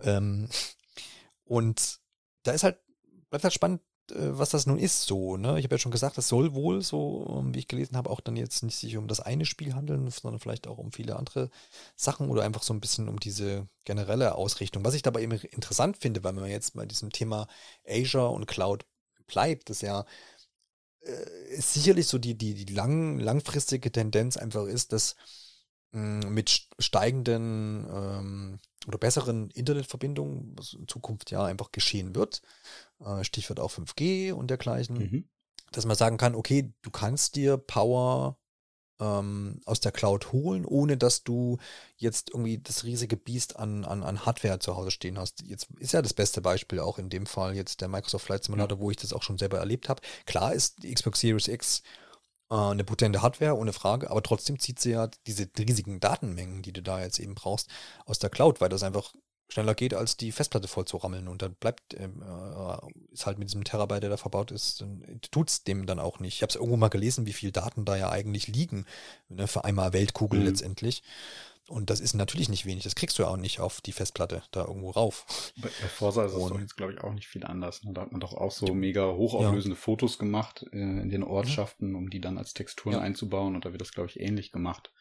ähm, 0.03 0.49
und 1.45 1.99
da 2.45 2.53
ist 2.53 2.63
halt, 2.63 2.79
bleibt 3.31 3.45
halt 3.45 3.55
spannend, 3.55 3.81
was 4.13 4.51
das 4.51 4.67
nun 4.67 4.79
ist, 4.79 5.03
so, 5.05 5.37
ne? 5.37 5.59
Ich 5.59 5.65
habe 5.65 5.75
ja 5.75 5.79
schon 5.79 5.93
gesagt, 5.93 6.19
das 6.19 6.29
soll 6.29 6.55
wohl, 6.55 6.83
so 6.83 7.41
ähm, 7.41 7.55
wie 7.55 7.61
ich 7.61 7.69
gelesen 7.69 7.97
habe, 7.97 8.11
auch 8.11 8.21
dann 8.21 8.37
jetzt 8.37 8.63
nicht 8.63 8.77
sich 8.77 8.97
um 8.97 9.09
das 9.09 9.21
eine 9.21 9.45
Spiel 9.47 9.75
handeln, 9.75 10.11
sondern 10.11 10.41
vielleicht 10.41 10.67
auch 10.67 10.79
um 10.79 10.93
viele 10.93 11.17
andere 11.17 11.51
Sachen 11.97 12.29
oder 12.31 12.43
einfach 12.45 12.63
so 12.63 12.75
ein 12.75 12.81
bisschen 12.81 13.09
um 13.09 13.19
diese 13.21 13.69
generelle 13.85 14.35
Ausrichtung. 14.35 14.85
Was 14.85 14.95
ich 14.95 15.03
dabei 15.03 15.23
eben 15.23 15.33
interessant 15.33 15.97
finde, 15.99 16.25
weil 16.25 16.33
man 16.35 16.51
jetzt 16.51 16.75
bei 16.75 16.87
diesem 16.87 17.11
Thema 17.11 17.47
Azure 17.89 18.31
und 18.31 18.47
Cloud 18.47 18.85
bleibt, 19.27 19.71
das 19.71 19.81
ja 19.81 20.05
äh, 21.01 21.61
sicherlich 21.61 22.07
so 22.07 22.19
die, 22.19 22.37
die, 22.37 22.55
die 22.55 22.73
lang, 22.73 23.19
langfristige 23.19 23.91
Tendenz 23.93 24.37
einfach 24.37 24.67
ist, 24.67 24.93
dass 24.93 25.17
mit 25.95 26.69
steigenden 26.79 27.87
ähm, 27.91 28.59
oder 28.87 28.99
besseren 28.99 29.51
Internetverbindungen, 29.51 30.55
was 30.57 30.75
in 30.75 30.89
Zukunft 30.89 31.31
ja 31.31 31.45
einfach 31.45 31.73
geschehen 31.73 32.15
wird, 32.15 32.43
äh, 33.01 33.25
Stichwort 33.25 33.61
auch 33.61 33.71
5G 33.71 34.33
und 34.33 34.49
dergleichen, 34.49 34.99
mhm. 34.99 35.29
dass 35.73 35.87
man 35.87 35.97
sagen 35.97 36.17
kann, 36.17 36.35
okay, 36.35 36.75
du 36.83 36.91
kannst 36.91 37.37
dir 37.37 37.57
Power 37.57 38.39
ähm, 39.01 39.61
aus 39.65 39.81
der 39.81 39.93
Cloud 39.93 40.33
holen, 40.33 40.65
ohne 40.65 40.97
dass 40.97 41.25
du 41.25 41.59
jetzt 41.97 42.31
irgendwie 42.31 42.59
das 42.59 42.85
riesige 42.85 43.17
Biest 43.17 43.57
an, 43.57 43.85
an, 43.85 44.03
an 44.03 44.27
Hardware 44.27 44.59
zu 44.59 44.77
Hause 44.77 44.91
stehen 44.91 45.19
hast. 45.19 45.43
Jetzt 45.43 45.69
ist 45.79 45.93
ja 45.93 46.03
das 46.03 46.15
beste 46.15 46.41
Beispiel 46.41 46.81
auch 46.81 46.99
in 46.99 47.09
dem 47.09 47.27
Fall 47.27 47.55
jetzt 47.55 47.81
der 47.81 47.89
Microsoft 47.89 48.27
Flight 48.27 48.45
Simulator, 48.45 48.79
mhm. 48.79 48.83
wo 48.83 48.91
ich 48.91 48.97
das 48.97 49.13
auch 49.13 49.23
schon 49.23 49.39
selber 49.39 49.59
erlebt 49.59 49.89
habe. 49.89 50.03
Klar 50.27 50.55
ist 50.55 50.83
die 50.83 50.93
Xbox 50.93 51.21
Series 51.21 51.49
X 51.49 51.83
äh, 52.51 52.55
eine 52.55 52.85
potente 52.85 53.23
Hardware, 53.23 53.57
ohne 53.57 53.73
Frage, 53.73 54.11
aber 54.11 54.23
trotzdem 54.23 54.59
zieht 54.59 54.81
sie 54.81 54.91
ja 54.91 55.09
diese 55.27 55.49
riesigen 55.59 56.01
Datenmengen, 56.01 56.63
die 56.63 56.73
du 56.73 56.83
da 56.83 57.01
jetzt 57.01 57.19
eben 57.19 57.35
brauchst, 57.35 57.69
aus 58.07 58.19
der 58.19 58.31
Cloud, 58.31 58.61
weil 58.61 58.69
das 58.69 58.83
einfach 58.83 59.13
schneller 59.49 59.75
geht, 59.75 59.95
als 59.95 60.17
die 60.17 60.33
Festplatte 60.33 60.69
voll 60.69 60.85
zu 60.87 60.97
rammeln. 60.97 61.29
Und 61.29 61.43
dann 61.43 61.55
bleibt, 61.55 61.95
ähm, 61.95 62.23
äh, 62.23 63.13
ist 63.13 63.27
halt 63.27 63.39
mit 63.39 63.49
diesem 63.49 63.65
Terabyte, 63.65 64.03
der 64.03 64.11
da 64.11 64.17
verbaut 64.17 64.51
ist, 64.51 64.85
tut 65.31 65.51
es 65.51 65.65
dem 65.65 65.87
dann 65.87 66.01
auch 66.01 66.19
nicht. 66.19 66.37
Ich 66.37 66.43
habe 66.43 66.51
es 66.51 66.57
irgendwo 66.57 66.77
mal 66.77 66.89
gelesen, 66.89 67.27
wie 67.27 67.33
viel 67.33 67.53
Daten 67.53 67.85
da 67.85 67.97
ja 67.97 68.11
eigentlich 68.11 68.49
liegen, 68.49 68.87
ne, 69.29 69.47
für 69.47 69.65
einmal 69.65 69.93
Weltkugel 69.93 70.41
mhm. 70.41 70.47
letztendlich. 70.47 71.03
Und 71.67 71.89
das 71.89 72.01
ist 72.01 72.15
natürlich 72.15 72.51
nicht 72.51 72.67
wenig. 72.67 72.85
Das 72.85 72.95
kriegst 72.95 73.19
du 73.19 73.23
ja 73.23 73.29
auch 73.29 73.39
nicht 73.39 73.59
auf 73.61 73.81
die 73.81 73.93
Festplatte 73.93 74.43
da 74.51 74.67
irgendwo 74.67 74.91
rauf. 74.91 75.53
Bei, 75.57 75.69
Forza 75.69 76.25
ist 76.25 76.33
es 76.33 76.39
doch 76.39 76.61
jetzt, 76.61 76.77
glaube 76.77 76.93
ich, 76.93 77.01
auch 77.01 77.13
nicht 77.15 77.27
viel 77.27 77.45
anders. 77.45 77.83
Ne? 77.85 77.93
Da 77.95 78.03
hat 78.03 78.13
man 78.13 78.21
doch 78.21 78.35
auch 78.35 78.53
so 78.53 78.75
mega 78.75 79.13
hochauflösende 79.13 79.77
ja. 79.77 79.81
Fotos 79.81 80.19
gemacht 80.19 80.67
äh, 80.73 80.77
in 80.77 81.09
den 81.09 81.23
Ortschaften, 81.23 81.91
mhm. 81.91 81.97
um 81.97 82.11
die 82.11 82.21
dann 82.21 82.37
als 82.37 82.53
Texturen 82.53 82.97
ja. 82.97 83.01
einzubauen. 83.01 83.55
Und 83.55 83.65
da 83.65 83.73
wird 83.73 83.81
das, 83.81 83.93
glaube 83.93 84.11
ich, 84.11 84.21
ähnlich 84.21 84.53
gemacht. 84.53 84.93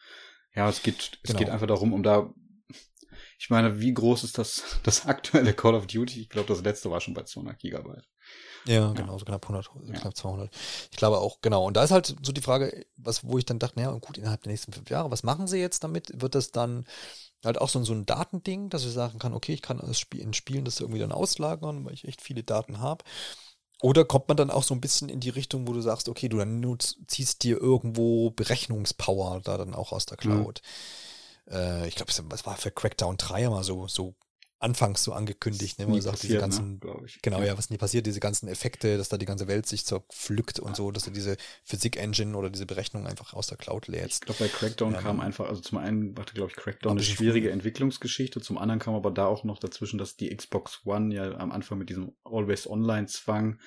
Ja, 0.54 0.68
es 0.68 0.82
geht, 0.82 1.18
es 1.22 1.28
genau. 1.28 1.38
geht 1.40 1.50
einfach 1.50 1.66
darum, 1.66 1.92
um 1.92 2.02
da 2.02 2.32
ich 3.38 3.50
meine, 3.50 3.80
wie 3.80 3.92
groß 3.92 4.24
ist 4.24 4.38
das, 4.38 4.80
das 4.82 5.06
aktuelle 5.06 5.54
Call 5.54 5.74
of 5.74 5.86
Duty? 5.86 6.22
Ich 6.22 6.28
glaube, 6.28 6.48
das 6.48 6.62
letzte 6.62 6.90
war 6.90 7.00
schon 7.00 7.14
bei 7.14 7.24
200 7.24 7.58
Gigabyte. 7.58 8.08
Ja, 8.66 8.92
genau, 8.92 9.18
so 9.18 9.24
knapp 9.24 9.44
100, 9.44 9.70
ja. 9.86 10.00
knapp 10.00 10.16
200. 10.16 10.50
Ich 10.90 10.96
glaube 10.96 11.18
auch, 11.18 11.40
genau. 11.42 11.66
Und 11.66 11.76
da 11.76 11.84
ist 11.84 11.90
halt 11.90 12.16
so 12.22 12.32
die 12.32 12.40
Frage, 12.40 12.86
was, 12.96 13.24
wo 13.24 13.36
ich 13.38 13.44
dann 13.44 13.58
dachte, 13.58 13.78
naja, 13.78 13.92
gut, 13.98 14.16
innerhalb 14.16 14.42
der 14.42 14.52
nächsten 14.52 14.72
fünf 14.72 14.88
Jahre, 14.90 15.10
was 15.10 15.22
machen 15.22 15.46
sie 15.46 15.58
jetzt 15.58 15.84
damit? 15.84 16.20
Wird 16.20 16.34
das 16.34 16.50
dann 16.50 16.86
halt 17.44 17.60
auch 17.60 17.68
so, 17.68 17.82
so 17.84 17.92
ein 17.92 18.06
Datending, 18.06 18.70
dass 18.70 18.84
ich 18.84 18.92
sagen 18.92 19.18
kann, 19.18 19.34
okay, 19.34 19.52
ich 19.52 19.62
kann 19.62 19.78
das 19.78 19.98
Spiel, 19.98 20.20
in 20.20 20.32
Spielen 20.32 20.64
das 20.64 20.80
irgendwie 20.80 21.00
dann 21.00 21.12
auslagern, 21.12 21.84
weil 21.84 21.92
ich 21.92 22.08
echt 22.08 22.22
viele 22.22 22.42
Daten 22.42 22.80
habe. 22.80 23.04
Oder 23.82 24.06
kommt 24.06 24.28
man 24.28 24.36
dann 24.38 24.50
auch 24.50 24.62
so 24.62 24.74
ein 24.74 24.80
bisschen 24.80 25.10
in 25.10 25.20
die 25.20 25.28
Richtung, 25.28 25.68
wo 25.68 25.74
du 25.74 25.82
sagst, 25.82 26.08
okay, 26.08 26.30
du 26.30 26.38
dann 26.38 26.60
nutzt, 26.60 26.98
ziehst 27.06 27.42
dir 27.42 27.60
irgendwo 27.60 28.30
Berechnungspower 28.30 29.42
da 29.44 29.58
dann 29.58 29.74
auch 29.74 29.92
aus 29.92 30.06
der 30.06 30.16
mhm. 30.16 30.20
Cloud. 30.20 30.62
Mhm 30.62 30.68
äh, 31.50 31.86
ich 31.88 31.94
glaube, 31.94 32.10
es 32.10 32.46
war 32.46 32.56
für 32.56 32.70
Crackdown 32.70 33.16
3 33.16 33.48
mal 33.48 33.64
so, 33.64 33.88
so 33.88 34.14
anfangs 34.58 35.04
so 35.04 35.12
angekündigt, 35.12 35.78
ne? 35.78 35.86
Man 35.86 36.00
sagt, 36.00 36.22
diese 36.22 36.34
ne, 36.34 36.40
ganzen, 36.40 36.80
ne, 36.82 37.06
genau, 37.22 37.40
ja. 37.40 37.46
ja, 37.46 37.58
was 37.58 37.70
nie 37.70 37.76
passiert, 37.76 38.06
diese 38.06 38.20
ganzen 38.20 38.48
Effekte, 38.48 38.96
dass 38.96 39.08
da 39.08 39.18
die 39.18 39.26
ganze 39.26 39.46
Welt 39.46 39.66
sich 39.66 39.84
zerpflückt 39.84 40.58
und 40.58 40.74
so, 40.74 40.90
dass 40.90 41.04
du 41.04 41.10
diese 41.10 41.36
Physik-Engine 41.64 42.36
oder 42.36 42.50
diese 42.50 42.66
Berechnung 42.66 43.06
einfach 43.06 43.34
aus 43.34 43.46
der 43.46 43.58
Cloud 43.58 43.88
lädst. 43.88 44.22
Ich 44.22 44.26
glaube, 44.26 44.44
bei 44.44 44.48
Crackdown 44.48 44.94
ähm, 44.94 45.00
kam 45.00 45.20
einfach, 45.20 45.48
also 45.48 45.60
zum 45.60 45.78
einen 45.78 46.14
hatte, 46.18 46.34
glaube 46.34 46.50
ich, 46.50 46.56
Crackdown 46.56 46.92
eine 46.92 47.02
schwierige 47.02 47.48
früh. 47.48 47.52
Entwicklungsgeschichte, 47.52 48.40
zum 48.40 48.56
anderen 48.58 48.80
kam 48.80 48.94
aber 48.94 49.10
da 49.10 49.26
auch 49.26 49.44
noch 49.44 49.58
dazwischen, 49.58 49.98
dass 49.98 50.16
die 50.16 50.34
Xbox 50.34 50.80
One 50.84 51.14
ja 51.14 51.36
am 51.36 51.52
Anfang 51.52 51.78
mit 51.78 51.90
diesem 51.90 52.12
Always-Online-Zwang 52.24 53.58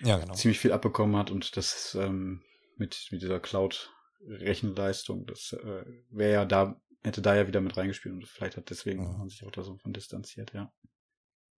ja, 0.00 0.18
genau. 0.18 0.34
ziemlich 0.34 0.58
viel 0.58 0.72
abbekommen 0.72 1.16
hat 1.16 1.30
und 1.30 1.56
das 1.56 1.96
ähm, 2.00 2.42
mit, 2.76 3.08
mit 3.10 3.22
dieser 3.22 3.40
Cloud-Rechenleistung, 3.40 5.26
das 5.26 5.52
äh, 5.52 5.84
wäre 6.10 6.32
ja 6.32 6.44
da 6.44 6.80
hätte 7.02 7.22
da 7.22 7.34
ja 7.34 7.46
wieder 7.46 7.60
mit 7.60 7.76
reingespielt 7.76 8.14
und 8.14 8.26
vielleicht 8.26 8.56
hat 8.56 8.70
deswegen 8.70 9.12
mhm. 9.12 9.18
man 9.18 9.28
sich 9.28 9.44
auch 9.44 9.50
da 9.50 9.62
so 9.62 9.76
von 9.76 9.92
distanziert, 9.92 10.52
ja. 10.52 10.72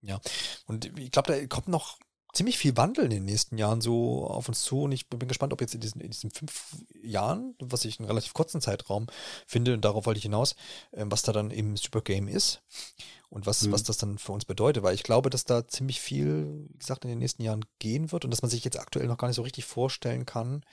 Ja, 0.01 0.19
und 0.65 0.97
ich 0.97 1.11
glaube, 1.11 1.31
da 1.31 1.45
kommt 1.45 1.67
noch 1.67 1.99
ziemlich 2.33 2.57
viel 2.57 2.77
Wandel 2.77 3.05
in 3.05 3.11
den 3.11 3.25
nächsten 3.25 3.57
Jahren 3.57 3.81
so 3.81 4.25
auf 4.25 4.47
uns 4.47 4.63
zu 4.63 4.83
und 4.83 4.91
ich 4.93 5.09
bin 5.09 5.27
gespannt, 5.27 5.53
ob 5.53 5.61
jetzt 5.61 5.75
in 5.75 5.81
diesen, 5.81 6.01
in 6.01 6.11
diesen 6.11 6.31
fünf 6.31 6.77
Jahren, 7.01 7.55
was 7.59 7.85
ich 7.85 7.99
einen 7.99 8.07
relativ 8.07 8.33
kurzen 8.33 8.61
Zeitraum 8.61 9.07
finde, 9.45 9.73
und 9.73 9.83
darauf 9.83 10.05
wollte 10.05 10.17
ich 10.17 10.23
hinaus, 10.23 10.55
ähm, 10.93 11.11
was 11.11 11.23
da 11.23 11.33
dann 11.33 11.51
im 11.51 11.75
Supergame 11.77 12.31
ist 12.31 12.63
und 13.29 13.45
was, 13.45 13.61
mhm. 13.61 13.73
was 13.73 13.83
das 13.83 13.97
dann 13.97 14.17
für 14.17 14.31
uns 14.31 14.45
bedeutet, 14.45 14.83
weil 14.83 14.95
ich 14.95 15.03
glaube, 15.03 15.29
dass 15.29 15.45
da 15.45 15.67
ziemlich 15.67 15.99
viel, 15.99 16.67
wie 16.69 16.79
gesagt, 16.79 17.03
in 17.03 17.09
den 17.09 17.19
nächsten 17.19 17.43
Jahren 17.43 17.65
gehen 17.79 18.11
wird 18.11 18.23
und 18.25 18.31
dass 18.31 18.41
man 18.41 18.49
sich 18.51 18.63
jetzt 18.63 18.79
aktuell 18.79 19.07
noch 19.07 19.17
gar 19.17 19.27
nicht 19.27 19.37
so 19.37 19.43
richtig 19.43 19.65
vorstellen 19.65 20.25
kann, 20.25 20.63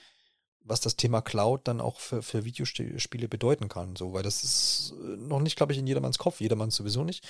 was 0.63 0.81
das 0.81 0.95
Thema 0.95 1.21
Cloud 1.21 1.61
dann 1.67 1.81
auch 1.81 1.99
für, 1.99 2.21
für 2.21 2.45
Videospiele 2.45 3.27
bedeuten 3.27 3.69
kann. 3.69 3.95
So, 3.95 4.13
weil 4.13 4.23
das 4.23 4.43
ist 4.43 4.93
äh, 5.01 5.17
noch 5.17 5.39
nicht, 5.39 5.55
glaube 5.55 5.73
ich, 5.73 5.79
in 5.79 5.87
jedermanns 5.87 6.17
Kopf, 6.17 6.41
jedermanns 6.41 6.75
sowieso 6.75 7.03
nicht. 7.03 7.27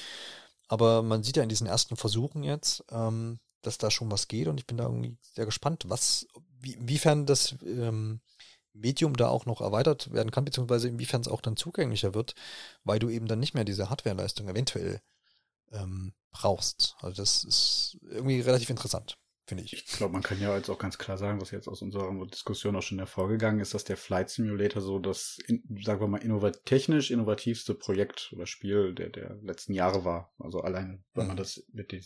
Aber 0.67 1.01
man 1.01 1.23
sieht 1.23 1.37
ja 1.37 1.43
in 1.43 1.49
diesen 1.49 1.67
ersten 1.67 1.95
Versuchen 1.95 2.43
jetzt, 2.43 2.83
ähm, 2.91 3.39
dass 3.61 3.77
da 3.77 3.91
schon 3.91 4.11
was 4.11 4.27
geht 4.27 4.47
und 4.47 4.59
ich 4.59 4.67
bin 4.67 4.77
da 4.77 4.85
irgendwie 4.85 5.17
sehr 5.33 5.45
gespannt, 5.45 5.83
was, 5.87 6.27
wie, 6.59 6.73
inwiefern 6.73 7.25
das 7.25 7.55
ähm, 7.63 8.21
Medium 8.73 9.15
da 9.15 9.29
auch 9.29 9.45
noch 9.45 9.61
erweitert 9.61 10.13
werden 10.13 10.31
kann, 10.31 10.45
beziehungsweise 10.45 10.87
inwiefern 10.87 11.21
es 11.21 11.27
auch 11.27 11.41
dann 11.41 11.57
zugänglicher 11.57 12.13
wird, 12.13 12.35
weil 12.83 12.99
du 12.99 13.09
eben 13.09 13.27
dann 13.27 13.39
nicht 13.39 13.55
mehr 13.55 13.65
diese 13.65 13.89
Hardwareleistung 13.89 14.47
eventuell 14.47 15.01
ähm, 15.71 16.13
brauchst. 16.31 16.95
Also 17.01 17.21
das 17.21 17.43
ist 17.43 17.97
irgendwie 18.03 18.39
relativ 18.41 18.69
interessant 18.69 19.17
finde 19.49 19.63
ich. 19.63 19.73
Ich 19.73 19.85
glaube, 19.87 20.13
man 20.13 20.21
kann 20.21 20.39
ja 20.39 20.55
jetzt 20.55 20.69
auch 20.69 20.77
ganz 20.77 20.99
klar 20.99 21.17
sagen, 21.17 21.41
was 21.41 21.49
jetzt 21.49 21.67
aus 21.67 21.81
unserer 21.81 22.13
Diskussion 22.27 22.75
auch 22.75 22.83
schon 22.83 22.99
hervorgegangen 22.99 23.59
ist, 23.59 23.73
dass 23.73 23.83
der 23.83 23.97
Flight 23.97 24.29
Simulator 24.29 24.81
so 24.81 24.99
das, 24.99 25.39
sagen 25.83 25.99
wir 25.99 26.07
mal, 26.07 26.23
innovat 26.23 26.63
technisch 26.65 27.09
innovativste 27.09 27.73
Projekt 27.73 28.31
oder 28.35 28.45
Spiel 28.45 28.93
der, 28.93 29.09
der 29.09 29.39
letzten 29.41 29.73
Jahre 29.73 30.05
war. 30.05 30.31
Also 30.37 30.61
allein, 30.61 31.03
wenn 31.15 31.27
man 31.27 31.35
mhm. 31.35 31.39
das 31.39 31.65
mit 31.73 31.91
den 31.91 32.05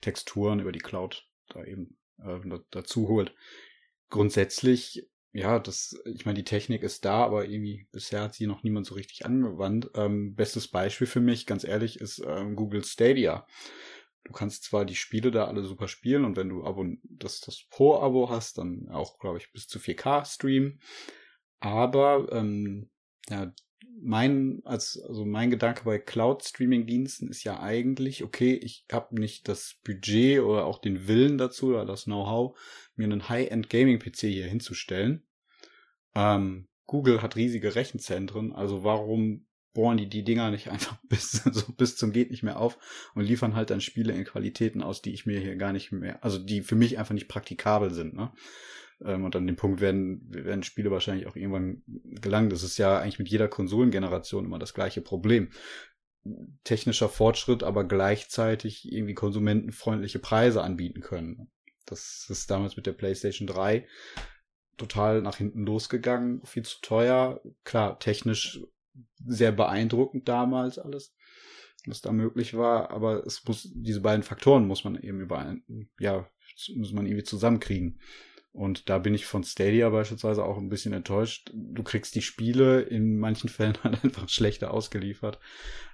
Texturen 0.00 0.58
über 0.58 0.72
die 0.72 0.80
Cloud 0.80 1.26
da 1.48 1.64
eben 1.64 1.96
äh, 2.18 2.40
dazu 2.70 3.08
holt. 3.08 3.32
Grundsätzlich, 4.10 5.08
ja, 5.32 5.60
das, 5.60 5.96
ich 6.04 6.26
meine, 6.26 6.38
die 6.38 6.44
Technik 6.44 6.82
ist 6.82 7.04
da, 7.04 7.24
aber 7.24 7.46
irgendwie 7.46 7.86
bisher 7.92 8.22
hat 8.22 8.34
sie 8.34 8.48
noch 8.48 8.64
niemand 8.64 8.86
so 8.86 8.94
richtig 8.94 9.24
angewandt. 9.24 9.90
Ähm, 9.94 10.34
bestes 10.34 10.66
Beispiel 10.68 11.06
für 11.06 11.20
mich, 11.20 11.46
ganz 11.46 11.62
ehrlich, 11.62 12.00
ist 12.00 12.22
ähm, 12.26 12.56
Google 12.56 12.84
Stadia 12.84 13.46
du 14.26 14.32
kannst 14.32 14.64
zwar 14.64 14.84
die 14.84 14.96
Spiele 14.96 15.30
da 15.30 15.46
alle 15.46 15.62
super 15.62 15.88
spielen 15.88 16.24
und 16.24 16.36
wenn 16.36 16.48
du 16.48 16.64
Abo, 16.64 16.84
das, 17.04 17.40
das 17.40 17.64
Pro-Abo 17.70 18.28
hast, 18.28 18.58
dann 18.58 18.88
auch, 18.88 19.18
glaube 19.18 19.38
ich, 19.38 19.52
bis 19.52 19.68
zu 19.68 19.78
4K 19.78 20.24
streamen. 20.24 20.80
Aber 21.60 22.28
ähm, 22.32 22.90
ja, 23.28 23.52
mein, 24.00 24.60
als, 24.64 25.00
also 25.00 25.24
mein 25.24 25.50
Gedanke 25.50 25.84
bei 25.84 25.98
Cloud-Streaming-Diensten 25.98 27.28
ist 27.28 27.44
ja 27.44 27.60
eigentlich, 27.60 28.24
okay, 28.24 28.54
ich 28.54 28.84
habe 28.92 29.18
nicht 29.18 29.48
das 29.48 29.76
Budget 29.84 30.40
oder 30.40 30.66
auch 30.66 30.80
den 30.80 31.06
Willen 31.06 31.38
dazu 31.38 31.68
oder 31.68 31.86
das 31.86 32.04
Know-how, 32.04 32.58
mir 32.96 33.04
einen 33.04 33.28
High-End-Gaming-PC 33.28 34.20
hier 34.22 34.46
hinzustellen. 34.46 35.26
Ähm, 36.14 36.68
Google 36.86 37.22
hat 37.22 37.36
riesige 37.36 37.74
Rechenzentren, 37.74 38.52
also 38.52 38.84
warum 38.84 39.46
bohren 39.76 39.98
die 39.98 40.08
die 40.08 40.24
Dinger 40.24 40.50
nicht 40.50 40.68
einfach 40.68 40.96
bis, 41.08 41.32
so 41.32 41.72
bis 41.74 41.96
zum 41.96 42.10
geht 42.10 42.30
nicht 42.30 42.42
mehr 42.42 42.58
auf 42.58 42.78
und 43.14 43.24
liefern 43.24 43.54
halt 43.54 43.70
dann 43.70 43.82
Spiele 43.82 44.14
in 44.14 44.24
Qualitäten 44.24 44.82
aus, 44.82 45.02
die 45.02 45.12
ich 45.12 45.26
mir 45.26 45.38
hier 45.38 45.56
gar 45.56 45.72
nicht 45.72 45.92
mehr, 45.92 46.24
also 46.24 46.38
die 46.38 46.62
für 46.62 46.74
mich 46.74 46.98
einfach 46.98 47.14
nicht 47.14 47.28
praktikabel 47.28 47.92
sind, 47.92 48.14
ne? 48.14 48.32
Ähm, 49.04 49.24
und 49.24 49.36
an 49.36 49.46
dem 49.46 49.56
Punkt 49.56 49.82
werden, 49.82 50.22
werden 50.30 50.62
Spiele 50.62 50.90
wahrscheinlich 50.90 51.26
auch 51.26 51.36
irgendwann 51.36 51.82
gelangen. 51.86 52.48
Das 52.48 52.62
ist 52.62 52.78
ja 52.78 52.98
eigentlich 52.98 53.18
mit 53.18 53.28
jeder 53.28 53.46
Konsolengeneration 53.46 54.46
immer 54.46 54.58
das 54.58 54.72
gleiche 54.72 55.02
Problem. 55.02 55.50
Technischer 56.64 57.10
Fortschritt, 57.10 57.62
aber 57.62 57.84
gleichzeitig 57.84 58.90
irgendwie 58.90 59.12
konsumentenfreundliche 59.12 60.18
Preise 60.18 60.62
anbieten 60.62 61.02
können. 61.02 61.50
Das 61.84 62.26
ist 62.30 62.50
damals 62.50 62.78
mit 62.78 62.86
der 62.86 62.94
PlayStation 62.94 63.46
3 63.46 63.86
total 64.78 65.20
nach 65.20 65.36
hinten 65.36 65.66
losgegangen, 65.66 66.44
viel 66.44 66.64
zu 66.64 66.80
teuer. 66.80 67.42
Klar, 67.64 67.98
technisch 67.98 68.60
sehr 69.24 69.52
beeindruckend 69.52 70.28
damals 70.28 70.78
alles, 70.78 71.14
was 71.86 72.00
da 72.00 72.12
möglich 72.12 72.54
war, 72.54 72.90
aber 72.90 73.24
es 73.26 73.44
muss, 73.46 73.70
diese 73.74 74.00
beiden 74.00 74.22
Faktoren 74.22 74.66
muss 74.66 74.84
man 74.84 75.00
eben 75.00 75.20
über, 75.20 75.56
ja, 75.98 76.28
muss 76.74 76.92
man 76.92 77.06
irgendwie 77.06 77.24
zusammenkriegen. 77.24 78.00
Und 78.56 78.88
da 78.88 78.96
bin 78.98 79.12
ich 79.12 79.26
von 79.26 79.44
Stadia 79.44 79.90
beispielsweise 79.90 80.42
auch 80.42 80.56
ein 80.56 80.70
bisschen 80.70 80.94
enttäuscht. 80.94 81.50
Du 81.52 81.82
kriegst 81.82 82.14
die 82.14 82.22
Spiele 82.22 82.80
in 82.80 83.18
manchen 83.18 83.50
Fällen 83.50 83.76
halt 83.84 84.02
einfach 84.02 84.30
schlechter 84.30 84.72
ausgeliefert, 84.72 85.38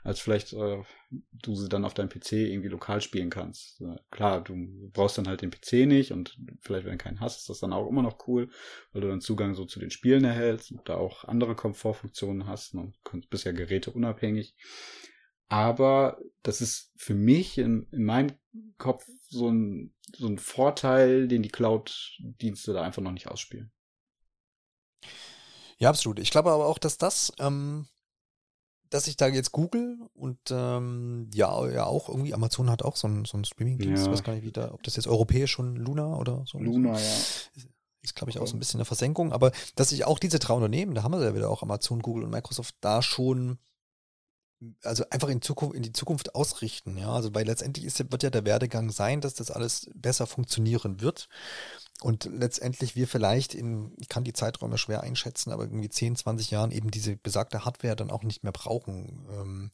als 0.04 0.20
vielleicht 0.20 0.52
äh, 0.52 0.80
du 1.10 1.56
sie 1.56 1.68
dann 1.68 1.84
auf 1.84 1.92
deinem 1.92 2.08
PC 2.08 2.32
irgendwie 2.32 2.68
lokal 2.68 3.00
spielen 3.00 3.30
kannst. 3.30 3.80
Äh, 3.80 3.96
klar, 4.12 4.44
du 4.44 4.54
brauchst 4.92 5.18
dann 5.18 5.26
halt 5.26 5.42
den 5.42 5.50
PC 5.50 5.88
nicht 5.88 6.12
und 6.12 6.38
vielleicht, 6.60 6.84
wenn 6.84 6.92
du 6.92 6.98
keinen 6.98 7.18
hast, 7.18 7.40
ist 7.40 7.48
das 7.48 7.58
dann 7.58 7.72
auch 7.72 7.88
immer 7.88 8.02
noch 8.02 8.28
cool, 8.28 8.48
weil 8.92 9.02
du 9.02 9.08
dann 9.08 9.20
Zugang 9.20 9.56
so 9.56 9.64
zu 9.64 9.80
den 9.80 9.90
Spielen 9.90 10.22
erhältst 10.22 10.70
und 10.70 10.88
da 10.88 10.94
auch 10.94 11.24
andere 11.24 11.56
Komfortfunktionen 11.56 12.46
hast 12.46 12.74
und 12.74 12.94
bist 13.28 13.44
ja 13.44 13.50
geräteunabhängig. 13.50 14.54
Aber 15.48 16.20
das 16.44 16.60
ist 16.60 16.92
für 16.96 17.14
mich 17.14 17.58
in, 17.58 17.88
in 17.90 18.04
meinem 18.04 18.32
Kopf 18.78 19.04
so 19.32 19.48
ein, 19.48 19.94
so 20.14 20.26
ein 20.26 20.38
Vorteil, 20.38 21.26
den 21.26 21.42
die 21.42 21.48
Cloud-Dienste 21.48 22.72
da 22.72 22.82
einfach 22.82 23.02
noch 23.02 23.12
nicht 23.12 23.28
ausspielen. 23.28 23.72
Ja, 25.78 25.88
absolut. 25.88 26.18
Ich 26.18 26.30
glaube 26.30 26.52
aber 26.52 26.66
auch, 26.66 26.78
dass 26.78 26.98
das, 26.98 27.32
ähm, 27.38 27.86
dass 28.90 29.08
ich 29.08 29.16
da 29.16 29.26
jetzt 29.28 29.52
Google 29.52 29.98
und 30.12 30.38
ähm, 30.50 31.30
ja, 31.34 31.66
ja 31.68 31.86
auch 31.86 32.08
irgendwie, 32.08 32.34
Amazon 32.34 32.70
hat 32.70 32.82
auch 32.82 32.96
so 32.96 33.08
einen, 33.08 33.24
so 33.24 33.36
einen 33.36 33.44
Streaming-Dienst, 33.44 34.06
ja. 34.06 34.12
weiß 34.12 34.22
gar 34.22 34.34
nicht, 34.34 34.44
wie 34.44 34.52
da, 34.52 34.72
ob 34.72 34.82
das 34.82 34.96
jetzt 34.96 35.08
europäisch 35.08 35.50
schon 35.50 35.76
Luna 35.76 36.16
oder 36.16 36.44
so. 36.46 36.58
Luna, 36.58 36.90
ja. 36.90 36.96
Ist, 36.96 37.50
ist 38.02 38.14
glaube 38.14 38.30
ich, 38.30 38.38
auch 38.38 38.46
so 38.46 38.54
ein 38.54 38.58
bisschen 38.58 38.78
eine 38.78 38.84
Versenkung, 38.84 39.32
aber 39.32 39.50
dass 39.74 39.88
sich 39.88 40.04
auch 40.04 40.18
diese 40.18 40.38
drei 40.38 40.54
Unternehmen, 40.54 40.94
da 40.94 41.02
haben 41.02 41.12
wir 41.12 41.24
ja 41.24 41.34
wieder 41.34 41.50
auch 41.50 41.62
Amazon, 41.62 42.00
Google 42.00 42.24
und 42.24 42.30
Microsoft, 42.30 42.76
da 42.80 43.00
schon 43.00 43.58
also 44.82 45.04
einfach 45.10 45.28
in, 45.28 45.42
Zukunft, 45.42 45.74
in 45.74 45.82
die 45.82 45.92
Zukunft 45.92 46.34
ausrichten, 46.34 46.96
ja. 46.96 47.12
Also 47.12 47.34
weil 47.34 47.46
letztendlich 47.46 47.84
ist, 47.84 47.98
wird 48.10 48.22
ja 48.22 48.30
der 48.30 48.44
Werdegang 48.44 48.90
sein, 48.90 49.20
dass 49.20 49.34
das 49.34 49.50
alles 49.50 49.90
besser 49.94 50.26
funktionieren 50.26 51.00
wird. 51.00 51.28
Und 52.02 52.24
letztendlich 52.24 52.96
wir 52.96 53.06
vielleicht 53.06 53.54
in, 53.54 53.92
ich 53.96 54.08
kann 54.08 54.24
die 54.24 54.32
Zeiträume 54.32 54.76
schwer 54.76 55.02
einschätzen, 55.02 55.52
aber 55.52 55.64
irgendwie 55.64 55.88
10, 55.88 56.16
20 56.16 56.50
Jahren 56.50 56.72
eben 56.72 56.90
diese 56.90 57.16
besagte 57.16 57.64
Hardware 57.64 57.94
dann 57.94 58.10
auch 58.10 58.24
nicht 58.24 58.42
mehr 58.42 58.52
brauchen. 58.52 59.26
Ähm, 59.30 59.70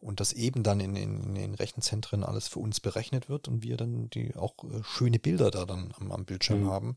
und 0.00 0.20
das 0.20 0.32
eben 0.32 0.62
dann 0.62 0.80
in, 0.80 0.96
in, 0.96 1.22
in 1.22 1.34
den 1.34 1.54
Rechenzentren 1.54 2.24
alles 2.24 2.48
für 2.48 2.60
uns 2.60 2.80
berechnet 2.80 3.28
wird 3.28 3.48
und 3.48 3.62
wir 3.62 3.76
dann 3.76 4.08
die 4.10 4.36
auch 4.36 4.54
äh, 4.64 4.82
schöne 4.84 5.18
Bilder 5.18 5.50
da 5.50 5.66
dann 5.66 5.92
am, 5.98 6.12
am 6.12 6.24
Bildschirm 6.24 6.62
mhm. 6.62 6.70
haben. 6.70 6.96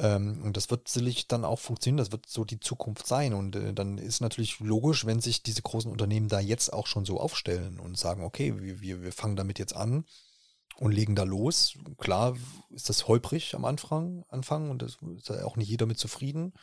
Ähm, 0.00 0.40
und 0.42 0.56
das 0.56 0.70
wird 0.70 0.88
sicherlich 0.88 1.28
dann 1.28 1.44
auch 1.44 1.58
funktionieren, 1.58 1.98
das 1.98 2.10
wird 2.10 2.26
so 2.26 2.44
die 2.44 2.58
Zukunft 2.58 3.06
sein. 3.06 3.34
Und 3.34 3.54
äh, 3.54 3.74
dann 3.74 3.98
ist 3.98 4.20
natürlich 4.20 4.58
logisch, 4.60 5.04
wenn 5.04 5.20
sich 5.20 5.42
diese 5.42 5.62
großen 5.62 5.90
Unternehmen 5.90 6.28
da 6.28 6.40
jetzt 6.40 6.72
auch 6.72 6.86
schon 6.86 7.04
so 7.04 7.20
aufstellen 7.20 7.78
und 7.78 7.98
sagen, 7.98 8.24
okay, 8.24 8.54
wir, 8.58 9.02
wir 9.02 9.12
fangen 9.12 9.36
damit 9.36 9.58
jetzt 9.58 9.76
an 9.76 10.04
und 10.78 10.92
legen 10.92 11.14
da 11.14 11.24
los. 11.24 11.74
Klar 11.98 12.36
ist 12.70 12.88
das 12.88 13.06
holprig 13.06 13.54
am 13.54 13.66
Anfang, 13.66 14.24
Anfang 14.28 14.70
und 14.70 14.82
das 14.82 14.98
ist 15.16 15.30
auch 15.30 15.56
nicht 15.56 15.68
jeder 15.68 15.86
mit 15.86 15.98
zufrieden. 15.98 16.54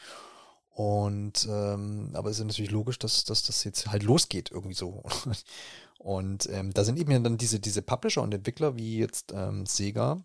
Und 0.69 1.47
ähm, 1.49 2.11
aber 2.13 2.29
es 2.29 2.39
ist 2.39 2.45
natürlich 2.45 2.71
logisch, 2.71 2.99
dass, 2.99 3.23
dass 3.23 3.43
das 3.43 3.63
jetzt 3.63 3.87
halt 3.87 4.03
losgeht 4.03 4.51
irgendwie 4.51 4.75
so. 4.75 5.03
Und 5.97 6.47
ähm, 6.51 6.71
da 6.71 6.83
sind 6.83 6.99
eben 6.99 7.23
dann 7.23 7.37
diese, 7.37 7.59
diese 7.59 7.81
Publisher 7.81 8.21
und 8.21 8.33
Entwickler 8.33 8.77
wie 8.77 8.99
jetzt 8.99 9.33
ähm, 9.35 9.65
Sega, 9.65 10.23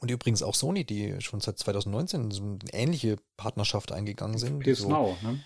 und 0.00 0.10
übrigens 0.10 0.42
auch 0.42 0.54
Sony, 0.54 0.84
die 0.84 1.20
schon 1.20 1.40
seit 1.40 1.58
2019 1.58 2.30
so 2.30 2.42
eine 2.42 2.58
ähnliche 2.72 3.16
Partnerschaft 3.36 3.92
eingegangen 3.92 4.38
sind. 4.38 4.60
PS 4.60 4.80
so, 4.80 4.88
Now, 4.88 5.16
ne? 5.22 5.40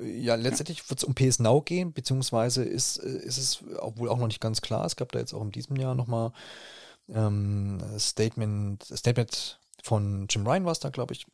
Ja, 0.00 0.36
letztendlich 0.36 0.88
wird 0.88 1.00
es 1.00 1.04
um 1.04 1.14
PS 1.14 1.38
Now 1.38 1.60
gehen, 1.60 1.92
beziehungsweise 1.92 2.64
ist, 2.64 2.96
ist 2.96 3.36
es 3.36 3.62
wohl 3.62 4.08
auch 4.08 4.18
noch 4.18 4.26
nicht 4.26 4.40
ganz 4.40 4.60
klar. 4.62 4.86
Es 4.86 4.96
gab 4.96 5.12
da 5.12 5.18
jetzt 5.18 5.34
auch 5.34 5.42
in 5.42 5.52
diesem 5.52 5.76
Jahr 5.76 5.94
nochmal 5.94 6.32
ähm, 7.08 7.78
Statement, 7.98 8.82
Statement 8.84 9.60
von 9.82 10.26
Jim 10.30 10.46
Ryan 10.46 10.64
war 10.64 10.72
es 10.72 10.80
da, 10.80 10.88
glaube 10.88 11.12
ich, 11.12 11.26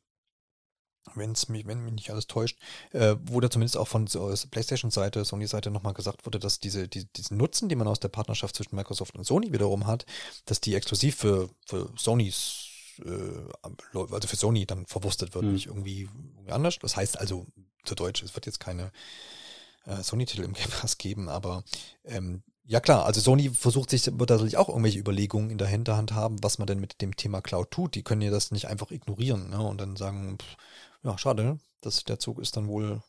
wenn's 1.15 1.49
mich, 1.49 1.67
wenn 1.67 1.85
mich 1.85 1.93
nicht 1.93 2.11
alles 2.11 2.27
täuscht, 2.27 2.59
äh, 2.93 3.17
wo 3.23 3.41
da 3.41 3.51
zumindest 3.51 3.77
auch 3.77 3.89
von 3.89 4.07
PlayStation-Seite, 4.07 5.25
Sony-Seite 5.25 5.71
nochmal 5.71 5.95
gesagt 5.95 6.27
wurde, 6.27 6.39
dass 6.39 6.61
diese, 6.61 6.89
die, 6.89 7.05
diesen 7.13 7.37
Nutzen, 7.37 7.69
den 7.69 7.79
man 7.79 7.89
aus 7.89 8.01
der 8.01 8.09
Partnerschaft 8.09 8.57
zwischen 8.57 8.77
Microsoft 8.77 9.17
und 9.17 9.25
Sony 9.25 9.53
wiederum 9.53 9.87
hat, 9.87 10.07
dass 10.47 10.61
die 10.61 10.75
exklusiv 10.75 11.17
für, 11.17 11.51
für 11.67 11.91
Sonys 11.97 12.69
äh, 13.05 13.69
also 13.93 14.29
für 14.29 14.37
Sony 14.37 14.67
dann 14.67 14.87
verwurstet 14.87 15.35
wird, 15.35 15.45
mhm. 15.45 15.53
nicht 15.53 15.67
irgendwie, 15.67 16.09
irgendwie 16.37 16.53
anders. 16.53 16.79
Das 16.81 16.97
heißt 16.97 17.19
also, 17.19 17.47
zu 17.85 17.95
Deutsch, 17.95 18.23
es 18.23 18.35
wird 18.35 18.47
jetzt 18.47 18.61
keine 18.61 18.93
äh, 19.87 20.03
Sony-Titel 20.03 20.43
im 20.43 20.53
Game 20.53 20.71
Pass 20.71 20.99
geben, 20.99 21.29
aber 21.29 21.65
ähm, 22.05 22.43
ja 22.69 22.81
klar, 22.81 23.07
also 23.07 23.21
Sony 23.21 23.49
versucht 23.49 23.89
sich, 23.89 24.05
wird 24.07 24.29
natürlich 24.29 24.59
auch 24.59 24.69
irgendwelche 24.69 24.99
Überlegungen 24.99 25.49
in 25.49 25.57
der 25.57 25.69
Hinterhand 25.69 26.13
haben, 26.13 26.43
was 26.43 26.59
man 26.59 26.67
denn 26.67 26.81
mit 26.81 27.01
dem 27.01 27.17
Thema 27.17 27.41
Cloud 27.41 27.71
tut. 27.71 27.95
Die 27.95 28.03
können 28.03 28.21
ja 28.21 28.31
das 28.31 28.51
nicht 28.51 28.67
einfach 28.67 28.91
ignorieren 28.91 29.49
ne? 29.49 29.61
und 29.61 29.81
dann 29.81 29.97
sagen, 29.97 30.37
pff, 30.39 30.57
ja, 31.09 31.19
schade, 31.19 31.59
dass 31.81 32.05
der 32.05 32.19
Zug 32.19 32.39
ist 32.39 32.57
dann 32.57 32.69
wohl 32.69 33.03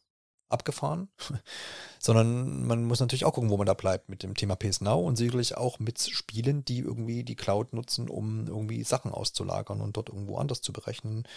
abgefahren, 0.47 1.09
sondern 1.99 2.65
man 2.65 2.85
muss 2.85 2.99
natürlich 2.99 3.25
auch 3.25 3.33
gucken, 3.33 3.49
wo 3.49 3.57
man 3.57 3.67
da 3.67 3.73
bleibt 3.73 4.09
mit 4.09 4.23
dem 4.23 4.35
Thema 4.35 4.55
PS 4.55 4.81
Now 4.81 4.99
und 4.99 5.15
sicherlich 5.15 5.57
auch 5.57 5.79
mit 5.79 5.99
Spielen, 5.99 6.65
die 6.65 6.79
irgendwie 6.79 7.23
die 7.23 7.35
Cloud 7.35 7.73
nutzen, 7.73 8.09
um 8.09 8.47
irgendwie 8.47 8.83
Sachen 8.83 9.11
auszulagern 9.11 9.81
und 9.81 9.97
dort 9.97 10.09
irgendwo 10.09 10.37
anders 10.37 10.61
zu 10.61 10.73
berechnen 10.73 11.27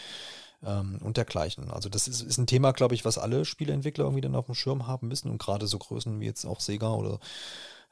ähm, 0.63 0.99
und 1.03 1.17
dergleichen. 1.17 1.71
Also 1.71 1.89
das 1.89 2.09
ist, 2.09 2.23
ist 2.23 2.39
ein 2.39 2.47
Thema, 2.47 2.73
glaube 2.73 2.95
ich, 2.95 3.05
was 3.05 3.19
alle 3.19 3.45
Spieleentwickler 3.45 4.05
irgendwie 4.05 4.23
dann 4.23 4.37
auf 4.37 4.47
dem 4.47 4.55
Schirm 4.55 4.87
haben 4.87 5.09
müssen 5.09 5.31
und 5.31 5.39
gerade 5.43 5.67
so 5.67 5.79
Größen 5.79 6.21
wie 6.21 6.27
jetzt 6.27 6.47
auch 6.47 6.61
Sega 6.61 6.93
oder 6.93 7.19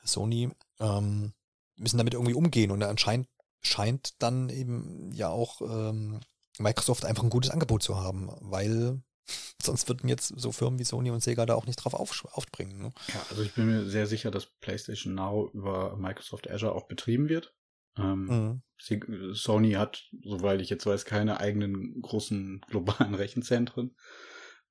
Sony 0.04 0.50
ähm, 0.78 1.32
müssen 1.76 1.98
damit 1.98 2.14
irgendwie 2.14 2.34
umgehen. 2.34 2.70
Und 2.70 2.82
anscheinend 2.82 3.28
scheint 3.60 4.22
dann 4.22 4.48
eben 4.48 5.12
ja 5.12 5.28
auch 5.28 5.60
ähm, 5.60 6.20
Microsoft 6.60 7.04
einfach 7.04 7.22
ein 7.22 7.30
gutes 7.30 7.50
Angebot 7.50 7.82
zu 7.82 7.96
haben, 7.96 8.30
weil 8.40 9.02
sonst 9.62 9.88
würden 9.88 10.08
jetzt 10.08 10.32
so 10.36 10.52
Firmen 10.52 10.78
wie 10.78 10.84
Sony 10.84 11.10
und 11.10 11.22
Sega 11.22 11.46
da 11.46 11.54
auch 11.54 11.66
nicht 11.66 11.76
drauf 11.76 11.94
auf, 11.94 12.24
aufspringen. 12.32 12.78
Ne? 12.78 12.92
Ja, 13.08 13.22
also 13.30 13.42
ich 13.42 13.54
bin 13.54 13.66
mir 13.66 13.88
sehr 13.88 14.06
sicher, 14.06 14.30
dass 14.30 14.46
PlayStation 14.46 15.14
Now 15.14 15.50
über 15.52 15.96
Microsoft 15.96 16.50
Azure 16.50 16.74
auch 16.74 16.86
betrieben 16.86 17.28
wird. 17.28 17.54
Ähm, 17.96 18.62
mhm. 18.78 19.34
Sony 19.34 19.72
hat, 19.72 20.08
soweit 20.22 20.60
ich 20.60 20.70
jetzt 20.70 20.86
weiß, 20.86 21.04
keine 21.04 21.40
eigenen 21.40 22.00
großen 22.00 22.60
globalen 22.68 23.14
Rechenzentren. 23.16 23.94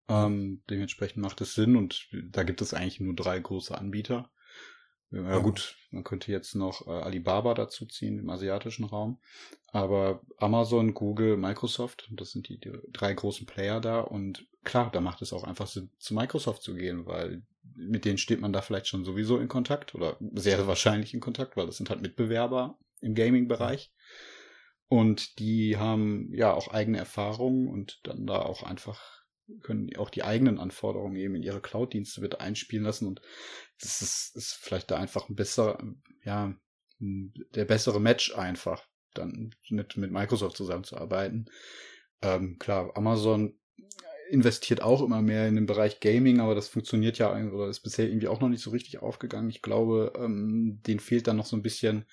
Ähm, 0.08 0.64
dementsprechend 0.70 1.22
macht 1.22 1.40
es 1.42 1.54
Sinn 1.54 1.76
und 1.76 2.08
da 2.32 2.44
gibt 2.44 2.62
es 2.62 2.74
eigentlich 2.74 3.00
nur 3.00 3.16
drei 3.16 3.40
große 3.40 3.78
Anbieter. 3.78 4.32
Ja, 5.12 5.24
ja, 5.24 5.40
gut, 5.40 5.76
man 5.90 6.04
könnte 6.04 6.32
jetzt 6.32 6.54
noch 6.56 6.86
äh, 6.86 6.92
Alibaba 6.92 7.56
dazu 7.56 7.86
ziehen 7.88 8.20
im 8.20 8.30
asiatischen 8.30 8.86
Raum. 8.86 9.20
Aber 9.72 10.22
Amazon, 10.38 10.94
Google, 10.94 11.36
Microsoft, 11.36 12.08
das 12.12 12.32
sind 12.32 12.48
die, 12.48 12.60
die, 12.60 12.72
drei 12.92 13.14
großen 13.14 13.48
Player 13.48 13.82
da. 13.82 14.02
Und 14.02 14.46
klar, 14.64 14.92
da 14.92 15.02
macht 15.02 15.22
es 15.22 15.34
auch 15.34 15.44
einfach 15.44 15.68
Sinn, 15.68 15.90
zu 15.98 16.14
Microsoft 16.14 16.62
zu 16.62 16.76
gehen, 16.76 17.08
weil 17.08 17.42
mit 17.76 18.06
denen 18.06 18.18
steht 18.18 18.42
man 18.42 18.54
da 18.54 18.62
vielleicht 18.62 18.88
schon 18.88 19.04
sowieso 19.04 19.40
in 19.40 19.48
Kontakt 19.48 19.96
oder 19.96 20.18
sehr 20.34 20.68
wahrscheinlich 20.68 21.14
in 21.14 21.22
Kontakt, 21.22 21.58
weil 21.58 21.66
das 21.66 21.78
sind 21.78 21.90
halt 21.90 22.02
Mitbewerber 22.02 22.78
im 23.02 23.16
Gaming-Bereich. 23.16 23.92
Und 24.90 25.40
die 25.40 25.78
haben 25.78 26.32
ja 26.34 26.54
auch 26.54 26.70
eigene 26.70 26.98
Erfahrungen 26.98 27.68
und 27.68 28.00
dann 28.04 28.26
da 28.26 28.42
auch 28.42 28.64
einfach 28.64 29.19
können 29.62 29.96
auch 29.98 30.10
die 30.10 30.24
eigenen 30.24 30.60
Anforderungen 30.60 31.16
eben 31.16 31.36
in 31.36 31.44
ihre 31.44 31.62
Cloud-Dienste 31.62 32.22
mit 32.22 32.40
einspielen 32.40 32.86
lassen 32.86 33.08
und 33.08 33.22
das 33.82 34.02
ist, 34.02 34.36
ist 34.36 34.54
vielleicht 34.54 34.92
da 34.92 34.98
einfach 34.98 35.30
ein 35.30 35.36
besser, 35.36 35.82
ja, 36.24 36.54
der 37.00 37.66
bessere 37.66 38.00
Match 38.02 38.36
einfach, 38.36 38.86
dann 39.14 39.56
mit, 39.70 39.98
mit 39.98 40.12
Microsoft 40.12 40.58
zusammenzuarbeiten. 40.58 41.50
Ähm, 42.22 42.58
klar, 42.60 42.92
Amazon 42.96 43.58
investiert 44.30 44.82
auch 44.82 45.02
immer 45.02 45.22
mehr 45.22 45.48
in 45.48 45.56
den 45.56 45.66
Bereich 45.66 46.00
Gaming, 46.00 46.40
aber 46.40 46.56
das 46.56 46.68
funktioniert 46.68 47.18
ja 47.18 47.34
oder 47.52 47.68
ist 47.68 47.82
bisher 47.82 48.08
irgendwie 48.08 48.28
auch 48.28 48.42
noch 48.42 48.50
nicht 48.50 48.62
so 48.62 48.70
richtig 48.70 49.00
aufgegangen. 49.02 49.50
Ich 49.50 49.62
glaube, 49.62 50.14
ähm, 50.16 50.82
denen 50.86 51.00
fehlt 51.00 51.28
dann 51.28 51.38
noch 51.38 51.46
so 51.46 51.56
ein 51.56 51.64
bisschen 51.64 52.06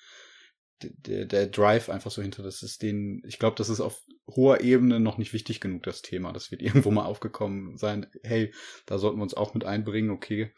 der, 0.81 1.25
der 1.25 1.47
Drive 1.47 1.89
einfach 1.89 2.11
so 2.11 2.21
hinter. 2.21 2.43
Das 2.43 2.63
ist 2.63 2.81
den, 2.81 3.23
ich 3.25 3.39
glaube, 3.39 3.55
das 3.55 3.69
ist 3.69 3.81
auf 3.81 4.01
hoher 4.27 4.61
Ebene 4.61 4.99
noch 4.99 5.17
nicht 5.17 5.33
wichtig 5.33 5.59
genug, 5.59 5.83
das 5.83 6.01
Thema. 6.01 6.33
Das 6.33 6.51
wird 6.51 6.61
irgendwo 6.63 6.91
mal 6.91 7.05
aufgekommen 7.05 7.77
sein. 7.77 8.07
Hey, 8.23 8.53
da 8.85 8.97
sollten 8.97 9.17
wir 9.17 9.23
uns 9.23 9.33
auch 9.33 9.53
mit 9.53 9.65
einbringen. 9.65 10.11
Okay, 10.11 10.51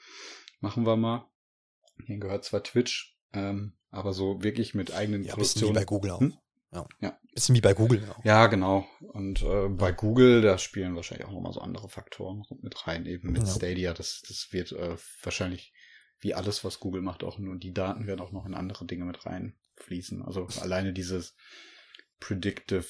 machen 0.59 0.85
wir 0.85 0.95
mal. 0.95 1.27
Hier 2.05 2.17
gehört 2.17 2.45
zwar 2.45 2.63
Twitch, 2.63 3.17
ähm, 3.33 3.73
aber 3.91 4.13
so 4.13 4.41
wirklich 4.43 4.73
mit 4.73 4.93
eigenen 4.93 5.23
ja, 5.23 5.33
Produktionen. 5.33 5.75
Wie 5.75 5.79
bei 5.79 5.85
Google 5.85 6.11
auch. 6.11 6.21
Hm? 6.21 6.33
Ja. 6.71 6.87
ja. 7.01 7.19
Bisschen 7.33 7.55
wie 7.55 7.61
bei 7.61 7.73
Google. 7.73 8.07
Auch. 8.09 8.23
Ja, 8.23 8.47
genau. 8.47 8.87
Und 8.99 9.41
äh, 9.41 9.67
bei 9.69 9.91
Google, 9.91 10.41
da 10.41 10.57
spielen 10.57 10.95
wahrscheinlich 10.95 11.27
auch 11.27 11.31
nochmal 11.31 11.53
so 11.53 11.61
andere 11.61 11.89
Faktoren 11.89 12.43
mit 12.61 12.87
rein, 12.87 13.05
eben 13.05 13.31
mit 13.31 13.43
ja. 13.43 13.47
Stadia. 13.47 13.93
Das, 13.93 14.21
das 14.27 14.49
wird 14.51 14.71
äh, 14.71 14.95
wahrscheinlich 15.23 15.73
wie 16.19 16.33
alles, 16.33 16.63
was 16.63 16.79
Google 16.79 17.01
macht, 17.01 17.23
auch 17.23 17.37
nur 17.37 17.55
die 17.57 17.73
Daten 17.73 18.07
werden 18.07 18.19
auch 18.19 18.31
noch 18.31 18.45
in 18.45 18.53
andere 18.53 18.85
Dinge 18.85 19.05
mit 19.05 19.25
reinfließen. 19.79 20.21
Also 20.23 20.47
alleine 20.61 20.93
dieses 20.93 21.35
Predictive 22.19 22.85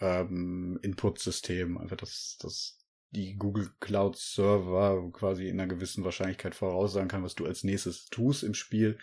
ähm, 0.00 0.78
Input-System, 0.82 1.78
einfach 1.78 1.96
das, 1.96 2.36
das 2.40 2.78
die 3.10 3.36
Google 3.36 3.70
Cloud 3.80 4.16
Server 4.16 5.10
quasi 5.12 5.48
in 5.48 5.60
einer 5.60 5.72
gewissen 5.72 6.04
Wahrscheinlichkeit 6.04 6.54
voraussagen 6.54 7.08
kann, 7.08 7.22
was 7.22 7.34
du 7.34 7.46
als 7.46 7.62
nächstes 7.62 8.06
tust 8.06 8.42
im 8.42 8.52
Spiel, 8.52 8.98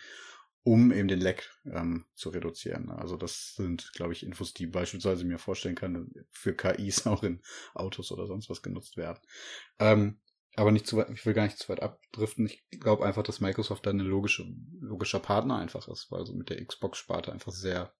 um 0.62 0.92
eben 0.92 1.08
den 1.08 1.20
Lag 1.20 1.42
ähm, 1.64 2.04
zu 2.14 2.28
reduzieren. 2.28 2.90
Also 2.90 3.16
das 3.16 3.54
sind, 3.54 3.92
glaube 3.94 4.12
ich, 4.12 4.22
Infos, 4.22 4.54
die 4.54 4.66
beispielsweise 4.66 5.24
mir 5.24 5.38
vorstellen 5.38 5.74
kann, 5.74 6.10
für 6.30 6.54
KIs 6.54 7.06
auch 7.06 7.22
in 7.22 7.40
Autos 7.74 8.12
oder 8.12 8.26
sonst 8.26 8.50
was 8.50 8.62
genutzt 8.62 8.96
werden. 8.96 9.20
Ähm, 9.78 10.20
aber 10.56 10.70
nicht 10.70 10.86
zu 10.86 10.96
weit, 10.96 11.10
ich 11.10 11.24
will 11.26 11.34
gar 11.34 11.44
nicht 11.44 11.58
zu 11.58 11.68
weit 11.68 11.82
abdriften. 11.82 12.46
Ich 12.46 12.80
glaube 12.80 13.04
einfach, 13.04 13.22
dass 13.22 13.40
Microsoft 13.40 13.86
da 13.86 13.90
eine 13.90 14.02
logische, 14.02 14.46
logischer 14.80 15.20
Partner 15.20 15.56
einfach 15.56 15.88
ist, 15.88 16.10
weil 16.10 16.26
sie 16.26 16.34
mit 16.34 16.50
der 16.50 16.64
Xbox-Sparte 16.64 17.32
einfach 17.32 17.52
sehr 17.52 17.92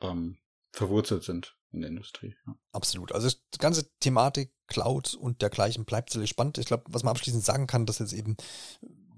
ähm, 0.00 0.38
verwurzelt 0.72 1.24
sind 1.24 1.56
in 1.72 1.80
der 1.80 1.90
Industrie. 1.90 2.34
Ja. 2.46 2.54
Absolut. 2.72 3.12
Also 3.12 3.28
die 3.54 3.58
ganze 3.58 3.90
Thematik 4.00 4.52
Cloud 4.66 5.14
und 5.14 5.42
dergleichen 5.42 5.84
bleibt 5.84 6.10
sehr 6.10 6.26
spannend. 6.26 6.58
Ich 6.58 6.66
glaube, 6.66 6.84
was 6.88 7.02
man 7.02 7.12
abschließend 7.12 7.44
sagen 7.44 7.66
kann, 7.66 7.86
dass 7.86 7.98
jetzt 7.98 8.12
eben, 8.12 8.36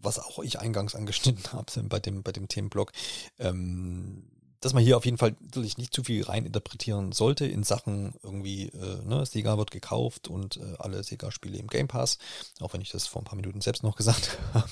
was 0.01 0.19
auch 0.19 0.39
ich 0.41 0.59
eingangs 0.59 0.95
angeschnitten 0.95 1.45
habe 1.53 1.83
bei 1.85 1.99
dem, 1.99 2.23
bei 2.23 2.33
dem 2.33 2.49
Themenblock, 2.49 2.93
ähm, 3.39 4.31
dass 4.61 4.75
man 4.75 4.83
hier 4.83 4.97
auf 4.97 5.05
jeden 5.05 5.17
Fall 5.17 5.35
natürlich 5.41 5.79
nicht 5.79 5.95
zu 5.95 6.05
viel 6.05 6.23
rein 6.23 6.47
interpretieren 6.47 7.13
sollte 7.13 7.47
in 7.47 7.65
Sachen 7.65 8.15
irgendwie, 8.23 8.69
äh, 8.69 9.03
ne, 9.05 9.25
Sega 9.25 9.57
wird 9.57 9.71
gekauft 9.71 10.29
und 10.29 10.59
äh, 10.59 10.75
alle 10.79 11.03
Sega-Spiele 11.03 11.59
im 11.59 11.69
Game 11.69 11.89
Pass, 11.89 12.19
auch 12.61 12.73
wenn 12.75 12.83
ich 12.83 12.91
das 12.91 13.07
vor 13.07 13.23
ein 13.23 13.25
paar 13.25 13.37
Minuten 13.37 13.61
selbst 13.61 13.83
noch 13.83 13.97
gesagt 14.01 14.39
habe. 14.53 14.69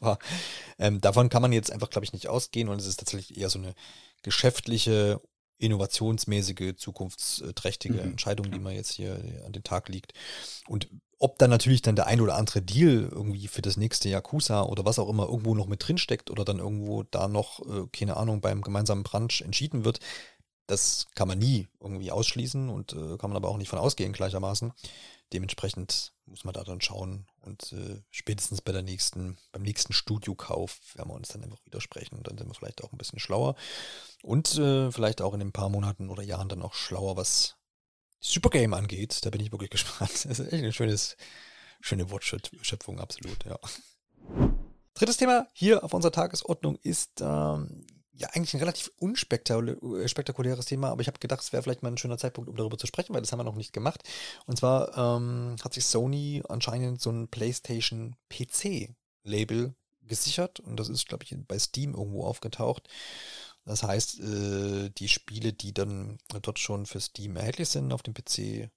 Aber 0.00 0.18
ähm, 0.78 1.00
davon 1.00 1.28
kann 1.28 1.42
man 1.42 1.52
jetzt 1.52 1.72
einfach, 1.72 1.90
glaube 1.90 2.04
ich, 2.04 2.12
nicht 2.12 2.28
ausgehen 2.28 2.68
und 2.68 2.78
es 2.78 2.86
ist 2.86 2.98
tatsächlich 2.98 3.38
eher 3.38 3.50
so 3.50 3.58
eine 3.58 3.74
geschäftliche 4.22 5.20
innovationsmäßige, 5.58 6.74
zukunftsträchtige 6.76 7.94
mhm. 7.94 8.12
Entscheidung, 8.12 8.50
die 8.50 8.58
man 8.58 8.74
jetzt 8.74 8.92
hier 8.92 9.22
an 9.44 9.52
den 9.52 9.62
Tag 9.62 9.88
liegt. 9.88 10.14
Und 10.66 10.88
ob 11.20 11.38
dann 11.38 11.50
natürlich 11.50 11.82
dann 11.82 11.96
der 11.96 12.06
ein 12.06 12.20
oder 12.22 12.34
andere 12.34 12.62
Deal 12.62 13.08
irgendwie 13.12 13.46
für 13.46 13.60
das 13.60 13.76
nächste 13.76 14.08
Yakuza 14.08 14.62
oder 14.62 14.86
was 14.86 14.98
auch 14.98 15.08
immer 15.08 15.26
irgendwo 15.26 15.54
noch 15.54 15.66
mit 15.66 15.86
drinsteckt 15.86 16.30
oder 16.30 16.44
dann 16.46 16.58
irgendwo 16.58 17.02
da 17.04 17.28
noch, 17.28 17.60
äh, 17.60 17.86
keine 17.92 18.16
Ahnung, 18.16 18.40
beim 18.40 18.62
gemeinsamen 18.62 19.04
Brunch 19.04 19.42
entschieden 19.42 19.84
wird, 19.84 20.00
das 20.66 21.08
kann 21.14 21.28
man 21.28 21.38
nie 21.38 21.68
irgendwie 21.78 22.10
ausschließen 22.10 22.70
und 22.70 22.94
äh, 22.94 23.18
kann 23.18 23.30
man 23.30 23.36
aber 23.36 23.48
auch 23.48 23.58
nicht 23.58 23.68
von 23.68 23.78
ausgehen 23.78 24.14
gleichermaßen. 24.14 24.72
Dementsprechend 25.32 26.14
muss 26.24 26.44
man 26.44 26.54
da 26.54 26.64
dann 26.64 26.80
schauen 26.80 27.26
und 27.42 27.72
äh, 27.74 28.00
spätestens 28.10 28.62
bei 28.62 28.72
der 28.72 28.82
nächsten, 28.82 29.36
beim 29.52 29.62
nächsten 29.62 29.92
Studiokauf 29.92 30.80
werden 30.94 31.10
wir 31.10 31.14
uns 31.14 31.28
dann 31.28 31.44
einfach 31.44 31.64
widersprechen 31.66 32.16
und 32.16 32.28
dann 32.28 32.38
sind 32.38 32.48
wir 32.48 32.54
vielleicht 32.54 32.82
auch 32.82 32.92
ein 32.92 32.98
bisschen 32.98 33.18
schlauer 33.18 33.56
und 34.22 34.56
äh, 34.56 34.90
vielleicht 34.90 35.20
auch 35.20 35.34
in 35.34 35.42
ein 35.42 35.52
paar 35.52 35.68
Monaten 35.68 36.08
oder 36.08 36.22
Jahren 36.22 36.48
dann 36.48 36.62
auch 36.62 36.72
schlauer, 36.72 37.16
was 37.16 37.56
Supergame 38.20 38.76
angeht. 38.76 39.24
Da 39.24 39.30
bin 39.30 39.40
ich 39.40 39.52
wirklich 39.52 39.70
gespannt. 39.70 40.12
Das 40.12 40.38
ist 40.38 40.40
echt 40.40 40.62
eine 40.62 40.72
schönes, 40.72 41.16
schöne 41.80 42.10
Wortschöpfung, 42.10 43.00
absolut, 43.00 43.44
ja. 43.44 43.58
Drittes 44.94 45.16
Thema 45.16 45.46
hier 45.52 45.82
auf 45.82 45.94
unserer 45.94 46.12
Tagesordnung 46.12 46.76
ist 46.82 47.20
ähm, 47.20 47.86
ja 48.12 48.28
eigentlich 48.32 48.52
ein 48.54 48.60
relativ 48.60 48.90
unspektakuläres 48.98 50.66
Thema, 50.66 50.90
aber 50.90 51.00
ich 51.00 51.06
habe 51.06 51.18
gedacht, 51.18 51.40
es 51.40 51.52
wäre 51.52 51.62
vielleicht 51.62 51.82
mal 51.82 51.90
ein 51.90 51.96
schöner 51.96 52.18
Zeitpunkt, 52.18 52.50
um 52.50 52.56
darüber 52.56 52.76
zu 52.76 52.86
sprechen, 52.86 53.14
weil 53.14 53.22
das 53.22 53.32
haben 53.32 53.38
wir 53.38 53.44
noch 53.44 53.54
nicht 53.54 53.72
gemacht. 53.72 54.02
Und 54.46 54.58
zwar 54.58 54.96
ähm, 54.96 55.56
hat 55.64 55.72
sich 55.72 55.86
Sony 55.86 56.42
anscheinend 56.48 57.00
so 57.00 57.10
ein 57.10 57.28
PlayStation 57.28 58.16
PC-Label 58.28 59.74
gesichert 60.02 60.60
und 60.60 60.76
das 60.76 60.90
ist, 60.90 61.08
glaube 61.08 61.24
ich, 61.24 61.34
bei 61.48 61.58
Steam 61.58 61.94
irgendwo 61.94 62.24
aufgetaucht. 62.24 62.88
Das 63.64 63.82
heißt, 63.82 64.20
äh, 64.20 64.90
die 64.90 65.08
Spiele, 65.08 65.52
die 65.52 65.72
dann 65.72 66.18
dort 66.42 66.58
schon 66.58 66.86
für 66.86 67.00
Steam 67.00 67.36
erhältlich 67.36 67.68
sind 67.68 67.92
auf 67.92 68.02
dem 68.02 68.14
PC, 68.14 68.38
äh, 68.38 68.70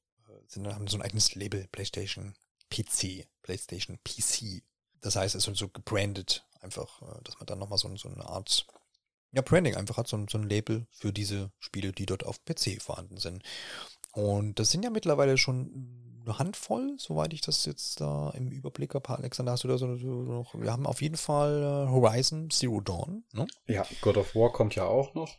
sind, 0.48 0.68
haben 0.68 0.88
so 0.88 0.98
ein 0.98 1.02
eigenes 1.02 1.36
Label, 1.36 1.68
PlayStation 1.72 2.34
PC, 2.70 3.28
PlayStation 3.42 3.98
PC. 4.04 4.64
Das 5.02 5.16
heißt, 5.16 5.36
es 5.36 5.48
ist 5.48 5.58
so 5.58 5.70
gebrandet, 5.70 6.46
einfach, 6.60 7.02
äh, 7.02 7.22
dass 7.24 7.38
man 7.38 7.46
dann 7.46 7.60
nochmal 7.60 7.78
so, 7.78 7.96
so 7.96 8.10
eine 8.10 8.26
Art 8.26 8.66
ja, 9.32 9.42
Branding 9.42 9.76
einfach 9.76 9.98
hat, 9.98 10.08
so, 10.08 10.24
so 10.30 10.38
ein 10.38 10.48
Label 10.48 10.86
für 10.92 11.12
diese 11.12 11.52
Spiele, 11.60 11.92
die 11.92 12.06
dort 12.06 12.24
auf 12.26 12.44
PC 12.46 12.82
vorhanden 12.82 13.18
sind. 13.18 13.44
Und 14.12 14.60
das 14.60 14.70
sind 14.70 14.84
ja 14.84 14.92
mittlerweile 14.92 15.38
schon 15.38 16.03
eine 16.26 16.40
Handvoll, 16.40 16.96
soweit 16.98 17.34
ich 17.34 17.42
das 17.42 17.66
jetzt 17.66 18.02
da 18.02 18.32
im 18.32 18.52
Überblick 18.52 18.94
habe. 18.96 19.10
Alexander, 19.10 19.54
hast 19.54 19.64
du 19.64 19.68
da 19.68 19.78
so 19.78 19.88
noch? 19.88 20.56
Wir 20.56 20.72
haben 20.72 20.86
auf 20.86 21.02
jeden 21.02 21.18
Fall 21.18 21.62
äh, 21.62 21.92
Horizon 21.92 22.50
Zero 22.50 22.82
Dawn. 22.82 23.24
Ne? 23.34 23.48
Ja, 23.68 23.86
God 24.02 24.18
of 24.18 24.36
War 24.36 24.52
kommt 24.52 24.76
ja 24.76 24.86
auch 24.86 25.14
noch. 25.14 25.38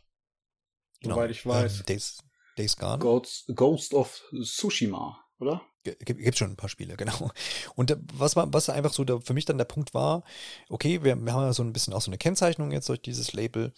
Genau. 1.01 1.15
Soweit 1.15 1.31
ich 1.31 1.45
weiß. 1.45 1.79
Ähm, 1.79 1.85
Days, 1.87 2.17
Days 2.57 2.77
Gone. 2.77 2.99
Ghost, 2.99 3.51
Ghost 3.55 3.93
of 3.93 4.21
Tsushima, 4.43 5.17
oder? 5.39 5.61
Gibt, 5.83 6.37
schon 6.37 6.51
ein 6.51 6.55
paar 6.55 6.69
Spiele, 6.69 6.95
genau. 6.97 7.31
Und 7.75 7.91
äh, 7.91 7.97
was 8.13 8.35
war, 8.35 8.51
was 8.53 8.69
einfach 8.69 8.93
so 8.93 9.03
der, 9.03 9.21
für 9.21 9.33
mich 9.33 9.45
dann 9.45 9.57
der 9.57 9.65
Punkt 9.65 9.93
war, 9.93 10.23
okay, 10.69 11.03
wir, 11.03 11.15
wir 11.15 11.33
haben 11.33 11.43
ja 11.43 11.53
so 11.53 11.63
ein 11.63 11.73
bisschen 11.73 11.93
auch 11.93 12.01
so 12.01 12.09
eine 12.09 12.17
Kennzeichnung 12.17 12.71
jetzt 12.71 12.89
durch 12.89 13.01
dieses 13.01 13.33
Label 13.33 13.73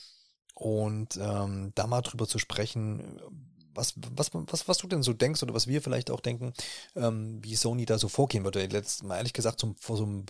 und 0.53 1.17
ähm, 1.17 1.71
da 1.75 1.85
mal 1.85 2.01
drüber 2.01 2.27
zu 2.27 2.39
sprechen, 2.39 3.19
was, 3.77 3.93
was, 4.15 4.31
was, 4.33 4.67
was 4.67 4.77
du 4.77 4.87
denn 4.87 5.03
so 5.03 5.13
denkst 5.13 5.43
oder 5.43 5.53
was 5.53 5.67
wir 5.67 5.81
vielleicht 5.81 6.11
auch 6.11 6.19
denken, 6.19 6.53
ähm, 6.95 7.39
wie 7.43 7.55
Sony 7.55 7.85
da 7.85 7.97
so 7.97 8.09
vorgehen 8.09 8.43
würde. 8.43 8.65
Letztes 8.65 9.03
Mal 9.03 9.17
ehrlich 9.17 9.33
gesagt, 9.33 9.59
zum, 9.59 9.75
vor 9.77 9.97
so 9.97 10.23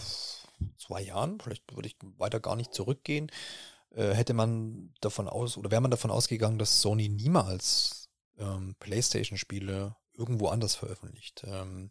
zwei 0.78 1.02
Jahren, 1.02 1.40
vielleicht 1.40 1.64
würde 1.76 1.88
ich 1.88 1.96
weiter 2.18 2.40
gar 2.40 2.56
nicht 2.56 2.74
zurückgehen, 2.74 3.32
äh, 3.96 4.14
hätte 4.14 4.34
man 4.34 4.94
davon 5.02 5.28
aus 5.28 5.58
oder 5.58 5.72
wäre 5.72 5.82
man 5.82 5.92
davon 5.92 6.12
ausgegangen, 6.12 6.60
dass 6.60 6.82
Sony 6.82 7.10
niemals 7.10 8.10
ähm, 8.38 8.76
PlayStation-Spiele 8.80 9.96
irgendwo 10.18 10.48
anders 10.48 10.76
veröffentlicht. 10.76 11.44
Ähm, 11.46 11.90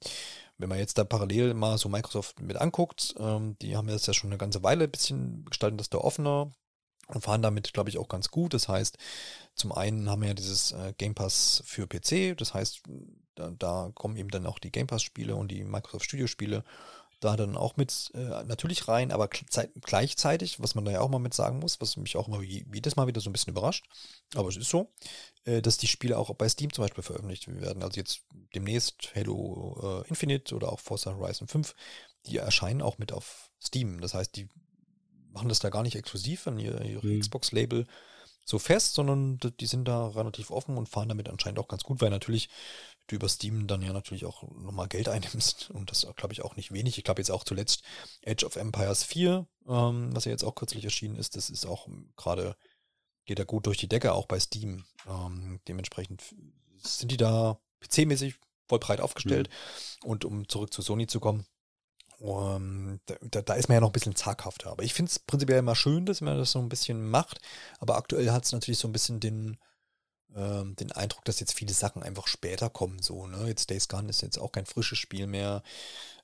wenn 0.59 0.69
man 0.69 0.79
jetzt 0.79 0.99
da 0.99 1.05
parallel 1.05 1.55
mal 1.55 1.79
so 1.79 1.89
Microsoft 1.89 2.41
mit 2.41 2.57
anguckt, 2.57 3.15
ähm, 3.19 3.57
die 3.63 3.77
haben 3.77 3.89
das 3.89 4.07
ja 4.07 4.15
schon 4.15 4.31
eine 4.31 4.39
ganze 4.39 4.63
Weile 4.63 4.85
ein 4.85 4.91
bisschen 4.91 5.45
gestalten 5.45 5.79
das 5.79 5.91
da 5.91 5.99
offener 5.99 6.51
und 7.09 7.23
fahren 7.23 7.43
damit, 7.43 7.73
glaube 7.73 7.89
ich, 7.89 7.99
auch 7.99 8.09
ganz 8.09 8.31
gut. 8.31 8.53
Das 8.53 8.69
heißt, 8.69 8.99
zum 9.57 9.73
einen 9.73 10.09
haben 10.09 10.23
wir 10.23 10.29
ja 10.29 10.35
dieses 10.35 10.73
äh, 10.73 10.95
Game 10.97 11.15
Pass 11.15 11.63
für 11.67 11.87
PC, 11.87 12.37
das 12.37 12.55
heißt, 12.55 12.83
da, 13.35 13.51
da 13.51 13.91
kommen 13.95 14.17
eben 14.17 14.29
dann 14.29 14.47
auch 14.47 14.59
die 14.59 14.71
Game 14.71 14.87
Pass-Spiele 14.87 15.35
und 15.35 15.51
die 15.51 15.65
Microsoft 15.65 16.05
Studio-Spiele 16.05 16.63
da 17.21 17.37
dann 17.37 17.57
auch 17.57 17.77
mit 17.77 18.11
äh, 18.15 18.45
natürlich 18.45 18.89
rein, 18.89 19.11
aber 19.11 19.29
gleichzeitig, 19.29 20.61
was 20.61 20.75
man 20.75 20.85
da 20.85 20.93
ja 20.93 21.01
auch 21.01 21.09
mal 21.09 21.19
mit 21.19 21.33
sagen 21.33 21.59
muss, 21.59 21.81
was 21.81 21.97
mich 21.97 22.17
auch 22.17 22.29
immer 22.29 22.43
jedes 22.43 22.97
Mal 22.97 23.07
wieder 23.07 23.23
so 23.23 23.31
ein 23.31 23.33
bisschen 23.33 23.53
überrascht, 23.53 23.87
aber 24.35 24.49
es 24.49 24.57
ist 24.57 24.69
so, 24.69 24.93
äh, 25.45 25.63
dass 25.63 25.79
die 25.79 25.87
Spiele 25.87 26.19
auch 26.19 26.35
bei 26.35 26.49
Steam 26.49 26.73
zum 26.73 26.85
Beispiel 26.85 27.03
veröffentlicht 27.03 27.49
werden. 27.49 27.83
Also 27.83 27.99
jetzt 27.99 28.21
demnächst 28.55 29.15
Halo 29.15 30.03
äh, 30.05 30.09
Infinite 30.09 30.55
oder 30.55 30.71
auch 30.71 30.81
Forza 30.81 31.15
Horizon 31.17 31.49
5, 31.49 31.75
die 32.27 32.37
erscheinen 32.37 32.83
auch 32.83 32.99
mit 32.99 33.13
auf 33.13 33.51
Steam. 33.63 34.03
Das 34.03 34.13
heißt, 34.13 34.37
die 34.37 34.49
machen 35.33 35.49
das 35.49 35.59
da 35.59 35.71
gar 35.71 35.83
nicht 35.83 35.97
exklusiv 35.97 36.47
an 36.47 36.59
ihre, 36.59 36.87
ihre 36.87 37.07
mhm. 37.07 37.21
Xbox-Label 37.21 37.87
so 38.47 38.59
fest, 38.61 38.95
sondern 38.95 39.39
die 39.39 39.67
sind 39.67 39.87
da 39.87 40.07
relativ 40.07 40.51
offen 40.51 40.79
und 40.79 40.89
fahren 40.89 41.09
damit 41.09 41.29
anscheinend 41.29 41.59
auch 41.59 41.67
ganz 41.67 41.83
gut, 41.83 42.01
weil 42.01 42.11
natürlich 42.11 42.49
du 43.09 43.17
über 43.17 43.29
Steam 43.29 43.67
dann 43.67 43.83
ja 43.83 43.93
natürlich 43.93 44.25
auch 44.25 44.43
nochmal 44.55 44.89
Geld 44.89 45.09
einnimmst 45.11 45.71
und 45.71 45.91
das 45.91 46.07
glaube 46.17 46.33
ich 46.33 46.43
auch 46.43 46.57
nicht 46.57 46.73
wenig. 46.73 46.97
Ich 46.97 47.05
glaube 47.05 47.21
jetzt 47.21 47.31
auch 47.31 47.45
zuletzt 47.45 47.83
Age 48.25 48.45
of 48.45 48.57
Empires 48.57 49.03
4, 49.03 49.47
ähm, 49.69 50.15
was 50.15 50.25
ja 50.25 50.31
jetzt 50.31 50.45
auch 50.45 50.55
kürzlich 50.55 50.85
erschienen 50.85 51.17
ist, 51.17 51.37
das 51.37 51.51
ist 51.51 51.67
auch 51.67 51.89
gerade, 52.17 52.57
geht 53.25 53.41
ja 53.41 53.45
gut 53.45 53.67
durch 53.67 53.79
die 53.79 53.89
Decke, 53.89 54.13
auch 54.13 54.27
bei 54.27 54.39
Steam. 54.39 54.85
Ähm, 55.09 55.61
dementsprechend 55.67 56.23
sind 56.79 57.11
die 57.11 57.17
da 57.17 57.59
PC-mäßig 57.83 58.37
voll 58.69 58.79
breit 58.79 59.01
aufgestellt. 59.01 59.49
Mhm. 60.05 60.09
Und 60.09 60.25
um 60.25 60.49
zurück 60.49 60.73
zu 60.73 60.83
Sony 60.83 61.09
zu 61.09 61.19
kommen, 61.19 61.47
um, 62.19 62.99
da, 63.07 63.43
da, 63.43 63.55
ist 63.55 63.69
man 63.69 63.75
ja 63.75 63.81
noch 63.81 63.91
ein 63.91 63.93
bisschen 63.93 64.17
zaghafter. 64.17 64.71
Aber 64.71 64.83
ich 64.83 64.95
finde 64.95 65.11
es 65.11 65.19
prinzipiell 65.19 65.59
immer 65.59 65.75
schön, 65.75 66.07
dass 66.07 66.21
man 66.21 66.39
das 66.39 66.53
so 66.53 66.59
ein 66.59 66.69
bisschen 66.69 67.09
macht. 67.11 67.41
Aber 67.79 67.97
aktuell 67.97 68.31
hat 68.31 68.45
es 68.45 68.53
natürlich 68.53 68.79
so 68.79 68.89
ein 68.89 68.93
bisschen 68.93 69.21
den, 69.21 69.59
ähm, 70.35 70.77
den 70.77 70.93
Eindruck, 70.93 71.25
dass 71.27 71.41
jetzt 71.41 71.53
viele 71.53 71.75
Sachen 71.75 72.03
einfach 72.03 72.27
später 72.27 72.71
kommen. 72.71 73.03
So, 73.03 73.27
ne? 73.27 73.47
Jetzt 73.49 73.69
Days 73.69 73.89
Gone 73.89 74.09
ist 74.09 74.23
jetzt 74.23 74.39
auch 74.39 74.53
kein 74.53 74.67
frisches 74.67 74.99
Spiel 74.99 75.27
mehr. 75.27 75.63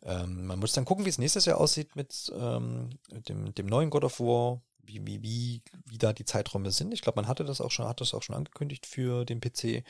Ähm, 0.02 0.46
man 0.46 0.58
muss 0.58 0.72
dann 0.72 0.86
gucken, 0.86 1.04
wie 1.04 1.10
es 1.10 1.18
nächstes 1.18 1.44
Jahr 1.44 1.58
aussieht 1.58 1.94
mit 1.94 2.32
ähm, 2.34 2.90
dem, 3.28 3.54
dem 3.54 3.66
neuen 3.66 3.90
God 3.90 4.04
of 4.04 4.20
War. 4.20 4.62
Wie, 4.84 5.06
wie, 5.06 5.22
wie, 5.22 5.62
wie 5.86 5.98
da 5.98 6.12
die 6.12 6.24
Zeiträume 6.24 6.72
sind. 6.72 6.92
Ich 6.92 7.02
glaube, 7.02 7.20
man 7.20 7.28
hatte 7.28 7.44
das 7.44 7.60
auch 7.60 7.70
schon, 7.70 7.86
hat 7.86 8.00
das 8.00 8.14
auch 8.14 8.22
schon 8.22 8.34
angekündigt 8.34 8.84
für 8.84 9.24
den 9.24 9.40
PC. 9.40 9.84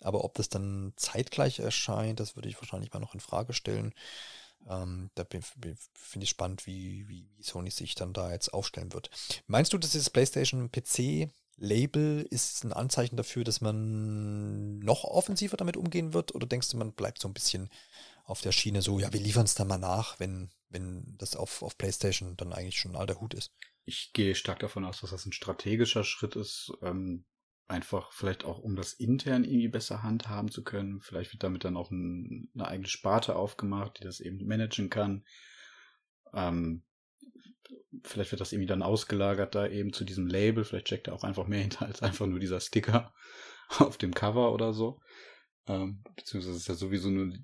Aber 0.00 0.24
ob 0.24 0.34
das 0.34 0.48
dann 0.48 0.94
zeitgleich 0.96 1.58
erscheint, 1.58 2.18
das 2.18 2.34
würde 2.34 2.48
ich 2.48 2.56
wahrscheinlich 2.58 2.90
mal 2.90 3.00
noch 3.00 3.12
in 3.12 3.20
Frage 3.20 3.52
stellen. 3.52 3.92
Ähm, 4.66 5.10
da 5.14 5.24
finde 5.24 6.24
ich 6.24 6.30
spannend, 6.30 6.66
wie, 6.66 7.08
wie, 7.08 7.28
wie 7.36 7.42
Sony 7.42 7.70
sich 7.70 7.94
dann 7.94 8.12
da 8.12 8.32
jetzt 8.32 8.52
aufstellen 8.52 8.92
wird. 8.92 9.10
Meinst 9.46 9.72
du, 9.72 9.78
dass 9.78 9.92
dieses 9.92 10.10
PlayStation 10.10 10.70
PC 10.70 11.30
Label 11.56 12.26
ist 12.30 12.64
ein 12.64 12.72
Anzeichen 12.72 13.16
dafür, 13.16 13.44
dass 13.44 13.60
man 13.60 14.78
noch 14.78 15.04
offensiver 15.04 15.56
damit 15.56 15.76
umgehen 15.76 16.14
wird? 16.14 16.34
Oder 16.34 16.46
denkst 16.46 16.70
du, 16.70 16.76
man 16.76 16.92
bleibt 16.92 17.20
so 17.20 17.28
ein 17.28 17.34
bisschen 17.34 17.68
auf 18.24 18.40
der 18.40 18.52
Schiene 18.52 18.82
so, 18.82 18.98
ja, 18.98 19.12
wir 19.12 19.20
liefern 19.20 19.44
es 19.44 19.54
dann 19.54 19.68
mal 19.68 19.78
nach, 19.78 20.20
wenn, 20.20 20.50
wenn 20.68 21.16
das 21.18 21.34
auf, 21.34 21.62
auf 21.62 21.76
PlayStation 21.76 22.36
dann 22.36 22.52
eigentlich 22.52 22.78
schon 22.78 22.94
alter 22.94 23.20
Hut 23.20 23.34
ist? 23.34 23.50
Ich 23.84 24.12
gehe 24.12 24.34
stark 24.34 24.60
davon 24.60 24.84
aus, 24.84 25.00
dass 25.00 25.10
das 25.10 25.26
ein 25.26 25.32
strategischer 25.32 26.04
Schritt 26.04 26.36
ist, 26.36 26.72
ähm, 26.82 27.24
Einfach 27.68 28.12
vielleicht 28.12 28.44
auch, 28.44 28.58
um 28.58 28.76
das 28.76 28.94
intern 28.94 29.44
irgendwie 29.44 29.68
besser 29.68 30.02
handhaben 30.02 30.50
zu 30.50 30.64
können. 30.64 31.00
Vielleicht 31.02 31.32
wird 31.32 31.42
damit 31.42 31.64
dann 31.64 31.76
auch 31.76 31.90
ein, 31.90 32.50
eine 32.54 32.66
eigene 32.66 32.88
Sparte 32.88 33.36
aufgemacht, 33.36 33.98
die 33.98 34.04
das 34.04 34.20
eben 34.20 34.44
managen 34.46 34.88
kann. 34.88 35.24
Ähm, 36.32 36.82
vielleicht 38.04 38.32
wird 38.32 38.40
das 38.40 38.52
irgendwie 38.52 38.68
dann 38.68 38.82
ausgelagert 38.82 39.54
da 39.54 39.66
eben 39.66 39.92
zu 39.92 40.04
diesem 40.04 40.26
Label. 40.26 40.64
Vielleicht 40.64 40.86
checkt 40.86 41.08
er 41.08 41.14
auch 41.14 41.24
einfach 41.24 41.46
mehr 41.46 41.60
hinter 41.60 41.84
als 41.84 42.02
einfach 42.02 42.26
nur 42.26 42.38
dieser 42.38 42.60
Sticker 42.60 43.12
auf 43.78 43.98
dem 43.98 44.14
Cover 44.14 44.52
oder 44.52 44.72
so. 44.72 45.00
Ähm, 45.66 46.02
beziehungsweise 46.16 46.56
ist 46.56 46.68
ja 46.68 46.74
sowieso 46.74 47.10
nur, 47.10 47.34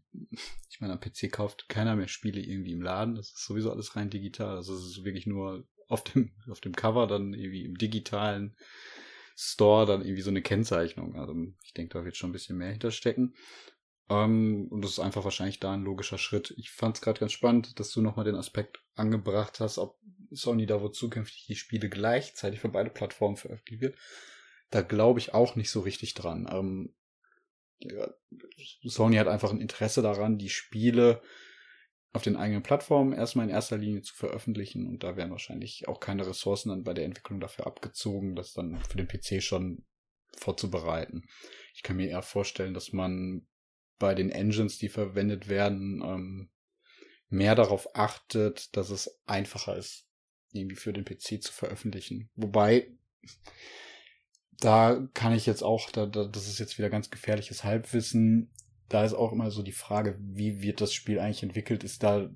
ich 0.71 0.81
meine, 0.81 0.95
am 0.95 1.01
PC 1.01 1.31
kauft 1.31 1.69
keiner 1.69 1.97
mehr 1.97 2.09
Spiele 2.09 2.41
irgendwie 2.41 2.73
im 2.73 2.81
Laden. 2.83 3.15
Das 3.15 3.29
ist 3.29 3.45
sowieso 3.45 3.71
alles 3.71 3.97
rein 3.97 4.09
digital. 4.09 4.57
Also 4.57 4.75
es 4.75 4.87
ist 4.87 5.05
wirklich 5.05 5.27
nur 5.27 5.69
auf 5.89 6.03
dem, 6.05 6.33
auf 6.51 6.61
dem 6.61 6.75
Cover 6.75 7.07
dann 7.07 7.35
irgendwie 7.35 7.65
im 7.65 7.77
digitalen 7.77 8.57
Store 9.37 9.87
dann 9.87 10.03
irgendwie 10.03 10.23
so 10.23 10.31
eine 10.31 10.43
Kennzeichnung. 10.43 11.17
Also 11.17 11.35
ich 11.65 11.75
denke, 11.75 11.99
da 11.99 12.05
wird 12.05 12.17
schon 12.17 12.31
ein 12.31 12.35
bisschen 12.35 12.57
mehr 12.57 12.71
hinterstecken. 12.71 13.35
Ähm, 14.09 14.69
und 14.71 14.83
das 14.83 14.93
ist 14.93 14.99
einfach 15.01 15.25
wahrscheinlich 15.25 15.61
da 15.61 15.73
ein 15.73 15.83
logischer 15.83 16.19
Schritt. 16.19 16.55
Ich 16.57 16.71
fand 16.71 16.97
es 16.97 17.03
gerade 17.03 17.21
ganz 17.21 17.33
spannend, 17.33 17.79
dass 17.81 17.91
du 17.91 18.01
nochmal 18.01 18.25
den 18.25 18.37
Aspekt 18.37 18.83
angebracht 18.95 19.61
hast, 19.61 19.79
ob 19.79 19.99
Sony 20.31 20.67
da 20.67 20.81
wo 20.81 20.89
zukünftig 20.89 21.47
die 21.47 21.57
Spiele 21.57 21.89
gleichzeitig 21.89 22.61
für 22.61 22.69
beide 22.69 22.91
Plattformen 22.91 23.37
veröffentlicht 23.37 23.83
wird. 23.83 23.99
Da 24.71 24.83
glaube 24.83 25.21
ich 25.21 25.35
auch 25.35 25.57
nicht 25.57 25.71
so 25.71 25.81
richtig 25.81 26.15
dran. 26.15 26.49
Ähm, 26.51 26.95
Sony 28.85 29.17
hat 29.17 29.29
einfach 29.29 29.51
ein 29.51 29.61
Interesse 29.61 30.03
daran, 30.03 30.39
die 30.39 30.49
Spiele 30.49 31.23
auf 32.15 32.23
den 32.23 32.37
eigenen 32.37 32.63
Plattformen 32.63 33.13
erstmal 33.13 33.47
in 33.47 33.53
erster 33.53 33.77
Linie 33.77 34.03
zu 34.03 34.15
veröffentlichen 34.15 34.87
und 34.87 35.03
da 35.03 35.17
werden 35.17 35.33
wahrscheinlich 35.33 35.89
auch 35.89 35.99
keine 35.99 36.25
Ressourcen 36.27 36.69
dann 36.69 36.85
bei 36.85 36.95
der 36.95 37.05
Entwicklung 37.05 37.41
dafür 37.41 37.67
abgezogen, 37.67 38.37
das 38.37 38.53
dann 38.53 38.79
für 38.85 38.97
den 38.97 39.09
PC 39.09 39.43
schon 39.43 39.85
vorzubereiten. 40.37 41.25
Ich 41.75 41.83
kann 41.83 41.97
mir 41.97 42.09
eher 42.09 42.23
vorstellen, 42.23 42.73
dass 42.73 42.93
man 42.93 43.47
bei 43.99 44.15
den 44.15 44.31
Engines, 44.31 44.79
die 44.79 44.89
verwendet 44.89 45.49
werden, 45.49 46.03
ähm, 46.05 46.51
mehr 47.29 47.57
darauf 47.57 47.97
achtet, 47.97 48.77
dass 48.77 48.91
es 48.91 49.21
einfacher 49.27 49.77
ist, 49.77 50.07
irgendwie 50.53 50.77
für 50.77 50.93
den 50.93 51.05
PC 51.05 51.43
zu 51.43 51.53
veröffentlichen. 51.53 52.31
Wobei, 52.37 52.93
da 54.53 55.09
kann 55.15 55.35
ich 55.35 55.47
jetzt 55.47 55.65
auch, 55.65 55.91
da, 55.91 56.07
da, 56.07 56.27
das 56.27 56.47
ist 56.47 56.61
jetzt 56.61 56.79
wieder 56.79 56.91
ganz 56.91 57.11
gefährliches 57.11 57.65
Halbwissen, 57.65 58.53
da 58.89 59.05
ist 59.05 59.15
auch 59.15 59.33
immer 59.33 59.51
so 59.51 59.63
die 59.63 59.73
Frage, 59.73 60.17
wie 60.21 60.63
wird 60.63 60.81
das 60.81 60.93
Spiel 60.93 61.19
eigentlich 61.19 61.43
entwickelt? 61.43 61.85
Ist 61.85 62.03
da 62.03 62.29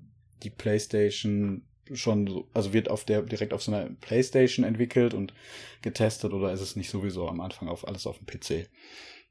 die 0.43 0.49
PlayStation 0.49 1.65
schon 1.93 2.27
so, 2.27 2.47
also 2.53 2.73
wird 2.73 2.89
auf 2.89 3.03
der 3.03 3.21
direkt 3.23 3.53
auf 3.53 3.63
so 3.63 3.73
einer 3.73 3.89
PlayStation 3.89 4.65
entwickelt 4.65 5.13
und 5.13 5.33
getestet 5.81 6.33
oder 6.33 6.51
ist 6.51 6.61
es 6.61 6.75
nicht 6.75 6.89
sowieso 6.89 7.27
am 7.27 7.41
Anfang 7.41 7.67
auf 7.67 7.87
alles 7.87 8.07
auf 8.07 8.19
dem 8.19 8.27
PC? 8.27 8.69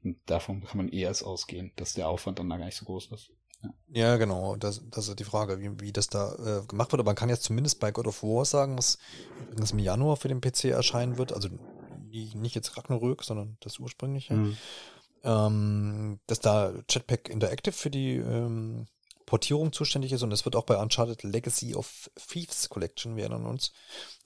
Und 0.03 0.17
davon 0.25 0.63
kann 0.63 0.77
man 0.77 0.89
eher 0.89 1.11
ausgehen, 1.23 1.71
dass 1.75 1.93
der 1.93 2.07
Aufwand 2.07 2.39
dann 2.39 2.49
da 2.49 2.57
gar 2.57 2.65
nicht 2.65 2.77
so 2.77 2.85
groß 2.85 3.11
ist. 3.11 3.31
Ja, 3.61 3.71
ja 3.89 4.17
genau. 4.17 4.55
Das, 4.55 4.81
das 4.89 5.09
ist 5.09 5.19
die 5.19 5.25
Frage, 5.25 5.59
wie, 5.59 5.81
wie 5.81 5.91
das 5.91 6.07
da 6.07 6.33
äh, 6.35 6.65
gemacht 6.67 6.91
wird. 6.91 7.01
Aber 7.01 7.09
man 7.09 7.15
kann 7.15 7.27
jetzt 7.27 7.43
zumindest 7.43 7.81
bei 7.81 7.91
God 7.91 8.07
of 8.07 8.23
War 8.23 8.45
sagen, 8.45 8.77
was 8.77 8.97
übrigens 9.51 9.71
im 9.71 9.79
Januar 9.79 10.15
für 10.15 10.29
den 10.29 10.39
PC 10.39 10.65
erscheinen 10.65 11.17
wird. 11.17 11.33
Also 11.33 11.49
nicht 12.09 12.55
jetzt 12.55 12.77
Ragnarök, 12.77 13.23
sondern 13.23 13.57
das 13.59 13.79
ursprüngliche. 13.79 14.33
Mhm 14.33 14.57
ähm, 15.23 16.19
dass 16.27 16.39
da 16.39 16.73
Jetpack 16.89 17.29
Interactive 17.29 17.73
für 17.73 17.89
die 17.89 18.15
ähm, 18.15 18.87
Portierung 19.29 19.71
zuständig 19.71 20.11
ist 20.11 20.23
und 20.23 20.31
es 20.31 20.43
wird 20.43 20.55
auch 20.55 20.65
bei 20.65 20.75
Uncharted 20.75 21.21
Legacy 21.21 21.75
of 21.75 22.09
Thieves 22.15 22.67
Collection, 22.67 23.15
wir 23.15 23.25
erinnern 23.25 23.45
uns, 23.45 23.71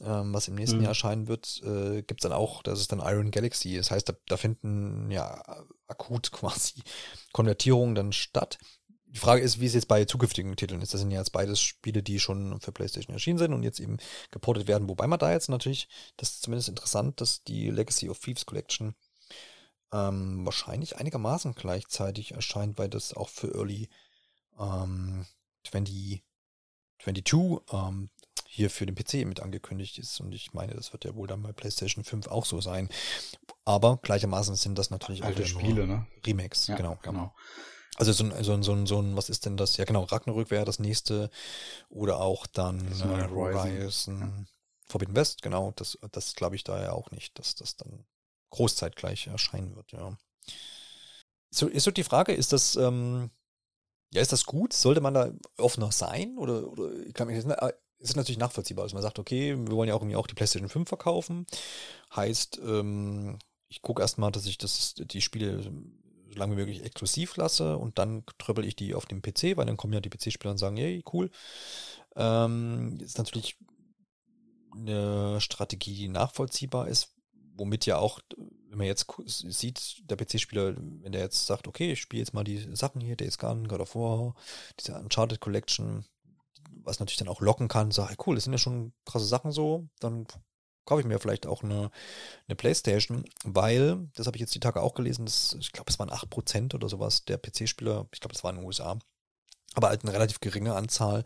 ähm, 0.02 0.34
was 0.34 0.48
im 0.48 0.56
nächsten 0.56 0.78
mhm. 0.78 0.84
Jahr 0.84 0.91
erscheinen 0.91 1.28
wird, 1.28 1.61
äh, 1.65 2.03
gibt 2.03 2.22
es 2.22 2.24
dann 2.24 2.32
auch, 2.32 2.64
das 2.64 2.80
ist 2.80 2.94
dann 2.94 3.02
Iron 3.02 3.30
Galaxy. 3.30 3.76
Das 3.76 3.91
heißt, 3.91 4.07
da, 4.07 4.14
da 4.28 4.38
finden 4.38 5.11
ja 5.11 5.44
akut 5.88 6.32
quasi 6.32 6.84
Konvertierungen 7.34 7.95
dann 7.95 8.14
statt. 8.14 8.60
Die 9.07 9.20
Frage 9.20 9.41
ist, 9.41 9.60
wie 9.60 9.65
es 9.65 9.74
jetzt 9.74 9.90
bei 9.90 10.06
zukünftigen 10.06 10.56
Titeln 10.56 10.82
ist. 10.82 10.94
Das 10.94 11.02
sind 11.02 11.11
ja 11.11 11.20
jetzt 11.20 11.34
beides 11.34 11.60
Spiele, 11.60 12.02
die 12.02 12.22
schon 12.22 12.61
für 12.61 12.72
PlayStation 12.72 13.14
erschienen 13.14 13.40
sind 13.40 13.53
und 13.53 13.64
jetzt 13.64 13.82
eben 13.82 13.98
geportet 14.32 14.70
werden. 14.70 14.88
Wobei 14.88 15.06
man 15.06 15.20
da 15.20 15.34
jetzt 15.34 15.49
natürlich, 15.49 15.90
das 16.15 16.30
ist 16.30 16.44
zumindest 16.44 16.70
interessant, 16.70 17.20
dass 17.20 17.44
die 17.44 17.70
Legacy 17.70 18.10
of 18.10 18.20
Thieves 18.20 18.45
Collection 18.45 18.95
ähm, 19.94 20.45
wahrscheinlich 20.45 20.98
einigermaßen 20.98 21.53
gleichzeitig 21.53 22.34
erscheint, 22.34 22.78
weil 22.78 22.90
das 22.90 23.14
auch 23.14 23.30
für 23.30 23.53
Early 23.53 23.88
ähm, 24.60 25.26
20, 25.65 26.24
22 27.03 27.61
ähm, 27.72 28.10
hier 28.48 28.70
für 28.70 28.86
den 28.86 28.95
PC 28.95 29.26
mit 29.26 29.40
angekündigt 29.40 29.98
ist. 29.99 30.20
Und 30.20 30.34
ich 30.34 30.53
meine, 30.53 30.74
das 30.74 30.94
wird 30.94 31.06
ja 31.06 31.15
wohl 31.15 31.28
dann 31.28 31.41
bei 31.41 31.53
PlayStation 31.53 32.03
5 32.03 32.28
auch 32.28 32.45
so 32.45 32.60
sein. 32.60 32.90
Aber 33.65 33.98
gleichermaßen 33.98 34.56
sind 34.56 34.78
das 34.78 34.90
natürlich 34.90 35.24
Alte 35.24 35.45
Spiele, 35.45 35.88
ne? 35.88 36.07
Remakes, 36.26 36.68
ja, 36.68 36.76
genau. 36.76 36.98
genau. 37.02 37.34
Also 37.95 38.11
so 38.11 38.24
ein, 38.24 38.44
so 38.44 38.53
ein, 38.53 38.64
so 38.64 38.74
ein, 38.74 38.86
so 38.88 38.99
ein, 38.99 39.15
was 39.15 39.30
ist 39.30 39.45
denn 39.45 39.57
das? 39.57 39.78
Ja 39.78 39.86
genau, 39.86 40.03
Ragnarök 40.03 40.49
wäre 40.49 40.65
das 40.65 40.80
nächste. 40.80 41.30
Oder 41.90 42.20
auch 42.20 42.48
dann 42.48 42.80
äh, 42.88 43.30
Horizon, 43.30 44.20
ja. 44.20 44.45
Forbidden 44.88 45.15
West, 45.15 45.41
genau. 45.44 45.72
Das, 45.76 45.98
das 46.11 46.36
glaube 46.36 46.56
ich 46.56 46.64
da 46.64 46.82
ja 46.82 46.91
auch 46.91 47.11
nicht, 47.11 47.38
dass 47.38 47.56
das 47.56 47.76
dann 47.76 48.06
großzeitgleich 48.53 49.27
erscheinen 49.27 49.75
wird, 49.75 49.91
ja. 49.91 50.17
So, 51.51 51.67
ist 51.67 51.84
so 51.84 51.91
die 51.91 52.03
Frage, 52.03 52.34
ist 52.34 52.53
das, 52.53 52.75
ähm, 52.75 53.30
ja, 54.11 54.21
ist 54.21 54.31
das 54.31 54.45
gut? 54.45 54.73
Sollte 54.73 55.01
man 55.01 55.13
da 55.13 55.31
offener 55.57 55.91
sein? 55.91 56.38
Oder, 56.38 56.71
oder 56.71 56.89
kann 57.13 57.30
äh, 57.30 57.73
es 57.99 58.09
ist 58.09 58.15
natürlich 58.15 58.39
nachvollziehbar, 58.39 58.85
dass 58.85 58.93
man 58.93 59.01
sagt, 59.01 59.19
okay, 59.19 59.55
wir 59.57 59.71
wollen 59.71 59.88
ja 59.89 59.95
auch 59.95 60.01
irgendwie 60.01 60.15
auch 60.15 60.27
die 60.27 60.35
PlayStation 60.35 60.69
5 60.69 60.88
verkaufen. 60.88 61.45
Heißt, 62.15 62.59
ähm, 62.63 63.39
ich 63.69 63.81
gucke 63.81 64.01
erstmal, 64.01 64.31
dass 64.31 64.45
ich 64.45 64.57
das, 64.57 64.93
die 64.97 65.21
Spiele 65.21 65.63
so 65.63 65.71
lange 66.35 66.53
wie 66.53 66.59
möglich 66.59 66.84
exklusiv 66.84 67.38
lasse 67.38 67.77
und 67.77 67.97
dann 67.97 68.23
tröppel 68.38 68.65
ich 68.65 68.75
die 68.75 68.93
auf 68.93 69.05
dem 69.05 69.21
PC, 69.21 69.57
weil 69.57 69.65
dann 69.65 69.77
kommen 69.77 69.93
ja 69.93 69.99
die 69.99 70.09
PC-Spieler 70.09 70.51
und 70.51 70.57
sagen, 70.57 70.77
hey, 70.77 71.03
cool. 71.13 71.31
Ähm, 72.15 72.99
ist 73.01 73.17
natürlich 73.17 73.57
eine 74.75 75.39
Strategie, 75.39 75.95
die 75.95 76.07
nachvollziehbar 76.07 76.88
ist, 76.88 77.12
womit 77.55 77.85
ja 77.85 77.97
auch, 77.97 78.19
wenn 78.69 78.77
man 78.77 78.88
jetzt 78.88 79.07
sieht, 79.25 80.09
der 80.09 80.17
PC-Spieler, 80.17 80.75
wenn 80.75 81.11
der 81.11 81.21
jetzt 81.21 81.45
sagt, 81.45 81.67
okay, 81.67 81.91
ich 81.93 82.01
spiele 82.01 82.21
jetzt 82.21 82.34
mal 82.34 82.43
die 82.43 82.75
Sachen 82.75 83.01
hier, 83.01 83.15
Days 83.15 83.38
Gone, 83.38 83.67
God 83.67 83.81
of 83.81 83.95
War, 83.95 84.35
diese 84.80 84.95
Uncharted 84.95 85.39
Collection, 85.39 86.05
was 86.84 86.99
natürlich 86.99 87.17
dann 87.17 87.27
auch 87.27 87.41
locken 87.41 87.67
kann, 87.67 87.91
sage, 87.91 88.09
hey, 88.09 88.17
cool, 88.25 88.35
das 88.35 88.45
sind 88.45 88.53
ja 88.53 88.59
schon 88.59 88.93
krasse 89.05 89.25
Sachen 89.25 89.51
so, 89.51 89.88
dann 89.99 90.25
kaufe 90.85 91.01
ich 91.01 91.07
mir 91.07 91.19
vielleicht 91.19 91.45
auch 91.47 91.63
eine, 91.63 91.91
eine 92.47 92.55
Playstation, 92.55 93.25
weil, 93.43 94.09
das 94.15 94.27
habe 94.27 94.38
ich 94.38 94.41
jetzt 94.41 94.55
die 94.55 94.59
Tage 94.59 94.81
auch 94.81 94.95
gelesen, 94.95 95.25
das, 95.25 95.55
ich 95.59 95.71
glaube, 95.71 95.89
es 95.89 95.99
waren 95.99 96.09
8% 96.09 96.75
oder 96.75 96.89
sowas 96.89 97.25
der 97.25 97.38
PC-Spieler, 97.38 98.07
ich 98.11 98.19
glaube, 98.19 98.34
das 98.34 98.43
war 98.43 98.51
in 98.51 98.57
den 98.57 98.65
USA, 98.65 98.99
aber 99.75 99.89
halt 99.89 100.03
eine 100.03 100.13
relativ 100.13 100.39
geringe 100.39 100.75
Anzahl, 100.75 101.23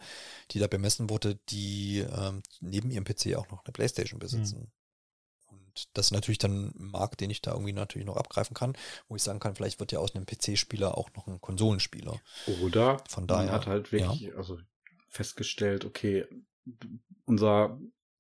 die 0.52 0.60
da 0.60 0.68
bemessen 0.68 1.10
wurde, 1.10 1.36
die 1.50 2.00
ähm, 2.00 2.42
neben 2.62 2.92
ihrem 2.92 3.04
PC 3.04 3.36
auch 3.36 3.50
noch 3.50 3.66
eine 3.66 3.74
Playstation 3.74 4.20
besitzen. 4.20 4.60
Mhm. 4.60 4.72
Und 5.86 5.90
das 5.94 6.08
ist 6.08 6.12
natürlich 6.12 6.38
dann 6.38 6.74
ein 6.78 6.92
Markt, 6.92 7.22
den 7.22 7.30
ich 7.30 7.42
da 7.42 7.52
irgendwie 7.52 7.74
natürlich 7.74 8.08
noch 8.08 8.18
abgreifen 8.18 8.54
kann, 8.54 8.74
wo 9.08 9.16
ich 9.16 9.24
sagen 9.24 9.40
kann, 9.40 9.56
vielleicht 9.56 9.80
wird 9.80 9.92
ja 9.92 10.00
aus 10.00 10.16
einem 10.16 10.26
PC-Spieler 10.26 10.98
auch 10.98 11.10
noch 11.16 11.28
ein 11.28 11.42
Konsolenspieler. 11.42 12.20
Oder 12.62 13.02
Von 13.08 13.28
daher, 13.28 13.46
man 13.46 13.54
hat 13.54 13.68
halt 13.68 13.92
wirklich 13.92 14.22
ja. 14.22 14.36
also 14.36 14.58
festgestellt, 15.10 15.86
okay, 15.86 16.26
unser 17.26 17.80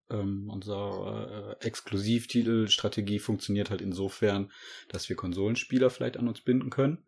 ähm, 0.09 0.49
unsere 0.49 1.57
äh, 1.59 1.65
Exklusivtitelstrategie 1.65 3.19
funktioniert 3.19 3.69
halt 3.69 3.81
insofern, 3.81 4.51
dass 4.87 5.09
wir 5.09 5.15
Konsolenspieler 5.15 5.89
vielleicht 5.89 6.17
an 6.17 6.27
uns 6.27 6.41
binden 6.41 6.69
können. 6.69 7.03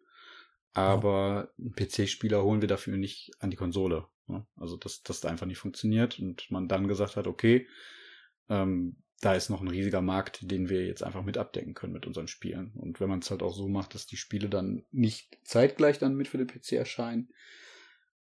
Aber 0.74 1.52
ja. 1.58 1.72
PC-Spieler 1.76 2.44
holen 2.44 2.62
wir 2.62 2.68
dafür 2.68 2.98
nicht 2.98 3.32
an 3.40 3.50
die 3.50 3.58
Konsole. 3.58 4.06
Ne? 4.28 4.46
Also, 4.56 4.78
dass 4.78 5.02
das 5.02 5.26
einfach 5.26 5.46
nicht 5.46 5.58
funktioniert 5.58 6.20
und 6.20 6.50
man 6.52 6.68
dann 6.68 6.88
gesagt 6.88 7.16
hat, 7.16 7.28
okay, 7.28 7.68
ähm, 8.50 8.98
da 9.22 9.34
ist 9.34 9.50
noch 9.50 9.62
ein 9.62 9.68
riesiger 9.68 10.02
Markt, 10.02 10.40
den 10.50 10.70
wir 10.70 10.86
jetzt 10.86 11.04
einfach 11.04 11.24
mit 11.24 11.38
abdecken 11.38 11.74
können 11.74 11.94
mit 11.94 12.08
unseren 12.08 12.28
Spielen. 12.28 12.72
Und 12.76 13.00
wenn 13.00 13.10
man 13.10 13.20
es 13.20 13.30
halt 13.30 13.44
auch 13.44 13.54
so 13.54 13.68
macht, 13.68 13.94
dass 13.94 14.06
die 14.06 14.18
Spiele 14.18 14.50
dann 14.50 14.86
nicht 14.92 15.38
zeitgleich 15.44 16.00
dann 16.00 16.16
mit 16.16 16.28
für 16.28 16.38
den 16.38 16.48
PC 16.48 16.74
erscheinen, 16.74 17.30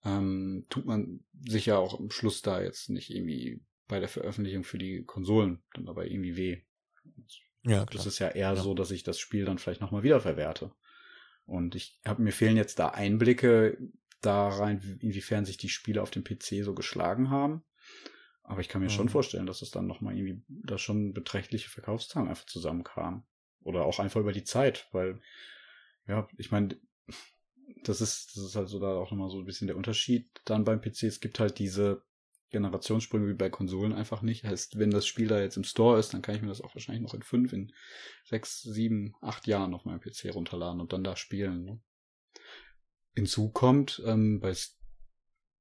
ähm, 0.03 0.66
tut 0.70 0.86
man 0.86 1.24
sich 1.48 1.68
ja 1.68 1.78
auch 1.78 1.99
am 1.99 2.10
Schluss 2.10 2.41
da 2.41 2.61
jetzt 2.61 2.90
nicht 2.90 3.14
irgendwie 3.14 3.61
bei 3.88 3.99
der 3.99 4.10
Veröffentlichung 4.10 4.64
für 4.64 4.78
die 4.78 5.03
Konsolen 5.03 5.61
dann 5.74 5.86
dabei 5.86 6.07
irgendwie 6.07 6.38
weh. 6.38 6.61
Ja, 7.64 7.86
klar. 7.86 7.88
Das 7.91 8.06
ist 8.06 8.20
ja 8.20 8.30
eher 8.30 8.53
ja. 8.53 8.56
so, 8.56 8.74
dass 8.74 8.91
ich 8.91 9.03
das 9.03 9.20
Spiel 9.20 9.45
dann 9.45 9.57
vielleicht 9.57 9.82
nochmal 9.82 10.03
wieder 10.03 10.22
verwerte. 10.22 10.72
Und 11.45 11.76
ich 11.76 11.99
habe 12.06 12.22
mir 12.22 12.32
fehlen 12.32 12.57
jetzt 12.57 12.80
da 12.80 12.90
Einblicke 12.90 13.78
da 14.22 14.48
rein, 14.49 14.99
inwiefern 15.02 15.45
sich 15.45 15.57
die 15.57 15.70
Spiele 15.70 16.02
auf 16.02 16.11
dem 16.11 16.24
PC 16.24 16.64
so 16.64 16.74
geschlagen 16.74 17.30
haben. 17.30 17.64
Aber 18.49 18.61
ich 18.61 18.67
kann 18.67 18.81
mir 18.81 18.88
mhm. 18.88 18.93
schon 18.93 19.09
vorstellen, 19.09 19.45
dass 19.45 19.61
es 19.61 19.69
dann 19.69 19.85
nochmal 19.85 20.17
irgendwie, 20.17 20.41
da 20.47 20.80
schon 20.80 21.13
beträchtliche 21.13 21.69
Verkaufszahlen 21.69 22.27
einfach 22.27 22.47
zusammenkamen. 22.47 23.23
Oder 23.61 23.85
auch 23.85 23.99
einfach 23.99 24.19
über 24.19 24.31
die 24.31 24.43
Zeit, 24.43 24.88
weil, 24.91 25.21
ja, 26.07 26.27
ich 26.35 26.49
meine, 26.49 26.80
das 27.84 28.01
ist, 28.01 28.35
das 28.35 28.43
ist 28.43 28.55
halt 28.55 28.67
so 28.67 28.80
da 28.80 28.95
auch 28.95 29.11
nochmal 29.11 29.30
so 29.30 29.38
ein 29.38 29.45
bisschen 29.45 29.67
der 29.67 29.77
Unterschied 29.77 30.27
dann 30.45 30.63
beim 30.63 30.81
PC. 30.81 31.03
Es 31.03 31.19
gibt 31.19 31.39
halt 31.39 31.59
diese 31.59 32.01
Generationssprünge 32.49 33.27
wie 33.27 33.35
bei 33.35 33.51
Konsolen 33.51 33.93
einfach 33.93 34.23
nicht. 34.23 34.43
Heißt, 34.45 34.80
wenn 34.80 34.89
das 34.89 35.05
Spiel 35.05 35.27
da 35.27 35.39
jetzt 35.39 35.57
im 35.57 35.63
Store 35.63 35.99
ist, 35.99 36.15
dann 36.15 36.23
kann 36.23 36.34
ich 36.34 36.41
mir 36.41 36.47
das 36.47 36.61
auch 36.61 36.73
wahrscheinlich 36.73 37.03
noch 37.03 37.13
in 37.13 37.21
fünf, 37.21 37.53
in 37.53 37.71
sechs, 38.23 38.63
sieben, 38.63 39.13
acht 39.21 39.45
Jahren 39.45 39.76
auf 39.76 39.85
meinem 39.85 39.99
PC 39.99 40.34
runterladen 40.34 40.81
und 40.81 40.91
dann 40.91 41.03
da 41.03 41.15
spielen. 41.15 41.65
Ne? 41.65 41.80
Hinzu 43.13 43.51
kommt, 43.51 44.01
ähm, 44.07 44.39
bei, 44.39 44.55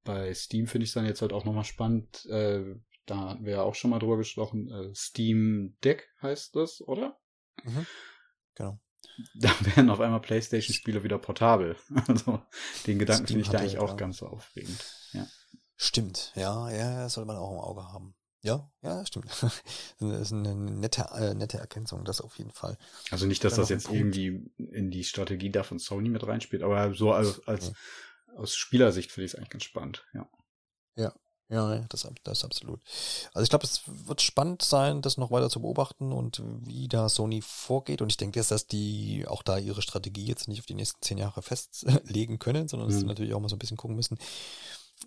bei 0.04 0.32
Steam 0.34 0.66
finde 0.66 0.84
ich 0.84 0.90
es 0.90 0.94
dann 0.94 1.06
jetzt 1.06 1.22
halt 1.22 1.32
auch 1.32 1.44
nochmal 1.44 1.64
spannend, 1.64 2.26
äh, 2.26 2.76
da 3.06 3.30
hatten 3.30 3.44
wir 3.44 3.54
ja 3.54 3.62
auch 3.62 3.74
schon 3.74 3.90
mal 3.90 3.98
drüber 3.98 4.16
gesprochen, 4.16 4.70
äh, 4.70 4.94
Steam 4.94 5.76
Deck 5.82 6.08
heißt 6.22 6.56
das, 6.56 6.80
oder? 6.80 7.18
Mhm. 7.64 7.86
Genau. 8.54 8.80
Da 9.34 9.50
werden 9.64 9.90
auf 9.90 10.00
einmal 10.00 10.20
PlayStation-Spiele 10.20 11.02
wieder 11.02 11.18
portabel. 11.18 11.76
Also 12.06 12.40
den 12.86 12.98
Gedanken 12.98 13.26
finde 13.26 13.42
ich 13.42 13.48
da 13.48 13.58
eigentlich 13.58 13.78
auch 13.78 13.96
ganz 13.96 14.18
so 14.18 14.26
aufregend. 14.26 14.84
Ja. 15.12 15.26
Stimmt, 15.76 16.32
ja, 16.36 16.70
ja, 16.70 17.02
das 17.02 17.14
soll 17.14 17.24
man 17.24 17.36
auch 17.36 17.52
im 17.52 17.58
Auge 17.58 17.82
haben. 17.92 18.14
Ja, 18.42 18.70
ja, 18.82 19.04
stimmt. 19.04 19.26
das 20.00 20.20
ist 20.20 20.32
eine 20.32 20.54
nette, 20.54 21.08
äh, 21.14 21.34
nette 21.34 21.58
Ergänzung, 21.58 22.04
das 22.04 22.20
auf 22.20 22.38
jeden 22.38 22.52
Fall. 22.52 22.78
Also 23.10 23.26
nicht, 23.26 23.42
dass 23.42 23.56
das 23.56 23.68
jetzt 23.68 23.90
irgendwie 23.90 24.50
in 24.56 24.90
die 24.90 25.04
Strategie 25.04 25.50
da 25.50 25.64
von 25.64 25.78
Sony 25.78 26.08
mit 26.08 26.26
reinspielt, 26.26 26.62
aber 26.62 26.94
so 26.94 27.12
als, 27.12 27.46
als 27.48 27.68
ja. 27.68 27.72
Aus 28.38 28.54
Spielersicht 28.54 29.12
finde 29.12 29.26
ich 29.26 29.32
es 29.32 29.34
eigentlich 29.36 29.50
ganz 29.50 29.64
spannend, 29.64 30.04
ja. 30.14 30.28
Ja, 31.50 31.74
ja, 31.74 31.84
das, 31.88 32.06
das 32.24 32.44
absolut. 32.44 32.80
Also 33.32 33.42
ich 33.42 33.48
glaube, 33.48 33.64
es 33.64 33.82
wird 33.86 34.20
spannend 34.20 34.60
sein, 34.60 35.00
das 35.00 35.16
noch 35.16 35.30
weiter 35.30 35.48
zu 35.48 35.62
beobachten 35.62 36.12
und 36.12 36.42
wie 36.44 36.88
da 36.88 37.08
Sony 37.08 37.40
vorgeht. 37.40 38.02
Und 38.02 38.12
ich 38.12 38.18
denke 38.18 38.38
jetzt, 38.38 38.50
dass 38.50 38.66
die 38.66 39.24
auch 39.26 39.42
da 39.42 39.56
ihre 39.56 39.80
Strategie 39.80 40.26
jetzt 40.26 40.48
nicht 40.48 40.58
auf 40.60 40.66
die 40.66 40.74
nächsten 40.74 41.00
zehn 41.00 41.16
Jahre 41.16 41.40
festlegen 41.42 42.38
können, 42.38 42.68
sondern 42.68 42.88
mhm. 42.88 42.92
dass 42.92 43.00
sie 43.00 43.06
natürlich 43.06 43.32
auch 43.32 43.40
mal 43.40 43.48
so 43.48 43.56
ein 43.56 43.60
bisschen 43.60 43.78
gucken 43.78 43.96
müssen, 43.96 44.18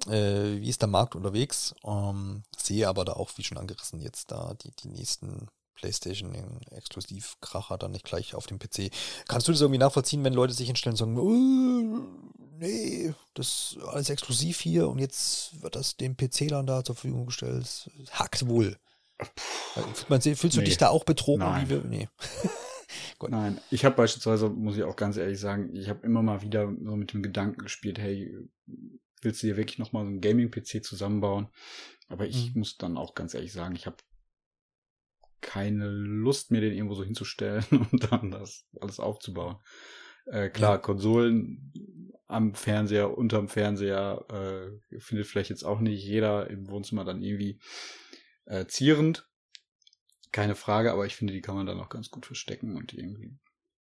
äh, 0.07 0.59
wie 0.59 0.69
ist 0.69 0.81
der 0.81 0.89
Markt 0.89 1.15
unterwegs. 1.15 1.75
Ähm, 1.83 2.43
sehe 2.57 2.87
aber 2.87 3.05
da 3.05 3.13
auch, 3.13 3.29
wie 3.35 3.43
schon 3.43 3.59
angerissen, 3.59 4.01
jetzt 4.01 4.31
da 4.31 4.55
die, 4.55 4.71
die 4.71 4.89
nächsten 4.89 5.47
PlayStation 5.75 6.35
Exklusivkracher 6.71 7.77
dann 7.77 7.91
nicht 7.91 8.05
gleich 8.05 8.33
auf 8.33 8.47
dem 8.47 8.57
PC. 8.57 8.91
Kannst 9.27 9.47
du 9.47 9.51
das 9.51 9.61
irgendwie 9.61 9.79
nachvollziehen, 9.79 10.23
wenn 10.23 10.33
Leute 10.33 10.53
sich 10.53 10.67
hinstellen 10.67 10.93
und 10.93 10.97
sagen, 10.97 11.19
oh, 11.19 12.40
nee, 12.61 13.13
das 13.33 13.75
ist 13.77 13.83
alles 13.83 14.09
exklusiv 14.09 14.59
hier 14.59 14.87
und 14.87 14.99
jetzt 14.99 15.61
wird 15.61 15.75
das 15.75 15.97
dem 15.97 16.15
PC-Lern 16.15 16.65
da 16.65 16.83
zur 16.83 16.95
Verfügung 16.95 17.25
gestellt? 17.25 17.89
Hackt 18.11 18.47
wohl. 18.47 18.77
Fühlst, 20.07 20.39
fühlst 20.39 20.57
du 20.57 20.61
nee. 20.61 20.65
dich 20.65 20.77
da 20.77 20.89
auch 20.89 21.03
betrogen? 21.03 21.39
Nein. 21.39 21.69
Wir, 21.69 21.81
nee. 21.81 22.09
Nein, 23.29 23.59
ich 23.69 23.85
habe 23.85 23.95
beispielsweise, 23.95 24.49
muss 24.49 24.77
ich 24.77 24.83
auch 24.83 24.95
ganz 24.95 25.15
ehrlich 25.15 25.39
sagen, 25.39 25.75
ich 25.75 25.89
habe 25.89 26.05
immer 26.05 26.23
mal 26.23 26.41
wieder 26.41 26.65
so 26.65 26.95
mit 26.95 27.13
dem 27.13 27.21
Gedanken 27.21 27.61
gespielt, 27.61 27.99
hey, 27.99 28.35
willst 29.21 29.43
du 29.43 29.47
dir 29.47 29.57
wirklich 29.57 29.77
nochmal 29.77 30.03
so 30.03 30.09
einen 30.09 30.21
Gaming-PC 30.21 30.83
zusammenbauen? 30.83 31.49
Aber 32.09 32.27
ich 32.27 32.53
mhm. 32.53 32.59
muss 32.59 32.77
dann 32.77 32.97
auch 32.97 33.13
ganz 33.13 33.33
ehrlich 33.33 33.53
sagen, 33.53 33.75
ich 33.75 33.85
habe 33.85 33.97
keine 35.39 35.87
Lust, 35.87 36.51
mir 36.51 36.61
den 36.61 36.73
irgendwo 36.73 36.95
so 36.95 37.03
hinzustellen 37.03 37.65
und 37.91 38.11
dann 38.11 38.31
das 38.31 38.65
alles 38.79 38.99
aufzubauen. 38.99 39.57
Äh, 40.25 40.49
klar, 40.49 40.73
ja. 40.73 40.77
Konsolen 40.77 42.10
am 42.31 42.55
Fernseher, 42.55 43.17
unterm 43.17 43.47
Fernseher 43.47 44.25
äh, 44.29 44.99
findet 44.99 45.27
vielleicht 45.27 45.49
jetzt 45.49 45.63
auch 45.63 45.79
nicht 45.79 46.03
jeder 46.03 46.49
im 46.49 46.69
Wohnzimmer 46.69 47.05
dann 47.05 47.21
irgendwie 47.21 47.59
äh, 48.45 48.65
zierend. 48.65 49.27
Keine 50.31 50.55
Frage, 50.55 50.91
aber 50.91 51.05
ich 51.05 51.15
finde, 51.15 51.33
die 51.33 51.41
kann 51.41 51.55
man 51.55 51.65
dann 51.65 51.79
auch 51.79 51.89
ganz 51.89 52.09
gut 52.09 52.25
verstecken 52.25 52.77
und 52.77 52.93
irgendwie 52.93 53.37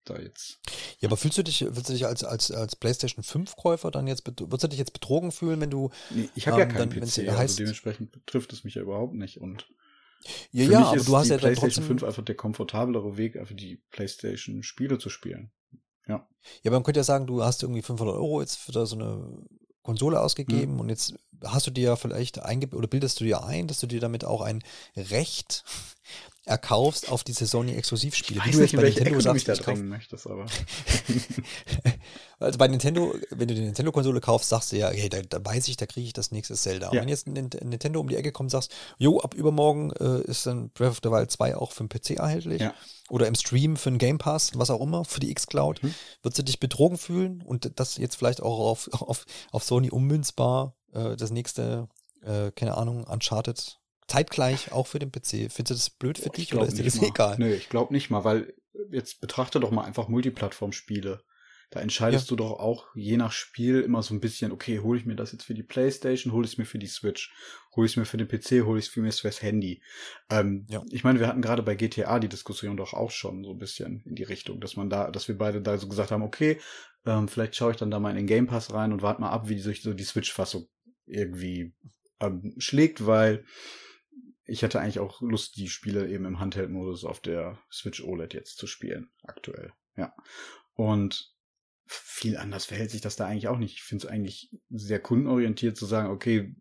da 0.06 0.20
jetzt. 0.20 0.60
Ja, 1.00 1.10
aber 1.10 1.18
fühlst 1.18 1.38
du 1.38 1.44
dich, 1.44 1.62
willst 1.62 1.90
du 1.90 1.94
dich 1.94 2.06
als, 2.06 2.24
als, 2.24 2.52
als 2.52 2.76
PlayStation 2.76 3.24
5 3.24 3.56
Käufer 3.56 3.92
dann 3.92 4.08
jetzt, 4.08 4.26
würdest 4.26 4.64
du 4.64 4.68
dich 4.68 4.80
jetzt 4.80 4.94
betrogen 4.94 5.32
fühlen, 5.32 5.60
wenn 5.60 5.72
du. 5.72 5.90
Nee, 6.12 6.30
ich 6.36 6.48
habe 6.48 6.62
ähm, 6.62 6.70
ja 6.70 6.74
keinen 6.74 6.90
dann, 6.92 7.02
PC, 7.02 7.20
also 7.20 7.38
heißt, 7.38 7.60
dementsprechend 7.60 8.12
betrifft 8.12 8.54
es 8.54 8.64
mich 8.64 8.76
ja 8.76 8.82
überhaupt 8.82 9.16
nicht 9.16 9.42
und. 9.42 9.68
Ja, 10.52 10.66
ja, 10.66 10.80
aber 10.86 11.04
du 11.04 11.16
hast 11.18 11.28
ja 11.28 11.38
dann 11.38 11.54
PlayStation 11.54 11.86
5 11.86 12.04
einfach 12.04 12.24
der 12.24 12.36
komfortablere 12.36 13.18
Weg, 13.18 13.38
einfach 13.38 13.56
die 13.56 13.84
PlayStation 13.92 14.64
Spiele 14.64 14.98
zu 14.98 15.10
spielen. 15.10 15.52
Ja. 16.08 16.28
Ja, 16.62 16.70
aber 16.70 16.78
man 16.78 16.84
könnte 16.84 17.00
ja 17.00 17.04
sagen, 17.04 17.28
du 17.28 17.44
hast 17.44 17.64
irgendwie 17.64 17.82
500 17.82 18.16
Euro 18.16 18.42
jetzt 18.42 18.58
für 18.58 18.86
so 18.86 18.96
eine 18.96 19.38
Konsole 19.82 20.20
ausgegeben 20.20 20.74
mhm. 20.74 20.80
und 20.80 20.90
jetzt 20.90 21.14
hast 21.44 21.68
du 21.68 21.72
dir 21.72 21.84
ja 21.86 21.96
vielleicht 21.96 22.40
einge 22.40 22.68
oder 22.70 22.88
bildest 22.88 23.20
du 23.20 23.24
dir 23.24 23.44
ein, 23.44 23.68
dass 23.68 23.80
du 23.80 23.88
dir 23.88 24.00
damit 24.00 24.26
auch 24.26 24.42
ein 24.42 24.64
Recht 24.96 25.64
erkaufst 26.46 27.12
auf 27.12 27.24
diese 27.24 27.48
Sony-Exklusivspiele. 27.48 28.40
Ich 28.40 28.48
weiß 28.48 28.58
nicht, 28.58 28.74
in 28.74 28.82
welche 28.82 29.04
Nintendo 29.04 29.20
Ecke 29.20 29.24
sagst, 29.24 29.48
du 29.48 29.52
mich 29.52 29.60
da 29.60 29.64
drängen 29.64 29.88
möchtest, 29.90 30.28
aber. 30.28 30.46
also 32.40 32.60
bei 32.60 32.68
Nintendo, 32.68 33.16
wenn 33.32 33.48
du 33.48 33.56
die 33.56 33.62
Nintendo-Konsole 33.62 34.22
kaufst, 34.22 34.50
sagst 34.50 34.72
du 34.72 34.78
ja, 34.78 34.90
hey, 34.90 35.10
da, 35.10 35.22
da 35.24 35.44
weiß 35.44 35.68
ich, 35.70 35.78
da 35.78 35.88
kriege 35.88 36.06
ich 36.06 36.14
das 36.14 36.32
nächste 36.32 36.54
Zelda. 36.54 36.92
Ja. 36.94 37.02
wenn 37.02 37.10
jetzt 37.10 37.28
Nintendo 37.28 38.00
um 38.00 38.08
die 38.08 38.16
Ecke 38.16 38.32
kommt, 38.32 38.52
sagst, 38.52 38.72
jo, 39.00 39.20
ab 39.20 39.34
übermorgen 39.34 39.92
äh, 39.94 40.22
ist 40.22 40.46
dann 40.46 40.70
Breath 40.70 40.92
of 40.92 41.00
the 41.04 41.10
Wild 41.10 41.32
2 41.32 41.58
auch 41.58 41.72
für 41.72 41.84
den 41.84 41.90
PC 41.90 42.12
erhältlich. 42.12 42.62
Ja. 42.62 42.76
Oder 43.10 43.28
im 43.28 43.36
Stream 43.36 43.76
für 43.76 43.90
den 43.90 43.98
Game 43.98 44.20
Pass, 44.20 44.52
was 44.56 44.70
auch 44.70 44.82
immer, 44.82 45.04
für 45.04 45.20
die 45.20 45.32
X-Cloud. 45.32 45.82
Hm. 45.82 45.96
Würdest 46.22 46.40
du 46.40 46.44
dich 46.44 46.60
betrogen 46.60 46.98
fühlen 46.98 47.42
und 47.42 47.80
das 47.80 47.98
jetzt 47.98 48.16
vielleicht 48.16 48.42
auch 48.42 48.60
auf, 48.60 48.90
auf, 49.02 49.26
auf 49.52 49.64
Sony 49.64 49.90
ummünzbar, 49.90 50.76
äh, 50.94 51.16
das 51.16 51.32
nächste, 51.32 51.88
äh, 52.24 52.52
keine 52.52 52.78
Ahnung, 52.78 53.04
Uncharted 53.06 53.80
zeitgleich 54.08 54.72
auch 54.72 54.88
für 54.88 55.00
den 55.00 55.12
PC. 55.12 55.52
Findest 55.52 55.70
du 55.70 55.74
das 55.74 55.90
blöd 55.90 56.18
für 56.18 56.30
dich 56.30 56.54
oder 56.54 56.66
ist 56.66 56.78
dir 56.78 56.84
das 56.84 57.02
mal. 57.02 57.08
egal? 57.08 57.36
Nö, 57.40 57.54
ich 57.54 57.70
glaube 57.70 57.94
nicht 57.94 58.10
mal, 58.10 58.24
weil 58.24 58.54
jetzt 58.92 59.22
betrachte 59.22 59.60
doch 59.60 59.72
mal 59.72 59.84
einfach 59.84 60.08
Multiplattform-Spiele. 60.08 61.24
Da 61.72 61.80
entscheidest 61.80 62.28
ja. 62.28 62.30
du 62.30 62.44
doch 62.44 62.60
auch 62.60 62.88
je 62.94 63.18
nach 63.18 63.32
Spiel 63.32 63.82
immer 63.82 64.04
so 64.04 64.14
ein 64.14 64.20
bisschen, 64.20 64.52
okay, 64.52 64.80
hole 64.80 65.00
ich 65.00 65.06
mir 65.06 65.16
das 65.16 65.32
jetzt 65.32 65.46
für 65.46 65.56
die 65.56 65.64
Playstation, 65.64 66.32
hole 66.32 66.46
ich 66.46 66.54
es 66.54 66.58
mir 66.58 66.66
für 66.66 66.78
die 66.78 66.88
Switch, 66.88 67.34
hole 67.76 67.86
ich 67.86 67.94
es 67.94 67.98
mir 67.98 68.06
für 68.06 68.18
den 68.18 68.28
PC, 68.28 68.66
hole 68.66 68.80
ich 68.80 68.88
es 68.88 68.96
mir 68.96 69.12
fürs 69.12 69.42
Handy. 69.42 69.82
Ähm, 70.30 70.68
ja. 70.70 70.84
Ich 70.92 71.04
meine, 71.04 71.20
wir 71.20 71.28
hatten 71.28 71.42
gerade 71.42 71.64
bei 71.64 71.76
GTA 71.76 72.20
die 72.20 72.30
Diskussion 72.30 72.78
doch 72.78 72.94
auch 72.94 73.12
schon 73.12 73.44
so 73.44 73.52
ein 73.52 73.58
bisschen 73.58 74.04
in 74.06 74.16
die 74.16 74.24
Richtung, 74.24 74.62
dass 74.62 74.76
man 74.76 74.90
da, 74.90 75.10
dass 75.10 75.28
wir 75.28 75.38
beide 75.38 75.62
da 75.62 75.78
so 75.78 75.90
gesagt 75.90 76.12
haben, 76.12 76.24
okay, 76.24 76.60
ähm, 77.06 77.28
vielleicht 77.28 77.56
schaue 77.56 77.72
ich 77.72 77.78
dann 77.78 77.92
da 77.92 78.00
mal 78.00 78.12
in 78.12 78.18
den 78.18 78.28
Game 78.28 78.48
Pass 78.48 78.72
rein 78.72 78.94
und 78.94 79.02
warte 79.02 79.22
mal 79.22 79.32
ab, 79.32 79.50
wie 79.50 79.60
sich 79.60 79.82
so 79.82 79.94
die 79.94 80.04
Switch-Fassung 80.04 80.68
irgendwie 81.08 81.74
ähm, 82.20 82.54
schlägt, 82.58 83.06
weil 83.06 83.44
ich 84.46 84.62
hätte 84.62 84.80
eigentlich 84.80 85.00
auch 85.00 85.22
Lust, 85.22 85.58
die 85.58 85.70
Spiele 85.70 86.08
eben 86.08 86.26
im 86.26 86.40
Handheld-Modus 86.40 87.04
auf 87.04 87.20
der 87.20 87.60
Switch 87.72 88.04
OLED 88.04 88.34
jetzt 88.34 88.58
zu 88.58 88.68
spielen, 88.68 89.10
aktuell. 89.24 89.74
Ja. 89.98 90.16
Und 90.76 91.34
viel 91.88 92.38
anders 92.38 92.66
verhält 92.66 92.92
sich 92.92 93.02
das 93.02 93.16
da 93.16 93.26
eigentlich 93.26 93.48
auch 93.48 93.58
nicht. 93.58 93.76
Ich 93.76 93.84
finde 93.84 94.06
es 94.06 94.12
eigentlich 94.12 94.52
sehr 94.70 95.00
kundenorientiert 95.00 95.78
zu 95.78 95.86
sagen, 95.86 96.10
okay, 96.10 96.56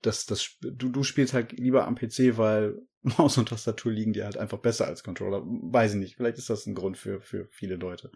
das, 0.00 0.26
das, 0.26 0.56
du, 0.60 0.88
du 0.88 1.02
spielst 1.02 1.34
halt 1.34 1.52
lieber 1.52 1.86
am 1.86 1.96
PC, 1.96 2.36
weil 2.36 2.78
Maus 3.02 3.36
und 3.36 3.48
Tastatur 3.48 3.92
liegen 3.92 4.12
dir 4.12 4.24
halt 4.24 4.36
einfach 4.36 4.58
besser 4.58 4.86
als 4.86 5.02
Controller. 5.02 5.42
Weiß 5.44 5.92
ich 5.92 5.98
nicht. 5.98 6.16
Vielleicht 6.16 6.38
ist 6.38 6.50
das 6.50 6.66
ein 6.66 6.74
Grund 6.74 6.98
für, 6.98 7.20
für 7.20 7.46
viele 7.50 7.76
Leute. 7.76 8.12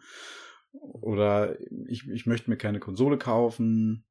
Oder 0.73 1.59
ich, 1.86 2.09
ich 2.09 2.27
möchte 2.27 2.51
mir 2.51 2.57
keine 2.57 2.81
Konsole 2.81 3.19
kaufen, 3.19 4.05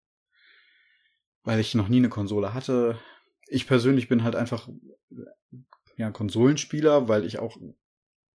weil 1.43 1.59
ich 1.59 1.75
noch 1.75 1.87
nie 1.87 1.97
eine 1.97 2.09
Konsole 2.09 2.53
hatte 2.53 2.99
ich 3.51 3.67
persönlich 3.67 4.07
bin 4.07 4.23
halt 4.23 4.35
einfach 4.35 4.69
ja, 5.97 6.09
Konsolenspieler, 6.09 7.09
weil 7.09 7.25
ich 7.25 7.37
auch 7.37 7.57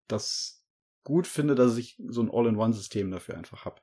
das 0.08 0.64
gut 1.04 1.26
finde, 1.26 1.56
dass 1.56 1.78
ich 1.78 1.96
so 2.08 2.22
ein 2.22 2.30
All-in-One-System 2.30 3.10
dafür 3.12 3.38
einfach 3.38 3.64
habe. 3.66 3.82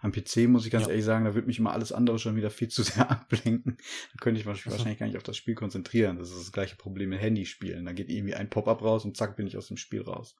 Am 0.00 0.12
PC 0.12 0.48
muss 0.48 0.66
ich 0.66 0.72
ganz 0.72 0.84
ja. 0.84 0.90
ehrlich 0.90 1.04
sagen, 1.04 1.24
da 1.24 1.34
wird 1.34 1.46
mich 1.46 1.58
immer 1.58 1.72
alles 1.72 1.92
andere 1.92 2.18
schon 2.18 2.36
wieder 2.36 2.50
viel 2.50 2.68
zu 2.70 2.82
sehr 2.82 3.08
ablenken. 3.08 3.76
Da 3.76 4.16
könnte 4.20 4.40
ich 4.40 4.46
mich 4.46 4.66
wahrscheinlich 4.66 4.98
gar 4.98 5.06
nicht 5.06 5.16
auf 5.16 5.22
das 5.22 5.36
Spiel 5.36 5.54
konzentrieren. 5.54 6.18
Das 6.18 6.30
ist 6.30 6.40
das 6.40 6.52
gleiche 6.52 6.76
Problem 6.76 7.10
mit 7.10 7.20
Handyspielen. 7.20 7.84
Da 7.84 7.92
geht 7.92 8.10
irgendwie 8.10 8.34
ein 8.34 8.50
Pop-up 8.50 8.82
raus 8.82 9.04
und 9.04 9.16
zack 9.16 9.36
bin 9.36 9.46
ich 9.46 9.56
aus 9.56 9.68
dem 9.68 9.76
Spiel 9.76 10.02
raus. 10.02 10.36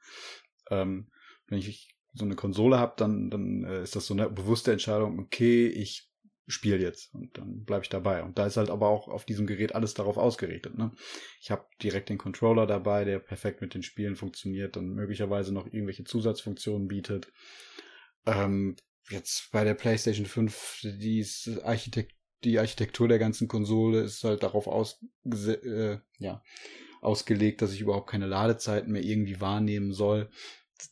Ähm, 0.69 1.11
wenn 1.47 1.59
ich 1.59 1.95
so 2.13 2.25
eine 2.25 2.35
Konsole 2.35 2.79
habe, 2.79 2.95
dann, 2.97 3.31
dann 3.31 3.65
äh, 3.65 3.83
ist 3.83 3.95
das 3.95 4.07
so 4.07 4.15
eine 4.15 4.29
bewusste 4.29 4.73
Entscheidung, 4.73 5.19
okay, 5.21 5.69
ich 5.69 6.11
spiele 6.47 6.79
jetzt 6.79 7.15
und 7.15 7.37
dann 7.39 7.65
bleibe 7.65 7.85
ich 7.85 7.89
dabei. 7.89 8.23
Und 8.23 8.39
da 8.39 8.47
ist 8.47 8.57
halt 8.57 8.71
aber 8.71 8.89
auch 8.89 9.09
auf 9.09 9.25
diesem 9.25 9.47
Gerät 9.47 9.75
alles 9.75 9.95
darauf 9.95 10.17
ausgerichtet. 10.17 10.77
Ne? 10.77 10.93
Ich 11.41 11.51
habe 11.51 11.67
direkt 11.83 12.09
den 12.09 12.19
Controller 12.19 12.67
dabei, 12.67 13.05
der 13.05 13.19
perfekt 13.19 13.61
mit 13.61 13.75
den 13.75 13.83
Spielen 13.83 14.17
funktioniert 14.17 14.77
und 14.77 14.95
möglicherweise 14.95 15.53
noch 15.53 15.67
irgendwelche 15.67 16.05
Zusatzfunktionen 16.05 16.89
bietet. 16.89 17.33
Ähm, 18.27 18.77
jetzt 19.11 19.51
bei 19.53 19.65
der 19.65 19.75
PlayStation 19.75 20.27
5, 20.27 20.81
die, 20.83 21.27
Architekt 21.63 22.15
die 22.45 22.59
Architektur 22.59 23.09
der 23.09 23.19
ganzen 23.19 23.49
Konsole 23.49 24.03
ist 24.03 24.23
halt 24.23 24.43
darauf 24.43 24.67
aus, 24.67 25.03
äh, 25.25 25.97
ja, 26.19 26.43
ausgelegt, 27.01 27.63
dass 27.63 27.73
ich 27.73 27.81
überhaupt 27.81 28.11
keine 28.11 28.27
Ladezeiten 28.27 28.93
mehr 28.93 29.03
irgendwie 29.03 29.41
wahrnehmen 29.41 29.93
soll 29.93 30.31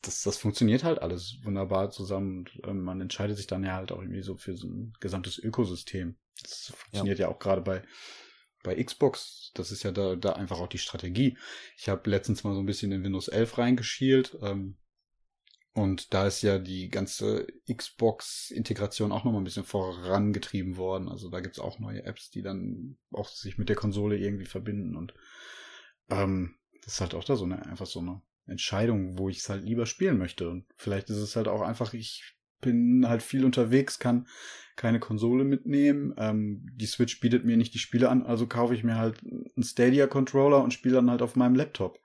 das, 0.03 0.23
das 0.23 0.37
funktioniert 0.37 0.85
halt 0.85 1.01
alles 1.01 1.39
wunderbar 1.43 1.91
zusammen. 1.91 2.39
Und, 2.39 2.69
ähm, 2.69 2.83
man 2.83 3.01
entscheidet 3.01 3.37
sich 3.37 3.47
dann 3.47 3.65
ja 3.65 3.75
halt 3.75 3.93
auch 3.93 4.01
irgendwie 4.01 4.23
so 4.23 4.37
für 4.37 4.57
so 4.57 4.69
ein 4.69 4.95
gesamtes 5.01 5.39
Ökosystem. 5.39 6.17
Das 6.43 6.73
funktioniert 6.77 7.19
ja, 7.19 7.27
ja 7.27 7.35
auch 7.35 7.39
gerade 7.39 7.63
bei, 7.63 7.83
bei 8.63 8.83
Xbox. 8.83 9.51
Das 9.55 9.71
ist 9.71 9.83
ja 9.83 9.93
da, 9.93 10.17
da 10.17 10.33
einfach 10.35 10.61
auch 10.61 10.69
die 10.69 10.79
Strategie. 10.79 11.37
Ich 11.77 11.89
habe 11.89 12.09
letztens 12.09 12.45
mal 12.45 12.55
so 12.55 12.61
ein 12.61 12.67
bisschen 12.67 12.93
in 12.93 13.05
Windows 13.05 13.29
11 13.29 13.59
reingeschielt. 13.59 14.39
Ähm, 14.43 14.77
und 15.75 16.13
da 16.13 16.27
ist 16.27 16.43
ja 16.43 16.59
die 16.59 16.91
ganze 16.91 17.47
Xbox-Integration 17.73 19.11
auch 19.11 19.25
nochmal 19.25 19.41
ein 19.41 19.45
bisschen 19.45 19.65
vorangetrieben 19.65 20.77
worden. 20.77 21.09
Also 21.09 21.31
da 21.31 21.41
gibt's 21.41 21.59
auch 21.59 21.79
neue 21.79 22.05
Apps, 22.05 22.31
die 22.31 22.43
dann 22.43 22.99
auch 23.11 23.29
sich 23.29 23.57
mit 23.57 23.71
der 23.71 23.77
Konsole 23.77 24.19
irgendwie 24.19 24.45
verbinden. 24.45 24.97
Und 24.97 25.15
ähm, 26.11 26.57
das 26.85 26.95
ist 26.95 27.01
halt 27.01 27.15
auch 27.15 27.25
da 27.25 27.37
so 27.37 27.45
eine, 27.45 27.65
einfach 27.65 27.87
so 27.87 28.01
eine 28.01 28.21
Entscheidung, 28.47 29.19
wo 29.19 29.29
ich 29.29 29.39
es 29.39 29.49
halt 29.49 29.65
lieber 29.65 29.87
spielen 29.87 30.19
möchte. 30.19 30.49
Und 30.49 30.67
vielleicht 30.77 31.11
ist 31.11 31.19
es 31.19 31.37
halt 31.37 31.49
auch 31.49 31.63
einfach, 31.63 31.95
ich 31.95 32.37
bin 32.61 33.09
halt 33.09 33.23
viel 33.23 33.45
unterwegs, 33.45 33.99
kann 33.99 34.27
keine 34.77 35.01
Konsole 35.01 35.45
mitnehmen. 35.45 36.15
Ähm, 36.17 36.67
die 36.75 36.87
Switch 36.87 37.21
bietet 37.21 37.45
mir 37.45 37.57
nicht 37.57 37.75
die 37.75 37.79
Spiele 37.79 38.09
an, 38.09 38.25
also 38.25 38.47
kaufe 38.47 38.75
ich 38.75 38.85
mir 38.85 38.97
halt 38.97 39.23
einen 39.23 39.63
Stadia-Controller 39.63 40.63
und 40.63 40.73
spiele 40.73 40.97
dann 40.97 41.11
halt 41.11 41.23
auf 41.23 41.37
meinem 41.37 41.55
Laptop. 41.55 41.99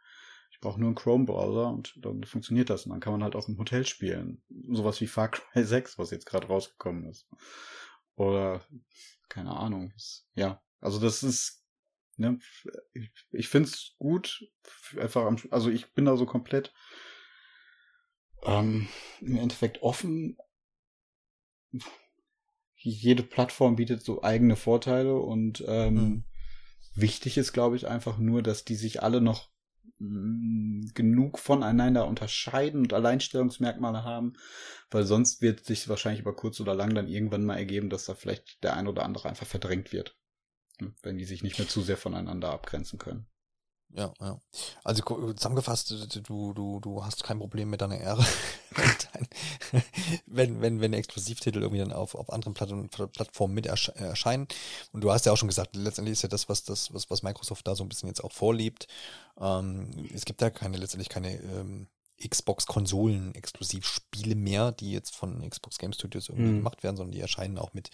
Ich 0.51 0.59
brauche 0.59 0.79
nur 0.79 0.87
einen 0.87 0.95
Chrome-Browser 0.95 1.69
und 1.69 1.93
dann 2.03 2.23
funktioniert 2.23 2.69
das. 2.69 2.85
Und 2.85 2.91
dann 2.91 2.99
kann 2.99 3.13
man 3.13 3.23
halt 3.23 3.35
auch 3.35 3.47
im 3.47 3.59
Hotel 3.59 3.85
spielen. 3.85 4.41
Sowas 4.71 4.99
wie 5.01 5.07
Far 5.07 5.29
Cry 5.29 5.63
6, 5.63 5.97
was 5.99 6.11
jetzt 6.11 6.25
gerade 6.25 6.47
rausgekommen 6.47 7.05
ist. 7.05 7.29
Oder, 8.15 8.61
keine 9.29 9.51
Ahnung. 9.51 9.93
Ja, 10.33 10.61
also 10.81 10.99
das 10.99 11.21
ist 11.21 11.63
Ne? 12.17 12.39
Ich, 12.93 13.11
ich 13.31 13.47
finde 13.47 13.69
es 13.69 13.95
gut, 13.99 14.47
einfach 14.99 15.25
am, 15.25 15.37
also 15.51 15.69
ich 15.69 15.93
bin 15.93 16.05
da 16.05 16.17
so 16.17 16.25
komplett 16.25 16.73
ähm, 18.43 18.87
im 19.21 19.37
Endeffekt 19.37 19.83
offen. 19.83 20.37
Jede 22.75 23.23
Plattform 23.23 23.75
bietet 23.75 24.03
so 24.03 24.23
eigene 24.23 24.55
Vorteile 24.55 25.15
und 25.15 25.63
ähm, 25.67 25.93
mhm. 25.93 26.23
wichtig 26.95 27.37
ist, 27.37 27.53
glaube 27.53 27.75
ich, 27.75 27.87
einfach 27.87 28.17
nur, 28.17 28.41
dass 28.41 28.65
die 28.65 28.75
sich 28.75 29.03
alle 29.03 29.21
noch 29.21 29.49
mm, 29.99 30.87
genug 30.93 31.37
voneinander 31.37 32.07
unterscheiden 32.07 32.81
und 32.81 32.93
Alleinstellungsmerkmale 32.93 34.03
haben, 34.03 34.33
weil 34.89 35.05
sonst 35.05 35.41
wird 35.41 35.65
sich 35.65 35.87
wahrscheinlich 35.87 36.21
über 36.21 36.35
kurz 36.35 36.59
oder 36.59 36.73
lang 36.73 36.95
dann 36.95 37.07
irgendwann 37.07 37.45
mal 37.45 37.57
ergeben, 37.57 37.89
dass 37.89 38.05
da 38.05 38.15
vielleicht 38.15 38.63
der 38.63 38.75
ein 38.75 38.87
oder 38.87 39.03
andere 39.03 39.29
einfach 39.29 39.47
verdrängt 39.47 39.91
wird 39.91 40.16
wenn 41.03 41.17
die 41.17 41.25
sich 41.25 41.43
nicht 41.43 41.59
mehr 41.59 41.67
zu 41.67 41.81
sehr 41.81 41.97
voneinander 41.97 42.51
abgrenzen 42.51 42.99
können. 42.99 43.27
Ja, 43.89 44.13
ja. 44.19 44.39
Also 44.83 45.01
zusammengefasst, 45.33 45.91
du, 46.27 46.53
du, 46.53 46.79
du 46.79 47.05
hast 47.05 47.23
kein 47.23 47.39
Problem 47.39 47.69
mit 47.69 47.81
deiner 47.81 47.97
Ehre. 47.97 48.25
wenn, 50.25 50.61
wenn, 50.61 50.81
wenn 50.81 50.93
Exklusivtitel 50.93 51.61
irgendwie 51.61 51.79
dann 51.79 51.93
auf, 51.93 52.13
auf 52.13 52.31
anderen 52.31 52.53
Plattformen 52.53 53.53
mit 53.53 53.65
erscheinen. 53.65 54.47
Und 54.91 55.01
du 55.01 55.11
hast 55.11 55.25
ja 55.25 55.31
auch 55.31 55.37
schon 55.37 55.47
gesagt, 55.47 55.75
letztendlich 55.75 56.13
ist 56.13 56.23
ja 56.23 56.29
das, 56.29 56.49
was 56.49 56.63
das, 56.63 56.93
was, 56.93 57.09
was 57.09 57.23
Microsoft 57.23 57.65
da 57.65 57.75
so 57.75 57.83
ein 57.83 57.89
bisschen 57.89 58.09
jetzt 58.09 58.23
auch 58.23 58.33
vorlebt. 58.33 58.87
Ähm, 59.39 60.09
es 60.13 60.25
gibt 60.25 60.41
ja 60.41 60.49
keine, 60.49 60.77
letztendlich 60.77 61.09
keine 61.09 61.35
ähm, 61.35 61.87
Xbox-Konsolen-Exklusivspiele 62.25 64.35
mehr, 64.35 64.71
die 64.71 64.91
jetzt 64.91 65.15
von 65.15 65.47
Xbox 65.47 65.77
Game 65.77 65.93
Studios 65.93 66.29
irgendwie 66.29 66.51
mhm. 66.51 66.57
gemacht 66.57 66.83
werden, 66.83 66.97
sondern 66.97 67.13
die 67.13 67.21
erscheinen 67.21 67.57
auch 67.57 67.73
mit, 67.73 67.89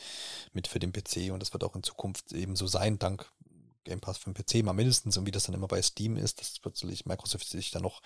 mit 0.54 0.68
für 0.68 0.80
den 0.80 0.94
PC 0.94 1.32
und 1.32 1.42
das 1.42 1.54
wird 1.54 1.64
auch 1.64 1.76
in 1.76 1.84
Zukunft 1.84 2.34
eben 2.34 2.56
so 2.56 2.68
sein, 2.68 3.00
dank 3.00 3.32
Game 3.84 4.00
Pass 4.00 4.18
für 4.18 4.32
den 4.32 4.34
PC 4.34 4.64
mal 4.64 4.74
mindestens 4.74 5.18
und 5.18 5.26
wie 5.26 5.32
das 5.32 5.44
dann 5.44 5.56
immer 5.56 5.68
bei 5.68 5.82
Steam 5.82 6.18
ist, 6.18 6.40
dass 6.40 6.60
plötzlich 6.60 7.06
Microsoft 7.06 7.48
sich 7.48 7.72
dann 7.72 7.84
noch 7.84 8.02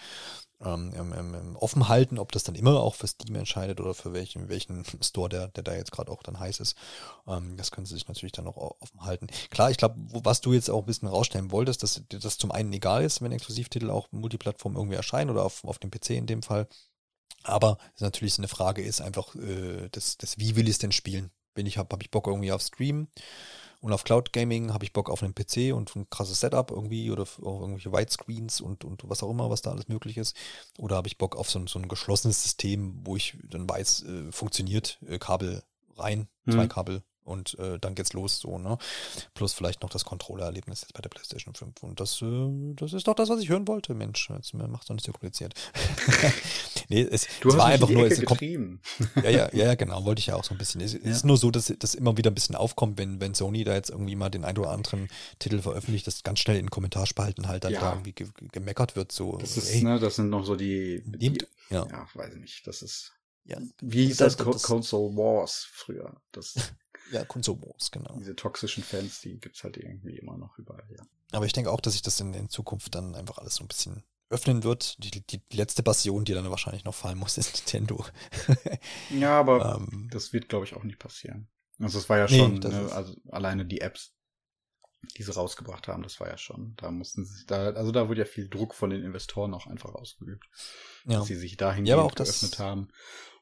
ähm, 0.60 0.91
ähm, 0.95 1.56
offen 1.56 1.88
halten, 1.88 2.18
ob 2.18 2.32
das 2.32 2.44
dann 2.44 2.56
immer 2.56 2.82
auch 2.82 2.95
für 2.95 3.08
Steam 3.08 3.36
entscheidet 3.36 3.80
oder 3.80 3.94
für 3.94 4.14
welchen, 4.14 4.49
welchen 4.49 4.84
Store, 5.02 5.30
der, 5.30 5.49
der 5.49 5.64
da 5.64 5.76
jetzt 5.76 5.91
gerade 5.91 6.12
auch 6.12 6.24
dann 6.24 6.40
heiß 6.40 6.60
ist. 6.60 6.76
Ähm, 7.28 7.58
das 7.58 7.72
können 7.72 7.86
sie 7.86 7.94
sich 7.94 8.08
natürlich 8.08 8.32
dann 8.32 8.45
noch 8.45 8.58
offen 8.58 9.02
halten. 9.02 9.28
Klar, 9.49 9.72
ich 9.72 9.78
glaube, 9.78 9.95
was 10.24 10.41
du 10.41 10.54
jetzt 10.54 10.70
auch 10.70 10.80
ein 10.80 10.86
bisschen 10.86 11.08
rausstellen 11.08 11.52
wolltest, 11.52 11.84
dass 11.84 12.02
das 12.10 12.38
zum 12.38 12.52
einen 12.52 12.74
egal 12.74 13.04
ist, 13.04 13.22
wenn 13.22 13.32
Exklusivtitel 13.32 13.90
auch 13.90 14.12
Multiplattform 14.12 14.76
irgendwie 14.76 14.95
erscheinen 14.95 15.30
oder 15.30 15.44
auf, 15.44 15.64
auf 15.64 15.80
dem 15.80 15.91
PC 15.91 16.12
in 16.12 16.28
dem 16.28 16.41
Fall. 16.44 16.68
Aber 17.44 17.78
natürlich 17.99 18.38
eine 18.38 18.48
Frage 18.48 18.82
ist 18.82 19.02
einfach, 19.02 19.36
äh, 19.36 19.90
das, 19.91 20.18
das, 20.18 20.38
wie 20.38 20.56
will 20.56 20.66
ich 20.66 20.72
es 20.72 20.80
denn 20.80 20.91
spielen? 20.91 21.32
Wenn 21.54 21.66
ich 21.66 21.78
habe, 21.78 21.90
habe 21.91 22.04
ich 22.04 22.12
Bock 22.12 22.28
irgendwie 22.28 22.52
auf 22.52 22.62
Stream 22.62 23.08
und 23.80 23.94
auf 23.94 24.04
Cloud 24.04 24.34
Gaming 24.34 24.74
habe 24.74 24.84
ich 24.86 24.94
Bock 24.94 25.10
auf 25.10 25.22
einen 25.22 25.36
PC 25.36 25.74
und 25.74 25.95
ein 25.95 26.10
krasses 26.10 26.40
Setup 26.40 26.72
irgendwie 26.72 27.12
oder 27.12 27.24
auf 27.24 27.40
irgendwelche 27.40 27.91
Widescreens 27.91 28.60
und, 28.60 28.84
und 28.84 29.08
was 29.08 29.22
auch 29.22 29.30
immer, 29.30 29.49
was 29.49 29.62
da 29.62 29.72
alles 29.72 29.88
möglich 29.88 30.18
ist. 30.18 30.36
Oder 30.78 30.95
habe 30.95 31.08
ich 31.08 31.18
Bock 31.18 31.36
auf 31.36 31.49
so, 31.49 31.66
so 31.68 31.78
ein 31.78 31.88
geschlossenes 31.88 32.41
System, 32.41 32.99
wo 33.04 33.16
ich 33.16 33.38
dann 33.44 33.70
weiß, 33.70 34.04
äh, 34.04 34.32
funktioniert, 34.32 34.99
äh, 35.08 35.20
Kabel 35.20 35.64
rein, 35.95 36.28
mhm. 36.45 36.52
zwei 36.54 36.68
Kabel 36.68 37.04
Und 37.24 37.60
äh, 37.60 37.78
dann 37.78 37.94
geht's 37.94 38.14
los 38.14 38.40
so, 38.40 38.58
ne? 38.58 38.80
Plus 39.36 39.54
vielleicht 39.54 39.84
noch 39.84 39.90
das 39.90 40.06
Controller-Erlebnis 40.06 40.82
jetzt 40.82 40.94
bei 40.94 41.02
der 41.02 41.10
PlayStation 41.10 41.54
5. 41.54 41.84
Und 41.84 41.99
das, 41.99 42.20
äh, 42.24 42.74
das 42.74 42.94
ist 42.94 43.08
doch 43.08 43.16
das, 43.16 43.30
was 43.30 43.41
ich 43.41 43.49
hören 43.49 43.68
wollte, 43.68 43.94
Mensch. 43.94 44.30
Jetzt 44.32 44.54
macht 44.56 44.90
doch 44.90 44.95
nicht 44.95 45.06
so 45.06 45.12
kompliziert. 45.12 45.54
nee, 46.90 47.02
es, 47.02 47.28
du 47.42 47.50
es 47.50 47.56
hast 47.56 47.60
war 47.60 47.66
einfach 47.68 47.90
nur. 47.90 48.06
Es, 48.08 48.18
kommt, 48.26 48.40
getrieben. 48.40 48.82
ja, 49.16 49.30
ja, 49.30 49.50
ja, 49.54 49.76
genau, 49.76 50.06
wollte 50.06 50.20
ich 50.20 50.28
ja 50.28 50.36
auch 50.36 50.44
so 50.44 50.54
ein 50.54 50.58
bisschen. 50.58 50.82
Es, 50.82 50.94
es 50.94 51.02
ist 51.04 51.26
nur 51.26 51.38
so, 51.38 51.52
dass 51.52 51.74
das 51.80 51.96
immer 51.96 52.18
wieder 52.18 52.32
ein 52.32 52.36
bisschen 52.36 52.56
aufkommt, 52.56 52.98
wenn, 52.98 53.20
wenn 53.22 53.34
Sony 53.34 53.64
da 53.64 53.74
jetzt 53.76 53.90
irgendwie 53.90 54.16
mal 54.16 54.30
den 54.30 54.44
ein 54.46 54.58
oder 54.58 54.72
anderen 54.72 55.08
Titel 55.40 55.60
veröffentlicht, 55.62 56.08
dass 56.08 56.24
ganz 56.24 56.40
schnell 56.40 56.58
in 56.58 56.70
Kommentarspalten 56.70 57.48
halt 57.48 57.64
dann 57.64 57.74
Ja. 57.74 57.82
da 57.82 57.92
irgendwie 57.94 58.14
ge 58.14 58.28
gemeckert 58.52 58.96
wird. 58.96 59.12
So, 59.12 59.38
Das 59.38 59.58
ist, 59.58 59.70
ey, 59.70 59.84
ne, 59.84 60.00
das 60.00 60.16
sind 60.16 60.30
noch 60.30 60.46
so 60.46 60.56
die, 60.56 61.04
die 61.06 61.38
ja, 61.70 61.86
ja, 61.88 62.08
weiß 62.14 62.34
ich 62.34 62.40
nicht, 62.42 62.68
das 62.68 62.82
ist, 62.82 63.12
ja, 63.46 63.58
wie 63.82 64.08
hieß 64.08 64.18
das, 64.18 64.36
Das- 64.38 64.46
das- 64.48 64.64
Console 64.64 65.16
Wars 65.16 65.68
früher. 65.72 66.16
Das, 66.32 66.56
ja, 67.12 67.24
Konsumos, 67.26 67.92
genau. 67.92 68.16
diese 68.20 68.36
toxischen 68.36 68.84
Fans, 68.84 69.22
die 69.22 69.40
gibt's 69.40 69.64
halt 69.64 69.78
irgendwie 69.78 70.18
immer 70.18 70.38
noch 70.38 70.58
überall, 70.58 70.84
ja. 70.90 71.04
Aber 71.32 71.46
ich 71.46 71.52
denke 71.54 71.72
auch, 71.72 71.82
dass 71.82 71.94
sich 71.94 72.02
das 72.02 72.20
in, 72.22 72.34
in 72.34 72.48
Zukunft 72.50 72.96
dann 72.96 73.14
einfach 73.16 73.38
alles 73.38 73.56
so 73.56 73.64
ein 73.64 73.68
bisschen 73.68 74.04
öffnen 74.30 74.64
wird. 74.64 74.95
Die, 75.04 75.26
die, 75.26 75.41
letzte 75.56 75.84
Passion, 75.84 76.26
die 76.26 76.34
dann 76.34 76.49
wahrscheinlich 76.49 76.84
noch 76.84 76.95
fallen 76.95 77.18
muss, 77.18 77.38
ist 77.38 77.56
Nintendo. 77.56 78.06
Ja, 79.10 79.40
aber 79.40 79.76
ähm, 79.78 80.10
das 80.12 80.34
wird, 80.34 80.49
glaube 80.49 80.66
ich, 80.66 80.76
auch 80.76 80.84
nicht 80.84 80.99
passieren. 80.99 81.49
Also 81.80 81.99
es 81.99 82.10
war 82.10 82.18
ja 82.18 82.26
Nee, 82.30 82.38
schon, 82.40 82.62
das 82.62 82.74
ne, 82.74 82.91
also 82.91 83.16
alleine 83.30 83.66
die 83.66 83.82
Apps, 83.82 84.14
die 85.16 85.24
sie 85.24 85.34
rausgebracht 85.34 85.88
haben, 85.88 86.04
das 86.04 86.20
war 86.20 86.28
ja 86.28 86.38
schon. 86.38 86.76
Da 86.78 86.90
mussten 86.91 87.24
sie 87.24 87.45
da, 87.45 87.70
also 87.72 87.91
da 87.91 88.10
wurde 88.10 88.22
ja 88.22 88.26
viel 88.26 88.49
Druck 88.49 88.74
von 88.74 88.90
den 88.90 89.04
Investoren 89.04 89.54
auch 89.54 89.68
einfach 89.68 89.94
ausgeübt, 89.94 90.45
ja. 91.06 91.20
dass 91.20 91.28
sie 91.28 91.36
sich 91.36 91.56
dahin 91.56 91.86
Ja, 91.86 91.98
auch 91.98 92.16
das- 92.16 92.30
geöffnet 92.40 92.60
haben. 92.60 92.88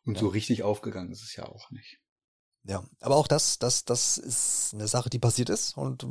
Und 0.04 0.16
Ja. 0.16 0.20
so 0.22 0.28
richtig 0.28 0.62
aufgegangen 0.64 1.12
ist 1.12 1.24
es 1.24 1.36
ja 1.36 1.46
auch 1.48 1.72
nicht. 1.72 2.00
Ja, 2.68 2.84
aber 3.00 3.16
auch 3.16 3.28
das, 3.28 3.58
das, 3.58 3.86
das 3.86 4.18
ist 4.18 4.72
eine 4.74 4.88
Sache, 4.88 5.10
die 5.10 5.20
passiert 5.20 5.50
ist 5.50 5.78
und 5.78 6.04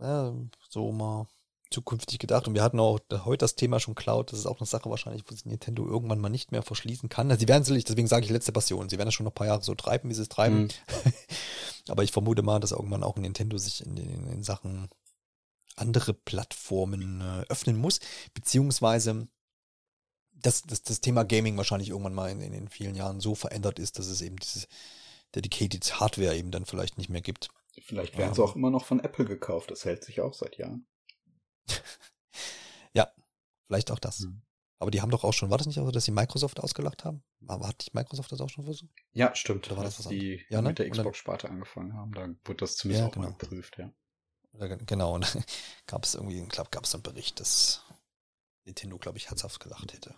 ja, 0.00 0.34
so 0.68 0.92
mal 0.92 1.26
zukünftig 1.70 2.18
gedacht. 2.18 2.48
Und 2.48 2.54
wir 2.54 2.62
hatten 2.62 2.80
auch 2.80 2.98
heute 3.24 3.38
das 3.38 3.56
Thema 3.56 3.80
schon 3.80 3.94
Cloud. 3.94 4.32
Das 4.32 4.38
ist 4.38 4.46
auch 4.46 4.58
eine 4.58 4.66
Sache 4.66 4.88
wahrscheinlich, 4.90 5.24
wo 5.26 5.34
sich 5.34 5.44
Nintendo 5.44 5.86
irgendwann 5.86 6.20
mal 6.20 6.28
nicht 6.28 6.52
mehr 6.52 6.62
verschließen 6.62 7.08
kann. 7.08 7.30
Also 7.30 7.40
sie 7.40 7.48
werden 7.48 7.64
sicherlich, 7.64 7.84
deswegen 7.84 8.08
sage 8.08 8.24
ich 8.24 8.30
letzte 8.30 8.52
Passion, 8.52 8.88
sie 8.88 8.98
werden 8.98 9.08
das 9.08 9.14
schon 9.14 9.24
noch 9.24 9.32
ein 9.32 9.34
paar 9.34 9.46
Jahre 9.46 9.62
so 9.62 9.74
treiben, 9.74 10.08
wie 10.08 10.14
sie 10.14 10.22
es 10.22 10.28
treiben. 10.28 10.62
Mhm. 10.62 11.12
aber 11.88 12.02
ich 12.02 12.12
vermute 12.12 12.42
mal, 12.42 12.60
dass 12.60 12.72
irgendwann 12.72 13.02
auch 13.02 13.16
Nintendo 13.16 13.58
sich 13.58 13.84
in, 13.84 13.96
den 13.96 14.26
in 14.28 14.42
Sachen 14.42 14.88
andere 15.76 16.14
Plattformen 16.14 17.20
äh, 17.20 17.44
öffnen 17.48 17.76
muss, 17.76 18.00
beziehungsweise 18.34 19.28
dass, 20.32 20.62
dass 20.62 20.82
das 20.82 21.00
Thema 21.00 21.24
Gaming 21.24 21.56
wahrscheinlich 21.56 21.90
irgendwann 21.90 22.14
mal 22.14 22.30
in, 22.30 22.40
in 22.40 22.52
den 22.52 22.68
vielen 22.68 22.94
Jahren 22.94 23.20
so 23.20 23.34
verändert 23.34 23.78
ist, 23.78 23.98
dass 23.98 24.06
es 24.06 24.22
eben 24.22 24.36
dieses 24.36 24.68
Dedicated 25.34 26.00
Hardware 26.00 26.36
eben 26.36 26.50
dann 26.50 26.64
vielleicht 26.64 26.96
nicht 26.98 27.10
mehr 27.10 27.20
gibt. 27.20 27.50
Vielleicht 27.80 28.16
werden 28.16 28.30
Ähm. 28.30 28.34
sie 28.34 28.42
auch 28.42 28.56
immer 28.56 28.70
noch 28.70 28.84
von 28.84 29.00
Apple 29.00 29.24
gekauft. 29.24 29.70
Das 29.70 29.84
hält 29.84 30.04
sich 30.04 30.20
auch 30.20 30.34
seit 30.34 30.56
Jahren. 30.58 30.86
Ja, 32.94 33.12
vielleicht 33.66 33.90
auch 33.90 33.98
das. 33.98 34.20
Mhm. 34.20 34.42
Aber 34.80 34.90
die 34.90 35.02
haben 35.02 35.10
doch 35.10 35.24
auch 35.24 35.32
schon, 35.32 35.50
war 35.50 35.58
das 35.58 35.66
nicht 35.66 35.78
auch 35.78 35.84
so, 35.84 35.90
dass 35.90 36.04
sie 36.04 36.10
Microsoft 36.12 36.60
ausgelacht 36.60 37.04
haben? 37.04 37.22
Aber 37.46 37.66
hat 37.68 37.78
nicht 37.80 37.94
Microsoft 37.94 38.30
das 38.32 38.40
auch 38.40 38.48
schon 38.48 38.64
versucht? 38.64 38.90
Ja, 39.12 39.34
stimmt. 39.34 39.66
Oder 39.66 39.76
war 39.76 39.84
das 39.84 39.98
was 39.98 40.08
die 40.08 40.44
Ja, 40.50 40.62
ne? 40.62 40.68
mit 40.70 40.78
der 40.78 40.88
Xbox-Sparte 40.90 41.48
angefangen 41.48 41.94
haben, 41.94 42.12
da 42.12 42.28
wurde 42.44 42.58
das 42.58 42.76
zumindest 42.76 43.02
Ja, 43.02 43.08
auch 43.08 43.16
mal 43.16 43.26
genau. 43.26 43.38
geprüft, 43.38 43.78
ja. 43.78 43.92
Genau, 44.86 45.14
und 45.14 45.24
dann 45.34 45.44
gab 45.86 46.04
es 46.04 46.14
irgendwie, 46.14 46.40
ich 46.40 46.48
glaube, 46.48 46.70
gab 46.70 46.84
es 46.84 46.94
einen 46.94 47.02
Bericht, 47.02 47.40
dass 47.40 47.84
Nintendo, 48.64 48.98
glaube 48.98 49.18
ich, 49.18 49.30
herzhaft 49.30 49.60
gelacht 49.60 49.92
hätte. 49.92 50.14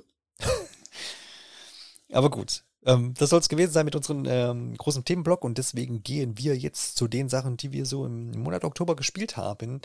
Aber 2.12 2.30
gut, 2.30 2.64
ähm, 2.84 3.14
das 3.14 3.30
soll 3.30 3.40
es 3.40 3.48
gewesen 3.48 3.72
sein 3.72 3.84
mit 3.84 3.94
unserem 3.94 4.24
ähm, 4.26 4.74
großen 4.76 5.04
Themenblock 5.04 5.44
und 5.44 5.58
deswegen 5.58 6.02
gehen 6.02 6.38
wir 6.38 6.56
jetzt 6.56 6.96
zu 6.96 7.08
den 7.08 7.28
Sachen, 7.28 7.56
die 7.56 7.72
wir 7.72 7.84
so 7.86 8.06
im 8.06 8.30
Monat 8.32 8.64
Oktober 8.64 8.96
gespielt 8.96 9.36
haben. 9.36 9.80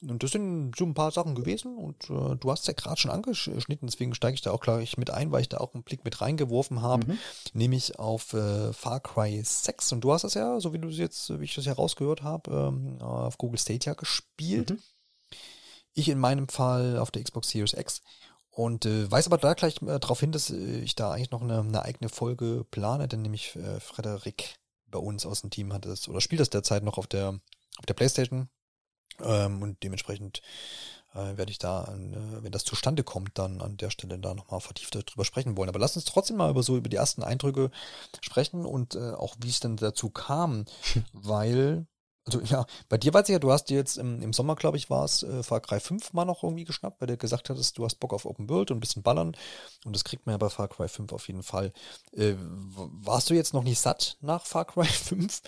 Und 0.00 0.22
das 0.22 0.30
sind 0.32 0.74
so 0.76 0.84
ein 0.86 0.94
paar 0.94 1.10
Sachen 1.10 1.34
gewesen 1.34 1.76
und 1.76 2.04
äh, 2.10 2.36
du 2.36 2.50
hast 2.50 2.66
ja 2.66 2.72
gerade 2.72 2.98
schon 3.00 3.10
angeschnitten, 3.10 3.86
deswegen 3.86 4.14
steige 4.14 4.34
ich 4.34 4.40
da 4.40 4.50
auch 4.50 4.60
gleich 4.60 4.96
mit 4.96 5.10
ein, 5.10 5.30
weil 5.30 5.42
ich 5.42 5.48
da 5.50 5.58
auch 5.58 5.74
einen 5.74 5.82
Blick 5.84 6.04
mit 6.04 6.20
reingeworfen 6.20 6.82
habe, 6.82 7.06
Mhm. 7.12 7.18
nämlich 7.52 7.98
auf 7.98 8.32
äh, 8.32 8.72
Far 8.72 9.00
Cry 9.00 9.40
6 9.44 9.92
und 9.92 10.00
du 10.00 10.12
hast 10.12 10.22
das 10.22 10.34
ja, 10.34 10.58
so 10.58 10.72
wie 10.72 10.78
du 10.78 10.88
es 10.88 10.98
jetzt, 10.98 11.38
wie 11.38 11.44
ich 11.44 11.54
das 11.54 11.66
ja 11.66 11.74
rausgehört 11.74 12.22
habe, 12.22 12.50
ähm, 12.50 13.00
auf 13.02 13.36
Google 13.38 13.58
Stadia 13.58 13.92
gespielt. 13.92 14.70
Mhm. 14.70 14.78
Ich 15.94 16.08
in 16.08 16.18
meinem 16.18 16.48
Fall 16.48 16.96
auf 16.96 17.10
der 17.10 17.22
Xbox 17.24 17.50
Series 17.50 17.72
X. 17.74 18.02
Und 18.58 18.86
äh, 18.86 19.08
weiß 19.08 19.28
aber 19.28 19.38
da 19.38 19.54
gleich 19.54 19.80
äh, 19.82 20.00
darauf 20.00 20.18
hin, 20.18 20.32
dass 20.32 20.50
äh, 20.50 20.80
ich 20.80 20.96
da 20.96 21.12
eigentlich 21.12 21.30
noch 21.30 21.42
eine, 21.42 21.60
eine 21.60 21.82
eigene 21.82 22.08
Folge 22.08 22.66
plane, 22.72 23.06
denn 23.06 23.22
nämlich 23.22 23.54
äh, 23.54 23.78
Frederik 23.78 24.56
bei 24.88 24.98
uns 24.98 25.24
aus 25.26 25.42
dem 25.42 25.50
Team 25.50 25.72
hat 25.72 25.86
es 25.86 26.08
oder 26.08 26.20
spielt 26.20 26.40
das 26.40 26.50
derzeit 26.50 26.82
noch 26.82 26.98
auf 26.98 27.06
der 27.06 27.38
auf 27.78 27.86
der 27.86 27.94
Playstation. 27.94 28.48
Ähm, 29.22 29.62
und 29.62 29.80
dementsprechend 29.84 30.42
äh, 31.14 31.36
werde 31.36 31.52
ich 31.52 31.58
da, 31.58 31.84
äh, 31.84 32.42
wenn 32.42 32.50
das 32.50 32.64
zustande 32.64 33.04
kommt, 33.04 33.38
dann 33.38 33.60
an 33.60 33.76
der 33.76 33.90
Stelle 33.90 34.18
da 34.18 34.34
nochmal 34.34 34.58
vertieft 34.60 34.92
drüber 34.92 35.24
sprechen 35.24 35.56
wollen. 35.56 35.68
Aber 35.68 35.78
lass 35.78 35.94
uns 35.94 36.06
trotzdem 36.06 36.36
mal 36.36 36.50
über 36.50 36.64
so 36.64 36.76
über 36.76 36.88
die 36.88 36.96
ersten 36.96 37.22
Eindrücke 37.22 37.70
sprechen 38.22 38.66
und 38.66 38.96
äh, 38.96 39.12
auch 39.12 39.36
wie 39.40 39.50
es 39.50 39.60
denn 39.60 39.76
dazu 39.76 40.10
kam, 40.10 40.64
weil 41.12 41.86
also 42.28 42.40
ja, 42.44 42.66
bei 42.88 42.98
dir 42.98 43.14
weiß 43.14 43.28
ich 43.28 43.32
ja, 43.32 43.38
du 43.38 43.50
hast 43.50 43.66
dir 43.66 43.78
jetzt 43.78 43.96
im, 43.96 44.20
im 44.20 44.32
Sommer, 44.32 44.54
glaube 44.54 44.76
ich, 44.76 44.90
war 44.90 45.04
es 45.04 45.22
äh, 45.22 45.42
Far 45.42 45.60
Cry 45.60 45.80
5 45.80 46.12
mal 46.12 46.24
noch 46.24 46.42
irgendwie 46.42 46.64
geschnappt, 46.64 47.00
weil 47.00 47.08
du 47.08 47.16
gesagt 47.16 47.48
hattest, 47.48 47.78
du 47.78 47.84
hast 47.84 47.96
Bock 47.96 48.12
auf 48.12 48.26
Open 48.26 48.48
World 48.48 48.70
und 48.70 48.76
ein 48.76 48.80
bisschen 48.80 49.02
ballern. 49.02 49.34
Und 49.84 49.96
das 49.96 50.04
kriegt 50.04 50.26
man 50.26 50.34
ja 50.34 50.38
bei 50.38 50.50
Far 50.50 50.68
Cry 50.68 50.88
5 50.88 51.12
auf 51.12 51.26
jeden 51.26 51.42
Fall. 51.42 51.72
Äh, 52.12 52.34
warst 52.38 53.30
du 53.30 53.34
jetzt 53.34 53.54
noch 53.54 53.64
nicht 53.64 53.80
satt 53.80 54.18
nach 54.20 54.44
Far 54.46 54.66
Cry 54.66 54.84
5? 54.86 55.40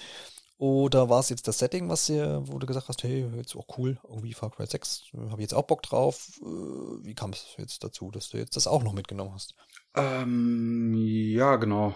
Oder 0.58 1.08
war 1.08 1.20
es 1.20 1.30
jetzt 1.30 1.48
das 1.48 1.58
Setting, 1.58 1.88
was 1.88 2.06
dir, 2.06 2.42
wo 2.44 2.58
du 2.58 2.66
gesagt 2.66 2.88
hast, 2.88 3.02
hey, 3.02 3.26
jetzt 3.34 3.56
auch 3.56 3.78
cool, 3.78 3.98
irgendwie 4.04 4.34
Far 4.34 4.50
Cry 4.50 4.66
6, 4.66 5.04
äh, 5.14 5.18
habe 5.30 5.34
ich 5.34 5.44
jetzt 5.44 5.54
auch 5.54 5.66
Bock 5.66 5.82
drauf. 5.82 6.28
Äh, 6.40 6.44
wie 6.44 7.14
kam 7.14 7.30
es 7.30 7.46
jetzt 7.56 7.84
dazu, 7.84 8.10
dass 8.10 8.30
du 8.30 8.38
jetzt 8.38 8.56
das 8.56 8.66
auch 8.66 8.82
noch 8.82 8.92
mitgenommen 8.92 9.32
hast? 9.34 9.54
Ähm, 9.94 10.94
ja, 10.94 11.56
genau. 11.56 11.94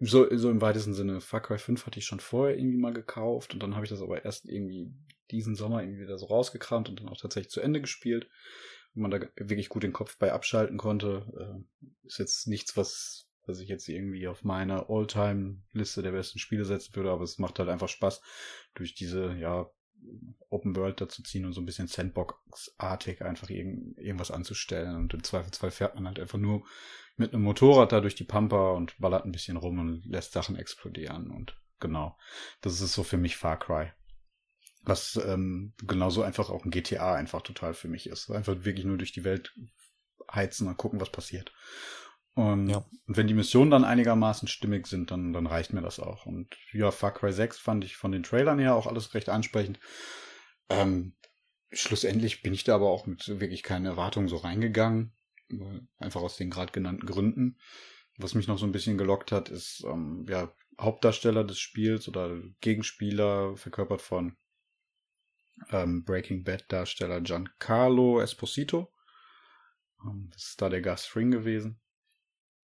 So, 0.00 0.26
so 0.36 0.50
im 0.50 0.60
weitesten 0.60 0.94
Sinne. 0.94 1.20
Far 1.20 1.42
Cry 1.42 1.58
5 1.58 1.86
hatte 1.86 1.98
ich 1.98 2.06
schon 2.06 2.20
vorher 2.20 2.56
irgendwie 2.56 2.78
mal 2.78 2.92
gekauft 2.92 3.54
und 3.54 3.62
dann 3.62 3.74
habe 3.74 3.84
ich 3.84 3.90
das 3.90 4.02
aber 4.02 4.24
erst 4.24 4.46
irgendwie 4.46 4.92
diesen 5.30 5.54
Sommer 5.54 5.82
irgendwie 5.82 6.02
wieder 6.02 6.18
so 6.18 6.26
rausgekramt 6.26 6.88
und 6.88 7.00
dann 7.00 7.08
auch 7.08 7.16
tatsächlich 7.16 7.50
zu 7.50 7.60
Ende 7.60 7.80
gespielt. 7.80 8.28
Wenn 8.94 9.02
man 9.02 9.10
da 9.10 9.20
wirklich 9.36 9.68
gut 9.68 9.82
den 9.82 9.92
Kopf 9.92 10.18
bei 10.18 10.32
abschalten 10.32 10.76
konnte. 10.76 11.64
Äh, 11.82 11.86
ist 12.06 12.18
jetzt 12.18 12.46
nichts, 12.46 12.76
was, 12.76 13.28
was 13.46 13.58
ich 13.60 13.68
jetzt 13.68 13.88
irgendwie 13.88 14.28
auf 14.28 14.44
meine 14.44 14.88
All-Time-Liste 14.88 16.02
der 16.02 16.12
besten 16.12 16.38
Spiele 16.38 16.64
setzen 16.64 16.94
würde, 16.94 17.10
aber 17.10 17.24
es 17.24 17.38
macht 17.38 17.58
halt 17.58 17.68
einfach 17.68 17.88
Spaß, 17.88 18.20
durch 18.74 18.94
diese, 18.94 19.34
ja, 19.34 19.70
Open 20.50 20.76
World 20.76 21.00
dazu 21.00 21.22
ziehen 21.22 21.44
und 21.44 21.52
so 21.52 21.60
ein 21.60 21.66
bisschen 21.66 21.86
Sandbox-artig 21.86 23.22
einfach 23.22 23.48
irgend, 23.48 23.96
irgendwas 23.98 24.30
anzustellen. 24.30 24.96
Und 24.96 25.14
im 25.14 25.22
Zweifelsfall 25.22 25.70
fährt 25.70 25.94
man 25.94 26.06
halt 26.06 26.20
einfach 26.20 26.38
nur 26.38 26.64
mit 27.16 27.32
einem 27.32 27.42
Motorrad 27.42 27.92
da 27.92 28.00
durch 28.00 28.14
die 28.14 28.24
Pampa 28.24 28.70
und 28.72 28.98
ballert 28.98 29.24
ein 29.24 29.32
bisschen 29.32 29.56
rum 29.56 29.78
und 29.78 30.04
lässt 30.06 30.32
Sachen 30.32 30.56
explodieren. 30.56 31.30
Und 31.30 31.56
genau, 31.80 32.16
das 32.60 32.80
ist 32.80 32.94
so 32.94 33.02
für 33.02 33.18
mich 33.18 33.36
Far 33.36 33.58
Cry. 33.58 33.92
Was 34.84 35.16
ähm, 35.24 35.74
genauso 35.86 36.22
einfach 36.22 36.50
auch 36.50 36.64
ein 36.64 36.70
GTA 36.70 37.14
einfach 37.14 37.42
total 37.42 37.74
für 37.74 37.88
mich 37.88 38.08
ist. 38.08 38.30
Einfach 38.30 38.64
wirklich 38.64 38.84
nur 38.84 38.98
durch 38.98 39.12
die 39.12 39.24
Welt 39.24 39.54
heizen 40.32 40.66
und 40.66 40.76
gucken, 40.76 41.00
was 41.00 41.10
passiert. 41.10 41.52
Und, 42.34 42.68
Ja. 42.68 42.78
und 43.06 43.16
wenn 43.16 43.26
die 43.26 43.34
Missionen 43.34 43.70
dann 43.70 43.84
einigermaßen 43.84 44.48
stimmig 44.48 44.86
sind, 44.86 45.10
dann, 45.10 45.32
dann 45.32 45.46
reicht 45.46 45.72
mir 45.72 45.82
das 45.82 46.00
auch. 46.00 46.26
Und 46.26 46.56
ja, 46.72 46.90
Far 46.90 47.12
Cry 47.12 47.32
6 47.32 47.58
fand 47.58 47.84
ich 47.84 47.96
von 47.96 48.10
den 48.10 48.22
Trailern 48.22 48.58
her 48.58 48.74
auch 48.74 48.86
alles 48.86 49.14
recht 49.14 49.28
ansprechend. 49.28 49.78
Ähm, 50.68 51.14
schlussendlich 51.70 52.42
bin 52.42 52.54
ich 52.54 52.64
da 52.64 52.74
aber 52.74 52.90
auch 52.90 53.06
mit 53.06 53.28
wirklich 53.40 53.62
keinen 53.62 53.86
Erwartungen 53.86 54.28
so 54.28 54.36
reingegangen. 54.36 55.12
Einfach 55.98 56.20
aus 56.20 56.36
den 56.36 56.50
gerade 56.50 56.72
genannten 56.72 57.06
Gründen. 57.06 57.58
Was 58.18 58.34
mich 58.34 58.46
noch 58.46 58.58
so 58.58 58.66
ein 58.66 58.72
bisschen 58.72 58.98
gelockt 58.98 59.32
hat, 59.32 59.48
ist 59.48 59.84
ähm, 59.86 60.26
ja 60.28 60.54
Hauptdarsteller 60.80 61.44
des 61.44 61.58
Spiels 61.58 62.08
oder 62.08 62.40
Gegenspieler 62.60 63.56
verkörpert 63.56 64.02
von 64.02 64.36
ähm, 65.70 66.04
Breaking 66.04 66.44
Bad 66.44 66.64
Darsteller 66.68 67.20
Giancarlo 67.20 68.20
Esposito. 68.20 68.92
Ähm, 70.04 70.30
das 70.32 70.50
ist 70.50 70.62
da 70.62 70.68
der 70.68 70.82
Gus 70.82 71.04
Fring 71.04 71.30
gewesen. 71.30 71.80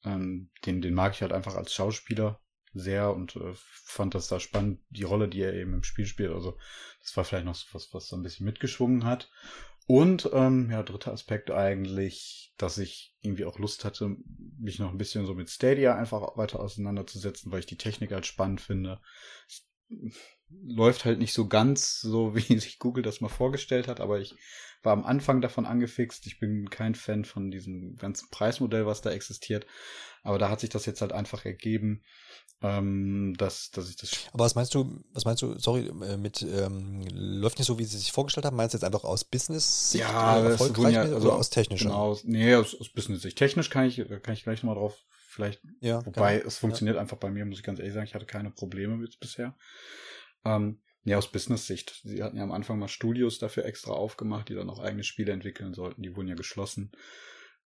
Ähm, 0.05 0.51
den, 0.65 0.81
den 0.81 0.95
mag 0.95 1.15
ich 1.15 1.23
halt 1.23 1.33
einfach 1.33 1.55
als 1.55 1.73
Schauspieler 1.73 2.41
sehr 2.75 3.13
und 3.13 3.37
äh, 3.37 3.53
fand 3.55 4.15
das 4.15 4.29
da 4.29 4.41
spannend, 4.41 4.81
die 4.91 5.03
Rolle, 5.03 5.29
die 5.29 5.41
er 5.41 5.55
eben 5.55 5.75
im 5.75 5.83
Spiel 5.83 6.07
spielt. 6.07 6.31
Also 6.31 6.59
das 7.01 7.17
war 7.17 7.25
vielleicht 7.25 7.47
noch 7.47 7.55
so 7.55 7.67
was, 7.73 7.93
was 7.93 8.09
so 8.09 8.17
ein 8.17 8.23
bisschen 8.23 8.47
mitgeschwungen 8.47 9.05
hat. 9.05 9.31
Und 9.89 10.29
ähm, 10.35 10.71
ja, 10.71 10.83
dritter 10.83 11.15
Aspekt 11.15 11.51
eigentlich, 11.51 12.53
dass 12.59 12.77
ich 12.77 13.17
irgendwie 13.23 13.47
auch 13.47 13.59
Lust 13.59 13.87
hatte, 13.87 14.19
mich 14.59 14.79
noch 14.79 14.91
ein 14.91 14.99
bisschen 14.99 15.25
so 15.25 15.33
mit 15.33 15.49
Stadia 15.49 15.97
einfach 15.97 16.37
weiter 16.37 16.61
auseinanderzusetzen, 16.61 17.51
weil 17.51 17.61
ich 17.61 17.67
die 17.67 17.79
Technik 17.79 18.13
halt 18.13 18.27
spannend 18.27 18.61
finde. 18.61 19.01
Läuft 20.51 21.07
halt 21.07 21.19
nicht 21.19 21.33
so 21.33 21.49
ganz 21.49 22.03
so, 22.03 22.35
wie 22.37 22.59
sich 22.59 22.79
Google 22.79 23.03
das 23.03 23.23
mal 23.23 23.31
vorgestellt 23.31 23.89
hat, 23.89 23.99
aber 23.99 24.21
ich 24.21 24.35
war 24.83 24.93
am 24.93 25.05
Anfang 25.05 25.41
davon 25.41 25.67
angefixt. 25.67 26.27
Ich 26.27 26.39
bin 26.39 26.71
kein 26.71 26.95
Fan 26.95 27.25
von 27.25 27.51
diesem 27.51 27.97
ganzen 27.97 28.29
Preismodell, 28.31 28.87
was 28.87 29.01
da 29.01 29.11
existiert. 29.11 29.67
Aber 30.23 30.39
da 30.39 30.51
hat 30.51 30.61
sich 30.61 30.71
das 30.71 30.87
jetzt 30.87 31.01
halt 31.01 31.13
einfach 31.13 31.45
ergeben, 31.45 32.03
ähm, 32.61 33.35
dass, 33.39 33.71
dass 33.71 33.89
ich 33.89 33.97
das. 33.97 34.11
Aber 34.33 34.45
was 34.45 34.55
meinst 34.55 34.75
du, 34.75 35.01
was 35.13 35.25
meinst 35.25 35.43
du, 35.43 35.59
sorry, 35.59 35.89
äh, 36.03 36.17
mit 36.17 36.43
ähm, 36.43 37.07
läuft 37.13 37.59
nicht 37.59 37.67
so, 37.67 37.79
wie 37.79 37.85
sie 37.85 37.99
sich 37.99 38.13
vorgestellt 38.13 38.45
haben? 38.47 38.57
Meinst 38.57 38.75
du 38.75 38.79
jetzt 38.79 38.85
einfach 38.85 39.05
aus 39.05 39.25
Business-Sicht 39.25 40.05
ja, 40.05 40.41
äh, 40.41 40.51
erfolgreich 40.51 40.95
ja, 40.95 41.03
also 41.03 41.15
also 41.15 41.33
aus 41.33 41.51
technischer? 41.51 41.87
Genau, 41.87 42.19
nee, 42.25 42.55
aus, 42.55 42.79
aus 42.79 42.91
Business-Sicht. 42.91 43.39
Technisch 43.39 43.71
kann 43.71 43.87
ich, 43.87 43.97
kann 44.23 44.35
ich 44.35 44.43
gleich 44.43 44.63
nochmal 44.63 44.77
drauf 44.77 44.99
vielleicht. 45.29 45.63
Ja, 45.81 46.05
wobei 46.05 46.41
es 46.41 46.59
funktioniert 46.59 46.97
ja. 46.97 47.01
einfach 47.01 47.19
bei 47.19 47.31
mir, 47.31 47.45
muss 47.45 47.59
ich 47.59 47.65
ganz 47.65 47.79
ehrlich 47.79 47.95
sagen. 47.95 48.07
Ich 48.07 48.15
hatte 48.15 48.27
keine 48.27 48.51
Probleme 48.51 48.97
mit 48.97 49.21
bisher. 49.21 49.57
Ähm, 50.45 50.81
ja, 51.05 51.19
aus 51.19 51.31
Business-Sicht. 51.31 52.01
Sie 52.05 52.23
hatten 52.23 52.37
ja 52.37 52.43
am 52.43 52.53
Anfang 52.53 52.79
mal 52.79 52.89
Studios 52.89 53.39
dafür 53.39 53.65
extra 53.65 53.93
aufgemacht, 53.93 54.49
die 54.49 54.55
dann 54.55 54.71
auch 54.71 54.79
eigene 54.79 55.05
Spiele 55.05 55.33
entwickeln 55.33 55.75
sollten. 55.75 56.03
Die 56.03 56.15
wurden 56.15 56.29
ja 56.29 56.35
geschlossen. 56.35 56.93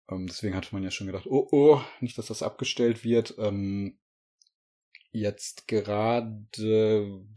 Ähm, 0.10 0.28
deswegen 0.28 0.56
hatte 0.56 0.70
man 0.74 0.84
ja 0.84 0.92
schon 0.92 1.08
gedacht, 1.08 1.26
oh, 1.28 1.48
oh, 1.52 1.82
nicht, 2.00 2.18
dass 2.18 2.28
das 2.28 2.44
abgestellt 2.44 3.04
wird. 3.04 3.36
Ähm, 3.38 4.00
jetzt 5.12 5.68
gerade 5.68 6.46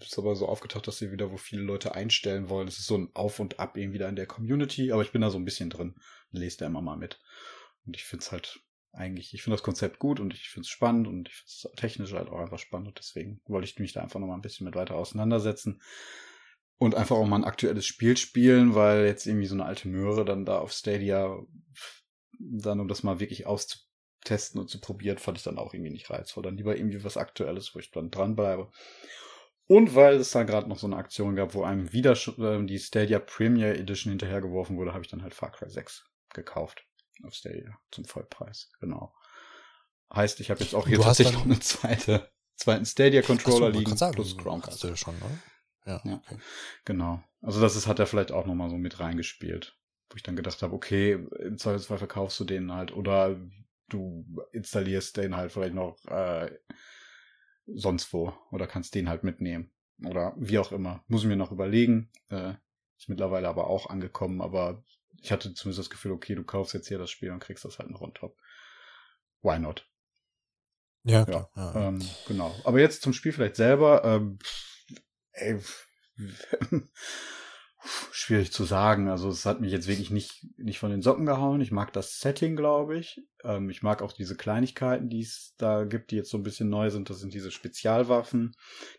ist 0.01 0.19
aber 0.19 0.37
so 0.37 0.47
aufgetaucht, 0.47 0.87
dass 0.87 0.99
sie 0.99 1.13
wieder 1.13 1.33
wo 1.33 1.37
viele 1.37 1.63
Leute 1.63 1.95
einstellen 1.95 2.49
wollen. 2.49 2.69
Es 2.69 2.79
ist 2.79 2.87
so 2.87 2.97
ein 2.97 3.11
Auf 3.15 3.41
und 3.41 3.59
Ab 3.59 3.77
eben 3.77 3.93
wieder 3.93 4.09
in 4.09 4.17
der 4.17 4.27
Community, 4.27 4.93
aber 4.93 5.03
ich 5.03 5.13
bin 5.13 5.23
da 5.23 5.31
so 5.31 5.39
ein 5.39 5.45
bisschen 5.45 5.71
drin 5.71 5.95
lese 6.31 6.59
da 6.59 6.67
immer 6.67 6.83
mal 6.83 6.97
mit. 6.97 7.21
Und 7.87 7.97
ich 7.97 8.05
finde 8.05 8.25
es 8.25 8.33
halt 8.33 8.61
eigentlich, 8.99 9.33
ich 9.33 9.43
finde 9.43 9.57
das 9.57 9.63
Konzept 9.63 9.99
gut 9.99 10.21
und 10.21 10.35
ich 10.35 10.49
finde 10.49 10.65
es 10.65 10.69
spannend 10.69 11.09
und 11.09 11.29
ich 11.29 11.35
finde 11.35 11.47
es 11.51 11.69
technisch 11.77 12.13
halt 12.13 12.29
auch 12.29 12.41
einfach 12.41 12.59
spannend 12.59 12.89
und 12.89 12.99
deswegen 12.99 13.41
wollte 13.47 13.67
ich 13.67 13.79
mich 13.79 13.93
da 13.93 14.03
einfach 14.03 14.21
noch 14.21 14.27
mal 14.27 14.35
ein 14.35 14.43
bisschen 14.43 14.65
mit 14.65 14.75
weiter 14.75 14.97
auseinandersetzen 14.97 15.81
und 16.79 16.95
einfach 16.95 17.17
auch 17.17 17.27
mal 17.27 17.37
ein 17.37 17.45
aktuelles 17.45 17.87
Spiel 17.87 18.17
spielen, 18.17 18.75
weil 18.75 19.07
jetzt 19.07 19.27
irgendwie 19.27 19.47
so 19.47 19.55
eine 19.55 19.65
alte 19.65 19.89
Möhre 19.89 20.25
dann 20.25 20.45
da 20.45 20.59
auf 20.59 20.73
Stadia 20.73 21.39
dann, 22.39 22.81
um 22.81 22.89
das 22.89 23.03
mal 23.03 23.21
wirklich 23.21 23.47
auszutesten 23.47 24.61
und 24.61 24.69
zu 24.69 24.81
probieren, 24.81 25.19
fand 25.19 25.39
ich 25.39 25.45
dann 25.45 25.59
auch 25.59 25.75
irgendwie 25.75 25.91
nicht 25.91 26.09
reizvoll. 26.09 26.45
Dann 26.45 26.57
lieber 26.57 26.77
irgendwie 26.77 27.03
was 27.03 27.17
Aktuelles, 27.17 27.75
wo 27.75 27.81
ich 27.81 27.91
dann 27.91 28.11
dranbleibe. 28.11 28.71
Und 29.67 29.95
weil 29.97 30.17
es 30.17 30.31
da 30.31 30.45
gerade 30.45 30.69
noch 30.69 30.79
so 30.79 30.87
eine 30.87 30.97
Aktion 30.97 31.35
gab, 31.35 31.55
wo 31.55 31.63
einem 31.63 31.93
wieder 31.93 32.13
äh, 32.13 32.65
die 32.65 32.79
Stadia 32.79 33.19
Premier 33.19 33.75
Edition 33.75 34.13
hinterhergeworfen 34.13 34.77
wurde, 34.77 34.93
habe 34.93 35.05
ich 35.05 35.11
dann 35.11 35.23
halt 35.23 35.35
Far 35.35 35.51
Cry 35.51 35.69
6 35.69 36.09
gekauft 36.33 36.88
auf 37.25 37.35
Stadia 37.35 37.79
zum 37.91 38.05
Vollpreis. 38.05 38.71
Genau. 38.81 39.15
Heißt, 40.15 40.41
ich 40.41 40.51
habe 40.51 40.61
jetzt 40.61 40.75
auch 40.75 40.87
hier 40.87 41.01
tatsächlich 41.01 41.37
noch 41.37 41.45
eine 41.45 41.61
zweite, 41.61 42.31
zweiten 42.57 42.87
Stadia 42.87 43.23
Controller 43.23 43.73
so, 43.73 43.79
liegen 43.79 43.97
sagen, 43.97 44.15
plus 44.15 44.37
Chromecast. 44.37 44.85
Hast 44.85 44.99
schon, 44.99 45.17
oder? 45.17 45.39
Ja, 45.85 46.03
ja. 46.05 46.15
Okay. 46.15 46.39
genau. 46.85 47.23
Also 47.41 47.61
das 47.61 47.77
ist, 47.77 47.87
hat 47.87 47.99
er 47.99 48.07
vielleicht 48.07 48.33
auch 48.33 48.47
nochmal 48.47 48.71
so 48.71 48.77
mit 48.77 49.01
reingespielt. 49.01 49.77
Wo 50.11 50.17
ich 50.17 50.23
dann 50.23 50.37
gedacht 50.37 50.63
habe, 50.63 50.75
okay, 50.75 51.13
im 51.39 51.59
Zweifelsfall 51.59 51.99
verkaufst 51.99 52.41
du 52.41 52.45
den 52.45 52.73
halt 52.73 52.93
oder 52.93 53.39
du 53.89 54.25
installierst 54.53 55.17
den 55.17 55.37
halt 55.37 55.53
vielleicht 55.53 55.75
noch 55.75 55.99
äh, 56.07 56.51
sonst 57.67 58.13
wo 58.13 58.33
oder 58.51 58.67
kannst 58.67 58.95
den 58.95 59.09
halt 59.09 59.25
mitnehmen. 59.25 59.71
Oder 60.05 60.35
wie 60.39 60.59
auch 60.59 60.73
immer. 60.73 61.05
Muss 61.09 61.23
ich 61.23 61.29
mir 61.29 61.37
noch 61.37 61.53
überlegen. 61.53 62.11
Äh, 62.31 62.55
ist 62.97 63.09
mittlerweile 63.09 63.49
aber 63.49 63.69
auch 63.69 63.91
angekommen, 63.91 64.41
aber 64.41 64.85
ich 65.21 65.33
hatte 65.33 65.53
zumindest 65.55 65.81
das 65.81 65.91
Gefühl, 65.91 66.13
okay, 66.13 66.35
du 66.35 66.45
kaufst 66.45 66.75
jetzt 66.75 66.89
hier 66.89 66.99
das 66.99 67.11
Spiel 67.11 67.31
und 67.31 67.41
kriegst 67.41 67.65
das 67.65 67.79
halt 67.79 67.91
noch 67.91 68.01
on 68.01 68.15
top. 68.15 68.37
Why 69.43 69.59
not? 69.59 69.89
Ja, 71.05 71.25
klar. 71.25 71.51
Ja, 71.57 71.75
ja. 71.75 71.89
Ähm, 71.89 72.03
genau. 72.27 72.55
Aber 72.65 72.81
jetzt 72.81 73.03
zum 73.03 73.13
Spiel 73.13 73.33
vielleicht 73.33 73.57
selber. 73.57 74.05
Ähm, 74.05 74.39
ey, 75.33 75.59
schwierig 78.13 78.53
zu 78.53 78.65
sagen. 78.65 79.09
Also 79.09 79.29
es 79.29 79.47
hat 79.47 79.61
mich 79.61 79.73
jetzt 79.73 79.87
wirklich 79.87 80.11
nicht, 80.11 80.47
nicht 80.57 80.79
von 80.79 80.91
den 80.91 81.03
Socken 81.03 81.27
gehauen. 81.27 81.61
Ich 81.61 81.71
mag 81.71 81.93
das 81.93 82.19
Setting, 82.21 82.57
glaube 82.57 82.99
ich. 82.99 83.23
Ähm, 83.45 83.71
ich 83.71 83.83
mag 83.83 84.03
auch 84.03 84.13
diese 84.13 84.37
Kleinigkeiten, 84.37 85.09
die 85.09 85.21
es 85.21 85.55
da 85.57 85.85
gibt, 85.85 86.11
die 86.11 86.17
jetzt 86.17 86.31
so 86.31 86.37
ein 86.37 86.43
bisschen 86.43 86.69
neu 86.69 86.91
sind. 86.91 87.09
Das 87.11 87.21
sind 87.21 87.33
diese 87.33 87.51
Spezialwaffen, 87.51 88.55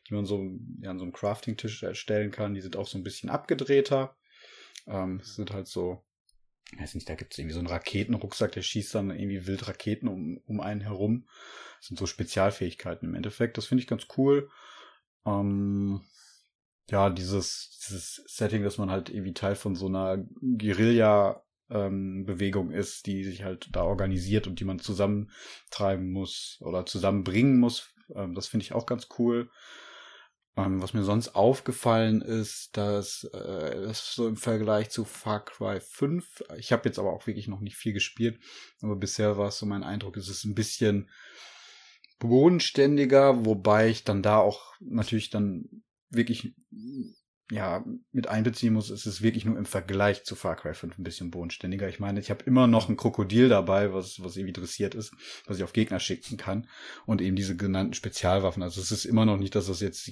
die 0.07 0.13
man 0.13 0.25
so 0.25 0.41
ja, 0.81 0.91
an 0.91 0.99
so 0.99 1.03
einem 1.03 1.13
Crafting-Tisch 1.13 1.83
erstellen 1.83 2.31
kann. 2.31 2.53
Die 2.53 2.61
sind 2.61 2.75
auch 2.75 2.87
so 2.87 2.97
ein 2.97 3.03
bisschen 3.03 3.29
abgedrehter. 3.29 4.15
Ähm, 4.87 5.19
es 5.21 5.35
sind 5.35 5.53
halt 5.53 5.67
so 5.67 6.03
ich 6.71 6.79
weiß 6.79 6.95
nicht, 6.95 7.09
da 7.09 7.15
gibt 7.15 7.33
es 7.33 7.39
irgendwie 7.39 7.53
so 7.53 7.59
einen 7.59 7.67
Raketenrucksack, 7.67 8.51
der 8.51 8.61
schießt 8.61 8.93
dann 8.95 9.09
irgendwie 9.09 9.47
wild 9.47 9.67
Raketen 9.67 10.07
um, 10.07 10.37
um 10.45 10.61
einen 10.61 10.81
herum. 10.81 11.27
Das 11.79 11.87
sind 11.87 11.97
so 11.97 12.05
Spezialfähigkeiten 12.05 13.07
im 13.07 13.15
Endeffekt. 13.15 13.57
Das 13.57 13.65
finde 13.65 13.81
ich 13.81 13.87
ganz 13.87 14.07
cool. 14.17 14.49
Ähm, 15.25 16.01
ja, 16.89 17.09
dieses, 17.09 17.79
dieses 17.79 18.23
Setting, 18.27 18.63
dass 18.63 18.77
man 18.77 18.91
halt 18.91 19.09
irgendwie 19.09 19.33
Teil 19.33 19.55
von 19.55 19.75
so 19.75 19.87
einer 19.87 20.23
Guerilla 20.57 21.43
ähm, 21.69 22.25
Bewegung 22.25 22.71
ist, 22.71 23.05
die 23.05 23.23
sich 23.23 23.43
halt 23.43 23.69
da 23.71 23.83
organisiert 23.83 24.47
und 24.47 24.59
die 24.59 24.65
man 24.65 24.79
zusammentreiben 24.79 26.11
muss 26.11 26.57
oder 26.61 26.85
zusammenbringen 26.85 27.59
muss. 27.59 27.93
Ähm, 28.13 28.33
das 28.33 28.47
finde 28.47 28.63
ich 28.63 28.73
auch 28.73 28.85
ganz 28.85 29.07
cool. 29.17 29.49
Ähm, 30.57 30.81
was 30.81 30.93
mir 30.93 31.03
sonst 31.03 31.35
aufgefallen 31.35 32.21
ist, 32.21 32.76
dass 32.76 33.23
äh, 33.34 33.81
das 33.81 34.13
so 34.13 34.27
im 34.27 34.38
Vergleich 34.38 34.89
zu 34.89 35.05
Far 35.05 35.45
Cry 35.45 35.80
5, 35.80 36.43
ich 36.57 36.71
habe 36.71 36.88
jetzt 36.89 36.99
aber 36.99 37.13
auch 37.13 37.27
wirklich 37.27 37.47
noch 37.47 37.59
nicht 37.59 37.77
viel 37.77 37.93
gespielt, 37.93 38.39
aber 38.81 38.95
bisher 38.95 39.38
war 39.38 39.49
es 39.49 39.57
so 39.57 39.65
mein 39.65 39.84
Eindruck, 39.84 40.17
es 40.17 40.30
ist 40.30 40.45
ein 40.45 40.55
bisschen 40.55 41.09
bodenständiger, 42.19 43.45
wobei 43.45 43.89
ich 43.89 44.03
dann 44.03 44.21
da 44.21 44.39
auch 44.39 44.73
natürlich 44.80 45.30
dann 45.30 45.84
wirklich 46.09 46.53
ja, 47.51 47.84
mit 48.11 48.27
einbeziehen 48.27 48.73
muss, 48.73 48.91
ist 48.91 49.07
es 49.07 49.21
wirklich 49.21 49.43
nur 49.43 49.57
im 49.57 49.65
Vergleich 49.65 50.23
zu 50.23 50.35
Far 50.35 50.55
Cry 50.55 50.76
5 50.76 50.99
ein 50.99 51.03
bisschen 51.03 51.31
bodenständiger. 51.31 51.89
Ich 51.89 51.99
meine, 51.99 52.19
ich 52.19 52.30
habe 52.30 52.43
immer 52.45 52.67
noch 52.67 52.89
ein 52.89 52.97
Krokodil 52.97 53.49
dabei, 53.49 53.91
was, 53.91 54.21
was 54.21 54.38
irgendwie 54.38 54.53
dressiert 54.53 54.93
ist, 54.93 55.13
was 55.47 55.57
ich 55.57 55.63
auf 55.63 55.73
Gegner 55.73 55.99
schicken 55.99 56.38
kann. 56.38 56.67
Und 57.07 57.21
eben 57.21 57.35
diese 57.35 57.57
genannten 57.57 57.95
Spezialwaffen. 57.95 58.61
Also 58.61 58.81
es 58.81 58.91
ist 58.91 59.05
immer 59.05 59.26
noch 59.26 59.38
nicht, 59.38 59.55
dass 59.55 59.65
das 59.65 59.80
jetzt 59.80 60.11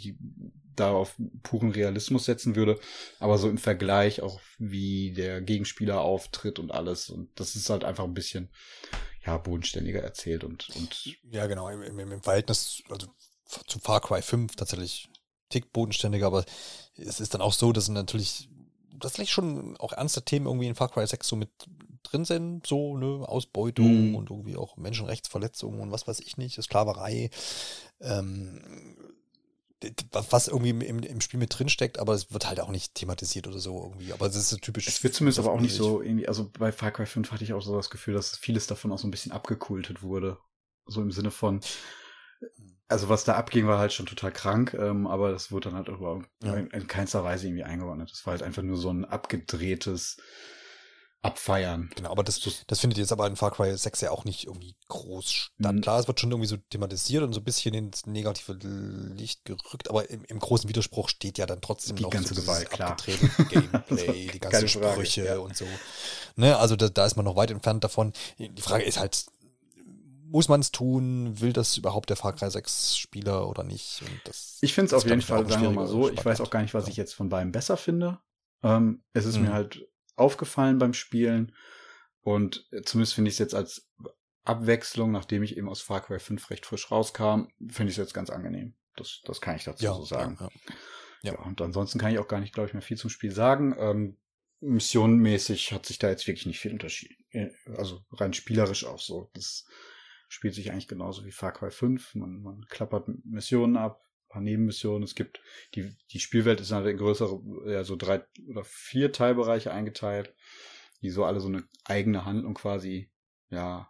darauf 0.75 1.15
puren 1.43 1.71
Realismus 1.71 2.25
setzen 2.25 2.55
würde, 2.55 2.79
aber 3.19 3.37
so 3.37 3.49
im 3.49 3.57
Vergleich 3.57 4.21
auch, 4.21 4.39
wie 4.57 5.11
der 5.11 5.41
Gegenspieler 5.41 6.01
auftritt 6.01 6.57
und 6.57 6.71
alles. 6.71 7.09
Und 7.09 7.29
das 7.39 7.55
ist 7.55 7.69
halt 7.69 7.83
einfach 7.83 8.03
ein 8.03 8.15
bisschen, 8.15 8.49
ja, 9.25 9.37
bodenständiger 9.37 10.01
erzählt 10.01 10.43
und, 10.43 10.69
und. 10.75 11.17
Ja, 11.31 11.45
genau, 11.45 11.69
im, 11.69 11.83
im, 11.83 12.11
im 12.11 12.23
Verhältnis, 12.23 12.81
also 12.89 13.07
zu 13.45 13.79
Far 13.79 14.01
Cry 14.01 14.21
5 14.21 14.55
tatsächlich 14.55 15.09
Tick 15.49 15.71
bodenständiger, 15.73 16.27
aber 16.27 16.45
es 16.95 17.19
ist 17.19 17.33
dann 17.33 17.41
auch 17.41 17.53
so, 17.53 17.71
dass 17.71 17.89
natürlich 17.89 18.49
tatsächlich 18.99 19.31
schon 19.31 19.77
auch 19.77 19.93
ernste 19.93 20.23
Themen 20.23 20.47
irgendwie 20.47 20.67
in 20.67 20.75
Far 20.75 20.89
Cry 20.89 21.05
6 21.05 21.27
so 21.27 21.35
mit 21.35 21.49
drin 22.03 22.25
sind, 22.25 22.65
so, 22.65 22.97
ne, 22.97 23.27
Ausbeutung 23.27 24.11
mm. 24.11 24.15
und 24.15 24.29
irgendwie 24.29 24.55
auch 24.55 24.77
Menschenrechtsverletzungen 24.77 25.79
und 25.81 25.91
was 25.91 26.07
weiß 26.07 26.19
ich 26.21 26.37
nicht, 26.37 26.61
Sklaverei, 26.61 27.29
ähm, 27.99 28.61
was 30.11 30.47
irgendwie 30.47 30.69
im, 30.69 31.03
im 31.03 31.21
Spiel 31.21 31.39
mit 31.39 31.57
drin 31.57 31.69
steckt, 31.69 31.99
aber 31.99 32.13
es 32.13 32.33
wird 32.33 32.47
halt 32.47 32.59
auch 32.59 32.69
nicht 32.69 32.95
thematisiert 32.95 33.47
oder 33.47 33.59
so 33.59 33.83
irgendwie. 33.83 34.11
Aber 34.11 34.25
es 34.25 34.35
ist 34.35 34.49
so 34.49 34.57
typisch. 34.57 34.87
Es 34.87 35.03
wird 35.03 35.13
zumindest 35.13 35.37
aber 35.37 35.51
auch 35.51 35.59
nicht 35.59 35.75
so 35.75 36.01
irgendwie, 36.01 36.27
also 36.27 36.49
bei 36.57 36.71
Far 36.71 36.91
Cry 36.91 37.05
5 37.05 37.31
hatte 37.31 37.43
ich 37.43 37.53
auch 37.53 37.61
so 37.61 37.75
das 37.75 37.91
Gefühl, 37.91 38.15
dass 38.15 38.35
vieles 38.37 38.65
davon 38.65 38.91
auch 38.91 38.97
so 38.97 39.07
ein 39.07 39.11
bisschen 39.11 39.31
abgekultet 39.31 40.01
wurde. 40.01 40.37
So 40.87 41.01
im 41.01 41.11
Sinne 41.11 41.29
von, 41.29 41.61
also 42.87 43.09
was 43.09 43.23
da 43.23 43.35
abging, 43.35 43.67
war 43.67 43.79
halt 43.79 43.93
schon 43.93 44.05
total 44.05 44.31
krank, 44.31 44.73
ähm, 44.73 45.07
aber 45.07 45.31
das 45.31 45.51
wurde 45.51 45.69
dann 45.69 45.77
halt 45.77 45.89
auch 45.89 46.21
ja. 46.43 46.53
in, 46.53 46.67
in 46.67 46.87
keinster 46.87 47.23
Weise 47.23 47.47
irgendwie 47.47 47.63
eingeordnet. 47.63 48.11
Das 48.11 48.25
war 48.25 48.31
halt 48.31 48.43
einfach 48.43 48.63
nur 48.63 48.77
so 48.77 48.89
ein 48.89 49.05
abgedrehtes 49.05 50.17
Abfeiern. 51.23 51.89
Genau, 51.95 52.11
aber 52.11 52.23
das, 52.23 52.39
das 52.67 52.79
findet 52.79 52.99
jetzt 52.99 53.11
aber 53.11 53.27
in 53.27 53.35
Far 53.35 53.51
Cry 53.51 53.75
6 53.75 54.01
ja 54.01 54.11
auch 54.11 54.23
nicht 54.23 54.45
irgendwie 54.45 54.75
groß 54.87 55.29
statt. 55.29 55.75
Mhm. 55.75 55.81
Klar, 55.81 55.99
es 55.99 56.07
wird 56.07 56.19
schon 56.19 56.31
irgendwie 56.31 56.47
so 56.47 56.57
thematisiert 56.69 57.23
und 57.23 57.33
so 57.33 57.41
ein 57.41 57.43
bisschen 57.43 57.73
ins 57.73 58.05
negative 58.05 58.53
Licht 58.53 59.43
gerückt, 59.43 59.89
aber 59.89 60.09
im, 60.09 60.23
im 60.25 60.39
großen 60.39 60.69
Widerspruch 60.69 61.09
steht 61.09 61.37
ja 61.37 61.45
dann 61.45 61.59
trotzdem 61.59 61.97
die 61.97 62.03
noch 62.03 62.11
ganze 62.11 62.33
so 62.33 62.41
Gewalt, 62.41 62.69
klar. 62.69 62.95
Gameplay, 63.49 64.27
die 64.27 64.39
ganzen 64.39 64.69
Sprüche 64.69 65.25
ja. 65.25 65.37
und 65.39 65.57
so. 65.57 65.65
Ne, 66.35 66.55
also 66.55 66.75
da, 66.75 66.87
da 66.87 67.05
ist 67.05 67.17
man 67.17 67.25
noch 67.25 67.35
weit 67.35 67.51
entfernt 67.51 67.83
davon. 67.83 68.13
Die 68.37 68.61
Frage 68.61 68.85
ist 68.85 68.99
halt, 68.99 69.25
muss 70.29 70.49
man 70.49 70.59
es 70.59 70.71
tun? 70.71 71.39
Will 71.39 71.53
das 71.53 71.77
überhaupt 71.77 72.09
der 72.09 72.17
Far 72.17 72.33
Cry 72.33 72.49
6 72.49 72.97
Spieler 72.97 73.47
oder 73.47 73.63
nicht? 73.63 74.01
ich 74.61 74.73
finde 74.73 74.87
es 74.87 74.93
auf 74.93 75.05
jeden 75.05 75.21
Fall, 75.21 75.47
sagen 75.47 75.63
wir 75.63 75.71
mal 75.71 75.87
so, 75.87 76.09
ich 76.09 76.23
weiß 76.23 76.41
auch 76.41 76.49
gar 76.49 76.61
nicht, 76.61 76.73
was 76.73 76.87
ich 76.87 76.97
jetzt 76.97 77.13
von 77.13 77.29
beiden 77.29 77.51
besser 77.51 77.77
finde. 77.77 78.19
Ähm, 78.63 79.03
es 79.13 79.25
ist 79.25 79.37
mhm. 79.37 79.43
mir 79.43 79.53
halt 79.53 79.87
aufgefallen 80.15 80.79
beim 80.79 80.93
Spielen 80.93 81.53
und 82.21 82.67
zumindest 82.83 83.13
finde 83.13 83.29
ich 83.29 83.35
es 83.35 83.39
jetzt 83.39 83.55
als 83.55 83.87
Abwechslung, 84.43 85.11
nachdem 85.11 85.43
ich 85.43 85.57
eben 85.57 85.69
aus 85.69 85.81
Far 85.81 86.01
Cry 86.01 86.19
5 86.19 86.49
recht 86.49 86.65
frisch 86.65 86.89
rauskam, 86.89 87.47
finde 87.69 87.91
ich 87.91 87.97
es 87.97 87.97
jetzt 87.97 88.13
ganz 88.13 88.29
angenehm. 88.29 88.75
Das, 88.95 89.21
das 89.25 89.41
kann 89.41 89.55
ich 89.55 89.63
dazu 89.63 89.83
ja, 89.83 89.93
so 89.93 90.03
sagen. 90.05 90.37
Ja, 90.39 90.49
ja. 91.21 91.33
ja, 91.33 91.39
und 91.39 91.61
ansonsten 91.61 91.99
kann 91.99 92.11
ich 92.11 92.19
auch 92.19 92.27
gar 92.27 92.39
nicht, 92.39 92.53
glaube 92.53 92.67
ich, 92.67 92.73
mehr 92.73 92.81
viel 92.81 92.97
zum 92.97 93.09
Spiel 93.09 93.31
sagen. 93.31 93.75
Ähm, 93.77 94.17
missionmäßig 94.59 95.71
hat 95.71 95.85
sich 95.85 95.99
da 95.99 96.09
jetzt 96.09 96.25
wirklich 96.27 96.45
nicht 96.45 96.59
viel 96.59 96.73
unterschieden. 96.73 97.15
Äh, 97.29 97.49
also 97.75 98.03
rein 98.11 98.33
spielerisch 98.33 98.85
auch 98.85 98.99
so. 98.99 99.29
Das 99.33 99.65
spielt 100.27 100.53
sich 100.53 100.71
eigentlich 100.71 100.87
genauso 100.87 101.25
wie 101.25 101.31
Far 101.31 101.53
Cry 101.53 101.71
5. 101.71 102.15
Man, 102.15 102.41
man 102.41 102.65
klappert 102.69 103.07
Missionen 103.25 103.77
ab, 103.77 104.03
paar 104.29 104.41
Nebenmissionen. 104.41 105.03
Es 105.03 105.15
gibt, 105.15 105.41
die, 105.75 105.95
die 106.11 106.19
Spielwelt 106.19 106.59
ist 106.59 106.71
halt 106.71 106.87
in 106.87 106.97
größere, 106.97 107.41
ja, 107.71 107.83
so 107.83 107.95
drei 107.95 108.23
oder 108.47 108.63
vier 108.63 109.11
Teilbereiche 109.11 109.71
eingeteilt, 109.71 110.33
die 111.01 111.09
so 111.09 111.25
alle 111.25 111.39
so 111.39 111.47
eine 111.47 111.63
eigene 111.85 112.25
Handlung 112.25 112.53
quasi, 112.53 113.11
ja, 113.49 113.89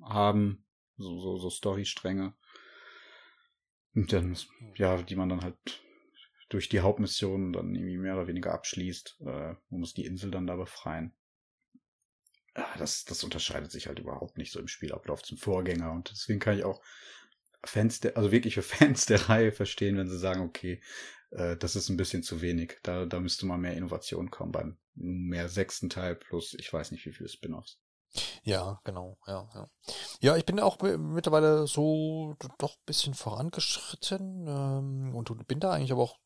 haben. 0.00 0.64
So, 0.96 1.20
so, 1.20 1.38
so 1.38 1.50
Storystränge. 1.50 2.34
Und 3.94 4.12
dann, 4.12 4.36
ja, 4.76 5.00
die 5.02 5.16
man 5.16 5.28
dann 5.28 5.42
halt 5.42 5.56
durch 6.48 6.68
die 6.68 6.80
Hauptmission 6.80 7.52
dann 7.52 7.74
irgendwie 7.74 7.98
mehr 7.98 8.14
oder 8.14 8.26
weniger 8.26 8.52
abschließt. 8.52 9.20
Äh, 9.20 9.54
man 9.70 9.80
muss 9.80 9.94
die 9.94 10.06
Insel 10.06 10.30
dann 10.30 10.46
da 10.46 10.56
befreien. 10.56 11.12
Ja, 12.58 12.66
das, 12.76 13.04
das 13.04 13.22
unterscheidet 13.22 13.70
sich 13.70 13.86
halt 13.86 14.00
überhaupt 14.00 14.36
nicht 14.36 14.50
so 14.50 14.58
im 14.58 14.66
Spielablauf 14.66 15.22
zum 15.22 15.38
Vorgänger. 15.38 15.92
Und 15.92 16.10
deswegen 16.10 16.40
kann 16.40 16.58
ich 16.58 16.64
auch 16.64 16.82
Fans 17.64 18.00
der, 18.00 18.16
also 18.16 18.32
wirkliche 18.32 18.62
Fans 18.62 19.06
der 19.06 19.28
Reihe 19.28 19.52
verstehen, 19.52 19.96
wenn 19.96 20.10
sie 20.10 20.18
sagen, 20.18 20.40
okay, 20.42 20.82
äh, 21.30 21.56
das 21.56 21.76
ist 21.76 21.88
ein 21.88 21.96
bisschen 21.96 22.24
zu 22.24 22.40
wenig. 22.42 22.78
Da, 22.82 23.06
da 23.06 23.20
müsste 23.20 23.46
mal 23.46 23.58
mehr 23.58 23.76
Innovation 23.76 24.32
kommen 24.32 24.50
beim 24.50 24.76
mehr 24.94 25.48
sechsten 25.48 25.88
Teil 25.88 26.16
plus 26.16 26.54
ich 26.54 26.72
weiß 26.72 26.90
nicht 26.90 27.06
wie 27.06 27.12
viele 27.12 27.28
Spin-offs. 27.28 27.78
Ja, 28.42 28.80
genau, 28.82 29.18
ja, 29.28 29.48
ja. 29.54 29.68
Ja, 30.20 30.36
ich 30.36 30.44
bin 30.44 30.58
auch 30.58 30.80
mittlerweile 30.80 31.68
so 31.68 32.34
doch 32.58 32.72
ein 32.72 32.86
bisschen 32.86 33.14
vorangeschritten 33.14 34.46
ähm, 34.48 35.14
und 35.14 35.46
bin 35.46 35.60
da 35.60 35.70
eigentlich 35.70 35.92
aber 35.92 36.02
auch 36.02 36.18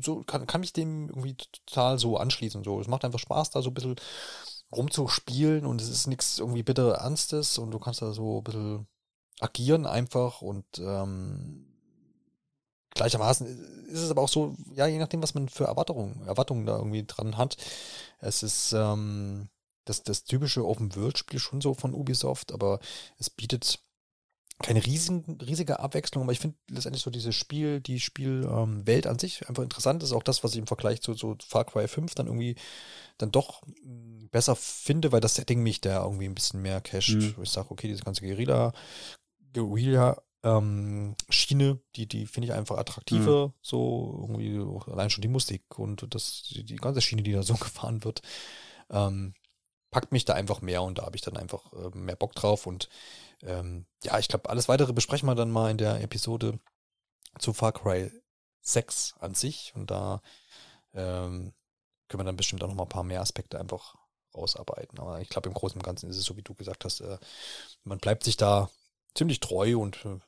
so, 0.00 0.22
kann, 0.22 0.46
kann 0.46 0.60
mich 0.60 0.72
dem 0.72 1.08
irgendwie 1.08 1.36
total 1.66 1.98
so 1.98 2.16
anschließen. 2.16 2.62
So, 2.62 2.80
es 2.80 2.86
macht 2.86 3.04
einfach 3.04 3.18
Spaß, 3.18 3.50
da 3.50 3.62
so 3.62 3.70
ein 3.70 3.74
bisschen 3.74 3.96
rumzuspielen 4.74 5.66
und 5.66 5.80
es 5.80 5.88
ist 5.88 6.06
nichts 6.06 6.38
irgendwie 6.38 6.62
bitter 6.62 6.94
Ernstes 6.94 7.58
und 7.58 7.70
du 7.70 7.78
kannst 7.78 8.02
da 8.02 8.12
so 8.12 8.38
ein 8.38 8.44
bisschen 8.44 8.86
agieren 9.40 9.86
einfach 9.86 10.42
und 10.42 10.64
ähm, 10.78 11.66
gleichermaßen 12.90 13.46
ist 13.88 14.00
es 14.00 14.10
aber 14.10 14.22
auch 14.22 14.28
so, 14.28 14.54
ja, 14.74 14.86
je 14.86 14.98
nachdem, 14.98 15.22
was 15.22 15.34
man 15.34 15.48
für 15.48 15.64
Erwartungen, 15.64 16.26
Erwartungen 16.26 16.66
da 16.66 16.76
irgendwie 16.76 17.04
dran 17.04 17.36
hat. 17.36 17.56
Es 18.20 18.42
ist 18.42 18.72
ähm, 18.72 19.48
das, 19.84 20.02
das 20.02 20.24
typische 20.24 20.66
Open-World-Spiel 20.66 21.38
schon 21.38 21.60
so 21.60 21.74
von 21.74 21.94
Ubisoft, 21.94 22.52
aber 22.52 22.80
es 23.18 23.30
bietet 23.30 23.80
keine 24.62 24.84
riesen, 24.84 25.38
riesige 25.40 25.80
Abwechslung, 25.80 26.24
aber 26.24 26.32
ich 26.32 26.38
finde 26.38 26.56
letztendlich 26.70 27.02
so 27.02 27.10
dieses 27.10 27.34
Spiel, 27.34 27.80
die 27.80 28.00
Spielwelt 28.00 29.06
ähm, 29.06 29.10
an 29.10 29.18
sich 29.18 29.48
einfach 29.48 29.62
interessant 29.62 30.02
ist. 30.02 30.12
Auch 30.12 30.22
das, 30.22 30.42
was 30.42 30.52
ich 30.52 30.58
im 30.58 30.66
Vergleich 30.66 31.02
zu 31.02 31.14
so 31.14 31.36
Far 31.46 31.64
Cry 31.64 31.88
5 31.88 32.14
dann 32.14 32.26
irgendwie 32.26 32.56
dann 33.18 33.30
doch 33.30 33.62
hm, 33.62 34.28
besser 34.30 34.56
finde, 34.56 35.12
weil 35.12 35.20
das 35.20 35.34
Setting 35.34 35.62
mich 35.62 35.80
da 35.80 36.04
irgendwie 36.04 36.26
ein 36.26 36.34
bisschen 36.34 36.62
mehr 36.62 36.80
casht. 36.80 37.14
Mhm. 37.14 37.34
Ich 37.42 37.50
sage, 37.50 37.70
okay, 37.70 37.88
diese 37.88 38.02
ganze 38.02 38.22
Guerilla, 38.22 38.72
Guerilla 39.52 40.22
ähm, 40.42 41.14
Schiene, 41.28 41.80
die, 41.96 42.06
die 42.06 42.26
finde 42.26 42.48
ich 42.48 42.54
einfach 42.54 42.78
attraktiver, 42.78 43.48
mhm. 43.48 43.52
so 43.62 44.18
irgendwie 44.22 44.90
allein 44.90 45.10
schon 45.10 45.22
die 45.22 45.28
Musik 45.28 45.78
und 45.78 46.06
das, 46.14 46.42
die, 46.48 46.64
die, 46.64 46.76
ganze 46.76 47.00
Schiene, 47.00 47.22
die 47.22 47.32
da 47.32 47.42
so 47.42 47.54
gefahren 47.60 48.04
wird, 48.04 48.22
ähm, 48.90 49.34
packt 49.92 50.10
mich 50.10 50.24
da 50.24 50.34
einfach 50.34 50.60
mehr 50.60 50.82
und 50.82 50.98
da 50.98 51.04
habe 51.04 51.14
ich 51.14 51.22
dann 51.22 51.36
einfach 51.36 51.72
äh, 51.74 51.96
mehr 51.96 52.16
Bock 52.16 52.34
drauf 52.34 52.66
und 52.66 52.88
ähm, 53.42 53.86
ja, 54.02 54.18
ich 54.18 54.26
glaube, 54.26 54.50
alles 54.50 54.68
weitere 54.68 54.92
besprechen 54.92 55.28
wir 55.28 55.36
dann 55.36 55.50
mal 55.50 55.70
in 55.70 55.78
der 55.78 56.00
Episode 56.00 56.58
zu 57.38 57.52
Far 57.52 57.72
Cry 57.72 58.10
6 58.62 59.14
an 59.20 59.34
sich 59.34 59.72
und 59.76 59.90
da 59.90 60.22
ähm, 60.94 61.52
können 62.08 62.20
wir 62.20 62.24
dann 62.24 62.36
bestimmt 62.36 62.64
auch 62.64 62.68
noch 62.68 62.74
mal 62.74 62.84
ein 62.84 62.88
paar 62.88 63.04
mehr 63.04 63.20
Aspekte 63.20 63.60
einfach 63.60 63.94
rausarbeiten. 64.34 64.98
Aber 64.98 65.20
ich 65.20 65.28
glaube, 65.28 65.48
im 65.48 65.54
Großen 65.54 65.78
und 65.78 65.84
Ganzen 65.84 66.08
ist 66.08 66.16
es 66.16 66.24
so, 66.24 66.36
wie 66.36 66.42
du 66.42 66.54
gesagt 66.54 66.84
hast, 66.84 67.00
äh, 67.00 67.18
man 67.84 67.98
bleibt 67.98 68.24
sich 68.24 68.36
da 68.36 68.70
ziemlich 69.14 69.40
treu 69.40 69.78
und 69.78 70.04
äh, 70.04 70.18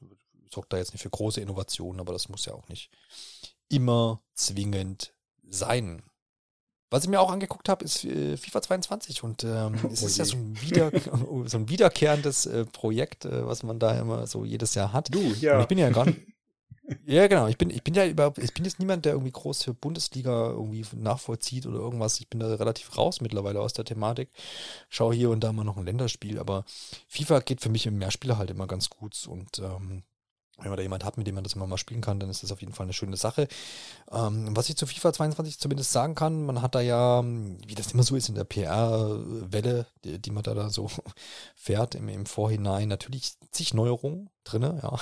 sorgt 0.52 0.72
da 0.72 0.76
jetzt 0.76 0.92
nicht 0.92 1.02
für 1.02 1.10
große 1.10 1.40
Innovationen, 1.40 2.00
aber 2.00 2.12
das 2.12 2.28
muss 2.28 2.44
ja 2.44 2.54
auch 2.54 2.68
nicht 2.68 2.90
immer 3.68 4.22
zwingend 4.34 5.14
sein. 5.42 6.02
Was 6.94 7.02
ich 7.02 7.10
mir 7.10 7.20
auch 7.20 7.32
angeguckt 7.32 7.68
habe, 7.68 7.84
ist 7.84 8.04
äh, 8.04 8.36
FIFA 8.36 8.62
22 8.62 9.24
und 9.24 9.42
ähm, 9.42 9.74
es 9.92 10.04
oh 10.04 10.06
ist 10.06 10.16
ja 10.16 10.24
so 10.24 10.36
ein, 10.36 10.56
wieder, 10.62 10.92
so 11.46 11.58
ein 11.58 11.68
wiederkehrendes 11.68 12.46
äh, 12.46 12.64
Projekt, 12.66 13.24
äh, 13.24 13.44
was 13.44 13.64
man 13.64 13.80
da 13.80 13.98
immer 13.98 14.28
so 14.28 14.44
jedes 14.44 14.76
Jahr 14.76 14.92
hat. 14.92 15.12
Du, 15.12 15.20
ja. 15.40 15.56
Und 15.56 15.62
ich 15.62 15.66
bin 15.66 15.78
ja 15.78 15.90
gar 15.90 16.06
nicht, 16.06 16.20
ja, 17.04 17.26
genau. 17.26 17.48
Ich 17.48 17.58
bin, 17.58 17.70
ich 17.70 17.82
bin 17.82 17.94
ja 17.94 18.06
überhaupt, 18.06 18.38
ich 18.38 18.54
bin 18.54 18.64
jetzt 18.64 18.78
niemand, 18.78 19.06
der 19.06 19.14
irgendwie 19.14 19.32
groß 19.32 19.64
für 19.64 19.74
Bundesliga 19.74 20.50
irgendwie 20.50 20.84
nachvollzieht 20.94 21.66
oder 21.66 21.80
irgendwas. 21.80 22.20
Ich 22.20 22.28
bin 22.28 22.38
da 22.38 22.54
relativ 22.54 22.96
raus 22.96 23.20
mittlerweile 23.20 23.60
aus 23.60 23.72
der 23.72 23.84
Thematik. 23.84 24.30
Schaue 24.88 25.16
hier 25.16 25.30
und 25.30 25.40
da 25.42 25.52
mal 25.52 25.64
noch 25.64 25.76
ein 25.76 25.86
Länderspiel, 25.86 26.38
aber 26.38 26.64
FIFA 27.08 27.40
geht 27.40 27.60
für 27.60 27.70
mich 27.70 27.86
im 27.86 27.98
Mehrspieler 27.98 28.38
halt 28.38 28.50
immer 28.50 28.68
ganz 28.68 28.88
gut 28.88 29.26
und 29.26 29.58
ähm, 29.58 30.04
wenn 30.58 30.68
man 30.68 30.76
da 30.76 30.82
jemand 30.82 31.04
hat, 31.04 31.18
mit 31.18 31.26
dem 31.26 31.34
man 31.34 31.42
das 31.42 31.54
immer 31.54 31.66
mal 31.66 31.78
spielen 31.78 32.00
kann, 32.00 32.20
dann 32.20 32.30
ist 32.30 32.42
das 32.42 32.52
auf 32.52 32.60
jeden 32.60 32.72
Fall 32.72 32.84
eine 32.84 32.92
schöne 32.92 33.16
Sache. 33.16 33.48
Ähm, 34.12 34.56
was 34.56 34.68
ich 34.68 34.76
zu 34.76 34.86
FIFA 34.86 35.12
22 35.12 35.58
zumindest 35.58 35.90
sagen 35.90 36.14
kann, 36.14 36.46
man 36.46 36.62
hat 36.62 36.74
da 36.74 36.80
ja, 36.80 37.24
wie 37.24 37.74
das 37.74 37.92
immer 37.92 38.04
so 38.04 38.14
ist 38.14 38.28
in 38.28 38.36
der 38.36 38.44
PR-Welle, 38.44 39.86
die, 40.04 40.20
die, 40.20 40.30
man 40.30 40.44
da, 40.44 40.54
da 40.54 40.70
so 40.70 40.88
fährt 41.56 41.96
im, 41.96 42.08
im 42.08 42.26
Vorhinein, 42.26 42.88
natürlich 42.88 43.32
zig 43.50 43.74
Neuerungen 43.74 44.30
drin, 44.44 44.62
ja. 44.62 44.98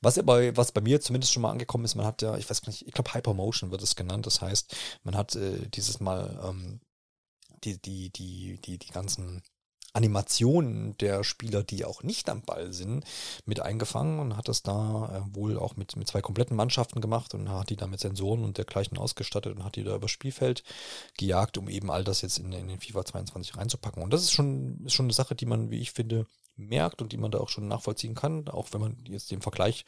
Was 0.00 0.18
aber, 0.18 0.56
was 0.56 0.72
bei 0.72 0.80
mir 0.80 1.00
zumindest 1.00 1.32
schon 1.32 1.42
mal 1.42 1.50
angekommen 1.50 1.84
ist, 1.84 1.94
man 1.94 2.06
hat 2.06 2.22
ja, 2.22 2.36
ich 2.36 2.50
weiß 2.50 2.62
gar 2.62 2.70
nicht, 2.70 2.86
ich 2.86 2.92
glaube 2.92 3.14
Hypermotion 3.14 3.70
wird 3.70 3.82
es 3.82 3.94
genannt, 3.94 4.26
das 4.26 4.40
heißt, 4.40 4.74
man 5.04 5.16
hat 5.16 5.36
äh, 5.36 5.68
dieses 5.68 6.00
Mal 6.00 6.40
ähm, 6.44 6.80
die, 7.64 7.80
die, 7.80 8.10
die, 8.10 8.58
die, 8.60 8.78
die 8.78 8.90
ganzen 8.90 9.42
Animationen 9.94 10.96
der 10.98 11.22
Spieler, 11.22 11.62
die 11.62 11.84
auch 11.84 12.02
nicht 12.02 12.28
am 12.30 12.42
Ball 12.42 12.72
sind, 12.72 13.04
mit 13.44 13.60
eingefangen 13.60 14.20
und 14.20 14.36
hat 14.36 14.48
das 14.48 14.62
da 14.62 15.24
äh, 15.30 15.34
wohl 15.34 15.58
auch 15.58 15.76
mit, 15.76 15.96
mit 15.96 16.08
zwei 16.08 16.22
kompletten 16.22 16.56
Mannschaften 16.56 17.00
gemacht 17.00 17.34
und 17.34 17.50
hat 17.50 17.70
die 17.70 17.76
da 17.76 17.86
mit 17.86 18.00
Sensoren 18.00 18.44
und 18.44 18.56
dergleichen 18.56 18.96
ausgestattet 18.96 19.54
und 19.54 19.64
hat 19.64 19.76
die 19.76 19.84
da 19.84 19.94
übers 19.94 20.10
Spielfeld 20.10 20.64
gejagt, 21.18 21.58
um 21.58 21.68
eben 21.68 21.90
all 21.90 22.04
das 22.04 22.22
jetzt 22.22 22.38
in, 22.38 22.52
in 22.52 22.68
den 22.68 22.80
FIFA 22.80 23.04
22 23.04 23.56
reinzupacken. 23.56 24.02
Und 24.02 24.12
das 24.12 24.22
ist 24.22 24.32
schon, 24.32 24.84
ist 24.86 24.94
schon 24.94 25.06
eine 25.06 25.12
Sache, 25.12 25.34
die 25.34 25.46
man, 25.46 25.70
wie 25.70 25.80
ich 25.80 25.92
finde, 25.92 26.26
merkt 26.56 27.02
und 27.02 27.12
die 27.12 27.16
man 27.16 27.30
da 27.30 27.38
auch 27.38 27.48
schon 27.48 27.68
nachvollziehen 27.68 28.14
kann, 28.14 28.48
auch 28.48 28.68
wenn 28.72 28.80
man 28.80 28.96
jetzt 29.06 29.30
den 29.30 29.42
Vergleich 29.42 29.84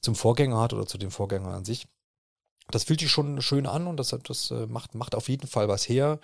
zum 0.00 0.14
Vorgänger 0.14 0.60
hat 0.60 0.72
oder 0.72 0.86
zu 0.86 0.98
dem 0.98 1.10
Vorgänger 1.10 1.48
an 1.48 1.64
sich. 1.64 1.86
Das 2.70 2.84
fühlt 2.84 3.00
sich 3.00 3.10
schon 3.10 3.42
schön 3.42 3.66
an 3.66 3.86
und 3.86 3.96
das, 3.96 4.14
das 4.22 4.50
äh, 4.50 4.66
macht, 4.66 4.94
macht 4.94 5.14
auf 5.14 5.28
jeden 5.28 5.48
Fall 5.48 5.68
was 5.68 5.88
her. 5.88 6.20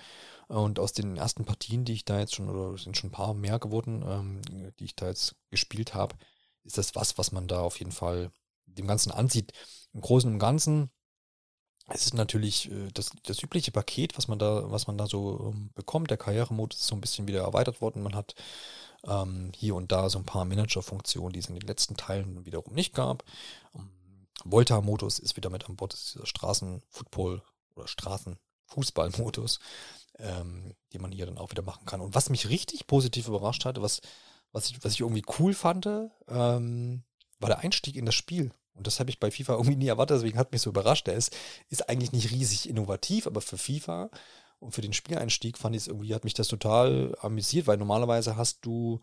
Und 0.48 0.78
aus 0.78 0.92
den 0.92 1.16
ersten 1.16 1.44
Partien, 1.44 1.84
die 1.84 1.94
ich 1.94 2.04
da 2.04 2.20
jetzt 2.20 2.34
schon, 2.34 2.48
oder 2.48 2.78
sind 2.78 2.96
schon 2.96 3.08
ein 3.08 3.12
paar 3.12 3.34
mehr 3.34 3.58
geworden, 3.58 4.04
ähm, 4.06 4.72
die 4.78 4.84
ich 4.84 4.94
da 4.94 5.08
jetzt 5.08 5.34
gespielt 5.50 5.94
habe, 5.94 6.16
ist 6.62 6.78
das 6.78 6.94
was, 6.94 7.18
was 7.18 7.32
man 7.32 7.48
da 7.48 7.60
auf 7.60 7.78
jeden 7.78 7.92
Fall 7.92 8.30
dem 8.66 8.86
Ganzen 8.86 9.10
ansieht. 9.10 9.52
Im 9.92 10.00
Großen 10.00 10.32
und 10.32 10.38
Ganzen 10.38 10.90
es 11.88 12.06
ist 12.06 12.14
natürlich 12.14 12.70
äh, 12.70 12.88
das, 12.92 13.10
das 13.24 13.42
übliche 13.42 13.70
Paket, 13.70 14.16
was 14.16 14.28
man 14.28 14.38
da, 14.38 14.70
was 14.70 14.86
man 14.86 14.98
da 14.98 15.06
so 15.06 15.52
ähm, 15.52 15.70
bekommt. 15.74 16.10
Der 16.10 16.16
Karrieremodus 16.16 16.80
ist 16.80 16.86
so 16.88 16.96
ein 16.96 17.00
bisschen 17.00 17.28
wieder 17.28 17.42
erweitert 17.42 17.80
worden. 17.80 18.02
Man 18.02 18.16
hat 18.16 18.34
ähm, 19.04 19.52
hier 19.54 19.76
und 19.76 19.92
da 19.92 20.10
so 20.10 20.18
ein 20.18 20.24
paar 20.24 20.44
Manager-Funktionen, 20.44 21.32
die 21.32 21.38
es 21.38 21.48
in 21.48 21.54
den 21.54 21.66
letzten 21.66 21.96
Teilen 21.96 22.44
wiederum 22.44 22.74
nicht 22.74 22.94
gab. 22.94 23.24
Ähm, 23.74 23.90
Volta-Modus 24.44 25.18
ist 25.18 25.36
wieder 25.36 25.50
mit 25.50 25.68
an 25.68 25.76
Bord, 25.76 25.92
das 25.92 26.02
ist 26.02 26.14
dieser 26.14 26.26
Straßenfootball 26.26 27.42
oder 27.74 27.88
Straßenfußball-Modus 27.88 29.60
ähm, 30.18 30.74
die 30.92 30.98
man 30.98 31.12
hier 31.12 31.26
dann 31.26 31.38
auch 31.38 31.50
wieder 31.50 31.62
machen 31.62 31.86
kann. 31.86 32.00
Und 32.00 32.14
was 32.14 32.30
mich 32.30 32.48
richtig 32.48 32.86
positiv 32.86 33.28
überrascht 33.28 33.64
hatte, 33.64 33.82
was, 33.82 34.00
was, 34.52 34.70
ich, 34.70 34.84
was 34.84 34.92
ich 34.92 35.00
irgendwie 35.00 35.24
cool 35.38 35.54
fand, 35.54 35.86
ähm, 36.28 37.02
war 37.38 37.48
der 37.48 37.60
Einstieg 37.60 37.96
in 37.96 38.06
das 38.06 38.14
Spiel. 38.14 38.52
Und 38.74 38.86
das 38.86 39.00
habe 39.00 39.10
ich 39.10 39.18
bei 39.18 39.30
FIFA 39.30 39.54
irgendwie 39.54 39.76
nie 39.76 39.88
erwartet, 39.88 40.18
deswegen 40.18 40.38
hat 40.38 40.52
mich 40.52 40.62
so 40.62 40.70
überrascht. 40.70 41.06
Der 41.06 41.14
ist, 41.14 41.34
ist 41.70 41.88
eigentlich 41.88 42.12
nicht 42.12 42.30
riesig 42.30 42.68
innovativ, 42.68 43.26
aber 43.26 43.40
für 43.40 43.58
FIFA 43.58 44.10
und 44.58 44.72
für 44.72 44.82
den 44.82 44.92
Spieleinstieg 44.92 45.58
fand 45.58 45.74
ich 45.74 45.82
es 45.82 45.88
irgendwie, 45.88 46.14
hat 46.14 46.24
mich 46.24 46.34
das 46.34 46.48
total 46.48 47.16
amüsiert, 47.20 47.66
weil 47.66 47.78
normalerweise 47.78 48.36
hast 48.36 48.64
du, 48.64 49.00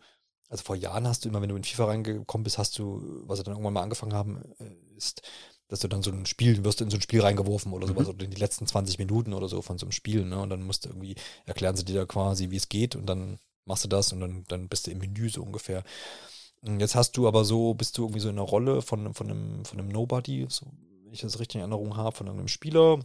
also 0.48 0.62
vor 0.62 0.76
Jahren 0.76 1.08
hast 1.08 1.24
du 1.24 1.28
immer, 1.28 1.42
wenn 1.42 1.48
du 1.48 1.56
in 1.56 1.64
FIFA 1.64 1.86
reingekommen 1.86 2.44
bist, 2.44 2.58
hast 2.58 2.78
du, 2.78 3.22
was 3.26 3.38
sie 3.38 3.44
dann 3.44 3.54
irgendwann 3.54 3.74
mal 3.74 3.82
angefangen 3.82 4.14
haben, 4.14 4.42
äh, 4.58 4.96
ist, 4.96 5.22
dass 5.68 5.80
du 5.80 5.88
dann 5.88 6.02
so 6.02 6.10
ein 6.10 6.26
Spiel, 6.26 6.64
wirst 6.64 6.80
du 6.80 6.84
in 6.84 6.90
so 6.90 6.96
ein 6.96 7.02
Spiel 7.02 7.22
reingeworfen 7.22 7.72
oder 7.72 7.86
sowas, 7.86 8.04
mhm. 8.04 8.14
oder 8.14 8.24
in 8.24 8.30
die 8.30 8.40
letzten 8.40 8.66
20 8.66 8.98
Minuten 8.98 9.32
oder 9.32 9.48
so 9.48 9.62
von 9.62 9.78
so 9.78 9.86
einem 9.86 9.92
Spiel, 9.92 10.24
ne? 10.24 10.38
Und 10.38 10.50
dann 10.50 10.62
musst 10.62 10.84
du 10.84 10.90
irgendwie, 10.90 11.14
erklären 11.46 11.76
sie 11.76 11.84
dir 11.84 11.94
da 11.94 12.06
quasi, 12.06 12.50
wie 12.50 12.56
es 12.56 12.68
geht 12.68 12.96
und 12.96 13.06
dann 13.06 13.38
machst 13.64 13.84
du 13.84 13.88
das 13.88 14.12
und 14.12 14.20
dann, 14.20 14.44
dann 14.48 14.68
bist 14.68 14.86
du 14.86 14.90
im 14.90 14.98
Menü 14.98 15.28
so 15.30 15.42
ungefähr. 15.42 15.84
Und 16.62 16.80
jetzt 16.80 16.94
hast 16.94 17.12
du 17.16 17.28
aber 17.28 17.44
so, 17.44 17.74
bist 17.74 17.98
du 17.98 18.02
irgendwie 18.02 18.20
so 18.20 18.28
in 18.28 18.38
einer 18.38 18.46
Rolle 18.46 18.82
von, 18.82 19.12
von 19.14 19.30
einem, 19.30 19.64
von 19.64 19.78
einem 19.78 19.88
Nobody, 19.88 20.46
so, 20.48 20.66
wenn 21.04 21.12
ich 21.12 21.20
das 21.20 21.38
richtig 21.38 21.56
in 21.56 21.60
Erinnerung 21.60 21.96
habe, 21.96 22.16
von 22.16 22.28
einem 22.28 22.48
Spieler. 22.48 23.00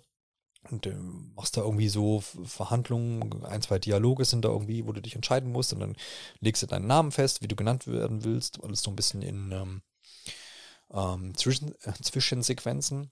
Und 0.69 0.85
äh, 0.85 0.95
machst 1.35 1.55
da 1.55 1.61
irgendwie 1.61 1.87
so 1.87 2.19
Verhandlungen, 2.19 3.45
ein, 3.45 3.61
zwei 3.61 3.79
Dialoge 3.79 4.25
sind 4.25 4.43
da 4.43 4.49
irgendwie, 4.49 4.85
wo 4.85 4.91
du 4.91 5.01
dich 5.01 5.15
entscheiden 5.15 5.53
musst 5.53 5.71
und 5.71 5.79
dann 5.79 5.95
legst 6.41 6.61
du 6.61 6.67
deinen 6.67 6.87
Namen 6.87 7.11
fest, 7.11 7.41
wie 7.41 7.47
du 7.47 7.55
genannt 7.55 7.87
werden 7.87 8.25
willst, 8.25 8.61
alles 8.61 8.81
so 8.81 8.91
ein 8.91 8.95
bisschen 8.97 9.21
in, 9.21 9.53
ähm, 9.53 9.81
ähm, 10.93 11.35
Zwischen, 11.35 11.73
äh, 11.83 11.93
Zwischensequenzen. 12.01 13.11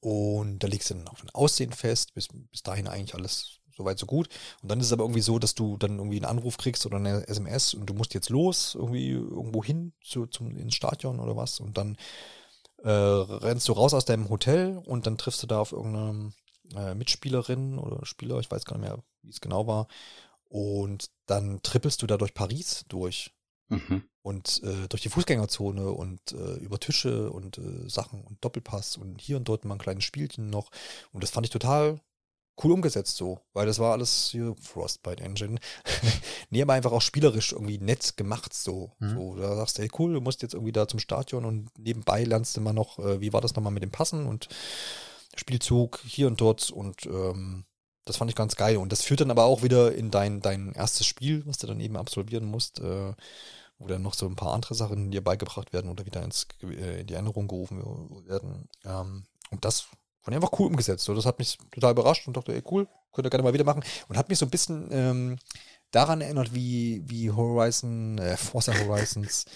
Und 0.00 0.58
da 0.58 0.68
legst 0.68 0.90
du 0.90 0.94
dann 0.94 1.08
auch 1.08 1.22
ein 1.22 1.30
Aussehen 1.30 1.72
fest, 1.72 2.14
bis, 2.14 2.28
bis 2.50 2.62
dahin 2.62 2.86
eigentlich 2.86 3.14
alles 3.14 3.60
soweit 3.74 3.98
so 3.98 4.06
gut. 4.06 4.28
Und 4.62 4.70
dann 4.70 4.80
ist 4.80 4.86
es 4.86 4.92
aber 4.92 5.04
irgendwie 5.04 5.22
so, 5.22 5.38
dass 5.38 5.54
du 5.54 5.76
dann 5.76 5.98
irgendwie 5.98 6.18
einen 6.18 6.26
Anruf 6.26 6.58
kriegst 6.58 6.84
oder 6.86 6.96
eine 6.96 7.26
SMS 7.28 7.74
und 7.74 7.86
du 7.86 7.94
musst 7.94 8.14
jetzt 8.14 8.28
los, 8.28 8.74
irgendwie 8.74 9.10
irgendwo 9.10 9.64
hin 9.64 9.94
zu, 10.02 10.26
zum, 10.26 10.56
ins 10.56 10.74
Stadion 10.74 11.18
oder 11.18 11.36
was. 11.36 11.60
Und 11.60 11.78
dann 11.78 11.96
äh, 12.82 12.90
rennst 12.90 13.68
du 13.68 13.72
raus 13.72 13.94
aus 13.94 14.04
deinem 14.04 14.28
Hotel 14.28 14.78
und 14.84 15.06
dann 15.06 15.18
triffst 15.18 15.42
du 15.42 15.46
da 15.46 15.60
auf 15.60 15.72
irgendeine 15.72 16.32
äh, 16.74 16.94
Mitspielerin 16.94 17.78
oder 17.78 18.04
Spieler, 18.04 18.38
ich 18.38 18.50
weiß 18.50 18.64
gar 18.64 18.78
nicht 18.78 18.88
mehr, 18.88 19.02
wie 19.22 19.30
es 19.30 19.40
genau 19.40 19.66
war. 19.66 19.88
Und 20.48 21.10
dann 21.26 21.62
trippelst 21.62 22.02
du 22.02 22.06
da 22.06 22.16
durch 22.16 22.34
Paris 22.34 22.84
durch 22.88 23.32
Mhm. 23.70 24.02
und 24.22 24.62
äh, 24.64 24.88
durch 24.88 25.02
die 25.02 25.08
Fußgängerzone 25.08 25.90
und 25.90 26.32
äh, 26.32 26.54
über 26.56 26.78
Tische 26.78 27.30
und 27.30 27.58
äh, 27.58 27.88
Sachen 27.88 28.22
und 28.22 28.44
Doppelpass 28.44 28.96
und 28.96 29.20
hier 29.20 29.36
und 29.36 29.48
dort 29.48 29.64
mal 29.64 29.76
ein 29.76 29.80
kleines 29.80 30.04
Spielchen 30.04 30.50
noch. 30.50 30.70
Und 31.12 31.22
das 31.22 31.30
fand 31.30 31.46
ich 31.46 31.52
total 31.52 32.00
cool 32.62 32.72
umgesetzt 32.72 33.16
so, 33.16 33.40
weil 33.52 33.66
das 33.66 33.78
war 33.78 33.92
alles 33.92 34.28
hier 34.30 34.54
Frostbite 34.60 35.22
Engine. 35.22 35.58
nee, 36.50 36.60
aber 36.60 36.74
einfach 36.74 36.92
auch 36.92 37.00
spielerisch 37.00 37.52
irgendwie 37.52 37.78
nett 37.78 38.16
gemacht 38.16 38.52
so. 38.52 38.92
Mhm. 38.98 39.14
so 39.14 39.36
da 39.36 39.56
sagst 39.56 39.78
du, 39.78 39.82
hey 39.82 39.90
cool, 39.98 40.12
du 40.14 40.20
musst 40.20 40.42
jetzt 40.42 40.54
irgendwie 40.54 40.72
da 40.72 40.86
zum 40.86 41.00
Stadion 41.00 41.44
und 41.44 41.70
nebenbei 41.78 42.24
lernst 42.24 42.56
du 42.56 42.60
mal 42.60 42.72
noch, 42.72 42.98
äh, 42.98 43.20
wie 43.20 43.32
war 43.32 43.40
das 43.40 43.54
nochmal 43.54 43.72
mit 43.72 43.82
dem 43.82 43.90
Passen 43.90 44.26
und 44.26 44.48
Spielzug 45.36 46.00
hier 46.04 46.26
und 46.26 46.40
dort 46.40 46.70
und 46.70 47.06
ähm, 47.06 47.64
das 48.04 48.16
fand 48.16 48.30
ich 48.30 48.36
ganz 48.36 48.56
geil. 48.56 48.76
Und 48.76 48.92
das 48.92 49.02
führt 49.02 49.20
dann 49.20 49.30
aber 49.30 49.44
auch 49.44 49.62
wieder 49.62 49.94
in 49.94 50.10
dein, 50.10 50.40
dein 50.40 50.72
erstes 50.72 51.06
Spiel, 51.06 51.46
was 51.46 51.58
du 51.58 51.66
dann 51.66 51.80
eben 51.80 51.96
absolvieren 51.96 52.44
musst, 52.44 52.80
äh, 52.80 53.12
wo 53.80 53.86
dann 53.88 54.02
noch 54.02 54.14
so 54.14 54.26
ein 54.26 54.36
paar 54.36 54.52
andere 54.52 54.74
Sachen 54.74 55.10
dir 55.10 55.24
beigebracht 55.24 55.72
werden 55.72 55.90
oder 55.90 56.06
wieder 56.06 56.22
ins, 56.22 56.46
äh, 56.62 57.00
in 57.00 57.06
die 57.06 57.14
Erinnerung 57.14 57.48
gerufen 57.48 57.82
werden. 58.26 58.68
Ähm, 58.84 59.24
und 59.50 59.64
das 59.64 59.80
fand 60.20 60.28
ich 60.28 60.34
einfach 60.36 60.58
cool 60.60 60.66
umgesetzt. 60.68 61.04
So, 61.04 61.14
das 61.14 61.24
hat 61.26 61.38
mich 61.38 61.58
total 61.72 61.92
überrascht 61.92 62.28
und 62.28 62.36
dachte, 62.36 62.54
ey, 62.54 62.62
cool, 62.70 62.86
könnt 63.12 63.26
ihr 63.26 63.30
gerne 63.30 63.42
mal 63.42 63.54
wieder 63.54 63.64
machen. 63.64 63.82
Und 64.08 64.16
hat 64.16 64.28
mich 64.28 64.38
so 64.38 64.46
ein 64.46 64.50
bisschen 64.50 64.88
ähm, 64.92 65.38
daran 65.90 66.20
erinnert, 66.20 66.54
wie, 66.54 67.02
wie 67.06 67.30
Horizon, 67.30 68.18
äh, 68.18 68.36
Forza 68.36 68.72
Horizons 68.78 69.46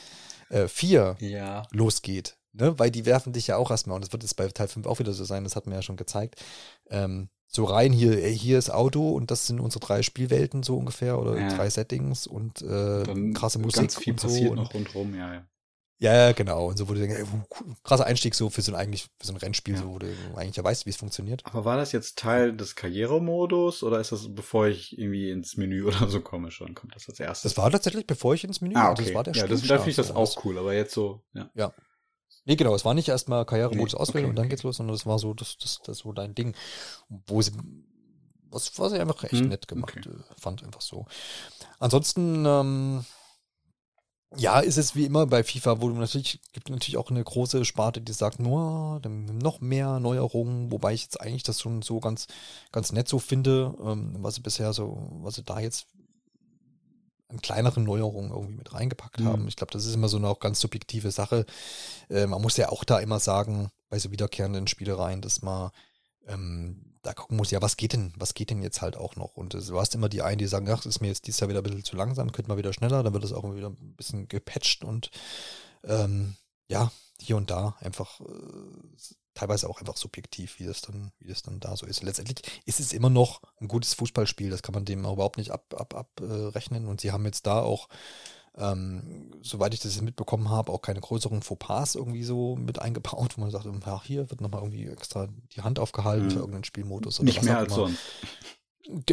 äh, 0.48 0.66
4 0.66 1.16
Ja. 1.20 1.62
losgeht. 1.70 2.38
Ne? 2.52 2.78
Weil 2.78 2.90
die 2.90 3.04
werfen 3.04 3.32
dich 3.34 3.48
ja 3.48 3.56
auch 3.58 3.70
erstmal, 3.70 3.96
und 3.96 4.04
das 4.04 4.12
wird 4.12 4.22
jetzt 4.22 4.36
bei 4.36 4.48
Teil 4.48 4.68
5 4.68 4.86
auch 4.86 4.98
wieder 5.00 5.12
so 5.12 5.24
sein, 5.24 5.44
das 5.44 5.54
hat 5.54 5.66
man 5.66 5.74
ja 5.74 5.82
schon 5.82 5.96
gezeigt. 5.96 6.42
Ähm, 6.88 7.28
so 7.54 7.64
rein 7.64 7.92
hier, 7.92 8.22
ey, 8.22 8.36
hier 8.36 8.58
ist 8.58 8.70
Auto 8.70 9.10
und 9.10 9.30
das 9.30 9.46
sind 9.46 9.60
unsere 9.60 9.84
drei 9.84 10.02
Spielwelten 10.02 10.62
so 10.62 10.76
ungefähr 10.76 11.18
oder 11.18 11.38
Ja. 11.38 11.48
drei 11.48 11.70
Settings 11.70 12.26
und 12.26 12.62
äh, 12.62 13.32
krasse 13.32 13.58
Musik 13.58 13.82
ganz 13.82 13.96
viel 13.96 14.12
und 14.14 14.20
so. 14.20 14.26
passiert 14.28 14.50
und, 14.50 14.56
noch 14.56 14.74
rundherum, 14.74 15.14
ja, 15.14 15.34
ja. 15.34 15.46
Ja, 16.00 16.12
ja, 16.12 16.32
genau. 16.32 16.66
Und 16.66 16.76
so 16.76 16.88
wurde 16.88 17.06
ey, 17.06 17.24
krasser 17.84 18.04
Einstieg 18.04 18.34
so 18.34 18.50
für 18.50 18.60
so 18.62 18.72
ein 18.72 18.76
eigentlich 18.76 19.04
für 19.20 19.26
so 19.28 19.32
ein 19.32 19.36
Rennspiel, 19.36 19.74
Ja. 19.74 19.80
so, 19.82 19.90
wo 19.90 19.98
du 20.00 20.08
eigentlich 20.34 20.56
ja 20.56 20.64
weißt, 20.64 20.84
wie 20.86 20.90
es 20.90 20.96
funktioniert. 20.96 21.42
Aber 21.46 21.64
war 21.64 21.76
das 21.76 21.92
jetzt 21.92 22.18
Teil 22.18 22.54
des 22.54 22.74
Karrieremodus 22.74 23.84
oder 23.84 24.00
ist 24.00 24.10
das, 24.10 24.34
bevor 24.34 24.66
ich 24.66 24.98
irgendwie 24.98 25.30
ins 25.30 25.56
Menü 25.56 25.84
oder 25.84 26.08
so 26.08 26.20
komme 26.20 26.50
schon? 26.50 26.74
Kommt 26.74 26.94
das 26.96 27.08
als 27.08 27.20
erstes? 27.20 27.52
Das 27.54 27.62
war 27.62 27.70
tatsächlich, 27.70 28.06
bevor 28.06 28.34
ich 28.34 28.42
ins 28.44 28.60
Menü 28.60 28.74
ah, 28.74 28.90
also 28.90 29.02
okay. 29.02 29.04
das 29.04 29.14
war 29.14 29.24
der 29.24 29.34
ja, 29.34 29.46
das, 29.46 29.62
da 29.62 29.76
finde 29.76 29.90
ich 29.90 29.96
das 29.96 30.10
auch 30.10 30.44
cool, 30.44 30.58
aber 30.58 30.74
jetzt 30.74 30.92
so, 30.92 31.22
ja. 31.32 31.72
Nee, 32.44 32.56
genau, 32.56 32.74
es 32.74 32.84
war 32.84 32.94
nicht 32.94 33.08
erstmal 33.08 33.44
Karrieremodus 33.46 33.94
Nee, 33.94 34.00
auswählen 34.00 34.26
okay, 34.26 34.30
und 34.30 34.36
dann 34.36 34.48
geht's 34.48 34.62
los, 34.62 34.76
sondern 34.76 34.94
das 34.94 35.06
war 35.06 35.18
so, 35.18 35.34
das, 35.34 35.56
das, 35.58 35.80
das 35.82 35.98
so 35.98 36.12
dein 36.12 36.34
Ding. 36.34 36.54
Wo 37.08 37.40
sie, 37.42 37.52
was, 38.50 38.78
was 38.78 38.92
ich 38.92 39.00
einfach 39.00 39.22
echt 39.24 39.32
Hm, 39.32 39.48
nett 39.48 39.68
gemacht 39.68 39.96
okay. 39.96 40.10
äh, 40.10 40.40
fand, 40.40 40.62
einfach 40.62 40.80
so. 40.80 41.06
Ansonsten, 41.78 42.44
ähm, 42.46 43.04
ja, 44.36 44.58
ist 44.58 44.78
es 44.78 44.96
wie 44.96 45.04
immer 45.04 45.26
bei 45.26 45.44
FIFA, 45.44 45.80
wo 45.80 45.88
du 45.88 45.94
natürlich, 45.94 46.40
gibt 46.52 46.68
natürlich 46.68 46.96
auch 46.96 47.10
eine 47.10 47.22
große 47.22 47.64
Sparte, 47.64 48.00
die 48.00 48.12
sagt, 48.12 48.40
nur 48.40 49.00
noch 49.08 49.60
mehr 49.60 50.00
Neuerungen, 50.00 50.72
wobei 50.72 50.92
ich 50.92 51.02
jetzt 51.02 51.20
eigentlich 51.20 51.44
das 51.44 51.60
schon 51.60 51.82
so 51.82 52.00
ganz, 52.00 52.26
ganz 52.72 52.90
nett 52.92 53.08
so 53.08 53.20
finde, 53.20 53.74
ähm, 53.80 54.16
was 54.18 54.34
sie 54.34 54.40
bisher 54.40 54.72
so, 54.72 55.08
was 55.22 55.36
sie 55.36 55.44
da 55.44 55.60
jetzt 55.60 55.86
an 57.28 57.40
kleineren 57.40 57.84
Neuerungen 57.84 58.30
irgendwie 58.30 58.54
mit 58.56 58.72
reingepackt 58.74 59.20
Mhm. 59.20 59.26
haben. 59.26 59.48
Ich 59.48 59.56
glaube, 59.56 59.72
das 59.72 59.86
ist 59.86 59.94
immer 59.94 60.08
so 60.08 60.16
eine 60.18 60.28
auch 60.28 60.40
ganz 60.40 60.60
subjektive 60.60 61.10
Sache. 61.10 61.46
Äh, 62.10 62.26
man 62.26 62.42
muss 62.42 62.56
ja 62.56 62.68
auch 62.68 62.84
da 62.84 62.98
immer 62.98 63.20
sagen, 63.20 63.70
bei 63.88 63.98
so 63.98 64.10
wiederkehrenden 64.10 64.66
Spielereien, 64.66 65.20
dass 65.20 65.42
man 65.42 65.70
ähm, 66.26 66.94
da 67.02 67.12
gucken 67.12 67.36
muss, 67.36 67.50
ja, 67.50 67.60
was 67.60 67.76
geht 67.76 67.92
denn, 67.92 68.12
was 68.16 68.32
geht 68.34 68.48
denn 68.50 68.62
jetzt 68.62 68.80
halt 68.80 68.96
auch 68.96 69.14
noch? 69.16 69.36
Und 69.36 69.52
du 69.54 69.78
hast 69.78 69.94
immer 69.94 70.08
die 70.08 70.22
einen, 70.22 70.38
die 70.38 70.46
sagen, 70.46 70.68
ach, 70.70 70.78
das 70.78 70.86
ist 70.96 71.00
mir 71.00 71.08
jetzt 71.08 71.26
dieses 71.26 71.40
Jahr 71.40 71.50
wieder 71.50 71.60
ein 71.60 71.64
bisschen 71.64 71.84
zu 71.84 71.96
langsam, 71.96 72.32
könnte 72.32 72.48
mal 72.50 72.56
wieder 72.56 72.72
schneller, 72.72 73.02
dann 73.02 73.12
wird 73.12 73.24
es 73.24 73.32
auch 73.32 73.44
wieder 73.54 73.68
ein 73.68 73.94
bisschen 73.96 74.26
gepatcht 74.28 74.84
und 74.84 75.10
ähm, 75.84 76.34
ja, 76.66 76.90
hier 77.20 77.36
und 77.36 77.50
da 77.50 77.76
einfach 77.80 78.20
äh, 78.20 78.24
teilweise 79.34 79.68
auch 79.68 79.80
einfach 79.80 79.96
subjektiv, 79.96 80.58
wie 80.58 80.66
das 80.66 80.80
dann, 80.80 81.12
wie 81.18 81.28
das 81.28 81.42
dann 81.42 81.60
da 81.60 81.76
so 81.76 81.86
ist. 81.86 82.02
Letztendlich 82.02 82.40
ist 82.66 82.80
es 82.80 82.92
immer 82.92 83.10
noch 83.10 83.42
ein 83.60 83.68
gutes 83.68 83.94
Fußballspiel, 83.94 84.50
das 84.50 84.62
kann 84.62 84.74
man 84.74 84.84
dem 84.84 85.00
überhaupt 85.00 85.38
nicht 85.38 85.50
ab, 85.50 85.74
ab, 85.76 85.94
abrechnen. 85.94 86.86
Und 86.86 87.00
sie 87.00 87.12
haben 87.12 87.24
jetzt 87.24 87.46
da 87.46 87.60
auch, 87.60 87.88
ähm, 88.56 89.32
soweit 89.42 89.74
ich 89.74 89.80
das 89.80 89.94
jetzt 89.94 90.04
mitbekommen 90.04 90.48
habe, 90.48 90.70
auch 90.72 90.80
keine 90.80 91.00
größeren 91.00 91.42
Fauxpas 91.42 91.96
irgendwie 91.96 92.22
so 92.22 92.54
mit 92.56 92.78
eingebaut, 92.78 93.36
wo 93.36 93.40
man 93.40 93.50
sagt, 93.50 93.64
ja, 93.66 94.02
hier 94.04 94.30
wird 94.30 94.40
nochmal 94.40 94.62
irgendwie 94.62 94.86
extra 94.86 95.28
die 95.56 95.62
Hand 95.62 95.78
aufgehalten 95.80 96.26
Mhm. 96.26 96.30
für 96.30 96.38
irgendeinen 96.38 96.64
Spielmodus 96.64 97.18
oder 97.18 97.24
Nicht 97.24 97.38
was 97.38 97.44
mehr 97.44 97.54
auch 97.56 97.60
als 97.60 97.72
immer. 97.76 97.86
sonst. 97.88 97.98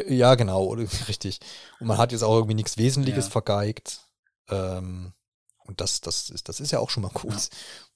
Ja, 0.08 0.36
genau, 0.36 0.66
oder, 0.66 0.84
richtig. 1.08 1.40
Und 1.80 1.88
man 1.88 1.98
hat 1.98 2.12
jetzt 2.12 2.24
auch 2.24 2.36
irgendwie 2.36 2.56
nichts 2.56 2.78
Wesentliches 2.78 3.26
Ja. 3.26 3.32
vergeigt. 3.32 4.08
Ähm, 4.50 5.14
und 5.60 5.80
das, 5.82 6.02
das, 6.02 6.30
ist, 6.30 6.50
das 6.50 6.60
ist 6.60 6.72
ja 6.72 6.80
auch 6.80 6.90
schon 6.90 7.04
mal 7.04 7.10
gut. 7.10 7.32
Ja. 7.34 7.40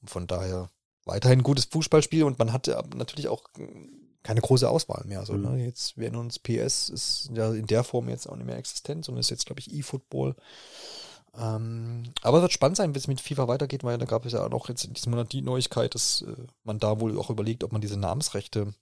Von 0.06 0.28
daher 0.28 0.70
weiterhin 1.06 1.44
gutes 1.44 1.66
Fußballspiel 1.66 2.24
und 2.24 2.40
man 2.40 2.52
hat 2.54 2.68
ja 2.68 2.84
natürlich 2.96 3.28
auch 3.28 3.44
äh, 3.58 3.68
keine 4.24 4.42
große 4.42 4.68
Auswahl 4.70 5.04
mehr. 5.06 5.20
Also, 5.20 5.34
Mhm. 5.34 5.42
ne, 5.58 5.66
jetzt 5.66 5.98
werden 5.98 6.16
uns 6.18 6.40
PS 6.40 6.90
ist 6.90 7.30
ja 7.34 7.54
in 7.54 7.68
der 7.68 7.84
Form 7.84 8.10
jetzt 8.10 8.28
auch 8.28 8.36
nicht 8.36 8.46
mehr 8.48 8.58
existent, 8.58 9.06
sondern 9.06 9.20
ist 9.20 9.30
jetzt, 9.30 9.46
glaube 9.46 9.60
ich, 9.60 9.72
E-Football. 9.72 10.36
Ähm, 11.38 12.04
aber 12.22 12.38
es 12.38 12.42
wird 12.44 12.54
spannend 12.54 12.78
sein, 12.78 12.94
wie 12.96 12.98
es 13.00 13.08
mit 13.08 13.20
FIFA 13.22 13.48
weitergeht, 13.48 13.84
weil 13.84 13.98
da 13.98 14.06
gab 14.06 14.26
es 14.26 14.34
ja 14.34 14.46
auch 14.46 14.50
noch 14.50 14.70
jetzt 14.70 14.86
in 14.86 14.94
diesem 14.94 15.12
Monat 15.12 15.32
die 15.34 15.42
Neuigkeit, 15.42 15.94
dass 15.94 16.22
äh, 16.22 16.34
man 16.64 16.80
da 16.80 17.00
wohl 17.00 17.18
auch 17.20 17.30
überlegt, 17.30 17.64
ob 17.64 17.72
man 17.72 17.82
diese 17.82 17.98
Namensrechte, 17.98 18.74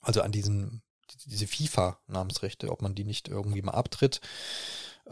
also 0.00 0.22
an 0.22 0.32
diesen, 0.32 0.82
die- 1.10 1.28
diese 1.30 1.46
FIFA-Namensrechte, 1.46 2.70
ob 2.72 2.80
man 2.82 2.94
die 2.94 3.04
nicht 3.04 3.28
irgendwie 3.28 3.62
mal 3.62 3.72
abtritt. 3.74 4.20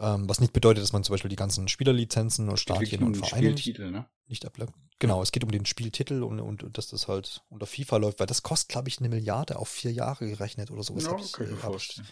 Ähm, 0.01 0.27
was 0.27 0.39
nicht 0.39 0.51
bedeutet, 0.51 0.83
dass 0.83 0.93
man 0.93 1.03
zum 1.03 1.13
Beispiel 1.13 1.29
die 1.29 1.35
ganzen 1.35 1.67
Spielerlizenzen 1.67 2.49
und 2.49 2.57
Stadien 2.59 3.03
und 3.03 3.15
um 3.17 3.23
Vereine 3.23 3.51
nicht, 3.51 3.59
Spieltitel, 3.61 3.91
ne? 3.91 4.07
nicht 4.27 4.45
ablangt. 4.45 4.73
Genau, 4.99 5.21
es 5.21 5.31
geht 5.31 5.43
um 5.43 5.51
den 5.51 5.65
Spieltitel 5.65 6.23
und, 6.23 6.39
und, 6.39 6.63
und 6.63 6.77
dass 6.77 6.87
das 6.87 7.07
halt 7.07 7.43
unter 7.49 7.65
FIFA 7.67 7.97
läuft, 7.97 8.19
weil 8.19 8.27
das 8.27 8.41
kostet, 8.43 8.69
glaube 8.69 8.89
ich, 8.89 8.99
eine 8.99 9.09
Milliarde 9.09 9.57
auf 9.57 9.69
vier 9.69 9.91
Jahre 9.93 10.27
gerechnet 10.27 10.71
oder 10.71 10.83
sowas. 10.83 11.05
Ja, 11.05 11.11
mir 11.11 11.17
äh, 11.17 11.51
hab 11.51 11.57
ich 11.57 11.59
vorstellen. 11.61 12.07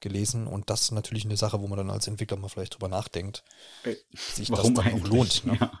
gelesen. 0.00 0.46
Und 0.46 0.70
das 0.70 0.82
ist 0.82 0.92
natürlich 0.92 1.24
eine 1.24 1.36
Sache, 1.36 1.60
wo 1.60 1.68
man 1.68 1.76
dann 1.78 1.90
als 1.90 2.06
Entwickler 2.06 2.36
mal 2.38 2.48
vielleicht 2.48 2.74
drüber 2.74 2.88
nachdenkt, 2.88 3.44
Ey, 3.82 3.96
sich 4.12 4.50
Warum 4.50 4.74
das 4.74 4.84
dann 4.84 4.92
eigentlich? 4.94 5.04
auch 5.04 5.08
lohnt. 5.14 5.44
Ne? 5.44 5.58
Ja. 5.60 5.78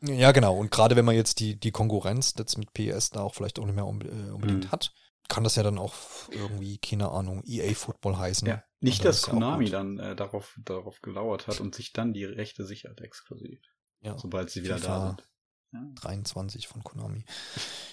Ja, 0.00 0.30
genau. 0.32 0.56
Und 0.56 0.70
gerade 0.70 0.94
wenn 0.94 1.04
man 1.04 1.16
jetzt 1.16 1.40
die, 1.40 1.58
die 1.58 1.72
Konkurrenz 1.72 2.34
jetzt 2.38 2.56
mit 2.56 2.72
PS 2.72 3.10
da 3.10 3.22
auch 3.22 3.34
vielleicht 3.34 3.58
auch 3.58 3.64
nicht 3.66 3.74
mehr 3.74 3.84
äh, 3.84 4.30
unbedingt 4.30 4.64
Mhm. 4.66 4.70
hat, 4.70 4.92
kann 5.28 5.42
das 5.44 5.56
ja 5.56 5.62
dann 5.64 5.76
auch 5.78 5.94
irgendwie, 6.30 6.78
keine 6.78 7.10
Ahnung, 7.10 7.42
EA 7.44 7.74
Football 7.74 8.16
heißen. 8.16 8.46
Ja. 8.48 8.62
Nicht, 8.80 9.00
dann 9.00 9.06
dass 9.08 9.22
Konami 9.22 9.70
dann 9.70 9.98
äh, 9.98 10.14
darauf, 10.14 10.56
darauf 10.64 11.00
gelauert 11.02 11.46
hat 11.48 11.60
und 11.60 11.74
sich 11.74 11.92
dann 11.92 12.12
die 12.12 12.24
Rechte 12.24 12.64
sichert 12.64 13.00
exklusiv, 13.00 13.60
Ja, 14.00 14.16
sobald 14.18 14.50
sie 14.50 14.62
wieder 14.62 14.78
FIFA. 14.78 14.98
da 14.98 15.06
sind. 15.08 15.28
Ja. 15.72 15.80
23 16.00 16.68
von 16.68 16.82
Konami. 16.84 17.24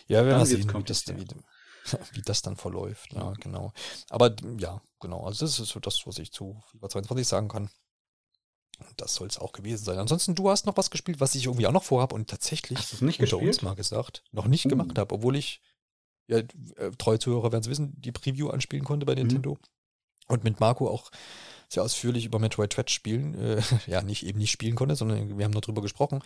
Ja, 0.07 0.22
wir 0.24 0.28
werden 0.32 0.45
sehen, 0.45 0.72
wie 0.74 0.84
das, 0.84 1.07
wie, 1.07 1.26
wie 2.14 2.22
das 2.22 2.41
dann 2.41 2.56
verläuft. 2.56 3.14
Ja, 3.14 3.34
genau. 3.40 3.74
Aber 4.10 4.36
ja, 4.60 4.82
genau. 5.02 5.26
Also 5.26 5.45
das 5.45 5.60
ist 5.60 5.70
so 5.70 5.80
das, 5.80 6.06
was 6.06 6.20
ich 6.20 6.32
zu 6.32 6.62
FIFA 6.72 6.90
22 6.90 7.28
sagen 7.28 7.48
kann. 7.49 7.70
Und 8.80 9.02
das 9.02 9.16
soll 9.16 9.28
es 9.28 9.38
auch 9.40 9.53
gewesen 9.53 9.84
sein. 9.86 9.98
Ansonsten, 9.99 10.36
du 10.36 10.49
hast 10.49 10.66
noch 10.66 10.78
was 10.78 10.91
gespielt, 10.91 11.20
was 11.22 11.34
ich 11.36 11.45
irgendwie 11.45 11.66
auch 11.68 11.72
noch 11.72 11.84
vorhab 11.84 12.12
und 12.14 12.30
tatsächlich 12.30 12.78
Hast 12.78 13.02
nicht 13.02 13.20
unter 13.22 13.32
gespielt? 13.38 13.56
uns 13.56 13.62
mal 13.62 13.76
gesagt, 13.76 14.24
noch 14.32 14.48
nicht 14.48 14.66
Uh. 14.66 14.70
gemacht 14.70 14.98
habe, 14.98 15.16
obwohl 15.16 15.36
ich, 15.38 15.62
ja, 16.28 16.40
äh, 16.76 16.91
treue 16.98 17.18
Zuhörer 17.20 17.52
werden 17.52 17.62
es 17.64 17.70
wissen, 17.70 17.94
die 18.02 18.12
Preview 18.12 18.49
anspielen 18.49 18.84
konnte 18.86 19.06
Mhm. 19.06 19.07
bei 19.07 19.16
Nintendo. 19.16 19.57
Und 20.27 20.43
mit 20.43 20.60
Marco 20.60 20.89
auch 20.89 21.11
sehr 21.69 21.84
ausführlich 21.84 22.26
über 22.26 22.39
Metroid 22.39 22.76
Dread 22.76 22.89
spielen, 22.89 23.35
äh, 23.39 23.61
ja, 23.88 24.02
nicht 24.02 24.26
eben 24.26 24.39
nicht 24.39 24.52
spielen 24.52 24.76
konnte, 24.76 24.95
sondern 24.95 25.38
wir 25.38 25.45
haben 25.45 25.52
nur 25.52 25.61
drüber 25.61 25.81
gesprochen 25.81 26.22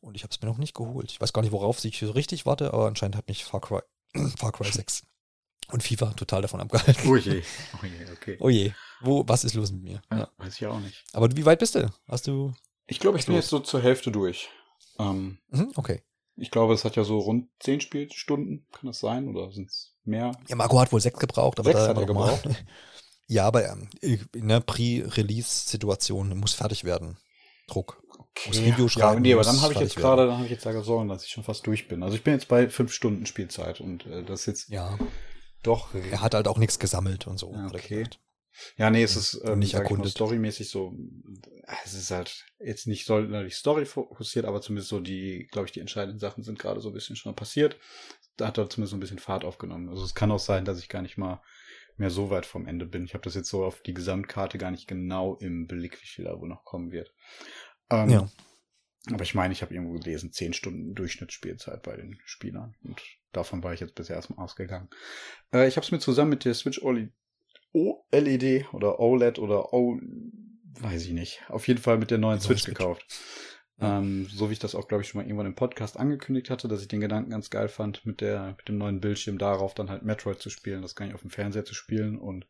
und 0.00 0.16
ich 0.16 0.22
habe 0.22 0.32
es 0.32 0.40
mir 0.40 0.48
noch 0.48 0.58
nicht 0.58 0.74
geholt. 0.74 1.10
Ich 1.10 1.20
weiß 1.20 1.32
gar 1.32 1.42
nicht, 1.42 1.52
worauf 1.52 1.84
ich 1.84 1.98
so 1.98 2.10
richtig 2.10 2.46
warte, 2.46 2.72
aber 2.72 2.86
anscheinend 2.86 3.16
hat 3.16 3.28
mich 3.28 3.44
Far 3.44 3.60
Cry, 3.60 3.80
Far 4.38 4.52
Cry 4.52 4.70
6 4.70 5.02
und 5.70 5.82
FIFA 5.82 6.12
total 6.12 6.42
davon 6.42 6.60
abgehalten. 6.60 7.08
Oh 7.08 7.16
je. 7.16 7.42
Oh 7.82 7.86
je, 7.86 8.12
okay. 8.12 8.36
Oh 8.40 8.48
je, 8.50 8.72
wo, 9.00 9.24
was 9.26 9.44
ist 9.44 9.54
los 9.54 9.72
mit 9.72 9.82
mir? 9.82 10.02
Ja, 10.10 10.18
Ja. 10.18 10.28
weiß 10.38 10.54
ich 10.60 10.66
auch 10.66 10.80
nicht. 10.80 11.04
Aber 11.12 11.34
wie 11.34 11.44
weit 11.46 11.58
bist 11.58 11.74
du? 11.74 11.90
Hast 12.08 12.26
du, 12.26 12.52
Ich 12.86 13.00
glaube, 13.00 13.18
ich 13.18 13.26
bin 13.26 13.34
Los. 13.34 13.44
jetzt 13.44 13.50
so 13.50 13.60
zur 13.60 13.80
Hälfte 13.82 14.12
durch. 14.12 14.50
Ähm, 14.98 15.38
mhm, 15.48 15.72
okay. 15.76 16.02
ich 16.36 16.50
glaube, 16.50 16.74
es 16.74 16.84
hat 16.84 16.96
ja 16.96 17.04
so 17.04 17.18
rund 17.18 17.48
zehn 17.60 17.80
Spielstunden, 17.80 18.66
kann 18.72 18.86
das 18.88 19.00
sein? 19.00 19.28
Oder 19.28 19.50
sind 19.52 19.70
es 19.70 19.94
mehr? 20.04 20.32
Ja, 20.48 20.56
Marco 20.56 20.78
hat 20.78 20.92
wohl 20.92 21.00
sechs 21.00 21.18
gebraucht, 21.18 21.58
aber 21.58 21.70
Sechs 21.70 21.80
da 21.80 21.88
hat 21.88 21.96
er 21.96 22.06
gebraucht? 22.06 22.44
Ja, 23.32 23.46
aber 23.46 23.66
ähm, 23.66 23.88
in 24.34 24.48
der 24.48 24.60
Pre-Release-Situation 24.60 26.38
muss 26.38 26.52
fertig 26.52 26.84
werden. 26.84 27.16
Druck. 27.66 28.02
Muss 28.46 28.58
Review 28.58 28.84
Ja, 28.84 28.88
schreiben, 28.88 29.22
nee, 29.22 29.32
aber 29.32 29.40
muss 29.40 29.46
dann 29.46 29.62
habe 29.62 29.72
ich 29.72 29.80
jetzt 29.80 29.96
gerade, 29.96 30.26
dann 30.26 30.34
habe 30.36 30.44
ich 30.44 30.50
jetzt 30.50 30.66
da 30.66 30.82
Sorgen, 30.82 31.08
dass 31.08 31.24
ich 31.24 31.30
schon 31.30 31.42
fast 31.44 31.66
durch 31.66 31.88
bin. 31.88 32.02
Also 32.02 32.14
ich 32.14 32.24
bin 32.24 32.34
jetzt 32.34 32.48
bei 32.48 32.68
fünf 32.68 32.92
Stunden 32.92 33.24
Spielzeit 33.24 33.80
und 33.80 34.04
äh, 34.06 34.22
das 34.22 34.40
ist 34.40 34.46
jetzt 34.46 34.68
Ja, 34.68 34.98
doch. 35.62 35.94
er 35.94 36.20
hat 36.20 36.34
halt 36.34 36.46
auch 36.46 36.58
nichts 36.58 36.78
gesammelt 36.78 37.26
und 37.26 37.38
so. 37.38 37.52
Ja, 37.54 37.66
okay. 37.66 38.06
Ja, 38.76 38.90
nee, 38.90 39.02
es 39.02 39.16
ist 39.16 39.40
ähm, 39.44 39.60
nicht 39.60 39.72
erkundet. 39.72 40.10
storymäßig 40.12 40.68
so, 40.68 40.92
es 41.86 41.94
ist 41.94 42.10
halt 42.10 42.44
jetzt 42.58 42.86
nicht 42.86 43.06
sonderlich 43.06 43.56
Story 43.56 43.86
fokussiert, 43.86 44.44
aber 44.44 44.60
zumindest 44.60 44.90
so 44.90 45.00
die, 45.00 45.48
glaube 45.50 45.68
ich, 45.68 45.72
die 45.72 45.80
entscheidenden 45.80 46.18
Sachen 46.18 46.42
sind 46.44 46.58
gerade 46.58 46.80
so 46.82 46.90
ein 46.90 46.94
bisschen 46.94 47.16
schon 47.16 47.34
passiert. 47.34 47.78
Da 48.36 48.48
hat 48.48 48.58
er 48.58 48.68
zumindest 48.68 48.90
so 48.90 48.96
ein 48.98 49.00
bisschen 49.00 49.18
Fahrt 49.18 49.46
aufgenommen. 49.46 49.88
Also 49.88 50.04
es 50.04 50.14
kann 50.14 50.30
auch 50.30 50.38
sein, 50.38 50.66
dass 50.66 50.78
ich 50.78 50.90
gar 50.90 51.00
nicht 51.00 51.16
mal 51.16 51.40
mehr 51.96 52.10
so 52.10 52.30
weit 52.30 52.46
vom 52.46 52.66
Ende 52.66 52.86
bin. 52.86 53.04
Ich 53.04 53.14
habe 53.14 53.24
das 53.24 53.34
jetzt 53.34 53.48
so 53.48 53.64
auf 53.64 53.82
die 53.82 53.94
Gesamtkarte 53.94 54.58
gar 54.58 54.70
nicht 54.70 54.86
genau 54.86 55.36
im 55.36 55.66
Blick, 55.66 56.00
wie 56.02 56.06
viel 56.06 56.24
da 56.24 56.38
wohl 56.40 56.48
noch 56.48 56.64
kommen 56.64 56.92
wird. 56.92 57.12
Ähm, 57.90 58.08
ja. 58.08 58.28
Aber 59.10 59.22
ich 59.24 59.34
meine, 59.34 59.52
ich 59.52 59.62
habe 59.62 59.74
irgendwo 59.74 59.98
gelesen, 59.98 60.32
zehn 60.32 60.52
Stunden 60.52 60.94
Durchschnittsspielzeit 60.94 61.82
bei 61.82 61.96
den 61.96 62.18
Spielern. 62.24 62.76
Und 62.84 63.02
davon 63.32 63.62
war 63.64 63.72
ich 63.72 63.80
jetzt 63.80 63.94
bisher 63.94 64.16
erstmal 64.16 64.44
ausgegangen. 64.44 64.88
Äh, 65.52 65.66
ich 65.66 65.76
habe 65.76 65.84
es 65.84 65.90
mir 65.90 65.98
zusammen 65.98 66.30
mit 66.30 66.44
der 66.44 66.54
Switch 66.54 66.80
OLED 66.82 68.72
oder 68.72 69.00
OLED 69.00 69.38
oder 69.38 69.72
O, 69.72 69.98
weiß 70.80 71.06
ich 71.06 71.12
nicht. 71.12 71.42
Auf 71.48 71.66
jeden 71.66 71.80
Fall 71.80 71.98
mit 71.98 72.12
der 72.12 72.18
neuen 72.18 72.40
Switch, 72.40 72.62
Switch, 72.62 72.78
gekauft. 72.78 73.04
Ähm, 73.82 74.26
so 74.26 74.48
wie 74.48 74.52
ich 74.52 74.58
das 74.58 74.74
auch, 74.74 74.86
glaube 74.86 75.02
ich, 75.02 75.08
schon 75.08 75.20
mal 75.20 75.26
irgendwann 75.26 75.46
im 75.46 75.54
Podcast 75.54 75.98
angekündigt 75.98 76.50
hatte, 76.50 76.68
dass 76.68 76.82
ich 76.82 76.88
den 76.88 77.00
Gedanken 77.00 77.30
ganz 77.30 77.50
geil 77.50 77.68
fand, 77.68 78.06
mit 78.06 78.20
der, 78.20 78.54
mit 78.56 78.68
dem 78.68 78.78
neuen 78.78 79.00
Bildschirm 79.00 79.38
darauf 79.38 79.74
dann 79.74 79.90
halt 79.90 80.04
Metroid 80.04 80.40
zu 80.40 80.50
spielen, 80.50 80.82
das 80.82 80.94
gar 80.94 81.06
nicht 81.06 81.14
auf 81.14 81.22
dem 81.22 81.30
Fernseher 81.30 81.64
zu 81.64 81.74
spielen 81.74 82.18
und 82.18 82.46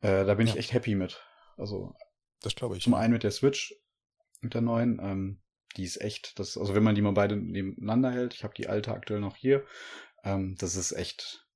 äh, 0.00 0.24
da 0.24 0.34
bin 0.34 0.46
ja. 0.46 0.52
ich 0.52 0.58
echt 0.58 0.72
happy 0.72 0.94
mit. 0.94 1.20
Also 1.56 1.94
das 2.40 2.54
glaube 2.54 2.76
ich. 2.76 2.84
Zum 2.84 2.94
einen 2.94 3.12
mit 3.12 3.24
der 3.24 3.32
Switch, 3.32 3.74
mit 4.40 4.54
der 4.54 4.60
neuen, 4.60 5.00
ähm, 5.02 5.40
die 5.76 5.84
ist 5.84 6.00
echt, 6.00 6.38
das, 6.38 6.56
also 6.56 6.74
wenn 6.74 6.84
man 6.84 6.94
die 6.94 7.02
mal 7.02 7.12
beide 7.12 7.36
nebeneinander 7.36 8.12
hält, 8.12 8.34
ich 8.34 8.44
habe 8.44 8.54
die 8.54 8.68
alte 8.68 8.92
aktuell 8.92 9.20
noch 9.20 9.36
hier, 9.36 9.64
ähm, 10.24 10.56
das 10.58 10.76
ist 10.76 10.92
echt 10.92 11.47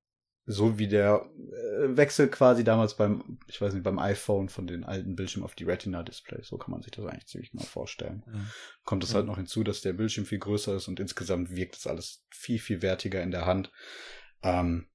so 0.44 0.78
wie 0.78 0.88
der 0.88 1.30
äh, 1.34 1.96
Wechsel 1.96 2.28
quasi 2.28 2.64
damals 2.64 2.96
beim, 2.96 3.38
ich 3.46 3.60
weiß 3.60 3.74
nicht, 3.74 3.84
beim 3.84 3.98
iPhone 3.98 4.48
von 4.48 4.66
den 4.66 4.84
alten 4.84 5.14
Bildschirmen 5.14 5.44
auf 5.44 5.54
die 5.54 5.64
Retina-Displays. 5.64 6.48
So 6.48 6.58
kann 6.58 6.72
man 6.72 6.82
sich 6.82 6.90
das 6.90 7.06
eigentlich 7.06 7.26
ziemlich 7.26 7.54
mal 7.54 7.64
vorstellen. 7.64 8.24
Mhm. 8.26 8.46
Kommt 8.84 9.04
es 9.04 9.10
mhm. 9.10 9.16
halt 9.16 9.26
noch 9.26 9.36
hinzu, 9.36 9.62
dass 9.62 9.82
der 9.82 9.92
Bildschirm 9.92 10.26
viel 10.26 10.40
größer 10.40 10.74
ist 10.76 10.88
und 10.88 10.98
insgesamt 10.98 11.54
wirkt 11.54 11.76
das 11.76 11.86
alles 11.86 12.24
viel, 12.30 12.58
viel 12.58 12.82
wertiger 12.82 13.22
in 13.22 13.30
der 13.30 13.46
Hand. 13.46 13.70
Ähm, 14.42 14.88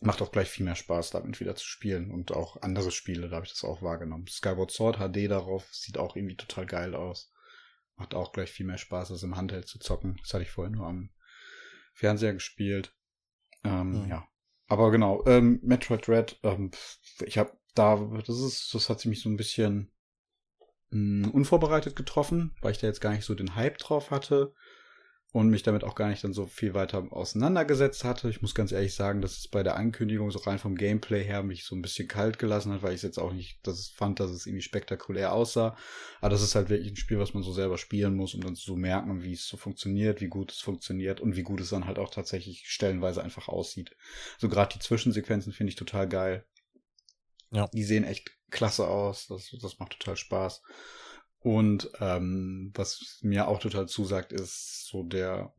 macht 0.00 0.22
auch 0.22 0.32
gleich 0.32 0.48
viel 0.48 0.64
mehr 0.64 0.74
Spaß, 0.74 1.10
damit 1.10 1.38
wieder 1.38 1.54
zu 1.54 1.66
spielen 1.66 2.10
und 2.10 2.32
auch 2.32 2.60
andere 2.62 2.90
Spiele, 2.90 3.28
da 3.28 3.36
habe 3.36 3.46
ich 3.46 3.52
das 3.52 3.64
auch 3.64 3.82
wahrgenommen. 3.82 4.26
Skyward 4.26 4.70
Sword 4.70 4.96
HD 4.96 5.30
darauf 5.30 5.72
sieht 5.72 5.98
auch 5.98 6.16
irgendwie 6.16 6.36
total 6.36 6.66
geil 6.66 6.94
aus. 6.94 7.30
Macht 7.96 8.14
auch 8.14 8.32
gleich 8.32 8.50
viel 8.50 8.66
mehr 8.66 8.78
Spaß, 8.78 9.12
als 9.12 9.22
im 9.22 9.36
Handheld 9.36 9.68
zu 9.68 9.78
zocken. 9.78 10.16
Das 10.22 10.32
hatte 10.32 10.44
ich 10.44 10.50
vorhin 10.50 10.74
nur 10.74 10.86
am 10.86 11.10
Fernseher 11.92 12.32
gespielt. 12.32 12.96
Ähm, 13.64 14.04
mhm. 14.04 14.08
Ja. 14.08 14.28
Aber 14.72 14.90
genau, 14.90 15.22
ähm, 15.26 15.60
Metroid 15.62 16.08
Red, 16.08 16.38
ähm, 16.44 16.70
ich 17.26 17.36
habe 17.36 17.52
da, 17.74 17.96
das 18.26 18.40
ist, 18.40 18.74
das 18.74 18.88
hat 18.88 19.04
mich 19.04 19.20
so 19.20 19.28
ein 19.28 19.36
bisschen 19.36 19.92
mh, 20.88 21.26
hm, 21.26 21.30
unvorbereitet 21.30 21.94
getroffen, 21.94 22.56
weil 22.62 22.72
ich 22.72 22.78
da 22.78 22.86
jetzt 22.86 23.02
gar 23.02 23.12
nicht 23.12 23.26
so 23.26 23.34
den 23.34 23.54
Hype 23.54 23.76
drauf 23.76 24.10
hatte 24.10 24.54
und 25.32 25.48
mich 25.48 25.62
damit 25.62 25.82
auch 25.82 25.94
gar 25.94 26.08
nicht 26.08 26.22
dann 26.22 26.34
so 26.34 26.44
viel 26.44 26.74
weiter 26.74 27.06
auseinandergesetzt 27.10 28.04
hatte. 28.04 28.28
Ich 28.28 28.42
muss 28.42 28.54
ganz 28.54 28.70
ehrlich 28.70 28.94
sagen, 28.94 29.22
dass 29.22 29.38
es 29.38 29.48
bei 29.48 29.62
der 29.62 29.76
Ankündigung 29.76 30.30
so 30.30 30.38
rein 30.40 30.58
vom 30.58 30.76
Gameplay 30.76 31.24
her 31.24 31.42
mich 31.42 31.64
so 31.64 31.74
ein 31.74 31.80
bisschen 31.80 32.06
kalt 32.06 32.38
gelassen 32.38 32.70
hat, 32.70 32.82
weil 32.82 32.90
ich 32.90 32.96
es 32.96 33.02
jetzt 33.02 33.18
auch 33.18 33.32
nicht, 33.32 33.66
dass 33.66 33.78
es 33.78 33.88
fand, 33.88 34.20
dass 34.20 34.30
es 34.30 34.44
irgendwie 34.46 34.62
spektakulär 34.62 35.32
aussah. 35.32 35.74
Aber 36.20 36.28
das 36.28 36.42
ist 36.42 36.54
halt 36.54 36.68
wirklich 36.68 36.92
ein 36.92 36.96
Spiel, 36.96 37.18
was 37.18 37.32
man 37.32 37.42
so 37.42 37.52
selber 37.54 37.78
spielen 37.78 38.14
muss, 38.14 38.34
um 38.34 38.42
dann 38.42 38.56
zu 38.56 38.76
merken, 38.76 39.22
wie 39.22 39.32
es 39.32 39.48
so 39.48 39.56
funktioniert, 39.56 40.20
wie 40.20 40.28
gut 40.28 40.52
es 40.52 40.58
funktioniert 40.58 41.22
und 41.22 41.34
wie 41.34 41.42
gut 41.42 41.62
es 41.62 41.70
dann 41.70 41.86
halt 41.86 41.98
auch 41.98 42.10
tatsächlich 42.10 42.68
stellenweise 42.68 43.22
einfach 43.22 43.48
aussieht. 43.48 43.96
So 44.36 44.50
gerade 44.50 44.74
die 44.74 44.80
Zwischensequenzen 44.80 45.54
finde 45.54 45.70
ich 45.70 45.76
total 45.76 46.08
geil. 46.08 46.44
Ja. 47.52 47.68
Die 47.72 47.84
sehen 47.84 48.04
echt 48.04 48.32
klasse 48.50 48.86
aus. 48.86 49.28
Das, 49.28 49.56
das 49.60 49.78
macht 49.78 49.98
total 49.98 50.16
Spaß. 50.16 50.62
Und 51.42 51.90
ähm, 52.00 52.70
was 52.74 53.18
mir 53.22 53.48
auch 53.48 53.58
total 53.58 53.88
zusagt, 53.88 54.32
ist 54.32 54.86
so 54.86 55.02
der 55.02 55.52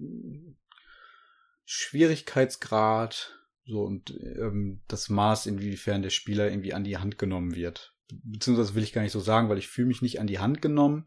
Schwierigkeitsgrad 1.66 3.40
so 3.66 3.82
und 3.84 4.12
ähm, 4.22 4.82
das 4.88 5.10
Maß, 5.10 5.46
inwiefern 5.46 6.02
der 6.02 6.10
Spieler 6.10 6.50
irgendwie 6.50 6.74
an 6.74 6.84
die 6.84 6.98
Hand 6.98 7.18
genommen 7.18 7.56
wird. 7.56 7.96
Beziehungsweise 8.12 8.76
will 8.76 8.84
ich 8.84 8.94
gar 8.94 9.02
nicht 9.02 9.14
so 9.14 9.22
sagen, 9.22 9.50
weil 9.50 9.58
ich 9.58 9.68
fühle 9.68 9.88
mich 9.88 10.02
nicht 10.02 10.20
an 10.20 10.28
die 10.28 10.40
Hand 10.40 10.62
genommen, 10.62 11.06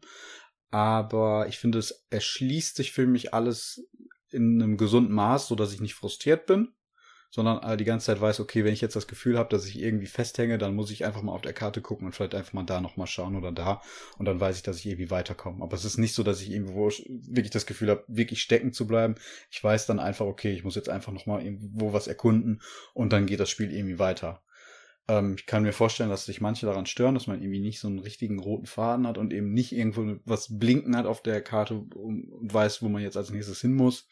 aber 0.69 1.47
ich 1.47 1.59
finde, 1.59 1.77
es 1.77 2.07
erschließt 2.09 2.75
sich 2.75 2.91
für 2.91 3.05
mich 3.05 3.33
alles 3.33 3.87
in 4.29 4.61
einem 4.61 4.77
gesunden 4.77 5.13
Maß, 5.13 5.47
so 5.47 5.55
dass 5.55 5.73
ich 5.73 5.81
nicht 5.81 5.93
frustriert 5.93 6.47
bin 6.47 6.73
sondern 7.29 7.77
die 7.77 7.83
ganze 7.83 8.07
Zeit 8.07 8.21
weiß, 8.21 8.39
okay, 8.39 8.63
wenn 8.63 8.73
ich 8.73 8.81
jetzt 8.81 8.95
das 8.95 9.07
Gefühl 9.07 9.37
habe, 9.37 9.49
dass 9.49 9.65
ich 9.65 9.79
irgendwie 9.79 10.07
festhänge, 10.07 10.57
dann 10.57 10.75
muss 10.75 10.91
ich 10.91 11.05
einfach 11.05 11.21
mal 11.21 11.33
auf 11.33 11.41
der 11.41 11.53
Karte 11.53 11.81
gucken 11.81 12.07
und 12.07 12.13
vielleicht 12.13 12.35
einfach 12.35 12.53
mal 12.53 12.63
da 12.63 12.81
nochmal 12.81 13.07
schauen 13.07 13.35
oder 13.35 13.51
da 13.51 13.81
und 14.17 14.25
dann 14.25 14.39
weiß 14.39 14.57
ich, 14.57 14.63
dass 14.63 14.77
ich 14.77 14.85
irgendwie 14.85 15.11
weiterkomme. 15.11 15.63
Aber 15.63 15.75
es 15.75 15.85
ist 15.85 15.97
nicht 15.97 16.13
so, 16.13 16.23
dass 16.23 16.41
ich 16.41 16.51
irgendwo 16.51 16.89
wirklich 16.89 17.51
das 17.51 17.65
Gefühl 17.65 17.89
habe, 17.89 18.03
wirklich 18.07 18.41
stecken 18.41 18.73
zu 18.73 18.87
bleiben. 18.87 19.15
Ich 19.51 19.63
weiß 19.63 19.85
dann 19.85 19.99
einfach, 19.99 20.25
okay, 20.25 20.51
ich 20.51 20.63
muss 20.63 20.75
jetzt 20.75 20.89
einfach 20.89 21.11
nochmal 21.11 21.43
irgendwo 21.43 21.93
was 21.93 22.07
erkunden 22.07 22.61
und 22.93 23.13
dann 23.13 23.25
geht 23.25 23.39
das 23.39 23.49
Spiel 23.49 23.73
irgendwie 23.73 23.99
weiter. 23.99 24.41
Ähm, 25.07 25.35
ich 25.37 25.45
kann 25.45 25.63
mir 25.63 25.73
vorstellen, 25.73 26.09
dass 26.09 26.25
sich 26.25 26.41
manche 26.41 26.65
daran 26.65 26.85
stören, 26.85 27.13
dass 27.13 27.27
man 27.27 27.41
irgendwie 27.41 27.59
nicht 27.59 27.79
so 27.79 27.87
einen 27.87 27.99
richtigen 27.99 28.39
roten 28.39 28.65
Faden 28.65 29.07
hat 29.07 29.17
und 29.17 29.33
eben 29.33 29.53
nicht 29.53 29.71
irgendwo 29.71 30.19
was 30.25 30.57
blinken 30.57 30.95
hat 30.95 31.05
auf 31.05 31.21
der 31.21 31.41
Karte 31.41 31.75
und 31.75 32.27
weiß, 32.41 32.81
wo 32.81 32.89
man 32.89 33.01
jetzt 33.01 33.17
als 33.17 33.29
nächstes 33.29 33.61
hin 33.61 33.73
muss. 33.73 34.07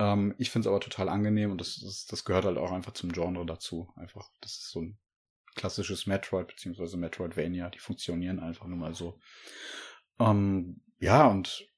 Ähm, 0.00 0.34
ich 0.38 0.50
finde 0.50 0.66
es 0.66 0.70
aber 0.70 0.80
total 0.80 1.08
angenehm 1.10 1.52
und 1.52 1.60
das, 1.60 1.76
das, 1.76 2.06
das 2.06 2.24
gehört 2.24 2.46
halt 2.46 2.56
auch 2.56 2.72
einfach 2.72 2.94
zum 2.94 3.12
Genre 3.12 3.44
dazu. 3.44 3.92
Einfach, 3.96 4.28
das 4.40 4.52
ist 4.52 4.70
so 4.70 4.80
ein 4.80 4.98
klassisches 5.54 6.06
Metroid 6.06 6.48
beziehungsweise 6.48 6.96
Metroidvania, 6.96 7.68
die 7.68 7.78
funktionieren 7.78 8.40
einfach 8.40 8.66
nur 8.66 8.78
mal 8.78 8.94
so. 8.94 9.20
Ähm, 10.18 10.80
ja, 10.98 11.26
und 11.26 11.68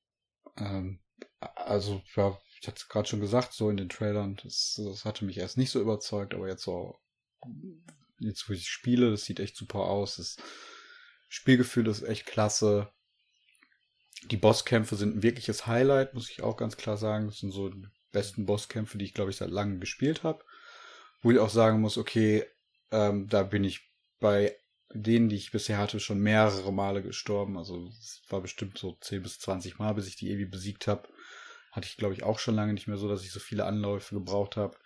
ähm, 0.56 1.00
also, 1.40 2.00
ja, 2.14 2.38
ich 2.60 2.68
hatte 2.68 2.76
es 2.76 2.88
gerade 2.88 3.08
schon 3.08 3.20
gesagt, 3.20 3.54
so 3.54 3.70
in 3.70 3.76
den 3.76 3.88
Trailern, 3.88 4.36
das, 4.42 4.80
das 4.84 5.04
hatte 5.04 5.24
mich 5.24 5.38
erst 5.38 5.58
nicht 5.58 5.70
so 5.70 5.80
überzeugt, 5.80 6.32
aber 6.32 6.46
jetzt 6.46 6.62
so, 6.62 6.96
jetzt 8.20 8.48
wo 8.48 8.52
ich 8.52 8.68
spiele, 8.68 9.10
das 9.10 9.24
sieht 9.24 9.40
echt 9.40 9.56
super 9.56 9.80
aus. 9.80 10.16
Das 10.16 10.36
Spielgefühl 11.28 11.88
ist 11.88 12.02
echt 12.02 12.26
klasse. 12.26 12.92
Die 14.30 14.36
Bosskämpfe 14.36 14.94
sind 14.94 15.16
ein 15.16 15.22
wirkliches 15.24 15.66
Highlight, 15.66 16.14
muss 16.14 16.30
ich 16.30 16.42
auch 16.42 16.56
ganz 16.56 16.76
klar 16.76 16.96
sagen. 16.96 17.26
Das 17.26 17.38
sind 17.38 17.50
so 17.50 17.72
besten 18.12 18.46
Bosskämpfe, 18.46 18.98
die 18.98 19.06
ich, 19.06 19.14
glaube 19.14 19.30
ich, 19.30 19.36
seit 19.36 19.50
langem 19.50 19.80
gespielt 19.80 20.22
habe. 20.22 20.44
Wo 21.22 21.30
ich 21.30 21.38
auch 21.38 21.50
sagen 21.50 21.80
muss, 21.80 21.98
okay, 21.98 22.44
ähm, 22.90 23.28
da 23.28 23.42
bin 23.42 23.64
ich 23.64 23.90
bei 24.20 24.56
denen, 24.94 25.28
die 25.28 25.36
ich 25.36 25.52
bisher 25.52 25.78
hatte, 25.78 26.00
schon 26.00 26.20
mehrere 26.20 26.72
Male 26.72 27.02
gestorben. 27.02 27.56
Also 27.56 27.88
es 27.88 28.22
war 28.28 28.40
bestimmt 28.40 28.78
so 28.78 28.96
10 29.00 29.22
bis 29.22 29.38
20 29.40 29.78
Mal, 29.78 29.94
bis 29.94 30.06
ich 30.06 30.16
die 30.16 30.30
Evi 30.30 30.44
besiegt 30.44 30.86
habe. 30.86 31.08
Hatte 31.72 31.86
ich, 31.86 31.96
glaube 31.96 32.14
ich, 32.14 32.22
auch 32.22 32.38
schon 32.38 32.54
lange 32.54 32.74
nicht 32.74 32.88
mehr 32.88 32.98
so, 32.98 33.08
dass 33.08 33.24
ich 33.24 33.32
so 33.32 33.40
viele 33.40 33.64
Anläufe 33.64 34.14
gebraucht 34.14 34.56
habe. 34.56 34.76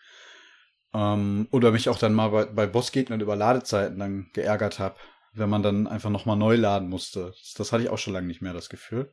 Ähm, 0.94 1.48
oder 1.50 1.72
mich 1.72 1.88
auch 1.88 1.98
dann 1.98 2.14
mal 2.14 2.28
bei, 2.28 2.44
bei 2.44 2.66
Bossgegnern 2.66 3.20
über 3.20 3.36
Ladezeiten 3.36 3.98
dann 3.98 4.30
geärgert 4.32 4.78
habe, 4.78 4.96
wenn 5.32 5.50
man 5.50 5.62
dann 5.62 5.86
einfach 5.86 6.10
nochmal 6.10 6.36
neu 6.36 6.56
laden 6.56 6.88
musste. 6.88 7.32
Das, 7.40 7.54
das 7.56 7.72
hatte 7.72 7.82
ich 7.82 7.90
auch 7.90 7.98
schon 7.98 8.12
lange 8.12 8.28
nicht 8.28 8.42
mehr, 8.42 8.52
das 8.52 8.68
Gefühl. 8.68 9.12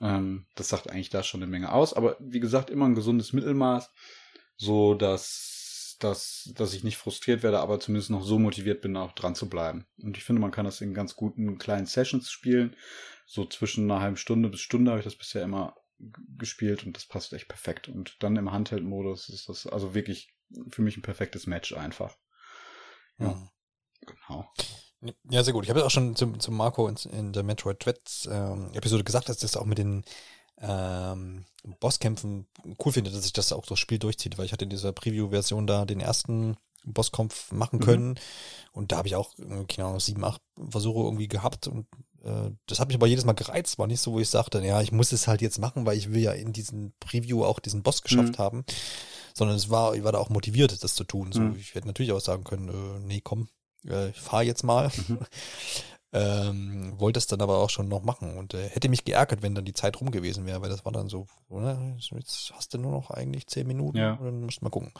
Ähm, 0.00 0.46
das 0.54 0.68
sagt 0.68 0.90
eigentlich 0.90 1.10
da 1.10 1.22
schon 1.22 1.42
eine 1.42 1.50
Menge 1.50 1.72
aus. 1.72 1.94
Aber 1.94 2.16
wie 2.20 2.40
gesagt, 2.40 2.70
immer 2.70 2.86
ein 2.86 2.94
gesundes 2.94 3.32
Mittelmaß, 3.32 3.90
so 4.56 4.94
dass, 4.94 5.96
dass, 6.00 6.50
dass 6.54 6.74
ich 6.74 6.84
nicht 6.84 6.96
frustriert 6.96 7.42
werde, 7.42 7.60
aber 7.60 7.80
zumindest 7.80 8.10
noch 8.10 8.24
so 8.24 8.38
motiviert 8.38 8.80
bin, 8.80 8.96
auch 8.96 9.12
dran 9.12 9.34
zu 9.34 9.48
bleiben. 9.48 9.86
Und 10.02 10.16
ich 10.16 10.24
finde, 10.24 10.40
man 10.40 10.50
kann 10.50 10.64
das 10.64 10.80
in 10.80 10.94
ganz 10.94 11.16
guten 11.16 11.58
kleinen 11.58 11.86
Sessions 11.86 12.30
spielen. 12.30 12.76
So 13.26 13.44
zwischen 13.44 13.90
einer 13.90 14.00
halben 14.00 14.16
Stunde 14.16 14.48
bis 14.48 14.60
Stunde 14.60 14.90
habe 14.90 15.00
ich 15.00 15.04
das 15.04 15.16
bisher 15.16 15.42
immer 15.42 15.76
gespielt 16.36 16.84
und 16.84 16.96
das 16.96 17.06
passt 17.06 17.32
echt 17.32 17.48
perfekt. 17.48 17.88
Und 17.88 18.22
dann 18.22 18.36
im 18.36 18.52
Handheld-Modus 18.52 19.28
ist 19.28 19.48
das 19.48 19.66
also 19.66 19.94
wirklich 19.94 20.34
für 20.68 20.82
mich 20.82 20.96
ein 20.96 21.02
perfektes 21.02 21.46
Match 21.46 21.72
einfach. 21.72 22.16
Ja, 23.18 23.34
mhm. 23.34 23.48
genau. 24.06 24.52
Ja, 25.30 25.44
sehr 25.44 25.52
gut. 25.52 25.64
Ich 25.64 25.70
habe 25.70 25.80
ja 25.80 25.86
auch 25.86 25.90
schon 25.90 26.16
zum, 26.16 26.40
zum 26.40 26.56
Marco 26.56 26.88
in, 26.88 26.96
in 27.12 27.32
der 27.32 27.42
Metroid 27.42 27.84
Dread 27.84 28.00
ähm, 28.30 28.70
Episode 28.72 29.04
gesagt, 29.04 29.28
dass 29.28 29.38
das 29.38 29.56
auch 29.56 29.66
mit 29.66 29.78
den 29.78 30.04
ähm, 30.60 31.44
Bosskämpfen 31.80 32.46
cool 32.84 32.92
finde, 32.92 33.10
dass 33.10 33.22
sich 33.22 33.32
das 33.32 33.52
auch 33.52 33.66
das 33.66 33.78
Spiel 33.78 33.98
durchzieht, 33.98 34.38
weil 34.38 34.46
ich 34.46 34.52
hatte 34.52 34.64
in 34.64 34.70
dieser 34.70 34.92
Preview-Version 34.92 35.66
da 35.66 35.84
den 35.84 36.00
ersten 36.00 36.56
Bosskampf 36.84 37.50
machen 37.52 37.78
mhm. 37.78 37.84
können 37.84 38.08
mhm. 38.08 38.14
und 38.72 38.92
da 38.92 38.98
habe 38.98 39.08
ich 39.08 39.16
auch, 39.16 39.38
äh, 39.38 39.64
keine 39.64 39.88
Ahnung, 39.88 40.00
sieben, 40.00 40.24
acht 40.24 40.42
Versuche 40.68 41.02
irgendwie 41.04 41.28
gehabt 41.28 41.66
und 41.66 41.86
äh, 42.22 42.50
das 42.66 42.78
hat 42.78 42.88
mich 42.88 42.96
aber 42.96 43.06
jedes 43.06 43.24
Mal 43.24 43.32
gereizt, 43.32 43.78
war 43.78 43.86
nicht 43.86 44.00
so, 44.00 44.12
wo 44.12 44.20
ich 44.20 44.28
sagte, 44.28 44.64
ja, 44.64 44.80
ich 44.82 44.92
muss 44.92 45.12
es 45.12 45.26
halt 45.26 45.42
jetzt 45.42 45.58
machen, 45.58 45.86
weil 45.86 45.96
ich 45.96 46.12
will 46.12 46.20
ja 46.20 46.32
in 46.32 46.52
diesem 46.52 46.92
Preview 47.00 47.44
auch 47.44 47.58
diesen 47.58 47.82
Boss 47.82 48.02
geschafft 48.02 48.38
mhm. 48.38 48.42
haben, 48.42 48.64
sondern 49.34 49.56
es 49.56 49.70
war, 49.70 49.94
ich 49.94 50.04
war 50.04 50.12
da 50.12 50.18
auch 50.18 50.30
motiviert, 50.30 50.82
das 50.82 50.94
zu 50.94 51.04
tun. 51.04 51.32
So, 51.32 51.40
mhm. 51.40 51.56
ich 51.56 51.74
hätte 51.74 51.86
natürlich 51.86 52.12
auch 52.12 52.20
sagen 52.20 52.44
können, 52.44 52.68
äh, 52.68 53.00
nee, 53.00 53.20
komm, 53.22 53.48
äh, 53.88 54.10
ich 54.10 54.20
fahre 54.20 54.44
jetzt 54.44 54.64
mal. 54.64 54.90
Mhm. 55.08 55.18
Ähm, 56.16 56.92
wollte 57.00 57.18
es 57.18 57.26
dann 57.26 57.40
aber 57.40 57.58
auch 57.58 57.70
schon 57.70 57.88
noch 57.88 58.04
machen 58.04 58.38
und 58.38 58.54
äh, 58.54 58.68
hätte 58.68 58.88
mich 58.88 59.04
geärgert, 59.04 59.42
wenn 59.42 59.56
dann 59.56 59.64
die 59.64 59.72
Zeit 59.72 60.00
rum 60.00 60.12
gewesen 60.12 60.46
wäre, 60.46 60.62
weil 60.62 60.68
das 60.70 60.84
war 60.84 60.92
dann 60.92 61.08
so, 61.08 61.26
oder? 61.48 61.76
Jetzt 62.12 62.52
hast 62.54 62.72
du 62.72 62.78
nur 62.78 62.92
noch 62.92 63.10
eigentlich 63.10 63.48
zehn 63.48 63.66
Minuten 63.66 63.98
Ja. 63.98 64.12
und 64.12 64.24
dann 64.24 64.42
musst 64.44 64.60
du 64.60 64.64
mal 64.64 64.70
gucken. 64.70 64.92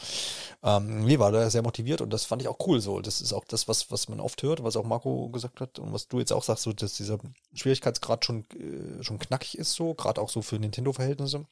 Ähm, 0.65 1.05
nee, 1.05 1.21
war 1.21 1.31
da 1.31 1.49
sehr 1.51 1.63
motiviert 1.63 2.01
und 2.01 2.11
das 2.13 2.25
fand 2.25 2.43
ich 2.43 2.49
auch 2.49 2.59
cool 2.67 2.81
so. 2.81 3.01
Das 3.01 3.21
ist 3.21 3.33
auch 3.33 3.45
das, 3.45 3.69
was, 3.69 3.93
was 3.93 4.09
man 4.09 4.19
oft 4.19 4.43
hört, 4.43 4.65
was 4.65 4.75
auch 4.77 4.83
Marco 4.85 5.29
gesagt 5.29 5.61
hat 5.61 5.79
und 5.79 5.93
was 5.93 6.09
du 6.09 6.19
jetzt 6.19 6.33
auch 6.33 6.43
sagst, 6.43 6.65
so, 6.65 6.73
dass 6.73 6.95
dieser 6.95 7.19
Schwierigkeitsgrad 7.53 8.25
schon, 8.25 8.45
äh, 8.59 9.01
schon 9.05 9.21
knackig 9.21 9.57
ist, 9.57 9.75
so, 9.75 9.95
gerade 9.95 10.21
auch 10.21 10.31
so 10.31 10.43
für 10.43 10.59
Nintendo-Verhältnisse. 10.59 11.47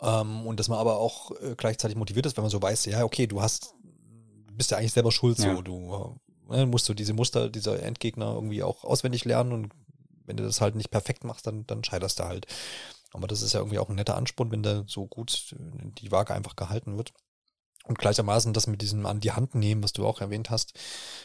Ähm, 0.00 0.46
und 0.46 0.58
dass 0.58 0.68
man 0.68 0.78
aber 0.78 0.98
auch 0.98 1.32
äh, 1.40 1.54
gleichzeitig 1.56 1.96
motiviert 1.96 2.24
ist, 2.26 2.36
wenn 2.36 2.44
man 2.44 2.50
so 2.50 2.62
weiß, 2.62 2.86
ja, 2.86 3.04
okay, 3.04 3.26
du 3.26 3.42
hast, 3.42 3.74
bist 4.58 4.70
ja 4.70 4.76
eigentlich 4.76 4.92
selber 4.92 5.12
schuld, 5.12 5.38
Ja. 5.38 5.54
so, 5.56 5.62
du 5.62 6.18
äh, 6.50 6.66
musst 6.66 6.88
du 6.88 6.94
diese 6.94 7.14
Muster 7.14 7.48
dieser 7.48 7.82
Endgegner 7.82 8.34
irgendwie 8.34 8.62
auch 8.62 8.84
auswendig 8.84 9.24
lernen 9.24 9.52
und 9.52 9.72
wenn 10.26 10.36
du 10.36 10.42
das 10.44 10.60
halt 10.60 10.74
nicht 10.74 10.90
perfekt 10.90 11.24
machst, 11.24 11.46
dann, 11.46 11.66
dann 11.66 11.82
scheiterst 11.84 12.18
du 12.20 12.24
halt. 12.24 12.46
Aber 13.12 13.26
das 13.26 13.40
ist 13.40 13.54
ja 13.54 13.60
irgendwie 13.60 13.78
auch 13.78 13.88
ein 13.88 13.94
netter 13.94 14.16
Ansporn, 14.16 14.50
wenn 14.50 14.62
da 14.62 14.84
so 14.86 15.06
gut 15.06 15.54
die 15.58 16.12
Waage 16.12 16.34
einfach 16.34 16.54
gehalten 16.56 16.98
wird. 16.98 17.14
Und 17.88 17.98
gleichermaßen 17.98 18.52
das 18.52 18.66
mit 18.66 18.82
diesem 18.82 19.06
an 19.06 19.20
die 19.20 19.32
Hand 19.32 19.54
nehmen, 19.54 19.82
was 19.82 19.92
du 19.92 20.06
auch 20.06 20.20
erwähnt 20.20 20.50
hast, 20.50 20.74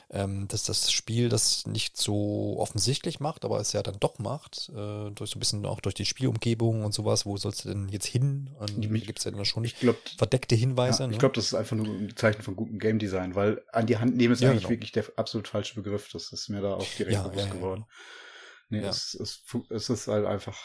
ähm, 0.10 0.48
dass 0.48 0.64
das 0.64 0.92
Spiel 0.92 1.30
das 1.30 1.66
nicht 1.68 1.98
so 1.98 2.56
offensichtlich 2.58 3.20
macht, 3.20 3.46
aber 3.46 3.60
es 3.60 3.74
ja 3.74 3.84
dann 3.84 4.00
doch 4.00 4.18
macht, 4.20 4.70
äh, 4.70 5.12
durch 5.12 5.32
so 5.32 5.38
ein 5.38 5.40
bisschen 5.40 5.66
auch 5.66 5.82
durch 5.82 5.96
die 5.96 6.06
Spielumgebung 6.06 6.86
und 6.86 6.94
sowas, 6.94 7.26
wo 7.26 7.38
sollst 7.38 7.66
du 7.66 7.70
denn 7.70 7.90
jetzt 7.90 8.06
hin? 8.08 8.50
Und 8.60 8.82
gibt 8.82 9.20
es 9.20 9.26
ja 9.26 9.32
dann 9.32 9.46
schon 9.46 9.66
Ich 9.66 9.78
glaube, 9.80 10.00
verdeckte 10.18 10.56
Hinweise. 10.56 11.04
ja, 11.04 11.08
ne? 11.08 11.14
ich 11.14 11.20
glaube, 11.20 11.36
das 11.36 11.46
ist 11.46 11.54
einfach 11.54 11.76
nur 11.76 11.86
ein 11.88 12.16
Zeichen 12.16 12.42
von 12.42 12.56
gutem 12.56 12.80
Game 12.80 13.00
Design, 13.00 13.36
weil 13.36 13.62
an 13.72 13.86
die 13.86 13.98
Hand 13.98 14.16
nehmen 14.16 14.34
ist 14.34 14.42
Ja, 14.42 14.52
eigentlich 14.52 14.64
genau. 14.64 14.72
wirklich 14.72 14.92
der 14.92 15.06
absolut 15.18 15.48
falsche 15.48 15.76
Begriff. 15.76 16.10
Das 16.12 16.32
ist 16.32 16.50
mir 16.50 16.62
da 16.62 16.74
auch 16.76 16.88
direkt 16.98 17.14
Ja, 17.14 17.24
bewusst 17.24 17.38
ja, 17.40 17.46
ja, 17.48 17.54
geworden. 17.54 17.86
Nee, 18.70 18.80
es, 18.80 19.14
es, 19.16 19.44
es 19.70 19.90
ist 19.90 20.08
halt 20.08 20.26
einfach, 20.26 20.58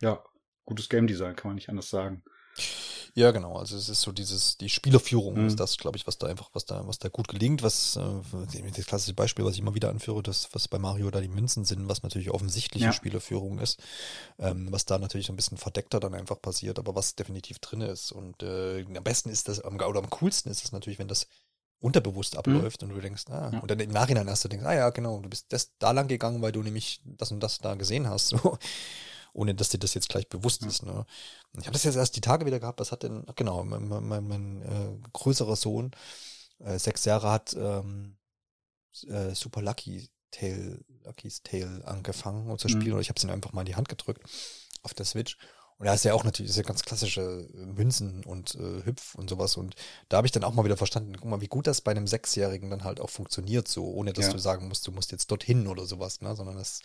ja, 0.00 0.22
gutes 0.64 0.88
Game 0.88 1.06
Design, 1.06 1.36
kann 1.36 1.48
man 1.50 1.56
nicht 1.56 1.68
anders 1.68 1.90
sagen. 1.90 2.22
Ja, 3.14 3.30
genau. 3.32 3.56
Also 3.56 3.76
es 3.76 3.88
ist 3.88 4.02
so 4.02 4.12
dieses, 4.12 4.56
die 4.56 4.68
Spielerführung 4.68 5.40
Mhm. 5.40 5.46
ist 5.48 5.58
das, 5.58 5.76
glaube 5.78 5.96
ich, 5.96 6.06
was 6.06 6.18
da 6.18 6.26
einfach, 6.28 6.50
was 6.52 6.64
da, 6.64 6.86
was 6.86 6.98
da 6.98 7.08
gut 7.08 7.28
gelingt, 7.28 7.62
was 7.62 7.96
äh, 7.96 8.70
das 8.76 8.86
klassische 8.86 9.14
Beispiel, 9.14 9.44
was 9.44 9.54
ich 9.54 9.60
immer 9.60 9.74
wieder 9.74 9.90
anführe, 9.90 10.22
das, 10.22 10.48
was 10.52 10.68
bei 10.68 10.78
Mario 10.78 11.10
da 11.10 11.20
die 11.20 11.28
Münzen 11.28 11.64
sind, 11.64 11.88
was 11.88 12.02
natürlich 12.02 12.30
offensichtliche 12.30 12.86
Ja. 12.86 12.92
Spielerführung 12.92 13.58
ist, 13.58 13.80
ähm, 14.38 14.68
was 14.70 14.84
da 14.84 14.98
natürlich 14.98 15.26
so 15.26 15.32
ein 15.32 15.36
bisschen 15.36 15.58
verdeckter 15.58 15.98
dann 16.00 16.14
einfach 16.14 16.40
passiert, 16.40 16.78
aber 16.78 16.94
was 16.94 17.14
definitiv 17.16 17.58
drin 17.58 17.80
ist. 17.80 18.12
Und 18.12 18.42
äh, 18.42 18.84
am 18.84 19.04
besten 19.04 19.30
ist 19.30 19.48
das, 19.48 19.60
am, 19.60 19.74
oder 19.80 19.98
am 19.98 20.10
coolsten 20.10 20.50
ist 20.50 20.64
es 20.64 20.72
natürlich, 20.72 20.98
wenn 20.98 21.08
das 21.08 21.26
unterbewusst 21.80 22.36
abläuft 22.36 22.82
und 22.82 22.90
du 22.90 23.00
denkst, 23.00 23.24
ah, 23.30 23.48
Mhm. 23.48 23.54
Ja. 23.54 23.60
und 23.60 23.70
dann 23.70 23.80
im 23.80 23.90
Nachhinein 23.90 24.28
erst 24.28 24.44
du 24.44 24.48
denkst, 24.48 24.66
ah 24.66 24.74
ja, 24.74 24.90
genau, 24.90 25.18
du 25.20 25.28
bist 25.30 25.46
das 25.48 25.72
da 25.78 25.90
lang 25.92 26.08
gegangen, 26.08 26.42
weil 26.42 26.52
du 26.52 26.62
nämlich 26.62 27.00
das 27.04 27.32
und 27.32 27.40
das 27.40 27.58
da 27.58 27.74
gesehen 27.74 28.08
hast, 28.08 28.28
so, 28.28 28.58
ohne 29.32 29.54
dass 29.54 29.68
dir 29.70 29.78
das 29.78 29.94
jetzt 29.94 30.08
gleich 30.08 30.28
bewusst 30.28 30.64
ist. 30.64 30.82
Ne? 30.82 31.04
Ich 31.58 31.66
habe 31.66 31.72
das 31.72 31.84
jetzt 31.84 31.96
erst 31.96 32.16
die 32.16 32.20
Tage 32.20 32.46
wieder 32.46 32.60
gehabt, 32.60 32.80
was 32.80 32.92
hat 32.92 33.02
denn, 33.02 33.24
ach 33.26 33.34
genau, 33.34 33.62
mein, 33.64 33.88
mein, 33.88 34.26
mein, 34.28 34.62
äh, 34.62 35.08
größerer 35.12 35.56
Sohn, 35.56 35.90
äh, 36.58 36.78
sechs 36.78 37.04
Jahre, 37.04 37.30
hat 37.30 37.54
ähm, 37.58 38.16
äh, 39.06 39.34
Super 39.34 39.62
Lucky 39.62 40.10
Tale, 40.30 40.84
Lucky's 41.04 41.42
Tale 41.42 41.82
angefangen 41.86 42.50
und 42.50 42.60
zu 42.60 42.68
Mhm. 42.68 42.72
spielen 42.72 42.94
und 42.94 43.00
ich 43.00 43.08
habe 43.08 43.18
es 43.18 43.24
ihm 43.24 43.30
einfach 43.30 43.52
mal 43.52 43.62
in 43.62 43.66
die 43.66 43.76
Hand 43.76 43.88
gedrückt 43.88 44.22
auf 44.82 44.94
der 44.94 45.06
Switch. 45.06 45.36
Und 45.78 45.86
da 45.86 45.94
ist 45.94 46.04
ja 46.04 46.12
auch 46.12 46.24
natürlich, 46.24 46.54
ja 46.54 46.62
ganz 46.62 46.82
klassische 46.82 47.48
äh, 47.54 47.64
Münzen 47.64 48.22
und 48.24 48.54
äh, 48.54 48.84
Hüpf 48.84 49.14
und 49.14 49.30
sowas. 49.30 49.56
Und 49.56 49.76
da 50.10 50.18
habe 50.18 50.26
ich 50.26 50.30
dann 50.32 50.44
auch 50.44 50.52
mal 50.52 50.64
wieder 50.66 50.76
verstanden, 50.76 51.16
guck 51.16 51.24
mal, 51.28 51.40
wie 51.40 51.46
gut 51.48 51.66
das 51.66 51.80
bei 51.80 51.90
einem 51.90 52.06
Sechsjährigen 52.06 52.68
dann 52.68 52.84
halt 52.84 53.00
auch 53.00 53.08
funktioniert, 53.08 53.66
so, 53.66 53.86
ohne 53.86 54.12
dass 54.12 54.26
Ja. 54.26 54.32
du 54.32 54.38
sagen 54.38 54.68
musst, 54.68 54.86
du 54.86 54.92
musst 54.92 55.10
jetzt 55.10 55.30
dorthin 55.30 55.66
oder 55.66 55.86
sowas, 55.86 56.20
ne? 56.20 56.36
Sondern 56.36 56.56
das, 56.56 56.80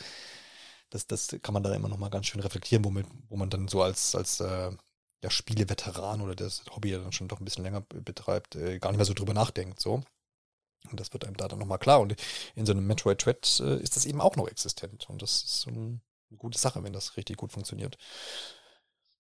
das, 0.96 1.08
das 1.08 1.28
kann 1.42 1.54
man 1.54 1.64
da 1.64 1.74
immer 1.76 1.90
noch 1.90 1.98
mal 1.98 2.10
ganz 2.10 2.28
schön 2.28 2.42
reflektieren, 2.42 2.86
womit, 2.86 3.06
wo 3.30 3.36
man 3.38 3.50
dann 3.50 3.68
so 3.68 3.84
als, 3.84 4.16
als 4.16 4.40
äh, 4.40 4.72
ja, 5.24 5.30
Spieleveteran 5.30 6.22
oder 6.22 6.36
das 6.36 6.64
Hobby 6.76 6.92
ja 6.92 7.00
dann 7.00 7.12
schon 7.12 7.28
doch 7.28 7.40
ein 7.40 7.46
bisschen 7.46 7.64
länger 7.64 7.82
be- 7.82 8.02
betreibt, 8.02 8.56
äh, 8.56 8.80
gar 8.80 8.92
nicht 8.92 8.98
mehr 8.98 9.06
so 9.06 9.14
drüber 9.14 9.34
nachdenkt, 9.34 9.80
so. 9.80 10.02
Und 10.92 11.00
das 11.00 11.14
wird 11.14 11.26
einem 11.26 11.38
da 11.38 11.48
dann 11.48 11.60
nochmal 11.60 11.80
klar. 11.80 12.00
Und 12.00 12.16
in 12.56 12.66
so 12.66 12.72
einem 12.72 12.86
Metroid 12.88 13.26
Dread 13.26 13.60
äh, 13.60 13.82
ist 13.82 13.96
das 13.96 14.06
eben 14.06 14.22
auch 14.22 14.36
noch 14.36 14.48
existent. 14.48 15.10
Und 15.10 15.22
das 15.22 15.44
ist 15.44 15.62
so 15.62 15.72
ein, 15.72 16.02
eine 16.30 16.38
gute 16.38 16.60
Sache, 16.60 16.84
wenn 16.84 16.94
das 16.94 17.18
richtig 17.18 17.38
gut 17.38 17.52
funktioniert. 17.52 17.98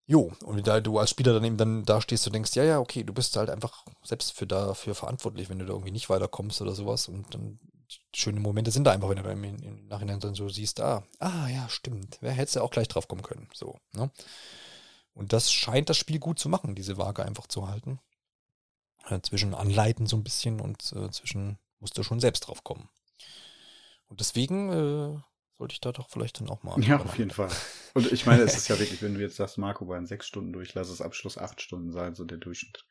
Jo, 0.07 0.31
und 0.43 0.67
da 0.67 0.79
du 0.81 0.99
als 0.99 1.09
Spieler 1.09 1.33
dann 1.33 1.43
eben 1.43 1.57
dann 1.57 1.83
da 1.83 1.99
stehst 1.99 2.27
und 2.27 2.33
denkst, 2.33 2.55
ja, 2.55 2.63
ja, 2.63 2.79
okay, 2.79 3.03
du 3.03 3.13
bist 3.13 3.35
halt 3.35 3.49
einfach 3.49 3.83
selbst 4.03 4.33
für 4.33 4.45
dafür 4.45 4.93
verantwortlich, 4.93 5.49
wenn 5.49 5.57
du 5.57 5.65
da 5.65 5.73
irgendwie 5.73 5.91
nicht 5.91 6.09
weiterkommst 6.09 6.61
oder 6.61 6.75
sowas. 6.75 7.07
Und 7.07 7.33
dann 7.33 7.59
schöne 8.13 8.39
Momente 8.39 8.71
sind 8.71 8.85
da 8.85 8.91
einfach, 8.91 9.09
wenn 9.09 9.21
du 9.23 9.29
im, 9.29 9.43
im 9.43 9.87
Nachhinein 9.87 10.19
dann 10.19 10.35
so 10.35 10.49
siehst, 10.49 10.79
ah, 10.79 11.03
ah, 11.19 11.47
ja, 11.47 11.67
stimmt. 11.69 12.17
Wer 12.21 12.31
hätte 12.31 12.59
ja 12.59 12.61
auch 12.61 12.71
gleich 12.71 12.87
drauf 12.87 13.07
kommen 13.07 13.21
können. 13.23 13.49
So, 13.53 13.77
ne? 13.93 14.11
Und 15.13 15.31
das 15.33 15.51
scheint 15.51 15.89
das 15.89 15.97
Spiel 15.97 16.19
gut 16.19 16.39
zu 16.39 16.49
machen, 16.49 16.75
diese 16.75 16.97
Waage 16.97 17.23
einfach 17.23 17.47
zu 17.47 17.67
halten. 17.67 17.99
Äh, 19.07 19.21
zwischen 19.21 19.53
Anleiten 19.53 20.07
so 20.07 20.17
ein 20.17 20.23
bisschen 20.23 20.59
und 20.59 20.91
äh, 20.93 21.09
zwischen 21.11 21.57
musst 21.79 21.97
du 21.97 22.03
schon 22.03 22.19
selbst 22.19 22.41
drauf 22.41 22.63
kommen. 22.63 22.89
Und 24.07 24.19
deswegen 24.19 24.69
äh, 24.71 25.21
sollte 25.57 25.73
ich 25.73 25.81
da 25.81 25.91
doch 25.91 26.09
vielleicht 26.09 26.39
dann 26.39 26.49
auch 26.49 26.63
mal. 26.63 26.79
Ja, 26.83 26.99
auf 26.99 27.17
jeden. 27.17 27.31
Fall. 27.31 27.49
Und 27.93 28.11
ich 28.11 28.25
meine, 28.25 28.43
es 28.43 28.57
ist 28.57 28.67
ja 28.67 28.77
wirklich, 28.79 29.01
wenn 29.01 29.13
du 29.13 29.21
jetzt 29.21 29.37
sagst, 29.37 29.57
Marco 29.57 29.85
bei 29.85 29.95
einem 29.95 30.05
sechs 30.05 30.27
Stunden 30.27 30.51
durch, 30.51 30.73
lass 30.73 30.89
es 30.89 31.01
Abschluss 31.01 31.37
acht 31.37 31.61
Stunden 31.61 31.91
sein, 31.91 32.15
so 32.15 32.25
der 32.25 32.37
Durchschnitt. 32.37 32.85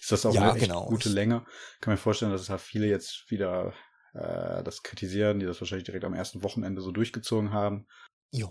Ist 0.00 0.12
das 0.12 0.26
auch 0.26 0.34
Ja, 0.34 0.42
eine 0.42 0.58
echt 0.58 0.68
genau. 0.68 0.86
gute 0.86 1.08
Länge? 1.08 1.46
Kann 1.80 1.94
mir 1.94 1.98
vorstellen, 1.98 2.32
dass 2.32 2.42
es 2.42 2.50
halt 2.50 2.60
viele 2.60 2.86
jetzt 2.86 3.30
wieder 3.30 3.72
äh, 4.14 4.62
das 4.62 4.82
kritisieren, 4.82 5.38
die 5.40 5.46
das 5.46 5.60
wahrscheinlich 5.60 5.84
direkt 5.84 6.04
am 6.04 6.14
ersten 6.14 6.42
Wochenende 6.42 6.82
so 6.82 6.90
durchgezogen 6.92 7.52
haben. 7.52 7.86
Ja, 8.34 8.48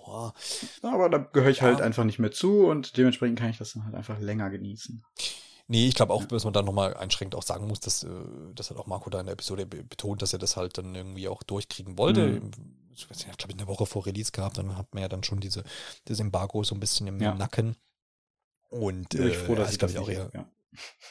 Aber 0.84 1.10
da 1.10 1.18
gehöre 1.18 1.50
ich 1.50 1.58
Ja. 1.58 1.64
halt 1.64 1.82
einfach 1.82 2.04
nicht 2.04 2.20
mehr 2.20 2.32
zu 2.32 2.68
und 2.68 2.98
dementsprechend 2.98 3.40
kann 3.40 3.50
ich 3.50 3.58
das 3.58 3.74
dann 3.74 3.84
halt 3.86 3.96
einfach 3.96 4.20
länger 4.20 4.50
genießen. 4.52 5.04
Nee, 5.68 5.88
ich 5.88 5.96
glaube 5.96 6.14
auch, 6.14 6.26
dass 6.26 6.44
man 6.44 6.54
da 6.54 6.62
nochmal 6.62 6.94
einschränkend 6.96 7.34
auch 7.36 7.44
sagen 7.44 7.66
muss, 7.68 7.80
dass, 7.80 8.04
äh, 8.04 8.10
das 8.54 8.70
hat 8.70 8.78
auch 8.78 8.88
Marco 8.88 9.10
da 9.10 9.20
in 9.22 9.26
der 9.26 9.34
Episode 9.34 9.66
be- 9.66 9.84
betont, 9.84 10.22
dass 10.22 10.34
er 10.34 10.40
das 10.40 10.58
halt 10.58 10.78
dann 10.78 10.94
irgendwie 10.94 11.28
auch 11.30 11.44
durchkriegen 11.44 11.98
wollte. 11.98 12.28
Mhm. 12.28 12.52
Ich 12.94 13.10
weiß 13.10 13.18
nicht, 13.20 13.30
ich 13.32 13.38
glaube, 13.38 13.54
eine 13.54 13.68
Woche 13.68 13.86
vor 13.86 14.06
Release 14.06 14.32
gehabt, 14.34 14.58
dann 14.58 14.78
hat 14.78 14.94
man 14.94 15.02
ja 15.02 15.08
dann 15.08 15.24
schon 15.24 15.40
diese, 15.40 15.64
das 16.06 16.20
Embargo 16.20 16.64
so 16.64 16.76
ein 16.76 16.80
bisschen 16.82 17.08
im 17.08 17.20
Ja. 17.22 17.34
Nacken. 17.34 17.76
Und 18.70 19.10
Bin 19.10 19.28
ich 19.28 19.36
äh, 19.36 19.38
froh, 19.38 19.56
dass 19.56 19.72
ich 19.72 19.78
das 19.78 19.96
auch 19.96 20.08
nicht 20.08 20.18
eher, 20.18 20.26
habe, 20.26 20.38
ja. 20.38 20.46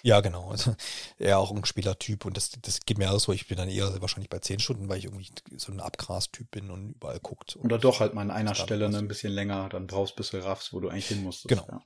Ja, 0.03 0.21
genau. 0.21 0.51
Also, 0.51 0.75
eher 1.19 1.39
auch 1.39 1.51
ein 1.51 1.65
Spielertyp 1.65 2.25
und 2.25 2.37
das, 2.37 2.51
das 2.63 2.81
geht 2.81 2.99
mir 2.99 3.11
auch 3.11 3.21
so. 3.21 3.33
Ich 3.33 3.49
bin 3.49 3.59
dann 3.59 3.69
eher 3.69 4.01
wahrscheinlich 4.01 4.31
bei 4.31 4.39
10 4.39 4.59
Stunden, 4.61 4.89
weil 4.89 4.99
ich 4.99 5.05
irgendwie 5.05 5.29
so 5.57 5.73
ein 5.73 5.81
Abgras-Typ 5.81 6.51
bin 6.51 6.71
und 6.71 6.93
überall 6.93 7.21
guckt. 7.21 7.57
Oder 7.57 7.79
doch 7.79 8.01
halt 8.01 8.15
mal 8.15 8.23
an 8.23 8.31
einer 8.31 8.55
Stelle 8.55 8.89
ne, 8.89 8.99
ein 8.99 9.09
bisschen 9.09 9.33
länger, 9.33 9.69
dann 9.69 9.87
brauchst 9.87 10.17
bis 10.17 10.31
du 10.31 10.43
raffst, 10.43 10.73
wo 10.73 10.81
du 10.81 10.89
eigentlich 10.89 11.09
hin 11.09 11.23
musstest. 11.23 11.49
Genau. 11.49 11.67
Ja. 11.69 11.83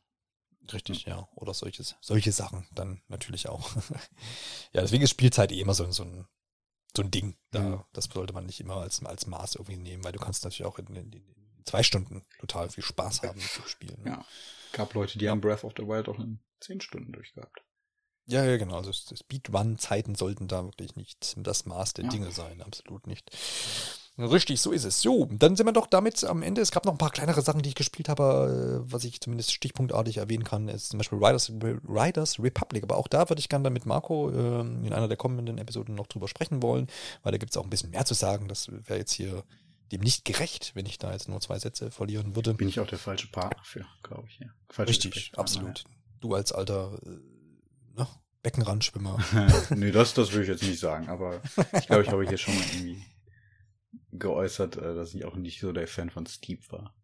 Richtig, 0.73 1.05
ja. 1.05 1.29
Oder 1.35 1.53
solches, 1.53 1.97
solche 2.01 2.33
Sachen 2.33 2.67
dann 2.75 3.03
natürlich 3.09 3.49
auch. 3.49 3.71
ja, 4.73 4.81
deswegen 4.81 5.03
ist 5.03 5.11
Spielzeit 5.11 5.53
eh 5.53 5.61
immer 5.61 5.75
so, 5.75 5.91
so 5.91 6.05
ein 6.05 6.27
so 6.97 7.03
ein 7.03 7.11
Ding. 7.11 7.37
Da, 7.51 7.61
Mhm. 7.61 7.85
Das 7.93 8.05
sollte 8.07 8.33
man 8.33 8.47
nicht 8.47 8.61
immer 8.61 8.77
als, 8.77 9.05
als 9.05 9.27
Maß 9.27 9.57
irgendwie 9.57 9.77
nehmen, 9.77 10.05
weil 10.05 10.13
du 10.13 10.19
kannst 10.19 10.45
natürlich 10.45 10.65
auch 10.65 10.79
in, 10.79 10.87
in, 10.95 11.13
in 11.13 11.44
zwei 11.65 11.83
Stunden 11.83 12.23
total 12.41 12.69
viel 12.71 12.85
Spaß 12.85 13.23
haben 13.23 13.39
dem 13.39 13.67
Spielen. 13.67 14.03
ne? 14.03 14.11
Ja. 14.11 14.25
Gab 14.73 14.95
Leute, 14.95 15.19
die 15.19 15.29
haben 15.29 15.41
Breath 15.41 15.65
of 15.65 15.73
the 15.77 15.87
Wild 15.87 16.09
auch 16.09 16.19
in 16.19 16.41
zehn 16.61 16.81
Stunden 16.81 17.13
durchgehabt. 17.13 17.63
Ja, 18.27 18.45
ja, 18.45 18.57
genau. 18.57 18.77
Also 18.79 18.91
Speedrun-Zeiten 18.93 20.15
sollten 20.15 20.49
da 20.49 20.65
wirklich 20.65 20.97
nicht 20.97 21.35
das 21.37 21.67
Maß 21.67 21.93
der 21.95 22.07
Ja. 22.07 22.11
Dinge 22.11 22.31
sein. 22.33 22.63
Absolut 22.63 23.07
nicht. 23.07 23.31
Richtig, 24.17 24.61
so 24.61 24.71
ist 24.71 24.85
es. 24.85 25.03
So, 25.03 25.27
dann 25.27 25.57
sind 25.57 25.67
wir 25.67 25.73
doch 25.73 25.89
damit 25.89 26.23
am 26.23 26.43
Ende. 26.43 26.61
Es 26.61 26.71
gab 26.71 26.85
noch 26.85 26.93
ein 26.93 26.99
paar 26.99 27.11
kleinere 27.11 27.43
Sachen, 27.43 27.63
die 27.63 27.71
ich 27.71 27.75
gespielt 27.75 28.09
habe, 28.09 28.83
äh, 28.87 28.93
was 28.93 29.03
ich 29.05 29.21
zumindest 29.21 29.53
stichpunktartig 29.53 30.19
erwähnen 30.19 30.45
kann, 30.45 30.69
ist 30.69 30.91
zum 30.91 30.99
Beispiel 30.99 31.19
Riders, 31.19 31.51
Riders 31.89 32.39
Republic. 32.39 32.85
Aber 32.85 32.97
auch 32.97 33.09
da 33.09 33.29
würde 33.29 33.41
ich 33.41 33.49
gerne 33.49 33.71
mit 33.71 33.87
Marco 33.87 34.31
ähm, 34.31 34.85
in 34.85 34.93
einer 34.93 35.09
der 35.09 35.17
kommenden 35.17 35.59
Episoden 35.59 35.97
noch 35.97 36.07
drüber 36.07 36.29
sprechen 36.29 36.63
wollen, 36.63 36.87
weil 37.25 37.33
da 37.33 37.39
gibt 37.39 37.51
es 37.51 37.57
auch 37.57 37.65
ein 37.65 37.71
bisschen 37.71 37.91
mehr 37.91 38.05
zu 38.05 38.15
sagen. 38.15 38.47
Das 38.47 38.71
wäre 38.71 39.01
jetzt 39.01 39.13
hier 39.13 39.43
dem 39.93 40.01
nicht 40.01 40.25
gerecht, 40.25 40.73
wenn 40.75 40.87
ich 40.87 40.99
da 40.99 41.13
jetzt 41.13 41.29
nur 41.29 41.41
zwei 41.41 41.59
Sätze 41.59 41.91
verlieren 41.91 42.35
würde. 42.35 42.55
Bin 42.55 42.69
ich 42.69 42.81
auch 42.81 42.87
der 42.87 42.99
falsche 42.99 43.29
Partner 43.29 43.63
für, 43.65 43.87
glaube 44.03 44.29
ich. 44.29 44.39
Ja. 44.39 44.83
Richtig, 44.85 45.33
absolut. 45.37 45.85
Du 46.21 46.35
als 46.35 46.53
alter 46.53 46.99
äh, 47.05 47.99
ne, 47.99 48.09
Beckenrandschwimmer. 48.43 49.19
Ja. 49.33 49.63
nee, 49.77 49.91
das, 49.91 50.15
das 50.15 50.33
würde 50.33 50.43
ich 50.45 50.49
jetzt 50.49 50.63
nicht 50.63 50.81
sagen, 50.81 51.09
aber 51.09 51.43
ich 51.79 51.87
glaube, 51.87 52.03
ich 52.03 52.09
habe 52.09 52.27
hier 52.27 52.39
schon 52.39 52.55
mal 52.55 52.65
irgendwie 52.73 53.05
geäußert, 54.13 54.77
äh, 54.77 54.95
dass 54.95 55.15
ich 55.15 55.25
auch 55.25 55.37
nicht 55.37 55.61
so 55.61 55.73
der 55.73 55.87
Fan 55.87 56.11
von 56.11 56.27
Steep 56.27 56.71
war. 56.73 56.95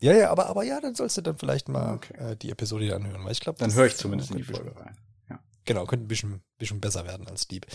Ja, 0.00 0.12
ja, 0.12 0.30
aber, 0.30 0.46
aber 0.46 0.62
ja, 0.62 0.80
dann 0.80 0.94
sollst 0.94 1.16
du 1.16 1.22
dann 1.22 1.38
vielleicht 1.38 1.68
mal 1.68 1.94
Okay. 1.94 2.14
äh, 2.18 2.36
die 2.36 2.50
Episode 2.50 2.94
anhören, 2.94 3.24
weil 3.24 3.32
ich 3.32 3.40
glaube, 3.40 3.58
Dann 3.58 3.74
höre 3.74 3.86
ich 3.86 3.96
zumindest 3.96 4.30
in 4.30 4.36
die 4.36 4.44
Folge 4.44 4.76
rein. 4.76 4.96
Ja. 5.28 5.40
Genau, 5.64 5.86
könnte 5.86 6.04
ein 6.04 6.08
bisschen 6.08 6.40
bisschen 6.58 6.80
besser 6.80 7.06
werden 7.06 7.26
als 7.28 7.48
Dieb. 7.48 7.66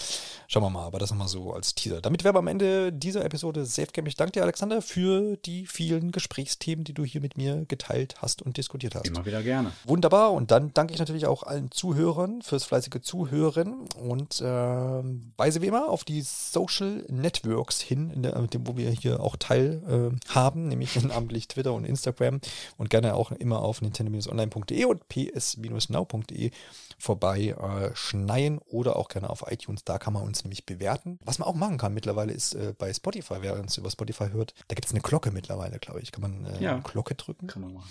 Schauen 0.48 0.64
wir 0.64 0.70
mal, 0.70 0.86
aber 0.86 1.00
das 1.00 1.10
nochmal 1.10 1.28
so 1.28 1.54
als 1.54 1.74
Teaser. 1.76 2.02
Damit 2.02 2.24
wären 2.24 2.36
wir 2.36 2.40
am 2.40 2.48
Ende 2.48 2.92
dieser 2.92 3.24
Episode 3.26 3.66
SafeGame. 3.66 4.08
Ich 4.08 4.16
danke 4.16 4.34
dir, 4.34 4.44
Alexander, 4.44 4.82
für 4.82 5.38
die 5.38 5.66
vielen 5.66 6.12
Gesprächsthemen, 6.12 6.84
die 6.84 6.94
du 6.94 7.04
hier 7.04 7.22
mit 7.22 7.38
mir 7.38 7.66
geteilt 7.68 8.16
hast 8.22 8.42
und 8.42 8.58
diskutiert 8.58 8.96
hast. 8.96 9.08
Immer 9.08 9.26
wieder 9.26 9.42
gerne. 9.42 9.72
Wunderbar. 9.86 10.34
Und 10.34 10.52
dann 10.52 10.74
danke 10.74 10.94
ich 10.94 11.00
natürlich 11.00 11.26
auch 11.26 11.44
allen 11.44 11.72
Zuhörern 11.72 12.42
fürs 12.42 12.66
fleißige 12.66 13.02
Zuhören 13.02 13.88
und 14.00 14.42
äh, 14.42 14.46
weise 14.46 15.62
wie 15.62 15.68
immer 15.68 15.90
auf 15.90 16.04
die 16.04 16.22
Social 16.22 17.06
Networks 17.10 17.80
hin, 17.82 18.22
der, 18.22 18.34
dem, 18.48 18.68
wo 18.68 18.78
wir 18.78 18.90
hier 18.92 19.20
auch 19.22 19.36
teil 19.38 19.82
äh, 20.14 20.34
haben, 20.34 20.68
nämlich 20.68 21.02
namentlich 21.04 21.48
Twitter 21.48 21.74
und 21.74 21.86
Instagram 21.86 22.42
und 22.78 22.90
gerne 22.90 23.16
auch 23.16 23.32
immer 23.32 23.62
auf 23.62 23.82
nintendo-online.de 23.82 24.86
und 24.86 25.08
ps-now.de 25.08 26.52
vorbei 26.98 27.56
äh, 27.60 27.96
schneien 27.96 28.60
oder 28.74 28.96
auch 28.98 29.08
gerne 29.08 29.30
auf 29.30 29.46
iTunes. 29.50 29.84
Da 29.86 29.98
kann 29.98 30.14
man 30.14 30.24
uns 30.24 30.44
nämlich 30.44 30.66
bewerten. 30.66 31.20
Was 31.24 31.40
man 31.40 31.48
auch 31.48 31.56
machen 31.56 31.78
kann 31.78 31.94
mittlerweile 31.94 32.34
ist 32.34 32.56
äh, 32.56 32.74
bei 32.78 32.92
Spotify, 32.94 33.36
wer 33.42 33.60
uns 33.60 33.78
über 33.78 33.90
Spotify 33.92 34.30
hört, 34.32 34.54
da 34.68 34.76
gibt 34.76 34.86
es 34.88 34.92
eine 34.92 35.02
Glocke 35.02 35.32
mittlerweile, 35.32 35.80
glaube 35.80 36.02
ich. 36.02 36.12
Kann 36.12 36.22
man 36.22 36.46
äh, 36.46 36.62
Ja. 36.62 36.74
eine 36.74 36.82
Glocke 36.82 37.16
drücken. 37.16 37.48
Kann 37.48 37.62
man 37.62 37.74
machen. 37.74 37.90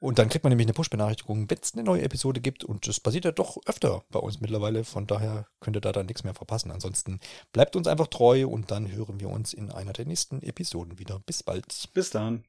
Und 0.00 0.20
dann 0.20 0.28
kriegt 0.28 0.44
man 0.44 0.50
nämlich 0.52 0.66
eine 0.66 0.74
Push-Benachrichtigung, 0.74 1.50
wenn 1.50 1.58
es 1.60 1.72
eine 1.74 1.82
neue 1.82 2.02
Episode 2.02 2.40
gibt. 2.40 2.62
Und 2.62 2.86
das 2.86 3.00
passiert 3.00 3.24
ja 3.24 3.32
doch 3.32 3.58
öfter 3.66 4.04
bei 4.10 4.20
uns 4.20 4.40
mittlerweile. 4.40 4.84
Von 4.84 5.08
daher 5.08 5.46
könnt 5.58 5.76
ihr 5.76 5.80
da 5.80 5.90
dann 5.90 6.06
nichts 6.06 6.22
mehr 6.22 6.34
verpassen. 6.34 6.70
Ansonsten 6.70 7.18
bleibt 7.52 7.74
uns 7.74 7.88
einfach 7.88 8.06
treu 8.06 8.46
und 8.46 8.70
dann 8.70 8.92
hören 8.92 9.18
wir 9.18 9.28
uns 9.28 9.52
in 9.52 9.72
einer 9.72 9.92
der 9.92 10.06
nächsten 10.06 10.40
Episoden 10.42 10.98
wieder. 11.00 11.18
Bis 11.26 11.42
bald. 11.42 11.88
Bis 11.94 12.10
dann. 12.10 12.44